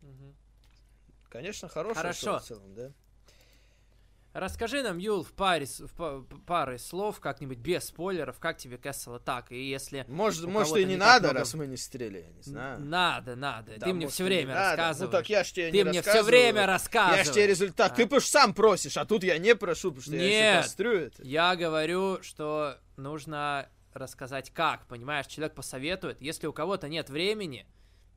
Мгм. 0.02 0.36
Конечно, 1.30 1.68
хорошая 1.68 2.02
Хорошо. 2.02 2.40
в 2.40 2.44
целом, 2.44 2.74
да. 2.74 2.92
Расскажи 4.34 4.82
нам, 4.82 4.98
Юл, 4.98 5.24
в 5.24 5.32
паре, 5.34 5.68
в 5.68 5.94
па- 5.96 6.24
пары 6.48 6.80
слов, 6.80 7.20
как-нибудь 7.20 7.60
без 7.60 7.84
спойлеров, 7.86 8.40
как 8.40 8.58
тебе 8.58 8.78
Кэссел 8.80 9.20
так, 9.20 9.52
и 9.52 9.70
если... 9.70 10.06
Может, 10.08 10.46
может 10.46 10.76
и 10.76 10.86
не 10.86 10.96
надо, 10.96 11.28
много- 11.28 11.40
раз 11.40 11.54
мы 11.54 11.68
не 11.68 11.78
стрели, 11.78 12.22
я 12.22 12.30
не 12.32 12.42
знаю. 12.42 12.80
Надо, 12.80 13.36
надо, 13.36 13.74
Да, 13.78 13.86
ты 13.86 13.94
мне 13.94 14.08
все 14.08 14.24
время 14.24 14.56
надо. 14.56 14.70
рассказываешь. 14.78 15.12
Ну 15.12 15.18
так 15.20 15.30
я 15.30 15.44
ж 15.44 15.52
тебе 15.52 15.72
Ты 15.72 15.78
не 15.78 15.84
мне 15.84 16.02
все 16.02 16.24
время 16.24 16.66
рассказываешь. 16.66 17.28
Я 17.28 17.32
ж 17.32 17.36
тебе 17.36 17.48
результат. 17.48 17.92
А. 17.92 17.96
Ты 17.96 18.08
потому 18.08 18.22
сам 18.22 18.54
просишь, 18.56 18.98
а 18.98 19.06
тут 19.06 19.24
я 19.24 19.38
не 19.38 19.56
прошу, 19.56 19.92
потому 19.92 20.02
что 20.02 20.16
я 20.16 20.24
еще 20.26 20.40
Нет. 20.40 20.64
пострю 20.64 20.94
это. 20.94 21.22
Я 21.24 21.56
говорю, 21.56 22.24
что 22.24 22.78
нужно 22.98 23.70
рассказать 23.94 24.50
как, 24.50 24.88
понимаешь? 24.88 25.28
Человек 25.28 25.54
посоветует. 25.54 26.20
Если 26.20 26.48
у 26.48 26.54
кого-то 26.54 26.88
нет 26.88 27.12
времени, 27.12 27.68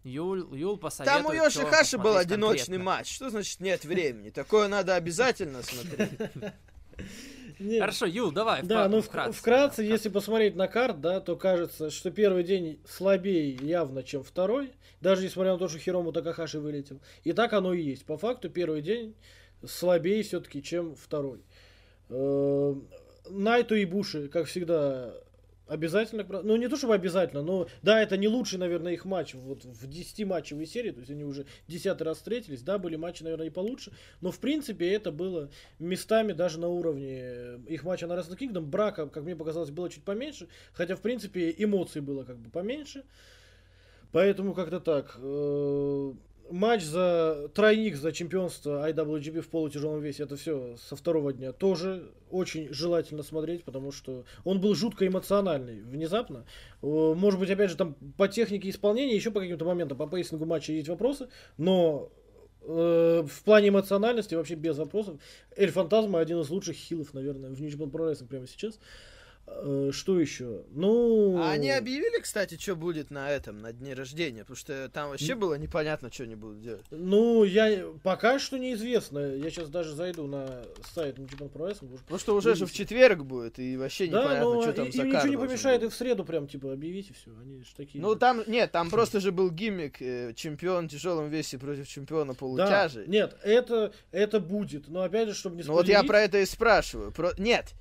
Юл, 0.07 0.55
Юл 0.55 0.77
посоветует. 0.77 1.25
Там 1.25 1.27
у 1.27 1.35
что 1.51 1.63
Йоши-Хаши 1.63 1.99
был 1.99 2.17
одиночный 2.17 2.79
конкретно. 2.79 2.85
матч. 2.85 3.15
Что 3.15 3.31
значит 3.31 3.61
нет 3.61 3.85
времени? 3.85 4.31
Такое 4.31 4.69
надо 4.69 4.95
обязательно 4.95 5.63
смотреть. 5.63 6.11
Хорошо, 7.79 8.07
Юл, 8.07 8.31
давай. 8.33 8.63
Да, 8.63 8.89
ну 8.89 8.99
вк- 8.99 9.03
вкратце. 9.03 9.39
вкратце, 9.39 9.77
Да, 9.83 9.83
если 9.89 10.09
посмотреть 10.11 10.57
на 10.57 10.69
карт, 10.69 11.01
да, 11.01 11.21
то 11.21 11.37
кажется, 11.37 11.91
что 11.91 12.11
первый 12.11 12.45
день 12.45 12.79
слабее 12.87 13.55
явно, 13.55 14.03
чем 14.03 14.23
второй, 14.23 14.73
даже 15.01 15.25
несмотря 15.25 15.53
на 15.55 15.59
то, 15.59 15.67
что 15.69 15.79
Хирому 15.79 16.13
Такахаши 16.13 16.61
вылетел. 16.61 17.01
И 17.25 17.33
так 17.33 17.53
оно 17.55 17.73
и 17.73 17.83
есть. 17.83 18.05
По 18.05 18.19
факту 18.19 18.51
первый 18.51 18.83
день 18.83 19.15
слабее 19.67 20.23
все-таки, 20.23 20.63
чем 20.63 20.95
второй. 20.95 21.41
Э, 22.11 22.75
Найту 23.31 23.75
и 23.75 23.87
Буши, 23.87 24.29
как 24.29 24.47
всегда, 24.47 25.15
обязательно, 25.67 26.25
ну 26.43 26.57
не 26.57 26.69
то 26.69 26.77
чтобы 26.77 26.95
обязательно, 26.95 27.43
но 27.43 27.69
да, 27.83 28.01
это 28.01 28.17
не 28.17 28.29
лучший, 28.29 28.59
наверное, 28.59 28.93
их 28.93 29.05
матч 29.05 29.35
вот 29.35 29.65
в 29.65 29.87
10 29.87 30.27
матчевой 30.27 30.67
серии, 30.67 30.91
то 30.91 31.01
есть 31.01 31.11
они 31.11 31.25
уже 31.25 31.47
десятый 31.67 32.05
раз 32.05 32.19
встретились, 32.19 32.63
да, 32.63 32.79
были 32.79 32.97
матчи, 32.97 33.23
наверное, 33.23 33.49
и 33.49 33.51
получше, 33.51 33.93
но 34.21 34.31
в 34.31 34.39
принципе 34.39 34.91
это 34.93 35.11
было 35.11 35.51
местами 35.79 36.33
даже 36.33 36.61
на 36.61 36.69
уровне 36.69 37.19
э, 37.21 37.59
их 37.69 37.85
матча 37.85 38.07
на 38.07 38.15
Wrestle 38.15 38.39
Kingdom, 38.39 38.63
брака, 38.63 39.07
как 39.09 39.25
мне 39.25 39.37
показалось, 39.37 39.71
было 39.71 39.91
чуть 39.91 40.05
поменьше, 40.05 40.49
хотя 40.73 40.97
в 40.97 41.01
принципе 41.01 41.55
эмоций 41.57 42.01
было 42.01 42.25
как 42.25 42.39
бы 42.39 42.51
поменьше, 42.51 43.05
поэтому 44.13 44.55
как-то 44.55 44.81
так. 44.81 45.19
Матч 46.51 46.83
за 46.83 47.51
тройник 47.55 47.97
за 47.97 48.13
чемпионство 48.13 48.89
IWGP 48.89 49.41
в 49.41 49.49
полутяжелом 49.49 50.01
весе, 50.01 50.25
это 50.25 50.37
все 50.37 50.77
со 50.77 50.95
второго 50.95 51.33
дня 51.33 51.53
тоже 51.53 52.11
очень 52.31 52.73
желательно 52.73 53.23
смотреть, 53.23 53.65
потому 53.65 53.91
что 53.91 54.25
он 54.45 54.61
был 54.61 54.75
жутко 54.75 55.07
эмоциональный 55.07 55.81
внезапно. 55.83 56.45
Может 56.83 57.41
быть, 57.41 57.51
опять 57.51 57.71
же, 57.71 57.77
там 57.77 57.95
по 58.17 58.29
технике 58.29 58.71
исполнения, 58.71 59.15
еще 59.15 59.31
по 59.31 59.41
каким-то 59.41 59.65
моментам, 59.65 59.99
по 59.99 60.07
пейсингу 60.07 60.45
матча 60.47 60.73
есть 60.73 60.89
вопросы, 60.89 61.29
но 61.57 62.11
э, 62.63 63.25
в 63.27 63.43
плане 63.43 63.69
эмоциональности 63.69 64.35
вообще 64.35 64.55
без 64.55 64.79
вопросов. 64.79 65.19
Эль 65.57 65.71
Фантазма 65.71 66.21
один 66.21 66.41
из 66.41 66.51
лучших 66.51 66.77
хилов, 66.77 67.13
наверное, 67.15 67.51
в 67.51 67.61
Japan 67.61 67.91
Pro 67.91 68.27
прямо 68.27 68.47
сейчас. 68.47 68.75
Э, 68.75 69.16
Что 69.93 70.21
еще? 70.21 70.65
Ну... 70.73 71.39
А 71.39 71.53
они 71.53 71.71
объявили, 71.71 72.21
кстати, 72.21 72.59
что 72.59 72.75
будет 72.75 73.11
на 73.11 73.31
этом, 73.31 73.61
на 73.61 73.73
дне 73.73 73.95
рождения? 73.95 74.41
Потому 74.41 74.57
что 74.57 74.89
там 74.93 75.11
вообще 75.11 75.35
было 75.35 75.55
непонятно, 75.55 76.11
что 76.13 76.25
они 76.25 76.35
будут 76.35 76.61
делать. 76.61 76.85
Ну, 76.91 77.45
я 77.45 77.87
пока 78.03 78.39
что 78.41 78.59
неизвестно. 78.59 79.19
Я 79.35 79.51
сейчас 79.51 79.69
даже 79.69 79.95
зайду 79.95 80.27
на 80.27 80.63
сайт 80.93 81.19
Pro 81.19 81.51
Wrestling. 81.53 81.91
может, 81.91 82.01
Потому 82.01 82.19
что 82.19 82.35
уже 82.35 82.55
же 82.57 82.67
в 82.67 82.73
четверг 82.73 83.21
будет, 83.21 83.59
и 83.59 83.77
вообще 83.77 84.09
Да, 84.09 84.23
непонятно, 84.23 84.55
но 84.55 84.63
что 84.63 84.71
и- 84.71 84.75
там 84.75 84.87
им 84.87 84.93
за 84.93 85.03
ничего 85.05 85.13
карт 85.13 85.31
не 85.31 85.37
помешает 85.37 85.83
и 85.83 85.85
быть. 85.87 85.95
в 85.95 85.97
среду 85.97 86.25
прям, 86.25 86.49
типа, 86.49 86.73
объявить 86.73 87.11
и 87.11 87.13
все. 87.13 87.31
Они 87.41 87.61
же 87.61 87.75
такие... 87.77 88.03
Ну 88.03 88.17
там, 88.17 88.43
нет, 88.47 88.73
там 88.73 88.91
просто 88.91 89.21
же 89.21 89.31
был 89.31 89.51
гиммик 89.51 90.03
э, 90.03 90.33
чемпион 90.35 90.89
в 90.89 90.91
тяжелом 90.91 91.29
весе 91.29 91.59
против 91.59 91.89
чемпиона 91.89 92.33
да, 92.33 92.39
полутяжи. 92.39 93.05
нет, 93.07 93.37
это, 93.43 93.93
это 94.11 94.41
будет. 94.41 94.89
Но 94.89 95.03
опять 95.03 95.29
же, 95.29 95.35
чтобы 95.35 95.57
не 95.57 95.63
Ну 95.63 95.73
вот 95.73 95.89
я 95.89 96.03
про 96.03 96.21
это 96.21 96.39
и 96.39 96.47
спрашиваю. 96.47 97.13
Про... 97.13 97.33
Нет. 97.39 97.75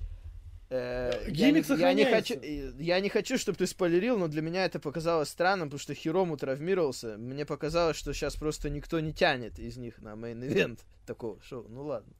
Э, 0.68 1.12
я, 1.26 1.30
Гиммик 1.30 1.68
не, 1.68 1.76
я 1.78 1.92
не 1.92 2.04
хочу, 2.04 2.34
э, 2.34 2.72
я 2.78 3.00
не 3.00 3.08
хочу, 3.08 3.38
чтобы 3.38 3.56
ты 3.58 3.66
спойлерил, 3.66 4.18
но 4.18 4.26
для 4.26 4.42
меня 4.42 4.64
это 4.64 4.80
показалось 4.80 5.28
странным, 5.28 5.68
потому 5.68 5.78
что 5.80 5.94
Хирому 5.94 6.36
травмировался. 6.36 7.16
Мне 7.18 7.46
показалось, 7.46 7.96
что 7.96 8.12
сейчас 8.12 8.34
просто 8.36 8.68
никто 8.68 8.98
не 8.98 9.12
тянет 9.12 9.58
из 9.60 9.76
них 9.76 10.02
на 10.02 10.14
main 10.14 10.43
event 10.43 10.80
такого 11.06 11.40
шоу. 11.42 11.66
Ну 11.68 11.84
ладно. 11.84 12.12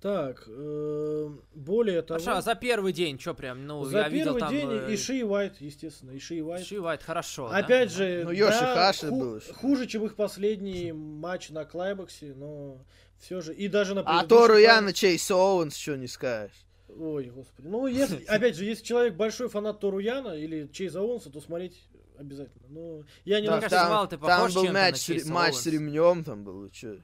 Так, 0.00 0.44
э, 0.48 1.30
более 1.54 2.02
того... 2.02 2.18
Хорошо, 2.18 2.38
а 2.38 2.42
за 2.42 2.56
первый 2.56 2.92
день, 2.92 3.20
что 3.20 3.34
прям, 3.34 3.66
ну, 3.68 3.84
за 3.84 3.98
я 3.98 4.08
видел 4.08 4.34
первый 4.34 4.40
там... 4.40 4.50
день 4.50 4.70
э, 4.70 4.94
Иши 4.94 5.18
и 5.18 5.22
Уайт, 5.22 5.60
естественно, 5.60 6.16
Иши 6.16 6.36
и 6.36 6.42
Уайт. 6.42 6.66
Иши 6.66 6.80
Уайт 6.80 7.04
хорошо? 7.04 7.46
Опять 7.46 7.90
Да. 7.90 7.94
же, 7.94 8.20
Ну, 8.24 8.30
да, 8.30 8.34
Йоши-Хаши 8.34 9.10
был 9.10 9.36
еще. 9.36 9.52
хуже, 9.52 9.86
чем 9.86 10.04
их 10.04 10.16
последний 10.16 10.90
матч 10.90 11.50
на 11.50 11.64
Климаксе, 11.64 12.34
но 12.34 12.84
все 13.22 13.40
же, 13.40 13.54
и 13.54 13.68
даже 13.68 13.94
на 13.94 14.02
А 14.02 14.26
Тору 14.26 14.56
Яно 14.58 14.92
Чейз 14.92 15.30
Оуэнс, 15.30 15.76
что 15.76 15.96
не 15.96 16.08
скажешь. 16.08 16.56
Ой, 16.88 17.30
господи. 17.30 17.66
Ну, 17.68 17.86
если, 17.86 18.22
опять 18.26 18.56
же, 18.56 18.64
если 18.64 18.84
человек 18.84 19.14
большой 19.14 19.48
фанат 19.48 19.80
Тору 19.80 19.98
Яна 19.98 20.34
или 20.36 20.68
Чейза 20.72 21.00
Оуэнса, 21.00 21.30
то 21.30 21.40
смотреть 21.40 21.80
обязательно. 22.18 22.66
Но 22.68 23.02
я 23.24 23.40
не 23.40 23.46
Да, 23.46 23.54
на- 23.54 23.60
кажется, 23.60 23.80
там, 23.80 23.90
мало 23.90 24.06
ты 24.08 24.18
там 24.18 24.42
был 24.42 24.48
чем-то 24.52 24.72
на 24.72 24.80
матч, 24.86 24.96
с- 25.08 25.26
матч 25.26 25.64
ремнем, 25.66 26.24
там 26.24 26.44
был, 26.44 26.70
что? 26.72 26.98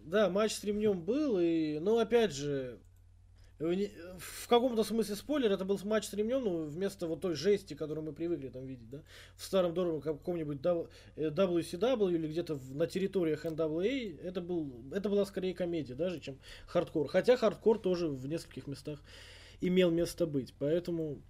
Да, 0.00 0.28
матч 0.28 0.52
с 0.54 0.64
ремнем 0.64 1.00
был, 1.00 1.38
и, 1.40 1.78
ну, 1.78 1.98
опять 1.98 2.32
же, 2.32 2.78
в 3.58 4.46
каком-то 4.46 4.84
смысле 4.84 5.16
спойлер, 5.16 5.50
это 5.50 5.64
был 5.64 5.80
матч 5.82 6.06
с 6.06 6.12
ремнем, 6.12 6.44
ну, 6.44 6.64
вместо 6.66 7.08
вот 7.08 7.20
той 7.20 7.34
жести, 7.34 7.74
которую 7.74 8.04
мы 8.04 8.12
привыкли 8.12 8.50
там 8.50 8.64
видеть, 8.64 8.88
да, 8.88 9.02
в 9.36 9.44
старом 9.44 9.74
добром 9.74 10.00
каком-нибудь 10.00 10.60
дав- 10.60 10.88
э, 11.16 11.30
WCW 11.30 12.14
или 12.14 12.28
где-то 12.28 12.60
на 12.70 12.86
территориях 12.86 13.44
NWA, 13.44 14.20
это, 14.22 14.40
был, 14.40 14.84
это 14.92 15.08
была 15.08 15.26
скорее 15.26 15.54
комедия 15.54 15.96
даже, 15.96 16.20
чем 16.20 16.38
хардкор. 16.66 17.08
Хотя 17.08 17.36
хардкор 17.36 17.80
тоже 17.80 18.06
в 18.06 18.28
нескольких 18.28 18.68
местах 18.68 19.02
имел 19.60 19.90
место 19.90 20.26
быть, 20.26 20.54
поэтому... 20.56 21.20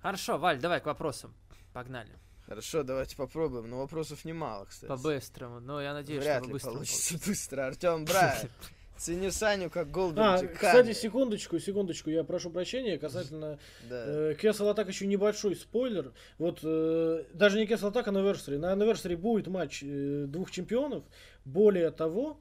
Хорошо, 0.00 0.36
Валь, 0.36 0.60
давай 0.60 0.80
к 0.80 0.86
вопросам. 0.86 1.32
Погнали. 1.72 2.10
Хорошо, 2.46 2.82
давайте 2.82 3.16
попробуем, 3.16 3.70
но 3.70 3.78
вопросов 3.78 4.24
немало, 4.24 4.64
кстати. 4.64 4.88
По-быстрому. 4.88 5.60
Но 5.60 5.80
я 5.80 5.92
надеюсь, 5.94 6.24
Вряд 6.24 6.38
что 6.42 6.48
ли 6.48 6.52
быстро 6.54 6.70
получится 6.72 7.20
быстро. 7.24 7.66
Артем 7.66 8.04
Брайан. 8.04 8.48
Ценю 8.96 9.30
Саню 9.30 9.70
как 9.70 9.90
Golden 9.90 10.20
А, 10.20 10.38
кстати, 10.38 10.92
секундочку, 10.92 11.58
секундочку, 11.58 12.10
я 12.10 12.24
прошу 12.24 12.50
прощения 12.50 12.98
касательно 12.98 13.58
Да. 13.88 14.04
Э, 14.06 14.34
Кесл 14.40 14.68
Атак 14.68 14.88
еще 14.88 15.06
небольшой 15.06 15.56
спойлер. 15.56 16.12
Вот 16.38 16.60
э, 16.62 17.24
даже 17.34 17.58
не 17.58 17.66
Кесл 17.66 17.88
Атак, 17.88 18.08
а 18.08 18.10
Anniversary. 18.10 18.58
На 18.58 18.72
Anniversary 18.72 19.16
будет 19.16 19.48
матч 19.48 19.82
э, 19.82 20.26
двух 20.28 20.50
чемпионов. 20.50 21.04
Более 21.44 21.90
того, 21.90 22.40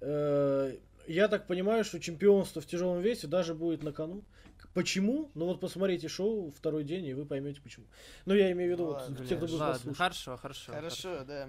э, 0.00 0.76
я 1.06 1.28
так 1.28 1.46
понимаю, 1.46 1.84
что 1.84 1.98
чемпионство 1.98 2.62
в 2.62 2.66
тяжелом 2.66 3.00
весе 3.00 3.26
даже 3.26 3.54
будет 3.54 3.82
на 3.82 3.92
кону. 3.92 4.22
Почему? 4.74 5.30
Ну 5.34 5.46
вот 5.46 5.60
посмотрите 5.60 6.06
шоу 6.06 6.52
второй 6.52 6.84
день, 6.84 7.06
и 7.06 7.14
вы 7.14 7.26
поймете 7.26 7.60
почему. 7.60 7.86
Ну, 8.26 8.34
я 8.34 8.52
имею 8.52 8.70
в 8.70 8.72
виду, 8.74 8.84
Ну 8.84 8.92
вот, 8.92 9.00
ладно, 9.00 9.26
те, 9.26 9.36
кто 9.36 9.46
будет 9.46 9.58
Ладно, 9.60 9.78
слушать. 9.78 9.98
хорошо, 9.98 10.36
хорошо. 10.36 10.72
Хорошо, 10.72 11.24
да. 11.24 11.48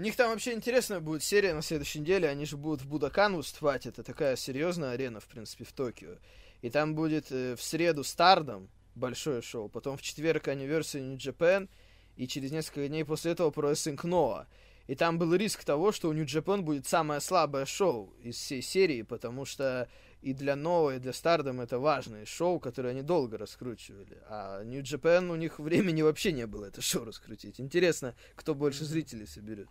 У 0.00 0.02
них 0.02 0.16
там 0.16 0.30
вообще 0.30 0.54
интересная 0.54 1.00
будет 1.00 1.22
серия 1.22 1.52
на 1.52 1.60
следующей 1.60 2.00
неделе. 2.00 2.26
Они 2.26 2.46
же 2.46 2.56
будут 2.56 2.80
в 2.80 2.88
Будакан 2.88 3.36
выступать. 3.36 3.84
Это 3.84 4.02
такая 4.02 4.34
серьезная 4.34 4.92
арена, 4.92 5.20
в 5.20 5.26
принципе, 5.26 5.64
в 5.64 5.74
Токио. 5.74 6.16
И 6.62 6.70
там 6.70 6.94
будет 6.94 7.30
э, 7.30 7.54
в 7.54 7.62
среду 7.62 8.02
Стардом 8.02 8.70
большое 8.94 9.42
шоу. 9.42 9.68
Потом 9.68 9.98
в 9.98 10.02
четверг 10.02 10.48
Anniversary 10.48 11.02
New 11.02 11.18
Japan. 11.18 11.68
И 12.16 12.26
через 12.26 12.50
несколько 12.50 12.88
дней 12.88 13.04
после 13.04 13.32
этого 13.32 13.50
Wrestling 13.50 14.00
Noah. 14.00 14.46
И 14.86 14.94
там 14.94 15.18
был 15.18 15.34
риск 15.34 15.64
того, 15.64 15.92
что 15.92 16.08
у 16.08 16.14
New 16.14 16.24
Japan 16.24 16.62
будет 16.62 16.86
самое 16.86 17.20
слабое 17.20 17.66
шоу 17.66 18.14
из 18.22 18.36
всей 18.36 18.62
серии, 18.62 19.02
потому 19.02 19.44
что 19.44 19.86
и 20.22 20.34
для 20.34 20.56
Нового, 20.56 20.96
и 20.96 20.98
для 20.98 21.12
Стардом 21.12 21.60
это 21.60 21.78
важные 21.78 22.26
шоу, 22.26 22.58
которые 22.58 22.90
они 22.90 23.02
долго 23.02 23.38
раскручивали. 23.38 24.18
А 24.28 24.62
New 24.64 24.82
Japan 24.82 25.30
у 25.30 25.36
них 25.36 25.58
времени 25.58 26.02
вообще 26.02 26.32
не 26.32 26.46
было 26.46 26.66
это 26.66 26.82
шоу 26.82 27.04
раскрутить. 27.04 27.60
Интересно, 27.60 28.14
кто 28.34 28.54
больше 28.54 28.84
зрителей 28.84 29.26
соберет. 29.26 29.68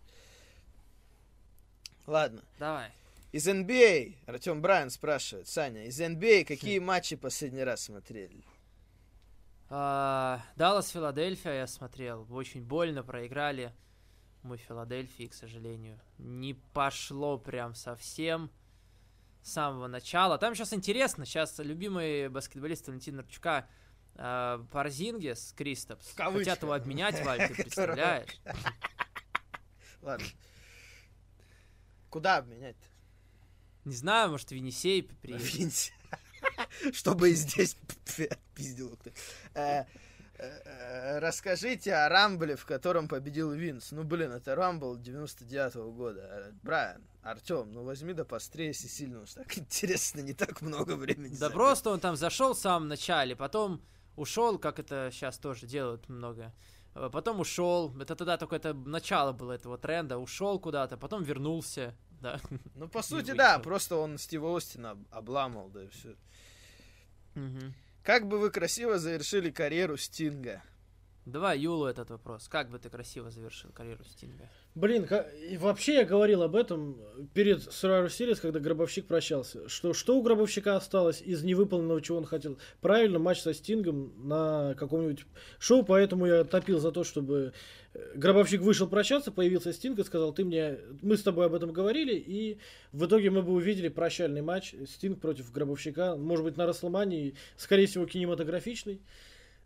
Ладно. 2.06 2.42
Давай. 2.58 2.90
Из 3.32 3.46
NBA 3.46 4.16
Артем 4.26 4.60
Брайан 4.60 4.90
спрашивает. 4.90 5.46
Саня, 5.46 5.84
из 5.86 6.00
NBA 6.00 6.44
какие 6.44 6.78
матчи 6.80 7.14
последний 7.16 7.62
раз 7.62 7.82
смотрели? 7.82 8.42
А, 9.68 10.42
Даллас, 10.56 10.88
Филадельфия 10.88 11.52
я 11.52 11.66
смотрел. 11.68 12.26
Очень 12.30 12.62
больно 12.64 13.04
проиграли. 13.04 13.72
Мы 14.42 14.56
Филадельфии, 14.56 15.28
к 15.28 15.34
сожалению. 15.34 16.00
Не 16.18 16.54
пошло 16.72 17.38
прям 17.38 17.74
совсем 17.76 18.50
с 19.42 19.52
самого 19.52 19.86
начала. 19.86 20.38
Там 20.38 20.56
сейчас 20.56 20.72
интересно. 20.72 21.24
Сейчас 21.24 21.56
любимый 21.58 22.28
баскетболист 22.28 22.88
Валентина 22.88 23.18
Нарчука 23.18 23.68
а, 24.16 24.66
Парзингес, 24.72 25.54
Кристопс. 25.56 26.14
Хотят 26.16 26.62
его 26.62 26.72
обменять, 26.72 27.24
Валь, 27.24 27.46
ты 27.48 27.54
представляешь? 27.62 28.40
Ладно. 30.02 30.26
Куда 32.10 32.38
обменять? 32.38 32.76
Не 33.84 33.94
знаю, 33.94 34.30
может, 34.30 34.50
Винисей 34.50 35.02
приедет. 35.02 35.54
Винси. 35.54 35.92
Чтобы 36.92 37.30
и 37.30 37.34
здесь 37.34 37.76
пиздил. 38.54 38.98
Э, 39.54 39.84
э, 40.36 41.18
Расскажите 41.18 41.94
о 41.94 42.08
Рамбле, 42.08 42.56
в 42.56 42.66
котором 42.66 43.08
победил 43.08 43.52
Винс. 43.52 43.92
Ну, 43.92 44.04
блин, 44.04 44.32
это 44.32 44.54
Рамбл 44.54 44.96
99-го 44.96 45.92
года. 45.92 46.20
Э, 46.20 46.52
Брайан, 46.62 47.02
Артем, 47.22 47.72
ну 47.72 47.84
возьми 47.84 48.12
да 48.12 48.24
пострее 48.24 48.72
сильно, 48.74 49.22
уж 49.22 49.32
так 49.32 49.56
интересно, 49.58 50.20
не 50.20 50.34
так 50.34 50.62
много 50.62 50.96
времени. 50.96 51.36
Да 51.36 51.50
просто 51.50 51.90
он 51.90 52.00
там 52.00 52.16
зашел 52.16 52.54
в 52.54 52.58
самом 52.58 52.88
начале, 52.88 53.36
потом 53.36 53.80
ушел, 54.16 54.58
как 54.58 54.78
это 54.78 55.10
сейчас 55.12 55.38
тоже 55.38 55.66
делают 55.66 56.08
много. 56.08 56.52
Э, 57.00 57.08
потом 57.10 57.40
ушел. 57.40 57.94
Это 57.98 58.14
тогда 58.14 58.36
только 58.36 58.56
это 58.56 58.74
начало 58.74 59.32
было 59.32 59.52
этого 59.52 59.78
тренда. 59.78 60.18
Ушел 60.18 60.58
куда-то, 60.58 60.98
потом 60.98 61.22
вернулся. 61.22 61.94
Да. 62.20 62.38
Ну, 62.74 62.88
по 62.88 63.02
сути, 63.10 63.32
да, 63.32 63.58
просто 63.58 63.96
он 63.96 64.18
Стива 64.18 64.54
Остина 64.54 64.98
обламал, 65.10 65.70
да 65.70 65.84
и 65.84 65.88
все. 65.88 66.14
Как 68.02 68.26
бы 68.26 68.38
вы 68.38 68.50
красиво 68.50 68.98
завершили 68.98 69.50
карьеру 69.50 69.96
Стинга? 69.96 70.62
Давай 71.24 71.58
Юлу 71.58 71.86
этот 71.86 72.10
вопрос. 72.10 72.48
Как 72.48 72.68
бы 72.68 72.78
ты 72.78 72.90
красиво 72.90 73.30
завершил 73.30 73.70
карьеру 73.72 74.04
Стинга? 74.04 74.48
Блин, 74.76 75.04
ка- 75.04 75.28
и 75.50 75.56
вообще 75.56 75.94
я 75.94 76.04
говорил 76.04 76.42
об 76.42 76.54
этом 76.54 76.96
перед 77.34 77.58
Survivor 77.58 78.06
Series, 78.06 78.40
когда 78.40 78.60
Гробовщик 78.60 79.06
прощался. 79.06 79.68
Что, 79.68 79.92
что 79.92 80.16
у 80.16 80.22
Гробовщика 80.22 80.76
осталось 80.76 81.20
из 81.20 81.42
невыполненного, 81.42 82.00
чего 82.00 82.18
он 82.18 82.24
хотел? 82.24 82.56
Правильно, 82.80 83.18
матч 83.18 83.40
со 83.40 83.52
Стингом 83.52 84.12
на 84.28 84.74
каком-нибудь 84.78 85.24
шоу, 85.58 85.82
поэтому 85.82 86.24
я 86.26 86.44
топил 86.44 86.78
за 86.78 86.92
то, 86.92 87.02
чтобы 87.02 87.52
э, 87.94 88.12
Гробовщик 88.14 88.60
вышел 88.60 88.86
прощаться, 88.86 89.32
появился 89.32 89.72
Стинг 89.72 89.98
и 89.98 90.04
сказал, 90.04 90.32
ты 90.32 90.44
мне, 90.44 90.78
мы 91.02 91.16
с 91.16 91.22
тобой 91.24 91.46
об 91.46 91.54
этом 91.54 91.72
говорили, 91.72 92.14
и 92.14 92.58
в 92.92 93.06
итоге 93.06 93.30
мы 93.30 93.42
бы 93.42 93.52
увидели 93.52 93.88
прощальный 93.88 94.42
матч 94.42 94.76
Стинг 94.86 95.20
против 95.20 95.50
Гробовщика, 95.50 96.14
может 96.14 96.44
быть 96.44 96.56
на 96.56 96.66
Расселмании, 96.66 97.34
скорее 97.56 97.86
всего 97.86 98.06
кинематографичный. 98.06 99.00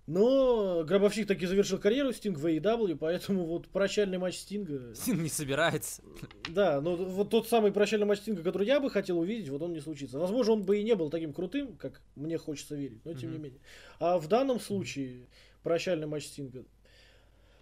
Но 0.06 0.84
Гробовщик 0.84 1.26
таки 1.26 1.46
завершил 1.46 1.78
карьеру 1.78 2.12
Стинг 2.12 2.38
в 2.38 2.46
AEW, 2.46 2.96
поэтому 2.96 3.44
вот 3.46 3.68
прощальный 3.68 4.18
матч 4.18 4.36
Стинга 4.36 4.94
Стинг 4.94 5.20
не 5.22 5.30
собирается. 5.30 6.02
да, 6.50 6.80
но 6.82 6.94
вот 6.94 7.30
тот 7.30 7.48
самый 7.48 7.72
прощальный 7.72 8.04
матч 8.06 8.18
Стинга, 8.20 8.42
который 8.42 8.66
я 8.66 8.80
бы 8.80 8.90
хотел 8.90 9.18
увидеть, 9.18 9.48
вот 9.48 9.62
он 9.62 9.72
не 9.72 9.80
случится. 9.80 10.18
Возможно, 10.18 10.52
он 10.54 10.62
бы 10.62 10.78
и 10.78 10.82
не 10.82 10.94
был 10.94 11.08
таким 11.08 11.32
крутым, 11.32 11.76
как 11.76 12.02
мне 12.16 12.36
хочется 12.36 12.74
верить, 12.76 13.02
но 13.04 13.14
тем 13.14 13.30
не 13.30 13.36
Мгм. 13.36 13.44
менее. 13.44 13.60
А 13.98 14.18
в 14.18 14.28
данном 14.28 14.60
случае 14.60 15.26
прощальный 15.62 16.06
матч 16.06 16.26
Стинга, 16.26 16.64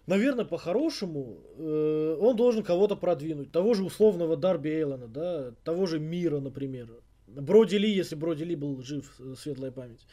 наверное, 0.05 0.43
по-хорошему, 0.43 1.37
э, 1.57 2.17
он 2.19 2.35
должен 2.35 2.63
кого-то 2.63 2.97
продвинуть. 2.97 3.53
Того 3.53 3.73
же 3.73 3.85
условного 3.85 4.35
Дарби 4.35 4.67
Эйлона, 4.69 5.07
да, 5.07 5.53
того 5.63 5.85
же 5.85 5.97
Мира, 5.97 6.41
например. 6.41 6.89
Броди 7.25 7.77
Ли, 7.77 7.89
если 7.89 8.15
Броди 8.15 8.43
Ли 8.43 8.55
был 8.55 8.83
жив, 8.83 9.15
э, 9.19 9.33
светлая 9.39 9.71
память. 9.71 10.05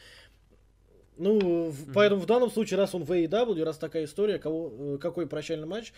Ну, 1.17 1.69
в- 1.69 1.83
Мгм. 1.83 1.93
поэтому 1.93 2.21
в 2.21 2.25
данном 2.25 2.49
случае, 2.49 2.77
раз 2.77 2.95
он 2.95 3.03
в 3.03 3.11
AEW, 3.11 3.63
раз 3.63 3.77
такая 3.77 4.05
история, 4.05 4.39
кого, 4.39 4.95
э, 4.95 4.97
какой 4.99 5.27
прощальный 5.27 5.67
матч, 5.67 5.93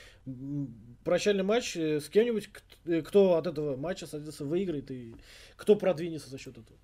прощальный 1.03 1.43
матч 1.43 1.77
э, 1.77 1.99
с 2.01 2.09
кем-нибудь, 2.09 2.49
э, 2.85 3.01
кто 3.01 3.35
от 3.37 3.47
этого 3.47 3.75
матча, 3.77 4.07
соответственно, 4.07 4.49
выиграет 4.49 4.89
и 4.91 5.15
кто 5.55 5.75
продвинется 5.75 6.29
за 6.29 6.37
счет 6.37 6.57
этого. 6.57 6.77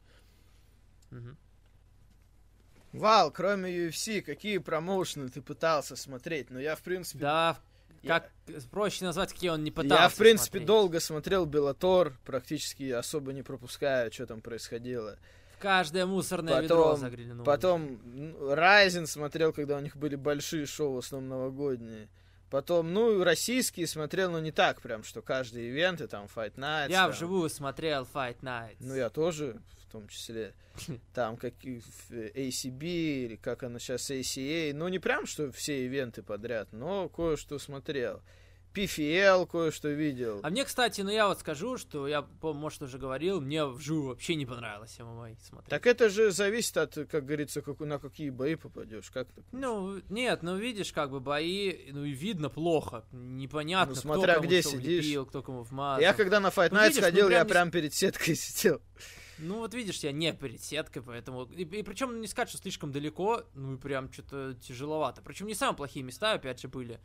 Мгм. 1.11 1.38
Вал, 2.93 3.31
кроме 3.31 3.72
UFC, 3.88 4.22
какие 4.22 4.57
промоушены 4.57 5.30
ты 5.30 5.41
пытался 5.41 5.95
смотреть? 5.95 6.49
Ну, 6.49 6.60
я, 6.60 6.76
в 6.76 6.81
принципе... 6.81 7.19
Да, 7.19 7.57
я- 8.01 8.19
как 8.19 8.31
проще 8.72 9.06
назвать, 9.06 9.31
какие 9.34 9.49
он 9.51 9.64
не 9.64 9.72
пытался 9.72 10.03
Я, 10.03 10.10
в 10.10 10.15
принципе, 10.15 10.51
смотреть. 10.51 10.68
долго 10.68 10.99
смотрел 10.99 11.45
Беллатор, 11.45 12.18
практически 12.26 12.89
особо 12.91 13.31
не 13.34 13.43
пропуская, 13.43 14.10
что 14.11 14.26
там 14.26 14.41
происходило. 14.41 15.18
Каждое 15.60 16.06
мусорное 16.06 16.61
ведро 16.61 16.84
Потом, 16.84 16.99
заглянули. 16.99 17.45
потом 17.45 17.99
Райзен 18.53 19.07
смотрел, 19.07 19.53
когда 19.53 19.77
у 19.77 19.81
них 19.81 19.98
были 19.98 20.15
большие 20.15 20.65
шоу, 20.65 20.94
в 20.94 20.98
основном 20.99 21.30
новогодние. 21.30 22.07
Потом, 22.49 22.94
ну, 22.94 23.23
российские 23.23 23.86
смотрел, 23.86 24.31
но 24.31 24.40
не 24.40 24.52
так 24.52 24.81
прям, 24.81 25.03
что 25.03 25.22
каждый 25.22 25.69
ивент, 25.69 26.02
и 26.02 26.07
там 26.07 26.27
Fight 26.34 26.56
Night. 26.56 26.90
Я 26.90 27.03
там. 27.03 27.11
вживую 27.11 27.48
смотрел 27.49 28.07
Fight 28.11 28.40
Night. 28.41 28.76
Ну, 28.80 28.95
я 28.95 29.10
тоже, 29.10 29.61
в 29.88 29.91
том 29.91 30.07
числе. 30.07 30.53
Там 31.14 31.36
какие 31.38 31.80
в- 31.80 32.11
ACB, 32.11 32.84
или 33.26 33.36
как 33.36 33.64
она 33.64 33.77
сейчас, 33.80 34.10
ACA. 34.10 34.73
Ну, 34.73 34.88
не 34.88 34.98
прям, 34.98 35.26
что 35.27 35.52
все 35.52 35.86
ивенты 35.86 36.23
подряд, 36.23 36.69
но 36.72 37.07
кое-что 37.10 37.60
смотрел. 37.60 38.22
PFL 38.73 39.47
кое-что 39.47 39.89
видел. 39.89 40.39
А 40.43 40.49
мне, 40.49 40.63
кстати, 40.65 41.01
ну 41.01 41.09
я 41.09 41.27
вот 41.27 41.39
скажу, 41.39 41.77
что 41.77 42.07
я, 42.07 42.25
может, 42.41 42.81
уже 42.81 42.97
говорил, 42.97 43.41
мне 43.41 43.65
вживую 43.65 44.09
вообще 44.09 44.35
не 44.35 44.45
понравилось 44.45 44.97
ММА 44.99 45.35
смотреть. 45.41 45.69
Так 45.69 45.87
это 45.87 46.09
же 46.09 46.31
зависит 46.31 46.77
от, 46.77 46.93
как 47.09 47.25
говорится, 47.25 47.61
как, 47.61 47.79
на 47.79 47.99
какие 47.99 48.29
бои 48.29 48.55
попадешь. 48.55 49.09
Как 49.11 49.27
так? 49.31 49.43
Ну, 49.51 50.01
нет, 50.09 50.43
ну 50.43 50.55
видишь, 50.57 50.93
как 50.93 51.11
бы 51.11 51.19
бои, 51.19 51.91
ну 51.91 52.03
и 52.03 52.11
видно 52.11 52.49
плохо, 52.49 53.05
непонятно, 53.11 53.95
Ну, 53.95 53.99
кто 53.99 54.01
смотря 54.01 54.35
кому 54.35 54.47
где 54.47 54.61
сидишь. 54.61 55.03
влепил, 55.05 55.25
кто 55.25 55.41
кому 55.41 55.63
вмазал. 55.63 56.01
Я 56.01 56.13
когда 56.13 56.39
на 56.39 56.47
Fight 56.47 56.69
Ну, 56.71 56.77
Night 56.77 56.89
видишь, 56.89 56.95
ну, 56.97 57.01
сходил, 57.01 57.27
прям 57.27 57.37
я 57.39 57.43
не- 57.43 57.49
прям 57.49 57.71
перед 57.71 57.93
сеткой 57.93 58.35
сидел. 58.35 58.81
Ну 59.41 59.59
вот 59.59 59.73
видишь, 59.73 59.99
я 59.99 60.11
не 60.11 60.33
перед 60.33 60.61
сеткой, 60.61 61.01
поэтому... 61.01 61.45
И, 61.45 61.63
причем 61.63 62.19
не 62.19 62.27
сказать, 62.27 62.49
что 62.49 62.57
слишком 62.57 62.91
далеко, 62.91 63.43
ну 63.53 63.75
и 63.75 63.77
прям 63.77 64.11
что-то 64.11 64.53
тяжеловато. 64.55 65.21
Причем 65.21 65.47
не 65.47 65.53
самые 65.53 65.77
плохие 65.77 66.03
места, 66.03 66.33
опять 66.33 66.59
же, 66.59 66.67
были. 66.67 66.99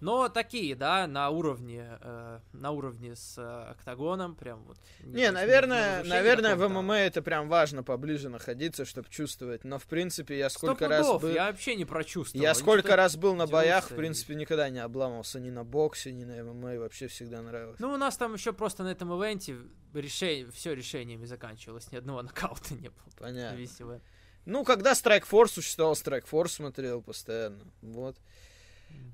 Но 0.00 0.28
такие, 0.28 0.74
да, 0.74 1.06
на 1.06 1.30
уровне, 1.30 1.98
э, 2.00 2.40
на 2.52 2.70
уровне 2.70 3.16
с 3.16 3.38
э, 3.38 3.70
октагоном, 3.70 4.34
прям 4.34 4.62
вот. 4.64 4.76
Не, 5.00 5.30
наверное, 5.30 6.04
наверное, 6.04 6.54
в. 6.54 6.68
ММА 6.68 6.98
это 6.98 7.22
прям 7.22 7.48
важно 7.48 7.82
поближе 7.82 8.28
находиться, 8.28 8.84
чтобы 8.84 9.08
чувствовать. 9.08 9.64
Но, 9.64 9.78
в 9.78 9.86
принципе, 9.86 10.36
я 10.38 10.50
Сто 10.50 10.58
сколько 10.58 10.88
раз 10.88 11.06
пудов, 11.06 11.22
был... 11.22 11.30
я 11.30 11.46
вообще 11.46 11.76
не 11.76 11.86
прочувствовал. 11.86 12.42
Я 12.42 12.54
сколько 12.54 12.94
раз 12.94 13.16
был 13.16 13.34
на 13.34 13.46
боях, 13.46 13.90
в 13.90 13.92
и- 13.92 13.96
принципе, 13.96 14.34
никогда 14.34 14.68
не 14.68 14.80
обламывался 14.80 15.40
ни 15.40 15.50
на 15.50 15.64
боксе, 15.64 16.12
ни 16.12 16.24
на 16.24 16.44
ММА, 16.44 16.78
вообще 16.78 17.08
всегда 17.08 17.40
нравилось. 17.40 17.80
Ну, 17.80 17.92
у 17.92 17.96
нас 17.96 18.16
там 18.18 18.34
еще 18.34 18.52
просто 18.52 18.82
на 18.82 18.88
этом 18.88 19.10
ивенте 19.18 19.56
решение, 19.94 20.50
все 20.50 20.74
решениями 20.74 21.24
заканчивалось, 21.24 21.90
ни 21.90 21.96
одного 21.96 22.22
нокаута 22.22 22.74
не 22.74 22.90
было. 22.90 23.06
Понятно. 23.18 24.00
Ну, 24.44 24.62
когда 24.62 24.92
Strike 24.92 25.24
Force 25.28 25.48
существовал, 25.48 25.94
Strike 25.94 26.24
Force 26.30 26.48
смотрел 26.48 27.02
постоянно. 27.02 27.64
Вот. 27.82 28.16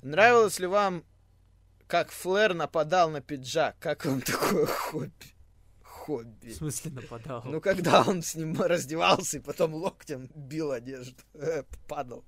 Нравилось 0.03 0.59
ли 0.59 0.67
вам, 0.67 1.05
как 1.87 2.11
Флэр 2.11 2.55
нападал 2.55 3.11
на 3.11 3.21
пиджак? 3.21 3.77
Как 3.79 4.05
вам 4.05 4.21
такое 4.21 4.67
хобби? 4.67 5.13
В 5.83 5.87
Хобби. 6.05 6.51
смысле 6.53 6.91
нападал? 6.91 7.43
Ну, 7.45 7.61
когда 7.61 8.03
он 8.03 8.23
с 8.23 8.35
ним 8.35 8.61
раздевался 8.61 9.37
и 9.37 9.41
потом 9.41 9.75
локтем 9.75 10.29
бил 10.35 10.73
одежду, 10.73 11.15
э, 11.35 11.63
падал. 11.89 12.25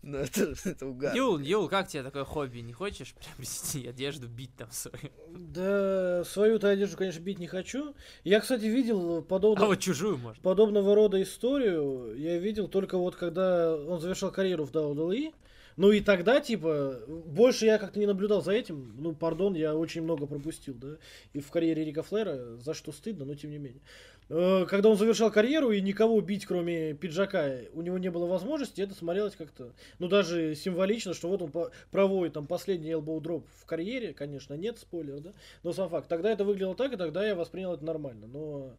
Ну, 0.00 0.18
это, 0.18 0.54
это 0.64 0.86
угар. 0.86 1.14
Юл, 1.14 1.38
Юл, 1.38 1.68
как 1.68 1.86
тебе 1.86 2.02
такое 2.02 2.24
хобби? 2.24 2.60
Не 2.60 2.72
хочешь 2.72 3.14
приобрести 3.14 3.86
одежду, 3.88 4.26
бить 4.26 4.56
там 4.56 4.70
свою? 4.72 5.10
Да, 5.28 6.24
свою-то 6.24 6.70
одежду, 6.70 6.96
конечно, 6.96 7.20
бить 7.20 7.38
не 7.38 7.46
хочу. 7.46 7.94
Я, 8.24 8.40
кстати, 8.40 8.64
видел 8.64 9.18
А 9.18 9.22
подобно... 9.22 9.66
вот 9.66 9.78
чужую 9.78 10.16
можно. 10.18 10.42
подобного 10.42 10.94
рода 10.94 11.22
историю 11.22 12.14
я 12.16 12.38
видел 12.38 12.66
только 12.68 12.96
вот 12.96 13.14
когда 13.16 13.76
он 13.76 14.00
завершил 14.00 14.30
карьеру 14.30 14.64
в 14.64 14.72
WWE. 14.72 15.34
Ну 15.76 15.90
и 15.90 16.00
тогда, 16.00 16.40
типа, 16.40 17.00
больше 17.08 17.66
я 17.66 17.78
как-то 17.78 17.98
не 17.98 18.06
наблюдал 18.06 18.42
за 18.42 18.52
этим. 18.52 18.94
Ну, 18.98 19.14
пардон, 19.14 19.54
я 19.54 19.74
очень 19.74 20.02
много 20.02 20.26
пропустил, 20.26 20.74
да. 20.74 20.96
И 21.32 21.40
в 21.40 21.50
карьере 21.50 21.84
Рика 21.84 22.02
Флера, 22.02 22.56
за 22.58 22.74
что 22.74 22.92
стыдно, 22.92 23.24
но 23.24 23.34
тем 23.34 23.50
не 23.50 23.58
менее. 23.58 23.80
Э, 24.28 24.64
Когда 24.68 24.88
он 24.88 24.96
завершал 24.96 25.30
карьеру 25.30 25.70
и 25.72 25.80
никого 25.80 26.20
бить, 26.20 26.46
кроме 26.46 26.94
пиджака, 26.94 27.56
у 27.72 27.82
него 27.82 27.98
не 27.98 28.10
было 28.10 28.26
возможности, 28.26 28.80
это 28.80 28.94
смотрелось 28.94 29.34
как-то, 29.34 29.72
ну, 29.98 30.08
даже 30.08 30.54
символично, 30.54 31.14
что 31.14 31.28
вот 31.28 31.42
он 31.42 31.52
проводит 31.90 32.34
там 32.34 32.46
последний 32.46 32.90
elbow 32.92 33.20
дроп 33.20 33.46
в 33.60 33.66
карьере, 33.66 34.12
конечно, 34.14 34.54
нет, 34.54 34.78
спойлер, 34.78 35.20
да, 35.20 35.32
но 35.62 35.72
сам 35.72 35.88
факт. 35.88 36.08
Тогда 36.08 36.30
это 36.30 36.44
выглядело 36.44 36.74
так, 36.74 36.92
и 36.92 36.96
тогда 36.96 37.26
я 37.26 37.34
воспринял 37.34 37.74
это 37.74 37.84
нормально, 37.84 38.26
но 38.26 38.76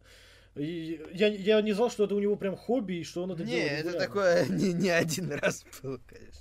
я, 0.56 1.26
я 1.28 1.60
не 1.62 1.72
знал, 1.72 1.90
что 1.90 2.04
это 2.04 2.14
у 2.14 2.20
него 2.20 2.36
прям 2.36 2.56
хобби, 2.56 2.94
и 2.94 3.04
что 3.04 3.24
он 3.24 3.32
это 3.32 3.42
Не, 3.44 3.50
делает. 3.50 3.72
это 3.72 3.88
регулярно. 3.88 4.06
такое 4.06 4.46
не, 4.48 4.72
не 4.72 4.88
один 4.90 5.32
раз 5.32 5.64
было, 5.82 6.00
конечно. 6.06 6.40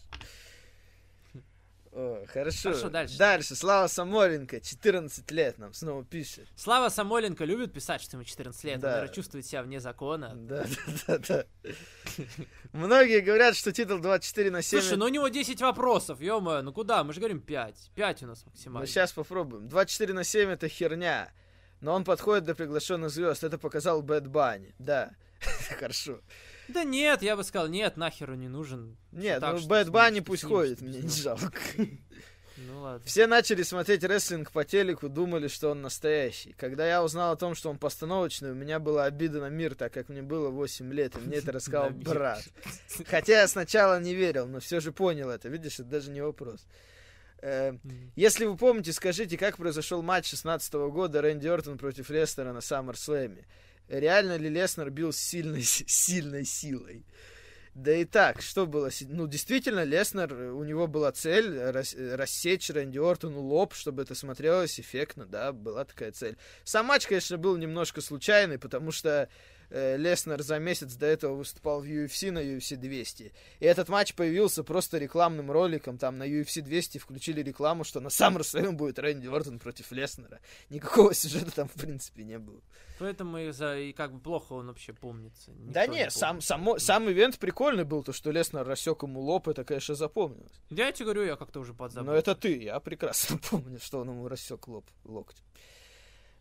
О, 1.96 2.26
хорошо. 2.28 2.72
Хорошо, 2.72 2.90
дальше. 2.90 3.18
Дальше. 3.18 3.56
Слава 3.56 3.88
Самоленко, 3.88 4.60
14 4.62 5.30
лет 5.32 5.60
нам 5.60 5.74
снова 5.74 6.04
пишет. 6.04 6.48
Слава 6.56 6.90
Самойленко 6.90 7.46
любит 7.46 7.72
писать, 7.72 8.02
что 8.02 8.18
ему 8.18 8.24
14 8.24 8.64
лет. 8.64 8.80
Да. 8.80 8.88
Он, 8.88 8.94
наверное, 8.94 9.14
чувствует 9.14 9.46
себя 9.46 9.62
вне 9.62 9.80
закона. 9.80 10.32
Да, 10.34 10.66
да, 11.08 11.18
да, 11.20 11.46
да. 11.68 12.24
Многие 12.72 13.20
говорят, 13.20 13.56
что 13.56 13.72
титул 13.72 14.00
24 14.00 14.50
на 14.50 14.64
7... 14.64 14.80
Слушай, 14.80 14.98
ну 14.98 15.06
у 15.06 15.10
него 15.10 15.28
10 15.28 15.62
вопросов, 15.62 16.20
ё 16.20 16.40
ну 16.40 16.74
куда? 16.74 17.04
Мы 17.04 17.14
же 17.14 17.20
говорим 17.20 17.42
5. 17.42 17.92
5 17.94 18.24
у 18.24 18.28
нас 18.28 18.44
максимально. 18.46 18.82
Ну, 18.82 18.86
сейчас 18.88 19.12
попробуем. 19.12 19.70
24 19.70 20.14
на 20.14 20.24
7 20.24 20.50
это 20.50 20.68
херня. 20.68 21.32
Но 21.80 21.94
он 21.94 22.06
подходит 22.06 22.46
до 22.46 22.56
приглашенных 22.56 23.12
звезд. 23.12 23.44
Это 23.44 23.60
показал 23.60 24.02
Бэд 24.02 24.28
Банни. 24.28 24.74
Да. 24.80 25.12
Хорошо. 25.80 26.22
Да 26.68 26.84
нет, 26.84 27.22
я 27.22 27.36
бы 27.36 27.44
сказал, 27.44 27.68
нет, 27.68 27.98
нахер 27.98 28.32
он 28.32 28.40
не 28.40 28.48
нужен. 28.48 28.98
Нет, 29.12 29.42
Так 29.42 29.60
ну 29.60 29.68
Бэд 29.68 29.90
Банни 29.90 30.22
пусть 30.22 30.44
ходит, 30.44 30.82
мне 30.82 31.00
не 31.00 31.10
жалко. 31.10 31.52
Ну 32.56 32.82
ладно. 32.82 33.06
Все 33.06 33.28
начали 33.28 33.64
смотреть 33.64 34.04
рестлинг 34.04 34.52
по 34.52 34.64
телеку, 34.64 35.10
думали, 35.10 35.48
что 35.48 35.72
он 35.72 35.82
настоящий. 35.82 36.54
Когда 36.54 36.88
я 36.88 37.04
узнал 37.04 37.34
о 37.34 37.36
том, 37.36 37.56
что 37.56 37.70
он 37.70 37.78
постановочный, 37.78 38.52
у 38.52 38.56
меня 38.56 38.80
была 38.80 39.06
обида 39.06 39.42
на 39.42 39.50
мир, 39.50 39.76
так 39.76 39.92
как 39.92 40.10
мне 40.10 40.22
было 40.22 40.50
8 40.50 40.94
лет, 40.94 41.16
и 41.16 41.20
мне 41.20 41.38
это 41.38 41.52
рассказал 41.54 41.90
брат. 41.90 42.44
Хотя 43.08 43.42
я 43.42 43.48
сначала 43.48 44.00
не 44.00 44.14
верил, 44.14 44.48
но 44.48 44.60
все 44.60 44.80
же 44.80 44.92
понял 44.92 45.30
это. 45.30 45.50
Видишь, 45.50 45.80
это 45.80 45.90
даже 45.90 46.12
не 46.12 46.22
вопрос. 46.22 46.66
Э. 47.42 47.74
Если 48.16 48.46
вы 48.46 48.56
помните, 48.56 48.94
скажите, 48.94 49.38
как 49.38 49.58
произошел 49.58 50.02
матч 50.02 50.30
16 50.30 50.74
года 50.74 51.22
Рэнди 51.22 51.48
Ортон 51.48 51.78
против 51.78 52.10
Лестера 52.10 52.54
на 52.54 52.60
SummerSlam? 52.60 53.44
Реально 53.88 54.38
ли 54.38 54.50
Леснер 54.50 54.90
бил 54.90 55.12
с 55.12 55.18
сильной, 55.18 55.64
сильной 55.64 56.46
силой? 56.46 57.06
Да 57.76 57.92
и 57.92 58.06
так, 58.06 58.42
что 58.44 58.68
было? 58.68 58.92
Ну, 59.08 59.26
действительно, 59.26 59.84
Леснер, 59.84 60.32
э, 60.32 60.52
у 60.52 60.64
него 60.64 60.86
была 60.86 61.12
цель 61.12 61.58
э, 61.58 62.16
рассечь 62.16 62.70
Рэнди 62.70 63.00
Ортону 63.00 63.42
лоб, 63.42 63.74
чтобы 63.74 64.04
это 64.04 64.14
смотрелось 64.14 64.80
эффектно, 64.80 65.26
да, 65.26 65.52
была 65.52 65.84
такая 65.84 66.12
цель. 66.12 66.38
Сам 66.64 66.86
матч, 66.86 67.08
конечно, 67.08 67.40
был 67.40 67.58
немножко 67.58 68.02
случайный, 68.02 68.60
потому 68.60 68.92
что 68.92 69.28
Леснер 69.74 70.42
за 70.44 70.60
месяц 70.60 70.94
до 70.96 71.08
этого 71.08 71.36
выступал 71.36 71.82
в 71.82 71.86
UFC 71.86 72.32
на 72.32 72.40
UFC 72.40 72.76
200. 72.76 73.34
И 73.60 73.66
этот 73.66 73.90
матч 73.90 74.14
появился 74.14 74.64
просто 74.64 75.00
рекламным 75.00 75.52
роликом. 75.52 75.98
Там 75.98 76.18
на 76.18 76.28
UFC 76.28 76.62
200 76.62 77.00
включили 77.00 77.42
рекламу, 77.42 77.84
что 77.84 78.00
на 78.00 78.10
SummerSlam 78.10 78.74
будет 78.74 79.00
Рэнди 79.00 79.28
Ортон 79.28 79.60
против 79.60 79.92
Леснера. 79.92 80.40
Никакого 80.70 81.14
сюжета 81.14 81.52
там, 81.52 81.68
в 81.68 81.74
принципе, 81.74 82.24
не 82.24 82.38
было. 82.38 82.62
Поэтому 83.00 83.40
и, 83.40 83.52
за, 83.52 83.80
и 83.80 83.94
как 83.94 84.14
бы 84.14 84.20
плохо 84.20 84.54
он 84.54 84.68
вообще 84.68 84.94
помнится. 84.94 85.52
да 85.56 85.88
Никто 85.88 85.98
не, 85.98 86.12
сам, 86.12 86.42
само, 86.42 86.78
сам 86.78 87.10
ивент 87.10 87.40
прикольный 87.40 87.84
был, 87.84 88.04
то, 88.04 88.14
что 88.14 88.32
Леснер 88.32 88.66
рассек 88.66 89.02
ему 89.04 89.22
лоб, 89.22 89.48
это, 89.48 89.64
конечно, 89.64 89.96
запомнилось. 89.96 90.54
Я 90.70 90.92
тебе 90.92 91.06
говорю, 91.06 91.26
я 91.26 91.36
как-то 91.36 91.60
уже 91.60 91.74
подзабыл. 91.74 92.12
Но 92.12 92.18
это 92.18 92.36
ты, 92.36 92.62
я 92.62 92.80
прекрасно 92.80 93.40
помню, 93.50 93.80
что 93.80 94.02
он 94.02 94.10
ему 94.10 94.28
рассек 94.28 94.68
лоб 94.68 94.86
локтем. 95.04 95.44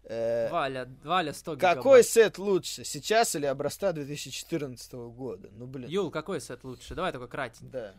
Э, 0.04 0.50
Валя, 0.50 0.88
Валя 1.04 1.32
100 1.32 1.56
какой 1.56 1.80
гигабайт. 1.80 2.06
сет 2.06 2.38
лучше, 2.38 2.84
сейчас 2.84 3.34
или 3.36 3.46
образца 3.46 3.92
2014 3.92 4.92
года? 4.92 5.48
Ну, 5.52 5.66
блин. 5.66 5.88
Юл, 5.88 6.10
какой 6.10 6.40
сет 6.40 6.64
лучше? 6.64 6.94
Давай 6.94 7.12
такой 7.12 7.28
кратенький. 7.28 7.70
Да. 7.70 7.94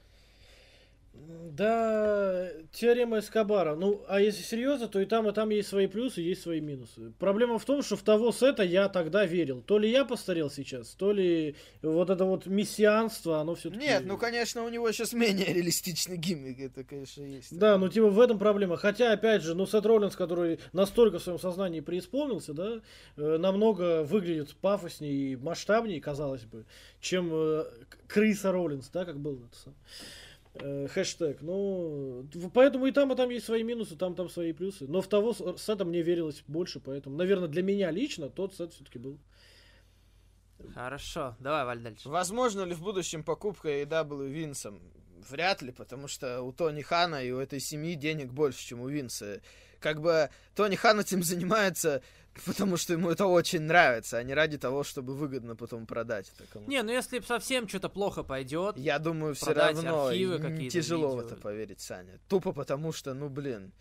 Да, 1.13 2.49
теорема 2.71 3.19
Эскобара. 3.19 3.75
Ну, 3.75 4.03
а 4.07 4.19
если 4.19 4.41
серьезно, 4.41 4.87
то 4.87 4.99
и 4.99 5.05
там, 5.05 5.29
и 5.29 5.33
там 5.33 5.51
есть 5.51 5.69
свои 5.69 5.85
плюсы, 5.85 6.21
есть 6.21 6.41
свои 6.41 6.59
минусы. 6.59 7.13
Проблема 7.19 7.59
в 7.59 7.65
том, 7.65 7.83
что 7.83 7.95
в 7.95 8.01
того 8.01 8.31
сета 8.31 8.63
я 8.63 8.89
тогда 8.89 9.23
верил. 9.25 9.61
То 9.61 9.77
ли 9.77 9.89
я 9.91 10.03
постарел 10.03 10.49
сейчас, 10.49 10.95
то 10.95 11.11
ли 11.11 11.55
вот 11.83 12.09
это 12.09 12.25
вот 12.25 12.47
мессианство, 12.47 13.39
оно 13.39 13.53
все-таки... 13.53 13.85
Нет, 13.85 14.03
ну, 14.05 14.17
конечно, 14.17 14.63
у 14.63 14.69
него 14.69 14.91
сейчас 14.91 15.13
менее 15.13 15.53
реалистичный 15.53 16.17
гиммик, 16.17 16.59
это, 16.59 16.83
конечно, 16.83 17.21
есть. 17.21 17.55
Да, 17.55 17.77
ну 17.77 17.87
типа 17.87 18.09
в 18.09 18.19
этом 18.19 18.39
проблема. 18.39 18.75
Хотя, 18.75 19.11
опять 19.11 19.43
же, 19.43 19.53
ну 19.53 19.67
Сет 19.67 19.85
Роллинс, 19.85 20.15
который 20.15 20.59
настолько 20.71 21.19
в 21.19 21.23
своем 21.23 21.37
сознании 21.37 21.81
преисполнился, 21.81 22.53
да, 22.53 22.81
э, 23.17 23.37
намного 23.37 24.03
выглядит 24.03 24.55
пафоснее 24.55 25.33
и 25.33 25.35
масштабнее, 25.35 26.01
казалось 26.01 26.45
бы, 26.45 26.65
чем 26.99 27.29
э, 27.31 27.65
крыса 28.07 28.51
Роллинс, 28.51 28.89
да, 28.89 29.05
как 29.05 29.19
был 29.19 29.43
это 29.45 29.55
сам. 29.55 29.75
Э, 30.55 30.87
хэштег. 30.87 31.41
Ну, 31.41 32.27
поэтому 32.53 32.85
и 32.85 32.91
там, 32.91 33.11
и 33.11 33.15
там 33.15 33.29
есть 33.29 33.45
свои 33.45 33.63
минусы, 33.63 33.95
там, 33.95 34.15
там 34.15 34.29
свои 34.29 34.53
плюсы. 34.53 34.87
Но 34.87 35.01
в 35.01 35.07
того 35.07 35.33
сета 35.57 35.85
мне 35.85 36.01
верилось 36.01 36.43
больше, 36.47 36.79
поэтому, 36.79 37.17
наверное, 37.17 37.47
для 37.47 37.63
меня 37.63 37.91
лично 37.91 38.29
тот 38.29 38.53
сет 38.55 38.73
все-таки 38.73 38.99
был. 38.99 39.19
Хорошо, 40.73 41.35
давай, 41.39 41.65
Валь, 41.65 41.81
дальше. 41.81 42.09
Возможно 42.09 42.63
ли 42.63 42.73
в 42.73 42.81
будущем 42.81 43.23
покупка 43.23 43.69
AEW 43.69 44.27
Винсом? 44.29 44.81
Вряд 45.29 45.61
ли, 45.61 45.71
потому 45.71 46.07
что 46.07 46.41
у 46.41 46.51
Тони 46.51 46.81
Хана 46.81 47.23
и 47.23 47.31
у 47.31 47.39
этой 47.39 47.59
семьи 47.59 47.95
денег 47.95 48.31
больше, 48.31 48.65
чем 48.65 48.81
у 48.81 48.87
Винса. 48.87 49.41
Как 49.79 49.99
бы 50.01 50.29
Тони 50.55 50.75
Хан 50.75 50.99
этим 51.01 51.23
занимается, 51.23 52.01
потому 52.45 52.77
что 52.77 52.93
ему 52.93 53.09
это 53.09 53.25
очень 53.25 53.61
нравится, 53.61 54.17
а 54.17 54.23
не 54.23 54.33
ради 54.33 54.57
того, 54.57 54.83
чтобы 54.83 55.13
выгодно 55.15 55.55
потом 55.55 55.85
продать 55.85 56.31
это 56.35 56.47
кому-то. 56.51 56.71
Не, 56.71 56.81
ну 56.83 56.91
если 56.91 57.19
совсем 57.19 57.67
что-то 57.67 57.89
плохо 57.89 58.23
пойдет, 58.23 58.77
Я 58.77 58.99
думаю, 58.99 59.35
все 59.35 59.53
равно 59.53 60.07
архивы 60.07 60.69
тяжело 60.69 61.15
в 61.15 61.21
видео. 61.21 61.27
это 61.27 61.41
поверить, 61.41 61.81
Саня. 61.81 62.19
Тупо 62.29 62.53
потому 62.53 62.91
что, 62.93 63.13
ну 63.13 63.29
блин, 63.29 63.73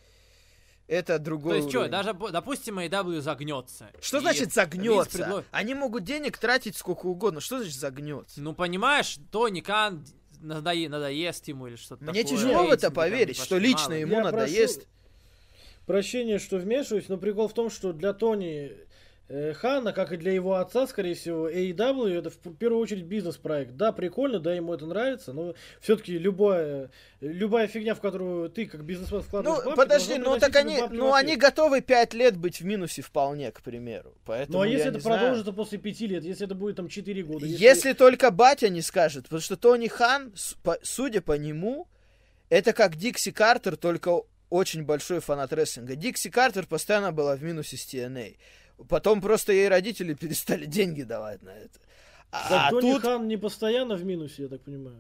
это 0.88 1.18
другой 1.18 1.52
то 1.52 1.56
есть 1.58 1.70
что, 1.70 1.88
даже, 1.88 2.12
допустим, 2.12 2.78
AW 2.78 3.20
загнется. 3.20 3.90
Что 4.00 4.18
и 4.18 4.20
значит 4.20 4.52
загнется? 4.52 5.18
предло- 5.18 5.44
Они 5.52 5.74
могут 5.74 6.04
денег 6.04 6.36
тратить 6.36 6.76
сколько 6.76 7.06
угодно. 7.06 7.40
Что 7.40 7.58
значит 7.58 7.78
загнется? 7.78 8.40
Ну, 8.42 8.52
понимаешь, 8.54 9.18
Тони 9.30 9.60
Кан 9.60 10.04
надое- 10.42 10.88
надоест 10.88 11.48
ему 11.48 11.66
или 11.68 11.76
что-то 11.76 12.04
Мне 12.04 12.22
такое. 12.22 12.36
тяжело 12.38 12.66
в 12.66 12.70
это 12.70 12.90
поверить, 12.90 13.36
что 13.36 13.58
лично 13.58 13.88
мало 13.90 13.98
ему 13.98 14.12
Я 14.16 14.22
надоест. 14.24 14.76
прошу 14.80 14.88
Прощения, 15.86 16.38
что 16.38 16.58
вмешиваюсь, 16.58 17.08
но 17.08 17.16
прикол 17.16 17.48
в 17.48 17.54
том, 17.54 17.68
что 17.70 17.92
для 17.92 18.12
Тони 18.12 18.72
Хана, 19.54 19.92
как 19.92 20.12
и 20.12 20.18
для 20.18 20.32
его 20.32 20.56
отца, 20.56 20.86
скорее 20.86 21.14
всего, 21.14 21.48
AEW 21.48 22.18
это 22.18 22.28
в 22.28 22.36
первую 22.56 22.82
очередь 22.82 23.04
бизнес-проект. 23.04 23.76
Да, 23.76 23.90
прикольно, 23.92 24.40
да, 24.40 24.52
ему 24.52 24.74
это 24.74 24.84
нравится, 24.84 25.32
но 25.32 25.54
все-таки 25.80 26.18
любая, 26.18 26.90
любая 27.20 27.66
фигня, 27.66 27.94
в 27.94 28.00
которую 28.00 28.50
ты 28.50 28.66
как 28.66 28.84
бизнесмен 28.84 29.22
вкладываешь 29.22 29.64
Ну, 29.64 29.70
бабки, 29.70 29.76
подожди, 29.76 30.18
ну 30.18 30.38
так 30.38 30.54
они, 30.56 30.82
ну 30.90 31.14
они 31.14 31.36
готовы 31.36 31.80
пять 31.80 32.12
лет 32.12 32.36
быть 32.36 32.60
в 32.60 32.64
минусе 32.64 33.00
вполне, 33.00 33.50
к 33.52 33.62
примеру. 33.62 34.14
Поэтому 34.26 34.58
Ну 34.58 34.64
а 34.64 34.68
если 34.68 34.90
это 34.90 35.00
знаю. 35.00 35.18
продолжится 35.18 35.52
после 35.52 35.78
пяти 35.78 36.06
лет, 36.06 36.24
если 36.24 36.44
это 36.44 36.54
будет 36.54 36.76
там 36.76 36.88
4 36.88 37.22
года? 37.22 37.46
Если... 37.46 37.94
только 37.94 38.30
батя 38.30 38.68
не 38.68 38.82
скажет, 38.82 39.24
потому 39.24 39.40
что 39.40 39.56
Тони 39.56 39.88
Хан, 39.88 40.34
судя 40.82 41.22
по 41.22 41.32
нему, 41.32 41.88
это 42.50 42.74
как 42.74 42.96
Дикси 42.96 43.30
Картер, 43.30 43.76
только 43.76 44.22
очень 44.50 44.84
большой 44.84 45.20
фанат 45.20 45.54
рестлинга. 45.54 45.96
Дикси 45.96 46.28
Картер 46.28 46.66
постоянно 46.66 47.12
была 47.12 47.34
в 47.34 47.42
минусе 47.42 47.78
с 47.78 47.86
TNA. 47.86 48.36
Потом 48.88 49.20
просто 49.20 49.52
ей 49.52 49.68
родители 49.68 50.14
перестали 50.20 50.66
деньги 50.66 51.02
давать 51.02 51.42
на 51.42 51.50
это. 51.50 51.78
А, 52.30 52.48
Так 52.48 52.70
Тони 52.70 52.92
тут, 52.92 53.02
Хан 53.02 53.28
не 53.28 53.36
постоянно 53.36 53.94
в 53.94 54.04
минусе, 54.04 54.44
я 54.44 54.48
так 54.48 54.62
понимаю. 54.62 54.96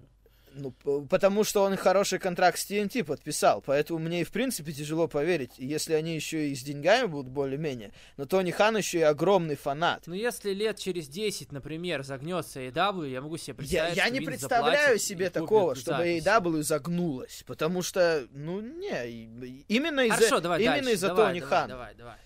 ну, 0.54 0.70
потому 1.08 1.44
что 1.44 1.62
он 1.62 1.76
хороший 1.76 2.18
контракт 2.18 2.58
с 2.58 2.70
TNT 2.70 3.04
подписал, 3.04 3.62
поэтому 3.62 3.98
мне 4.00 4.20
и 4.20 4.24
в 4.24 4.30
принципе 4.30 4.70
тяжело 4.72 5.08
поверить, 5.08 5.52
если 5.56 5.94
они 5.94 6.14
еще 6.14 6.48
и 6.48 6.54
с 6.54 6.62
деньгами 6.62 7.06
будут 7.06 7.32
более-менее. 7.32 7.92
Но 8.18 8.26
Тони 8.26 8.50
Хан 8.50 8.76
еще 8.76 8.98
и 8.98 9.02
огромный 9.02 9.56
фанат. 9.56 10.02
Ну, 10.06 10.12
если 10.12 10.52
лет 10.52 10.78
через 10.78 11.08
10, 11.08 11.52
например, 11.52 12.02
загнется 12.02 12.60
AW, 12.60 13.08
я 13.08 13.22
могу 13.22 13.38
себе 13.38 13.52
Я, 13.52 13.54
представить, 13.54 13.96
я 13.96 14.04
что 14.04 14.12
не 14.12 14.18
Винс 14.18 14.28
представляю 14.28 14.98
себе 14.98 15.30
такого, 15.30 15.74
чтобы. 15.74 16.04
AEW 16.04 16.62
загнулась, 16.62 17.44
потому 17.46 17.80
что, 17.80 18.26
ну, 18.32 18.60
не, 18.60 19.64
именно 19.68 20.00
из-за 20.00 20.16
Хорошо, 20.16 20.40
давай 20.40 20.62
именно 20.62 20.90
из-за 20.90 21.08
давай, 21.08 21.26
Тони 21.28 21.40
давай, 21.40 21.50
Хана. 21.60 21.68
Давай, 21.68 21.94
давай, 21.94 22.16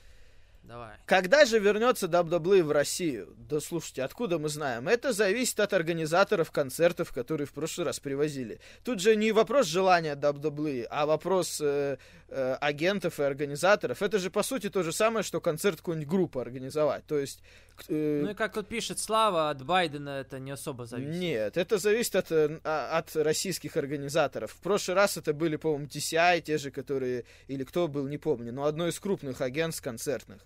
давай. 0.66 0.96
Когда 1.06 1.44
же 1.44 1.58
вернется 1.58 2.06
WWE 2.06 2.62
в 2.62 2.70
Россию? 2.70 3.34
Да 3.36 3.60
слушайте, 3.60 4.02
откуда 4.02 4.38
мы 4.38 4.48
знаем? 4.48 4.88
Это 4.88 5.12
зависит 5.12 5.60
от 5.60 5.72
организаторов 5.72 6.50
концертов, 6.50 7.12
которые 7.12 7.46
в 7.46 7.52
прошлый 7.52 7.86
раз 7.86 8.00
привозили. 8.00 8.60
Тут 8.84 9.00
же 9.00 9.16
не 9.16 9.32
вопрос 9.32 9.66
желания 9.66 10.14
WWE, 10.14 10.86
а 10.90 11.06
вопрос 11.06 11.60
э, 11.60 11.98
э, 12.28 12.56
агентов 12.60 13.20
и 13.20 13.22
организаторов. 13.22 14.02
Это 14.02 14.18
же 14.18 14.30
по 14.30 14.42
сути 14.42 14.68
то 14.68 14.82
же 14.82 14.92
самое, 14.92 15.22
что 15.22 15.40
концерт 15.40 15.78
какой-нибудь 15.78 16.08
группы 16.08 16.40
организовать. 16.40 17.06
То 17.06 17.18
есть... 17.18 17.42
э, 17.88 18.20
Ну 18.24 18.30
и 18.30 18.34
как 18.34 18.52
тут 18.52 18.68
пишет 18.68 18.98
Слава, 18.98 19.50
от 19.50 19.62
Байдена 19.64 20.10
это 20.20 20.38
не 20.38 20.50
особо 20.50 20.86
зависит. 20.86 21.20
Нет, 21.20 21.56
это 21.56 21.78
зависит 21.78 22.16
от, 22.16 22.30
э, 22.32 22.60
а- 22.64 22.98
от 22.98 23.14
российских 23.16 23.76
организаторов. 23.76 24.52
В 24.52 24.58
прошлый 24.60 24.94
раз 24.94 25.16
это 25.16 25.32
были, 25.32 25.56
по-моему, 25.56 25.86
TCI, 25.86 26.40
те 26.40 26.58
же, 26.58 26.70
которые... 26.70 27.24
Или 27.48 27.64
кто 27.64 27.88
был, 27.88 28.06
не 28.08 28.18
помню. 28.18 28.52
Но 28.52 28.64
одно 28.64 28.88
из 28.88 28.98
крупных 29.00 29.40
агентств 29.40 29.82
концертных. 29.82 30.42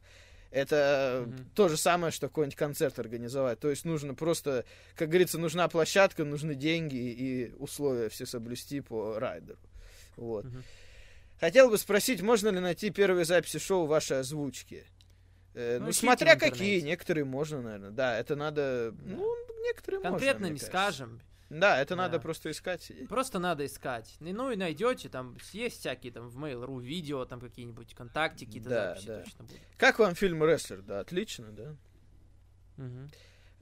Это 0.50 1.24
Мгм. 1.26 1.50
то 1.54 1.68
же 1.68 1.76
самое, 1.76 2.10
что 2.10 2.26
какой-нибудь 2.28 2.56
концерт 2.56 2.98
организовать. 2.98 3.60
То 3.60 3.70
есть 3.70 3.84
нужно 3.84 4.14
просто, 4.14 4.64
как 4.96 5.08
говорится, 5.08 5.38
нужна 5.38 5.68
площадка, 5.68 6.24
нужны 6.24 6.54
деньги 6.56 6.96
и 6.96 7.52
условия 7.58 8.08
все 8.08 8.26
соблюсти 8.26 8.80
по 8.80 9.18
райдеру. 9.20 9.58
Вот. 10.16 10.44
Мгм. 10.46 10.64
Хотел 11.38 11.70
бы 11.70 11.78
спросить, 11.78 12.20
можно 12.20 12.48
ли 12.48 12.58
найти 12.58 12.90
первые 12.90 13.24
записи 13.24 13.58
шоу 13.58 13.86
вашей 13.86 14.18
озвучки? 14.20 14.84
Э, 15.54 15.78
Ну, 15.80 15.86
ну, 15.86 15.92
смотря 15.92 16.36
какие, 16.36 16.80
некоторые 16.80 17.24
можно, 17.24 17.60
наверное. 17.60 17.90
Да, 17.90 18.18
это 18.18 18.36
надо. 18.36 18.92
Да. 18.92 19.16
Ну, 19.16 19.34
некоторые 19.62 20.00
Конкретно 20.00 20.40
можно. 20.40 20.46
мне 20.46 20.52
не 20.52 20.58
скажем. 20.58 21.20
Да, 21.50 21.80
это 21.82 21.96
Да. 21.96 22.02
надо 22.02 22.20
просто 22.20 22.52
искать. 22.52 22.92
Просто 23.08 23.40
надо 23.40 23.66
искать. 23.66 24.14
Ну 24.20 24.52
и 24.52 24.56
найдете, 24.56 25.08
там 25.08 25.36
есть 25.52 25.80
всякие 25.80 26.12
там 26.12 26.28
в 26.28 26.38
Mail.ru 26.38 26.80
видео, 26.80 27.24
там 27.24 27.40
какие-нибудь 27.40 27.92
контакты, 27.94 28.46
какие-то 28.46 28.68
Да, 28.68 28.88
записи 28.94 29.06
да. 29.06 29.22
точно 29.24 29.44
будут. 29.44 29.60
Как 29.76 29.98
вам 29.98 30.14
фильм 30.14 30.44
Рестлер? 30.44 30.80
Да, 30.82 31.00
отлично, 31.00 31.46
да. 31.50 31.74
Мгм. 32.76 33.10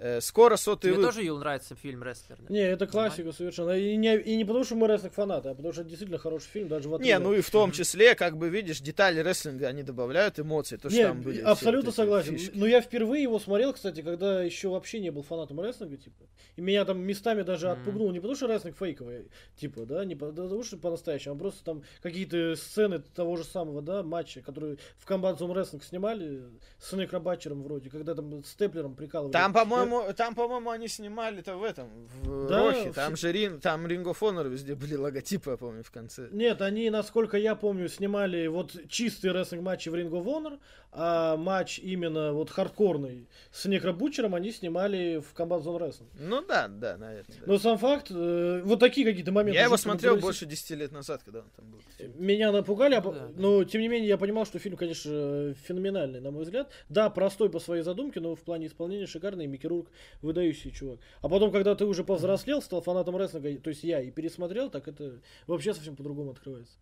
Э, 0.01 0.21
скоро 0.21 0.55
сотый 0.57 0.91
Тебе 0.91 0.99
выпуск. 1.01 1.17
тоже, 1.17 1.27
Юл, 1.27 1.39
нравится 1.39 1.75
фильм 1.75 2.05
«Рестлер»? 2.05 2.39
да? 2.41 2.55
Не, 2.55 2.61
это 2.61 2.87
классика 2.87 3.33
совершенно. 3.33 3.73
И 3.73 3.97
не, 3.97 4.17
и 4.17 4.37
не 4.37 4.45
потому, 4.45 4.65
что 4.65 4.77
мы 4.77 4.87
рестлинг 4.87 5.13
фанаты, 5.15 5.49
а 5.49 5.55
потому 5.57 5.73
что 5.73 5.81
это 5.83 5.91
действительно 5.91 6.19
хороший 6.19 6.47
фильм, 6.49 6.69
даже 6.69 6.89
в 6.89 6.93
Не, 7.01 7.11
отрыве. 7.13 7.19
ну 7.19 7.35
и 7.35 7.41
в 7.41 7.51
том 7.51 7.73
числе, 7.73 8.15
как 8.15 8.37
бы 8.37 8.49
видишь, 8.49 8.81
детали 8.81 9.19
рестлинга, 9.19 9.67
они 9.67 9.83
добавляют 9.83 10.39
эмоций. 10.39 10.79
То, 10.79 10.89
что 10.89 10.97
Не, 10.99 11.05
там 11.09 11.23
были 11.23 11.41
абсолютно 11.41 11.87
вот 11.91 11.97
согласен. 11.97 12.39
фишки. 12.39 12.53
Но 12.57 12.67
я 12.67 12.81
впервые 12.81 13.25
его 13.25 13.41
смотрел, 13.41 13.73
кстати, 13.73 14.01
когда 14.03 14.41
еще 14.43 14.69
вообще 14.69 15.01
не 15.01 15.11
был 15.11 15.23
фанатом 15.25 15.61
рестлинга, 15.61 15.97
типа. 15.97 16.25
И 16.55 16.61
меня 16.61 16.85
там 16.85 17.01
местами 17.01 17.43
даже 17.43 17.69
Мгм. 17.69 17.79
отпугнул. 17.81 18.13
Не 18.13 18.21
потому, 18.21 18.37
что 18.37 18.47
рестлинг 18.47 18.77
фейковый, 18.77 19.29
типа, 19.57 19.85
да, 19.85 20.05
не 20.05 20.15
по- 20.15 20.27
потому, 20.31 20.63
что 20.63 20.77
по-настоящему, 20.77 21.35
а 21.35 21.39
просто 21.39 21.65
там 21.65 21.83
какие-то 22.03 22.55
сцены 22.55 23.01
того 23.01 23.37
же 23.37 23.43
самого, 23.43 23.83
да, 23.83 24.05
матча, 24.05 24.43
которые 24.43 24.77
в 24.97 25.09
Combat 25.11 25.39
Zone 25.39 25.53
Wrestling 25.55 25.83
снимали 25.85 26.43
с 26.79 26.91
Снэк 26.91 27.19
Батчером 27.21 27.65
вроде, 27.65 27.91
когда 27.91 28.15
там 28.15 28.45
с 28.45 28.51
Степлером 28.51 28.95
прикалывали. 28.95 29.33
Там, 29.33 29.53
по-моему, 29.53 29.88
там, 30.17 30.35
по-моему, 30.35 30.71
они 30.71 30.89
снимали-то 30.89 31.57
в 31.57 31.65
этом, 31.65 31.89
в 32.23 32.49
Да, 32.49 32.67
Рохе. 32.69 32.91
в- 32.91 32.95
Там 32.95 33.17
же 33.17 33.33
Рин, 33.33 33.61
там 33.61 33.87
Ring 33.87 34.05
of 34.05 34.19
Honor 34.21 34.49
везде 34.49 34.75
были 34.75 34.95
логотипы, 34.95 35.51
я 35.51 35.57
помню, 35.57 35.83
в 35.83 35.91
конце. 35.91 36.29
Нет, 36.33 36.63
они, 36.63 36.91
насколько 36.91 37.37
я 37.37 37.55
помню, 37.55 37.89
снимали 37.89 38.47
вот 38.47 38.77
чистые 38.89 39.33
рестлинг 39.33 39.63
матчи 39.63 39.89
в 39.89 39.95
Ring 39.95 40.11
of 40.11 40.25
Honor, 40.25 40.59
а 40.91 41.37
матч 41.37 41.79
именно 41.79 42.33
вот 42.33 42.49
хардкорный 42.51 43.29
с 43.53 43.67
Некробучером 43.67 44.35
они 44.35 44.51
снимали 44.53 45.19
в 45.21 45.35
Combat 45.39 45.63
Zone 45.63 45.79
Wrestling. 45.81 46.09
Ну 46.19 46.43
да, 46.47 46.67
да, 46.69 46.97
наверное. 46.97 47.37
да. 47.41 47.45
Но 47.47 47.59
сам 47.59 47.77
факт, 47.79 48.07
э, 48.11 48.63
вот 48.65 48.81
такие 48.81 49.07
какие-то 49.07 49.31
моменты. 49.31 49.59
Я 49.59 49.65
его 49.65 49.77
смотрел 49.77 50.15
натуралистичные. 50.15 50.47
больше 50.47 50.47
10 50.47 50.71
лет 50.77 50.93
назад, 50.93 51.23
когда 51.25 51.41
он 51.41 51.51
там 51.57 51.71
был. 51.71 51.79
Меня 52.17 52.53
напугали, 52.53 52.95
а 52.95 53.03
Ну 53.03 53.11
по- 53.11 53.13
да, 53.13 53.27
да. 53.27 53.33
но 53.37 53.65
тем 53.65 53.81
не 53.83 53.89
менее 53.89 54.09
я 54.09 54.17
понимал, 54.17 54.47
что 54.47 54.59
фильм, 54.59 54.77
конечно, 54.77 55.55
феноменальный, 55.67 56.21
на 56.21 56.31
мой 56.31 56.45
взгляд. 56.45 56.71
Да, 56.89 57.11
простой 57.11 57.51
по 57.51 57.61
своей 57.61 57.83
задумке, 57.83 58.21
но 58.21 58.35
в 58.35 58.41
плане 58.41 58.67
исполнения 58.67 59.07
шикарный, 59.07 59.47
Микки 59.47 59.67
Рурк 59.79 59.91
выдающий 60.23 60.71
чувак. 60.71 60.99
А 61.23 61.29
потом, 61.29 61.51
когда 61.53 61.75
ты 61.75 61.85
уже 61.85 62.05
повзрослел, 62.05 62.61
стал 62.63 62.81
фанатом 62.83 63.17
рестлинга, 63.17 63.59
то 63.61 63.71
есть 63.71 63.85
я, 63.85 64.01
и 64.01 64.11
пересмотрел, 64.11 64.71
так 64.71 64.89
это 64.89 65.21
вообще 65.47 65.75
совсем 65.75 65.97
по-другому 65.97 66.31
открывается. 66.33 66.75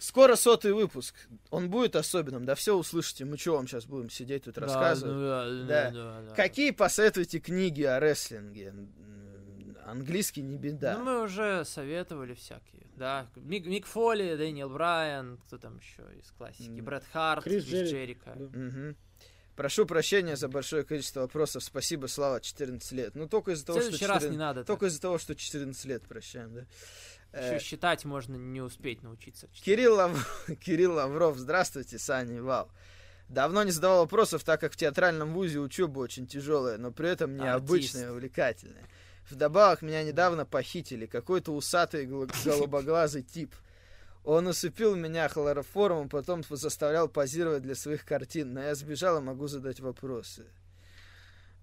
Скоро 0.00 0.36
сотый 0.36 0.72
выпуск. 0.72 1.14
Он 1.50 1.70
будет 1.70 1.96
особенным, 1.96 2.44
да 2.44 2.54
все 2.54 2.76
услышите. 2.76 3.24
Мы 3.24 3.36
что 3.36 3.56
вам 3.56 3.66
сейчас 3.66 3.84
будем 3.84 4.10
сидеть 4.10 4.44
тут 4.44 4.54
Да, 4.54 4.60
рассказывать? 4.60 5.12
ну 5.14 5.20
да, 5.22 5.44
Да. 5.44 5.64
да, 5.66 5.90
да, 5.90 6.22
да. 6.28 6.34
Какие 6.36 6.70
посоветуете 6.70 7.40
книги 7.40 7.82
о 7.82 7.98
рестлинге? 7.98 8.72
Английский 9.84 10.42
не 10.42 10.56
беда. 10.56 10.98
Ну, 10.98 11.04
мы 11.04 11.22
уже 11.24 11.64
советовали 11.64 12.34
всякие, 12.34 12.86
да. 12.96 13.26
Мик, 13.36 13.66
Мик 13.66 13.86
Фоли, 13.86 14.36
Дэниел 14.36 14.68
Брайан, 14.68 15.38
кто 15.46 15.56
там 15.58 15.78
еще 15.78 16.02
из 16.20 16.30
классики. 16.30 16.80
Брэд 16.80 17.04
Харт, 17.12 17.42
Крис 17.42 17.64
Крис, 17.64 17.72
Джерик, 17.72 17.90
Джерика. 17.90 18.34
да. 18.36 18.58
Мгм. 18.58 18.96
Прошу 19.58 19.86
прощения 19.86 20.36
за 20.36 20.46
большое 20.46 20.84
количество 20.84 21.22
вопросов. 21.22 21.64
Спасибо, 21.64 22.06
Слава, 22.06 22.40
14 22.40 22.92
лет. 22.92 23.16
Ну, 23.16 23.26
только 23.28 23.50
из-за 23.50 23.66
того, 23.66 23.80
что 23.80 23.88
следующий 23.90 24.06
раз 24.06 24.18
14 24.22 24.30
не 24.30 24.38
надо. 24.38 24.64
Только 24.64 24.86
из-за 24.86 25.00
того, 25.00 25.18
что 25.18 25.34
14 25.34 25.84
лет 25.86 26.04
прощаем, 26.06 26.54
да. 26.54 26.64
Э, 27.32 27.56
Еще 27.56 27.64
считать 27.64 28.04
можно 28.04 28.36
не 28.36 28.60
успеть 28.60 29.02
научиться. 29.02 29.48
Кирилл, 29.52 29.96
Лав- 29.96 30.48
Кирилл 30.64 30.92
Лавров, 30.94 31.36
здравствуйте, 31.38 31.98
Саня 31.98 32.36
и 32.36 32.40
Вал. 32.40 32.70
Давно 33.28 33.64
не 33.64 33.72
задавал 33.72 34.02
вопросов, 34.02 34.44
так 34.44 34.60
как 34.60 34.74
в 34.74 34.76
театральном 34.76 35.34
вузе 35.34 35.58
учеба 35.58 35.98
очень 35.98 36.28
тяжелая, 36.28 36.78
но 36.78 36.92
при 36.92 37.08
этом 37.10 37.36
необычная 37.36 38.02
и 38.02 38.04
Артист. 38.04 38.12
увлекательная. 38.16 38.88
Вдобавок 39.28 39.82
меня 39.82 40.04
недавно 40.04 40.46
похитили, 40.46 41.06
какой-то 41.06 41.50
усатый 41.52 42.06
гл- 42.06 42.28
голубоглазый 42.44 43.24
тип. 43.24 43.56
Он 44.28 44.46
усыпил 44.46 44.94
меня 44.94 45.26
хлороформом, 45.26 46.10
потом 46.10 46.44
заставлял 46.50 47.08
позировать 47.08 47.62
для 47.62 47.74
своих 47.74 48.04
картин, 48.04 48.52
но 48.52 48.60
я 48.60 48.74
сбежал 48.74 49.16
и 49.16 49.22
могу 49.22 49.46
задать 49.46 49.80
вопросы. 49.80 50.44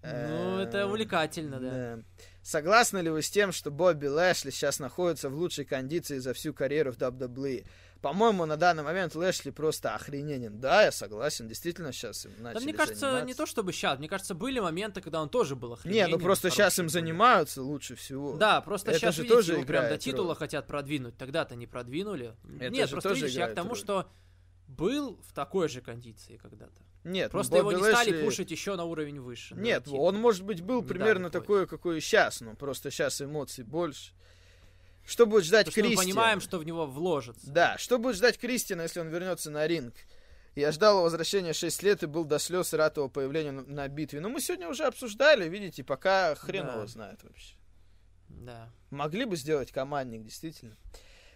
Ну, 0.02 0.58
это 0.58 0.80
Э, 0.80 0.86
увлекательно, 0.86 1.60
да. 1.60 2.00
Согласны 2.42 2.98
ли 3.00 3.12
вы 3.12 3.22
с 3.22 3.30
тем, 3.30 3.52
что 3.52 3.70
Бобби 3.70 4.08
Лэшли 4.08 4.50
сейчас 4.50 4.80
находится 4.80 5.30
в 5.30 5.36
лучшей 5.36 5.66
кондиции 5.66 6.18
за 6.18 6.34
всю 6.34 6.56
карьеру 6.56 6.92
в 6.92 6.98
WWE? 6.98 7.68
По-моему, 8.06 8.46
на 8.46 8.56
данный 8.56 8.84
момент 8.84 9.16
Лэшли 9.16 9.50
просто 9.50 9.96
охрененен. 9.96 10.60
Да, 10.60 10.84
я 10.84 10.92
согласен, 10.92 11.48
действительно 11.48 11.92
сейчас 11.92 12.28
им 12.28 12.34
Да, 12.38 12.44
начали 12.54 12.64
мне 12.66 12.74
кажется, 12.74 13.00
заниматься. 13.00 13.26
не 13.26 13.34
то 13.34 13.46
чтобы 13.48 13.74
сейчас. 13.74 13.98
Мне 13.98 14.08
кажется, 14.08 14.36
были 14.36 14.60
моменты, 14.60 15.02
когда 15.02 15.24
он 15.24 15.30
тоже 15.30 15.56
был 15.56 15.70
Не, 15.70 15.74
охрененен. 15.74 16.12
ну 16.12 16.20
просто 16.20 16.52
сейчас 16.52 16.78
им 16.78 16.88
занимаются 16.88 17.64
лучше 17.64 17.96
всего. 17.96 18.38
Да, 18.38 18.62
просто 18.62 18.92
Это 18.92 19.00
сейчас, 19.00 19.16
же 19.16 19.24
видите, 19.24 19.36
тоже 19.36 19.54
его 19.54 19.64
прям 19.64 19.90
до 19.90 19.98
титула 19.98 20.28
роль. 20.28 20.36
хотят 20.36 20.68
продвинуть. 20.68 21.18
Тогда-то 21.18 21.56
не 21.56 21.66
продвинули. 21.66 22.36
Это 22.60 22.70
Нет, 22.70 22.92
просто 22.92 23.10
тоже 23.10 23.22
видишь, 23.26 23.38
я 23.40 23.48
к 23.48 23.56
тому, 23.56 23.70
роль. 23.70 23.78
что 23.80 24.08
был 24.68 25.20
в 25.28 25.34
такой 25.34 25.68
же 25.68 25.82
кондиции 25.82 26.38
когда-то. 26.38 26.84
Нет, 27.06 27.34
ну, 27.34 27.38
Просто 27.40 27.58
его 27.58 27.72
Бобби 27.72 27.82
не 27.82 27.90
стали 27.92 28.12
Лэшли- 28.12 28.24
пушить 28.26 28.52
еще 28.52 28.76
на 28.76 28.84
уровень 28.84 29.20
выше. 29.20 29.56
Нет, 29.56 29.86
титул. 29.86 30.02
он, 30.04 30.18
может 30.18 30.44
быть, 30.44 30.62
был 30.62 30.84
Не 30.84 30.88
примерно 30.88 31.32
такой, 31.32 31.66
какой 31.66 32.00
сейчас, 32.02 32.42
но 32.42 32.54
просто 32.56 32.92
сейчас 32.92 33.20
эмоций 33.20 33.64
больше. 33.64 34.12
Что 35.06 35.26
будет 35.26 35.46
ждать 35.46 35.68
Потому 35.68 35.88
что 35.92 35.96
мы 35.98 36.04
понимаем, 36.04 36.42
что 36.42 36.58
в 36.58 36.66
него 36.66 36.86
вложится. 36.88 37.50
Да, 37.50 37.78
что 37.78 38.00
будет 38.00 38.16
ждать 38.16 38.38
Кристина, 38.40 38.82
если 38.84 39.00
он 39.00 39.10
вернется 39.10 39.52
на 39.52 39.68
ринг? 39.68 39.94
Я 40.56 40.72
ждал 40.72 40.96
его 40.96 41.04
возвращения 41.04 41.54
6 41.54 41.84
лет 41.84 42.02
и 42.04 42.06
был 42.08 42.24
до 42.24 42.40
слез 42.40 42.74
рад 42.74 42.98
его 42.98 43.10
появлению 43.10 43.54
на- 43.54 43.62
на 43.64 43.88
битве. 43.88 44.20
Но 44.22 44.30
мы 44.30 44.40
сегодня 44.42 44.70
уже 44.70 44.86
обсуждали, 44.86 45.48
видите, 45.50 45.84
пока 45.84 46.34
хрен 46.36 46.66
Да. 46.66 46.74
его 46.76 46.88
знает 46.88 47.22
вообще. 47.24 47.56
Да. 48.30 48.70
Могли 48.90 49.26
бы 49.26 49.36
сделать 49.36 49.72
командник, 49.72 50.24
действительно. 50.24 50.78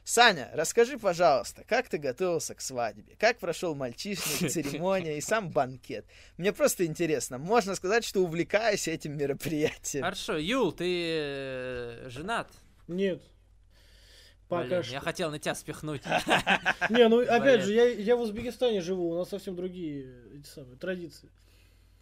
Саня, 0.06 0.50
расскажи, 0.54 0.98
пожалуйста, 0.98 1.64
как 1.68 1.88
ты 1.90 1.98
готовился 2.00 2.56
к 2.56 2.62
свадьбе? 2.62 3.16
Как 3.20 3.38
прошел 3.38 3.76
мальчишник, 3.76 4.50
церемония 4.52 5.18
и 5.18 5.22
сам 5.22 5.52
банкет? 5.52 6.06
Мне 6.38 6.52
просто 6.54 6.86
интересно. 6.86 7.38
Можно 7.38 7.76
сказать, 7.76 8.04
что 8.06 8.22
увлекаюсь 8.22 8.88
этим 8.88 9.18
мероприятием. 9.18 10.04
Хорошо, 10.04 10.38
Юл, 10.38 10.72
ты 10.72 10.86
э, 10.88 12.10
женат? 12.10 12.48
Нет. 12.88 13.22
Пока 14.50 14.66
Блин, 14.66 14.84
что. 14.84 14.94
я 14.94 15.00
хотел 15.00 15.30
на 15.30 15.38
тебя 15.38 15.54
спихнуть. 15.54 16.02
Не, 16.90 17.08
ну 17.08 17.22
опять 17.22 17.62
же, 17.62 17.72
я, 17.72 17.86
я 17.86 18.16
в 18.16 18.22
Узбекистане 18.22 18.82
живу, 18.82 19.12
у 19.12 19.16
нас 19.16 19.30
совсем 19.30 19.56
другие 19.56 20.12
эти 20.34 20.48
самые 20.48 20.76
традиции. 20.76 21.30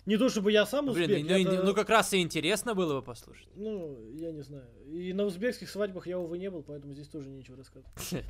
Не 0.05 0.15
то 0.15 0.29
чтобы 0.29 0.53
я 0.53 0.65
сам 0.65 0.87
узбек, 0.87 1.07
Блин, 1.07 1.27
ну, 1.27 1.35
и- 1.35 1.57
ну 1.65 1.73
как 1.75 1.89
раз 1.89 2.13
и 2.13 2.21
интересно 2.21 2.73
было 2.73 3.01
бы 3.01 3.01
послушать. 3.01 3.49
Ну, 3.55 3.99
я 4.13 4.31
не 4.31 4.41
знаю. 4.41 4.65
И 4.89 5.11
на 5.11 5.25
узбекских 5.25 5.69
свадьбах 5.69 6.07
я, 6.07 6.17
увы, 6.17 6.37
не 6.37 6.49
был, 6.49 6.63
поэтому 6.63 6.93
здесь 6.93 7.09
тоже 7.09 7.29
нечего 7.29 7.57
рассказывать. 7.57 7.93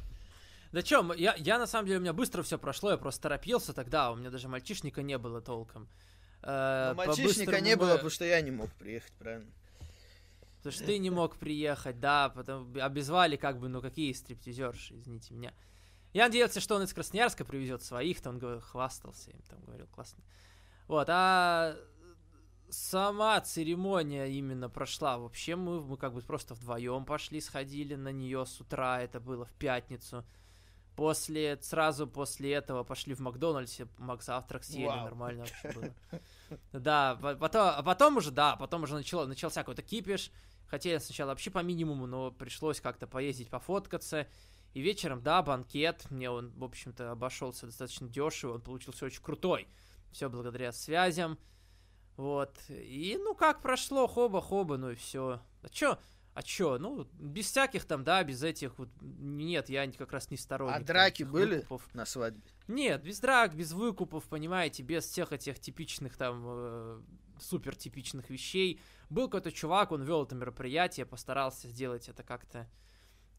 Да 0.74 0.82
чё, 0.82 1.14
я, 1.14 1.34
я 1.38 1.60
на 1.60 1.66
самом 1.66 1.88
деле, 1.88 2.00
у 2.00 2.02
меня 2.02 2.12
быстро 2.12 2.44
все 2.44 2.58
прошло, 2.60 2.92
я 2.92 2.98
просто 2.98 3.22
торопился 3.22 3.72
тогда, 3.72 4.12
у 4.12 4.16
меня 4.18 4.30
даже 4.30 4.50
мальчишника 4.50 5.02
не 5.02 5.18
было 5.18 5.40
толком. 5.40 5.88
Э, 6.44 6.90
Но 6.90 6.96
мальчишника 6.96 7.62
не 7.62 7.78
было, 7.78 7.94
потому 7.94 8.10
что 8.10 8.26
я 8.26 8.42
не 8.42 8.52
мог 8.52 8.70
приехать, 8.74 9.14
правильно? 9.14 9.50
Потому 10.72 10.86
что 10.86 10.86
ты 10.86 10.98
не 11.00 11.10
мог 11.10 11.38
приехать, 11.38 12.00
да, 12.00 12.30
потом 12.30 12.74
обезвали 12.82 13.36
как 13.36 13.60
бы, 13.60 13.70
ну 13.70 13.82
какие 13.82 14.12
стриптизерши, 14.14 14.96
извините 14.96 15.34
меня. 15.34 15.54
Я 16.14 16.26
надеялся, 16.26 16.60
что 16.60 16.76
он 16.76 16.84
из 16.84 16.94
Красноярска 16.94 17.46
привезет 17.46 17.84
своих, 17.84 18.22
там 18.22 18.40
говорил, 18.40 18.62
хвастался 18.62 19.32
им, 19.32 19.42
там 19.50 19.60
говорил, 19.62 19.88
классно. 19.88 20.24
Вот, 20.88 21.08
а 21.10 21.76
сама 22.70 23.40
церемония 23.42 24.26
именно 24.28 24.70
прошла. 24.70 25.18
Вообще 25.18 25.56
мы, 25.56 25.82
мы 25.82 25.98
как 25.98 26.14
бы 26.14 26.22
просто 26.22 26.54
вдвоем 26.54 27.06
пошли, 27.06 27.42
сходили 27.42 27.96
на 27.96 28.12
нее 28.12 28.46
с 28.46 28.60
утра, 28.60 29.02
это 29.02 29.20
было 29.20 29.46
в 29.46 29.54
пятницу. 29.54 30.26
После, 30.96 31.60
сразу 31.62 32.08
после 32.08 32.54
этого 32.54 32.84
пошли 32.84 33.14
в 33.14 33.20
Макдональдсе, 33.20 33.88
Мак 34.00 34.24
завтрак 34.24 34.64
съели, 34.64 34.88
Вау. 34.88 35.06
нормально 35.06 35.46
вообще 35.46 35.72
было. 35.80 35.94
Да, 36.74 37.16
по- 37.22 37.36
потом, 37.36 37.70
а 37.76 37.84
потом 37.84 38.18
уже, 38.18 38.32
да, 38.32 38.56
потом 38.56 38.84
уже 38.84 38.96
начало, 38.96 39.28
начался 39.28 39.62
какой-то 39.62 39.84
кипиш. 39.84 40.32
Хотели 40.68 40.98
сначала 40.98 41.30
вообще 41.30 41.50
по 41.50 41.60
минимуму, 41.60 42.08
но 42.08 42.32
пришлось 42.32 42.82
как-то 42.82 43.08
поездить, 43.08 43.50
пофоткаться. 43.50 44.28
И 44.74 44.82
вечером, 44.82 45.24
да, 45.24 45.42
банкет. 45.42 46.06
Мне 46.10 46.30
он, 46.30 46.52
в 46.52 46.64
общем-то, 46.64 47.12
обошелся 47.12 47.66
достаточно 47.66 48.08
дешево. 48.08 48.56
Он 48.56 48.62
получился 48.62 49.06
очень 49.06 49.24
крутой. 49.24 49.68
Все 50.12 50.30
благодаря 50.30 50.72
связям. 50.72 51.40
Вот. 52.18 52.58
И, 52.70 53.18
ну, 53.24 53.34
как 53.34 53.62
прошло, 53.62 54.08
хоба-хоба, 54.08 54.78
ну 54.78 54.92
и 54.92 54.96
все. 54.96 55.42
А 55.62 55.70
чё? 55.70 55.98
А 56.34 56.44
чё? 56.44 56.78
Ну, 56.78 57.08
без 57.14 57.46
всяких 57.46 57.86
там, 57.86 58.04
да, 58.04 58.24
без 58.24 58.44
этих 58.44 58.78
вот... 58.78 58.90
Нет, 59.02 59.70
я 59.70 59.90
как 59.92 60.12
раз 60.12 60.30
не 60.30 60.38
сторонник. 60.38 60.76
А 60.76 60.80
драки 60.80 61.24
были 61.24 61.56
выкупов. 61.56 61.96
на 61.96 62.06
свадьбе? 62.06 62.44
Нет, 62.68 63.02
без 63.04 63.20
драк, 63.20 63.56
без 63.56 63.72
выкупов, 63.72 64.26
понимаете, 64.26 64.84
без 64.84 65.06
всех 65.06 65.32
этих 65.32 65.60
типичных 65.60 66.18
там 66.18 66.44
э, 66.46 67.02
супер 67.40 67.76
типичных 67.76 68.30
вещей. 68.30 68.80
Был 69.10 69.28
какой-то 69.28 69.52
чувак, 69.52 69.92
он 69.92 70.04
вел 70.04 70.24
это 70.24 70.36
мероприятие, 70.36 71.06
постарался 71.06 71.68
сделать 71.68 72.10
это 72.10 72.24
как-то 72.24 72.70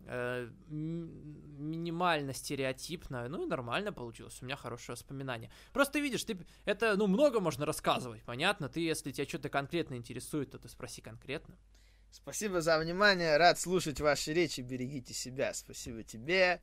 э, 0.06 0.48
минимально 0.68 2.32
стереотипно, 2.32 3.28
ну 3.28 3.44
и 3.44 3.48
нормально 3.48 3.92
получилось, 3.92 4.38
у 4.40 4.44
меня 4.44 4.56
хорошее 4.56 4.94
воспоминание. 4.94 5.50
Просто 5.72 5.98
видишь, 5.98 6.24
ты 6.24 6.38
это, 6.64 6.96
ну, 6.96 7.06
много 7.06 7.40
можно 7.40 7.66
рассказывать, 7.66 8.22
понятно? 8.22 8.68
Ты, 8.68 8.80
если 8.80 9.12
тебя 9.12 9.26
что-то 9.26 9.48
конкретно 9.48 9.94
интересует, 9.94 10.50
то 10.50 10.58
ты 10.58 10.68
спроси 10.68 11.02
конкретно. 11.02 11.56
Спасибо 12.10 12.60
за 12.60 12.78
внимание. 12.78 13.36
Рад 13.36 13.58
слушать 13.58 14.00
ваши 14.00 14.32
речи. 14.32 14.60
Берегите 14.60 15.12
себя. 15.12 15.52
Спасибо 15.52 16.02
тебе. 16.02 16.62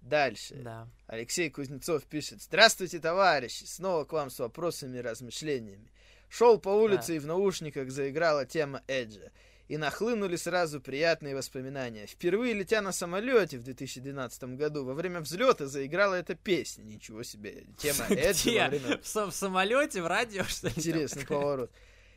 Дальше. 0.00 0.54
Да. 0.62 0.88
Алексей 1.06 1.50
Кузнецов 1.50 2.04
пишет. 2.04 2.42
Здравствуйте, 2.42 3.00
товарищи. 3.00 3.64
Снова 3.64 4.04
к 4.04 4.12
вам 4.12 4.30
с 4.30 4.38
вопросами 4.38 4.98
и 4.98 5.00
размышлениями. 5.00 5.90
Шел 6.28 6.58
по 6.58 6.68
улице 6.70 7.08
да. 7.08 7.14
и 7.14 7.18
в 7.18 7.26
наушниках 7.26 7.90
заиграла 7.90 8.46
тема 8.46 8.82
Эджа. 8.88 9.30
И 9.66 9.78
нахлынули 9.78 10.36
сразу 10.36 10.80
приятные 10.80 11.34
воспоминания. 11.34 12.06
Впервые 12.06 12.52
летя 12.52 12.82
на 12.82 12.92
самолете 12.92 13.58
в 13.58 13.62
2012 13.62 14.44
году, 14.56 14.84
во 14.84 14.92
время 14.92 15.20
взлета 15.20 15.66
заиграла 15.66 16.14
эта 16.14 16.34
песня. 16.34 16.82
Ничего 16.82 17.22
себе. 17.22 17.64
Тема 17.78 18.04
Эджа 18.10 18.64
во 18.64 18.68
время... 18.68 19.00
В, 19.02 19.14
в 19.14 19.30
самолете, 19.32 20.02
в 20.02 20.06
радио, 20.06 20.44
что 20.44 20.68
ли? 20.68 20.74
Интересный 20.76 21.24
поворот. 21.26 21.70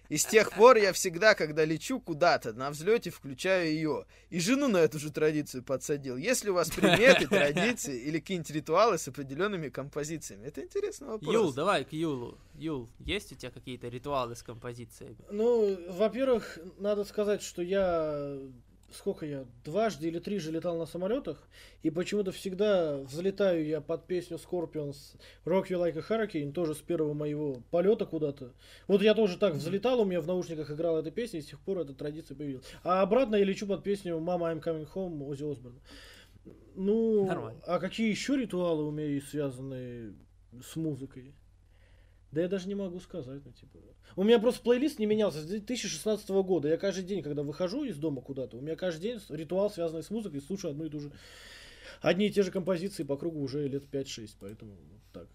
И 0.09 0.17
с 0.17 0.25
тех 0.25 0.51
пор 0.53 0.77
я 0.77 0.93
всегда, 0.93 1.35
когда 1.35 1.65
лечу 1.65 1.99
куда-то 1.99 2.53
на 2.53 2.69
взлете, 2.69 3.09
включаю 3.09 3.67
ее. 3.67 4.05
И 4.29 4.39
жену 4.39 4.67
на 4.67 4.77
эту 4.77 4.99
же 4.99 5.11
традицию 5.11 5.63
подсадил. 5.63 6.17
Если 6.17 6.49
у 6.49 6.53
вас 6.53 6.69
приметы, 6.69 7.27
традиции 7.29 7.99
или 7.99 8.19
какие-нибудь 8.19 8.51
ритуалы 8.51 8.97
с 8.97 9.07
определенными 9.07 9.69
композициями? 9.69 10.47
Это 10.47 10.63
интересный 10.63 11.07
вопрос. 11.07 11.33
Юл, 11.33 11.53
давай 11.53 11.83
к 11.83 11.93
Юлу. 11.93 12.37
Юл, 12.55 12.89
есть 12.99 13.31
у 13.31 13.35
тебя 13.35 13.51
какие-то 13.51 13.87
ритуалы 13.87 14.35
с 14.35 14.43
композициями? 14.43 15.17
Ну, 15.29 15.77
во-первых, 15.91 16.57
надо 16.77 17.03
сказать, 17.03 17.41
что 17.41 17.61
я 17.61 18.37
сколько 18.91 19.25
я, 19.25 19.45
дважды 19.63 20.07
или 20.07 20.19
трижды 20.19 20.51
летал 20.51 20.77
на 20.77 20.85
самолетах, 20.85 21.47
и 21.83 21.89
почему-то 21.89 22.31
всегда 22.31 22.97
взлетаю 22.97 23.65
я 23.65 23.81
под 23.81 24.07
песню 24.07 24.37
Scorpions 24.37 24.95
Rock 25.45 25.67
You 25.69 25.79
Like 25.79 25.97
a 25.97 26.01
Hurricane, 26.01 26.51
тоже 26.51 26.75
с 26.75 26.79
первого 26.79 27.13
моего 27.13 27.57
полета 27.71 28.05
куда-то. 28.05 28.53
Вот 28.87 29.01
я 29.01 29.13
тоже 29.13 29.37
так 29.37 29.55
взлетал, 29.55 30.01
у 30.01 30.05
меня 30.05 30.21
в 30.21 30.27
наушниках 30.27 30.71
играла 30.71 30.99
эта 30.99 31.11
песня, 31.11 31.39
и 31.39 31.43
с 31.43 31.47
тех 31.47 31.59
пор 31.59 31.79
эта 31.79 31.93
традиция 31.93 32.35
появилась. 32.35 32.65
А 32.83 33.01
обратно 33.01 33.35
я 33.35 33.43
лечу 33.43 33.67
под 33.67 33.83
песню 33.83 34.17
Mama 34.17 34.53
I'm 34.53 34.63
Coming 34.63 34.87
Home 34.93 35.23
Оззи 35.27 35.51
Осборна. 35.51 35.79
Ну, 36.75 37.25
Нормально. 37.25 37.59
а 37.65 37.79
какие 37.79 38.09
еще 38.09 38.37
ритуалы 38.37 38.85
у 38.85 38.91
меня 38.91 39.07
есть 39.07 39.29
связанные 39.29 40.13
с 40.63 40.75
музыкой? 40.75 41.33
Да 42.37 42.43
я 42.43 42.47
даже 42.47 42.67
не 42.67 42.75
могу 42.75 42.99
сказать, 42.99 43.41
ну, 43.43 43.51
типа. 43.51 43.79
У 44.15 44.23
меня 44.23 44.37
просто 44.37 44.61
плейлист 44.61 44.99
не 44.99 45.07
менялся 45.07 45.41
с 45.41 45.45
2016 45.45 46.29
года. 46.29 46.67
Я 46.67 46.77
каждый 46.77 47.03
день, 47.03 47.23
когда 47.23 47.41
выхожу 47.41 47.83
из 47.83 47.97
дома 47.97 48.21
куда-то, 48.21 48.57
у 48.57 48.61
меня 48.61 48.75
каждый 48.75 49.01
день 49.01 49.19
ритуал, 49.29 49.71
связанный 49.71 50.03
с 50.03 50.11
музыкой, 50.11 50.39
слушаю 50.41 50.69
одну 50.69 50.85
и 50.85 50.89
ту 50.91 50.99
же... 50.99 51.11
Одни 51.99 52.27
и 52.27 52.31
те 52.31 52.43
же 52.43 52.51
композиции 52.51 53.01
по 53.01 53.17
кругу 53.17 53.41
уже 53.41 53.67
лет 53.67 53.85
5-6, 53.91 54.35
поэтому 54.39 54.75
вот 54.75 55.01
так. 55.13 55.27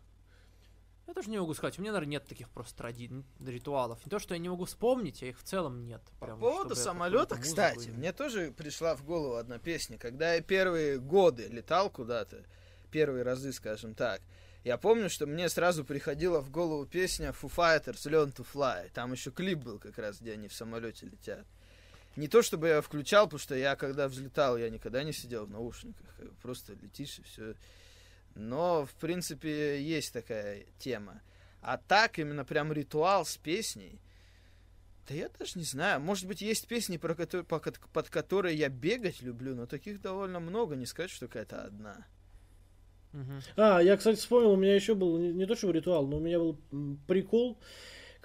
Я 1.09 1.15
тоже 1.15 1.29
не 1.29 1.41
могу 1.41 1.55
сказать, 1.55 1.77
у 1.81 1.83
меня, 1.83 1.91
наверное, 1.91 2.13
нет 2.13 2.25
таких 2.25 2.49
просто 2.51 2.77
тради... 2.77 3.11
ритуалов. 3.41 3.99
Не 4.07 4.11
то, 4.11 4.21
что 4.21 4.35
я 4.35 4.39
не 4.39 4.49
могу 4.49 4.65
вспомнить, 4.67 5.25
а 5.25 5.27
их 5.27 5.41
в 5.41 5.43
целом 5.43 5.85
нет. 5.85 6.03
По 6.21 6.27
Прям, 6.27 6.39
поводу 6.39 6.77
самолета, 6.77 7.37
кстати, 7.37 7.89
и... 7.89 7.91
мне 7.91 8.13
тоже 8.13 8.53
пришла 8.57 8.95
в 8.95 9.05
голову 9.05 9.35
одна 9.35 9.59
песня. 9.59 9.99
Когда 9.99 10.35
я 10.35 10.41
первые 10.41 11.01
годы 11.01 11.49
летал 11.49 11.91
куда-то, 11.91 12.45
первые 12.93 13.25
разы, 13.25 13.53
скажем 13.53 13.97
так, 13.97 14.23
я 14.65 14.77
помню, 14.77 15.11
что 15.11 15.27
мне 15.27 15.49
сразу 15.49 15.85
приходила 15.85 16.41
в 16.41 16.51
голову 16.51 16.87
песня 16.87 17.31
Foo 17.31 17.53
Fighters 17.53 18.05
Learn 18.09 18.35
to 18.35 18.47
Fly. 18.51 18.91
Там 18.95 19.13
еще 19.13 19.33
клип 19.33 19.59
был 19.59 19.79
как 19.79 19.99
раз, 19.99 20.21
где 20.21 20.33
они 20.33 20.47
в 20.47 20.55
самолете 20.55 21.07
летят. 21.07 21.45
Не 22.15 22.29
то, 22.29 22.43
чтобы 22.43 22.69
я 22.69 22.81
включал, 22.81 23.27
потому 23.27 23.41
что 23.41 23.57
я 23.57 23.75
когда 23.75 24.07
взлетал, 24.07 24.57
я 24.57 24.71
никогда 24.71 25.03
не 25.03 25.13
сидел 25.13 25.47
в 25.47 25.51
наушниках. 25.51 26.15
Просто 26.43 26.75
летишь 26.75 27.19
и 27.19 27.23
все. 27.23 27.55
Но, 28.35 28.87
в 28.87 28.95
принципе, 28.95 29.83
есть 29.83 30.13
такая 30.13 30.65
тема. 30.79 31.23
А 31.61 31.77
так, 31.77 32.19
именно 32.19 32.45
прям 32.45 32.73
ритуал 32.73 33.25
с 33.25 33.37
песней. 33.37 34.01
Да 35.09 35.15
я 35.15 35.29
даже 35.29 35.59
не 35.59 35.65
знаю. 35.65 36.01
Может 36.01 36.27
быть, 36.27 36.41
есть 36.41 36.69
песни, 36.69 36.99
про 36.99 37.15
которые, 37.15 37.45
под 37.45 38.09
которые 38.11 38.57
я 38.57 38.69
бегать 38.69 39.23
люблю, 39.23 39.55
но 39.55 39.67
таких 39.67 40.01
довольно 40.01 40.39
много. 40.39 40.77
Не 40.77 40.87
сказать, 40.87 41.11
что 41.11 41.27
какая-то 41.27 41.65
одна. 41.65 42.07
Uh-huh. 43.13 43.43
А, 43.57 43.81
я, 43.81 43.97
кстати, 43.97 44.19
вспомнил, 44.19 44.53
у 44.53 44.57
меня 44.57 44.75
еще 44.75 44.95
был 44.95 45.19
не, 45.19 45.33
не 45.33 45.47
то 45.47 45.55
что 45.55 45.71
ритуал, 45.71 46.07
но 46.07 46.17
у 46.17 46.21
меня 46.21 46.39
был 46.39 46.59
прикол 47.07 47.59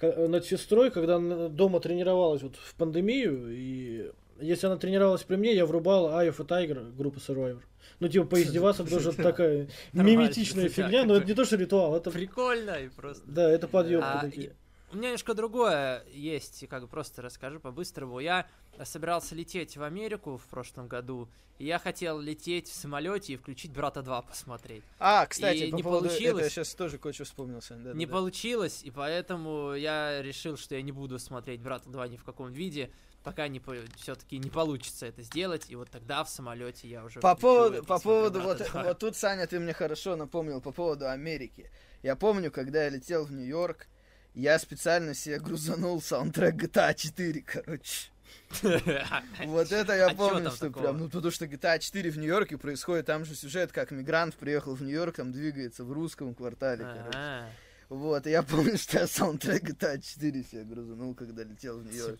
над 0.00 0.44
сестрой, 0.44 0.90
когда 0.90 1.16
она 1.16 1.48
дома 1.48 1.80
тренировалась 1.80 2.42
вот 2.42 2.56
в 2.56 2.74
пандемию, 2.76 3.48
и 3.50 4.10
если 4.40 4.66
она 4.66 4.76
тренировалась 4.76 5.24
при 5.24 5.36
мне, 5.36 5.54
я 5.54 5.66
врубал 5.66 6.08
of 6.08 6.36
a 6.38 6.44
Tiger 6.44 6.94
группы 6.96 7.18
Survivor. 7.18 7.62
Ну, 8.00 8.08
типа, 8.08 8.26
поиздеваться, 8.26 8.86
что 8.86 9.12
такая 9.12 9.68
миметичная 9.92 10.68
фигня, 10.68 11.04
но 11.04 11.16
это 11.16 11.26
не 11.26 11.34
то, 11.34 11.44
что 11.44 11.56
ритуал, 11.56 11.96
это... 11.96 12.10
Прикольно 12.10 12.76
и 12.76 12.88
просто... 12.88 13.24
Да, 13.26 13.50
это 13.50 13.66
подъемки 13.66 14.06
а, 14.06 14.20
такие. 14.20 14.54
У 14.92 14.96
меня 14.96 15.08
немножко 15.08 15.34
другое 15.34 16.04
есть, 16.12 16.66
как 16.68 16.82
бы 16.82 16.88
просто 16.88 17.22
расскажу 17.22 17.60
по-быстрому. 17.60 18.20
Я 18.20 18.46
собирался 18.84 19.34
лететь 19.34 19.76
в 19.76 19.82
Америку 19.82 20.36
в 20.36 20.46
прошлом 20.46 20.88
году, 20.88 21.28
и 21.58 21.66
я 21.66 21.78
хотел 21.78 22.20
лететь 22.20 22.68
в 22.68 22.74
самолете 22.74 23.32
и 23.32 23.36
включить 23.36 23.72
Брата 23.72 24.02
2 24.02 24.22
посмотреть. 24.22 24.84
А, 24.98 25.26
кстати, 25.26 25.64
и 25.64 25.70
по 25.70 25.76
не 25.76 25.82
поводу 25.82 26.08
получилось. 26.08 26.36
Это 26.36 26.44
я 26.44 26.50
сейчас 26.50 26.74
тоже 26.74 26.98
кое-что 26.98 27.24
вспомнился. 27.24 27.74
Да, 27.74 27.92
не 27.94 28.06
да, 28.06 28.12
получилось, 28.12 28.82
и 28.84 28.90
поэтому 28.90 29.74
я 29.74 30.22
решил, 30.22 30.56
что 30.56 30.76
я 30.76 30.82
не 30.82 30.92
буду 30.92 31.18
смотреть 31.18 31.60
Брата 31.60 31.88
2 31.88 32.08
ни 32.08 32.16
в 32.16 32.24
каком 32.24 32.52
виде, 32.52 32.90
пока 33.24 33.48
не 33.48 33.60
все-таки 33.96 34.38
не 34.38 34.50
получится 34.50 35.06
это 35.06 35.22
сделать, 35.22 35.66
и 35.68 35.76
вот 35.76 35.90
тогда 35.90 36.22
в 36.22 36.30
самолете 36.30 36.88
я 36.88 37.04
уже. 37.04 37.20
По 37.20 37.34
поводу, 37.34 37.84
по 37.84 37.98
поводу 37.98 38.40
вот, 38.40 38.70
вот 38.72 38.98
тут, 38.98 39.16
Саня, 39.16 39.46
ты 39.46 39.58
мне 39.58 39.72
хорошо 39.72 40.16
напомнил 40.16 40.60
по 40.60 40.72
поводу 40.72 41.08
Америки. 41.08 41.70
Я 42.02 42.14
помню, 42.14 42.50
когда 42.52 42.84
я 42.84 42.90
летел 42.90 43.24
в 43.24 43.32
Нью-Йорк, 43.32 43.88
я 44.34 44.58
специально 44.58 45.14
себе 45.14 45.40
грузанул 45.40 46.00
саундтрек 46.00 46.54
GTA 46.54 46.94
4, 46.94 47.42
короче. 47.42 48.10
Вот 49.44 49.72
это 49.72 49.94
я 49.94 50.08
а 50.08 50.14
помню, 50.14 50.50
что 50.50 50.70
прям, 50.70 50.98
ну 50.98 51.08
потому 51.08 51.30
что 51.30 51.44
GTA 51.44 51.78
4 51.78 52.10
в 52.10 52.18
Нью-Йорке 52.18 52.56
происходит, 52.56 53.06
там 53.06 53.24
же 53.24 53.34
сюжет, 53.34 53.72
как 53.72 53.90
мигрант 53.90 54.34
приехал 54.34 54.74
в 54.74 54.82
Нью-Йорк, 54.82 55.16
там 55.16 55.32
двигается 55.32 55.84
в 55.84 55.92
русском 55.92 56.34
квартале, 56.34 56.84
короче. 56.84 57.46
Вот, 57.88 58.26
и 58.26 58.30
я 58.30 58.42
помню, 58.42 58.76
что 58.76 58.98
я 58.98 59.06
саундтрек 59.06 59.64
GTA 59.64 60.00
4 60.00 60.44
себе 60.44 60.64
грузанул, 60.64 61.14
когда 61.14 61.42
летел 61.42 61.78
в 61.78 61.86
Нью-Йорк. 61.86 62.18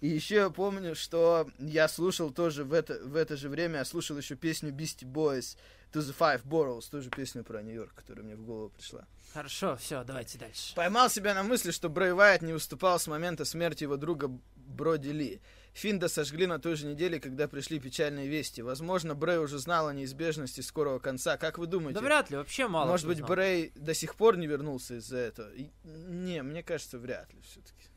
И 0.00 0.08
еще 0.08 0.34
я 0.36 0.50
помню, 0.50 0.96
что 0.96 1.48
я 1.58 1.86
слушал 1.86 2.30
тоже 2.30 2.64
в 2.64 2.72
это, 2.72 2.98
в 3.04 3.14
это 3.14 3.36
же 3.36 3.48
время, 3.48 3.78
я 3.78 3.84
слушал 3.84 4.16
еще 4.16 4.34
песню 4.34 4.72
Beastie 4.72 5.04
Boys 5.04 5.56
To 5.92 6.00
the 6.00 6.14
Five 6.18 6.42
Boroughs, 6.44 6.90
тоже 6.90 7.10
песню 7.10 7.44
про 7.44 7.62
Нью-Йорк, 7.62 7.94
которая 7.94 8.24
мне 8.24 8.34
в 8.34 8.44
голову 8.44 8.70
пришла. 8.70 9.06
Хорошо, 9.32 9.76
все, 9.76 10.04
давайте 10.04 10.38
дальше. 10.38 10.74
Поймал 10.74 11.10
себя 11.10 11.34
на 11.34 11.42
мысли, 11.42 11.70
что 11.70 11.88
Брэй 11.88 12.12
Вайт 12.12 12.42
не 12.42 12.52
уступал 12.52 12.98
с 12.98 13.06
момента 13.06 13.44
смерти 13.44 13.84
его 13.84 13.96
друга 13.96 14.30
Броди 14.66 15.12
Ли. 15.12 15.40
Финда 15.72 16.08
сожгли 16.08 16.46
на 16.46 16.60
той 16.60 16.76
же 16.76 16.86
неделе, 16.86 17.18
когда 17.18 17.48
пришли 17.48 17.80
печальные 17.80 18.28
вести. 18.28 18.62
Возможно, 18.62 19.16
Брэй 19.16 19.38
уже 19.38 19.58
знал 19.58 19.88
о 19.88 19.94
неизбежности 19.94 20.60
скорого 20.60 21.00
конца. 21.00 21.36
Как 21.36 21.58
вы 21.58 21.66
думаете? 21.66 21.98
Да 21.98 22.06
вряд 22.06 22.30
ли, 22.30 22.36
вообще 22.36 22.68
мало. 22.68 22.90
Может 22.90 23.08
быть, 23.08 23.18
знал. 23.18 23.28
Брэй 23.28 23.72
до 23.74 23.92
сих 23.92 24.14
пор 24.14 24.36
не 24.36 24.46
вернулся 24.46 24.94
из-за 24.98 25.16
этого? 25.16 25.50
Не, 25.84 26.42
мне 26.42 26.62
кажется, 26.62 26.98
вряд 26.98 27.32
ли 27.34 27.40
все-таки. 27.42 27.88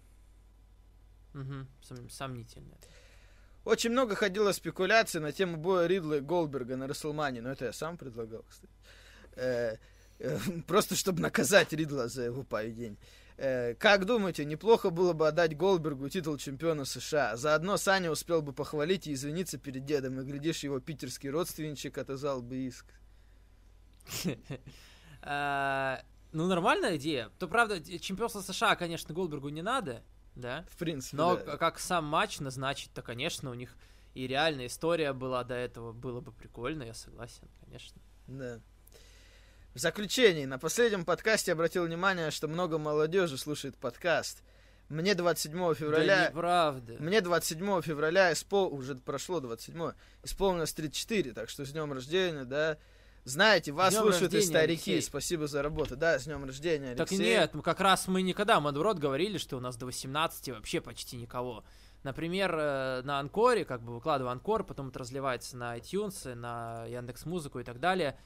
Угу, 1.36 1.68
сом- 1.84 2.10
сомнительно. 2.10 2.76
Очень 3.64 3.92
много 3.92 4.16
ходило 4.16 4.54
спекуляций 4.54 5.22
на 5.22 5.32
тему 5.32 5.58
боя 5.58 5.86
Ридла 5.88 6.16
и 6.16 6.22
Голдберга 6.22 6.78
на 6.78 6.88
Расселмане, 6.88 7.42
но 7.42 7.52
это 7.52 7.66
я 7.66 7.74
сам 7.74 7.98
предлагал, 7.98 8.44
кстати. 8.50 8.74
Э, 9.36 9.76
э, 10.20 10.40
просто 10.68 10.96
чтобы 10.96 11.22
наказать 11.22 11.74
Ридла 11.74 12.08
за 12.08 12.24
его 12.24 12.44
поведение. 12.44 12.98
Э, 13.38 13.76
как 13.76 14.06
думаете, 14.06 14.46
неплохо 14.46 14.90
было 14.90 15.14
бы 15.14 15.28
отдать 15.28 15.56
Голдбергу 15.56 16.10
титул 16.10 16.38
чемпиона 16.38 16.86
США? 16.86 17.36
Заодно 17.38 17.78
Саня 17.78 18.10
успел 18.10 18.42
бы 18.42 18.52
похвалить 18.52 19.06
и 19.06 19.14
извиниться 19.14 19.60
перед 19.60 19.86
дедом, 19.86 20.20
и, 20.20 20.24
глядишь, 20.24 20.64
его 20.64 20.80
питерский 20.80 21.30
родственничек 21.30 21.98
отозвал 21.98 22.42
бы 22.42 22.58
иск. 22.58 22.86
А, 25.30 26.04
ну, 26.32 26.46
нормальная 26.46 26.96
идея. 26.96 27.32
То, 27.38 27.48
правда, 27.48 27.82
чемпионство 28.00 28.40
США, 28.40 28.76
конечно, 28.76 29.14
Голдбергу 29.14 29.50
не 29.50 29.64
надо, 29.64 30.04
да? 30.36 30.64
В 30.70 30.78
принципе, 30.78 31.18
Но 31.18 31.36
как 31.36 31.80
сам 31.80 32.06
матч 32.06 32.40
назначить, 32.40 32.94
то, 32.94 33.02
конечно, 33.02 33.50
у 33.50 33.54
них 33.54 33.76
и 34.14 34.26
реальная 34.26 34.68
история 34.68 35.12
была 35.14 35.44
до 35.44 35.56
этого, 35.56 35.92
было 35.92 36.22
бы 36.22 36.32
прикольно, 36.32 36.84
я 36.84 36.94
согласен, 36.94 37.50
конечно. 37.66 38.00
Да. 38.28 38.62
В 39.78 39.80
заключении, 39.80 40.46
на 40.46 40.58
последнем 40.58 41.06
подкасте 41.06 41.52
обратил 41.52 41.86
внимание, 41.86 42.32
что 42.32 42.48
много 42.48 42.80
молодежи 42.80 43.38
слушает 43.38 43.78
подкаст. 43.78 44.42
Мне 44.90 45.14
27 45.14 45.76
февраля... 45.76 46.16
Да 46.16 46.28
неправда. 46.30 46.96
Мне 46.98 47.22
27 47.22 47.84
февраля 47.84 48.34
испол... 48.34 48.74
уже 48.74 48.96
прошло 48.96 49.40
27 49.40 49.92
исполнилось 50.24 50.74
34, 50.74 51.32
так 51.34 51.50
что 51.50 51.64
с 51.64 51.72
днем 51.74 51.94
рождения, 51.94 52.44
да. 52.44 52.80
Знаете, 53.24 53.72
вас 53.72 53.94
слушают 53.94 54.34
и 54.34 54.42
старики. 54.42 54.94
Алексей. 54.94 55.02
Спасибо 55.04 55.46
за 55.46 55.62
работу. 55.62 55.96
Да, 55.96 56.18
с 56.18 56.24
днем 56.24 56.44
рождения, 56.44 56.94
Алексей. 56.94 57.18
Так 57.18 57.26
нет, 57.28 57.54
мы 57.54 57.62
как 57.62 57.80
раз 57.80 58.08
мы 58.08 58.24
никогда, 58.24 58.60
мы 58.60 58.72
наоборот 58.72 58.98
говорили, 58.98 59.38
что 59.38 59.58
у 59.58 59.60
нас 59.60 59.76
до 59.76 59.86
18 59.86 60.56
вообще 60.56 60.82
почти 60.82 61.18
никого. 61.18 61.64
Например, 62.02 62.52
э, 62.58 63.02
на 63.04 63.20
Анкоре, 63.20 63.64
как 63.64 63.84
бы 63.84 63.94
выкладываю 63.94 64.32
Анкор, 64.32 64.64
потом 64.64 64.88
это 64.88 64.98
разливается 64.98 65.56
на 65.56 65.78
iTunes, 65.78 66.34
на 66.34 66.86
Яндекс 66.88 67.28
Музыку 67.28 67.60
и 67.60 67.64
так 67.64 67.80
далее. 67.80 68.18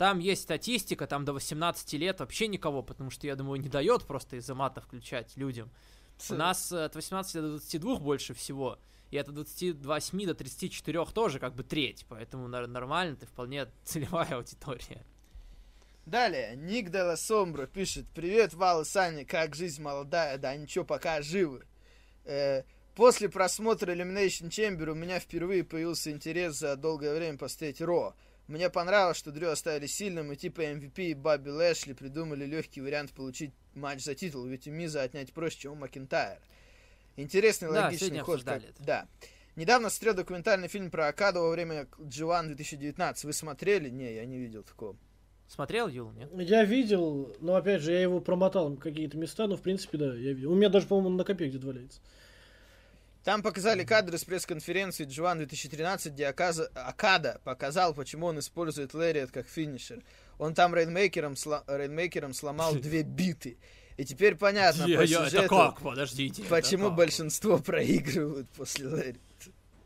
Там 0.00 0.18
есть 0.18 0.44
статистика, 0.44 1.06
там 1.06 1.26
до 1.26 1.34
18 1.34 1.92
лет 1.92 2.20
вообще 2.20 2.46
никого, 2.46 2.82
потому 2.82 3.10
что, 3.10 3.26
я 3.26 3.36
думаю, 3.36 3.60
не 3.60 3.68
дает 3.68 4.04
просто 4.04 4.36
из-за 4.36 4.54
мата 4.54 4.80
включать 4.80 5.36
людям. 5.36 5.70
У 6.30 6.34
нас 6.36 6.72
э, 6.72 6.86
от 6.86 6.94
18 6.94 7.34
до 7.34 7.48
22 7.50 7.98
больше 7.98 8.32
всего. 8.32 8.78
И 9.10 9.16
это 9.16 9.30
28 9.30 10.24
до 10.24 10.34
34 10.34 11.04
тоже 11.12 11.38
как 11.38 11.54
бы 11.54 11.64
треть. 11.64 12.06
Поэтому 12.08 12.48
нормально, 12.48 13.14
ты 13.14 13.26
вполне 13.26 13.66
целевая 13.84 14.36
аудитория. 14.36 15.04
Далее, 16.06 16.56
Ник 16.56 16.88
Де 16.88 17.02
Ла 17.02 17.18
Сомбро 17.18 17.66
пишет, 17.66 18.06
привет, 18.14 18.54
Вал 18.54 18.80
и 18.80 18.84
Саня, 18.86 19.26
как 19.26 19.54
жизнь 19.54 19.82
молодая, 19.82 20.38
да 20.38 20.56
ничего, 20.56 20.86
пока 20.86 21.20
живы. 21.20 21.66
Э, 22.24 22.62
после 22.94 23.28
просмотра 23.28 23.94
Elimination 23.94 24.48
Chamber 24.48 24.92
у 24.92 24.94
меня 24.94 25.20
впервые 25.20 25.62
появился 25.62 26.10
интерес 26.10 26.56
за 26.56 26.76
долгое 26.76 27.14
время 27.14 27.36
посмотреть 27.36 27.82
Ро. 27.82 28.14
Мне 28.50 28.68
понравилось, 28.68 29.16
что 29.16 29.30
Дрю 29.30 29.48
оставили 29.50 29.86
сильным, 29.86 30.32
и 30.32 30.36
типа 30.36 30.62
MVP 30.62 31.10
и 31.10 31.14
Бобби 31.14 31.50
Лэшли 31.50 31.92
придумали 31.92 32.44
легкий 32.44 32.80
вариант 32.80 33.12
получить 33.12 33.52
матч 33.74 34.02
за 34.02 34.16
титул, 34.16 34.44
ведь 34.44 34.66
у 34.66 34.72
Миза 34.72 35.02
отнять 35.02 35.32
проще, 35.32 35.60
чем 35.60 35.72
у 35.72 35.76
Макинтайра. 35.76 36.40
Интересный, 37.14 37.72
Да, 37.72 37.84
логичный 37.84 38.18
ход. 38.18 38.42
как- 38.42 38.64
это. 38.64 38.82
Да. 38.82 39.06
Недавно 39.54 39.88
смотрел 39.88 40.14
документальный 40.14 40.66
фильм 40.66 40.90
про 40.90 41.06
Акаду 41.06 41.42
во 41.42 41.50
время 41.50 41.86
G1 41.98 42.48
2019. 42.48 43.24
Вы 43.24 43.32
смотрели? 43.32 43.88
Не, 43.88 44.14
я 44.16 44.26
не 44.26 44.38
видел 44.38 44.64
такого. 44.64 44.96
Смотрел, 45.46 45.86
Юл, 45.86 46.10
нет? 46.10 46.28
Я 46.34 46.64
видел, 46.64 47.32
но 47.40 47.54
опять 47.54 47.82
же, 47.82 47.92
я 47.92 48.00
его 48.02 48.20
промотал 48.20 48.74
какие-то 48.76 49.16
места, 49.16 49.46
но 49.46 49.56
в 49.56 49.62
принципе, 49.62 49.96
да, 49.96 50.06
я 50.16 50.32
видел. 50.32 50.50
У 50.50 50.56
меня 50.56 50.70
даже, 50.70 50.88
по-моему, 50.88 51.16
на 51.16 51.22
копе 51.24 51.46
где-то 51.48 51.68
валяется. 51.68 52.00
Там 53.24 53.42
показали 53.42 53.84
кадры 53.84 54.16
с 54.16 54.24
пресс-конференции 54.24 55.06
G1 55.06 55.36
2013, 55.38 56.12
где 56.14 56.24
Аказа- 56.30 56.70
Акада 56.74 57.40
показал, 57.44 57.92
почему 57.94 58.26
он 58.26 58.38
использует 58.38 58.94
Лэриот 58.94 59.30
как 59.30 59.46
финишер. 59.46 60.02
Он 60.38 60.54
там 60.54 60.74
рейнмейкером, 60.74 61.34
сла- 61.34 61.62
рейнмейкером 61.66 62.32
сломал 62.32 62.74
две 62.76 63.02
биты. 63.02 63.58
И 63.98 64.04
теперь 64.06 64.36
понятно 64.36 64.84
по 64.84 65.06
сюжету, 65.06 65.76
Подождите. 65.82 66.42
почему 66.44 66.90
большинство 66.90 67.58
проигрывают 67.58 68.48
после 68.50 68.86
Лэри. 68.88 69.20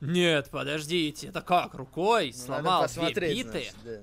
Нет, 0.00 0.50
подождите, 0.50 1.28
это 1.28 1.40
как? 1.40 1.74
Рукой 1.74 2.32
Ну, 2.36 2.44
сломал 2.44 2.86
две 2.86 3.12
биты? 3.12 3.50
значит, 3.50 3.74
да. 3.84 4.00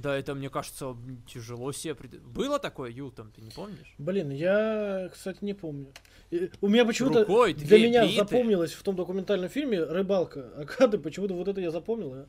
Да, 0.00 0.16
это, 0.16 0.34
мне 0.34 0.48
кажется, 0.50 0.96
тяжело 1.26 1.72
себе... 1.72 1.94
пред- 1.94 2.22
Было 2.22 2.58
такое, 2.58 2.90
Юл, 2.90 3.10
там, 3.10 3.30
ты 3.32 3.42
не 3.42 3.50
помнишь? 3.50 3.94
Блин, 3.98 4.30
я, 4.30 5.08
кстати, 5.12 5.38
не 5.44 5.54
помню. 5.54 5.92
И 6.30 6.50
У 6.60 6.68
меня 6.68 6.84
почему-то 6.84 7.20
Рукой 7.20 7.54
для 7.54 7.78
меня 7.78 8.04
биты. 8.06 8.16
запомнилось 8.16 8.72
в 8.72 8.82
том 8.82 8.96
документальном 8.96 9.48
фильме 9.48 9.82
рыбалка 9.82 10.50
Акады, 10.56 10.98
почему-то 10.98 11.34
вот 11.34 11.48
это 11.48 11.60
я 11.60 11.70
запомнил. 11.70 12.26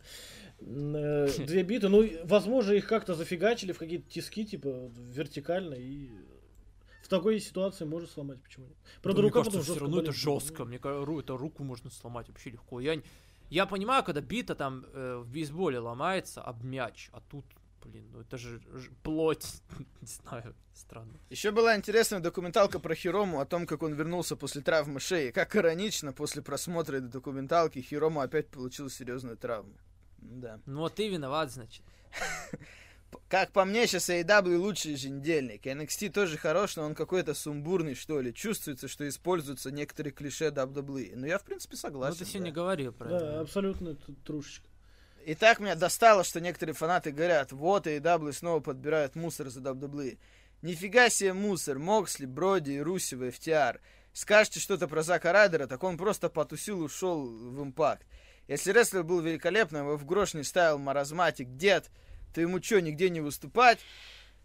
М, 0.60 0.96
э, 0.96 1.28
Две 1.48 1.64
биты, 1.64 1.88
ну, 1.90 2.08
возможно, 2.26 2.74
их 2.74 2.88
как-то 2.88 3.14
зафигачили 3.16 3.72
в 3.72 3.78
какие-то 3.78 4.10
тиски, 4.10 4.46
типа, 4.46 4.92
вертикально, 5.12 5.76
и 5.76 6.10
в 7.04 7.08
такой 7.08 7.40
ситуации 7.40 7.86
может 7.86 8.10
сломать, 8.12 8.42
почему 8.42 8.66
нет. 8.68 8.78
Правда, 9.02 9.22
Да, 9.22 9.24
мне 9.24 9.30
рука 9.30 9.40
кажется, 9.40 9.60
потом 9.60 9.74
все 9.76 9.80
равно 9.82 9.98
это 9.98 10.06
болит. 10.08 10.20
жестко. 10.22 10.66
Мне 10.66 10.80
кажется, 10.80 11.20
это 11.20 11.38
руку 11.38 11.64
можно 11.64 11.90
сломать 11.90 12.28
вообще 12.30 12.52
легко. 12.52 12.80
Я, 12.80 13.02
я 13.50 13.66
понимаю, 13.66 14.04
когда 14.04 14.22
бита 14.22 14.56
там 14.56 14.86
э, 14.94 15.18
в 15.18 15.30
бейсболе 15.30 15.80
ломается 15.80 16.42
об 16.42 16.64
мяч, 16.64 17.10
а 17.12 17.22
тут, 17.30 17.46
блин, 17.84 18.10
ну 18.12 18.22
это 18.22 18.38
же 18.38 18.60
ж- 18.60 18.90
плоть. 19.04 19.46
Не 20.02 20.08
знаю, 20.08 20.56
странно. 20.74 21.20
Еще 21.30 21.52
была 21.52 21.76
интересная 21.76 22.20
документалка 22.20 22.80
про 22.80 22.96
Хирому 22.96 23.40
о 23.40 23.46
том, 23.46 23.66
как 23.66 23.84
он 23.84 23.94
вернулся 23.94 24.36
после 24.36 24.62
травмы 24.62 25.00
шеи. 25.00 25.32
Как 25.32 25.56
иронично, 25.56 26.14
после 26.14 26.42
просмотра 26.42 26.98
этой 26.98 27.10
документалки 27.10 27.80
Хирому 27.80 28.22
опять 28.22 28.48
получил 28.50 28.90
серьезную 28.90 29.38
травму. 29.38 29.74
Да. 30.18 30.60
Ну 30.66 30.80
вот 30.82 30.96
ты 30.96 31.08
виноват, 31.10 31.52
значит. 31.52 31.84
Как 33.28 33.52
по 33.52 33.66
мне, 33.66 33.88
сейчас 33.88 34.10
AEW 34.10 34.56
лучший 34.58 34.94
еженедельник. 34.94 35.66
NXT 35.68 36.12
тоже 36.12 36.38
хорош, 36.38 36.78
но 36.78 36.84
он 36.84 36.96
какой-то 36.96 37.34
сумбурный, 37.34 37.94
что 37.94 38.22
ли. 38.22 38.34
Чувствуется, 38.34 38.88
что 38.88 39.08
используются 39.08 39.70
некоторые 39.70 40.14
клише 40.14 40.48
WWE. 40.48 41.14
Ну, 41.16 41.26
я, 41.26 41.38
в 41.38 41.44
принципе, 41.44 41.74
Ну 41.76 41.80
согласен. 41.80 42.20
ты 42.20 42.26
сегодня 42.26 42.52
да. 42.52 42.56
говорил 42.56 42.94
про 42.94 43.10
Да, 43.10 43.18
это. 43.18 43.42
абсолютно 43.42 43.96
т- 43.96 44.14
трушечка. 44.26 44.66
И 45.26 45.36
так 45.36 45.60
меня 45.60 45.76
достало, 45.76 46.24
что 46.24 46.40
некоторые 46.40 46.74
фанаты 46.76 47.12
говорят, 47.12 47.52
вот 47.52 47.88
AEW 47.88 48.34
снова 48.34 48.60
подбирают 48.60 49.16
мусор 49.16 49.50
за 49.50 49.60
WWE. 49.60 50.18
Нифига 50.62 51.10
себе 51.10 51.34
мусор, 51.34 51.80
Моксли, 51.80 52.26
Броди, 52.26 52.80
Русева, 52.80 53.30
FTR. 53.30 53.80
Скажете 54.14 54.60
что-то 54.60 54.88
про 54.88 55.04
Зака 55.04 55.32
Райдера, 55.32 55.68
так 55.68 55.84
он 55.84 55.98
просто 55.98 56.30
потусил 56.30 56.82
и 56.82 56.86
ушел 56.86 57.24
в 57.24 57.64
импакт. 57.64 58.06
Если 58.48 58.72
рестлер 58.72 59.04
был 59.04 59.22
великолепным, 59.22 59.88
его 59.88 59.98
в 59.98 60.06
грош 60.06 60.34
не 60.34 60.44
ставил 60.44 60.78
маразматик, 60.78 61.56
дед, 61.56 61.90
то 62.34 62.42
ему 62.42 62.62
что, 62.62 62.82
нигде 62.82 63.10
не 63.10 63.22
выступать? 63.22 63.80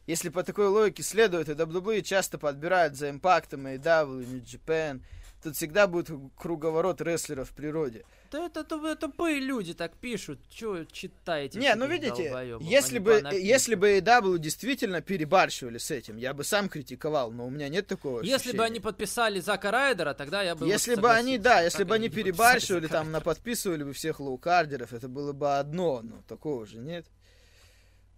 Если 0.06 0.28
по 0.28 0.44
такой 0.44 0.68
логике 0.68 1.02
следует, 1.02 1.48
и 1.48 1.52
WWE 1.52 2.02
часто 2.02 2.38
подбирают 2.38 2.94
за 2.94 3.10
импактом 3.10 3.66
AEW, 3.66 4.24
New 4.26 4.42
Japan, 4.42 5.02
тут 5.42 5.56
всегда 5.56 5.86
будет 5.86 6.10
круговорот 6.36 7.00
рестлеров 7.00 7.50
в 7.50 7.54
природе. 7.54 8.04
Да 8.36 8.44
это, 8.44 8.60
это, 8.60 8.76
это 8.76 8.96
тупые 8.96 9.40
люди 9.40 9.72
так 9.72 9.96
пишут. 9.96 10.38
Чё 10.50 10.84
читаете? 10.84 11.58
Не, 11.58 11.74
ну 11.74 11.86
видите, 11.86 12.30
если 12.60 12.98
бы, 12.98 13.22
если 13.32 13.74
бы 13.74 13.98
AEW 13.98 14.38
действительно 14.38 15.00
перебарщивали 15.00 15.78
с 15.78 15.90
этим, 15.90 16.18
я 16.18 16.34
бы 16.34 16.44
сам 16.44 16.68
критиковал, 16.68 17.32
но 17.32 17.46
у 17.46 17.50
меня 17.50 17.70
нет 17.70 17.86
такого 17.86 18.20
Если 18.20 18.54
бы 18.54 18.62
они 18.62 18.78
подписали 18.78 19.40
Зака 19.40 19.70
Райдера, 19.70 20.12
тогда 20.12 20.42
я 20.42 20.54
бы 20.54 20.66
вот 20.66 20.70
Если 20.70 20.96
бы 20.96 21.10
они, 21.10 21.38
да, 21.38 21.62
если 21.62 21.84
бы 21.84 21.94
они 21.94 22.10
перебарщивали, 22.10 22.88
там, 22.88 23.10
наподписывали 23.10 23.84
бы 23.84 23.94
всех 23.94 24.20
лоукардеров, 24.20 24.92
это 24.92 25.08
было 25.08 25.32
бы 25.32 25.56
одно, 25.56 26.02
но 26.02 26.22
такого 26.28 26.66
же 26.66 26.76
нет. 26.76 27.06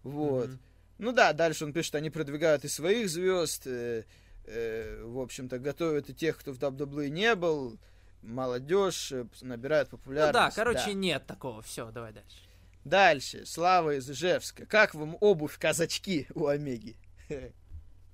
Вот. 0.02 0.48
Мгм. 0.48 0.58
Ну 0.98 1.12
да, 1.12 1.32
дальше 1.32 1.64
он 1.64 1.72
пишет, 1.72 1.94
они 1.94 2.10
продвигают 2.10 2.64
и 2.64 2.68
своих 2.68 3.08
звезд, 3.08 3.66
э, 3.66 4.02
э, 4.46 5.00
в 5.04 5.20
общем-то, 5.20 5.60
готовят 5.60 6.10
и 6.10 6.14
тех, 6.14 6.36
кто 6.38 6.52
в 6.52 6.58
WWE 6.58 7.08
не 7.08 7.36
был, 7.36 7.78
молодежь, 8.22 9.12
э, 9.12 9.26
набирают 9.42 9.90
Ну 9.92 9.98
популярность. 9.98 10.32
да, 10.34 10.50
короче, 10.50 10.94
нет 10.94 11.26
такого. 11.26 11.62
Все, 11.62 11.90
давай 11.90 12.12
дальше. 12.12 12.38
Дальше, 12.84 13.44
Слава 13.46 13.96
из 13.96 14.08
Ижевска. 14.10 14.64
Как 14.66 14.94
вам 14.94 15.16
обувь 15.20 15.58
казачки 15.58 16.26
у 16.34 16.46
Омеги? 16.46 16.96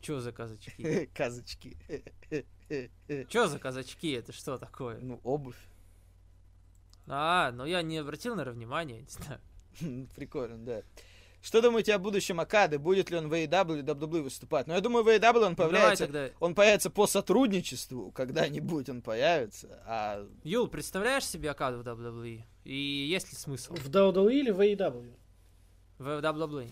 Чё 0.00 0.20
за 0.20 0.32
казачки? 0.32 1.06
Казачки. 1.14 1.76
Чё 3.28 3.46
за 3.46 3.58
казачки? 3.58 4.12
Это 4.12 4.32
что 4.32 4.58
такое? 4.58 4.98
Ну, 5.00 5.20
обувь. 5.22 5.56
А, 7.06 7.52
ну 7.52 7.64
я 7.66 7.82
не 7.82 7.98
обратил, 7.98 8.34
наверное, 8.34 8.56
внимания, 8.58 9.00
не 9.02 9.08
знаю. 9.08 9.40
Прикольно, 10.14 10.58
да. 10.58 10.82
Что 11.44 11.60
думаете 11.60 11.94
о 11.94 11.98
будущем 11.98 12.40
Акады? 12.40 12.78
Будет 12.78 13.10
ли 13.10 13.18
он 13.18 13.28
в 13.28 13.34
AEW 13.34 13.74
или 13.74 13.84
WWE 13.84 14.22
выступать? 14.22 14.66
Ну, 14.66 14.72
я 14.72 14.80
думаю, 14.80 15.04
в 15.04 15.08
AEW 15.08 15.36
он 15.36 15.50
Ну, 15.50 15.54
Давай 15.54 15.54
появляется... 15.54 16.06
тогда. 16.06 16.30
Он 16.40 16.54
появится 16.54 16.88
по 16.88 17.06
сотрудничеству, 17.06 18.10
когда-нибудь 18.12 18.88
он 18.88 19.02
появится, 19.02 19.82
а 19.84 20.26
Юл, 20.42 20.68
представляешь 20.68 21.26
себе 21.26 21.50
аккаунт 21.50 21.84
в 21.84 21.86
WWE? 21.86 22.44
И 22.64 22.74
есть 22.74 23.30
ли 23.30 23.36
смысл 23.36 23.74
В 23.74 23.90
WWE 23.90 24.32
или 24.32 24.50
в 24.50 24.60
AEW? 24.60 25.12
в 25.98 26.08
WWE? 26.08 26.70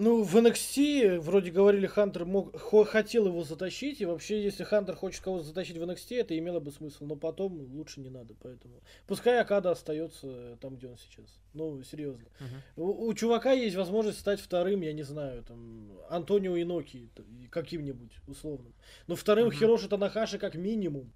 Ну, 0.00 0.22
в 0.22 0.36
NXT 0.36 1.18
вроде 1.18 1.50
говорили, 1.50 1.88
Хантер 1.88 2.24
мог, 2.24 2.56
хо- 2.56 2.84
хотел 2.84 3.26
его 3.26 3.42
затащить, 3.42 4.00
и 4.00 4.04
вообще, 4.06 4.40
если 4.40 4.62
Хантер 4.62 4.94
хочет 4.94 5.24
кого-то 5.24 5.44
затащить 5.44 5.76
в 5.76 5.82
NXT, 5.82 6.20
это 6.20 6.38
имело 6.38 6.60
бы 6.60 6.70
смысл, 6.70 7.04
но 7.04 7.16
потом 7.16 7.68
лучше 7.74 7.98
не 8.00 8.08
надо, 8.08 8.34
поэтому... 8.40 8.80
Пускай 9.08 9.40
Акада 9.40 9.72
остается 9.72 10.56
там, 10.60 10.76
где 10.76 10.86
он 10.86 10.96
сейчас. 10.98 11.26
Ну, 11.52 11.82
серьезно. 11.82 12.28
Мгм. 12.38 12.62
У, 12.76 13.08
у 13.08 13.14
чувака 13.14 13.50
есть 13.50 13.74
возможность 13.74 14.20
стать 14.20 14.40
вторым, 14.40 14.82
я 14.82 14.92
не 14.92 15.02
знаю, 15.02 15.42
там, 15.42 15.90
Антонио 16.08 16.54
Иноки, 16.54 17.10
каким-нибудь 17.50 18.12
условным. 18.28 18.74
Но 19.08 19.16
вторым 19.16 19.48
Мгм. 19.48 19.56
Хироши 19.56 19.88
Танахаши 19.88 20.38
как 20.38 20.54
минимум. 20.54 21.12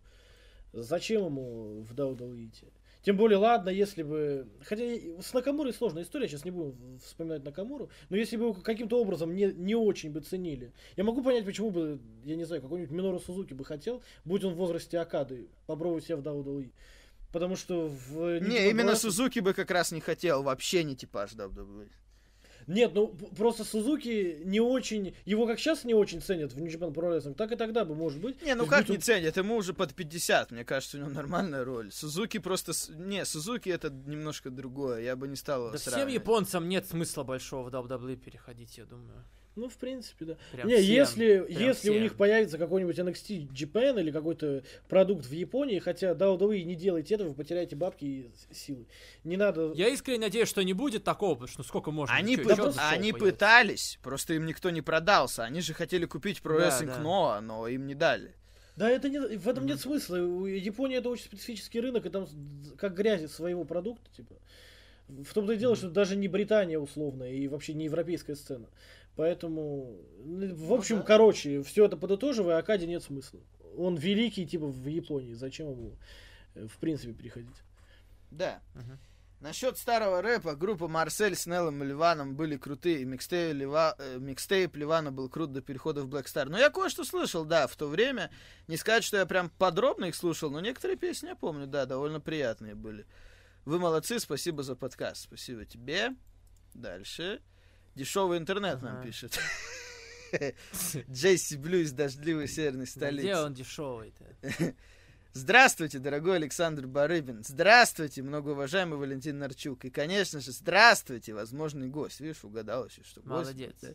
Зачем 0.72 1.26
ему 1.26 1.82
в 1.82 1.94
идти? 2.46 2.66
Тем 3.02 3.16
более, 3.16 3.38
ладно, 3.38 3.68
если 3.68 4.02
бы... 4.02 4.48
Хотя 4.64 4.82
с 5.20 5.34
Накамурой 5.34 5.72
сложная 5.72 6.04
история, 6.04 6.28
сейчас 6.28 6.44
не 6.44 6.52
будем 6.52 6.98
вспоминать 6.98 7.44
Накамуру, 7.44 7.90
но 8.08 8.16
если 8.16 8.36
бы 8.36 8.44
его 8.44 8.54
каким-то 8.54 9.00
образом 9.00 9.34
не, 9.34 9.52
не 9.52 9.74
очень 9.74 10.10
бы 10.10 10.20
ценили, 10.20 10.72
я 10.96 11.02
могу 11.02 11.22
понять, 11.22 11.44
почему 11.44 11.70
бы, 11.70 12.00
я 12.24 12.36
не 12.36 12.44
знаю, 12.44 12.62
какой-нибудь 12.62 12.92
Минору 12.92 13.18
Сузуки 13.18 13.54
бы 13.54 13.64
хотел, 13.64 14.02
будь 14.24 14.44
он 14.44 14.54
в 14.54 14.56
возрасте 14.56 14.98
Акады, 14.98 15.48
попробовать 15.66 16.04
себя 16.04 16.16
в 16.16 16.20
WWE. 16.20 16.72
Потому 17.32 17.56
что 17.56 17.88
в... 17.88 18.38
Не, 18.40 18.70
именно 18.70 18.94
Сузуки 18.94 19.40
бы 19.40 19.52
как 19.52 19.70
раз 19.70 19.90
не 19.90 20.00
хотел, 20.00 20.42
вообще 20.42 20.84
не 20.84 20.94
типаж 20.94 21.32
WWE. 21.32 21.88
Нет, 22.66 22.92
ну 22.94 23.08
просто 23.08 23.64
Сузуки 23.64 24.40
не 24.44 24.60
очень, 24.60 25.14
его 25.24 25.46
как 25.46 25.58
сейчас 25.58 25.84
не 25.84 25.94
очень 25.94 26.20
ценят 26.20 26.52
в 26.52 26.60
New 26.60 26.70
Japan 26.70 26.92
Pro 26.92 27.10
Wrestling, 27.10 27.34
так 27.34 27.52
и 27.52 27.56
тогда 27.56 27.84
бы, 27.84 27.94
может 27.94 28.20
быть. 28.20 28.42
Не, 28.42 28.54
ну 28.54 28.66
как 28.66 28.88
не 28.88 28.98
ценят, 28.98 29.36
ему 29.36 29.56
уже 29.56 29.74
под 29.74 29.94
50, 29.94 30.50
мне 30.52 30.64
кажется, 30.64 30.98
у 30.98 31.00
него 31.00 31.10
нормальная 31.10 31.64
роль. 31.64 31.90
Сузуки 31.92 32.38
просто... 32.38 32.72
Не, 32.90 33.24
Сузуки 33.24 33.68
это 33.68 33.90
немножко 33.90 34.50
другое, 34.50 35.02
я 35.02 35.16
бы 35.16 35.28
не 35.28 35.36
стал 35.36 35.70
Да 35.70 35.78
всем 35.78 36.08
японцам 36.08 36.68
нет 36.68 36.86
смысла 36.86 37.24
большого 37.24 37.68
в 37.68 37.74
WWE 37.74 38.16
переходить, 38.16 38.78
я 38.78 38.84
думаю. 38.84 39.24
Ну, 39.54 39.68
в 39.68 39.76
принципе, 39.76 40.24
да. 40.24 40.36
Прям 40.52 40.66
не, 40.66 40.76
всем, 40.76 40.86
если, 40.86 41.40
прям 41.40 41.60
если 41.60 41.90
у 41.90 41.92
всем. 41.92 42.02
них 42.02 42.14
появится 42.16 42.56
какой-нибудь 42.56 42.98
NXT 42.98 43.48
Japan 43.52 44.00
или 44.00 44.10
какой-то 44.10 44.62
продукт 44.88 45.26
в 45.26 45.32
Японии, 45.32 45.78
хотя 45.78 46.12
WWE 46.12 46.62
не 46.62 46.74
делайте 46.74 47.14
этого, 47.16 47.28
вы 47.28 47.34
потеряете 47.34 47.76
бабки 47.76 48.04
и 48.04 48.30
силы. 48.54 48.86
Не 49.24 49.36
надо... 49.36 49.72
Я 49.74 49.88
искренне 49.88 50.20
надеюсь, 50.20 50.48
что 50.48 50.62
не 50.62 50.72
будет 50.72 51.04
такого, 51.04 51.34
потому 51.34 51.48
что 51.48 51.62
сколько 51.64 51.90
можно. 51.90 52.14
Они, 52.14 52.36
Чё, 52.36 52.44
пы- 52.44 52.56
шоу 52.56 52.72
они 52.78 53.12
появится? 53.12 53.18
пытались, 53.18 53.98
просто 54.02 54.34
им 54.34 54.46
никто 54.46 54.70
не 54.70 54.80
продался. 54.80 55.44
Они 55.44 55.60
же 55.60 55.74
хотели 55.74 56.06
купить 56.06 56.40
Pro 56.42 56.58
Да, 56.58 56.68
Wrestling 56.68 56.86
да. 56.86 57.02
Noah, 57.02 57.40
но 57.40 57.68
им 57.68 57.86
не 57.86 57.94
дали. 57.94 58.34
Да, 58.76 58.88
это 58.88 59.10
не, 59.10 59.36
в 59.36 59.48
этом 59.48 59.66
нет 59.66 59.80
смысла. 59.80 60.16
У 60.16 60.46
Японии 60.46 60.96
это 60.96 61.10
очень 61.10 61.24
специфический 61.26 61.78
рынок, 61.80 62.06
и 62.06 62.08
там 62.08 62.26
как 62.78 62.94
грязи 62.94 63.26
своего 63.26 63.64
продукта, 63.64 64.08
типа. 64.16 64.34
В 65.08 65.34
том-то 65.34 65.52
и 65.52 65.56
дело, 65.58 65.76
что 65.76 65.90
даже 65.90 66.16
не 66.16 66.26
Британия 66.26 66.78
условная 66.78 67.32
и 67.32 67.46
вообще 67.48 67.74
не 67.74 67.84
европейская 67.84 68.34
сцена. 68.34 68.66
Поэтому, 69.16 70.00
ну, 70.24 70.54
в 70.54 70.72
общем, 70.72 70.98
да. 70.98 71.02
короче, 71.02 71.62
все 71.62 71.84
это 71.84 71.96
подытоживая, 71.96 72.58
Акаде 72.58 72.86
нет 72.86 73.02
смысла. 73.02 73.40
Он 73.76 73.96
великий, 73.96 74.46
типа, 74.46 74.66
в 74.66 74.86
Японии. 74.86 75.34
Зачем 75.34 75.70
ему, 75.70 75.98
э, 76.54 76.66
в 76.66 76.78
принципе, 76.78 77.12
переходить? 77.12 77.62
Да. 78.30 78.62
Мгм. 78.74 78.98
Насчет 79.42 79.76
старого 79.76 80.22
рэпа, 80.22 80.54
группа 80.54 80.86
Марсель 80.86 81.34
с 81.34 81.46
Неллом 81.46 81.82
и 81.82 81.86
Ливаном 81.88 82.36
были 82.36 82.56
крутые. 82.56 83.04
Микстейп, 83.04 83.56
Лива... 83.56 83.96
э, 83.98 84.18
микстейп 84.20 84.76
Ливана 84.76 85.10
был 85.10 85.28
крут 85.28 85.52
до 85.52 85.60
перехода 85.60 86.02
в 86.02 86.08
Black 86.08 86.26
Star. 86.26 86.44
Но 86.48 86.58
я 86.58 86.70
кое-что 86.70 87.04
слышал, 87.04 87.44
да, 87.44 87.66
в 87.66 87.74
то 87.74 87.88
время. 87.88 88.30
Не 88.68 88.76
сказать, 88.76 89.02
что 89.02 89.16
я 89.16 89.26
прям 89.26 89.50
подробно 89.50 90.04
их 90.04 90.14
слушал, 90.14 90.50
но 90.50 90.60
некоторые 90.60 90.96
песни 90.96 91.26
я 91.26 91.34
помню, 91.34 91.66
да, 91.66 91.86
довольно 91.86 92.20
приятные 92.20 92.76
были. 92.76 93.04
Вы 93.64 93.80
молодцы, 93.80 94.20
спасибо 94.20 94.62
за 94.62 94.76
подкаст. 94.76 95.24
Спасибо 95.24 95.64
тебе. 95.64 96.14
Дальше. 96.72 97.42
Дешевый 97.94 98.38
интернет 98.38 98.80
нам 98.82 99.02
пишет. 99.02 99.38
Джесси 101.10 101.56
Блю 101.56 101.80
из 101.80 101.92
дождливой 101.92 102.48
северной 102.48 102.86
столицы. 102.86 103.22
Где 103.22 103.36
он 103.36 103.54
дешевый-то? 103.54 104.74
Здравствуйте, 105.34 105.98
дорогой 105.98 106.36
Александр 106.36 106.86
Барыбин. 106.86 107.42
Здравствуйте, 107.42 108.22
многоуважаемый 108.22 108.98
Валентин 108.98 109.38
Нарчук. 109.38 109.84
И, 109.86 109.90
конечно 109.90 110.40
же, 110.40 110.52
здравствуйте, 110.52 111.32
возможный 111.32 111.88
гость. 111.88 112.20
Видишь, 112.20 112.44
угадал 112.44 112.86
еще, 112.86 113.02
что 113.02 113.20
гость. 113.20 113.30
Молодец. 113.30 113.74
да. 113.80 113.88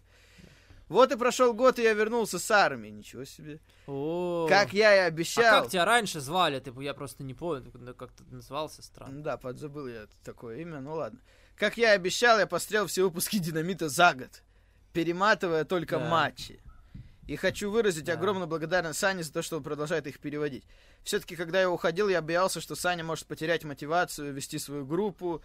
Вот 0.90 1.12
и 1.12 1.18
прошел 1.18 1.54
год, 1.54 1.80
и 1.80 1.84
я 1.84 1.94
вернулся 1.94 2.40
с 2.40 2.50
армии. 2.50 2.90
Ничего 2.90 3.26
себе. 3.26 3.60
О, 3.88 4.48
Как 4.50 4.74
я 4.74 4.96
и 4.96 5.00
а 5.00 5.06
обещал. 5.06 5.62
как 5.64 5.72
тебя 5.72 5.86
раньше 5.86 6.22
звали? 6.22 6.60
Ты, 6.60 6.72
я 6.82 6.94
просто 6.94 7.24
не 7.24 7.34
помню, 7.34 7.70
ты 7.72 7.94
как-то 7.94 8.24
назывался 8.32 8.82
странно. 8.82 9.14
Ну 9.18 9.22
Да, 9.22 9.38
подзабыл 9.38 9.88
я 9.88 10.08
такое 10.24 10.60
имя, 10.62 10.80
ну 10.80 10.94
ладно. 10.96 11.20
Как 11.58 11.78
я 11.78 11.94
и 11.94 11.96
обещал, 11.96 12.40
я 12.40 12.48
пострел 12.48 12.86
все 12.88 13.04
выпуски 13.04 13.38
«Динамита» 13.40 13.90
за 13.90 14.14
год, 14.14 14.44
перематывая 14.94 15.66
только 15.66 15.98
Да. 16.00 16.10
матчи. 16.10 16.60
И 17.28 17.36
хочу 17.36 17.70
выразить 17.72 18.06
Да. 18.06 18.14
огромную 18.14 18.48
благодарность 18.48 19.00
Сане 19.00 19.24
за 19.24 19.34
то, 19.34 19.42
что 19.42 19.58
он 19.58 19.64
продолжает 19.64 20.08
их 20.08 20.20
переводить. 20.20 20.64
Все-таки, 21.04 21.36
когда 21.36 21.60
я 21.60 21.70
уходил, 21.70 22.08
я 22.10 22.22
боялся, 22.22 22.62
что 22.62 22.76
Саня 22.76 23.04
может 23.04 23.26
потерять 23.28 23.64
мотивацию, 23.66 24.34
вести 24.34 24.60
свою 24.60 24.86
группу. 24.86 25.42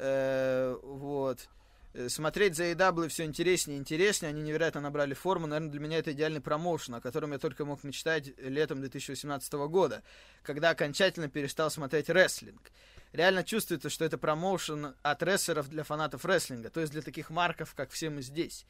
э, 0.00 0.78
вот. 0.82 1.48
Э, 1.92 2.08
Смотреть 2.08 2.54
за 2.54 2.64
AW 2.70 3.08
все 3.08 3.24
интереснее 3.24 3.76
и 3.78 3.80
интереснее. 3.80 4.30
Они 4.30 4.40
невероятно 4.42 4.80
набрали 4.80 5.12
форму. 5.12 5.48
Наверное, 5.48 5.72
для 5.72 5.80
меня 5.80 5.98
это 5.98 6.12
идеальный 6.12 6.40
промоушен, 6.40 6.94
о 6.94 7.00
котором 7.00 7.32
я 7.32 7.38
только 7.38 7.64
мог 7.64 7.82
мечтать 7.82 8.32
летом 8.38 8.78
2018 8.80 9.52
года, 9.68 10.04
когда 10.44 10.70
окончательно 10.70 11.28
перестал 11.28 11.68
смотреть 11.70 12.08
рестлинг. 12.10 12.70
Реально 13.12 13.42
чувствуется, 13.44 13.90
что 13.90 14.04
это 14.04 14.18
промоушен 14.18 14.94
от 15.02 15.22
рестлеров 15.22 15.68
для 15.68 15.82
фанатов 15.84 16.24
рестлинга, 16.24 16.70
то 16.70 16.80
есть 16.80 16.92
для 16.92 17.02
таких 17.02 17.30
марков, 17.30 17.74
как 17.74 17.90
все 17.90 18.10
мы 18.10 18.22
здесь. 18.22 18.64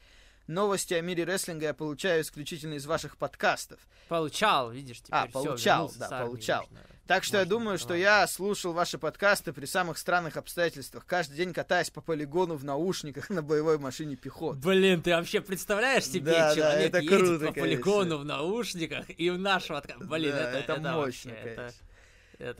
Новости 0.47 0.93
о 0.95 1.01
мире 1.01 1.25
рестлинга 1.25 1.65
я 1.67 1.73
получаю 1.75 2.21
исключительно 2.23 2.73
из 2.75 2.85
ваших 2.87 3.17
подкастов. 3.17 3.79
Получал, 4.07 4.71
видишь, 4.71 4.97
теперь 4.99 5.11
А, 5.11 5.27
получал, 5.27 5.77
вернулся 5.83 5.99
да, 5.99 6.07
армии, 6.11 6.27
получал. 6.27 6.61
можно- 6.63 6.79
Так 7.05 7.23
что 7.23 7.37
я 7.37 7.41
Можно, 7.43 7.49
думаю, 7.49 7.77
что 7.79 7.87
давай. 7.89 8.01
я 8.01 8.27
слушал 8.27 8.71
ваши 8.73 8.97
подкасты 8.99 9.51
при 9.51 9.65
самых 9.65 9.97
странных 9.97 10.37
обстоятельствах. 10.37 11.05
Каждый 11.07 11.37
день 11.37 11.53
катаясь 11.53 11.89
по 11.89 12.01
полигону 12.01 12.55
в 12.55 12.63
наушниках 12.63 13.29
на 13.31 13.41
боевой 13.41 13.77
машине 13.79 14.15
пехоты. 14.15 14.59
Блин, 14.59 15.01
ты 15.01 15.15
вообще 15.15 15.41
представляешь 15.41 16.05
себе, 16.05 16.31
Да, 16.31 16.49
да, 16.49 16.55
человек 16.55 16.89
это 16.89 16.97
едет 16.99 17.17
круто, 17.17 17.33
по 17.47 17.53
конечно. 17.53 17.61
полигону 17.61 18.17
в 18.19 18.25
наушниках 18.25 19.05
и 19.09 19.29
в 19.31 19.37
отка- 19.39 19.97
Блин, 20.03 20.31
Да, 20.31 20.37
это, 20.49 20.57
это 20.59 20.73
это 20.73 20.81
мощно, 20.81 20.97
вообще, 20.97 21.29
конечно. 21.29 21.61
это 21.61 21.73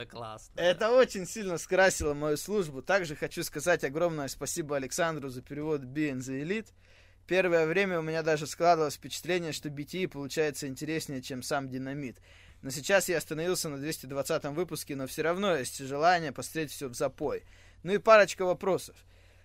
классно. 0.06 0.60
Это 0.60 0.92
очень 0.92 1.26
сильно 1.26 1.58
скрасило 1.58 2.14
мою 2.14 2.38
службу. 2.38 2.82
Также 2.82 3.16
хочу 3.16 3.44
сказать 3.44 3.84
огромное 3.84 4.28
спасибо 4.28 4.76
Александру 4.76 5.30
за 5.30 5.42
перевод 5.42 5.82
the 5.82 6.44
Elite. 6.44 6.68
Первое 7.28 7.66
время 7.68 8.00
у 8.00 8.02
меня 8.02 8.24
даже 8.24 8.48
складывалось 8.48 8.96
впечатление, 8.96 9.52
что 9.52 9.70
BTE 9.70 10.08
получается 10.08 10.68
интереснее, 10.68 11.22
чем 11.22 11.44
сам 11.44 11.70
Динамит. 11.70 12.18
Но 12.62 12.72
сейчас 12.72 13.08
я 13.08 13.18
остановился 13.18 13.70
на 13.70 13.78
220 13.78 14.46
выпуске, 14.46 14.96
но 14.96 15.08
все 15.08 15.22
равно 15.22 15.56
есть 15.56 15.78
желание 15.78 16.32
посмотреть 16.32 16.72
все 16.72 16.90
в 16.90 16.96
запой. 16.96 17.46
Ну 17.84 17.94
и 17.94 18.00
парочка 18.00 18.46
вопросов. 18.46 18.96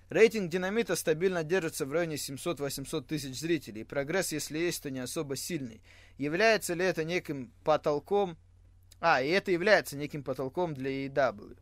Рейтинг 0.09 0.51
Динамита 0.51 0.97
стабильно 0.97 1.45
держится 1.45 1.87
в 1.87 1.93
районе 1.93 2.17
700-800 2.17 3.03
тысяч 3.03 3.39
зрителей, 3.39 3.85
прогресс, 3.85 4.33
если 4.33 4.59
есть, 4.59 4.83
то 4.83 4.91
не 4.91 5.01
особо 5.01 5.37
сильный. 5.37 5.81
Является 6.19 6.75
ли 6.75 6.85
это 6.85 7.05
неким 7.05 7.53
потолком 7.65 8.37
а, 9.01 9.23
и 9.23 9.29
это 9.29 9.51
является 9.51 9.97
неким 9.97 10.23
потолком 10.23 10.75
для 10.75 11.07
AEW. 11.07 11.57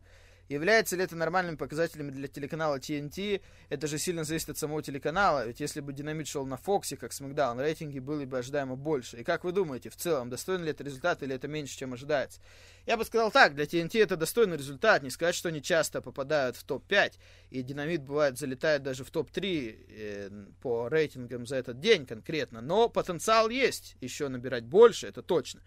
Является 0.49 0.97
ли 0.97 1.03
это 1.03 1.15
нормальным 1.15 1.57
показателем 1.57 2.11
для 2.11 2.27
телеканала 2.27 2.77
TNT? 2.77 3.41
Это 3.69 3.87
же 3.87 3.97
сильно 3.97 4.25
зависит 4.25 4.49
от 4.49 4.57
самого 4.57 4.83
телеканала, 4.83 5.47
ведь 5.47 5.61
если 5.61 5.79
бы 5.79 5.93
Динамит 5.93 6.27
шел 6.27 6.45
на 6.45 6.57
Фоксе, 6.57 6.97
как 6.97 7.13
Смакдаун, 7.13 7.59
рейтинги 7.59 7.99
были 7.99 8.25
бы 8.25 8.37
ожидаемо 8.37 8.75
больше. 8.75 9.17
И 9.17 9.23
как 9.23 9.45
вы 9.45 9.53
думаете, 9.53 9.89
в 9.89 9.95
целом, 9.95 10.29
достойный 10.29 10.65
ли 10.65 10.71
это 10.71 10.83
результат 10.83 11.23
или 11.23 11.33
это 11.33 11.47
меньше, 11.47 11.77
чем 11.77 11.93
ожидается? 11.93 12.41
Я 12.85 12.97
бы 12.97 13.05
сказал 13.05 13.31
так, 13.31 13.55
для 13.55 13.63
TNT 13.63 14.03
это 14.03 14.17
достойный 14.17 14.57
результат, 14.57 15.01
не 15.01 15.09
сказать, 15.09 15.33
что 15.33 15.47
они 15.47 15.61
часто 15.61 16.01
попадают 16.01 16.57
в 16.57 16.63
топ-5, 16.65 17.13
и 17.49 17.61
Динамит 17.61 18.03
бывает 18.03 18.37
залетает 18.37 18.83
даже 18.83 19.05
в 19.05 19.11
топ-3 19.11 19.85
э, 19.87 20.29
по 20.61 20.89
рейтингам 20.89 21.47
за 21.47 21.55
этот 21.55 21.79
день 21.79 22.05
конкретно, 22.05 22.59
но 22.59 22.89
потенциал 22.89 23.49
есть 23.49 23.95
еще 24.01 24.27
набирать 24.27 24.65
больше, 24.65 25.07
это 25.07 25.21
точно. 25.21 25.61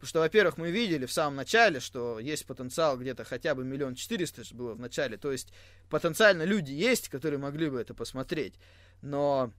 Потому 0.00 0.08
что, 0.08 0.20
во-первых, 0.20 0.56
мы 0.56 0.70
видели 0.70 1.04
в 1.04 1.12
самом 1.12 1.36
начале, 1.36 1.78
что 1.78 2.18
есть 2.18 2.46
потенциал 2.46 2.96
где-то 2.96 3.24
хотя 3.24 3.54
бы 3.54 3.64
миллион 3.64 3.96
четыреста 3.96 4.42
было 4.54 4.72
в 4.72 4.80
начале. 4.80 5.18
То 5.18 5.30
есть 5.30 5.52
потенциально 5.90 6.42
люди 6.44 6.72
есть, 6.72 7.10
которые 7.10 7.38
могли 7.38 7.68
бы 7.68 7.78
это 7.78 7.92
посмотреть. 7.92 8.54
Но 9.02 9.52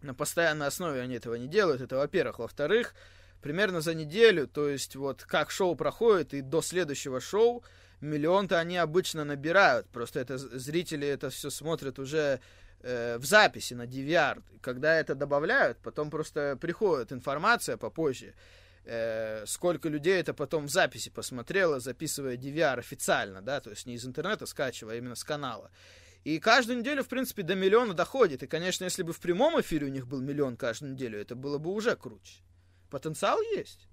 на 0.00 0.14
постоянной 0.14 0.68
основе 0.68 1.00
они 1.00 1.16
этого 1.16 1.34
не 1.34 1.48
делают. 1.48 1.80
Это, 1.80 1.96
во-первых. 1.96 2.38
Во-вторых, 2.38 2.94
примерно 3.42 3.80
за 3.80 3.94
неделю, 3.94 4.46
то 4.46 4.68
есть 4.68 4.94
вот 4.94 5.24
как 5.24 5.50
шоу 5.50 5.74
проходит 5.74 6.34
и 6.34 6.40
до 6.40 6.62
следующего 6.62 7.20
шоу, 7.20 7.64
миллион-то 8.00 8.60
они 8.60 8.76
обычно 8.76 9.24
набирают. 9.24 9.88
Просто 9.88 10.20
это 10.20 10.38
зрители 10.38 11.08
это 11.08 11.30
все 11.30 11.50
смотрят 11.50 11.98
уже 11.98 12.38
э, 12.82 13.18
в 13.18 13.24
записи 13.24 13.74
на 13.74 13.86
DVR. 13.86 14.40
Когда 14.60 14.94
это 14.94 15.16
добавляют, 15.16 15.78
потом 15.78 16.10
просто 16.10 16.56
приходит 16.60 17.12
информация 17.12 17.76
попозже, 17.76 18.34
э, 18.88 19.44
сколько 19.46 19.88
людей 19.88 20.18
это 20.18 20.32
потом 20.32 20.66
в 20.66 20.70
записи 20.70 21.10
посмотрело, 21.10 21.78
записывая 21.78 22.36
DVR 22.36 22.78
официально, 22.78 23.42
да, 23.42 23.60
то 23.60 23.70
есть 23.70 23.86
не 23.86 23.94
из 23.94 24.06
интернета 24.06 24.46
скачивая, 24.46 24.94
а 24.94 24.96
именно 24.96 25.14
с 25.14 25.24
канала. 25.24 25.70
И 26.24 26.38
каждую 26.40 26.78
неделю, 26.78 27.04
в 27.04 27.08
принципе, 27.08 27.42
до 27.42 27.54
миллиона 27.54 27.94
доходит. 27.94 28.42
И, 28.42 28.46
конечно, 28.46 28.84
если 28.84 29.02
бы 29.02 29.12
в 29.12 29.20
прямом 29.20 29.60
эфире 29.60 29.86
у 29.86 29.90
них 29.90 30.06
был 30.06 30.20
миллион 30.20 30.56
каждую 30.56 30.92
неделю, 30.92 31.18
это 31.18 31.36
было 31.36 31.58
бы 31.58 31.70
уже 31.70 31.96
круче. 31.96 32.42
Потенциал 32.90 33.40
есть. 33.54 33.88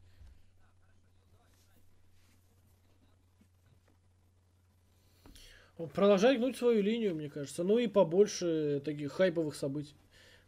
Продолжай 5.93 6.37
гнуть 6.37 6.57
свою 6.57 6.81
линию, 6.81 7.15
мне 7.15 7.29
кажется. 7.29 7.63
Ну 7.63 7.77
и 7.77 7.87
побольше 7.87 8.81
таких 8.83 9.11
хайповых 9.11 9.55
событий. 9.55 9.95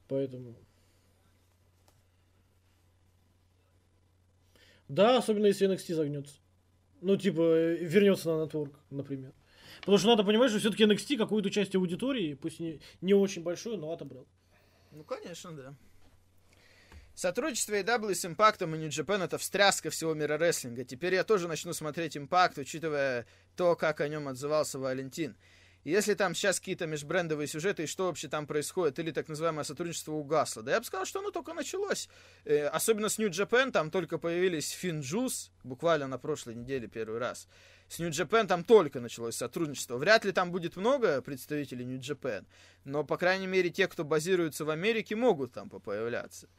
Поэтому... 0.08 0.56
Да, 4.88 5.18
особенно 5.18 5.48
если 5.48 5.70
NXT 5.70 5.96
загнется. 5.96 6.36
Ну, 7.02 7.18
типа, 7.18 7.42
э, 7.42 7.76
вернется 7.76 8.30
на 8.30 8.44
нетворк, 8.44 8.74
например. 8.90 9.34
Потому 9.82 9.98
что 9.98 10.08
надо 10.08 10.24
понимать, 10.24 10.50
что 10.50 10.60
все-таки 10.60 10.86
NXT 10.86 11.18
какую-то 11.18 11.50
часть 11.50 11.76
аудитории, 11.76 12.34
пусть 12.34 12.60
не, 12.60 12.80
не 13.02 13.14
очень 13.14 13.44
большую, 13.44 13.78
но 13.78 13.92
отобрал. 13.92 14.28
Ну, 14.92 15.04
конечно, 15.04 15.52
да. 15.52 15.76
Сотрудничество 17.14 17.74
AW 17.74 18.14
с 18.14 18.26
Импактом 18.26 18.76
и 18.76 18.78
New 18.78 18.90
Japan 18.90 19.24
это 19.24 19.38
встряска 19.38 19.90
всего 19.90 20.14
мира 20.14 20.38
рестлинга. 20.38 20.84
Теперь 20.84 21.16
я 21.16 21.24
тоже 21.24 21.48
начну 21.48 21.74
смотреть 21.74 22.16
Импакт, 22.16 22.58
учитывая 22.60 23.26
то, 23.56 23.76
как 23.76 24.02
о 24.02 24.08
нем 24.08 24.28
отзывался 24.28 24.78
Валентин. 24.78 25.36
Если 25.88 26.16
там 26.16 26.36
сейчас 26.36 26.60
какие-то 26.60 26.86
межбрендовые 26.86 27.48
сюжеты, 27.48 27.84
и 27.84 27.88
что 27.88 28.08
вообще 28.08 28.28
там 28.28 28.46
происходит, 28.46 29.00
или 29.00 29.12
так 29.12 29.30
называемое 29.30 29.64
сотрудничество 29.64 30.12
угасло. 30.12 30.62
Да 30.62 30.74
я 30.74 30.80
бы 30.82 30.86
сказал, 30.86 31.06
что 31.06 31.20
оно 31.20 31.32
только 31.32 31.54
началось. 31.54 32.10
Э, 32.44 32.68
особенно 32.68 33.08
с 33.08 33.18
New 33.18 33.30
Japan, 33.30 33.72
там 33.72 33.90
только 33.90 34.18
появились 34.18 34.70
Финджус, 34.72 35.50
буквально 35.64 36.08
на 36.08 36.18
прошлой 36.18 36.56
неделе 36.56 36.90
первый 36.90 37.20
раз. 37.20 37.48
С 37.88 38.00
New 38.00 38.10
Japan 38.10 38.48
там 38.48 38.66
только 38.66 39.00
началось 39.00 39.38
сотрудничество. 39.38 39.96
Вряд 39.96 40.26
ли 40.26 40.34
там 40.34 40.52
будет 40.52 40.76
много 40.76 41.22
представителей 41.22 41.86
New 41.86 42.00
Japan, 42.00 42.46
но, 42.84 43.06
по 43.06 43.16
крайней 43.16 43.48
мере, 43.48 43.70
те, 43.70 43.88
кто 43.88 44.04
базируется 44.04 44.66
в 44.66 44.70
Америке, 44.70 45.16
могут 45.16 45.54
там 45.54 45.70
появляться. 45.70 46.50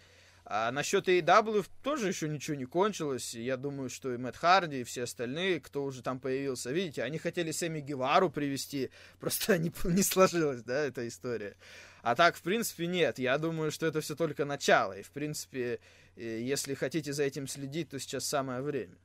А 0.51 0.73
насчет 0.73 1.07
AEW 1.09 1.67
тоже 1.83 2.09
еще 2.09 2.27
ничего 2.27 2.57
не 2.57 2.65
кончилось. 2.65 3.35
Я 3.35 3.59
думаю, 3.59 3.91
что 3.91 4.15
и 4.15 4.17
Мэтт 4.17 4.39
Харди, 4.39 4.81
и 4.81 4.85
все 4.85 5.03
остальные, 5.03 5.61
кто 5.61 5.85
уже 5.85 6.03
там 6.03 6.19
появился, 6.19 6.73
видите, 6.73 7.03
они 7.03 7.19
хотели 7.19 7.51
Сэмми 7.51 7.81
Гевару 7.81 8.31
привести, 8.31 8.91
просто 9.21 9.59
не, 9.59 9.71
не 9.85 10.03
сложилась, 10.03 10.63
да, 10.63 10.79
эта 10.87 11.07
история. 11.07 11.55
А 12.01 12.15
так, 12.15 12.35
в 12.35 12.41
принципе, 12.41 12.87
нет. 12.87 13.19
Я 13.19 13.37
думаю, 13.37 13.71
что 13.71 13.85
это 13.85 14.01
все 14.01 14.17
только 14.17 14.47
начало. 14.47 14.99
И, 14.99 15.03
в 15.03 15.11
принципе, 15.11 15.81
если 16.17 16.73
хотите 16.73 17.13
за 17.13 17.25
этим 17.25 17.47
следить, 17.47 17.91
то 17.91 17.99
сейчас 17.99 18.25
самое 18.25 18.63
время. 18.63 18.97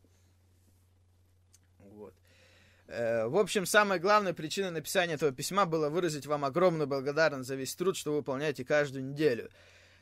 Вот. 1.79 2.13
Э, 2.87 3.25
в 3.27 3.35
общем, 3.35 3.65
самой 3.65 3.99
главной 3.99 4.33
причиной 4.33 4.71
написания 4.71 5.15
этого 5.15 5.33
письма 5.33 5.65
было 5.65 5.89
выразить 5.89 6.25
вам 6.25 6.45
огромную 6.45 6.87
благодарность 6.87 7.49
за 7.49 7.55
весь 7.55 7.75
труд, 7.75 7.97
что 7.97 8.11
вы 8.11 8.17
выполняете 8.19 8.63
каждую 8.63 9.03
неделю. 9.03 9.49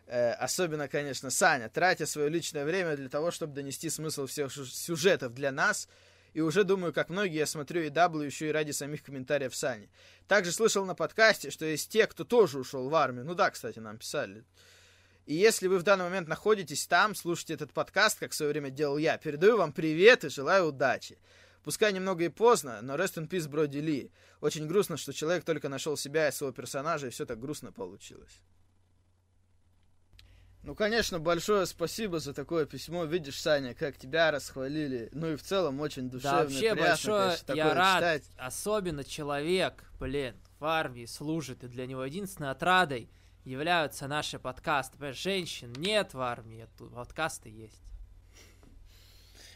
Э, 0.08 0.34
особенно, 0.34 0.88
конечно, 0.88 1.30
Саня, 1.30 1.70
тратя 1.70 2.06
свое 2.06 2.30
личное 2.30 2.66
время 2.66 2.98
для 2.98 3.10
того, 3.10 3.32
чтобы 3.32 3.54
донести 3.54 3.90
смысл 3.90 4.26
всех 4.26 4.52
сюжетов 4.52 5.34
для 5.34 5.52
нас. 5.52 5.88
И 6.34 6.42
уже 6.42 6.64
думаю, 6.64 6.94
как 6.94 7.10
многие, 7.10 7.40
я 7.40 7.46
смотрю 7.46 7.82
и 7.82 7.90
W 7.90 8.26
еще 8.26 8.50
и 8.50 8.52
ради 8.52 8.72
самих 8.72 9.04
комментариев 9.04 9.56
Сани. 9.56 9.90
Также 10.28 10.52
слышал 10.52 10.86
на 10.86 10.96
подкасте, 10.96 11.52
что 11.52 11.66
есть 11.66 11.90
те, 11.90 12.08
кто 12.08 12.24
тоже 12.24 12.60
ушел 12.60 12.90
в 12.90 12.96
армию. 12.96 13.26
Ну 13.26 13.36
да, 13.36 13.50
кстати, 13.52 13.80
нам 13.80 13.98
писали. 13.98 14.46
И 15.26 15.36
если 15.36 15.68
вы 15.68 15.78
в 15.78 15.84
данный 15.84 16.06
момент 16.06 16.28
находитесь 16.28 16.88
там, 16.88 17.16
слушаете 17.16 17.54
этот 17.54 17.74
подкаст, 17.74 18.20
как 18.20 18.32
в 18.32 18.36
свое 18.36 18.52
время 18.52 18.70
делал 18.70 18.98
я, 18.98 19.18
передаю 19.18 19.58
вам 19.58 19.72
привет 19.72 20.24
и 20.24 20.30
желаю 20.30 20.68
удачи. 20.68 21.18
Пускай 21.64 21.94
немного 21.94 22.24
и 22.24 22.30
поздно, 22.30 22.80
но 22.82 22.96
rest 22.96 23.16
in 23.16 23.28
peace 23.28 23.48
Броди 23.48 23.82
Ли. 23.82 24.12
Очень 24.40 24.68
грустно, 24.68 24.98
что 24.98 25.14
человек 25.14 25.44
только 25.44 25.70
нашел 25.70 25.96
себя 25.96 26.30
и 26.30 26.32
своего 26.32 26.54
персонажа, 26.54 27.08
и 27.08 27.12
все 27.12 27.26
так 27.26 27.40
грустно 27.40 27.72
получилось. 27.72 28.42
Ну, 30.64 30.76
конечно, 30.76 31.20
большое 31.20 31.66
спасибо 31.66 32.20
за 32.20 32.34
такое 32.34 32.66
письмо. 32.66 33.06
Видишь, 33.06 33.42
Саня, 33.42 33.74
как 33.74 33.98
тебя 33.98 34.30
расхвалили. 34.30 35.10
Ну 35.12 35.34
и 35.34 35.36
в 35.36 35.42
целом 35.42 35.80
очень 35.80 36.10
душевно. 36.10 36.38
Да, 36.38 36.44
вообще 36.44 36.60
приятно, 36.60 36.84
большое, 36.84 37.38
конечно, 37.48 37.54
я 37.54 37.74
рад. 37.74 37.98
Читать. 37.98 38.24
Особенно 38.38 39.04
человек, 39.04 39.84
блин, 40.00 40.36
в 40.60 40.66
армии 40.66 41.06
служит, 41.06 41.64
и 41.64 41.68
для 41.68 41.88
него 41.88 42.06
единственной 42.06 42.52
отрадой 42.52 43.10
являются 43.44 44.08
наши 44.08 44.38
подкасты. 44.38 44.98
Понимаешь, 44.98 45.20
женщин 45.20 45.74
нет 45.78 46.14
в 46.14 46.22
армии, 46.22 46.68
тут 46.78 46.94
подкасты 46.94 47.50
есть. 47.50 47.82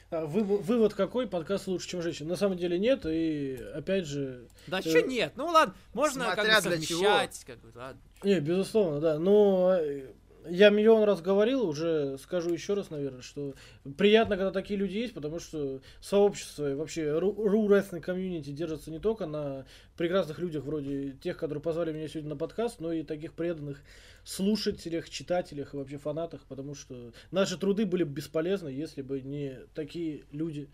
А, 0.10 0.26
вывод 0.26 0.96
какой? 0.96 1.28
Подкаст 1.28 1.68
лучше, 1.68 1.88
чем 1.88 2.02
женщин. 2.02 2.28
На 2.28 2.36
самом 2.36 2.58
деле 2.58 2.80
нет, 2.80 3.06
и 3.06 3.56
опять 3.76 4.06
же... 4.06 4.48
Да 4.66 4.80
э... 4.80 4.82
что 4.82 5.02
нет? 5.02 5.34
Ну 5.36 5.46
ладно, 5.48 5.76
можно 5.94 6.26
Смотря 6.26 6.56
как 6.56 6.64
бы 6.64 6.70
совмещать. 6.72 7.44
Как 7.46 7.60
бы, 7.60 7.72
ладно. 7.76 8.02
Не, 8.24 8.40
безусловно, 8.40 9.00
да. 9.00 9.20
Но 9.20 9.76
э, 9.80 10.14
я 10.50 10.70
миллион 10.70 11.04
раз 11.04 11.22
говорил, 11.22 11.68
уже 11.68 12.18
скажу 12.18 12.52
еще 12.52 12.74
раз, 12.74 12.90
наверное, 12.90 13.22
что 13.22 13.56
приятно, 13.98 14.38
когда 14.38 14.52
такие 14.52 14.78
люди 14.78 14.98
есть, 14.98 15.14
потому 15.14 15.40
что 15.40 15.82
сообщество 16.02 16.72
и 16.72 16.76
вообще 16.76 17.18
ру 17.18 17.68
рестлинг 17.68 18.04
комьюнити 18.04 18.52
держится 18.52 18.92
не 18.92 19.00
только 19.00 19.26
на 19.26 19.66
прекрасных 19.98 20.40
людях 20.40 20.64
вроде 20.64 21.12
тех, 21.22 21.38
которые 21.38 21.62
позвали 21.62 21.94
меня 21.94 22.08
сегодня 22.08 22.32
на 22.32 22.38
подкаст, 22.38 22.80
но 22.80 22.92
и 22.92 23.04
таких 23.04 23.34
преданных 23.34 23.82
слушателях, 24.24 25.10
читателях 25.10 25.74
и 25.74 25.78
вообще 25.78 25.98
фанатах, 25.98 26.42
потому 26.48 26.76
что 26.76 27.14
наши 27.32 27.58
труды 27.58 27.86
были 27.86 28.04
бы 28.04 28.14
бесполезны, 28.14 28.70
если 28.70 29.02
бы 29.02 29.22
не 29.22 29.60
такие 29.74 30.24
люди, 30.32 30.70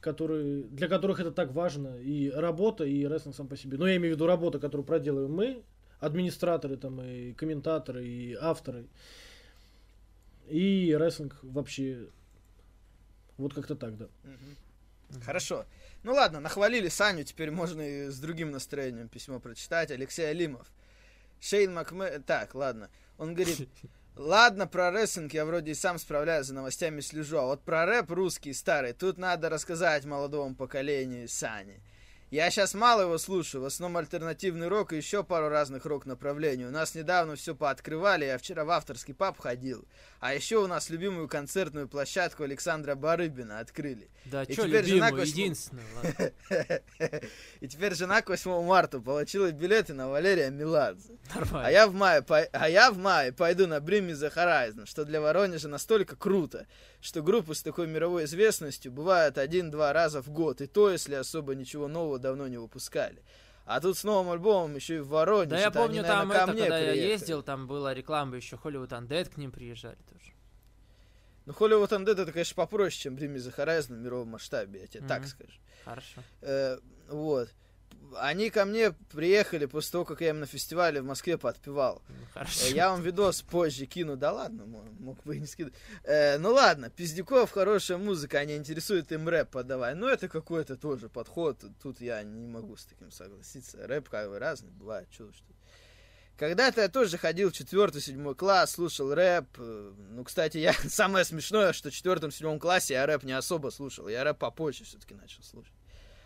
которые, 0.00 0.62
для 0.64 0.88
которых 0.88 1.20
это 1.20 1.32
так 1.32 1.52
важно, 1.52 1.96
и 1.98 2.30
работа, 2.30 2.84
и 2.84 3.04
рестлинг 3.06 3.36
сам 3.36 3.48
по 3.48 3.56
себе. 3.56 3.78
Но 3.78 3.88
я 3.88 3.96
имею 3.96 4.14
в 4.14 4.16
виду 4.16 4.26
работа, 4.26 4.58
которую 4.58 4.86
проделываем 4.86 5.32
мы, 5.32 5.62
администраторы 6.00 6.76
там 6.76 7.00
и 7.02 7.32
комментаторы 7.32 8.06
и 8.06 8.34
авторы. 8.34 8.86
И 10.48 10.96
рестлинг 10.98 11.36
вообще 11.42 12.08
вот 13.36 13.54
как-то 13.54 13.76
так, 13.76 13.96
да. 13.96 14.08
Хорошо. 15.24 15.64
Ну 16.02 16.12
ладно, 16.12 16.40
нахвалили 16.40 16.88
Саню, 16.88 17.24
теперь 17.24 17.50
можно 17.50 17.80
и 17.82 18.08
с 18.08 18.18
другим 18.18 18.50
настроением 18.50 19.08
письмо 19.08 19.40
прочитать. 19.40 19.90
Алексей 19.90 20.28
Алимов. 20.28 20.66
Шейн 21.40 21.72
Макме... 21.72 22.18
Так, 22.20 22.54
ладно. 22.54 22.90
Он 23.16 23.34
говорит, 23.34 23.68
ладно, 24.16 24.66
про 24.66 24.90
рестлинг 24.90 25.32
я 25.34 25.44
вроде 25.44 25.72
и 25.72 25.74
сам 25.74 25.98
справляюсь, 25.98 26.46
за 26.46 26.54
новостями 26.54 27.00
слежу, 27.00 27.38
а 27.38 27.46
вот 27.46 27.62
про 27.62 27.86
рэп 27.86 28.10
русский 28.10 28.52
старый, 28.52 28.92
тут 28.92 29.18
надо 29.18 29.48
рассказать 29.48 30.04
молодому 30.04 30.54
поколению 30.54 31.28
Сани. 31.28 31.80
Я 32.30 32.50
сейчас 32.50 32.74
мало 32.74 33.02
его 33.02 33.16
слушаю, 33.16 33.62
в 33.62 33.64
основном 33.64 33.96
альтернативный 33.96 34.68
рок 34.68 34.92
и 34.92 34.96
еще 34.96 35.24
пару 35.24 35.48
разных 35.48 35.86
рок-направлений. 35.86 36.66
У 36.66 36.70
нас 36.70 36.94
недавно 36.94 37.36
все 37.36 37.54
пооткрывали, 37.54 38.26
я 38.26 38.36
вчера 38.36 38.66
в 38.66 38.70
авторский 38.70 39.14
паб 39.14 39.38
ходил. 39.38 39.86
А 40.20 40.34
еще 40.34 40.56
у 40.56 40.66
нас 40.66 40.90
любимую 40.90 41.28
концертную 41.28 41.88
площадку 41.88 42.42
Александра 42.42 42.96
Барыбина 42.96 43.60
открыли. 43.60 44.10
Да, 44.24 44.44
что 44.44 44.64
любимую, 44.66 45.14
8... 45.14 45.32
единственную, 45.32 45.86
И 47.60 47.68
теперь 47.68 47.94
жена 47.94 48.20
к 48.22 48.28
8 48.28 48.64
марта 48.64 49.00
получила 49.00 49.52
билеты 49.52 49.94
на 49.94 50.08
Валерия 50.08 50.50
Меладзе. 50.50 51.18
Нормально. 51.32 51.68
А 51.68 51.70
я 51.70 51.86
в 51.86 51.94
мае, 51.94 52.24
а 52.52 52.68
я 52.68 52.90
в 52.90 52.98
мае 52.98 53.32
пойду 53.32 53.68
на 53.68 53.78
Me 53.78 54.10
The 54.10 54.34
Horizon, 54.34 54.86
что 54.86 55.04
для 55.04 55.20
Воронежа 55.20 55.68
настолько 55.68 56.16
круто, 56.16 56.66
что 57.00 57.22
группы 57.22 57.54
с 57.54 57.62
такой 57.62 57.86
мировой 57.86 58.24
известностью 58.24 58.90
бывают 58.90 59.38
один-два 59.38 59.92
раза 59.92 60.20
в 60.20 60.30
год, 60.30 60.60
и 60.60 60.66
то, 60.66 60.90
если 60.90 61.14
особо 61.14 61.54
ничего 61.54 61.86
нового 61.86 62.18
давно 62.18 62.48
не 62.48 62.58
выпускали. 62.58 63.22
А 63.68 63.80
тут 63.80 63.98
с 63.98 64.04
новым 64.04 64.32
альбомом 64.32 64.74
еще 64.76 64.96
и 64.96 64.98
в 65.00 65.08
Воронеже. 65.08 65.50
Да 65.50 65.60
я 65.60 65.70
помню, 65.70 66.00
они, 66.00 66.08
наверное, 66.08 66.36
там 66.38 66.50
это, 66.50 66.58
когда 66.58 66.78
приехали. 66.78 66.98
я 66.98 67.06
ездил, 67.08 67.42
там 67.42 67.66
была 67.66 67.92
реклама 67.92 68.36
еще 68.36 68.56
Hollywood 68.56 68.88
Undead 68.88 69.28
к 69.28 69.36
ним 69.36 69.52
приезжали 69.52 69.98
тоже. 70.08 70.32
Ну, 71.44 71.52
Hollywood 71.52 71.90
Undead 71.90 72.22
это, 72.22 72.32
конечно, 72.32 72.54
попроще, 72.54 73.02
чем 73.02 73.16
Bring 73.16 73.34
Me 73.34 73.36
The 73.36 73.54
Horizon 73.54 73.96
в 73.96 73.98
мировом 73.98 74.28
масштабе, 74.28 74.80
я 74.80 74.86
тебе 74.86 75.04
mm-hmm. 75.04 75.08
так 75.08 75.26
скажу. 75.26 75.52
Хорошо. 75.84 76.22
Э, 76.40 76.78
вот 77.10 77.50
они 78.16 78.50
ко 78.50 78.64
мне 78.64 78.92
приехали 79.12 79.66
после 79.66 79.92
того, 79.92 80.04
как 80.04 80.20
я 80.20 80.30
им 80.30 80.40
на 80.40 80.46
фестивале 80.46 81.00
в 81.00 81.04
Москве 81.04 81.38
подпевал. 81.38 82.02
Ну, 82.08 82.14
хорошо. 82.32 82.66
Я 82.66 82.90
вам 82.90 83.02
видос 83.02 83.42
позже 83.42 83.86
кину, 83.86 84.16
да 84.16 84.32
ладно, 84.32 84.66
мог 84.66 85.22
бы 85.24 85.36
и 85.36 85.40
не 85.40 85.46
скидывать. 85.46 85.74
Э, 86.04 86.38
ну 86.38 86.52
ладно, 86.52 86.90
Пиздюков 86.90 87.50
хорошая 87.50 87.98
музыка, 87.98 88.38
они 88.38 88.56
интересуют 88.56 89.12
им 89.12 89.28
рэп 89.28 89.50
подавай. 89.50 89.94
Ну 89.94 90.06
это 90.06 90.28
какой-то 90.28 90.76
тоже 90.76 91.08
подход, 91.08 91.62
тут 91.82 92.00
я 92.00 92.22
не 92.22 92.46
могу 92.46 92.76
с 92.76 92.84
таким 92.84 93.10
согласиться. 93.10 93.86
Рэп 93.86 94.08
как 94.08 94.28
бы 94.28 94.38
разный 94.38 94.70
бывает, 94.70 95.08
что 95.12 95.32
что 95.32 95.48
когда-то 96.38 96.82
я 96.82 96.88
тоже 96.88 97.18
ходил 97.18 97.50
в 97.50 97.52
четвертый, 97.52 98.00
седьмой 98.00 98.36
класс, 98.36 98.72
слушал 98.72 99.12
рэп. 99.12 99.46
Э, 99.58 99.92
ну, 100.10 100.22
кстати, 100.22 100.58
я 100.58 100.72
самое 100.88 101.24
смешное, 101.24 101.72
что 101.72 101.90
в 101.90 101.92
четвертом, 101.92 102.30
седьмом 102.30 102.60
классе 102.60 102.94
я 102.94 103.06
рэп 103.06 103.24
не 103.24 103.32
особо 103.32 103.70
слушал. 103.70 104.06
Я 104.08 104.22
рэп 104.22 104.38
попозже 104.38 104.84
все-таки 104.84 105.14
начал 105.14 105.42
слушать. 105.42 105.74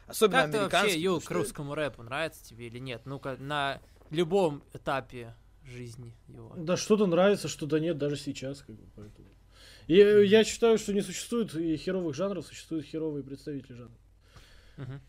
Особенно 0.06 0.42
как 0.42 0.50
ты 0.50 0.58
вообще, 0.58 1.00
Ю, 1.00 1.20
к 1.20 1.30
русскому 1.30 1.74
рэпу 1.74 2.02
нравится 2.02 2.44
тебе 2.44 2.66
или 2.66 2.78
нет? 2.78 3.02
Ну-ка, 3.04 3.36
на 3.38 3.80
любом 4.10 4.62
этапе 4.72 5.34
жизни 5.64 6.14
его. 6.28 6.52
Да 6.56 6.76
что-то 6.76 7.06
нравится, 7.06 7.48
что-то 7.48 7.78
нет, 7.78 7.98
даже 7.98 8.16
сейчас. 8.16 8.62
Как 8.62 8.76
бы, 8.76 8.84
поэтому. 8.94 9.28
И 9.86 9.96
mm-hmm. 9.96 10.24
я 10.24 10.44
считаю, 10.44 10.78
что 10.78 10.92
не 10.92 11.02
существует 11.02 11.54
и 11.54 11.76
херовых 11.76 12.14
жанров, 12.14 12.46
существуют 12.46 12.86
херовые 12.86 13.24
представители 13.24 13.74
жанра. 13.74 13.98
Mm-hmm. 14.76 15.00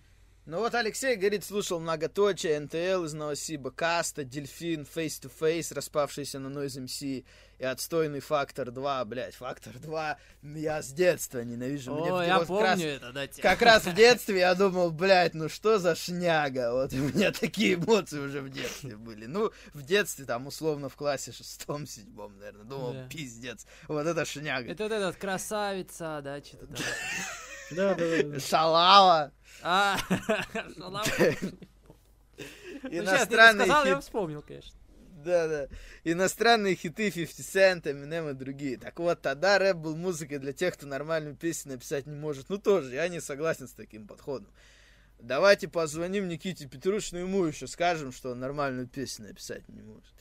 Ну 0.45 0.59
вот 0.59 0.75
Алексей 0.75 1.15
говорит, 1.15 1.45
слушал 1.45 1.79
многоточие, 1.79 2.59
НТЛ 2.59 3.05
из 3.05 3.13
Новосиба, 3.13 3.71
Каста, 3.71 4.25
Дельфин, 4.25 4.81
Face 4.81 5.21
to 5.21 5.31
Face, 5.39 5.73
распавшийся 5.73 6.37
на 6.37 6.47
Noise 6.47 6.83
MC 6.83 7.23
и 7.59 7.63
отстойный 7.63 8.19
Фактор 8.19 8.69
2, 8.71 9.05
блядь, 9.05 9.35
Фактор 9.35 9.79
2 9.79 10.17
я 10.55 10.81
с 10.81 10.91
детства 10.91 11.39
ненавижу. 11.39 11.95
О, 11.95 12.19
Мне 12.19 12.27
я 12.27 12.39
вот 12.39 12.47
помню 12.49 12.63
раз, 12.65 12.79
это, 12.81 13.13
да. 13.13 13.27
Как 13.41 13.61
раз 13.61 13.85
в 13.85 13.93
детстве 13.95 14.39
я 14.39 14.53
думал, 14.53 14.91
блядь, 14.91 15.33
ну 15.33 15.47
что 15.47 15.79
за 15.79 15.95
шняга, 15.95 16.73
вот 16.73 16.91
у 16.91 16.97
меня 16.97 17.31
такие 17.31 17.75
эмоции 17.75 18.19
уже 18.19 18.41
в 18.41 18.49
детстве 18.49 18.97
были. 18.97 19.27
Ну, 19.27 19.49
в 19.73 19.81
детстве, 19.81 20.25
там, 20.25 20.47
условно, 20.47 20.89
в 20.89 20.97
классе 20.97 21.31
шестом, 21.31 21.87
седьмом, 21.87 22.37
наверное, 22.37 22.65
думал, 22.65 22.91
да. 22.91 23.07
пиздец, 23.07 23.65
вот 23.87 24.05
это 24.05 24.25
шняга. 24.25 24.69
Это 24.69 24.83
вот 24.83 24.91
этот 24.91 25.15
красавица, 25.15 26.19
да, 26.21 26.43
что-то 26.43 26.67
там. 26.67 26.85
Да, 27.71 27.95
да, 27.95 28.23
да. 28.23 28.39
Шалава. 28.39 29.31
А, 29.61 29.97
шалава. 30.77 31.05
Иностранные 32.89 33.65
сказал, 33.65 33.85
я 33.85 33.99
вспомнил, 33.99 34.41
конечно. 34.41 34.73
Да, 35.23 35.47
да. 35.47 35.67
Иностранные 36.03 36.75
хиты 36.75 37.09
50 37.09 37.39
Cent, 37.39 37.83
Eminem 37.83 38.31
и 38.31 38.33
другие. 38.33 38.77
Так 38.77 38.99
вот, 38.99 39.21
тогда 39.21 39.57
рэп 39.57 39.77
был 39.77 39.95
музыкой 39.95 40.39
для 40.39 40.53
тех, 40.53 40.73
кто 40.73 40.85
нормальную 40.85 41.35
песню 41.35 41.73
написать 41.73 42.07
не 42.07 42.15
может. 42.15 42.49
Ну, 42.49 42.57
тоже, 42.57 42.95
я 42.95 43.07
не 43.07 43.21
согласен 43.21 43.67
с 43.67 43.71
таким 43.71 44.05
подходом. 44.05 44.49
Давайте 45.19 45.69
позвоним 45.69 46.27
Никите 46.27 46.67
Петрушину, 46.67 47.21
ему 47.21 47.45
еще 47.45 47.67
скажем, 47.67 48.11
что 48.11 48.31
он 48.31 48.39
нормальную 48.39 48.87
песню 48.87 49.29
написать 49.29 49.67
не 49.69 49.81
может. 49.81 50.13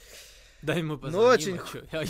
Дай 0.62 0.78
ему 0.78 0.96
позвоним. 0.96 1.26
Ну, 1.26 1.32
очень... 1.32 1.58
А 1.90 2.04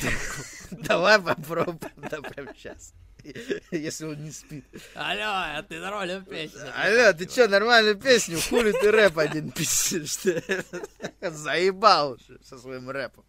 Давай 0.87 1.19
попробуем, 1.19 1.81
да, 1.97 2.21
прямо 2.21 2.55
сейчас. 2.55 2.93
Если 3.71 4.05
он 4.05 4.23
не 4.23 4.31
спит. 4.31 4.65
Алло, 4.95 5.59
а 5.59 5.63
ты 5.63 5.79
нормальную 5.79 6.25
песню. 6.25 6.61
Алло, 6.75 7.13
ты 7.13 7.29
что, 7.29 7.49
нормальную 7.49 7.97
песню? 7.97 8.39
Хули 8.41 8.73
ты 8.73 8.91
рэп 8.91 9.19
один 9.19 9.51
пишешь? 9.51 10.19
Заебал 11.21 12.19
со 12.43 12.59
своим 12.59 12.91
рэпом. 12.91 13.25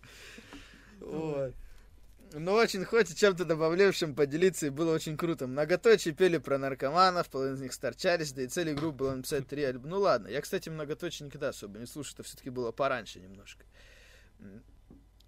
Вот. 0.99 1.53
Ну, 2.35 2.53
очень 2.53 2.83
хочется 2.83 3.15
чем-то 3.15 3.45
добавлявшим 3.45 4.15
поделиться, 4.15 4.65
и 4.65 4.69
было 4.71 4.95
очень 4.95 5.17
круто. 5.17 5.45
Многоточие 5.45 6.15
пели 6.15 6.39
про 6.39 6.57
наркоманов, 6.57 7.29
половина 7.29 7.55
из 7.55 7.61
них 7.61 7.73
старчались, 7.73 8.31
да 8.31 8.41
и 8.41 8.47
цель 8.47 8.73
группы 8.73 8.97
было 8.97 9.13
написать 9.13 9.47
три 9.47 9.63
альбома. 9.63 9.89
Ну 9.89 9.99
ладно, 10.01 10.27
я, 10.29 10.41
кстати, 10.41 10.69
многоточие 10.69 11.27
никогда 11.27 11.49
особо 11.49 11.77
не 11.77 11.85
слушаю, 11.85 12.15
это 12.15 12.23
все-таки 12.23 12.49
было 12.49 12.71
пораньше 12.71 13.19
немножко. 13.19 13.63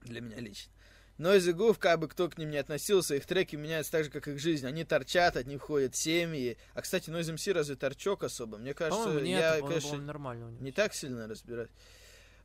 Для 0.01 0.21
меня 0.21 0.39
лично. 0.39 0.71
Noisy 1.17 1.53
Goof, 1.53 1.77
как 1.79 1.99
бы 1.99 2.07
кто 2.07 2.29
к 2.29 2.37
ним 2.37 2.49
не 2.49 2.57
относился, 2.57 3.15
их 3.15 3.25
треки 3.25 3.55
меняются 3.55 3.93
так 3.93 4.03
же, 4.03 4.09
как 4.09 4.27
их 4.27 4.39
жизнь. 4.39 4.65
Они 4.67 4.83
торчат, 4.83 5.37
от 5.37 5.47
них 5.47 5.61
ходят 5.61 5.95
семьи. 5.95 6.57
А, 6.73 6.81
кстати, 6.81 7.09
Noise 7.09 7.35
MC 7.35 7.53
разве 7.53 7.75
торчок 7.75 8.23
особо? 8.23 8.57
Мне 8.57 8.73
кажется, 8.73 9.09
нет, 9.21 9.39
я, 9.39 9.49
по-моему, 9.51 9.67
конечно, 9.67 9.89
по-моему, 9.89 10.07
нормально 10.07 10.57
не 10.59 10.71
так 10.71 10.93
сильно 10.93 11.27
разбираюсь. 11.27 11.69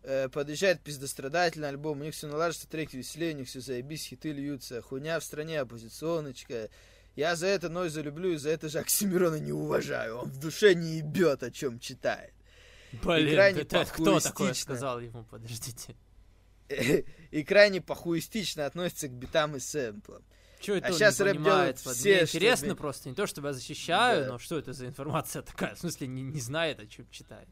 Э, 0.03 0.29
подъезжает 0.29 0.81
пиздострадательный 0.81 1.69
альбом, 1.69 2.01
у 2.01 2.05
них 2.05 2.15
все 2.15 2.27
налаживается, 2.27 2.69
треки 2.69 2.97
веселее, 2.97 3.35
у 3.35 3.39
них 3.39 3.49
все 3.49 3.61
заебись, 3.61 4.07
хиты 4.07 4.33
льются. 4.33 4.81
Хуйня 4.81 5.19
в 5.21 5.25
стране, 5.25 5.61
оппозиционочка. 5.61 6.71
Я 7.17 7.37
за 7.37 7.49
это 7.49 7.69
Нойза 7.69 8.01
люблю, 8.01 8.33
и 8.33 8.37
за 8.37 8.51
это 8.51 8.69
же 8.69 8.79
Оксимирона 8.79 9.41
не 9.41 9.53
уважаю. 9.53 10.19
Он 10.19 10.31
в 10.31 10.39
душе 10.39 10.75
не 10.75 10.99
ебет, 10.99 11.43
о 11.43 11.51
чем 11.51 11.81
читает. 11.81 12.33
Блин, 12.93 13.39
это 13.39 13.85
кто 13.85 14.21
такое 14.21 14.55
сказал 14.55 15.01
ему? 15.01 15.25
Подождите. 15.25 15.97
И 17.31 17.45
крайне 17.45 17.81
похуистично 17.81 18.67
относится 18.67 19.09
к 19.09 19.13
битам 19.13 19.57
и 19.57 19.61
сэмплам. 19.61 20.23
Что 20.61 20.75
это 20.75 20.89
А 20.89 20.93
щас 20.93 21.19
не 21.19 21.25
рэп 21.25 21.37
понимает? 21.37 21.77
делают 21.77 21.79
все, 21.97 22.13
Мне 22.15 22.23
интересно 22.23 22.67
чтобы- 22.69 22.81
просто, 22.81 23.09
не 23.09 23.15
то 23.15 23.27
чтобы 23.27 23.49
я 23.49 23.53
защищаю, 23.55 24.25
Да. 24.27 24.33
но 24.33 24.39
что 24.39 24.59
это 24.59 24.73
за 24.73 24.87
информация 24.87 25.43
такая? 25.43 25.75
В 25.75 25.79
смысле, 25.79 26.07
не, 26.07 26.23
не 26.23 26.41
знает, 26.41 26.81
о 26.81 26.87
чем 26.87 27.09
читает. 27.11 27.49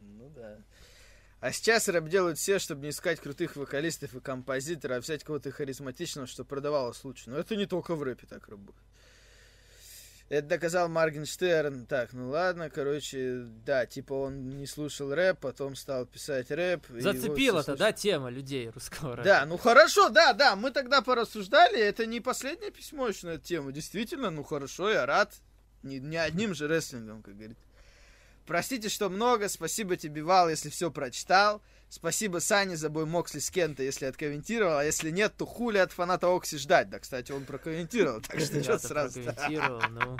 Ну 0.00 0.28
да. 0.34 0.58
А 1.40 1.52
сейчас 1.52 1.88
рэп 1.88 2.08
делают 2.08 2.38
все, 2.38 2.58
чтобы 2.58 2.82
не 2.82 2.88
искать 2.90 3.20
крутых 3.20 3.54
вокалистов 3.56 4.14
и 4.14 4.20
композиторов, 4.20 4.96
а 4.96 5.00
взять 5.00 5.22
кого-то 5.24 5.50
харизматичного, 5.50 6.26
что 6.26 6.44
продавалось 6.44 7.04
лучше. 7.04 7.28
Но 7.30 7.36
это 7.38 7.54
не 7.54 7.66
только 7.66 7.94
в 7.94 8.02
рэпе 8.02 8.26
так 8.26 8.48
работает. 8.48 8.82
Это 10.30 10.48
доказал 10.48 10.88
Маргенштерн. 10.88 11.86
Так, 11.86 12.12
ну 12.14 12.30
ладно, 12.30 12.70
короче, 12.70 13.42
да, 13.64 13.84
типа 13.84 14.14
он 14.14 14.56
не 14.56 14.66
слушал 14.66 15.14
рэп, 15.14 15.40
потом 15.40 15.76
стал 15.76 16.06
писать 16.06 16.50
рэп. 16.50 16.88
и 16.90 16.92
его 16.94 17.00
Зацепила 17.02 17.62
все 17.62 17.72
это, 17.72 17.78
да, 17.78 17.92
тема 17.92 18.30
людей 18.30 18.70
русского 18.70 19.16
рэпа? 19.16 19.24
Да, 19.24 19.44
ну 19.44 19.58
хорошо, 19.58 20.08
да, 20.08 20.32
да, 20.32 20.56
мы 20.56 20.70
тогда 20.70 21.02
порассуждали, 21.02 21.78
это 21.78 22.06
не 22.06 22.20
последнее 22.20 22.70
письмо 22.70 23.08
еще 23.08 23.26
на 23.26 23.30
эту 23.32 23.44
тему. 23.44 23.70
Действительно, 23.70 24.30
ну 24.30 24.42
хорошо, 24.42 24.90
я 24.90 25.04
рад. 25.04 25.34
Не, 25.82 26.00
не 26.00 26.16
одним 26.16 26.54
же 26.54 26.66
рестлингом, 26.66 27.22
как 27.22 27.34
говорится. 27.34 27.62
Простите, 28.46 28.88
что 28.88 29.10
много, 29.10 29.48
спасибо 29.48 29.96
тебе, 29.96 30.22
Вал, 30.22 30.48
если 30.48 30.70
все 30.70 30.90
прочитал. 30.90 31.62
Спасибо 31.94 32.40
Сане 32.40 32.76
за 32.76 32.88
бой 32.88 33.06
Моксли 33.06 33.38
с 33.38 33.50
Кента, 33.50 33.84
если 33.84 34.06
откомментировал, 34.06 34.78
а 34.78 34.84
если 34.84 35.10
нет, 35.10 35.34
то 35.36 35.46
хули 35.46 35.78
от 35.78 35.92
фаната 35.92 36.26
Окси 36.26 36.58
ждать. 36.58 36.90
Да, 36.90 36.98
кстати, 36.98 37.30
он 37.30 37.44
прокомментировал, 37.44 38.20
так 38.20 38.40
что 38.40 38.60
что 38.64 38.80
сразу. 38.80 39.22
прокомментировал, 39.22 39.80
ну. 39.90 40.16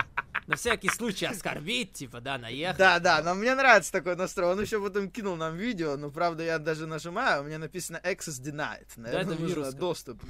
На 0.47 0.55
всякий 0.55 0.87
случай 0.87 1.25
оскорбить, 1.25 1.91
типа, 1.91 2.21
да, 2.21 2.37
наехать. 2.37 2.77
Да, 2.77 2.99
да, 2.99 3.21
но 3.21 3.33
мне 3.35 3.53
нравится 3.55 3.91
такой 3.91 4.15
настрой. 4.15 4.53
Он 4.53 4.61
еще 4.61 4.81
потом 4.81 5.11
кинул 5.11 5.35
нам 5.35 5.57
видео, 5.57 5.97
но 5.97 6.11
правда 6.11 6.43
я 6.43 6.59
даже 6.59 6.87
нажимаю, 6.87 7.41
у 7.41 7.45
меня 7.45 7.59
написано 7.59 7.99
Access 8.05 8.41
Denied. 8.41 8.87
Наверное, 8.95 9.33
это 9.33 9.41
нужно 9.41 9.71
доступ. 9.73 10.23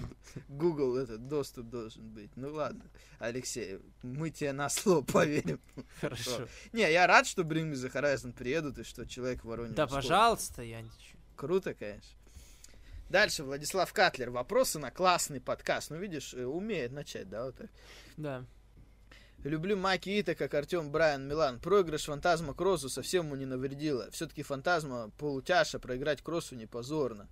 Google 0.48 0.98
этот 0.98 1.28
доступ 1.28 1.70
должен 1.70 2.10
быть. 2.10 2.32
Ну 2.36 2.54
ладно, 2.54 2.90
Алексей, 3.20 3.78
мы 4.02 4.32
тебе 4.32 4.52
на 4.52 4.68
слово 4.70 5.04
поверим. 5.04 5.62
Хорошо. 6.02 6.48
Не, 6.74 6.92
я 6.92 7.06
рад, 7.06 7.28
что 7.28 7.44
Bring 7.44 7.72
Me 7.72 7.74
The 7.74 7.92
Horizon 7.94 8.34
приедут 8.34 8.80
и 8.80 8.84
что 8.84 9.06
человек 9.06 9.44
в 9.44 9.48
Воронеже. 9.48 9.76
Да, 9.76 9.86
пожалуйста, 9.86 10.64
я 10.64 10.82
ничего. 10.82 11.15
Круто, 11.36 11.74
конечно. 11.74 12.18
Дальше 13.10 13.44
Владислав 13.44 13.92
Катлер. 13.94 14.32
Вопросы 14.32 14.80
на 14.80 14.92
классный 14.92 15.40
подкаст. 15.40 15.92
Ну, 15.92 15.98
видишь, 15.98 16.34
э, 16.34 16.44
умеет 16.46 16.92
начать, 16.92 17.30
да, 17.30 17.46
вот 17.46 17.56
так. 17.56 17.70
Да. 18.18 18.46
Люблю 19.44 19.78
Маки 19.78 20.10
Ита, 20.10 20.34
как 20.34 20.56
Артем 20.56 20.92
Брайан 20.92 21.28
Милан. 21.28 21.60
Проигрыш 21.60 22.06
Фантазма 22.06 22.56
Кроссу 22.56 22.90
совсем 22.90 23.26
ему 23.26 23.36
не 23.36 23.46
навредило. 23.46 24.10
Все-таки 24.10 24.42
Фантазма 24.42 25.12
полутяша, 25.20 25.78
проиграть 25.78 26.24
Кроссу 26.24 26.56
не 26.56 26.66
позорно. 26.66 27.28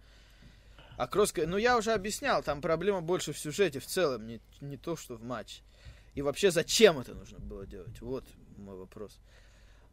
А 0.95 1.07
Кросс, 1.07 1.33
ну 1.35 1.57
я 1.57 1.75
уже 1.77 1.91
объяснял, 1.91 2.43
там 2.43 2.61
проблема 2.61 3.01
больше 3.01 3.33
в 3.33 3.39
сюжете 3.39 3.79
в 3.79 3.85
целом, 3.87 4.27
не, 4.27 4.39
не 4.61 4.77
то, 4.77 4.95
что 4.95 5.15
в 5.15 5.23
матче. 5.23 5.63
И 6.13 6.21
вообще, 6.21 6.51
зачем 6.51 6.99
это 6.99 7.15
нужно 7.15 7.39
было 7.39 7.65
делать? 7.65 7.99
Вот 7.99 8.23
мой 8.57 8.77
вопрос. 8.77 9.17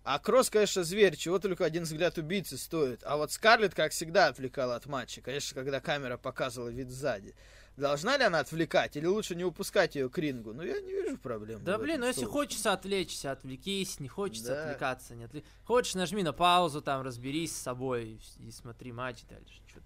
А 0.02 0.18
Кросс, 0.18 0.48
конечно, 0.50 0.82
зверь, 0.82 1.16
чего 1.16 1.38
только 1.38 1.64
один 1.64 1.82
взгляд 1.84 2.16
убийцы 2.18 2.56
стоит. 2.56 3.00
А 3.04 3.16
вот 3.16 3.32
Скарлетт, 3.32 3.74
как 3.74 3.92
всегда, 3.92 4.28
отвлекала 4.28 4.76
от 4.76 4.86
матча. 4.86 5.20
Конечно, 5.20 5.54
когда 5.54 5.80
камера 5.80 6.16
показывала 6.16 6.70
вид 6.70 6.88
сзади. 6.90 7.34
Должна 7.76 8.16
ли 8.16 8.24
она 8.24 8.40
отвлекать 8.40 8.96
или 8.96 9.06
лучше 9.06 9.34
не 9.34 9.44
упускать 9.44 9.94
ее 9.94 10.08
к 10.10 10.18
рингу? 10.18 10.52
Ну, 10.52 10.62
я 10.62 10.80
не 10.80 10.92
вижу 10.92 11.16
проблем. 11.18 11.62
Да 11.64 11.78
блин, 11.78 12.00
ну 12.00 12.06
если 12.06 12.24
хочется 12.24 12.72
отвлечься, 12.72 13.30
отвлекись, 13.32 14.00
не 14.00 14.08
хочется 14.08 14.48
Да. 14.54 14.62
отвлекаться, 14.64 15.14
не 15.14 15.24
отвле- 15.24 15.44
Хочешь, 15.64 15.94
нажми 15.94 16.22
на 16.22 16.32
паузу, 16.32 16.82
там, 16.82 17.02
разберись 17.02 17.54
с 17.56 17.60
собой 17.60 18.18
и, 18.38 18.48
и 18.48 18.50
смотри 18.50 18.92
матч 18.92 19.18
дальше. 19.28 19.60
Ты. 19.74 19.80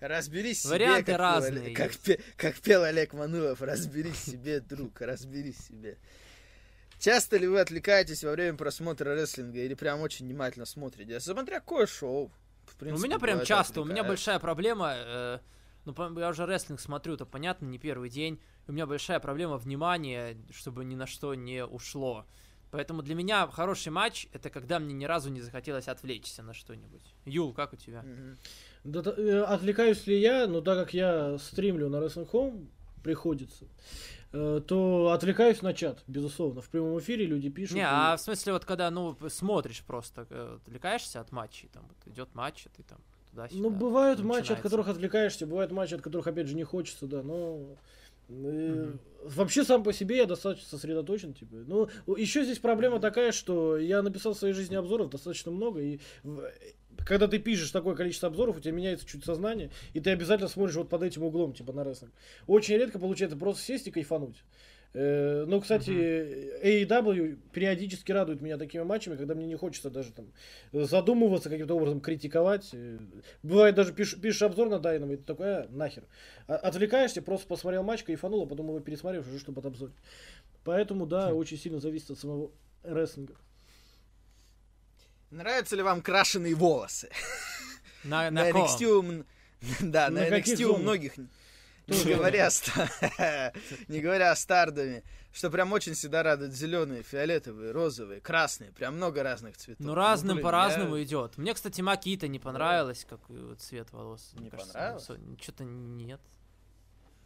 Разберись 0.00 0.62
себе, 0.62 0.70
Варианты 0.72 1.04
как 1.04 1.06
пел 1.06 1.18
разные 1.18 1.62
Олег- 1.66 1.76
как, 1.76 1.92
как 2.36 2.60
пел 2.60 2.82
Олег 2.82 3.12
Манылов, 3.14 3.62
разберись 3.62 4.18
себе, 4.24 4.60
друг, 4.60 5.00
разберись 5.00 5.58
себе. 5.68 5.98
Часто 6.98 7.36
ли 7.36 7.46
вы 7.46 7.60
отвлекаетесь 7.60 8.24
во 8.24 8.32
время 8.32 8.56
просмотра 8.56 9.14
рестлинга 9.14 9.58
или 9.60 9.74
прям 9.74 10.00
очень 10.00 10.26
внимательно 10.26 10.64
смотрите? 10.64 11.20
Смотря 11.20 11.60
какое 11.60 11.86
шоу. 11.86 12.32
В 12.64 12.74
У 12.74 12.78
принципе, 12.78 13.08
меня 13.08 13.18
прям 13.18 13.44
часто, 13.44 13.80
у 13.80 13.84
меня 13.84 14.02
большая 14.02 14.38
проблема, 14.38 14.94
э, 14.96 15.38
ну 15.84 16.18
я 16.18 16.30
уже 16.30 16.46
рестлинг 16.46 16.80
смотрю, 16.80 17.14
это 17.14 17.24
понятно, 17.24 17.66
не 17.66 17.78
первый 17.78 18.10
день. 18.10 18.40
У 18.66 18.72
меня 18.72 18.86
большая 18.86 19.20
проблема 19.20 19.56
внимания, 19.56 20.36
чтобы 20.50 20.84
ни 20.84 20.96
на 20.96 21.06
что 21.06 21.34
не 21.34 21.64
ушло. 21.64 22.26
Поэтому 22.72 23.02
для 23.02 23.14
меня 23.14 23.46
хороший 23.46 23.90
матч 23.90 24.26
это 24.32 24.50
когда 24.50 24.80
мне 24.80 24.92
ни 24.92 25.04
разу 25.04 25.30
не 25.30 25.40
захотелось 25.40 25.86
отвлечься 25.86 26.42
на 26.42 26.52
что-нибудь. 26.52 27.14
Юл, 27.24 27.52
как 27.52 27.72
у 27.72 27.76
тебя? 27.76 28.02
Мгм. 28.02 28.36
Да, 28.84 29.00
э, 29.16 29.42
отвлекаюсь 29.42 30.06
ли 30.06 30.18
я, 30.20 30.46
но 30.46 30.60
так 30.60 30.78
как 30.78 30.94
я 30.94 31.38
стримлю 31.38 31.88
на 31.88 31.96
Wrestling 31.96 32.28
Home, 32.32 32.68
приходится, 33.02 33.66
то 34.32 35.10
отвлекаюсь 35.12 35.62
на 35.62 35.72
чат, 35.72 36.02
безусловно. 36.06 36.60
В 36.60 36.68
прямом 36.68 36.98
эфире 36.98 37.26
люди 37.26 37.48
пишут. 37.48 37.76
Не, 37.76 37.82
и- 37.82 37.86
а 37.86 38.16
в 38.16 38.20
смысле 38.20 38.52
вот 38.54 38.64
когда, 38.64 38.90
ну, 38.90 39.16
смотришь 39.28 39.82
просто, 39.82 40.26
э, 40.30 40.58
отвлекаешься 40.62 41.20
от 41.20 41.32
матчей, 41.32 41.68
там, 41.72 41.84
вот 41.88 42.12
идет 42.12 42.34
матч, 42.34 42.66
а 42.66 42.70
ты 42.76 42.82
там 42.82 42.98
туда-сюда. 43.30 43.60
Ну, 43.62 43.70
бывают 43.70 44.18
матчи, 44.20 44.28
от 44.36 44.40
начинается. 44.42 44.62
которых 44.62 44.88
отвлекаешься, 44.88 45.46
бывают 45.46 45.72
матчи, 45.72 45.94
от 45.94 46.02
которых, 46.02 46.26
опять 46.26 46.46
же, 46.48 46.56
не 46.56 46.64
хочется, 46.64 47.06
да, 47.06 47.22
но... 47.22 47.76
э, 48.28 48.32
Мгм. 48.32 49.00
Вообще 49.24 49.64
сам 49.64 49.82
по 49.84 49.92
себе 49.92 50.18
я 50.18 50.26
достаточно 50.26 50.68
сосредоточен, 50.68 51.32
типа. 51.32 51.56
Ну, 51.66 51.88
еще 52.16 52.44
здесь 52.44 52.58
проблема 52.58 52.98
такая, 53.00 53.32
что 53.32 53.76
я 53.76 54.02
написал 54.02 54.34
в 54.34 54.38
своей 54.38 54.54
жизни 54.54 54.74
обзоров 54.76 55.10
достаточно 55.10 55.50
много, 55.52 55.80
и 55.80 56.00
когда 57.04 57.28
ты 57.28 57.38
пишешь 57.38 57.70
такое 57.70 57.94
количество 57.94 58.28
обзоров, 58.28 58.56
у 58.56 58.60
тебя 58.60 58.72
меняется 58.72 59.06
чуть 59.06 59.24
сознание, 59.24 59.70
и 59.94 60.00
ты 60.00 60.10
обязательно 60.10 60.48
смотришь 60.48 60.76
вот 60.76 60.88
под 60.88 61.02
этим 61.02 61.22
углом, 61.24 61.52
типа 61.52 61.72
на 61.72 61.84
рестлинг. 61.84 62.12
Очень 62.46 62.76
редко 62.76 62.98
получается 62.98 63.36
просто 63.36 63.62
сесть 63.62 63.86
и 63.88 63.90
кайфануть. 63.90 64.42
Э, 64.94 65.44
Ну, 65.46 65.60
кстати, 65.60 65.90
AEW 66.64 67.38
периодически 67.52 68.12
радует 68.12 68.40
меня 68.40 68.56
такими 68.56 68.82
матчами, 68.82 69.16
когда 69.16 69.34
мне 69.34 69.46
не 69.46 69.56
хочется 69.56 69.90
даже 69.90 70.10
там 70.12 70.32
задумываться, 70.72 71.50
каким-то 71.50 71.74
образом 71.74 72.00
критиковать. 72.00 72.70
Э, 72.72 72.98
Бывает 73.42 73.74
даже 73.74 73.92
пишешь, 73.92 74.18
пишешь 74.20 74.42
обзор 74.42 74.68
на 74.70 74.78
Дайнама, 74.78 75.12
и 75.14 75.16
ты 75.16 75.24
такой, 75.24 75.46
а, 75.46 75.66
нахер. 75.70 76.04
А- 76.48 76.56
Отвлекаешься, 76.56 77.20
просто 77.20 77.46
посмотрел 77.46 77.82
матч, 77.82 78.04
кайфанул, 78.04 78.44
а 78.44 78.46
потом 78.46 78.68
его 78.68 78.80
пересмотрел, 78.80 79.20
уже 79.22 79.38
чтобы 79.38 79.60
обзор. 79.60 79.90
Поэтому, 80.64 81.06
да, 81.06 81.30
Хм. 81.30 81.36
очень 81.36 81.58
сильно 81.58 81.78
зависит 81.78 82.10
от 82.12 82.18
самого 82.18 82.50
рестлинга. 82.82 83.34
Нравятся 85.30 85.76
ли 85.76 85.82
вам 85.82 86.02
крашеные 86.02 86.54
волосы? 86.54 87.10
На, 88.04 88.30
На 88.30 88.44
на? 88.44 88.50
NXT 88.50 89.26
Да, 89.80 90.10
на 90.10 90.20
На 90.20 90.38
NXT 90.38 90.64
у 90.64 90.76
многих, 90.76 91.16
не 91.16 92.04
говоря, 92.14 92.50
не 93.88 94.00
говоря 94.00 94.30
о 94.32 94.36
стардоме, 94.36 95.02
что 95.32 95.50
прям 95.50 95.72
очень 95.72 95.94
всегда 95.94 96.22
радуют 96.22 96.52
зеленые, 96.54 97.02
фиолетовые, 97.02 97.72
розовые, 97.72 98.20
красные, 98.20 98.72
прям 98.72 98.96
много 98.96 99.22
разных 99.22 99.56
цветов. 99.56 99.84
Ну, 99.84 99.94
разным 99.94 100.40
по-разному 100.40 101.02
идет. 101.02 101.36
Мне, 101.36 101.54
кстати, 101.54 101.80
Макита 101.80 102.28
не 102.28 102.38
понравилось, 102.38 103.06
как 103.08 103.20
цвет 103.58 103.92
волос. 103.92 104.32
Не 104.34 104.50
понравилось? 104.50 105.08
Что-то 105.40 105.64
нет. 105.64 106.20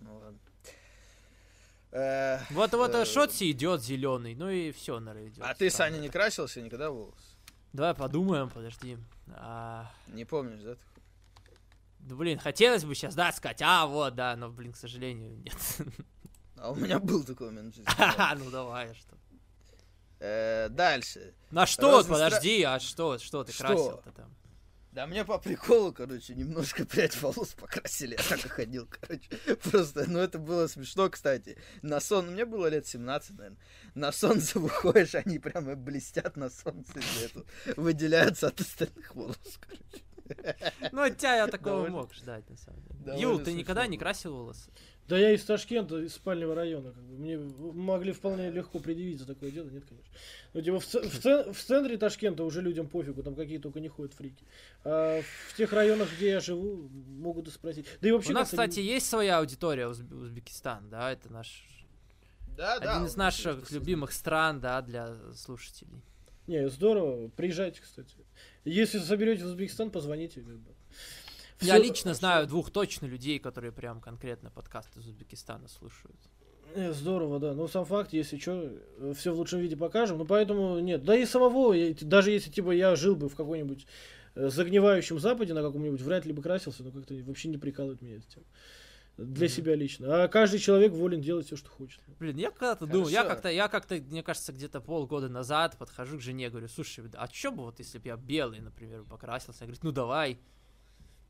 Ну 0.01 0.17
ладно. 0.17 0.39
Э, 1.93 2.39
Вот 2.51 2.73
вот 2.73 2.95
э, 2.95 3.03
э, 3.03 3.05
Шотси 3.05 3.51
идет 3.51 3.83
зеленый, 3.83 4.35
ну 4.35 4.49
и 4.49 4.71
все, 4.73 5.01
наверное, 5.01 5.29
идет. 5.29 5.45
А 5.45 5.55
ты, 5.55 5.71
Саня, 5.71 5.99
не 5.99 6.09
красился 6.09 6.61
никогда 6.63 6.91
волос? 6.91 7.30
Давай 7.73 7.95
подумаем, 7.95 8.51
подожди. 8.51 8.99
А, 9.35 9.91
Не 10.09 10.25
помнишь, 10.25 10.61
да? 10.63 10.77
да, 12.01 12.15
блин, 12.17 12.39
хотелось 12.39 12.85
бы 12.85 12.95
сейчас, 12.95 13.15
да, 13.15 13.31
сказать, 13.33 13.63
а, 13.63 13.87
вот, 13.87 14.15
да, 14.15 14.35
но, 14.37 14.49
блин, 14.51 14.73
к 14.73 14.77
сожалению, 14.77 15.37
нет. 15.39 15.57
А 16.57 16.73
у 16.73 16.75
меня 16.75 16.99
был 16.99 17.23
такой 17.25 17.51
момент 17.51 17.75
в 17.75 17.77
жизни. 17.77 17.91
Ну 18.45 18.51
давай, 18.51 18.91
а 18.91 18.95
что? 18.95 19.17
Э, 20.19 20.69
Дальше. 20.69 21.33
На 21.51 21.65
что, 21.67 22.01
Разностра- 22.01 22.09
подожди, 22.13 22.63
а 22.65 22.79
что, 22.81 23.19
что 23.19 23.45
ты 23.45 23.53
Что? 23.53 23.65
красил-то 23.67 24.13
там? 24.13 24.35
Да 24.93 25.07
мне 25.07 25.25
по 25.25 25.39
приколу, 25.39 25.93
короче, 25.93 26.35
немножко 26.35 26.85
прядь 26.87 27.21
волос 27.23 27.55
покрасили, 27.55 28.17
я 28.19 28.23
так 28.29 28.45
и 28.45 28.49
ходил, 28.49 28.89
короче. 28.89 29.29
Просто, 29.63 30.05
ну 30.09 30.19
это 30.19 30.39
было 30.39 30.67
смешно, 30.67 31.09
кстати. 31.09 31.57
На 31.83 32.01
сон, 32.01 32.33
мне 32.33 32.45
было 32.45 32.67
лет 32.67 32.87
17, 32.89 33.31
наверное. 33.39 33.59
На 33.95 34.11
солнце 34.11 34.59
выходишь, 34.59 35.15
они 35.27 35.39
прямо 35.39 35.77
блестят 35.77 36.37
на 36.37 36.51
солнце, 36.51 36.95
выделяются 37.77 38.49
от 38.49 38.61
остальных 38.61 39.15
волос, 39.15 39.39
короче. 39.61 40.05
Ну, 40.93 41.03
от 41.03 41.17
тебя 41.19 41.37
я 41.37 41.47
такого 41.47 41.87
мог 41.89 42.13
ждать, 42.15 42.49
на 42.49 42.57
самом 42.57 42.83
деле. 43.05 43.21
Юл, 43.21 43.39
ты 43.39 43.53
никогда 43.53 43.87
не 43.87 43.99
красил 43.99 44.35
волосы? 44.35 44.71
Да 45.09 45.19
я 45.19 45.33
из 45.33 45.43
Ташкента, 45.45 45.99
из 45.99 46.15
спального 46.15 46.55
района. 46.55 46.93
Как 46.93 47.03
бы. 47.03 47.17
Мне 47.19 47.37
могли 47.37 48.13
вполне 48.13 48.49
легко 48.51 48.79
предъявить 48.79 49.19
за 49.19 49.27
такое 49.27 49.51
дело, 49.51 49.69
нет, 49.69 49.85
конечно. 49.85 50.13
Ну, 50.55 50.63
типа, 50.63 50.79
в, 50.79 50.85
в 50.87 51.53
в 51.53 51.65
центре 51.65 51.97
Ташкента 51.97 52.45
уже 52.45 52.63
людям 52.63 52.87
пофигу, 52.87 53.23
там 53.25 53.35
какие 53.35 53.59
только 53.59 53.81
не 53.81 53.89
ходят 53.89 54.15
фрики. 54.15 54.45
А 54.85 55.21
в 55.49 55.57
тех 55.57 55.73
районах, 55.73 56.09
где 56.17 56.31
я 56.31 56.41
живу, 56.41 56.89
могут 57.09 57.49
и 57.49 57.51
спросить. 57.51 57.87
Да 58.01 58.09
и 58.09 58.13
вообще, 58.13 58.31
У 58.31 58.35
нас, 58.35 58.51
кстати, 58.51 58.79
есть 58.79 59.07
своя 59.11 59.39
аудитория, 59.39 59.89
Узб- 59.89 60.15
Узбекистан, 60.15 60.89
да, 60.89 61.11
это 61.11 61.33
наш 61.33 61.65
Да, 62.57 62.79
да. 62.79 62.93
один 62.93 63.07
из 63.07 63.17
наших 63.17 63.69
любимых 63.73 64.13
стран, 64.13 64.61
да, 64.61 64.81
для 64.81 65.17
слушателей. 65.35 66.03
Не, 66.47 66.69
здорово. 66.69 67.29
Приезжайте, 67.37 67.81
кстати. 67.81 68.15
Если 68.65 68.99
соберете 68.99 69.45
в 69.45 69.47
Узбекистан, 69.47 69.91
позвоните. 69.91 70.41
Бы. 70.41 70.61
Я 71.61 71.79
лично 71.79 72.15
знаю 72.15 72.47
двух 72.47 72.71
точно 72.71 73.07
людей, 73.07 73.39
которые 73.39 73.73
прям 73.73 74.01
конкретно 74.01 74.51
подкасты 74.51 75.01
из 75.01 75.07
Узбекистана 75.07 75.69
слушают. 75.69 76.17
Э, 76.75 76.93
Здорово, 76.93 77.39
да. 77.39 77.55
Но 77.55 77.69
сам 77.69 77.85
факт, 77.85 78.13
если 78.13 78.39
что, 78.39 78.71
все 79.15 79.33
в 79.33 79.39
лучшем 79.39 79.61
виде 79.61 79.77
покажем. 79.77 80.19
Ну 80.19 80.25
поэтому 80.25 80.79
нет. 80.79 81.05
Да 81.05 81.17
и 81.17 81.27
самого, 81.27 81.75
даже 82.03 82.31
если 82.31 82.51
типа 82.51 82.71
я 82.71 82.97
жил 82.97 83.17
бы 83.17 83.29
в 83.29 83.35
какой-нибудь 83.35 83.87
э, 84.35 84.49
загнивающем 84.49 85.19
Западе 85.19 85.55
на 85.55 85.63
каком-нибудь, 85.63 86.01
вряд 86.01 86.27
ли 86.27 86.33
бы 86.33 86.43
красился, 86.43 86.83
но 86.83 86.91
как-то 86.91 87.15
вообще 87.25 87.49
не 87.49 87.59
прикалывает 87.59 88.01
меня 88.03 88.17
эта 88.17 88.29
тема. 88.29 88.47
Для 89.17 89.47
Мгм. 89.47 89.55
себя 89.55 89.75
лично. 89.75 90.25
А 90.25 90.29
каждый 90.29 90.59
человек 90.61 90.93
волен 90.93 91.21
делать 91.21 91.47
все, 91.47 91.57
что 91.57 91.69
хочет. 91.69 92.01
Блин, 92.19 92.37
я 92.39 92.51
когда-то 92.51 92.87
думал, 92.87 93.09
я 93.09 93.25
как-то, 93.25 93.51
я 93.51 93.69
как-то, 93.69 93.97
мне 93.97 94.23
кажется, 94.23 94.53
где-то 94.53 94.81
полгода 94.81 95.29
назад 95.29 95.77
подхожу 95.77 96.17
к 96.19 96.21
жене, 96.23 96.49
говорю, 96.49 96.69
слушай, 96.69 97.05
а 97.15 97.29
чё 97.29 97.53
бы 97.53 97.65
вот, 97.65 97.79
если 97.79 97.99
бы 97.99 98.09
я 98.09 98.17
белый, 98.17 98.61
например, 98.61 99.05
покрасился? 99.05 99.65
Она 99.65 99.67
говорит, 99.67 99.85
ну 99.85 99.93
давай. 99.93 100.41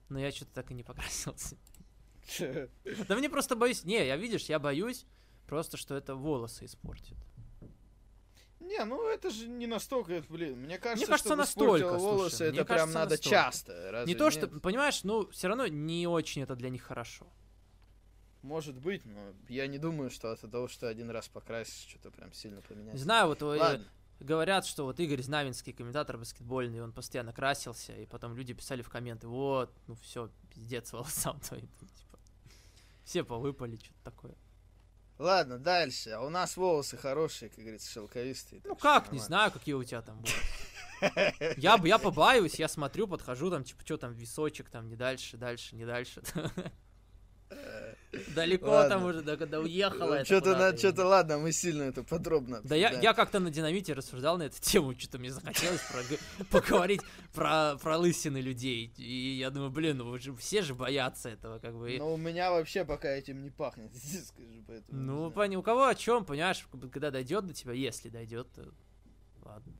Но 0.09 0.21
я 0.21 0.31
что-то 0.31 0.53
так 0.53 0.71
и 0.71 0.75
не 0.75 0.83
покрасился. 0.83 1.57
Да 3.09 3.17
мне 3.17 3.29
просто 3.29 3.57
боюсь, 3.57 3.85
не, 3.85 4.07
я 4.07 4.17
видишь, 4.17 4.45
я 4.45 4.59
боюсь 4.59 5.07
просто, 5.47 5.77
что 5.77 5.97
это 5.97 6.15
волосы 6.15 6.67
испортит. 6.67 7.17
Не, 8.61 8.85
ну 8.85 9.09
это 9.09 9.31
же 9.31 9.49
не 9.49 9.67
настолько, 9.67 10.13
это, 10.13 10.33
блин, 10.33 10.61
мне 10.61 10.79
кажется, 10.79 11.07
кажется, 11.07 11.29
чтобы 11.29 11.41
настолько, 11.41 11.99
волосы, 11.99 12.37
слушай, 12.37 12.51
мне 12.51 12.61
это 12.61 12.67
прям 12.67 12.79
кажется, 12.79 12.99
надо 12.99 13.11
настолько. 13.11 13.37
часто. 13.37 13.91
разве 13.91 14.15
не 14.15 14.19
то, 14.19 14.31
что, 14.31 14.47
нет? 14.47 14.63
понимаешь, 14.63 15.03
ну, 15.03 15.29
все 15.31 15.49
равно 15.49 15.67
не 15.67 16.07
очень 16.07 16.43
это 16.43 16.55
для 16.55 16.69
них 16.69 16.83
хорошо. 16.83 17.27
Может 18.43 18.77
быть, 18.79 19.05
но 19.05 19.21
я 19.49 19.67
не 19.67 19.79
думаю, 19.79 20.11
что 20.11 20.33
от 20.33 20.41
того, 20.41 20.67
что 20.69 20.89
один 20.89 21.11
раз 21.11 21.29
покрасишь, 21.29 21.89
что-то 21.89 22.11
прям 22.11 22.33
сильно 22.33 22.57
Не 22.57 22.63
поменяется. 22.63 23.05
знаю, 23.05 23.27
вот 23.29 23.43
э, 23.43 23.45
Ладно. 23.45 23.85
говорят, 24.19 24.65
что 24.65 24.85
вот 24.85 24.99
Игорь 24.99 25.23
Знаменский, 25.23 25.73
комментатор 25.75 26.17
баскетбольный, 26.17 26.83
он 26.83 26.93
постоянно 26.93 27.33
красился, 27.35 27.95
и 27.95 28.07
потом 28.07 28.35
люди 28.35 28.55
писали 28.55 28.81
в 28.83 28.89
комменты, 28.89 29.29
вот, 29.29 29.71
ну 29.87 29.95
все, 29.97 30.31
пиздец 30.55 30.93
волосам 30.93 31.39
твоим. 31.41 31.69
типа, 31.69 32.19
все 33.05 33.25
повыпали, 33.25 33.77
что-то 33.77 34.01
такое. 34.05 34.35
Ладно, 35.19 35.59
дальше. 35.59 36.11
А 36.11 36.23
у 36.23 36.31
нас 36.31 36.57
волосы 36.57 36.97
хорошие, 36.97 37.51
как 37.51 37.59
говорится, 37.59 37.91
шелковистые. 37.91 38.63
Ну 38.65 38.75
как, 38.75 39.13
не 39.13 39.19
знаю, 39.19 39.53
какие 39.53 39.75
у 39.75 39.85
тебя 39.85 40.01
там 40.01 40.17
будут. 40.21 40.35
Я, 41.59 41.79
я 41.85 41.99
побаиваюсь, 41.99 42.55
я 42.55 42.69
смотрю, 42.69 43.07
подхожу, 43.07 43.51
там, 43.51 43.65
типа, 43.65 43.83
что 43.85 43.99
там, 43.99 44.15
височек, 44.15 44.71
там, 44.71 44.89
не 44.89 44.97
дальше, 44.97 45.37
дальше, 45.37 45.77
не 45.77 45.85
дальше. 45.85 46.23
Далеко 48.35 48.67
там 48.67 49.05
Ладно. 49.05 49.07
уже, 49.07 49.23
да, 49.23 49.37
когда 49.37 49.61
уехала 49.61 50.25
Что-то, 50.25 50.57
на, 50.57 50.77
что-то, 50.77 51.07
ладно, 51.07 51.39
мы 51.39 51.53
сильно 51.53 51.85
это 51.85 52.03
подробно 52.03 52.61
Да 52.65 52.75
я, 52.75 52.91
я 53.01 53.15
как-то 53.15 53.39
на 53.39 53.51
динамите 53.51 53.93
рассуждал 53.93 54.39
на 54.39 54.45
эту 54.45 54.61
тему, 54.61 54.99
что-то 54.99 55.19
мне 55.19 55.31
захотелось 55.31 55.81
поговорить 56.51 57.03
про, 57.33 57.77
про 57.77 57.99
лысины 57.99 58.39
людей. 58.39 58.93
И 58.97 59.37
я 59.39 59.51
думаю, 59.51 59.71
блин, 59.71 59.99
ну 59.99 60.11
вы 60.11 60.19
же 60.19 60.35
все 60.37 60.63
же 60.63 60.75
боятся 60.75 61.29
этого, 61.29 61.59
как 61.59 61.77
бы. 61.77 61.97
Но 61.99 62.13
у 62.13 62.17
меня 62.17 62.51
вообще 62.51 62.85
пока 62.85 63.09
этим 63.09 63.43
не 63.43 63.51
пахнет, 63.51 63.95
скажу, 63.97 64.65
поэтому... 64.67 65.01
Ну, 65.01 65.31
пони- 65.31 65.57
у 65.57 65.63
кого 65.63 65.87
о 65.87 65.95
чем, 65.95 66.25
понимаешь, 66.25 66.67
когда 66.93 67.11
дойдет 67.11 67.47
до 67.47 67.55
тебя, 67.55 67.73
если 67.73 68.09
дойдет, 68.09 68.49
то 68.55 68.65
ладно. 69.43 69.73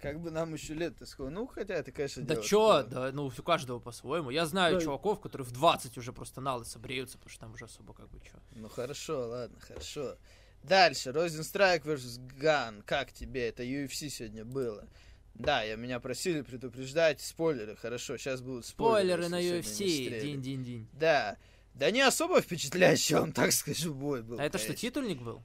Как 0.00 0.20
бы 0.20 0.30
нам 0.30 0.52
еще 0.52 0.74
лет-то 0.74 1.06
сколько? 1.06 1.30
Ну, 1.32 1.46
хотя 1.46 1.74
это, 1.74 1.90
конечно, 1.90 2.22
Да 2.22 2.36
чё, 2.36 2.82
да, 2.82 3.10
ну, 3.12 3.26
у 3.26 3.42
каждого 3.42 3.78
по-своему. 3.78 4.30
Я 4.30 4.46
знаю 4.46 4.76
Да. 4.76 4.84
чуваков, 4.84 5.20
которые 5.20 5.46
в 5.46 5.52
20 5.52 5.96
уже 5.96 6.12
просто 6.12 6.40
на 6.40 6.56
лысо 6.56 6.78
бреются, 6.78 7.16
потому 7.16 7.30
что 7.30 7.40
там 7.40 7.54
уже 7.54 7.64
особо 7.64 7.94
как 7.94 8.08
бы 8.10 8.20
чё. 8.20 8.38
Ну, 8.52 8.68
хорошо, 8.68 9.28
ладно, 9.28 9.58
хорошо. 9.60 10.16
Дальше, 10.62 11.12
Розенстрайк 11.12 11.84
vs. 11.86 12.20
Ган. 12.36 12.82
Как 12.82 13.12
тебе? 13.12 13.48
Это 13.48 13.62
UFC 13.62 14.10
сегодня 14.10 14.44
было. 14.44 14.86
Да, 15.34 15.62
я 15.62 15.76
меня 15.76 16.00
просили 16.00 16.42
предупреждать. 16.42 17.20
Спойлеры, 17.20 17.76
хорошо, 17.76 18.16
сейчас 18.16 18.40
будут 18.40 18.66
спойлеры. 18.66 19.24
Спойлеры 19.24 19.28
на 19.28 19.40
UFC, 19.60 20.20
динь-динь-динь. 20.20 20.88
Да. 20.92 21.36
Да 21.74 21.90
не 21.90 22.00
особо 22.00 22.40
впечатляющий, 22.40 23.16
вам 23.16 23.32
так 23.32 23.52
скажу, 23.52 23.94
бой 23.94 24.22
был. 24.22 24.40
А 24.40 24.44
это 24.44 24.58
что, 24.58 24.74
титульник 24.74 25.20
был? 25.20 25.42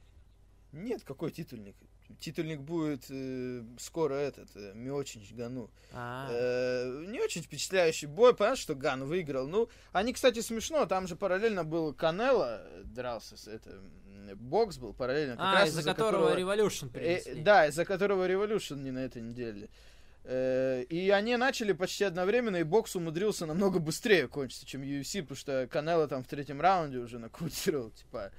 Нет, 0.71 1.03
какой 1.03 1.31
титульник? 1.31 1.75
Титульник 2.19 2.59
будет 2.61 3.06
э, 3.09 3.64
скоро 3.80 4.15
этот, 4.15 4.49
э, 4.56 4.73
Миочинч 4.75 5.33
Гану. 5.33 5.69
А, 5.93 6.27
Э, 6.31 7.06
не 7.07 7.19
очень 7.22 7.41
впечатляющий 7.41 8.07
бой, 8.07 8.35
понятно, 8.35 8.57
что 8.57 8.75
Ган 8.75 9.03
выиграл. 9.06 9.48
Ну, 9.48 9.69
они, 9.91 10.14
кстати, 10.14 10.40
смешно, 10.41 10.85
там 10.85 11.07
же 11.07 11.15
параллельно 11.15 11.64
был 11.64 11.93
Канело, 11.93 12.61
э, 12.64 12.83
дрался 12.85 13.38
с 13.38 13.48
это, 13.48 13.69
м, 13.72 14.38
бокс 14.38 14.77
был 14.77 14.93
параллельно. 14.93 15.35
как 15.35 15.45
а, 15.45 15.53
раз 15.61 15.69
из-за 15.69 15.83
которого 15.83 16.38
Revolution 16.38 16.90
Э, 16.93 17.35
да, 17.41 17.67
из-за 17.67 17.85
которого 17.85 18.27
Revolution 18.27 18.77
не 18.81 18.91
на 18.91 18.99
этой 18.99 19.22
неделе. 19.22 19.69
Э, 20.23 20.83
И 20.83 21.09
они 21.09 21.35
начали 21.38 21.73
почти 21.73 22.03
одновременно, 22.03 22.57
и 22.57 22.64
бокс 22.64 22.95
умудрился 22.95 23.45
намного 23.45 23.80
быстрее 23.80 24.27
кончиться, 24.27 24.65
чем 24.65 24.83
UFC, 24.83 25.22
потому 25.23 25.35
что 25.38 25.67
Канело 25.72 26.07
там 26.07 26.23
в 26.23 26.27
третьем 26.27 26.61
раунде 26.61 26.99
уже 26.99 27.17
нокаутировал, 27.19 27.90
типа. 27.91 28.31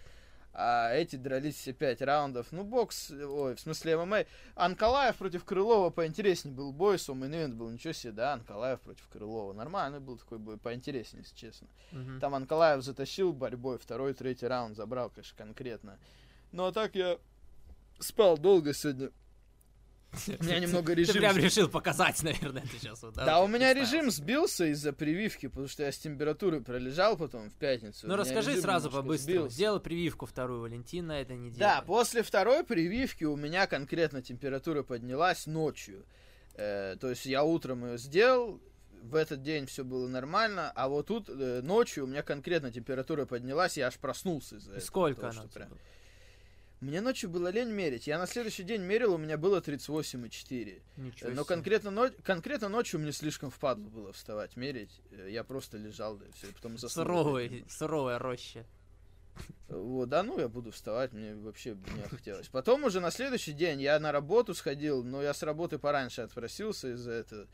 А 0.55 0.92
эти 0.92 1.16
дрались 1.16 1.56
все 1.56 1.72
пять 1.72 2.02
раундов. 2.02 2.48
Ну, 2.52 2.62
бокс, 2.62 3.10
ой, 3.10 3.55
в 3.55 3.60
смысле 3.60 3.97
ММА. 3.97 4.26
Анкалаев 4.55 5.16
против 5.16 5.44
Крылова 5.44 5.89
поинтереснее 5.89 6.55
был 6.55 6.72
бой, 6.72 6.97
ивент 6.97 7.55
был, 7.55 7.70
ничего 7.70 7.94
себе, 7.94 8.12
да, 8.12 8.34
Анкалаев 8.34 8.81
против 8.81 9.08
Крылова. 9.08 9.55
Нормальный 9.55 10.00
был 10.00 10.18
такой 10.18 10.39
бой, 10.39 10.58
поинтереснее, 10.58 11.22
если 11.22 11.36
честно. 11.36 11.68
Мгм. 11.92 12.20
Там 12.20 12.34
Анкалаев 12.34 12.84
затащил 12.84 13.32
борьбой, 13.32 13.78
второй, 13.78 14.12
третий 14.12 14.47
раунд 14.47 14.76
забрал, 14.76 15.08
конечно, 15.08 15.36
конкретно. 15.39 15.98
Ну, 16.52 16.66
а 16.66 16.72
так 16.72 16.94
я 16.94 17.18
спал 17.98 18.36
долго 18.36 18.74
сегодня. 18.74 19.10
У 20.12 20.44
меня 20.44 20.58
немного 20.60 20.94
Ты 20.94 21.00
режим... 21.00 21.16
прям 21.16 21.36
решил 21.39 21.68
показать, 21.68 22.23
наверное, 22.23 22.62
ты 22.62 22.78
сейчас 22.78 23.02
вот, 23.02 23.15
Да, 23.15 23.41
вот 23.41 23.47
у 23.47 23.49
меня 23.49 23.73
режим 23.73 24.10
сбился 24.10 24.66
из-за 24.66 24.92
прививки, 24.92 25.47
потому 25.47 25.68
что 25.68 25.84
я 25.84 25.92
с 25.92 25.99
температурой 25.99 26.60
пролежал 26.60 27.16
потом 27.16 27.49
в 27.50 27.55
пятницу. 27.55 28.07
Ну 28.07 28.16
расскажи 28.16 28.60
сразу 28.60 28.91
сбился. 29.16 29.55
Сделал 29.55 29.81
прививку 29.81 30.26
вторую 30.26 30.60
Валентин 30.60 31.07
на 31.07 31.20
этой 31.20 31.36
неделе. 31.36 31.58
Да, 31.58 31.82
после 31.86 32.23
второй 32.23 32.65
прививки 32.65 33.24
у 33.24 33.36
меня 33.36 33.66
конкретно 33.66 34.23
температура 34.23 34.82
поднялась 34.82 35.47
ночью. 35.47 36.05
Э, 36.55 36.97
то 37.00 37.08
есть 37.08 37.24
я 37.24 37.44
утром 37.44 37.86
ее 37.86 37.97
сделал, 37.97 38.60
в 39.02 39.15
этот 39.15 39.42
день 39.42 39.66
все 39.66 39.84
было 39.84 40.07
нормально, 40.08 40.70
а 40.74 40.89
вот 40.89 41.07
тут 41.07 41.28
э, 41.28 41.60
ночью 41.62 42.05
у 42.05 42.07
меня 42.07 42.23
конкретно 42.23 42.70
температура 42.70 43.26
поднялась, 43.26 43.76
я 43.76 43.89
аж 43.89 43.97
проснулся 43.99 44.57
из-за 44.57 44.73
этого. 44.73 44.84
сколько 44.84 45.28
она 45.31 45.44
прям-? 45.52 45.78
Мне 46.83 47.01
ночью 47.01 47.31
было 47.31 47.47
лень 47.47 47.70
мерить. 47.70 48.09
Я 48.09 48.19
на 48.19 48.27
следующий 48.27 48.65
день 48.65 48.83
мерил, 48.83 49.15
у 49.15 49.19
меня 49.19 49.39
было 49.39 49.61
38,4. 49.61 50.83
Ничего 50.97 51.31
Э, 51.31 51.33
Но 51.33 51.44
конкретно, 51.44 51.93
но... 51.93 52.11
конкретно 52.25 52.69
ночью 52.69 52.99
мне 52.99 53.12
слишком 53.12 53.51
впадло 53.52 53.89
было 53.89 54.12
вставать, 54.12 54.57
мерить. 54.57 55.01
Э, 55.12 55.28
Я 55.31 55.44
просто 55.44 55.78
лежал, 55.78 56.17
да 56.17 56.27
и 56.27 56.33
все. 56.33 56.49
Потом 56.49 56.77
заснул. 56.77 57.07
Суровый, 57.07 57.65
суровая 57.69 58.19
роща. 58.19 58.67
Вот, 59.69 60.09
да 60.09 60.25
ну 60.25 60.39
я 60.41 60.49
буду 60.49 60.73
вставать, 60.73 61.12
мне 61.12 61.35
вообще 61.36 61.77
не 61.97 62.02
хотелось. 62.09 62.49
Потом 62.49 62.83
уже 62.83 62.99
на 62.99 63.12
следующий 63.12 63.52
день 63.52 63.81
я 63.81 63.99
на 64.01 64.11
работу 64.11 64.52
сходил, 64.52 65.05
но 65.05 65.23
я 65.23 65.33
с 65.33 65.43
работы 65.44 65.78
пораньше 65.78 66.23
отпросился 66.23 66.93
из-за 66.94 67.12
этого. 67.12 67.47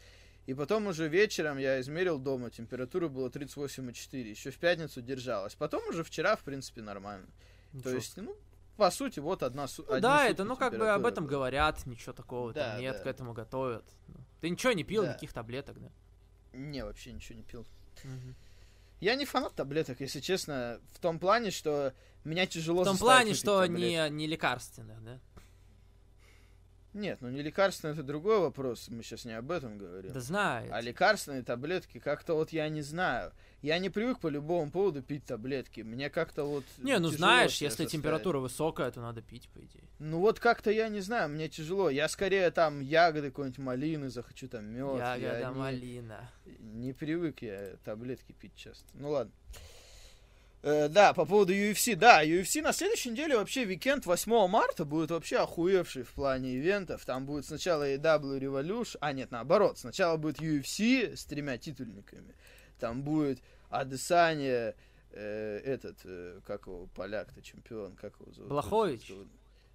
И 0.47 0.55
потом 0.55 0.87
уже 0.87 1.07
вечером 1.07 1.59
я 1.59 1.79
измерил 1.83 2.19
дома, 2.19 2.51
температура 2.51 3.09
была 3.09 3.29
38,4. 3.29 4.23
Еще 4.23 4.51
в 4.51 4.57
пятницу 4.57 5.03
держалась. 5.03 5.55
Потом 5.55 5.87
уже 5.87 6.03
вчера, 6.03 6.35
в 6.35 6.45
принципе, 6.45 6.81
нормально. 6.81 7.27
То 7.73 7.77
Ничего. 7.77 7.91
есть, 7.93 8.17
ну, 8.17 8.35
по 8.79 8.91
сути, 8.93 9.19
вот 9.19 9.43
одна 9.43 9.67
Ну 9.77 9.85
одни 9.89 10.01
да, 10.01 10.27
это, 10.29 10.45
ну 10.45 10.57
как 10.57 10.79
бы 10.79 10.89
об 10.89 11.05
этом 11.05 11.27
говорят, 11.27 11.85
ничего 11.85 12.13
такого 12.13 12.53
Да, 12.55 12.73
там 12.73 12.81
нет, 12.81 12.97
да. 12.97 13.03
к 13.03 13.07
этому 13.07 13.33
готовят. 13.35 13.85
Ты 14.41 14.49
ничего 14.51 14.73
не 14.73 14.85
пил, 14.85 15.03
Да. 15.03 15.09
никаких 15.11 15.33
таблеток, 15.33 15.81
да? 15.81 15.89
Не, 16.53 16.85
вообще 16.85 17.13
ничего 17.13 17.37
не 17.37 17.43
пил. 17.43 17.67
Я 19.01 19.17
не 19.17 19.25
фанат 19.27 19.55
таблеток, 19.55 20.01
если 20.01 20.21
честно, 20.21 20.81
в 20.93 21.01
том 21.01 21.19
плане, 21.19 21.51
что 21.51 21.93
меня 22.25 22.47
тяжело 22.47 22.83
В 22.83 22.87
том 22.87 22.99
плане, 22.99 23.35
что 23.35 23.63
таблетки. 23.63 23.83
не, 23.85 24.11
не 24.11 24.27
лекарственных, 24.29 25.03
да? 25.05 25.21
Нет, 26.99 27.19
ну 27.21 27.29
не 27.29 27.43
лекарственное, 27.43 27.95
это 27.95 28.03
другой 28.03 28.41
вопрос. 28.41 28.89
Мы 28.89 29.05
сейчас 29.05 29.25
не 29.25 29.33
об 29.33 29.51
этом 29.53 29.79
говорим. 29.79 30.13
Да 30.13 30.21
знаю. 30.21 30.69
А 30.75 30.81
лекарственные 30.81 31.45
таблетки, 31.45 31.99
как-то 31.99 32.35
вот 32.35 32.51
я 32.51 32.69
не 32.69 32.83
знаю. 32.83 33.33
Я 33.63 33.79
не 33.79 33.89
привык 33.89 34.19
по 34.19 34.27
любому 34.27 34.71
поводу 34.71 35.01
пить 35.03 35.25
таблетки. 35.25 35.83
Мне 35.83 36.11
как-то 36.11 36.45
вот... 36.45 36.65
Не, 36.79 36.99
ну 36.99 37.09
знаешь, 37.09 37.53
если 37.53 37.69
заставить. 37.69 37.93
температура 37.93 38.39
высокая, 38.39 38.91
то 38.91 39.01
надо 39.01 39.23
пить, 39.23 39.49
по 39.49 39.59
идее. 39.61 39.85
Ну 40.01 40.19
вот 40.19 40.41
как-то 40.41 40.71
я 40.73 40.89
не 40.89 41.01
знаю, 41.01 41.29
мне 41.29 41.49
тяжело. 41.49 41.89
Я 41.89 42.09
скорее 42.09 42.51
там 42.51 42.81
ягоды 42.81 43.31
какой-нибудь 43.31 43.59
малины 43.59 44.11
захочу, 44.11 44.49
там 44.49 44.65
мед. 44.67 44.99
Ягода 44.99 45.39
я 45.39 45.49
не- 45.51 45.55
малина. 45.55 46.31
Не 46.61 46.93
привык 46.93 47.43
я 47.43 47.77
таблетки 47.85 48.33
пить 48.33 48.57
часто. 48.57 48.85
Ну 48.95 49.11
ладно. 49.11 49.33
Э, 50.63 50.89
да, 50.89 51.13
по 51.15 51.25
поводу 51.25 51.53
UFC. 51.53 51.95
Да, 51.95 52.25
UFC 52.25 52.63
на 52.63 52.73
следующей 52.73 53.11
неделе 53.11 53.37
вообще 53.37 53.65
уикенд 53.65 54.07
8 54.07 54.49
марта 54.49 54.85
будет 54.85 55.11
вообще 55.11 55.39
охуевший 55.39 56.03
в 56.03 56.13
плане 56.13 56.57
ивентов. 56.57 57.05
Там 57.05 57.27
будет 57.27 57.47
сначала 57.47 57.89
AW 57.89 58.41
Revolution, 58.41 58.99
а 59.01 59.13
нет, 59.13 59.31
наоборот. 59.31 59.79
Сначала 59.79 60.17
будет 60.17 60.41
UFC 60.41 61.17
с 61.17 61.25
тремя 61.25 61.59
титульниками. 61.59 62.35
Там 62.81 63.03
будет 63.03 63.41
Адесанья, 63.71 64.75
э, 65.13 65.61
этот, 65.65 65.99
э, 66.05 66.41
как 66.45 66.67
его, 66.67 66.87
поляк-то, 66.95 67.41
чемпион, 67.43 67.95
как 67.97 68.15
его 68.19 68.33
зовут? 68.33 68.51
Блахович? 68.51 69.13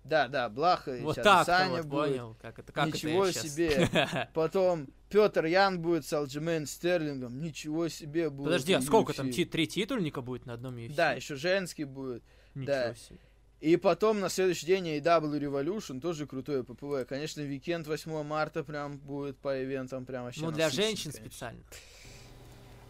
Да, 0.03 0.27
да, 0.27 0.49
Блахович, 0.49 1.01
Вот 1.03 1.15
так 1.15 1.47
Адесанья 1.47 1.77
вот, 1.77 1.85
будет. 1.85 2.09
понял. 2.11 2.37
Как 2.41 2.59
это, 2.59 2.71
как 2.73 2.87
Ничего 2.87 3.25
это 3.25 3.39
себе. 3.39 3.89
Потом 4.33 4.87
Петр 5.09 5.45
Ян 5.45 5.79
будет 5.81 6.05
с 6.05 6.11
Алджамейн 6.11 6.65
Стерлингом. 6.65 7.39
Ничего 7.41 7.87
себе 7.87 8.29
будет. 8.29 8.45
Подожди, 8.47 8.73
а 8.73 8.81
сколько 8.81 9.13
UFC. 9.13 9.15
там? 9.15 9.31
ти- 9.31 9.45
Три 9.45 9.65
титульника 9.67 10.21
будет 10.21 10.45
на 10.45 10.53
одном 10.53 10.75
UFC? 10.75 10.93
Да, 10.95 11.13
еще 11.13 11.35
женский 11.35 11.85
будет. 11.85 12.21
Ничего 12.53 12.65
да. 12.73 12.95
себе. 12.95 13.19
И 13.61 13.77
потом 13.77 14.19
на 14.19 14.27
следующий 14.27 14.65
день 14.65 14.85
AEW 14.97 15.39
Revolution, 15.39 16.01
тоже 16.01 16.27
крутое 16.27 16.65
ППВ. 16.65 17.07
Конечно, 17.07 17.39
викенд 17.39 17.87
8 17.87 18.23
марта 18.23 18.61
прям 18.65 18.97
будет 18.97 19.37
по 19.37 19.63
ивентам 19.63 20.05
прям 20.05 20.25
вообще 20.25 20.41
Ну, 20.41 20.51
для 20.51 20.69
женщин 20.69 21.11
конечно. 21.11 21.29
специально. 21.29 21.63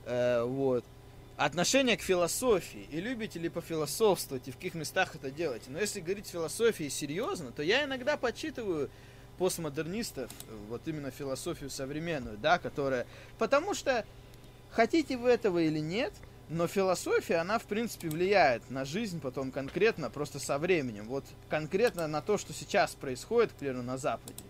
Э, 0.06 0.44
вот. 0.44 0.84
Отношение 1.36 1.98
к 1.98 2.02
философии. 2.02 2.88
И 2.92 3.02
любите 3.02 3.40
ли 3.40 3.50
пофилософствовать, 3.50 4.48
и 4.48 4.52
в 4.52 4.56
каких 4.56 4.76
местах 4.76 5.16
это 5.16 5.32
делаете. 5.32 5.66
Но 5.70 5.80
если 5.80 6.00
говорить 6.00 6.28
философии 6.28 6.90
серьезно, 6.90 7.52
то 7.52 7.64
я 7.64 7.84
иногда 7.86 8.18
почитываю 8.18 8.90
постмодернистов, 9.38 10.32
вот 10.70 10.88
именно 10.88 11.10
философию 11.10 11.70
современную, 11.70 12.38
да, 12.38 12.60
которая... 12.60 13.08
Потому 13.40 13.74
что, 13.74 14.06
хотите 14.70 15.18
вы 15.18 15.32
этого 15.32 15.58
или 15.58 15.80
нет, 15.80 16.14
но 16.50 16.68
философия, 16.68 17.38
она, 17.38 17.58
в 17.58 17.64
принципе, 17.64 18.10
влияет 18.10 18.70
на 18.70 18.86
жизнь 18.86 19.20
потом 19.20 19.52
конкретно, 19.52 20.12
просто 20.12 20.38
со 20.38 20.60
временем. 20.60 21.08
Вот 21.08 21.26
конкретно 21.50 22.08
на 22.08 22.22
то, 22.22 22.38
что 22.38 22.54
сейчас 22.54 22.94
происходит, 22.94 23.54
к 23.54 23.56
примеру, 23.56 23.82
на 23.82 23.98
Западе. 23.98 24.44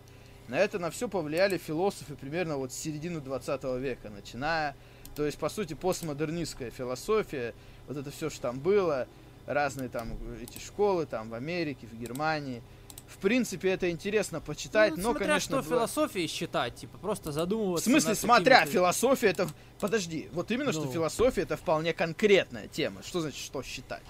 На 0.48 0.58
это 0.58 0.78
на 0.78 0.90
все 0.90 1.08
повлияли 1.08 1.56
философы 1.56 2.14
примерно 2.14 2.58
вот 2.58 2.72
с 2.72 2.76
середины 2.76 3.20
20 3.20 3.64
века, 3.80 4.10
начиная 4.10 4.76
то 5.14 5.24
есть, 5.24 5.38
по 5.38 5.48
сути, 5.48 5.74
постмодернистская 5.74 6.70
философия, 6.70 7.54
вот 7.88 7.96
это 7.96 8.10
все, 8.10 8.30
что 8.30 8.40
там 8.42 8.58
было, 8.60 9.06
разные 9.46 9.88
там 9.88 10.16
эти 10.42 10.58
школы 10.58 11.06
там 11.06 11.30
в 11.30 11.34
Америке, 11.34 11.86
в 11.86 11.96
Германии. 11.98 12.62
В 13.06 13.18
принципе, 13.18 13.68
это 13.70 13.90
интересно 13.90 14.40
почитать, 14.40 14.92
Ну, 14.92 14.96
но, 14.96 15.02
смотря 15.10 15.26
конечно, 15.26 15.62
что 15.62 15.68
было- 15.70 15.78
философией 15.80 16.26
считать, 16.26 16.74
типа, 16.76 16.96
просто 16.98 17.30
в 17.30 17.34
задумываться 17.34 17.88
смысле, 17.90 18.10
над 18.10 18.18
смотря, 18.18 18.56
какими-то- 18.60 18.72
философия 18.72 19.26
это... 19.28 19.48
Подожди, 19.78 20.28
вот 20.32 20.50
именно, 20.50 20.72
что 20.72 20.84
Ну. 20.84 20.90
философия 20.92 21.42
это 21.42 21.56
вполне 21.56 21.92
конкретная 21.92 22.66
тема. 22.68 23.02
Что 23.04 23.20
значит, 23.20 23.38
что 23.40 23.62
считать? 23.62 24.02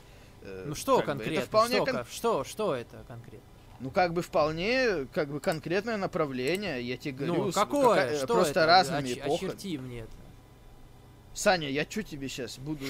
Э, 0.43 0.65
Ну 0.69 0.75
что 0.77 0.99
как 0.99 1.07
бы, 1.07 1.11
это 1.13 1.19
конкретно? 1.25 1.47
вполне 1.47 1.77
что, 1.77 1.85
кон- 1.87 2.07
что, 2.11 2.45
что 2.45 2.75
это 2.77 3.05
конкретно? 3.09 3.47
Ну, 3.81 3.91
как 3.91 4.13
бы 4.15 4.23
вполне, 4.23 5.07
как 5.13 5.29
бы 5.29 5.41
конкретное 5.41 5.97
направление, 5.97 6.81
я 6.81 6.97
тебе 6.97 7.13
говорю. 7.13 7.47
ну, 7.47 7.53
какое? 7.53 7.89
какая- 8.05 8.17
что 8.17 8.27
просто 8.29 8.61
это? 8.61 8.67
разными 8.67 9.09
Оч- 9.09 9.19
эпохами. 9.19 9.49
Очерти 9.51 9.77
мне 9.79 10.01
это. 10.03 10.13
Саня, 11.35 11.69
я 11.69 11.83
что 11.83 12.05
тебе 12.05 12.29
сейчас 12.29 12.59
буду 12.59 12.85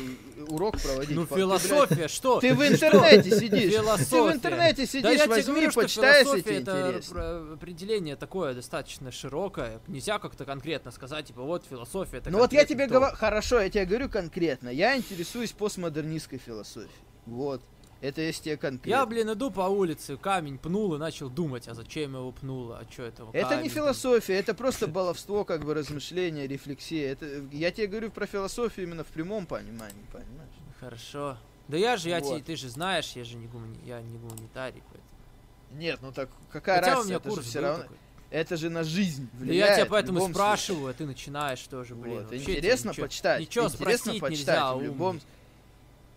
урок 0.48 0.78
проводить? 0.78 1.16
Ну, 1.16 1.26
По- 1.26 1.34
ты, 1.34 1.46
блядь, 1.46 1.62
философия, 1.62 2.08
что? 2.08 2.40
Ты 2.40 2.54
в 2.54 2.62
интернете 2.66 3.30
сидишь. 3.30 3.72
Ты 3.72 4.22
в 4.22 4.30
интернете 4.32 5.00
Да 5.00 5.10
я 5.10 5.18
сидишь, 5.18 5.26
возьми, 5.28 5.54
говорю, 5.54 5.72
почитай, 5.72 6.24
если 6.24 6.40
тебе 6.42 6.58
это 6.58 6.88
интересно. 6.88 7.52
определение 7.54 8.16
такое 8.16 8.52
достаточно 8.52 9.10
широкое. 9.10 9.80
Нельзя 9.88 10.18
как-то 10.18 10.44
конкретно 10.44 10.90
сказать, 10.90 11.26
типа, 11.26 11.42
вот 11.42 11.64
философия 11.68 12.18
это 12.18 12.30
Ну 12.30 12.38
вот 12.38 12.52
я 12.52 12.66
тебе 12.66 12.86
говорю, 12.86 13.14
хорошо, 13.16 13.60
я 13.60 13.70
тебе 13.70 13.86
говорю 13.86 14.10
конкретно. 14.10 14.68
Я 14.68 14.94
интересуюсь 14.96 15.52
постмодернистской 15.52 16.38
философией. 16.38 16.90
Вот. 17.24 17.62
Это 18.04 18.20
если 18.20 18.42
тебе 18.44 18.56
конкретно. 18.58 18.90
Я, 18.98 19.06
блин, 19.06 19.32
иду 19.32 19.50
по 19.50 19.62
улице, 19.62 20.18
камень 20.18 20.58
пнул 20.58 20.94
и 20.94 20.98
начал 20.98 21.30
думать, 21.30 21.66
а 21.68 21.74
зачем 21.74 22.14
его 22.14 22.32
пнуло, 22.32 22.78
а 22.78 22.92
что 22.92 23.04
это? 23.04 23.26
Это 23.32 23.56
не 23.56 23.68
там? 23.68 23.70
философия, 23.70 24.34
это 24.34 24.52
просто 24.52 24.86
баловство, 24.98 25.44
как 25.44 25.64
бы 25.64 25.72
размышление, 25.72 26.46
рефлексия. 26.46 27.12
Это, 27.12 27.26
я 27.50 27.70
тебе 27.70 27.86
говорю 27.86 28.10
про 28.10 28.26
философию 28.26 28.86
именно 28.86 29.04
в 29.04 29.06
прямом 29.06 29.46
понимании, 29.46 30.04
понимаешь? 30.12 30.52
Хорошо. 30.78 31.38
Да 31.68 31.78
я 31.78 31.96
же, 31.96 32.10
я 32.10 32.20
Вот. 32.20 32.36
те- 32.38 32.44
ты 32.44 32.56
же 32.56 32.68
знаешь, 32.68 33.12
я 33.12 33.24
же 33.24 33.36
не, 33.36 33.46
гумани... 33.46 33.78
я 33.86 34.02
не 34.02 34.18
гуманитарий, 34.18 34.82
поэтому. 34.82 35.80
Нет, 35.80 35.98
ну 36.02 36.12
так 36.12 36.28
какая 36.52 36.80
Хотя 36.80 36.92
у 36.92 36.96
разница, 36.96 37.08
меня 37.08 37.16
это 37.16 37.30
же 37.30 37.34
курс 37.36 37.46
все 37.48 37.58
был 37.60 37.66
равно. 37.68 37.82
такой. 37.84 37.96
Это 38.30 38.56
же 38.56 38.68
на 38.68 38.84
жизнь 38.84 39.28
Да 39.32 39.44
влияет. 39.44 39.70
я 39.70 39.76
тебя 39.76 39.86
поэтому 39.90 40.28
спрашиваю, 40.28 40.90
а 40.90 40.92
ты 40.92 41.06
начинаешь 41.06 41.60
тоже, 41.62 41.94
блин. 41.94 42.16
Вот, 42.16 42.24
вообще 42.24 42.38
тебе 42.44 42.58
интересно 42.58 42.90
ничего- 42.90 43.06
почитать. 43.06 43.40
Ничего 43.40 43.64
интересно 43.66 43.96
спросить 44.04 44.20
почитать 44.20 44.48
нельзя, 44.56 44.74
в 44.74 44.82
любом. 44.82 45.08
умный. 45.10 45.22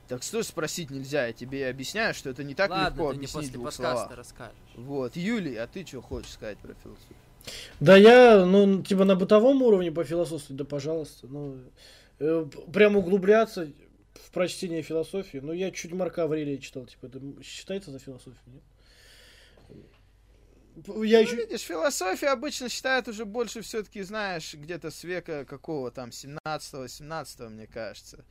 Так 0.08 0.24
что 0.24 0.42
спросить 0.44 0.90
нельзя? 0.90 1.28
Я 1.28 1.34
тебе 1.34 1.68
объясняю, 1.70 2.14
что 2.14 2.30
это 2.30 2.44
не 2.44 2.56
так 2.56 2.70
Ладно, 2.70 2.88
легко 2.88 3.12
ты 3.12 3.18
объяснить 3.18 3.30
в 3.30 3.34
после 3.34 3.54
двух 3.54 3.66
подкаста 3.66 3.98
словах. 3.98 4.18
расскажешь. 4.18 4.56
Вот, 4.76 5.16
Юлий, 5.16 5.56
а 5.58 5.68
ты 5.68 5.86
что 5.86 6.02
хочешь 6.02 6.32
сказать 6.32 6.58
про 6.60 6.74
философию? 6.74 7.18
Да 7.80 7.96
я, 7.98 8.46
ну, 8.46 8.84
типа 8.84 9.06
на 9.06 9.16
бытовом 9.16 9.62
уровне 9.62 9.92
по 9.92 10.04
философии, 10.04 10.54
да 10.54 10.66
пожалуйста. 10.66 11.28
Ну, 11.28 11.60
э, 12.20 12.46
прям 12.74 12.96
углубляться 12.96 13.70
в 14.14 14.32
прочтение 14.32 14.82
философии. 14.82 15.38
Ну, 15.38 15.54
я 15.54 15.72
чуть 15.72 15.92
Марка 15.94 16.24
Аврелия 16.24 16.58
читал, 16.58 16.86
типа, 16.86 17.08
это 17.08 17.22
считается 17.44 17.92
за 17.92 18.00
философию, 18.00 18.42
нет? 18.48 18.64
Я 20.86 20.94
Ну, 20.94 21.04
еще... 21.04 21.36
видишь, 21.36 21.62
философия 21.62 22.28
обычно 22.30 22.70
считают 22.70 23.08
уже 23.08 23.26
больше 23.26 23.62
все-таки, 23.62 24.04
знаешь, 24.04 24.54
где-то 24.54 24.92
с 24.92 25.04
века 25.04 25.44
какого 25.46 25.90
там, 25.90 26.10
17-18, 26.10 27.50
мне 27.50 27.68
кажется. 27.68 28.24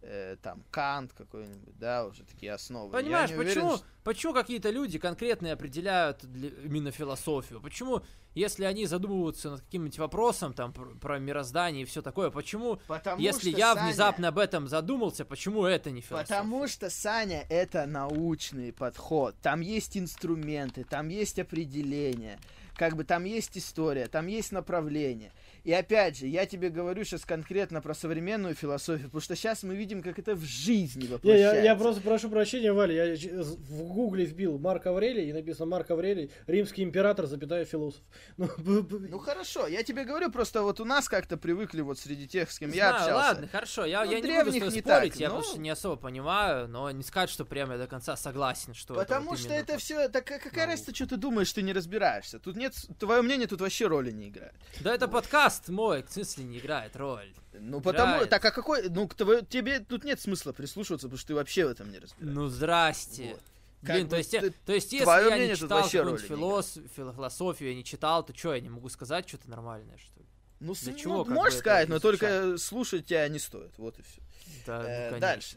Э, 0.00 0.36
там, 0.40 0.62
Кант 0.70 1.12
какой-нибудь, 1.12 1.76
да, 1.76 2.06
уже 2.06 2.22
такие 2.22 2.52
основы. 2.52 2.92
Понимаешь, 2.92 3.30
уверен, 3.30 3.48
почему, 3.48 3.76
что- 3.76 3.84
почему 4.04 4.32
какие-то 4.32 4.70
люди 4.70 4.96
конкретные 4.96 5.54
определяют 5.54 6.24
для- 6.24 6.50
именно 6.50 6.92
философию? 6.92 7.60
Почему, 7.60 8.02
если 8.36 8.62
они 8.64 8.86
задумываются 8.86 9.50
над 9.50 9.60
каким-нибудь 9.62 9.98
вопросом, 9.98 10.52
там, 10.54 10.72
пр- 10.72 10.96
про 11.00 11.18
мироздание 11.18 11.82
и 11.82 11.84
все 11.84 12.00
такое, 12.00 12.30
почему, 12.30 12.76
Потому 12.86 13.20
если 13.20 13.50
что, 13.50 13.58
я 13.58 13.74
Саня, 13.74 13.86
внезапно 13.86 14.28
об 14.28 14.38
этом 14.38 14.68
задумался, 14.68 15.24
почему 15.24 15.64
это 15.64 15.90
не 15.90 16.00
философия? 16.00 16.28
Потому 16.34 16.68
что, 16.68 16.90
Саня, 16.90 17.44
это 17.50 17.84
научный 17.86 18.72
подход. 18.72 19.34
Там 19.42 19.60
есть 19.60 19.96
инструменты, 19.96 20.84
там 20.84 21.08
есть 21.08 21.40
определения. 21.40 22.38
Как 22.76 22.94
бы 22.94 23.02
там 23.02 23.24
есть 23.24 23.58
история, 23.58 24.06
там 24.06 24.28
есть 24.28 24.52
направление. 24.52 25.32
И 25.68 25.72
опять 25.74 26.16
же, 26.16 26.26
я 26.26 26.46
тебе 26.46 26.70
говорю 26.70 27.04
сейчас 27.04 27.26
конкретно 27.26 27.82
про 27.82 27.92
современную 27.92 28.54
философию, 28.54 29.08
потому 29.08 29.20
что 29.20 29.36
сейчас 29.36 29.62
мы 29.62 29.76
видим, 29.76 30.02
как 30.02 30.18
это 30.18 30.34
в 30.34 30.42
жизни 30.42 31.04
Я, 31.04 31.10
воплощается. 31.10 31.56
я, 31.56 31.62
я 31.62 31.76
просто 31.76 32.00
прошу 32.00 32.30
прощения, 32.30 32.72
Валя, 32.72 33.14
я 33.14 33.42
в 33.42 33.82
гугле 33.82 34.24
вбил 34.24 34.58
Марк 34.58 34.86
Аврелий, 34.86 35.28
и 35.28 35.32
написано 35.34 35.66
Марк 35.66 35.90
Аврелий, 35.90 36.30
римский 36.46 36.82
император, 36.84 37.26
запятая 37.26 37.66
философ. 37.66 38.00
Ну, 38.38 38.48
Ну 38.88 39.18
хорошо, 39.18 39.66
я 39.66 39.82
тебе 39.82 40.04
говорю, 40.04 40.30
просто 40.30 40.62
вот 40.62 40.80
у 40.80 40.86
нас 40.86 41.06
как-то 41.06 41.36
привыкли 41.36 41.82
вот 41.82 41.98
среди 41.98 42.26
тех, 42.26 42.50
с 42.50 42.58
кем 42.58 42.70
Не 42.70 42.78
я 42.78 42.88
знаю, 42.88 43.04
общался. 43.04 43.28
ладно, 43.28 43.48
хорошо, 43.48 43.84
я, 43.84 44.06
Ну, 44.06 44.10
я 44.12 44.20
не 44.20 44.38
буду 44.38 44.50
с 44.50 44.54
тобой 44.54 44.72
не 44.72 44.80
спорить, 44.80 45.12
так, 45.12 45.20
я 45.20 45.28
но- 45.28 45.34
потому 45.34 45.52
что 45.52 45.60
не 45.60 45.68
особо 45.68 45.96
понимаю, 45.96 46.66
но 46.68 46.90
не 46.92 47.02
сказать, 47.02 47.28
что 47.28 47.44
прям 47.44 47.72
я 47.72 47.76
до 47.76 47.86
конца 47.86 48.16
согласен, 48.16 48.72
что 48.72 48.94
это 48.94 49.02
Потому 49.04 49.30
вот 49.32 49.38
что 49.38 49.52
это 49.52 49.72
так. 49.72 49.80
все, 49.80 50.08
так 50.08 50.24
какая 50.24 50.64
разница, 50.64 50.94
что 50.94 51.06
ты 51.08 51.18
думаешь, 51.18 51.52
ты 51.52 51.60
не 51.60 51.74
разбираешься. 51.74 52.38
Тут 52.38 52.56
нет, 52.56 52.72
твое 52.98 53.20
мнение 53.20 53.46
тут 53.46 53.60
вообще 53.60 53.86
роли 53.86 54.12
не 54.12 54.28
играет. 54.30 54.54
Да 54.80 54.94
это 54.94 55.08
подкаст 55.08 55.57
мой, 55.68 56.02
в 56.02 56.12
смысле 56.12 56.44
не 56.44 56.58
играет 56.58 56.94
роль. 56.96 57.32
Ну 57.52 57.80
потому, 57.80 58.14
Играет. 58.14 58.30
так 58.30 58.44
а 58.44 58.50
какой, 58.50 58.88
ну 58.88 59.08
к 59.08 59.14
тебе 59.16 59.80
тут 59.80 60.04
нет 60.04 60.20
смысла 60.20 60.52
прислушиваться, 60.52 61.06
потому 61.08 61.18
что 61.18 61.28
ты 61.28 61.34
вообще 61.34 61.66
в 61.66 61.70
этом 61.70 61.90
не 61.90 61.98
разбираешься. 61.98 62.34
Ну 62.40 62.46
здрасте. 62.48 63.30
Вот. 63.32 63.40
Блин, 63.80 63.96
Как 64.02 64.02
то 64.02 64.10
бы 64.10 64.16
есть, 64.18 64.32
я- 64.32 64.40
ты- 64.40 64.50
то 64.66 64.72
есть 64.72 64.92
если 64.92 65.28
я 65.28 65.38
не 65.38 65.54
читал 65.56 65.82
какую-нибудь 65.84 66.24
филос- 66.24 66.88
фил- 66.96 67.12
философию, 67.12 67.70
я 67.70 67.74
не 67.76 67.84
читал, 67.84 68.24
то 68.24 68.36
что, 68.36 68.54
я 68.54 68.60
не 68.60 68.68
могу 68.68 68.88
сказать 68.88 69.28
что-то 69.28 69.48
нормальное, 69.48 69.96
что 69.98 70.20
ли? 70.20 70.26
Ну, 70.60 70.74
с- 70.74 70.92
чего 70.96 71.24
ну, 71.24 71.34
можешь 71.34 71.58
сказать, 71.60 71.88
но 71.88 72.00
только 72.00 72.58
слушать 72.58 73.06
тебя 73.06 73.28
не 73.28 73.38
стоит. 73.38 73.72
Вот 73.78 73.98
и 73.98 74.02
все. 74.02 74.20
Да, 74.66 74.78
ну, 74.78 74.84
конечно. 74.84 75.20
дальше. 75.20 75.56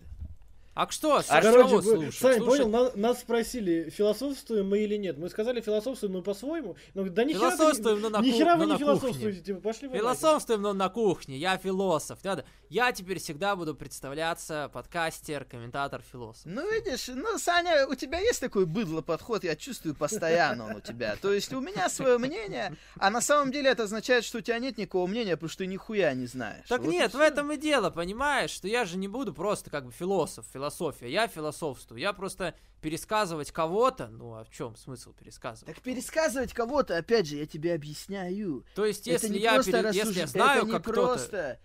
А 0.82 0.92
что, 0.92 1.18
А, 1.28 1.42
короче, 1.42 1.76
вы- 1.76 1.82
слушать? 1.84 2.16
Сань, 2.16 2.38
Слушать- 2.38 2.64
понял, 2.64 2.70
на- 2.70 2.92
нас 2.96 3.20
спросили, 3.20 3.90
философствуем 3.92 4.68
мы 4.70 4.80
или 4.80 4.96
нет. 4.96 5.18
Мы 5.20 5.30
сказали, 5.30 5.62
философствуем, 5.62 6.14
но 6.14 6.22
по-своему. 6.24 6.76
Ну, 6.96 7.08
да 7.10 7.24
ни 7.24 7.34
хера, 7.34 7.52
Философствуем, 7.52 8.02
но 8.02 8.08
вы, 8.10 8.14
на 8.18 8.22
ни 8.26 8.32
ку- 8.32 8.38
хера 8.38 8.56
но 8.56 8.60
вы 8.62 8.66
на 8.66 8.74
не 8.74 8.80
кухне. 8.80 9.00
философствуете, 9.00 9.40
типа, 9.42 9.60
пошли 9.62 9.88
вы. 9.90 9.98
Философствуем, 9.98 10.62
но 10.64 10.74
на 10.74 10.90
кухне. 10.90 11.38
Я 11.38 11.58
философ. 11.58 12.24
Надо. 12.24 12.46
Я 12.72 12.94
теперь 12.94 13.20
всегда 13.20 13.58
буду 13.58 13.76
представляться 13.76 14.70
подкастер, 14.72 15.44
комментатор, 15.44 16.02
философ. 16.10 16.46
Ну, 16.46 16.72
видишь, 16.72 17.10
ну, 17.10 17.38
Саня, 17.38 17.86
у 17.86 17.96
тебя 17.96 18.20
есть 18.20 18.40
такой 18.40 18.66
быдло 18.66 19.02
подход, 19.02 19.44
я 19.44 19.58
чувствую 19.58 19.94
постоянно 19.94 20.68
он 20.68 20.76
у 20.78 20.80
тебя. 20.80 21.18
То 21.22 21.34
есть 21.34 21.52
у 21.52 21.60
меня 21.60 21.90
свое 21.90 22.18
мнение, 22.18 22.78
а 22.96 23.10
на 23.10 23.20
самом 23.20 23.52
деле 23.52 23.72
это 23.72 23.84
означает, 23.84 24.24
что 24.24 24.38
у 24.38 24.42
тебя 24.42 24.58
нет 24.60 24.78
никакого 24.78 25.06
мнения, 25.06 25.36
потому 25.36 25.50
что 25.50 25.58
ты 25.58 25.66
нихуя 25.66 26.14
не 26.14 26.28
знаешь. 26.28 26.66
Так 26.70 26.80
Вот 26.80 26.90
нет, 26.90 27.14
в 27.14 27.20
этом 27.20 27.52
и 27.52 27.58
дело, 27.58 27.90
понимаешь, 27.90 28.52
что 28.52 28.70
я 28.70 28.86
же 28.86 28.96
не 28.96 29.10
буду 29.10 29.34
просто 29.34 29.70
как 29.70 29.88
бы 29.88 29.92
философ, 29.92 30.46
философия. 30.54 31.12
Я 31.12 31.28
философствую. 31.28 32.00
Я 32.00 32.14
просто 32.14 32.56
пересказывать 32.80 33.52
кого-то. 33.52 34.08
Ну, 34.08 34.36
а 34.36 34.46
в 34.46 34.50
чем 34.50 34.78
смысл 34.78 35.12
пересказывать? 35.12 35.76
Так 35.76 35.84
пересказывать 35.84 36.54
кого-то, 36.54 36.96
опять 36.96 37.28
же, 37.28 37.36
я 37.36 37.46
тебе 37.46 37.74
объясняю. 37.74 38.66
То 38.76 38.86
есть, 38.86 39.10
это 39.10 39.26
если 39.26 39.28
не 39.28 39.40
я, 39.40 39.56
просто 39.56 39.72
пере- 39.72 39.92
если 39.94 40.20
я 40.22 40.28
знаю, 40.28 40.60
это 40.60 40.68
не 40.68 40.72
как 40.72 40.84
кто-то... 40.84 41.02
просто, 41.02 41.60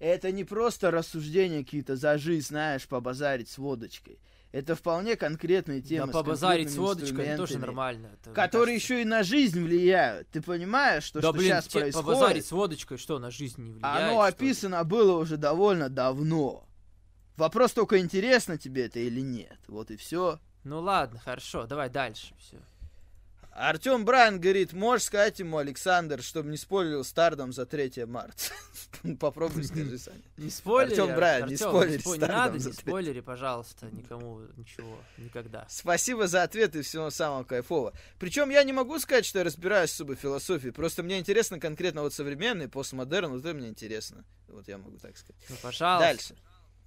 это 0.00 0.32
не 0.32 0.42
просто 0.44 0.90
рассуждения 0.90 1.62
какие-то 1.64 1.94
за 1.94 2.18
жизнь, 2.18 2.48
знаешь, 2.48 2.88
побазарить 2.88 3.48
с 3.48 3.58
водочкой. 3.58 4.18
Это 4.52 4.74
вполне 4.74 5.14
конкретные 5.14 5.80
темы. 5.80 6.06
Да 6.06 6.12
с 6.12 6.14
побазарить 6.16 6.70
с 6.70 6.74
конкретными 6.74 6.86
водочкой, 6.86 7.26
это 7.26 7.36
тоже 7.36 7.58
нормально. 7.60 8.10
это, 8.20 8.32
Которые 8.32 8.74
еще 8.74 9.00
и 9.00 9.04
на 9.04 9.22
жизнь 9.22 9.62
влияют. 9.62 10.28
Ты 10.30 10.42
понимаешь, 10.42 11.04
что, 11.04 11.20
Да 11.20 11.28
что 11.28 11.38
блин, 11.38 11.50
сейчас 11.52 11.66
те- 11.68 11.78
происходит? 11.80 12.04
побазарить 12.06 12.46
с 12.46 12.50
водочкой, 12.50 12.98
что, 12.98 13.20
на 13.20 13.30
жизнь 13.30 13.62
не 13.62 13.70
влияет? 13.70 13.84
Оно 14.10 14.12
что 14.14 14.22
ли? 14.26 14.28
описано 14.48 14.82
было 14.82 15.16
уже 15.18 15.36
довольно 15.36 15.88
давно. 15.88 16.66
Вопрос 17.36 17.72
только, 17.72 17.98
интересно 18.00 18.58
тебе 18.58 18.86
это 18.86 18.98
или 18.98 19.20
нет. 19.20 19.56
Вот 19.68 19.92
и 19.92 19.96
все. 19.96 20.40
Ну 20.64 20.80
ладно, 20.80 21.20
хорошо, 21.20 21.66
давай 21.66 21.88
дальше. 21.88 22.34
Все. 22.40 22.56
Артем 23.52 24.04
Брайан 24.04 24.40
говорит, 24.40 24.72
можешь 24.72 25.06
сказать 25.06 25.38
ему, 25.40 25.58
Александр, 25.58 26.22
чтобы 26.22 26.50
не 26.50 26.56
спойлерил 26.56 27.04
стардом 27.04 27.52
за 27.52 27.66
3 27.66 28.04
марта. 28.06 28.42
Попробуй 29.18 29.64
скажи, 29.64 29.98
Саня. 29.98 30.20
Не 30.36 30.50
спойлери, 30.50 30.92
Артём 31.00 31.16
Брайан, 31.16 31.48
не 31.48 31.56
спойлери 31.56 31.98
спой- 32.00 32.18
Не 32.18 32.26
надо, 32.26 32.58
не 32.58 32.72
спойлери, 32.72 33.20
пожалуйста, 33.20 33.86
никому 33.86 34.40
ничего, 34.56 34.98
никогда. 35.18 35.66
Спасибо 35.68 36.26
за 36.28 36.42
ответы 36.44 36.78
и 36.78 36.82
всего 36.82 37.10
самого 37.10 37.44
кайфового. 37.44 37.92
Причем 38.18 38.50
я 38.50 38.62
не 38.62 38.72
могу 38.72 38.98
сказать, 38.98 39.26
что 39.26 39.38
я 39.40 39.44
разбираюсь 39.44 39.90
особо 39.92 40.16
в 40.16 40.20
философии. 40.20 40.70
Просто 40.70 41.02
мне 41.02 41.18
интересно 41.18 41.58
конкретно 41.58 42.02
вот 42.02 42.14
современный, 42.14 42.68
постмодерн, 42.68 43.30
вот 43.32 43.44
это 43.44 43.54
мне 43.54 43.68
интересно. 43.68 44.24
Вот 44.48 44.68
я 44.68 44.78
могу 44.78 44.96
так 44.98 45.16
сказать. 45.16 45.36
Ну, 45.48 45.56
пожалуйста. 45.62 46.06
Дальше. 46.06 46.34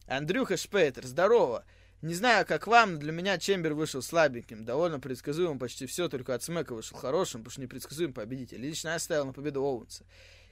Андрюха 0.07 0.57
Шпейтер, 0.57 1.05
здорово. 1.05 1.65
Не 2.03 2.15
знаю, 2.15 2.45
как 2.45 2.67
вам, 2.67 2.95
но 2.95 2.99
для 2.99 3.13
меня 3.13 3.37
Чембер 3.37 3.75
вышел 3.75 4.01
слабеньким. 4.01 4.65
Довольно 4.65 4.99
предсказуемым 4.99 5.57
почти 5.57 5.85
все, 5.85 6.09
только 6.09 6.35
от 6.35 6.43
Смека 6.43 6.75
вышел 6.75 6.97
хорошим, 6.97 7.43
потому 7.43 7.51
что 7.51 7.61
непредсказуем 7.61 8.11
победитель. 8.11 8.59
Лично 8.59 8.89
я 8.89 8.99
ставил 8.99 9.25
на 9.25 9.31
победу 9.31 9.63
Оуэнса. 9.63 10.03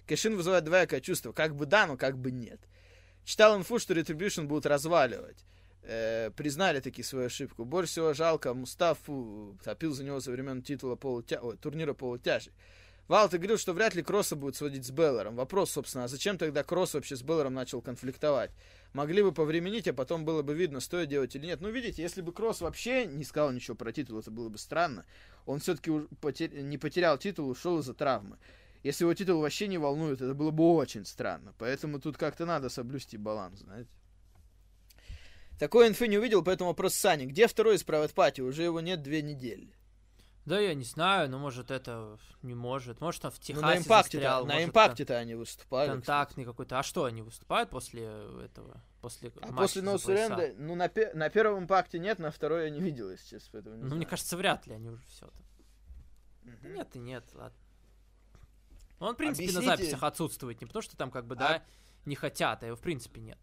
Кэшин 0.07 0.37
вызывает 0.37 0.63
двоякое 0.63 1.01
чувство. 1.01 1.33
Как 1.33 1.53
бы 1.53 1.65
да, 1.65 1.87
но 1.87 1.97
как 1.97 2.17
бы 2.17 2.31
нет. 2.31 2.61
Читал 3.25 3.57
инфу, 3.57 3.79
что 3.79 3.93
Retribution 3.93 4.45
будут 4.45 4.65
разваливать. 4.65 5.43
Э, 5.83 6.31
признали 6.37 6.79
таки 6.79 7.03
свою 7.03 7.25
ошибку. 7.25 7.65
Больше 7.65 7.91
всего 7.91 8.13
жалко 8.13 8.53
Мустафу. 8.53 9.59
Топил 9.61 9.91
за 9.91 10.05
него 10.05 10.21
со 10.21 10.31
времен 10.31 10.61
титула 10.61 10.95
полутя... 10.95 11.41
Ой, 11.41 11.57
турнира 11.57 11.93
полутяжей. 11.93 12.53
Вал, 13.09 13.27
ты 13.27 13.37
говорил, 13.39 13.57
что 13.57 13.73
вряд 13.73 13.93
ли 13.93 14.03
Кросса 14.03 14.37
будет 14.37 14.55
сводить 14.55 14.85
с 14.85 14.91
Беллером. 14.91 15.35
Вопрос, 15.35 15.71
собственно, 15.71 16.05
а 16.05 16.07
зачем 16.07 16.37
тогда 16.37 16.63
Кросс 16.63 16.93
вообще 16.93 17.17
с 17.17 17.21
Беллером 17.21 17.53
начал 17.53 17.81
конфликтовать? 17.81 18.51
Могли 18.93 19.23
бы 19.23 19.31
повременить, 19.31 19.87
а 19.87 19.93
потом 19.93 20.25
было 20.25 20.41
бы 20.41 20.53
видно, 20.53 20.81
стоит 20.81 21.07
делать 21.07 21.35
или 21.35 21.45
нет. 21.45 21.61
Ну, 21.61 21.69
видите, 21.69 22.01
если 22.01 22.21
бы 22.21 22.33
Кросс 22.33 22.59
вообще 22.59 23.05
не 23.05 23.23
сказал 23.23 23.51
ничего 23.51 23.75
про 23.75 23.93
титул, 23.93 24.19
это 24.19 24.31
было 24.31 24.49
бы 24.49 24.57
странно. 24.57 25.05
Он 25.45 25.59
все-таки 25.59 25.91
не 25.91 26.77
потерял 26.77 27.17
титул, 27.17 27.49
ушел 27.49 27.79
из-за 27.79 27.93
травмы. 27.93 28.37
Если 28.83 29.03
его 29.03 29.13
титул 29.13 29.41
вообще 29.41 29.67
не 29.67 29.77
волнует, 29.77 30.21
это 30.21 30.33
было 30.33 30.51
бы 30.51 30.73
очень 30.73 31.05
странно. 31.05 31.53
Поэтому 31.57 31.99
тут 31.99 32.17
как-то 32.17 32.45
надо 32.45 32.67
соблюсти 32.67 33.15
баланс, 33.15 33.59
знаете. 33.59 33.89
Такой 35.57 35.87
инфы 35.87 36.07
не 36.07 36.17
увидел, 36.17 36.43
поэтому 36.43 36.71
вопрос 36.71 36.95
Сани. 36.95 37.25
Где 37.25 37.47
второй 37.47 37.75
из 37.75 37.85
Private 37.85 38.13
Party? 38.13 38.41
Уже 38.41 38.63
его 38.63 38.81
нет 38.81 39.03
две 39.03 39.21
недели. 39.21 39.71
Да 40.45 40.59
я 40.59 40.73
не 40.73 40.83
знаю, 40.83 41.29
но 41.29 41.37
может 41.37 41.69
это 41.69 42.17
не 42.41 42.55
может. 42.55 42.99
Может 42.99 43.23
он 43.25 43.31
в 43.31 43.35
Ну, 43.37 43.41
Техасе 43.43 43.61
на 43.65 43.77
импакте-то, 43.77 44.01
застрял, 44.17 44.45
на 44.47 44.63
импакте-то 44.63 45.17
они 45.17 45.35
выступали. 45.35 45.87
кон- 45.89 45.97
контактный 45.97 46.45
какой-то. 46.45 46.79
А 46.79 46.83
что, 46.83 47.05
они 47.05 47.21
выступают 47.21 47.69
после 47.69 48.05
этого? 48.43 48.81
После 49.01 49.31
А 49.41 49.53
после 49.53 49.81
No? 49.83 49.95
Surrender, 49.95 50.55
ну, 50.57 50.73
на, 50.75 50.87
пе- 50.89 51.13
на 51.13 51.29
первом 51.29 51.63
импакте 51.63 51.99
нет, 51.99 52.17
на 52.17 52.31
второй 52.31 52.63
я 52.65 52.69
не 52.71 52.79
видел, 52.81 53.11
если 53.11 53.29
честно, 53.37 53.49
поэтому 53.53 53.75
Ну, 53.75 53.81
знаю. 53.83 53.95
мне 53.97 54.05
кажется, 54.07 54.35
вряд 54.35 54.65
ли 54.65 54.73
они 54.73 54.89
уже 54.89 55.03
все 55.07 55.27
там. 55.27 55.43
Мгм. 56.53 56.73
Нет 56.73 56.95
и 56.95 56.99
нет, 56.99 57.23
ладно. 57.35 57.57
Ну, 58.99 59.07
Он, 59.07 59.13
в 59.13 59.17
принципе, 59.17 59.51
на 59.51 59.59
Объясните- 59.59 59.77
записях 59.77 60.03
отсутствует. 60.03 60.59
Не 60.61 60.65
потому, 60.67 60.81
что 60.81 60.97
там 60.97 61.11
как 61.11 61.25
бы, 61.25 61.35
да, 61.35 61.63
не 62.05 62.15
хотят, 62.15 62.63
а 62.63 62.65
его 62.67 62.75
в 62.75 62.81
принципе 62.81 63.21
нет. 63.21 63.37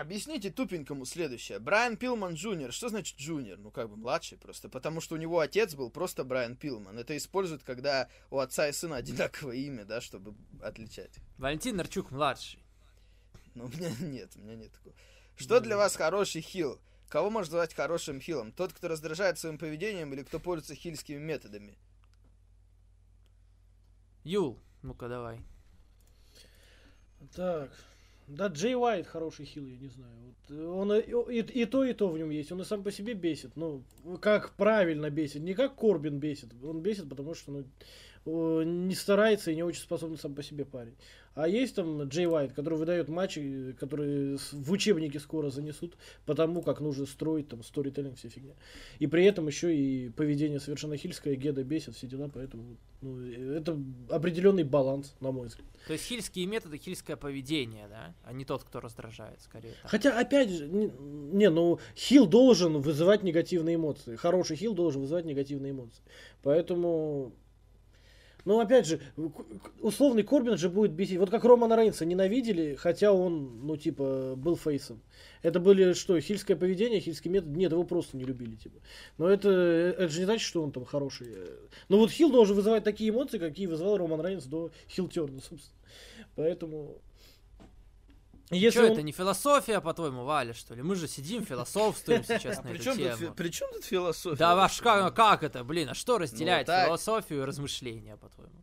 Объясните 0.00 0.50
тупенькому 0.50 1.06
следующее. 1.06 1.58
Брайан 1.58 1.96
Пиллман 1.96 2.34
Junior. 2.34 2.70
Что 2.70 2.90
значит 2.90 3.16
Junior? 3.18 3.58
Ну, 3.58 3.70
как 3.70 3.88
бы 3.88 3.96
младший 3.96 4.36
просто. 4.36 4.68
Потому 4.68 5.00
что 5.00 5.14
у 5.14 5.18
него 5.18 5.40
отец 5.40 5.74
был 5.74 5.88
просто 5.88 6.22
Брайан 6.22 6.54
Пиллман. 6.54 6.98
Это 6.98 7.16
используют, 7.16 7.62
когда 7.62 8.10
у 8.30 8.38
отца 8.38 8.68
и 8.68 8.72
сына 8.72 8.96
одинаковое 8.96 9.56
имя, 9.56 9.86
да, 9.86 10.02
чтобы 10.02 10.34
отличать. 10.60 11.18
Валентин 11.38 11.76
Нарчук 11.76 12.10
младший. 12.10 12.62
Но 13.54 13.64
у 13.64 13.68
меня 13.68 13.90
нет, 14.00 14.32
у 14.36 14.40
меня 14.40 14.56
нет 14.56 14.72
такого. 14.72 14.94
Что 15.34 15.60
для 15.60 15.78
вас 15.78 15.96
хороший 15.96 16.42
хил? 16.42 16.78
Кого 17.08 17.30
можно 17.30 17.54
назвать 17.54 17.72
хорошим 17.72 18.20
хилом? 18.20 18.52
Тот, 18.52 18.74
кто 18.74 18.88
раздражает 18.88 19.38
своим 19.38 19.56
поведением 19.56 20.12
или 20.12 20.24
кто 20.24 20.38
пользуется 20.38 20.74
хильскими 20.74 21.18
методами? 21.18 21.78
Юл, 24.24 24.58
ну-ка 24.82 25.08
давай. 25.08 25.40
Так. 27.34 27.70
Да, 28.28 28.48
Джей 28.48 28.74
Уайт 28.74 29.06
хороший 29.06 29.44
хил, 29.46 29.66
я 29.66 29.76
не 29.76 29.88
знаю. 29.88 30.12
Вот, 30.26 30.56
э, 30.56 30.66
он 30.66 30.92
и, 30.92 31.38
и- 31.40 31.62
и 31.62 31.64
то, 31.64 31.84
и 31.84 31.92
то 31.92 32.08
в 32.08 32.18
нем 32.18 32.30
есть. 32.30 32.50
Он 32.50 32.60
и 32.60 32.64
сам 32.64 32.82
по 32.82 32.90
себе 32.90 33.14
бесит. 33.14 33.52
Ну, 33.56 33.84
как 34.20 34.52
правильно 34.56 35.10
бесит. 35.10 35.42
Не 35.42 35.54
как 35.54 35.76
Корбин 35.76 36.18
бесит. 36.18 36.50
Он 36.64 36.82
бесит, 36.82 37.08
потому 37.08 37.34
что 37.34 37.52
ну, 37.52 37.64
не 38.26 38.94
старается 38.94 39.50
и 39.50 39.56
не 39.56 39.62
очень 39.62 39.82
способный 39.82 40.18
сам 40.18 40.34
по 40.34 40.42
себе 40.42 40.64
парень. 40.64 40.94
А 41.36 41.46
есть 41.46 41.74
там 41.74 42.02
Джей 42.04 42.26
Уайт, 42.26 42.54
который 42.54 42.78
выдает 42.78 43.08
матчи, 43.08 43.76
которые 43.78 44.38
в 44.52 44.72
учебнике 44.72 45.20
скоро 45.20 45.50
занесут, 45.50 45.94
потому 46.24 46.62
как 46.62 46.80
нужно 46.80 47.04
строить 47.04 47.48
там 47.48 47.62
сторителлинг, 47.62 48.16
вся 48.16 48.30
фигня. 48.30 48.54
И 49.00 49.06
при 49.06 49.26
этом 49.26 49.46
еще 49.46 49.76
и 49.76 50.08
поведение 50.08 50.60
совершенно 50.60 50.96
хильское, 50.96 51.34
Геда 51.34 51.62
бесит, 51.62 51.94
все 51.94 52.06
дела, 52.06 52.30
поэтому 52.32 52.78
ну, 53.02 53.20
это 53.20 53.78
определенный 54.08 54.64
баланс, 54.64 55.14
на 55.20 55.30
мой 55.30 55.48
взгляд. 55.48 55.68
То 55.86 55.92
есть 55.92 56.06
хильские 56.06 56.46
методы, 56.46 56.78
хильское 56.78 57.16
поведение, 57.16 57.86
да? 57.88 58.14
А 58.24 58.32
не 58.32 58.46
тот, 58.46 58.64
кто 58.64 58.80
раздражает, 58.80 59.40
скорее. 59.42 59.74
так. 59.82 59.90
Хотя, 59.90 60.18
опять 60.18 60.48
же, 60.48 60.66
не, 60.66 60.90
не, 60.96 61.50
ну, 61.50 61.78
хил 61.94 62.26
должен 62.26 62.80
вызывать 62.80 63.22
негативные 63.22 63.76
эмоции. 63.76 64.16
Хороший 64.16 64.56
хил 64.56 64.72
должен 64.72 65.02
вызывать 65.02 65.26
негативные 65.26 65.72
эмоции. 65.72 66.02
Поэтому, 66.42 67.34
ну, 68.46 68.60
опять 68.60 68.86
же, 68.86 69.00
условный 69.80 70.22
Корбин 70.22 70.56
же 70.56 70.70
будет 70.70 70.92
бесить. 70.92 71.18
Вот 71.18 71.30
как 71.30 71.44
Романа 71.44 71.76
Рейнса 71.76 72.06
ненавидели, 72.06 72.76
хотя 72.76 73.12
он, 73.12 73.66
ну, 73.66 73.76
типа, 73.76 74.34
был 74.36 74.56
фейсом. 74.56 75.02
Это 75.42 75.58
были 75.58 75.92
что, 75.94 76.18
хильское 76.20 76.56
поведение, 76.56 77.00
хильский 77.00 77.28
метод? 77.28 77.50
Нет, 77.50 77.72
его 77.72 77.82
просто 77.82 78.16
не 78.16 78.22
любили, 78.22 78.54
типа. 78.54 78.78
Но 79.18 79.28
это, 79.28 79.50
это 79.50 80.08
же 80.08 80.20
не 80.20 80.24
значит, 80.26 80.46
что 80.46 80.62
он 80.62 80.70
там 80.70 80.84
хороший. 80.84 81.26
Ну, 81.88 81.98
вот 81.98 82.12
хил 82.12 82.30
должен 82.30 82.54
вызывать 82.54 82.84
такие 82.84 83.10
эмоции, 83.10 83.38
какие 83.38 83.66
вызывал 83.66 83.98
Роман 83.98 84.24
Рейнс 84.24 84.44
до 84.44 84.70
хил 84.88 85.08
Терна, 85.08 85.40
собственно. 85.40 85.76
Поэтому... 86.36 87.02
Если 88.50 88.78
Что 88.78 88.86
он- 88.86 88.92
это 88.92 89.02
не 89.02 89.10
философия, 89.12 89.80
по-твоему, 89.80 90.24
Валя, 90.24 90.54
что 90.54 90.74
ли? 90.74 90.82
Мы 90.82 90.94
же 90.94 91.08
сидим, 91.08 91.44
философствуем 91.44 92.22
сейчас 92.22 92.58
А 92.58 92.62
на 92.62 92.68
при 92.70 92.78
эту 92.80 92.94
тему. 93.18 93.34
при 93.34 93.48
чем 93.48 93.72
тут 93.72 93.84
философия? 93.84 94.36
Да 94.38 94.54
ваш 94.54 94.80
как, 94.80 95.42
это, 95.42 95.64
блин, 95.64 95.88
а 95.88 95.94
что 95.94 96.18
разделяет 96.18 96.68
Ну, 96.68 96.74
философию 96.86 97.42
и 97.42 97.44
размышления, 97.44 98.16
по-твоему? 98.16 98.62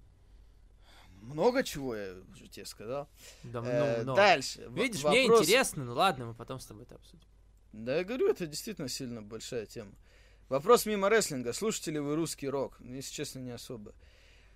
Много 1.22 1.64
чего 1.64 1.96
я 1.96 2.14
уже 2.34 2.48
тебе 2.48 2.66
сказал. 2.66 3.10
Да 3.44 3.62
Э, 3.66 4.04
ну. 4.04 4.14
Дальше. 4.16 4.68
Видишь, 4.70 5.04
мне 5.04 5.26
интересно, 5.26 5.84
ну 5.86 5.94
ладно, 5.94 6.26
мы 6.28 6.34
потом 6.34 6.60
с 6.60 6.66
тобой 6.66 6.84
это 6.84 6.96
обсудим. 6.96 7.28
Да 7.72 7.98
я 7.98 8.04
говорю, 8.04 8.30
это 8.30 8.46
действительно 8.46 8.88
сильно 8.90 9.22
большая 9.22 9.66
тема. 9.66 9.92
Вопрос 10.50 10.86
мимо 10.86 11.10
рестлинга. 11.10 11.54
Слушаете 11.54 11.92
ли 11.92 12.00
вы 12.00 12.16
русский 12.16 12.48
рок? 12.50 12.76
Ну, 12.80 12.94
Если 12.96 13.14
честно, 13.14 13.40
не 13.40 13.52
особо. 13.52 13.94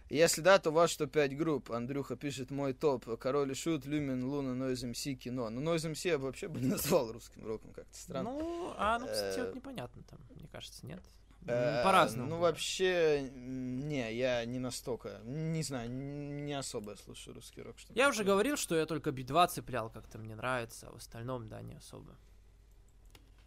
Если 0.10 0.42
да, 0.42 0.58
то 0.60 0.72
ваш 0.72 0.96
топ-5 0.96 1.36
групп. 1.36 1.72
Андрюха 1.72 2.16
пишет 2.16 2.50
мой 2.52 2.74
топ. 2.74 3.06
Король 3.20 3.52
и 3.52 3.54
Шут, 3.56 3.86
Люмен, 3.86 4.24
Луна, 4.24 4.54
Нойз 4.54 4.84
МС, 4.84 5.04
Кино. 5.20 5.50
Ну, 5.50 5.60
Нойз 5.62 5.84
МС 5.84 6.06
я 6.06 6.18
вообще 6.18 6.48
бы 6.48 6.60
не 6.62 6.68
назвал 6.76 7.12
русским 7.12 7.46
роком, 7.46 7.72
как-то 7.74 7.98
странно. 7.98 8.32
Ну, 8.32 8.74
а, 8.78 9.00
ну, 9.00 9.08
кстати, 9.08 9.40
Э, 9.40 9.46
вот 9.46 9.56
непонятно 9.56 10.04
там, 10.10 10.20
мне 10.36 10.48
кажется, 10.52 10.86
нет? 10.86 11.02
Э, 11.46 11.78
Ну, 11.78 11.84
По-разному. 11.84 12.30
Ну, 12.30 12.38
вообще, 12.40 13.30
не, 13.34 14.14
я 14.16 14.44
не 14.46 14.60
настолько. 14.60 15.20
Не 15.26 15.64
знаю, 15.64 15.90
не 15.92 16.54
особо 16.54 16.96
слушаю 16.96 17.36
русский 17.36 17.62
рок. 17.62 17.76
Я 17.90 18.10
уже 18.10 18.24
говорил, 18.24 18.58
что 18.58 18.76
я 18.76 18.86
только 18.86 19.12
Би-2 19.12 19.48
цеплял, 19.50 19.90
как-то 19.90 20.18
мне 20.18 20.36
нравится, 20.36 20.88
а 20.88 20.92
в 20.92 20.98
остальном, 20.98 21.48
да, 21.48 21.62
не 21.62 21.76
особо. 21.76 22.16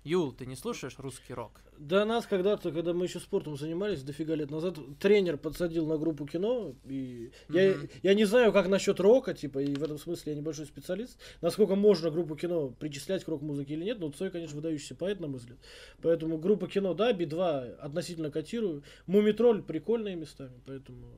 Юл, 0.02 0.32
ты 0.32 0.46
не 0.46 0.56
слушаешь 0.56 0.98
русский 0.98 1.34
рок? 1.34 1.60
Да 1.78 2.06
нас 2.06 2.26
когда-то, 2.26 2.72
когда 2.72 2.94
мы 2.94 3.04
еще 3.04 3.20
спортом 3.20 3.56
занимались, 3.56 4.02
дофига 4.02 4.34
лет 4.34 4.50
назад, 4.50 4.78
тренер 4.98 5.36
подсадил 5.36 5.86
на 5.86 5.98
группу 5.98 6.26
кино, 6.26 6.74
и 6.86 7.32
я, 7.50 7.74
Мгм. 7.74 7.88
я 8.02 8.14
не 8.14 8.24
знаю, 8.24 8.52
как 8.52 8.68
насчет 8.68 8.98
рока, 8.98 9.34
типа, 9.34 9.58
и 9.58 9.74
в 9.74 9.82
этом 9.82 9.98
смысле 9.98 10.32
я 10.32 10.38
небольшой 10.38 10.66
специалист, 10.66 11.18
насколько 11.42 11.74
можно 11.74 12.10
группу 12.10 12.34
кино 12.34 12.70
причислять 12.70 13.24
к 13.24 13.28
рок-музыке 13.28 13.74
или 13.74 13.84
нет, 13.84 13.98
но 13.98 14.10
Цой, 14.10 14.30
конечно, 14.30 14.56
выдающийся 14.56 14.94
поэт, 14.94 15.20
на 15.20 15.28
мой 15.28 15.38
взгляд. 15.38 15.58
Поэтому 16.02 16.38
группа 16.38 16.66
кино, 16.66 16.94
да, 16.94 17.12
Би-2 17.12 17.76
относительно 17.76 18.30
котирую. 18.30 18.82
Мумитроль 19.06 19.62
прикольные 19.62 20.16
местами, 20.16 20.60
поэтому... 20.66 21.08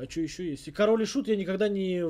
А 0.00 0.08
что 0.10 0.20
еще 0.22 0.48
есть? 0.48 0.66
И 0.68 0.72
Король 0.72 1.02
и 1.02 1.04
Шут 1.04 1.28
я 1.28 1.36
никогда 1.36 1.68
не, 1.68 2.02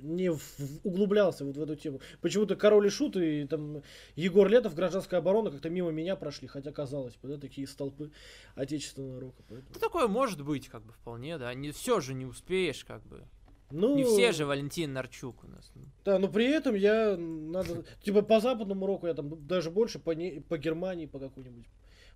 не 0.00 0.30
в- 0.30 0.80
углублялся 0.84 1.44
вот 1.44 1.56
в 1.56 1.62
эту 1.62 1.74
тему. 1.76 2.00
Почему-то 2.20 2.54
Король 2.54 2.86
и 2.86 2.90
Шут 2.90 3.16
и 3.16 3.46
там 3.46 3.82
Егор 4.14 4.48
Летов, 4.48 4.74
Гражданская 4.74 5.18
оборона 5.20 5.50
как-то 5.50 5.68
мимо 5.68 5.90
меня 5.90 6.14
прошли, 6.14 6.46
хотя 6.46 6.70
казалось 6.70 7.16
бы, 7.16 7.28
да, 7.28 7.38
такие 7.38 7.66
столпы 7.66 8.12
отечественного 8.54 9.20
рока. 9.20 9.42
поэтому- 9.48 9.70
Ну, 9.74 9.80
такое 9.80 10.06
может 10.08 10.42
быть, 10.42 10.68
как 10.68 10.84
бы, 10.84 10.92
вполне, 10.92 11.36
да. 11.38 11.52
Не 11.54 11.72
все 11.72 12.00
же 12.00 12.14
не 12.14 12.26
успеешь, 12.26 12.84
как 12.84 13.02
бы. 13.06 13.24
Ну, 13.72 13.96
Не 13.96 14.04
все 14.04 14.32
же 14.32 14.44
Валентин 14.44 14.92
Нарчук 14.92 15.42
у 15.44 15.48
нас. 15.48 15.72
ну. 15.74 15.82
Да, 16.04 16.18
но 16.18 16.28
при 16.28 16.44
этом 16.46 16.74
я 16.74 17.16
надо, 17.16 17.84
типа 18.02 18.20
по 18.22 18.38
западному 18.38 18.86
року 18.86 19.06
я 19.06 19.14
там 19.14 19.46
даже 19.46 19.70
больше 19.70 19.98
по, 19.98 20.10
не, 20.10 20.40
по 20.46 20.58
Германии, 20.58 21.06
по 21.06 21.18
какой-нибудь, 21.18 21.64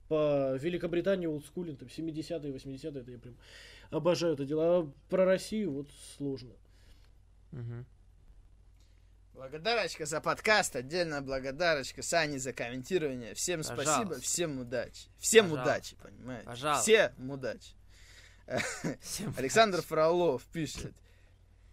по 0.08 0.56
Великобритании, 0.56 1.26
олдскулин, 1.26 1.76
там 1.76 1.88
70-е, 1.88 2.52
80-е, 2.52 3.00
это 3.00 3.10
я 3.10 3.18
прям 3.18 3.36
обожаю 3.90 4.34
это 4.34 4.44
дело. 4.44 4.78
А 4.78 4.92
про 5.08 5.24
Россию 5.24 5.72
вот 5.72 5.88
сложно. 6.16 6.52
Мгм. 7.52 7.86
Благодарочка 9.34 10.06
за 10.06 10.22
подкаст, 10.22 10.76
отдельная 10.76 11.20
благодарочка 11.20 12.02
Сане 12.02 12.38
за 12.38 12.54
комментирование. 12.54 13.34
Всем 13.34 13.62
спасибо, 13.62 13.84
Пожалуйста. 13.84 14.22
всем 14.22 14.60
удачи. 14.60 15.08
Всем 15.18 15.50
Пожалуйста. 15.50 15.70
удачи, 15.72 15.96
понимаете? 15.96 16.46
Пожалуйста. 16.46 16.82
Всем 16.82 17.30
удачи. 17.30 17.74
Всем 19.02 19.34
Александр 19.36 19.82
Фролов 19.82 20.42
пишет. 20.52 20.94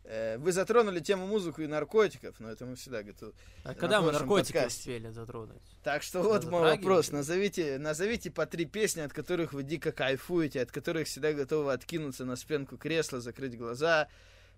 Э, 0.04 0.38
Вы 0.38 0.52
затронули 0.52 1.00
тему 1.00 1.28
музыку 1.28 1.62
и 1.62 1.68
наркотиков, 1.68 2.40
но 2.40 2.50
это 2.50 2.66
мы 2.66 2.76
всегда 2.76 3.04
готовы. 3.04 3.34
А 3.64 3.74
когда 3.74 4.02
мы 4.02 4.12
наркотики 4.12 4.54
подкасте. 4.54 4.80
успели 4.80 5.10
затронуть? 5.10 5.62
Так 5.84 6.04
что 6.04 6.22
Что, 6.22 6.30
вот 6.30 6.46
мой 6.46 6.62
вопрос. 6.62 7.12
Назовите, 7.12 7.78
назовите 7.78 8.32
по 8.32 8.46
три 8.46 8.66
песни, 8.66 9.02
от 9.02 9.14
которых 9.14 9.54
вы 9.54 9.64
дико 9.64 9.92
кайфуете, 9.92 10.62
от 10.62 10.72
которых 10.72 11.08
всегда 11.08 11.34
готовы 11.34 11.74
откинуться 11.74 12.26
на 12.26 12.36
спинку 12.36 12.78
кресла, 12.78 13.20
закрыть 13.22 13.58
глаза, 13.58 14.08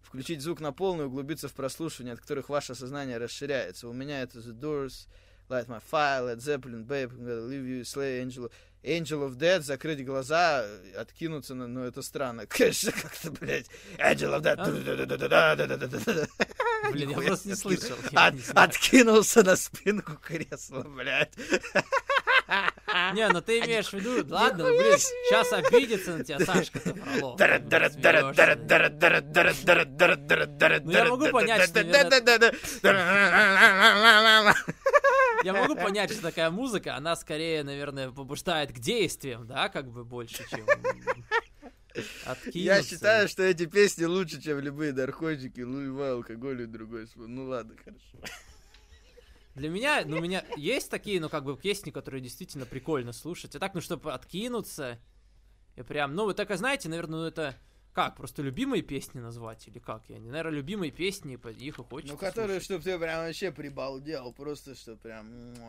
включить 0.02 0.42
звук 0.42 0.60
на 0.60 0.72
полную, 0.72 1.08
углубиться 1.10 1.48
в 1.48 1.54
прослушивание, 1.54 2.14
от 2.14 2.20
которых 2.20 2.50
ваше 2.50 2.76
сознание 2.76 3.18
расширяется. 3.18 3.88
У 3.88 3.94
меня 3.94 4.22
это 4.22 4.40
The 4.40 4.54
Doors, 4.54 5.08
Light 5.50 5.68
My 5.68 5.82
Fire, 5.92 6.28
Led 6.28 6.38
Zeppelin, 6.38 6.86
Babe, 6.86 7.12
I'm 7.12 7.26
Gonna 7.26 7.50
Leave 7.50 7.66
You, 7.66 7.82
Slay 7.82 8.24
Angel, 8.24 8.52
Angel 8.86 9.28
of 9.28 9.38
Dead, 9.38 9.62
закрыть 9.62 10.06
глаза, 10.06 10.66
откинуться, 10.98 11.56
на, 11.56 11.68
ну 11.68 11.84
это 11.84 12.02
странно. 12.02 12.46
Конечно, 12.48 12.92
как-то, 12.92 13.32
блядь, 13.32 13.68
Angel 13.98 14.40
of 14.40 14.42
Dead. 14.42 16.30
Блин, 16.92 17.10
я 17.10 17.18
просто 17.18 17.50
не 17.50 17.56
слышал. 17.56 17.96
откинулся 18.54 19.44
на 19.44 19.56
спинку 19.56 20.16
кресла, 20.16 20.84
блядь. 20.84 21.34
Не, 23.14 23.28
ну 23.30 23.42
ты 23.42 23.60
имеешь 23.60 23.88
в 23.88 23.94
виду, 23.94 24.24
ладно, 24.34 24.66
блин, 24.66 24.98
сейчас 24.98 25.52
обидится 25.52 26.18
на 26.18 26.24
тебя 26.24 26.40
Сашка. 26.40 26.80
Ну, 30.86 30.92
я 30.92 31.06
могу 31.06 31.28
понять, 31.30 31.70
что, 31.70 31.84
Я 35.46 35.54
могу 35.54 35.76
понять, 35.76 36.12
что 36.12 36.24
такая 36.24 36.50
музыка, 36.50 36.96
она 36.96 37.16
скорее, 37.16 37.64
наверное, 37.64 38.10
побуждает 38.10 38.72
к 38.72 38.80
действиям, 38.80 39.46
да, 39.46 39.70
как 39.70 39.92
бы 39.92 40.04
больше, 40.04 40.44
чем 40.50 40.66
откинуться. 42.26 42.58
Я 42.58 42.82
считаю, 42.82 43.28
что 43.28 43.44
эти 43.44 43.68
песни 43.68 44.06
лучше, 44.06 44.42
чем 44.42 44.60
любые 44.60 44.92
наркотики, 44.92 45.60
любой 45.60 46.14
алкоголь 46.14 46.64
и 46.64 46.66
другой. 46.66 47.08
Ну 47.16 47.46
ладно, 47.46 47.76
хорошо. 47.78 48.36
Для 49.54 49.70
меня, 49.70 50.04
ну, 50.04 50.18
у 50.18 50.20
меня 50.20 50.44
есть 50.58 50.90
такие, 50.90 51.22
ну, 51.22 51.30
как 51.30 51.46
бы, 51.46 51.56
песни, 51.56 51.92
которые 51.92 52.22
действительно 52.22 52.66
прикольно 52.66 53.14
слушать. 53.14 53.56
А 53.56 53.60
так, 53.60 53.76
ну, 53.76 53.82
чтобы 53.82 54.14
откинуться, 54.14 55.00
и 55.78 55.84
прям, 55.84 56.16
ну, 56.16 56.26
вы 56.26 56.34
так 56.34 56.52
и 56.52 56.56
знаете, 56.56 56.90
наверное, 56.90 57.20
ну, 57.20 57.26
это... 57.26 57.56
Как, 57.96 58.18
просто 58.18 58.42
любимые 58.42 58.84
песни 58.84 59.22
назвать 59.22 59.66
или 59.70 59.80
как? 59.80 60.04
Я 60.10 60.20
не, 60.20 60.30
наверное, 60.30 60.58
любимые 60.58 60.92
песни, 60.92 61.36
их 61.36 61.80
и 61.80 61.82
хочется 61.82 62.14
Ну, 62.14 62.20
которые, 62.20 62.60
чтобы 62.60 62.84
ты 62.84 63.00
прям 63.00 63.26
вообще 63.26 63.54
прибалдел, 63.54 64.34
просто, 64.34 64.76
что 64.76 64.98
прям, 64.98 65.26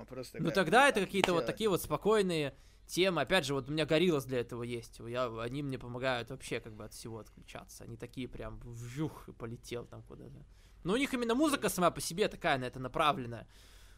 просто... 0.09 0.43
Ну 0.43 0.51
тогда 0.51 0.89
это 0.89 0.99
какие-то 1.03 1.33
вот 1.33 1.47
такие 1.47 1.71
вот 1.71 1.81
спокойные 1.83 2.57
темы. 2.89 3.21
Опять 3.21 3.47
же, 3.47 3.55
вот 3.55 3.69
у 3.69 3.73
меня 3.73 3.87
Гориллас 3.87 4.25
для 4.25 4.41
этого 4.41 4.65
есть. 4.65 4.99
Я, 4.99 5.27
они 5.41 5.63
мне 5.63 5.79
помогают 5.79 6.31
вообще 6.31 6.59
как 6.59 6.75
бы 6.75 6.85
от 6.85 6.95
всего 6.95 7.21
отключаться. 7.21 7.85
Они 7.85 7.97
такие 7.97 8.27
прям 8.27 8.59
вжух 8.65 9.29
и 9.29 9.33
полетел 9.33 9.87
там 9.87 10.03
куда-то. 10.03 10.45
Но 10.83 10.95
у 10.95 10.97
них 10.97 11.15
именно 11.15 11.37
музыка 11.37 11.69
сама 11.69 11.93
по 11.93 12.01
себе 12.01 12.27
такая 12.27 12.59
на 12.59 12.65
это 12.65 12.81
направленная. 12.81 13.47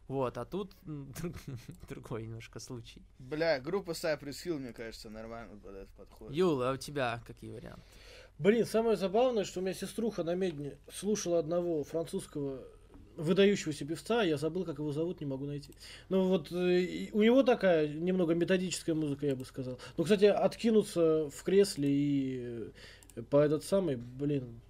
Вот, 0.07 0.39
а 0.39 0.47
тут 0.47 0.75
другой 1.89 2.23
немножко 2.23 2.61
случай. 2.61 3.03
Бля, 3.19 3.61
группа 3.61 3.91
Cypress 3.91 4.45
Hill, 4.45 4.59
мне 4.59 4.73
кажется, 4.73 5.11
нормально 5.11 5.59
под 5.59 5.75
это 5.75 5.93
подходит. 5.97 6.35
Юл, 6.35 6.63
а 6.63 6.73
у 6.73 6.77
тебя 6.79 7.23
какие 7.27 7.51
варианты? 7.51 7.83
Блин, 8.39 8.67
самое 8.67 8.97
забавное, 8.97 9.45
что 9.45 9.59
у 9.59 9.63
меня 9.63 9.75
сеструха 9.75 10.23
на 10.23 10.35
медне 10.35 10.79
слушала 10.93 11.41
одного 11.41 11.83
французского 11.83 12.63
выдающегося 13.17 13.85
певца, 13.85 14.23
я 14.23 14.37
забыл, 14.37 14.65
как 14.65 14.79
его 14.79 14.93
зовут, 14.93 15.21
не 15.21 15.27
могу 15.27 15.45
найти. 15.45 15.75
Ну 16.09 16.29
вот 16.29 16.53
э, 16.53 17.09
у 17.13 17.23
него 17.23 17.43
такая 17.43 17.89
немного 17.89 18.35
методическая 18.35 18.95
музыка, 18.95 19.27
я 19.27 19.35
бы 19.35 19.45
сказал. 19.45 19.81
Ну, 19.97 20.05
кстати, 20.05 20.27
откинуться 20.27 21.29
в 21.29 21.43
кресле 21.43 21.89
и 21.91 22.71
э, 23.17 23.23
по 23.23 23.39
этот 23.39 23.65
самый, 23.65 23.97
блин, 23.97 24.61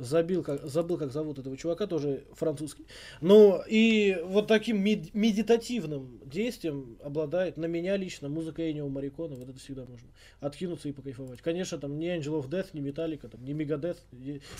забил, 0.00 0.42
как, 0.42 0.64
забыл, 0.64 0.96
как 0.96 1.12
зовут 1.12 1.38
этого 1.38 1.56
чувака, 1.56 1.86
тоже 1.86 2.24
французский. 2.32 2.86
Ну, 3.20 3.62
и 3.66 4.20
вот 4.24 4.46
таким 4.46 4.82
мед- 4.82 5.14
медитативным 5.14 6.20
действием 6.24 6.98
обладает 7.02 7.56
на 7.56 7.66
меня 7.66 7.96
лично 7.96 8.28
музыка 8.28 8.70
Энио 8.70 8.88
Марикона, 8.88 9.36
вот 9.36 9.48
это 9.48 9.58
всегда 9.58 9.84
можно 9.84 10.08
откинуться 10.40 10.88
и 10.88 10.92
покайфовать. 10.92 11.40
Конечно, 11.42 11.78
там 11.78 11.98
не 11.98 12.06
Angel 12.08 12.40
of 12.40 12.48
Death, 12.48 12.70
не 12.72 12.80
Металлика, 12.80 13.28
там, 13.28 13.44
не 13.44 13.52
Megadeth. 13.52 13.98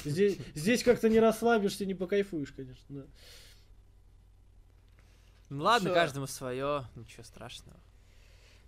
Здесь, 0.05 0.37
здесь 0.55 0.83
как-то 0.83 1.09
не 1.09 1.19
расслабишься, 1.19 1.87
не 1.87 1.95
покайфуешь, 1.95 2.53
конечно, 2.53 2.85
да. 2.89 3.03
Ну 5.49 5.65
ладно, 5.65 5.89
Всё. 5.89 5.95
каждому 5.95 6.27
свое, 6.27 6.85
ничего 6.95 7.25
страшного. 7.25 7.77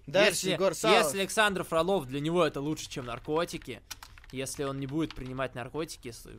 Дальше 0.08 0.30
если, 0.30 0.50
Егор 0.50 0.74
Салов. 0.74 1.04
если 1.04 1.20
Александр 1.20 1.62
Фролов 1.62 2.06
для 2.08 2.18
него 2.18 2.44
это 2.44 2.60
лучше, 2.60 2.90
чем 2.90 3.06
наркотики, 3.06 3.80
если 4.32 4.64
он 4.64 4.80
не 4.80 4.86
будет 4.86 5.14
принимать 5.14 5.54
наркотики, 5.54 6.08
э, 6.24 6.30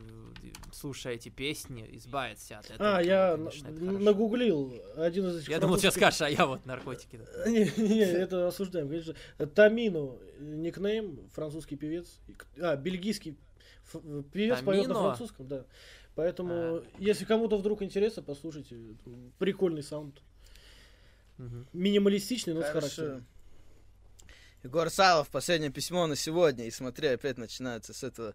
слушая 0.72 1.14
эти 1.14 1.28
песни, 1.28 1.88
избавиться 1.92 2.58
от 2.58 2.70
этого. 2.70 2.98
А, 2.98 3.02
я 3.02 3.36
конечно, 3.36 3.68
это 3.68 3.80
нагуглил 3.80 4.74
один 4.96 5.28
из 5.28 5.38
этих 5.38 5.48
Я 5.48 5.60
думал, 5.60 5.78
сейчас 5.78 5.94
скажешь, 5.94 6.20
а 6.20 6.28
я 6.28 6.46
вот 6.46 6.66
наркотики. 6.66 7.20
Не, 7.46 7.70
не, 7.82 8.00
это 8.00 8.48
осуждаем, 8.48 8.88
конечно. 8.88 9.14
Тамино, 9.54 10.16
никнейм, 10.40 11.28
французский 11.32 11.76
певец. 11.76 12.20
А, 12.60 12.76
бельгийский 12.76 13.38
певец 14.32 14.60
поет 14.60 14.88
на 14.88 14.94
французском, 14.94 15.46
да. 15.46 15.64
Поэтому, 16.14 16.52
А. 16.52 16.84
если 16.98 17.24
кому-то 17.24 17.56
вдруг 17.56 17.82
интересно, 17.82 18.22
послушайте. 18.22 18.76
Прикольный 19.38 19.82
саунд. 19.82 20.22
Минималистичный, 21.72 22.54
но 22.54 22.62
с 22.62 22.66
Хорошо. 22.66 22.80
характером. 22.80 23.26
Егор 24.64 24.88
Салов, 24.88 25.28
последнее 25.28 25.70
письмо 25.70 26.06
на 26.06 26.16
сегодня. 26.16 26.66
И 26.66 26.70
смотри, 26.70 27.08
опять 27.08 27.36
начинается 27.36 27.92
с 27.92 28.02
этого. 28.02 28.32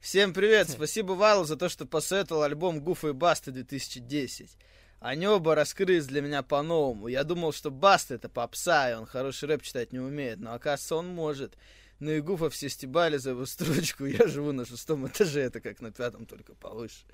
Всем 0.00 0.32
привет! 0.32 0.70
Спасибо 0.70 1.12
Валу 1.12 1.44
за 1.44 1.58
то, 1.58 1.68
что 1.68 1.84
посоветовал 1.84 2.44
альбом 2.44 2.80
Гуфа 2.80 3.08
и 3.08 3.12
Баста 3.12 3.50
2010. 3.52 4.56
Они 5.00 5.28
оба 5.28 5.54
раскрылись 5.54 6.06
для 6.06 6.22
меня 6.22 6.42
по-новому. 6.42 7.08
Я 7.08 7.22
думал, 7.22 7.52
что 7.52 7.70
Баста 7.70 8.14
это 8.14 8.30
попса, 8.30 8.90
и 8.90 8.94
он 8.94 9.04
хороший 9.04 9.46
рэп 9.46 9.62
читать 9.62 9.92
не 9.92 9.98
умеет. 9.98 10.40
Но 10.40 10.54
оказывается, 10.54 10.96
он 10.96 11.08
может. 11.08 11.58
Ну 11.98 12.12
и 12.12 12.22
Гуфа 12.22 12.48
все 12.48 12.70
стебали 12.70 13.18
за 13.18 13.30
его 13.30 13.44
строчку. 13.44 14.06
Я 14.06 14.26
живу 14.26 14.52
на 14.52 14.64
шестом 14.64 15.06
этаже, 15.06 15.40
это 15.42 15.60
как 15.60 15.82
на 15.82 15.92
пятом, 15.92 16.24
только 16.24 16.54
повыше. 16.54 17.04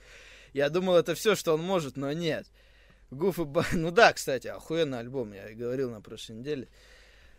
Я 0.52 0.68
думал, 0.68 0.94
это 0.94 1.16
все, 1.16 1.34
что 1.34 1.54
он 1.54 1.60
может, 1.60 1.96
но 1.96 2.12
нет. 2.12 2.46
Гуф 3.10 3.40
и 3.40 3.44
Ба... 3.44 3.66
Ну 3.72 3.90
да, 3.90 4.12
кстати, 4.12 4.46
охуенный 4.46 5.00
альбом, 5.00 5.32
я 5.32 5.50
и 5.50 5.56
говорил 5.56 5.90
на 5.90 6.00
прошлой 6.00 6.36
неделе. 6.36 6.68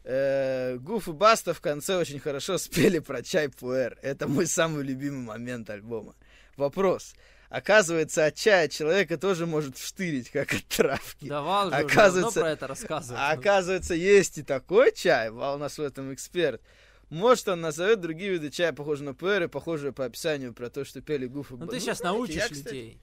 Э, 0.08 0.78
Гуф 0.78 1.08
и 1.08 1.12
Баста 1.12 1.54
в 1.54 1.62
конце 1.62 1.96
очень 1.98 2.20
хорошо 2.20 2.58
спели 2.60 3.00
про 3.00 3.24
чай 3.24 3.50
пуэр. 3.50 3.98
Это 4.02 4.28
мой 4.28 4.46
самый 4.48 4.84
любимый 4.84 5.24
момент 5.26 5.70
альбома. 5.70 6.16
Вопрос. 6.58 7.16
Оказывается, 7.50 8.26
от 8.26 8.36
чая 8.36 8.68
человека 8.68 9.18
тоже 9.18 9.46
может 9.46 9.78
вштырить, 9.78 10.30
как 10.30 10.54
от 10.54 10.66
травки. 10.66 11.28
Давал 11.28 11.70
же 11.72 11.76
уже 11.78 11.86
Оказывается- 11.86 12.40
про 12.42 12.52
это 12.52 12.68
рассказывать. 12.68 13.20
Ну. 13.22 13.32
оказывается, 13.40 13.94
есть 13.96 14.38
и 14.38 14.44
такой 14.44 14.92
чай, 14.94 15.30
Вал 15.32 15.56
у 15.56 15.58
нас 15.58 15.78
в 15.78 15.82
этом 15.82 16.14
эксперт. 16.14 16.62
Может, 17.10 17.48
он 17.50 17.62
назовет 17.62 18.02
другие 18.02 18.32
виды 18.32 18.50
чая, 18.50 18.74
похожие 18.74 19.06
на 19.06 19.14
пуэр 19.14 19.44
и 19.44 19.48
похожие 19.48 19.92
по 19.94 20.06
описанию 20.06 20.54
про 20.54 20.70
то, 20.70 20.84
что 20.86 21.02
пели 21.02 21.28
Гуф 21.28 21.52
и 21.52 21.56
Ну 21.56 21.66
Ба- 21.66 21.72
ты 21.72 21.80
сейчас 21.80 22.00
знаете, 22.00 22.18
научишь 22.18 22.36
я, 22.36 22.50
кстати, 22.50 22.64
людей. 22.74 23.00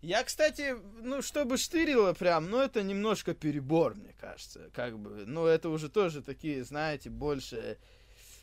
Я, 0.00 0.22
кстати, 0.22 0.76
ну, 1.02 1.22
чтобы 1.22 1.56
штырило 1.56 2.12
прям, 2.12 2.50
ну, 2.50 2.60
это 2.60 2.82
немножко 2.84 3.34
перебор, 3.34 3.96
мне 3.96 4.14
кажется, 4.20 4.70
как 4.72 4.96
бы. 4.96 5.24
Ну, 5.26 5.46
это 5.46 5.70
уже 5.70 5.88
тоже 5.88 6.22
такие, 6.22 6.62
знаете, 6.62 7.10
больше, 7.10 7.78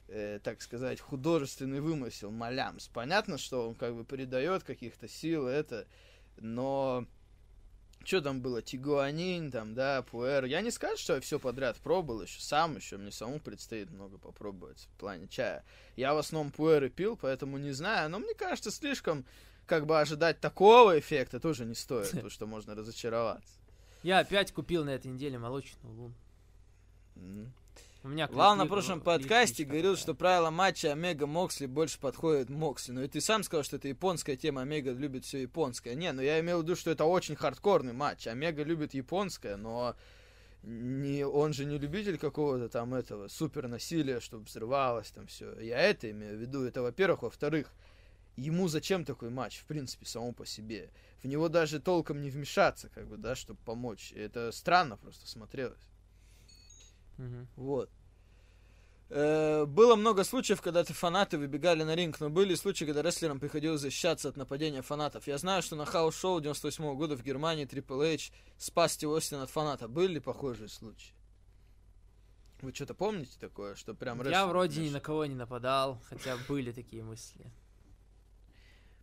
э, 0.10 0.40
так 0.44 0.62
сказать, 0.62 1.00
художественный 1.00 1.80
вымысел, 1.80 2.30
малямс. 2.30 2.90
Понятно, 2.90 3.38
что 3.38 3.70
он 3.70 3.76
как 3.76 3.96
бы 3.96 4.04
придает 4.04 4.64
каких-то 4.64 5.08
сил, 5.08 5.48
это, 5.48 5.88
но... 6.38 7.06
Что 8.04 8.22
там 8.22 8.40
было? 8.40 8.62
Тигуанин, 8.62 9.50
там, 9.50 9.74
да, 9.74 10.04
пуэр. 10.04 10.46
Я 10.46 10.62
не 10.62 10.70
скажу, 10.70 10.98
что 10.98 11.16
я 11.16 11.22
все 11.22 11.40
подряд 11.40 11.78
пробовал 11.78 12.22
еще 12.22 12.40
сам, 12.40 12.76
еще 12.76 12.98
мне 12.98 13.12
самому 13.12 13.40
предстоит 13.40 13.90
много 13.90 14.20
попробовать 14.20 14.88
в 14.94 15.00
плане 15.00 15.28
чая. 15.28 15.64
Я 15.96 16.14
в 16.14 16.20
основном 16.20 16.52
пуэры 16.52 16.92
пил, 16.92 17.18
поэтому 17.20 17.58
не 17.58 17.72
знаю, 17.72 18.12
но 18.12 18.20
мне 18.20 18.36
кажется, 18.36 18.70
слишком 18.70 19.26
как 19.66 19.86
бы 19.86 20.00
ожидать 20.00 20.40
такого 20.40 21.00
эффекта 21.00 21.40
тоже 21.40 21.66
не 21.66 21.76
стоит, 21.76 22.12
потому 22.12 22.30
что 22.30 22.46
можно 22.46 22.76
разочароваться. 22.76 23.54
Я 24.04 24.20
опять 24.20 24.52
купил 24.52 24.86
на 24.86 24.92
этой 24.92 25.08
неделе 25.08 25.38
молочную 25.38 25.94
луну. 25.94 27.52
У 28.06 28.08
меня 28.08 28.30
Лал 28.32 28.56
на 28.56 28.68
прошлом 28.68 29.02
подкасте 29.02 29.64
говорил, 29.64 29.94
такая. 29.94 30.04
что 30.04 30.14
правила 30.14 30.52
матча 30.52 30.92
Омега 30.92 31.26
Моксли 31.26 31.66
больше 31.66 32.00
подходят 32.00 32.52
Моксли. 32.52 32.92
Но 32.92 33.02
и 33.02 33.08
ты 33.08 33.20
сам 33.20 33.42
сказал, 33.42 33.64
что 33.64 33.78
это 33.78 33.88
японская 33.88 34.36
тема, 34.36 34.62
Омега 34.62 34.92
любит 34.92 35.26
все 35.26 35.42
японское. 35.42 35.96
Не, 35.96 36.12
ну 36.12 36.22
я 36.22 36.40
имел 36.40 36.60
в 36.60 36.64
виду, 36.64 36.76
что 36.76 36.92
это 36.92 37.06
очень 37.06 37.36
хардкорный 37.36 37.94
матч. 37.94 38.28
Омега 38.28 38.62
любит 38.62 38.94
японское, 38.94 39.58
но 39.58 39.96
не, 40.62 41.26
он 41.26 41.54
же 41.54 41.66
не 41.66 41.80
любитель 41.80 42.20
какого-то 42.20 42.70
там 42.70 42.94
этого 42.94 43.28
супер 43.28 43.68
насилия, 43.68 44.20
чтобы 44.20 44.46
взрывалось 44.46 45.10
там 45.10 45.26
все. 45.26 45.60
Я 45.60 45.80
это 45.80 46.12
имею 46.12 46.38
в 46.38 46.42
виду. 46.42 46.64
Это, 46.64 46.84
во-первых. 46.84 47.24
Во-вторых, 47.24 47.72
ему 48.36 48.68
зачем 48.68 49.06
такой 49.06 49.30
матч, 49.30 49.60
в 49.60 49.66
принципе, 49.66 50.06
самому 50.06 50.34
по 50.34 50.46
себе? 50.46 50.92
В 51.24 51.28
него 51.28 51.50
даже 51.50 51.80
толком 51.80 52.22
не 52.22 52.30
вмешаться, 52.30 52.90
как 52.90 53.08
бы, 53.08 53.18
да, 53.18 53.36
чтобы 53.36 53.60
помочь. 53.66 54.12
Это 54.14 54.52
странно 54.52 54.98
просто 54.98 55.28
смотрелось. 55.28 55.82
Мгм. 57.18 57.48
Вот. 57.56 57.90
Э, 59.10 59.66
Было 59.66 59.96
много 59.96 60.24
случаев, 60.24 60.62
когда 60.62 60.84
ты 60.84 60.94
фанаты 60.94 61.38
выбегали 61.38 61.84
на 61.84 61.96
ринг, 61.96 62.20
но 62.20 62.30
были 62.30 62.56
случаи, 62.56 62.86
когда 62.86 63.02
рестлерам 63.02 63.40
приходилось 63.40 63.82
защищаться 63.82 64.30
от 64.30 64.38
нападения 64.38 64.82
фанатов. 64.82 65.28
Я 65.28 65.38
знаю, 65.38 65.62
что 65.62 65.76
на 65.76 65.86
house 65.86 66.17
show 66.17 66.42
98 66.42 66.96
года 66.96 67.16
в 67.16 67.24
Германии 67.24 67.68
Triple 67.68 68.16
H 68.16 68.32
спас 68.58 68.94
Стив 68.94 69.10
Остин 69.10 69.40
от 69.40 69.50
фаната. 69.50 69.88
Были 69.88 70.14
ли 70.14 70.20
похожие 70.20 70.70
случаи? 70.70 71.14
Вы 72.62 72.74
что-то 72.74 72.96
помните 72.96 73.38
такое, 73.40 73.76
что 73.76 73.94
прям 73.94 74.22
Я 74.28 74.48
вроде 74.48 74.82
ни 74.82 74.90
на 74.90 75.00
кого 75.00 75.26
не 75.26 75.36
нападал, 75.36 76.02
хотя 76.10 76.38
были 76.48 76.72
такие 76.72 77.04
мысли. 77.04 77.52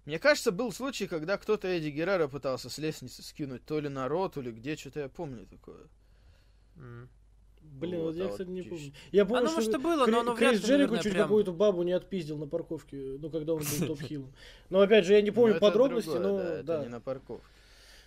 Мне 0.05 0.19
кажется, 0.19 0.51
был 0.51 0.73
случай, 0.73 1.07
когда 1.07 1.39
кто-то 1.39 1.69
Эдди 1.69 1.89
Герреро 1.89 2.27
пытался 2.27 2.69
с 2.69 2.79
лестницы 2.79 3.23
скинуть 3.23 3.65
то 3.65 3.79
ли 3.79 3.89
на 3.89 4.09
Raw, 4.09 4.35
то 4.35 4.41
ли 4.41 4.51
где, 4.51 4.77
что-то 4.77 5.01
я 5.01 5.09
помню 5.09 5.47
такое. 5.47 5.87
М. 6.77 7.09
Блин, 7.63 8.01
Вот, 8.01 8.07
вот 8.07 8.17
я, 8.17 8.25
а 8.25 8.27
вот 8.27 8.33
кстати, 8.33 8.49
не 8.49 8.63
помню. 8.63 8.93
Я 9.13 9.25
помню, 9.25 9.39
Оно, 9.49 9.49
что, 9.51 9.57
может, 9.71 9.83
было, 9.83 10.05
Кри- 10.05 10.13
но 10.13 10.21
оно 10.21 10.35
Крис 10.35 10.61
ли, 10.61 10.67
Джерико 10.67 10.99
чуть 10.99 11.13
прям- 11.13 11.23
какую-то 11.25 11.53
бабу 11.53 11.85
не 11.85 11.93
отпиздил 11.93 12.37
на 12.37 12.47
парковке, 12.49 13.17
ну, 13.21 13.31
когда 13.31 13.55
он 13.55 13.61
был 13.61 13.87
топ-хилом. 13.87 14.33
Но, 14.69 14.81
опять 14.81 15.07
же, 15.07 15.15
я 15.15 15.23
не 15.23 15.31
помню 15.31 15.53
Но 15.53 15.57
это 15.59 15.67
подробности, 15.67 16.09
но, 16.11 16.37
да, 16.39 16.55
это 16.59 16.83
не 16.83 16.89
на 16.89 17.01
парковке. 17.01 17.47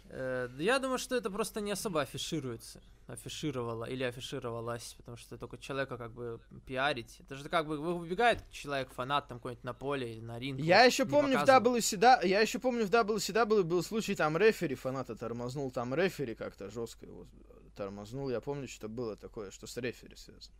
Э, 0.09 0.49
Я 0.59 0.79
думаю, 0.79 0.97
что 0.99 1.15
это 1.15 1.29
просто 1.29 1.61
не 1.61 1.71
особо 1.71 2.01
афишируется. 2.01 2.81
Афишировало 3.07 3.85
или 3.85 4.03
афишировалось, 4.03 4.95
потому 4.97 5.17
что 5.17 5.37
только 5.37 5.57
человека 5.59 5.97
как 5.97 6.11
бы 6.11 6.39
пиарить. 6.65 7.17
Это 7.19 7.35
же 7.35 7.47
как 7.49 7.67
бы 7.67 7.77
вы- 7.77 7.99
выбегает 7.99 8.43
человек, 8.51 8.89
фанат 8.91 9.27
там 9.27 9.37
какой-нибудь 9.37 9.63
на 9.63 9.73
поле 9.73 10.13
или 10.13 10.21
на 10.21 10.39
ринг. 10.39 10.59
Я 10.59 10.83
еще 10.85 11.05
помню 11.05 11.37
в 11.37 11.41
показывают. 11.41 11.77
WCW, 11.83 12.27
я 12.27 12.39
еще 12.41 12.57
помню 12.59 12.85
в 12.87 12.89
WCW 12.89 13.63
был 13.63 13.83
случай, 13.83 14.15
там 14.15 14.37
рефери 14.37 14.73
фаната 14.75 15.15
тормознул, 15.15 15.69
там 15.71 15.93
рефери 15.93 16.33
как-то 16.33 16.69
жестко 16.71 17.05
его 17.05 17.27
тормознул. 17.75 18.29
Я 18.31 18.41
помню, 18.41 18.67
что 18.67 18.87
было 18.89 19.15
такое, 19.15 19.51
что 19.51 19.67
с 19.67 19.77
рефери 19.77 20.15
связано. 20.15 20.55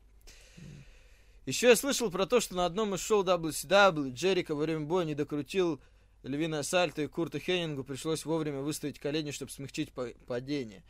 Еще 1.48 1.68
я 1.70 1.76
слышал 1.76 2.10
про 2.12 2.26
то, 2.26 2.40
что 2.40 2.56
на 2.56 2.66
одном 2.66 2.96
из 2.96 3.02
шоу 3.02 3.24
WCW 3.24 4.12
Джерика 4.14 4.56
во 4.56 4.62
время 4.64 4.86
боя 4.86 5.06
не 5.06 5.14
докрутил 5.16 5.80
львиное 6.26 6.64
сальто, 6.64 7.02
и 7.02 7.08
Курту 7.08 7.40
Хеннингу 7.40 7.84
пришлось 7.84 8.26
вовремя 8.26 8.62
выставить 8.62 9.00
колени, 9.00 9.32
чтобы 9.32 9.52
смягчить 9.52 9.94
па- 9.94 10.14
падение. 10.28 10.84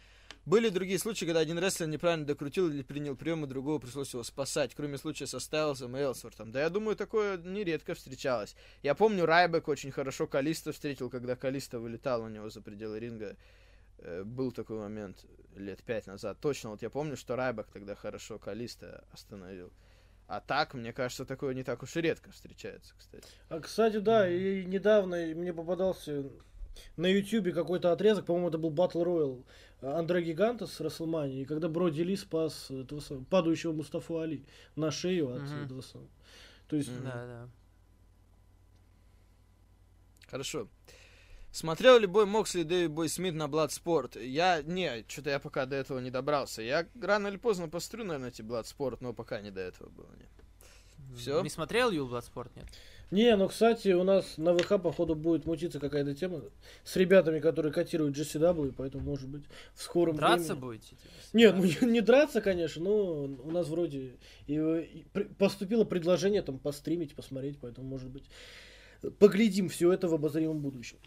Были 0.45 0.69
другие 0.69 0.99
случаи, 0.99 1.25
когда 1.25 1.39
один 1.39 1.57
рестлер 1.57 1.87
неправильно 1.87 2.25
докрутил 2.25 2.69
или 2.69 2.83
принял 2.83 3.15
прием, 3.15 3.43
и 3.43 3.47
другого 3.47 3.79
пришлось 3.79 4.13
его 4.13 4.23
спасать, 4.23 4.75
кроме 4.75 4.97
случая 4.99 5.25
со 5.25 5.39
Стайлзом 5.39 5.97
и 5.97 5.99
Элсвортом. 5.99 6.51
Да 6.51 6.61
я 6.61 6.69
думаю, 6.69 6.95
такое 6.95 7.37
нередко 7.37 7.95
встречалось. 7.95 8.55
Я 8.83 8.93
помню, 8.93 9.25
Райбек 9.25 9.67
очень 9.67 9.91
хорошо 9.91 10.27
Калиста 10.27 10.71
встретил, 10.71 11.09
когда 11.09 11.35
Калиста 11.35 11.79
вылетал 11.79 12.21
у 12.21 12.29
него 12.29 12.49
за 12.49 12.61
пределы 12.61 12.99
ринга. 12.99 13.35
Э, 13.97 14.23
Был 14.23 14.51
такой 14.51 14.77
момент 14.77 15.25
лет 15.55 15.81
пять 15.81 16.05
назад. 16.05 16.37
Точно, 16.41 16.69
вот 16.69 16.83
я 16.83 16.91
помню, 16.91 17.17
что 17.17 17.35
Райбек 17.35 17.65
тогда 17.73 17.95
хорошо 17.95 18.37
Калиста 18.37 19.03
остановил. 19.11 19.71
А 20.27 20.39
так, 20.39 20.73
мне 20.73 20.91
кажется, 20.91 21.25
такое 21.25 21.53
не 21.53 21.63
так 21.63 21.83
уж 21.83 21.95
и 21.95 22.01
редко 22.01 22.31
встречается, 22.31 22.93
кстати. 22.97 23.27
А, 23.49 23.59
кстати, 23.59 23.97
да, 23.99 24.27
и 24.27 24.65
недавно 24.65 25.17
мне 25.17 25.53
попадался 25.53 26.23
на 26.97 27.05
Ютубе 27.05 27.51
какой-то 27.51 27.91
отрезок, 27.91 28.25
по-моему, 28.25 28.49
это 28.49 28.57
был 28.57 28.71
Battle 28.71 29.03
Royale 29.03 29.43
Андре 29.81 30.23
Гиганта 30.23 30.65
с 30.65 30.79
Расселмани, 30.79 31.41
и 31.41 31.45
когда 31.45 31.69
Броди 31.69 32.03
Ли 32.03 32.15
спас 32.15 32.71
этого 32.71 32.99
самого, 33.01 33.23
падающего 33.25 33.71
Мустафу 33.71 34.17
Али 34.19 34.43
на 34.75 34.89
шею 34.89 35.35
от 35.35 35.43
Мгм. 35.43 35.65
этого 35.65 35.81
самого. 35.81 36.09
То 36.67 36.75
есть. 36.75 36.91
Да, 37.03 37.25
да. 37.25 37.49
Хорошо. 40.27 40.67
Смотрел 41.55 41.97
ли 41.99 42.05
бой 42.05 42.25
Моксли 42.25 42.61
и 42.61 42.63
Дэви 42.65 42.87
Бой 42.87 43.07
Смит 43.07 43.33
на 43.33 43.45
Bloodsport? 43.45 44.21
Я, 44.21 44.61
не, 44.61 45.05
что-то 45.07 45.29
я 45.29 45.39
пока 45.39 45.65
до 45.65 45.77
этого 45.77 45.99
не 45.99 46.11
добрался. 46.11 46.61
Я 46.61 46.85
рано 47.01 47.29
или 47.29 47.37
поздно 47.37 47.69
пострю, 47.69 48.03
наверное, 48.03 48.27
эти 48.27 48.41
Бладспорт, 48.41 48.99
но 48.99 49.13
пока 49.13 49.39
не 49.39 49.51
до 49.51 49.61
этого 49.61 49.87
было. 49.87 50.09
Не. 50.17 51.15
Всё? 51.15 51.41
Не 51.41 51.49
смотрел 51.49 51.91
Юл 51.91 52.09
Бладспорт, 52.09 52.53
нет? 52.57 52.65
Не, 53.09 53.37
ну, 53.37 53.47
кстати, 53.47 53.93
у 53.93 54.03
нас 54.03 54.37
на 54.37 54.53
ВХ, 54.53 54.81
походу, 54.81 55.15
будет 55.15 55.45
мутиться 55.45 55.79
какая-то 55.79 56.13
тема 56.13 56.41
с 56.83 56.93
ребятами, 56.97 57.39
которые 57.39 57.71
котируют 57.71 58.17
GCW, 58.17 58.73
поэтому, 58.75 59.05
может 59.05 59.29
быть, 59.29 59.45
в 59.75 59.81
скором 59.81 60.17
Драться 60.17 60.55
времени... 60.55 60.61
будете? 60.61 60.89
типа, 60.89 60.99
Нет, 61.31 61.55
ну 61.55 61.63
ребятами? 61.63 61.91
не 61.93 62.01
драться, 62.01 62.41
конечно, 62.41 62.83
но 62.83 63.23
у 63.23 63.51
нас 63.51 63.69
вроде 63.69 64.17
и, 64.47 64.55
и 64.57 65.05
поступило 65.39 65.85
предложение 65.85 66.41
там 66.41 66.59
постримить, 66.59 67.15
посмотреть, 67.15 67.59
поэтому, 67.61 67.87
может 67.87 68.09
быть, 68.09 68.25
поглядим 69.19 69.69
все 69.69 69.93
это 69.93 70.09
в 70.09 70.13
обозримом 70.13 70.59
будущем. 70.59 70.97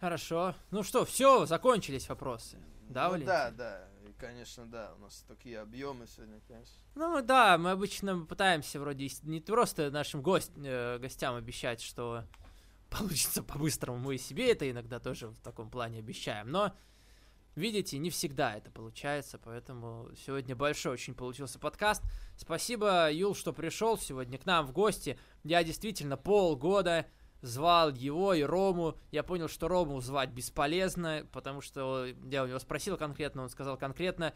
Хорошо. 0.00 0.54
Ну 0.70 0.82
что, 0.82 1.04
все, 1.04 1.44
закончились 1.46 2.08
вопросы. 2.08 2.58
Да, 2.88 3.04
ну, 3.04 3.10
Валентин? 3.10 3.26
да, 3.26 3.50
да, 3.50 3.88
и, 4.06 4.12
конечно, 4.12 4.66
да. 4.66 4.94
У 4.96 5.02
нас 5.02 5.24
такие 5.26 5.58
объемы 5.60 6.06
сегодня, 6.06 6.40
конечно. 6.46 6.74
Ну 6.94 7.20
да, 7.20 7.58
мы 7.58 7.72
обычно 7.72 8.24
пытаемся 8.24 8.80
вроде 8.80 9.08
не 9.22 9.40
просто 9.40 9.90
нашим 9.90 10.22
гость, 10.22 10.52
э, 10.56 10.98
гостям 10.98 11.34
обещать, 11.34 11.80
что 11.80 12.24
получится 12.90 13.42
по-быстрому, 13.42 13.98
мы 13.98 14.14
и 14.14 14.18
себе 14.18 14.52
это 14.52 14.70
иногда 14.70 15.00
тоже 15.00 15.28
в 15.28 15.40
таком 15.40 15.68
плане 15.68 15.98
обещаем, 15.98 16.50
но 16.50 16.72
видите, 17.56 17.98
не 17.98 18.10
всегда 18.10 18.56
это 18.56 18.70
получается, 18.70 19.38
поэтому 19.38 20.08
сегодня 20.24 20.54
большой 20.54 20.92
очень 20.92 21.14
получился 21.14 21.58
подкаст. 21.58 22.02
Спасибо, 22.36 23.10
Юл, 23.10 23.34
что 23.34 23.52
пришел 23.52 23.98
сегодня 23.98 24.38
к 24.38 24.46
нам 24.46 24.64
в 24.64 24.72
гости. 24.72 25.18
Я 25.42 25.64
действительно 25.64 26.16
полгода 26.16 27.06
звал 27.42 27.90
его 27.90 28.34
и 28.34 28.42
Рому. 28.42 28.96
Я 29.10 29.22
понял, 29.22 29.48
что 29.48 29.68
Рому 29.68 30.00
звать 30.00 30.30
бесполезно, 30.30 31.26
потому 31.32 31.60
что 31.60 32.06
я 32.30 32.44
у 32.44 32.46
него 32.46 32.58
спросил 32.58 32.96
конкретно, 32.96 33.42
он 33.42 33.48
сказал 33.48 33.76
конкретно, 33.76 34.34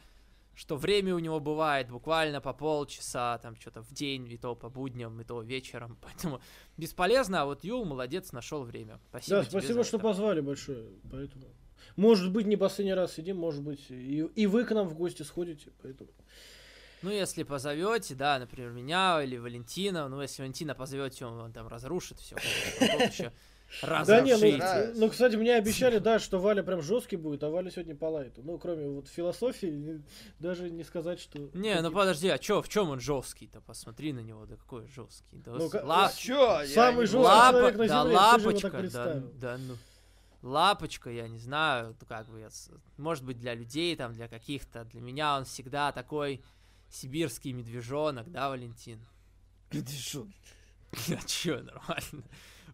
что 0.55 0.77
время 0.77 1.15
у 1.15 1.19
него 1.19 1.41
бывает 1.41 1.91
буквально 1.91 2.41
по 2.41 2.53
полчаса, 2.53 3.39
там 3.39 3.57
что-то 3.57 3.83
в 3.83 3.93
день, 3.93 4.31
и 4.31 4.37
то 4.37 4.55
по 4.55 4.69
будням, 4.69 5.21
и 5.21 5.25
то 5.25 5.41
вечером. 5.43 5.99
Поэтому 6.03 6.41
бесполезно, 6.77 7.43
а 7.43 7.45
вот 7.47 7.65
Юл 7.65 7.85
молодец, 7.85 8.33
нашел 8.33 8.63
время. 8.65 9.01
Спасибо. 9.09 9.39
да, 9.39 9.45
спасибо, 9.45 9.85
что 9.85 9.97
это. 9.97 10.05
позвали 10.05 10.41
большое, 10.41 10.89
поэтому... 11.11 11.47
Может 11.97 12.33
быть, 12.33 12.47
не 12.47 12.57
последний 12.57 12.95
раз 12.95 13.15
сидим, 13.15 13.37
может 13.39 13.63
быть, 13.63 13.91
и, 13.91 14.19
и 14.19 14.47
вы 14.47 14.65
к 14.65 14.71
нам 14.71 14.89
в 14.89 14.95
гости 14.95 15.23
сходите, 15.23 15.73
поэтому... 15.83 16.11
Ну, 17.03 17.11
если 17.11 17.43
позовете, 17.43 18.15
да, 18.15 18.39
например, 18.39 18.71
меня 18.71 19.21
или 19.23 19.37
Валентина, 19.37 20.09
ну, 20.09 20.23
если 20.23 20.43
Валентина 20.43 20.75
позовете, 20.75 21.27
он, 21.27 21.41
он 21.41 21.53
там 21.53 21.69
разрушит 21.69 22.19
все. 22.21 22.37
Да 23.81 24.21
не, 24.21 24.37
ну, 24.37 24.59
Разошли. 24.59 25.01
ну, 25.01 25.09
кстати, 25.09 25.37
мне 25.37 25.55
обещали, 25.55 25.99
да, 26.11 26.19
что 26.19 26.39
Валя 26.39 26.63
прям 26.63 26.83
жесткий 26.83 27.17
будет, 27.17 27.43
а 27.43 27.49
Валя 27.49 27.71
сегодня 27.71 27.95
по 27.97 28.05
лайту. 28.05 28.43
Ну, 28.45 28.59
кроме 28.59 28.87
вот 28.87 29.09
философии, 29.09 30.03
даже 30.39 30.69
не 30.71 30.85
сказать, 30.85 31.19
что... 31.21 31.39
Не, 31.55 31.81
ну 31.81 31.91
подожди, 31.91 32.29
а 32.29 32.39
чё, 32.39 32.61
в 32.61 32.69
чем 32.69 32.91
он 32.91 33.01
жесткий-то? 33.01 33.63
Посмотри 33.63 34.13
на 34.13 34.21
него, 34.21 34.45
да 34.45 34.57
какой 34.57 34.87
жесткий. 34.89 35.39
Да 35.39 35.53
Ну, 35.53 35.69
с- 35.69 35.73
ка- 35.73 35.83
ла- 35.85 36.13
Чё? 36.15 36.67
Самый 36.67 37.07
понимаю. 37.07 37.25
Лапа, 37.25 37.59
человек 37.59 37.77
на 37.79 37.87
да 37.89 38.03
земле, 38.03 38.19
ты 38.19 38.41
же 38.43 38.49
его 38.51 38.61
так 38.61 38.73
лапочка, 38.75 38.93
да, 38.93 39.23
да, 39.41 39.59
ну. 39.59 39.77
Лапочка, 40.43 41.11
я 41.11 41.29
не 41.29 41.39
знаю, 41.39 41.97
ну, 41.99 42.07
как 42.07 42.29
бы, 42.29 42.47
может 42.99 43.25
быть, 43.25 43.39
для 43.39 43.55
людей, 43.55 43.95
там, 43.97 44.13
для 44.13 44.29
каких-то, 44.29 44.85
для 44.85 45.01
меня 45.01 45.37
он 45.39 45.45
всегда 45.45 45.93
такой 45.93 46.43
сибирский 46.93 47.53
медвежонок, 47.53 48.31
да, 48.31 48.49
Валентин? 48.49 49.05
Медвежонок. 49.73 50.35
А 51.09 51.27
чё, 51.27 51.63
нормально. 51.63 52.25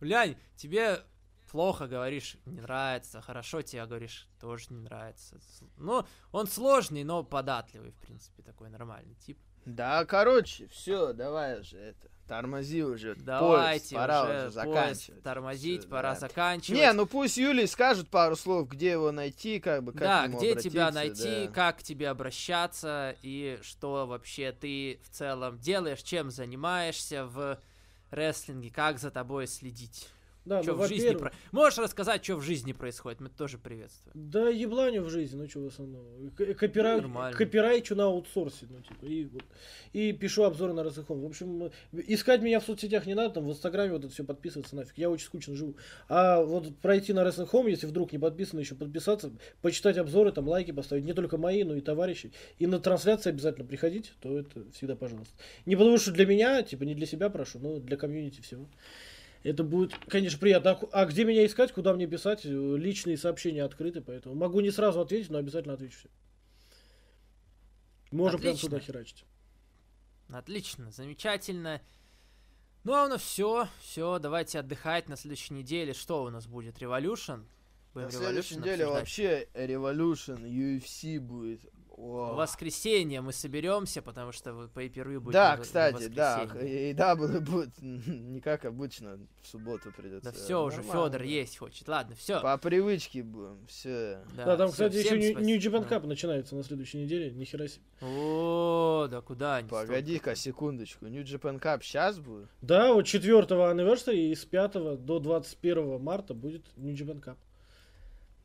Глянь, 0.00 0.36
тебе 0.56 1.05
плохо 1.50 1.86
говоришь, 1.86 2.36
не 2.47 2.60
нравится, 2.60 3.20
хорошо 3.20 3.62
тебе 3.62 3.86
говоришь, 3.86 4.28
тоже 4.40 4.66
не 4.70 4.80
нравится. 4.80 5.38
Ну, 5.76 6.05
он 6.32 6.47
сложный, 6.48 7.05
но 7.05 7.22
податливый, 7.22 7.92
в 7.92 7.97
принципе, 7.98 8.42
такой 8.42 8.68
нормальный 8.70 9.14
тип. 9.14 9.38
Да, 9.68 10.05
короче, 10.06 10.66
все, 10.68 11.12
давай 11.12 11.60
уже 11.60 11.76
это. 11.78 12.08
Тормози 12.26 12.82
уже. 12.82 13.14
Давайте 13.14 13.94
поезд, 13.94 13.94
пора 13.94 14.22
уже, 14.24 14.32
уже 14.32 14.40
поезд 14.40 14.55
заканчивать. 14.55 15.22
тормозить, 15.22 15.80
Всё, 15.80 15.90
пора 15.90 16.14
да. 16.14 16.20
заканчивать. 16.20 16.80
Не, 16.80 16.92
ну 16.92 17.06
пусть 17.06 17.36
Юлий 17.38 17.66
скажет 17.66 18.08
пару 18.08 18.36
слов, 18.36 18.68
где 18.68 18.90
его 18.92 19.12
найти, 19.12 19.60
как 19.60 19.82
бы, 19.82 19.92
как 19.92 20.00
да, 20.00 20.26
где 20.28 20.55
тебя 20.55 20.90
найти, 20.90 21.47
да. 21.47 21.52
как 21.52 21.78
к 21.78 21.82
тебе 21.82 22.08
обращаться 22.10 23.16
и 23.22 23.58
что 23.62 24.06
вообще 24.06 24.52
ты 24.52 25.00
в 25.05 25.10
целом 25.10 25.58
делаешь, 25.58 26.02
чем 26.02 26.30
занимаешься 26.30 27.24
в 27.24 27.58
рестлинге, 28.10 28.70
как 28.70 28.98
за 28.98 29.10
тобой 29.10 29.47
следить. 29.47 30.08
Да, 30.49 30.62
Чё 30.62 30.75
ну, 30.75 30.83
в 30.83 30.89
жизни 30.89 31.15
про- 31.15 31.33
Можешь 31.52 31.78
рассказать, 31.78 32.25
что 32.25 32.36
в 32.36 32.43
жизни 32.43 32.73
происходит? 32.73 33.20
Мы 33.20 33.28
тоже 33.28 33.59
приветствуем. 33.59 34.12
Да 34.15 34.49
ебланю 34.49 35.02
в 35.02 35.10
жизни, 35.10 35.36
ну 35.36 35.49
что 35.49 35.60
в 35.60 35.67
основном. 35.67 36.31
К- 36.31 36.55
Копира... 36.55 37.01
Ну. 37.02 37.36
Копирайчу 37.36 37.94
на 37.94 38.05
аутсорсе, 38.05 38.67
ну 38.70 38.81
типа, 38.81 39.05
и, 39.05 39.25
вот. 39.27 39.43
и 39.93 40.12
пишу 40.12 40.44
обзоры 40.44 40.73
на 40.73 40.83
Росахом. 40.83 41.20
В 41.20 41.27
общем, 41.27 41.65
э, 41.65 41.70
искать 41.93 42.41
меня 42.41 42.60
в 42.60 42.65
соцсетях 42.65 43.05
не 43.05 43.15
надо, 43.15 43.35
там 43.35 43.47
в 43.47 43.51
Инстаграме 43.51 43.93
вот 43.93 44.05
это 44.05 44.12
все 44.12 44.25
подписываться 44.25 44.75
нафиг. 44.75 44.97
Я 44.97 45.10
очень 45.10 45.27
скучно 45.27 45.55
живу. 45.55 45.77
А 46.09 46.41
вот 46.43 46.75
пройти 46.78 47.12
на 47.12 47.20
Wrestling 47.20 47.51
Home, 47.51 47.68
если 47.68 47.86
вдруг 47.86 48.12
не 48.12 48.18
подписано, 48.18 48.60
еще 48.60 48.75
подписаться, 48.75 49.31
почитать 49.60 49.99
обзоры, 49.99 50.33
там 50.33 50.49
лайки 50.49 50.70
поставить, 50.70 51.05
не 51.05 51.12
только 51.12 51.36
мои, 51.36 51.62
но 51.62 51.75
и 51.75 51.83
товарищи. 51.83 52.33
И 52.59 52.67
на 52.67 52.78
трансляции 52.78 53.28
обязательно 53.28 53.67
приходить, 53.67 54.15
то 54.23 54.39
это 54.39 54.65
всегда 54.73 54.97
пожалуйста. 54.97 55.35
Не 55.67 55.77
потому 55.77 55.99
что 55.99 56.10
для 56.10 56.25
меня, 56.25 56.62
типа 56.62 56.85
не 56.85 56.94
для 56.94 57.07
себя 57.07 57.28
прошу, 57.28 57.59
но 57.59 57.78
для 57.78 57.99
комьюнити 57.99 58.41
всего. 58.41 58.67
Это 59.44 59.62
будет, 59.65 59.94
конечно, 60.08 60.39
приятно. 60.39 60.73
А 60.73 61.02
А 61.02 61.07
где 61.07 61.25
меня 61.25 61.47
искать, 61.47 61.73
куда 61.73 61.94
мне 61.94 62.07
писать? 62.07 62.44
Э, 62.44 62.49
Личные 62.76 63.17
сообщения 63.17 63.62
открыты, 63.62 64.00
поэтому 64.00 64.34
могу 64.34 64.60
не 64.60 64.70
сразу 64.70 65.00
ответить, 65.00 65.31
но 65.31 65.39
обязательно 65.39 65.75
отвечу 65.75 65.99
всем. 65.99 66.10
Можно 68.10 68.39
прям 68.39 68.57
туда 68.57 68.81
херачить. 68.81 69.25
Отлично, 70.31 70.91
замечательно. 70.91 71.81
Ну 72.84 72.94
а 72.94 73.05
у 73.05 73.08
нас 73.08 73.23
все, 73.23 73.68
все, 73.81 74.18
давайте 74.18 74.58
отдыхать 74.60 75.08
на 75.08 75.17
следующей 75.17 75.55
неделе. 75.55 75.92
Что 75.92 76.25
у 76.25 76.31
нас 76.31 76.47
будет? 76.47 76.78
Будем 76.78 78.07
На 78.07 78.10
следующей 78.12 78.57
неделе 78.57 78.84
обсуждать? 78.84 79.00
вообще 79.00 79.49
Revolution, 79.55 80.42
UFC 80.42 81.18
будет. 81.20 81.60
О. 82.01 82.33
В 82.33 82.36
воскресенье 82.36 83.20
мы 83.20 83.33
соберемся, 83.33 84.02
потому 84.02 84.31
что 84.31 84.52
вы- 84.52 84.67
pay-per-view 84.67 85.18
будет 85.18 85.33
Да, 85.33 85.57
в- 85.57 85.59
в 85.59 85.62
кстати, 85.62 86.07
да, 86.07 86.44
и 86.62 86.93
W 86.94 87.41
будет 87.41 87.70
не 87.83 88.41
как 88.41 88.65
обычно, 88.65 89.18
в 89.43 89.47
субботу 89.49 89.93
придется. 89.97 90.31
Да 90.31 90.33
все 90.33 90.62
уже, 90.62 90.83
Федор 90.83 91.10
да. 91.18 91.25
есть 91.25 91.59
хочет. 91.59 91.89
Ладно, 91.89 92.15
все. 92.15 92.41
По 92.41 92.57
привычке 92.57 93.25
будем, 93.25 93.67
все. 93.67 94.20
Да, 94.36 94.57
там, 94.57 94.70
кстати, 94.70 94.97
еще 94.97 95.18
New 95.18 95.59
Japan 95.59 95.89
Cup. 95.89 96.02
Cup 96.02 96.07
начинается 96.07 96.55
на 96.55 96.62
следующей 96.62 96.99
неделе. 96.99 97.31
Нихера 97.33 97.67
себе. 97.67 97.83
О, 98.01 99.09
да 99.10 99.20
куда 99.20 99.57
они? 99.57 99.68
Погоди-ка, 99.68 100.36
секундочку. 100.36 101.07
New 101.07 101.23
Japan 101.25 101.60
Cup 101.60 101.83
сейчас 101.83 102.18
будет? 102.20 102.49
Да, 102.62 102.93
вот 102.93 103.07
4 103.07 103.39
anniversary 103.41 104.31
и 104.31 104.35
с 104.35 104.44
5 104.44 104.75
до 105.05 105.18
21 105.18 106.01
марта 106.01 106.33
будет 106.35 106.65
New 106.77 106.94
Japan 106.94 107.20
Cup. 107.20 107.36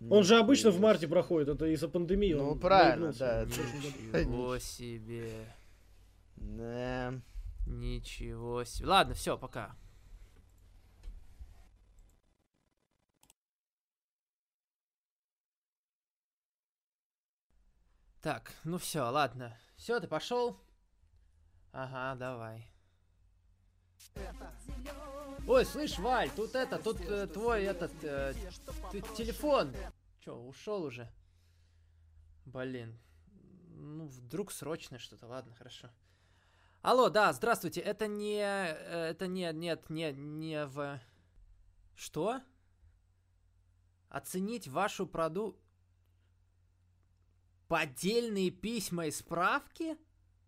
Он 0.09 0.23
же 0.23 0.37
обычно 0.37 0.71
в 0.71 0.79
марте 0.79 1.07
проходит, 1.07 1.49
это 1.49 1.65
из-за 1.67 1.87
пандемии. 1.87 2.33
Ну, 2.33 2.55
правильно, 2.55 3.13
да. 3.13 3.45
Ничего 3.45 4.57
себе. 4.59 5.47
Да. 6.35 7.13
Ничего 7.65 8.63
себе. 8.63 8.87
Ладно, 8.87 9.13
все, 9.13 9.37
пока. 9.37 9.75
Так, 18.21 18.53
ну 18.63 18.77
все, 18.77 19.01
ладно. 19.01 19.57
Все, 19.75 19.99
ты 19.99 20.07
пошел? 20.07 20.57
Ага, 21.73 22.17
давай. 22.17 22.72
Ой, 25.47 25.65
слышь, 25.65 25.99
Валь, 25.99 26.29
тут 26.35 26.55
это, 26.55 26.77
тут 26.79 27.01
э, 27.01 27.27
твой 27.27 27.63
этот 27.63 27.91
э, 28.03 28.33
телефон. 29.17 29.73
Че, 30.21 30.33
ушел 30.33 30.83
уже? 30.83 31.11
Блин. 32.45 32.97
Ну, 33.75 34.07
вдруг 34.07 34.51
срочно 34.51 34.99
что-то. 34.99 35.27
Ладно, 35.27 35.53
хорошо. 35.53 35.89
Алло, 36.81 37.09
да, 37.09 37.33
здравствуйте. 37.33 37.81
Это 37.81 38.07
не... 38.07 38.39
э, 38.39 39.09
Это 39.09 39.27
не... 39.27 39.51
Нет, 39.51 39.89
не, 39.89 40.13
не 40.13 40.65
в... 40.65 40.99
Что? 41.95 42.41
Оценить 44.09 44.67
вашу 44.67 45.07
проду... 45.07 45.59
Поддельные 47.67 48.51
письма 48.51 49.07
и 49.07 49.11
справки? 49.11 49.97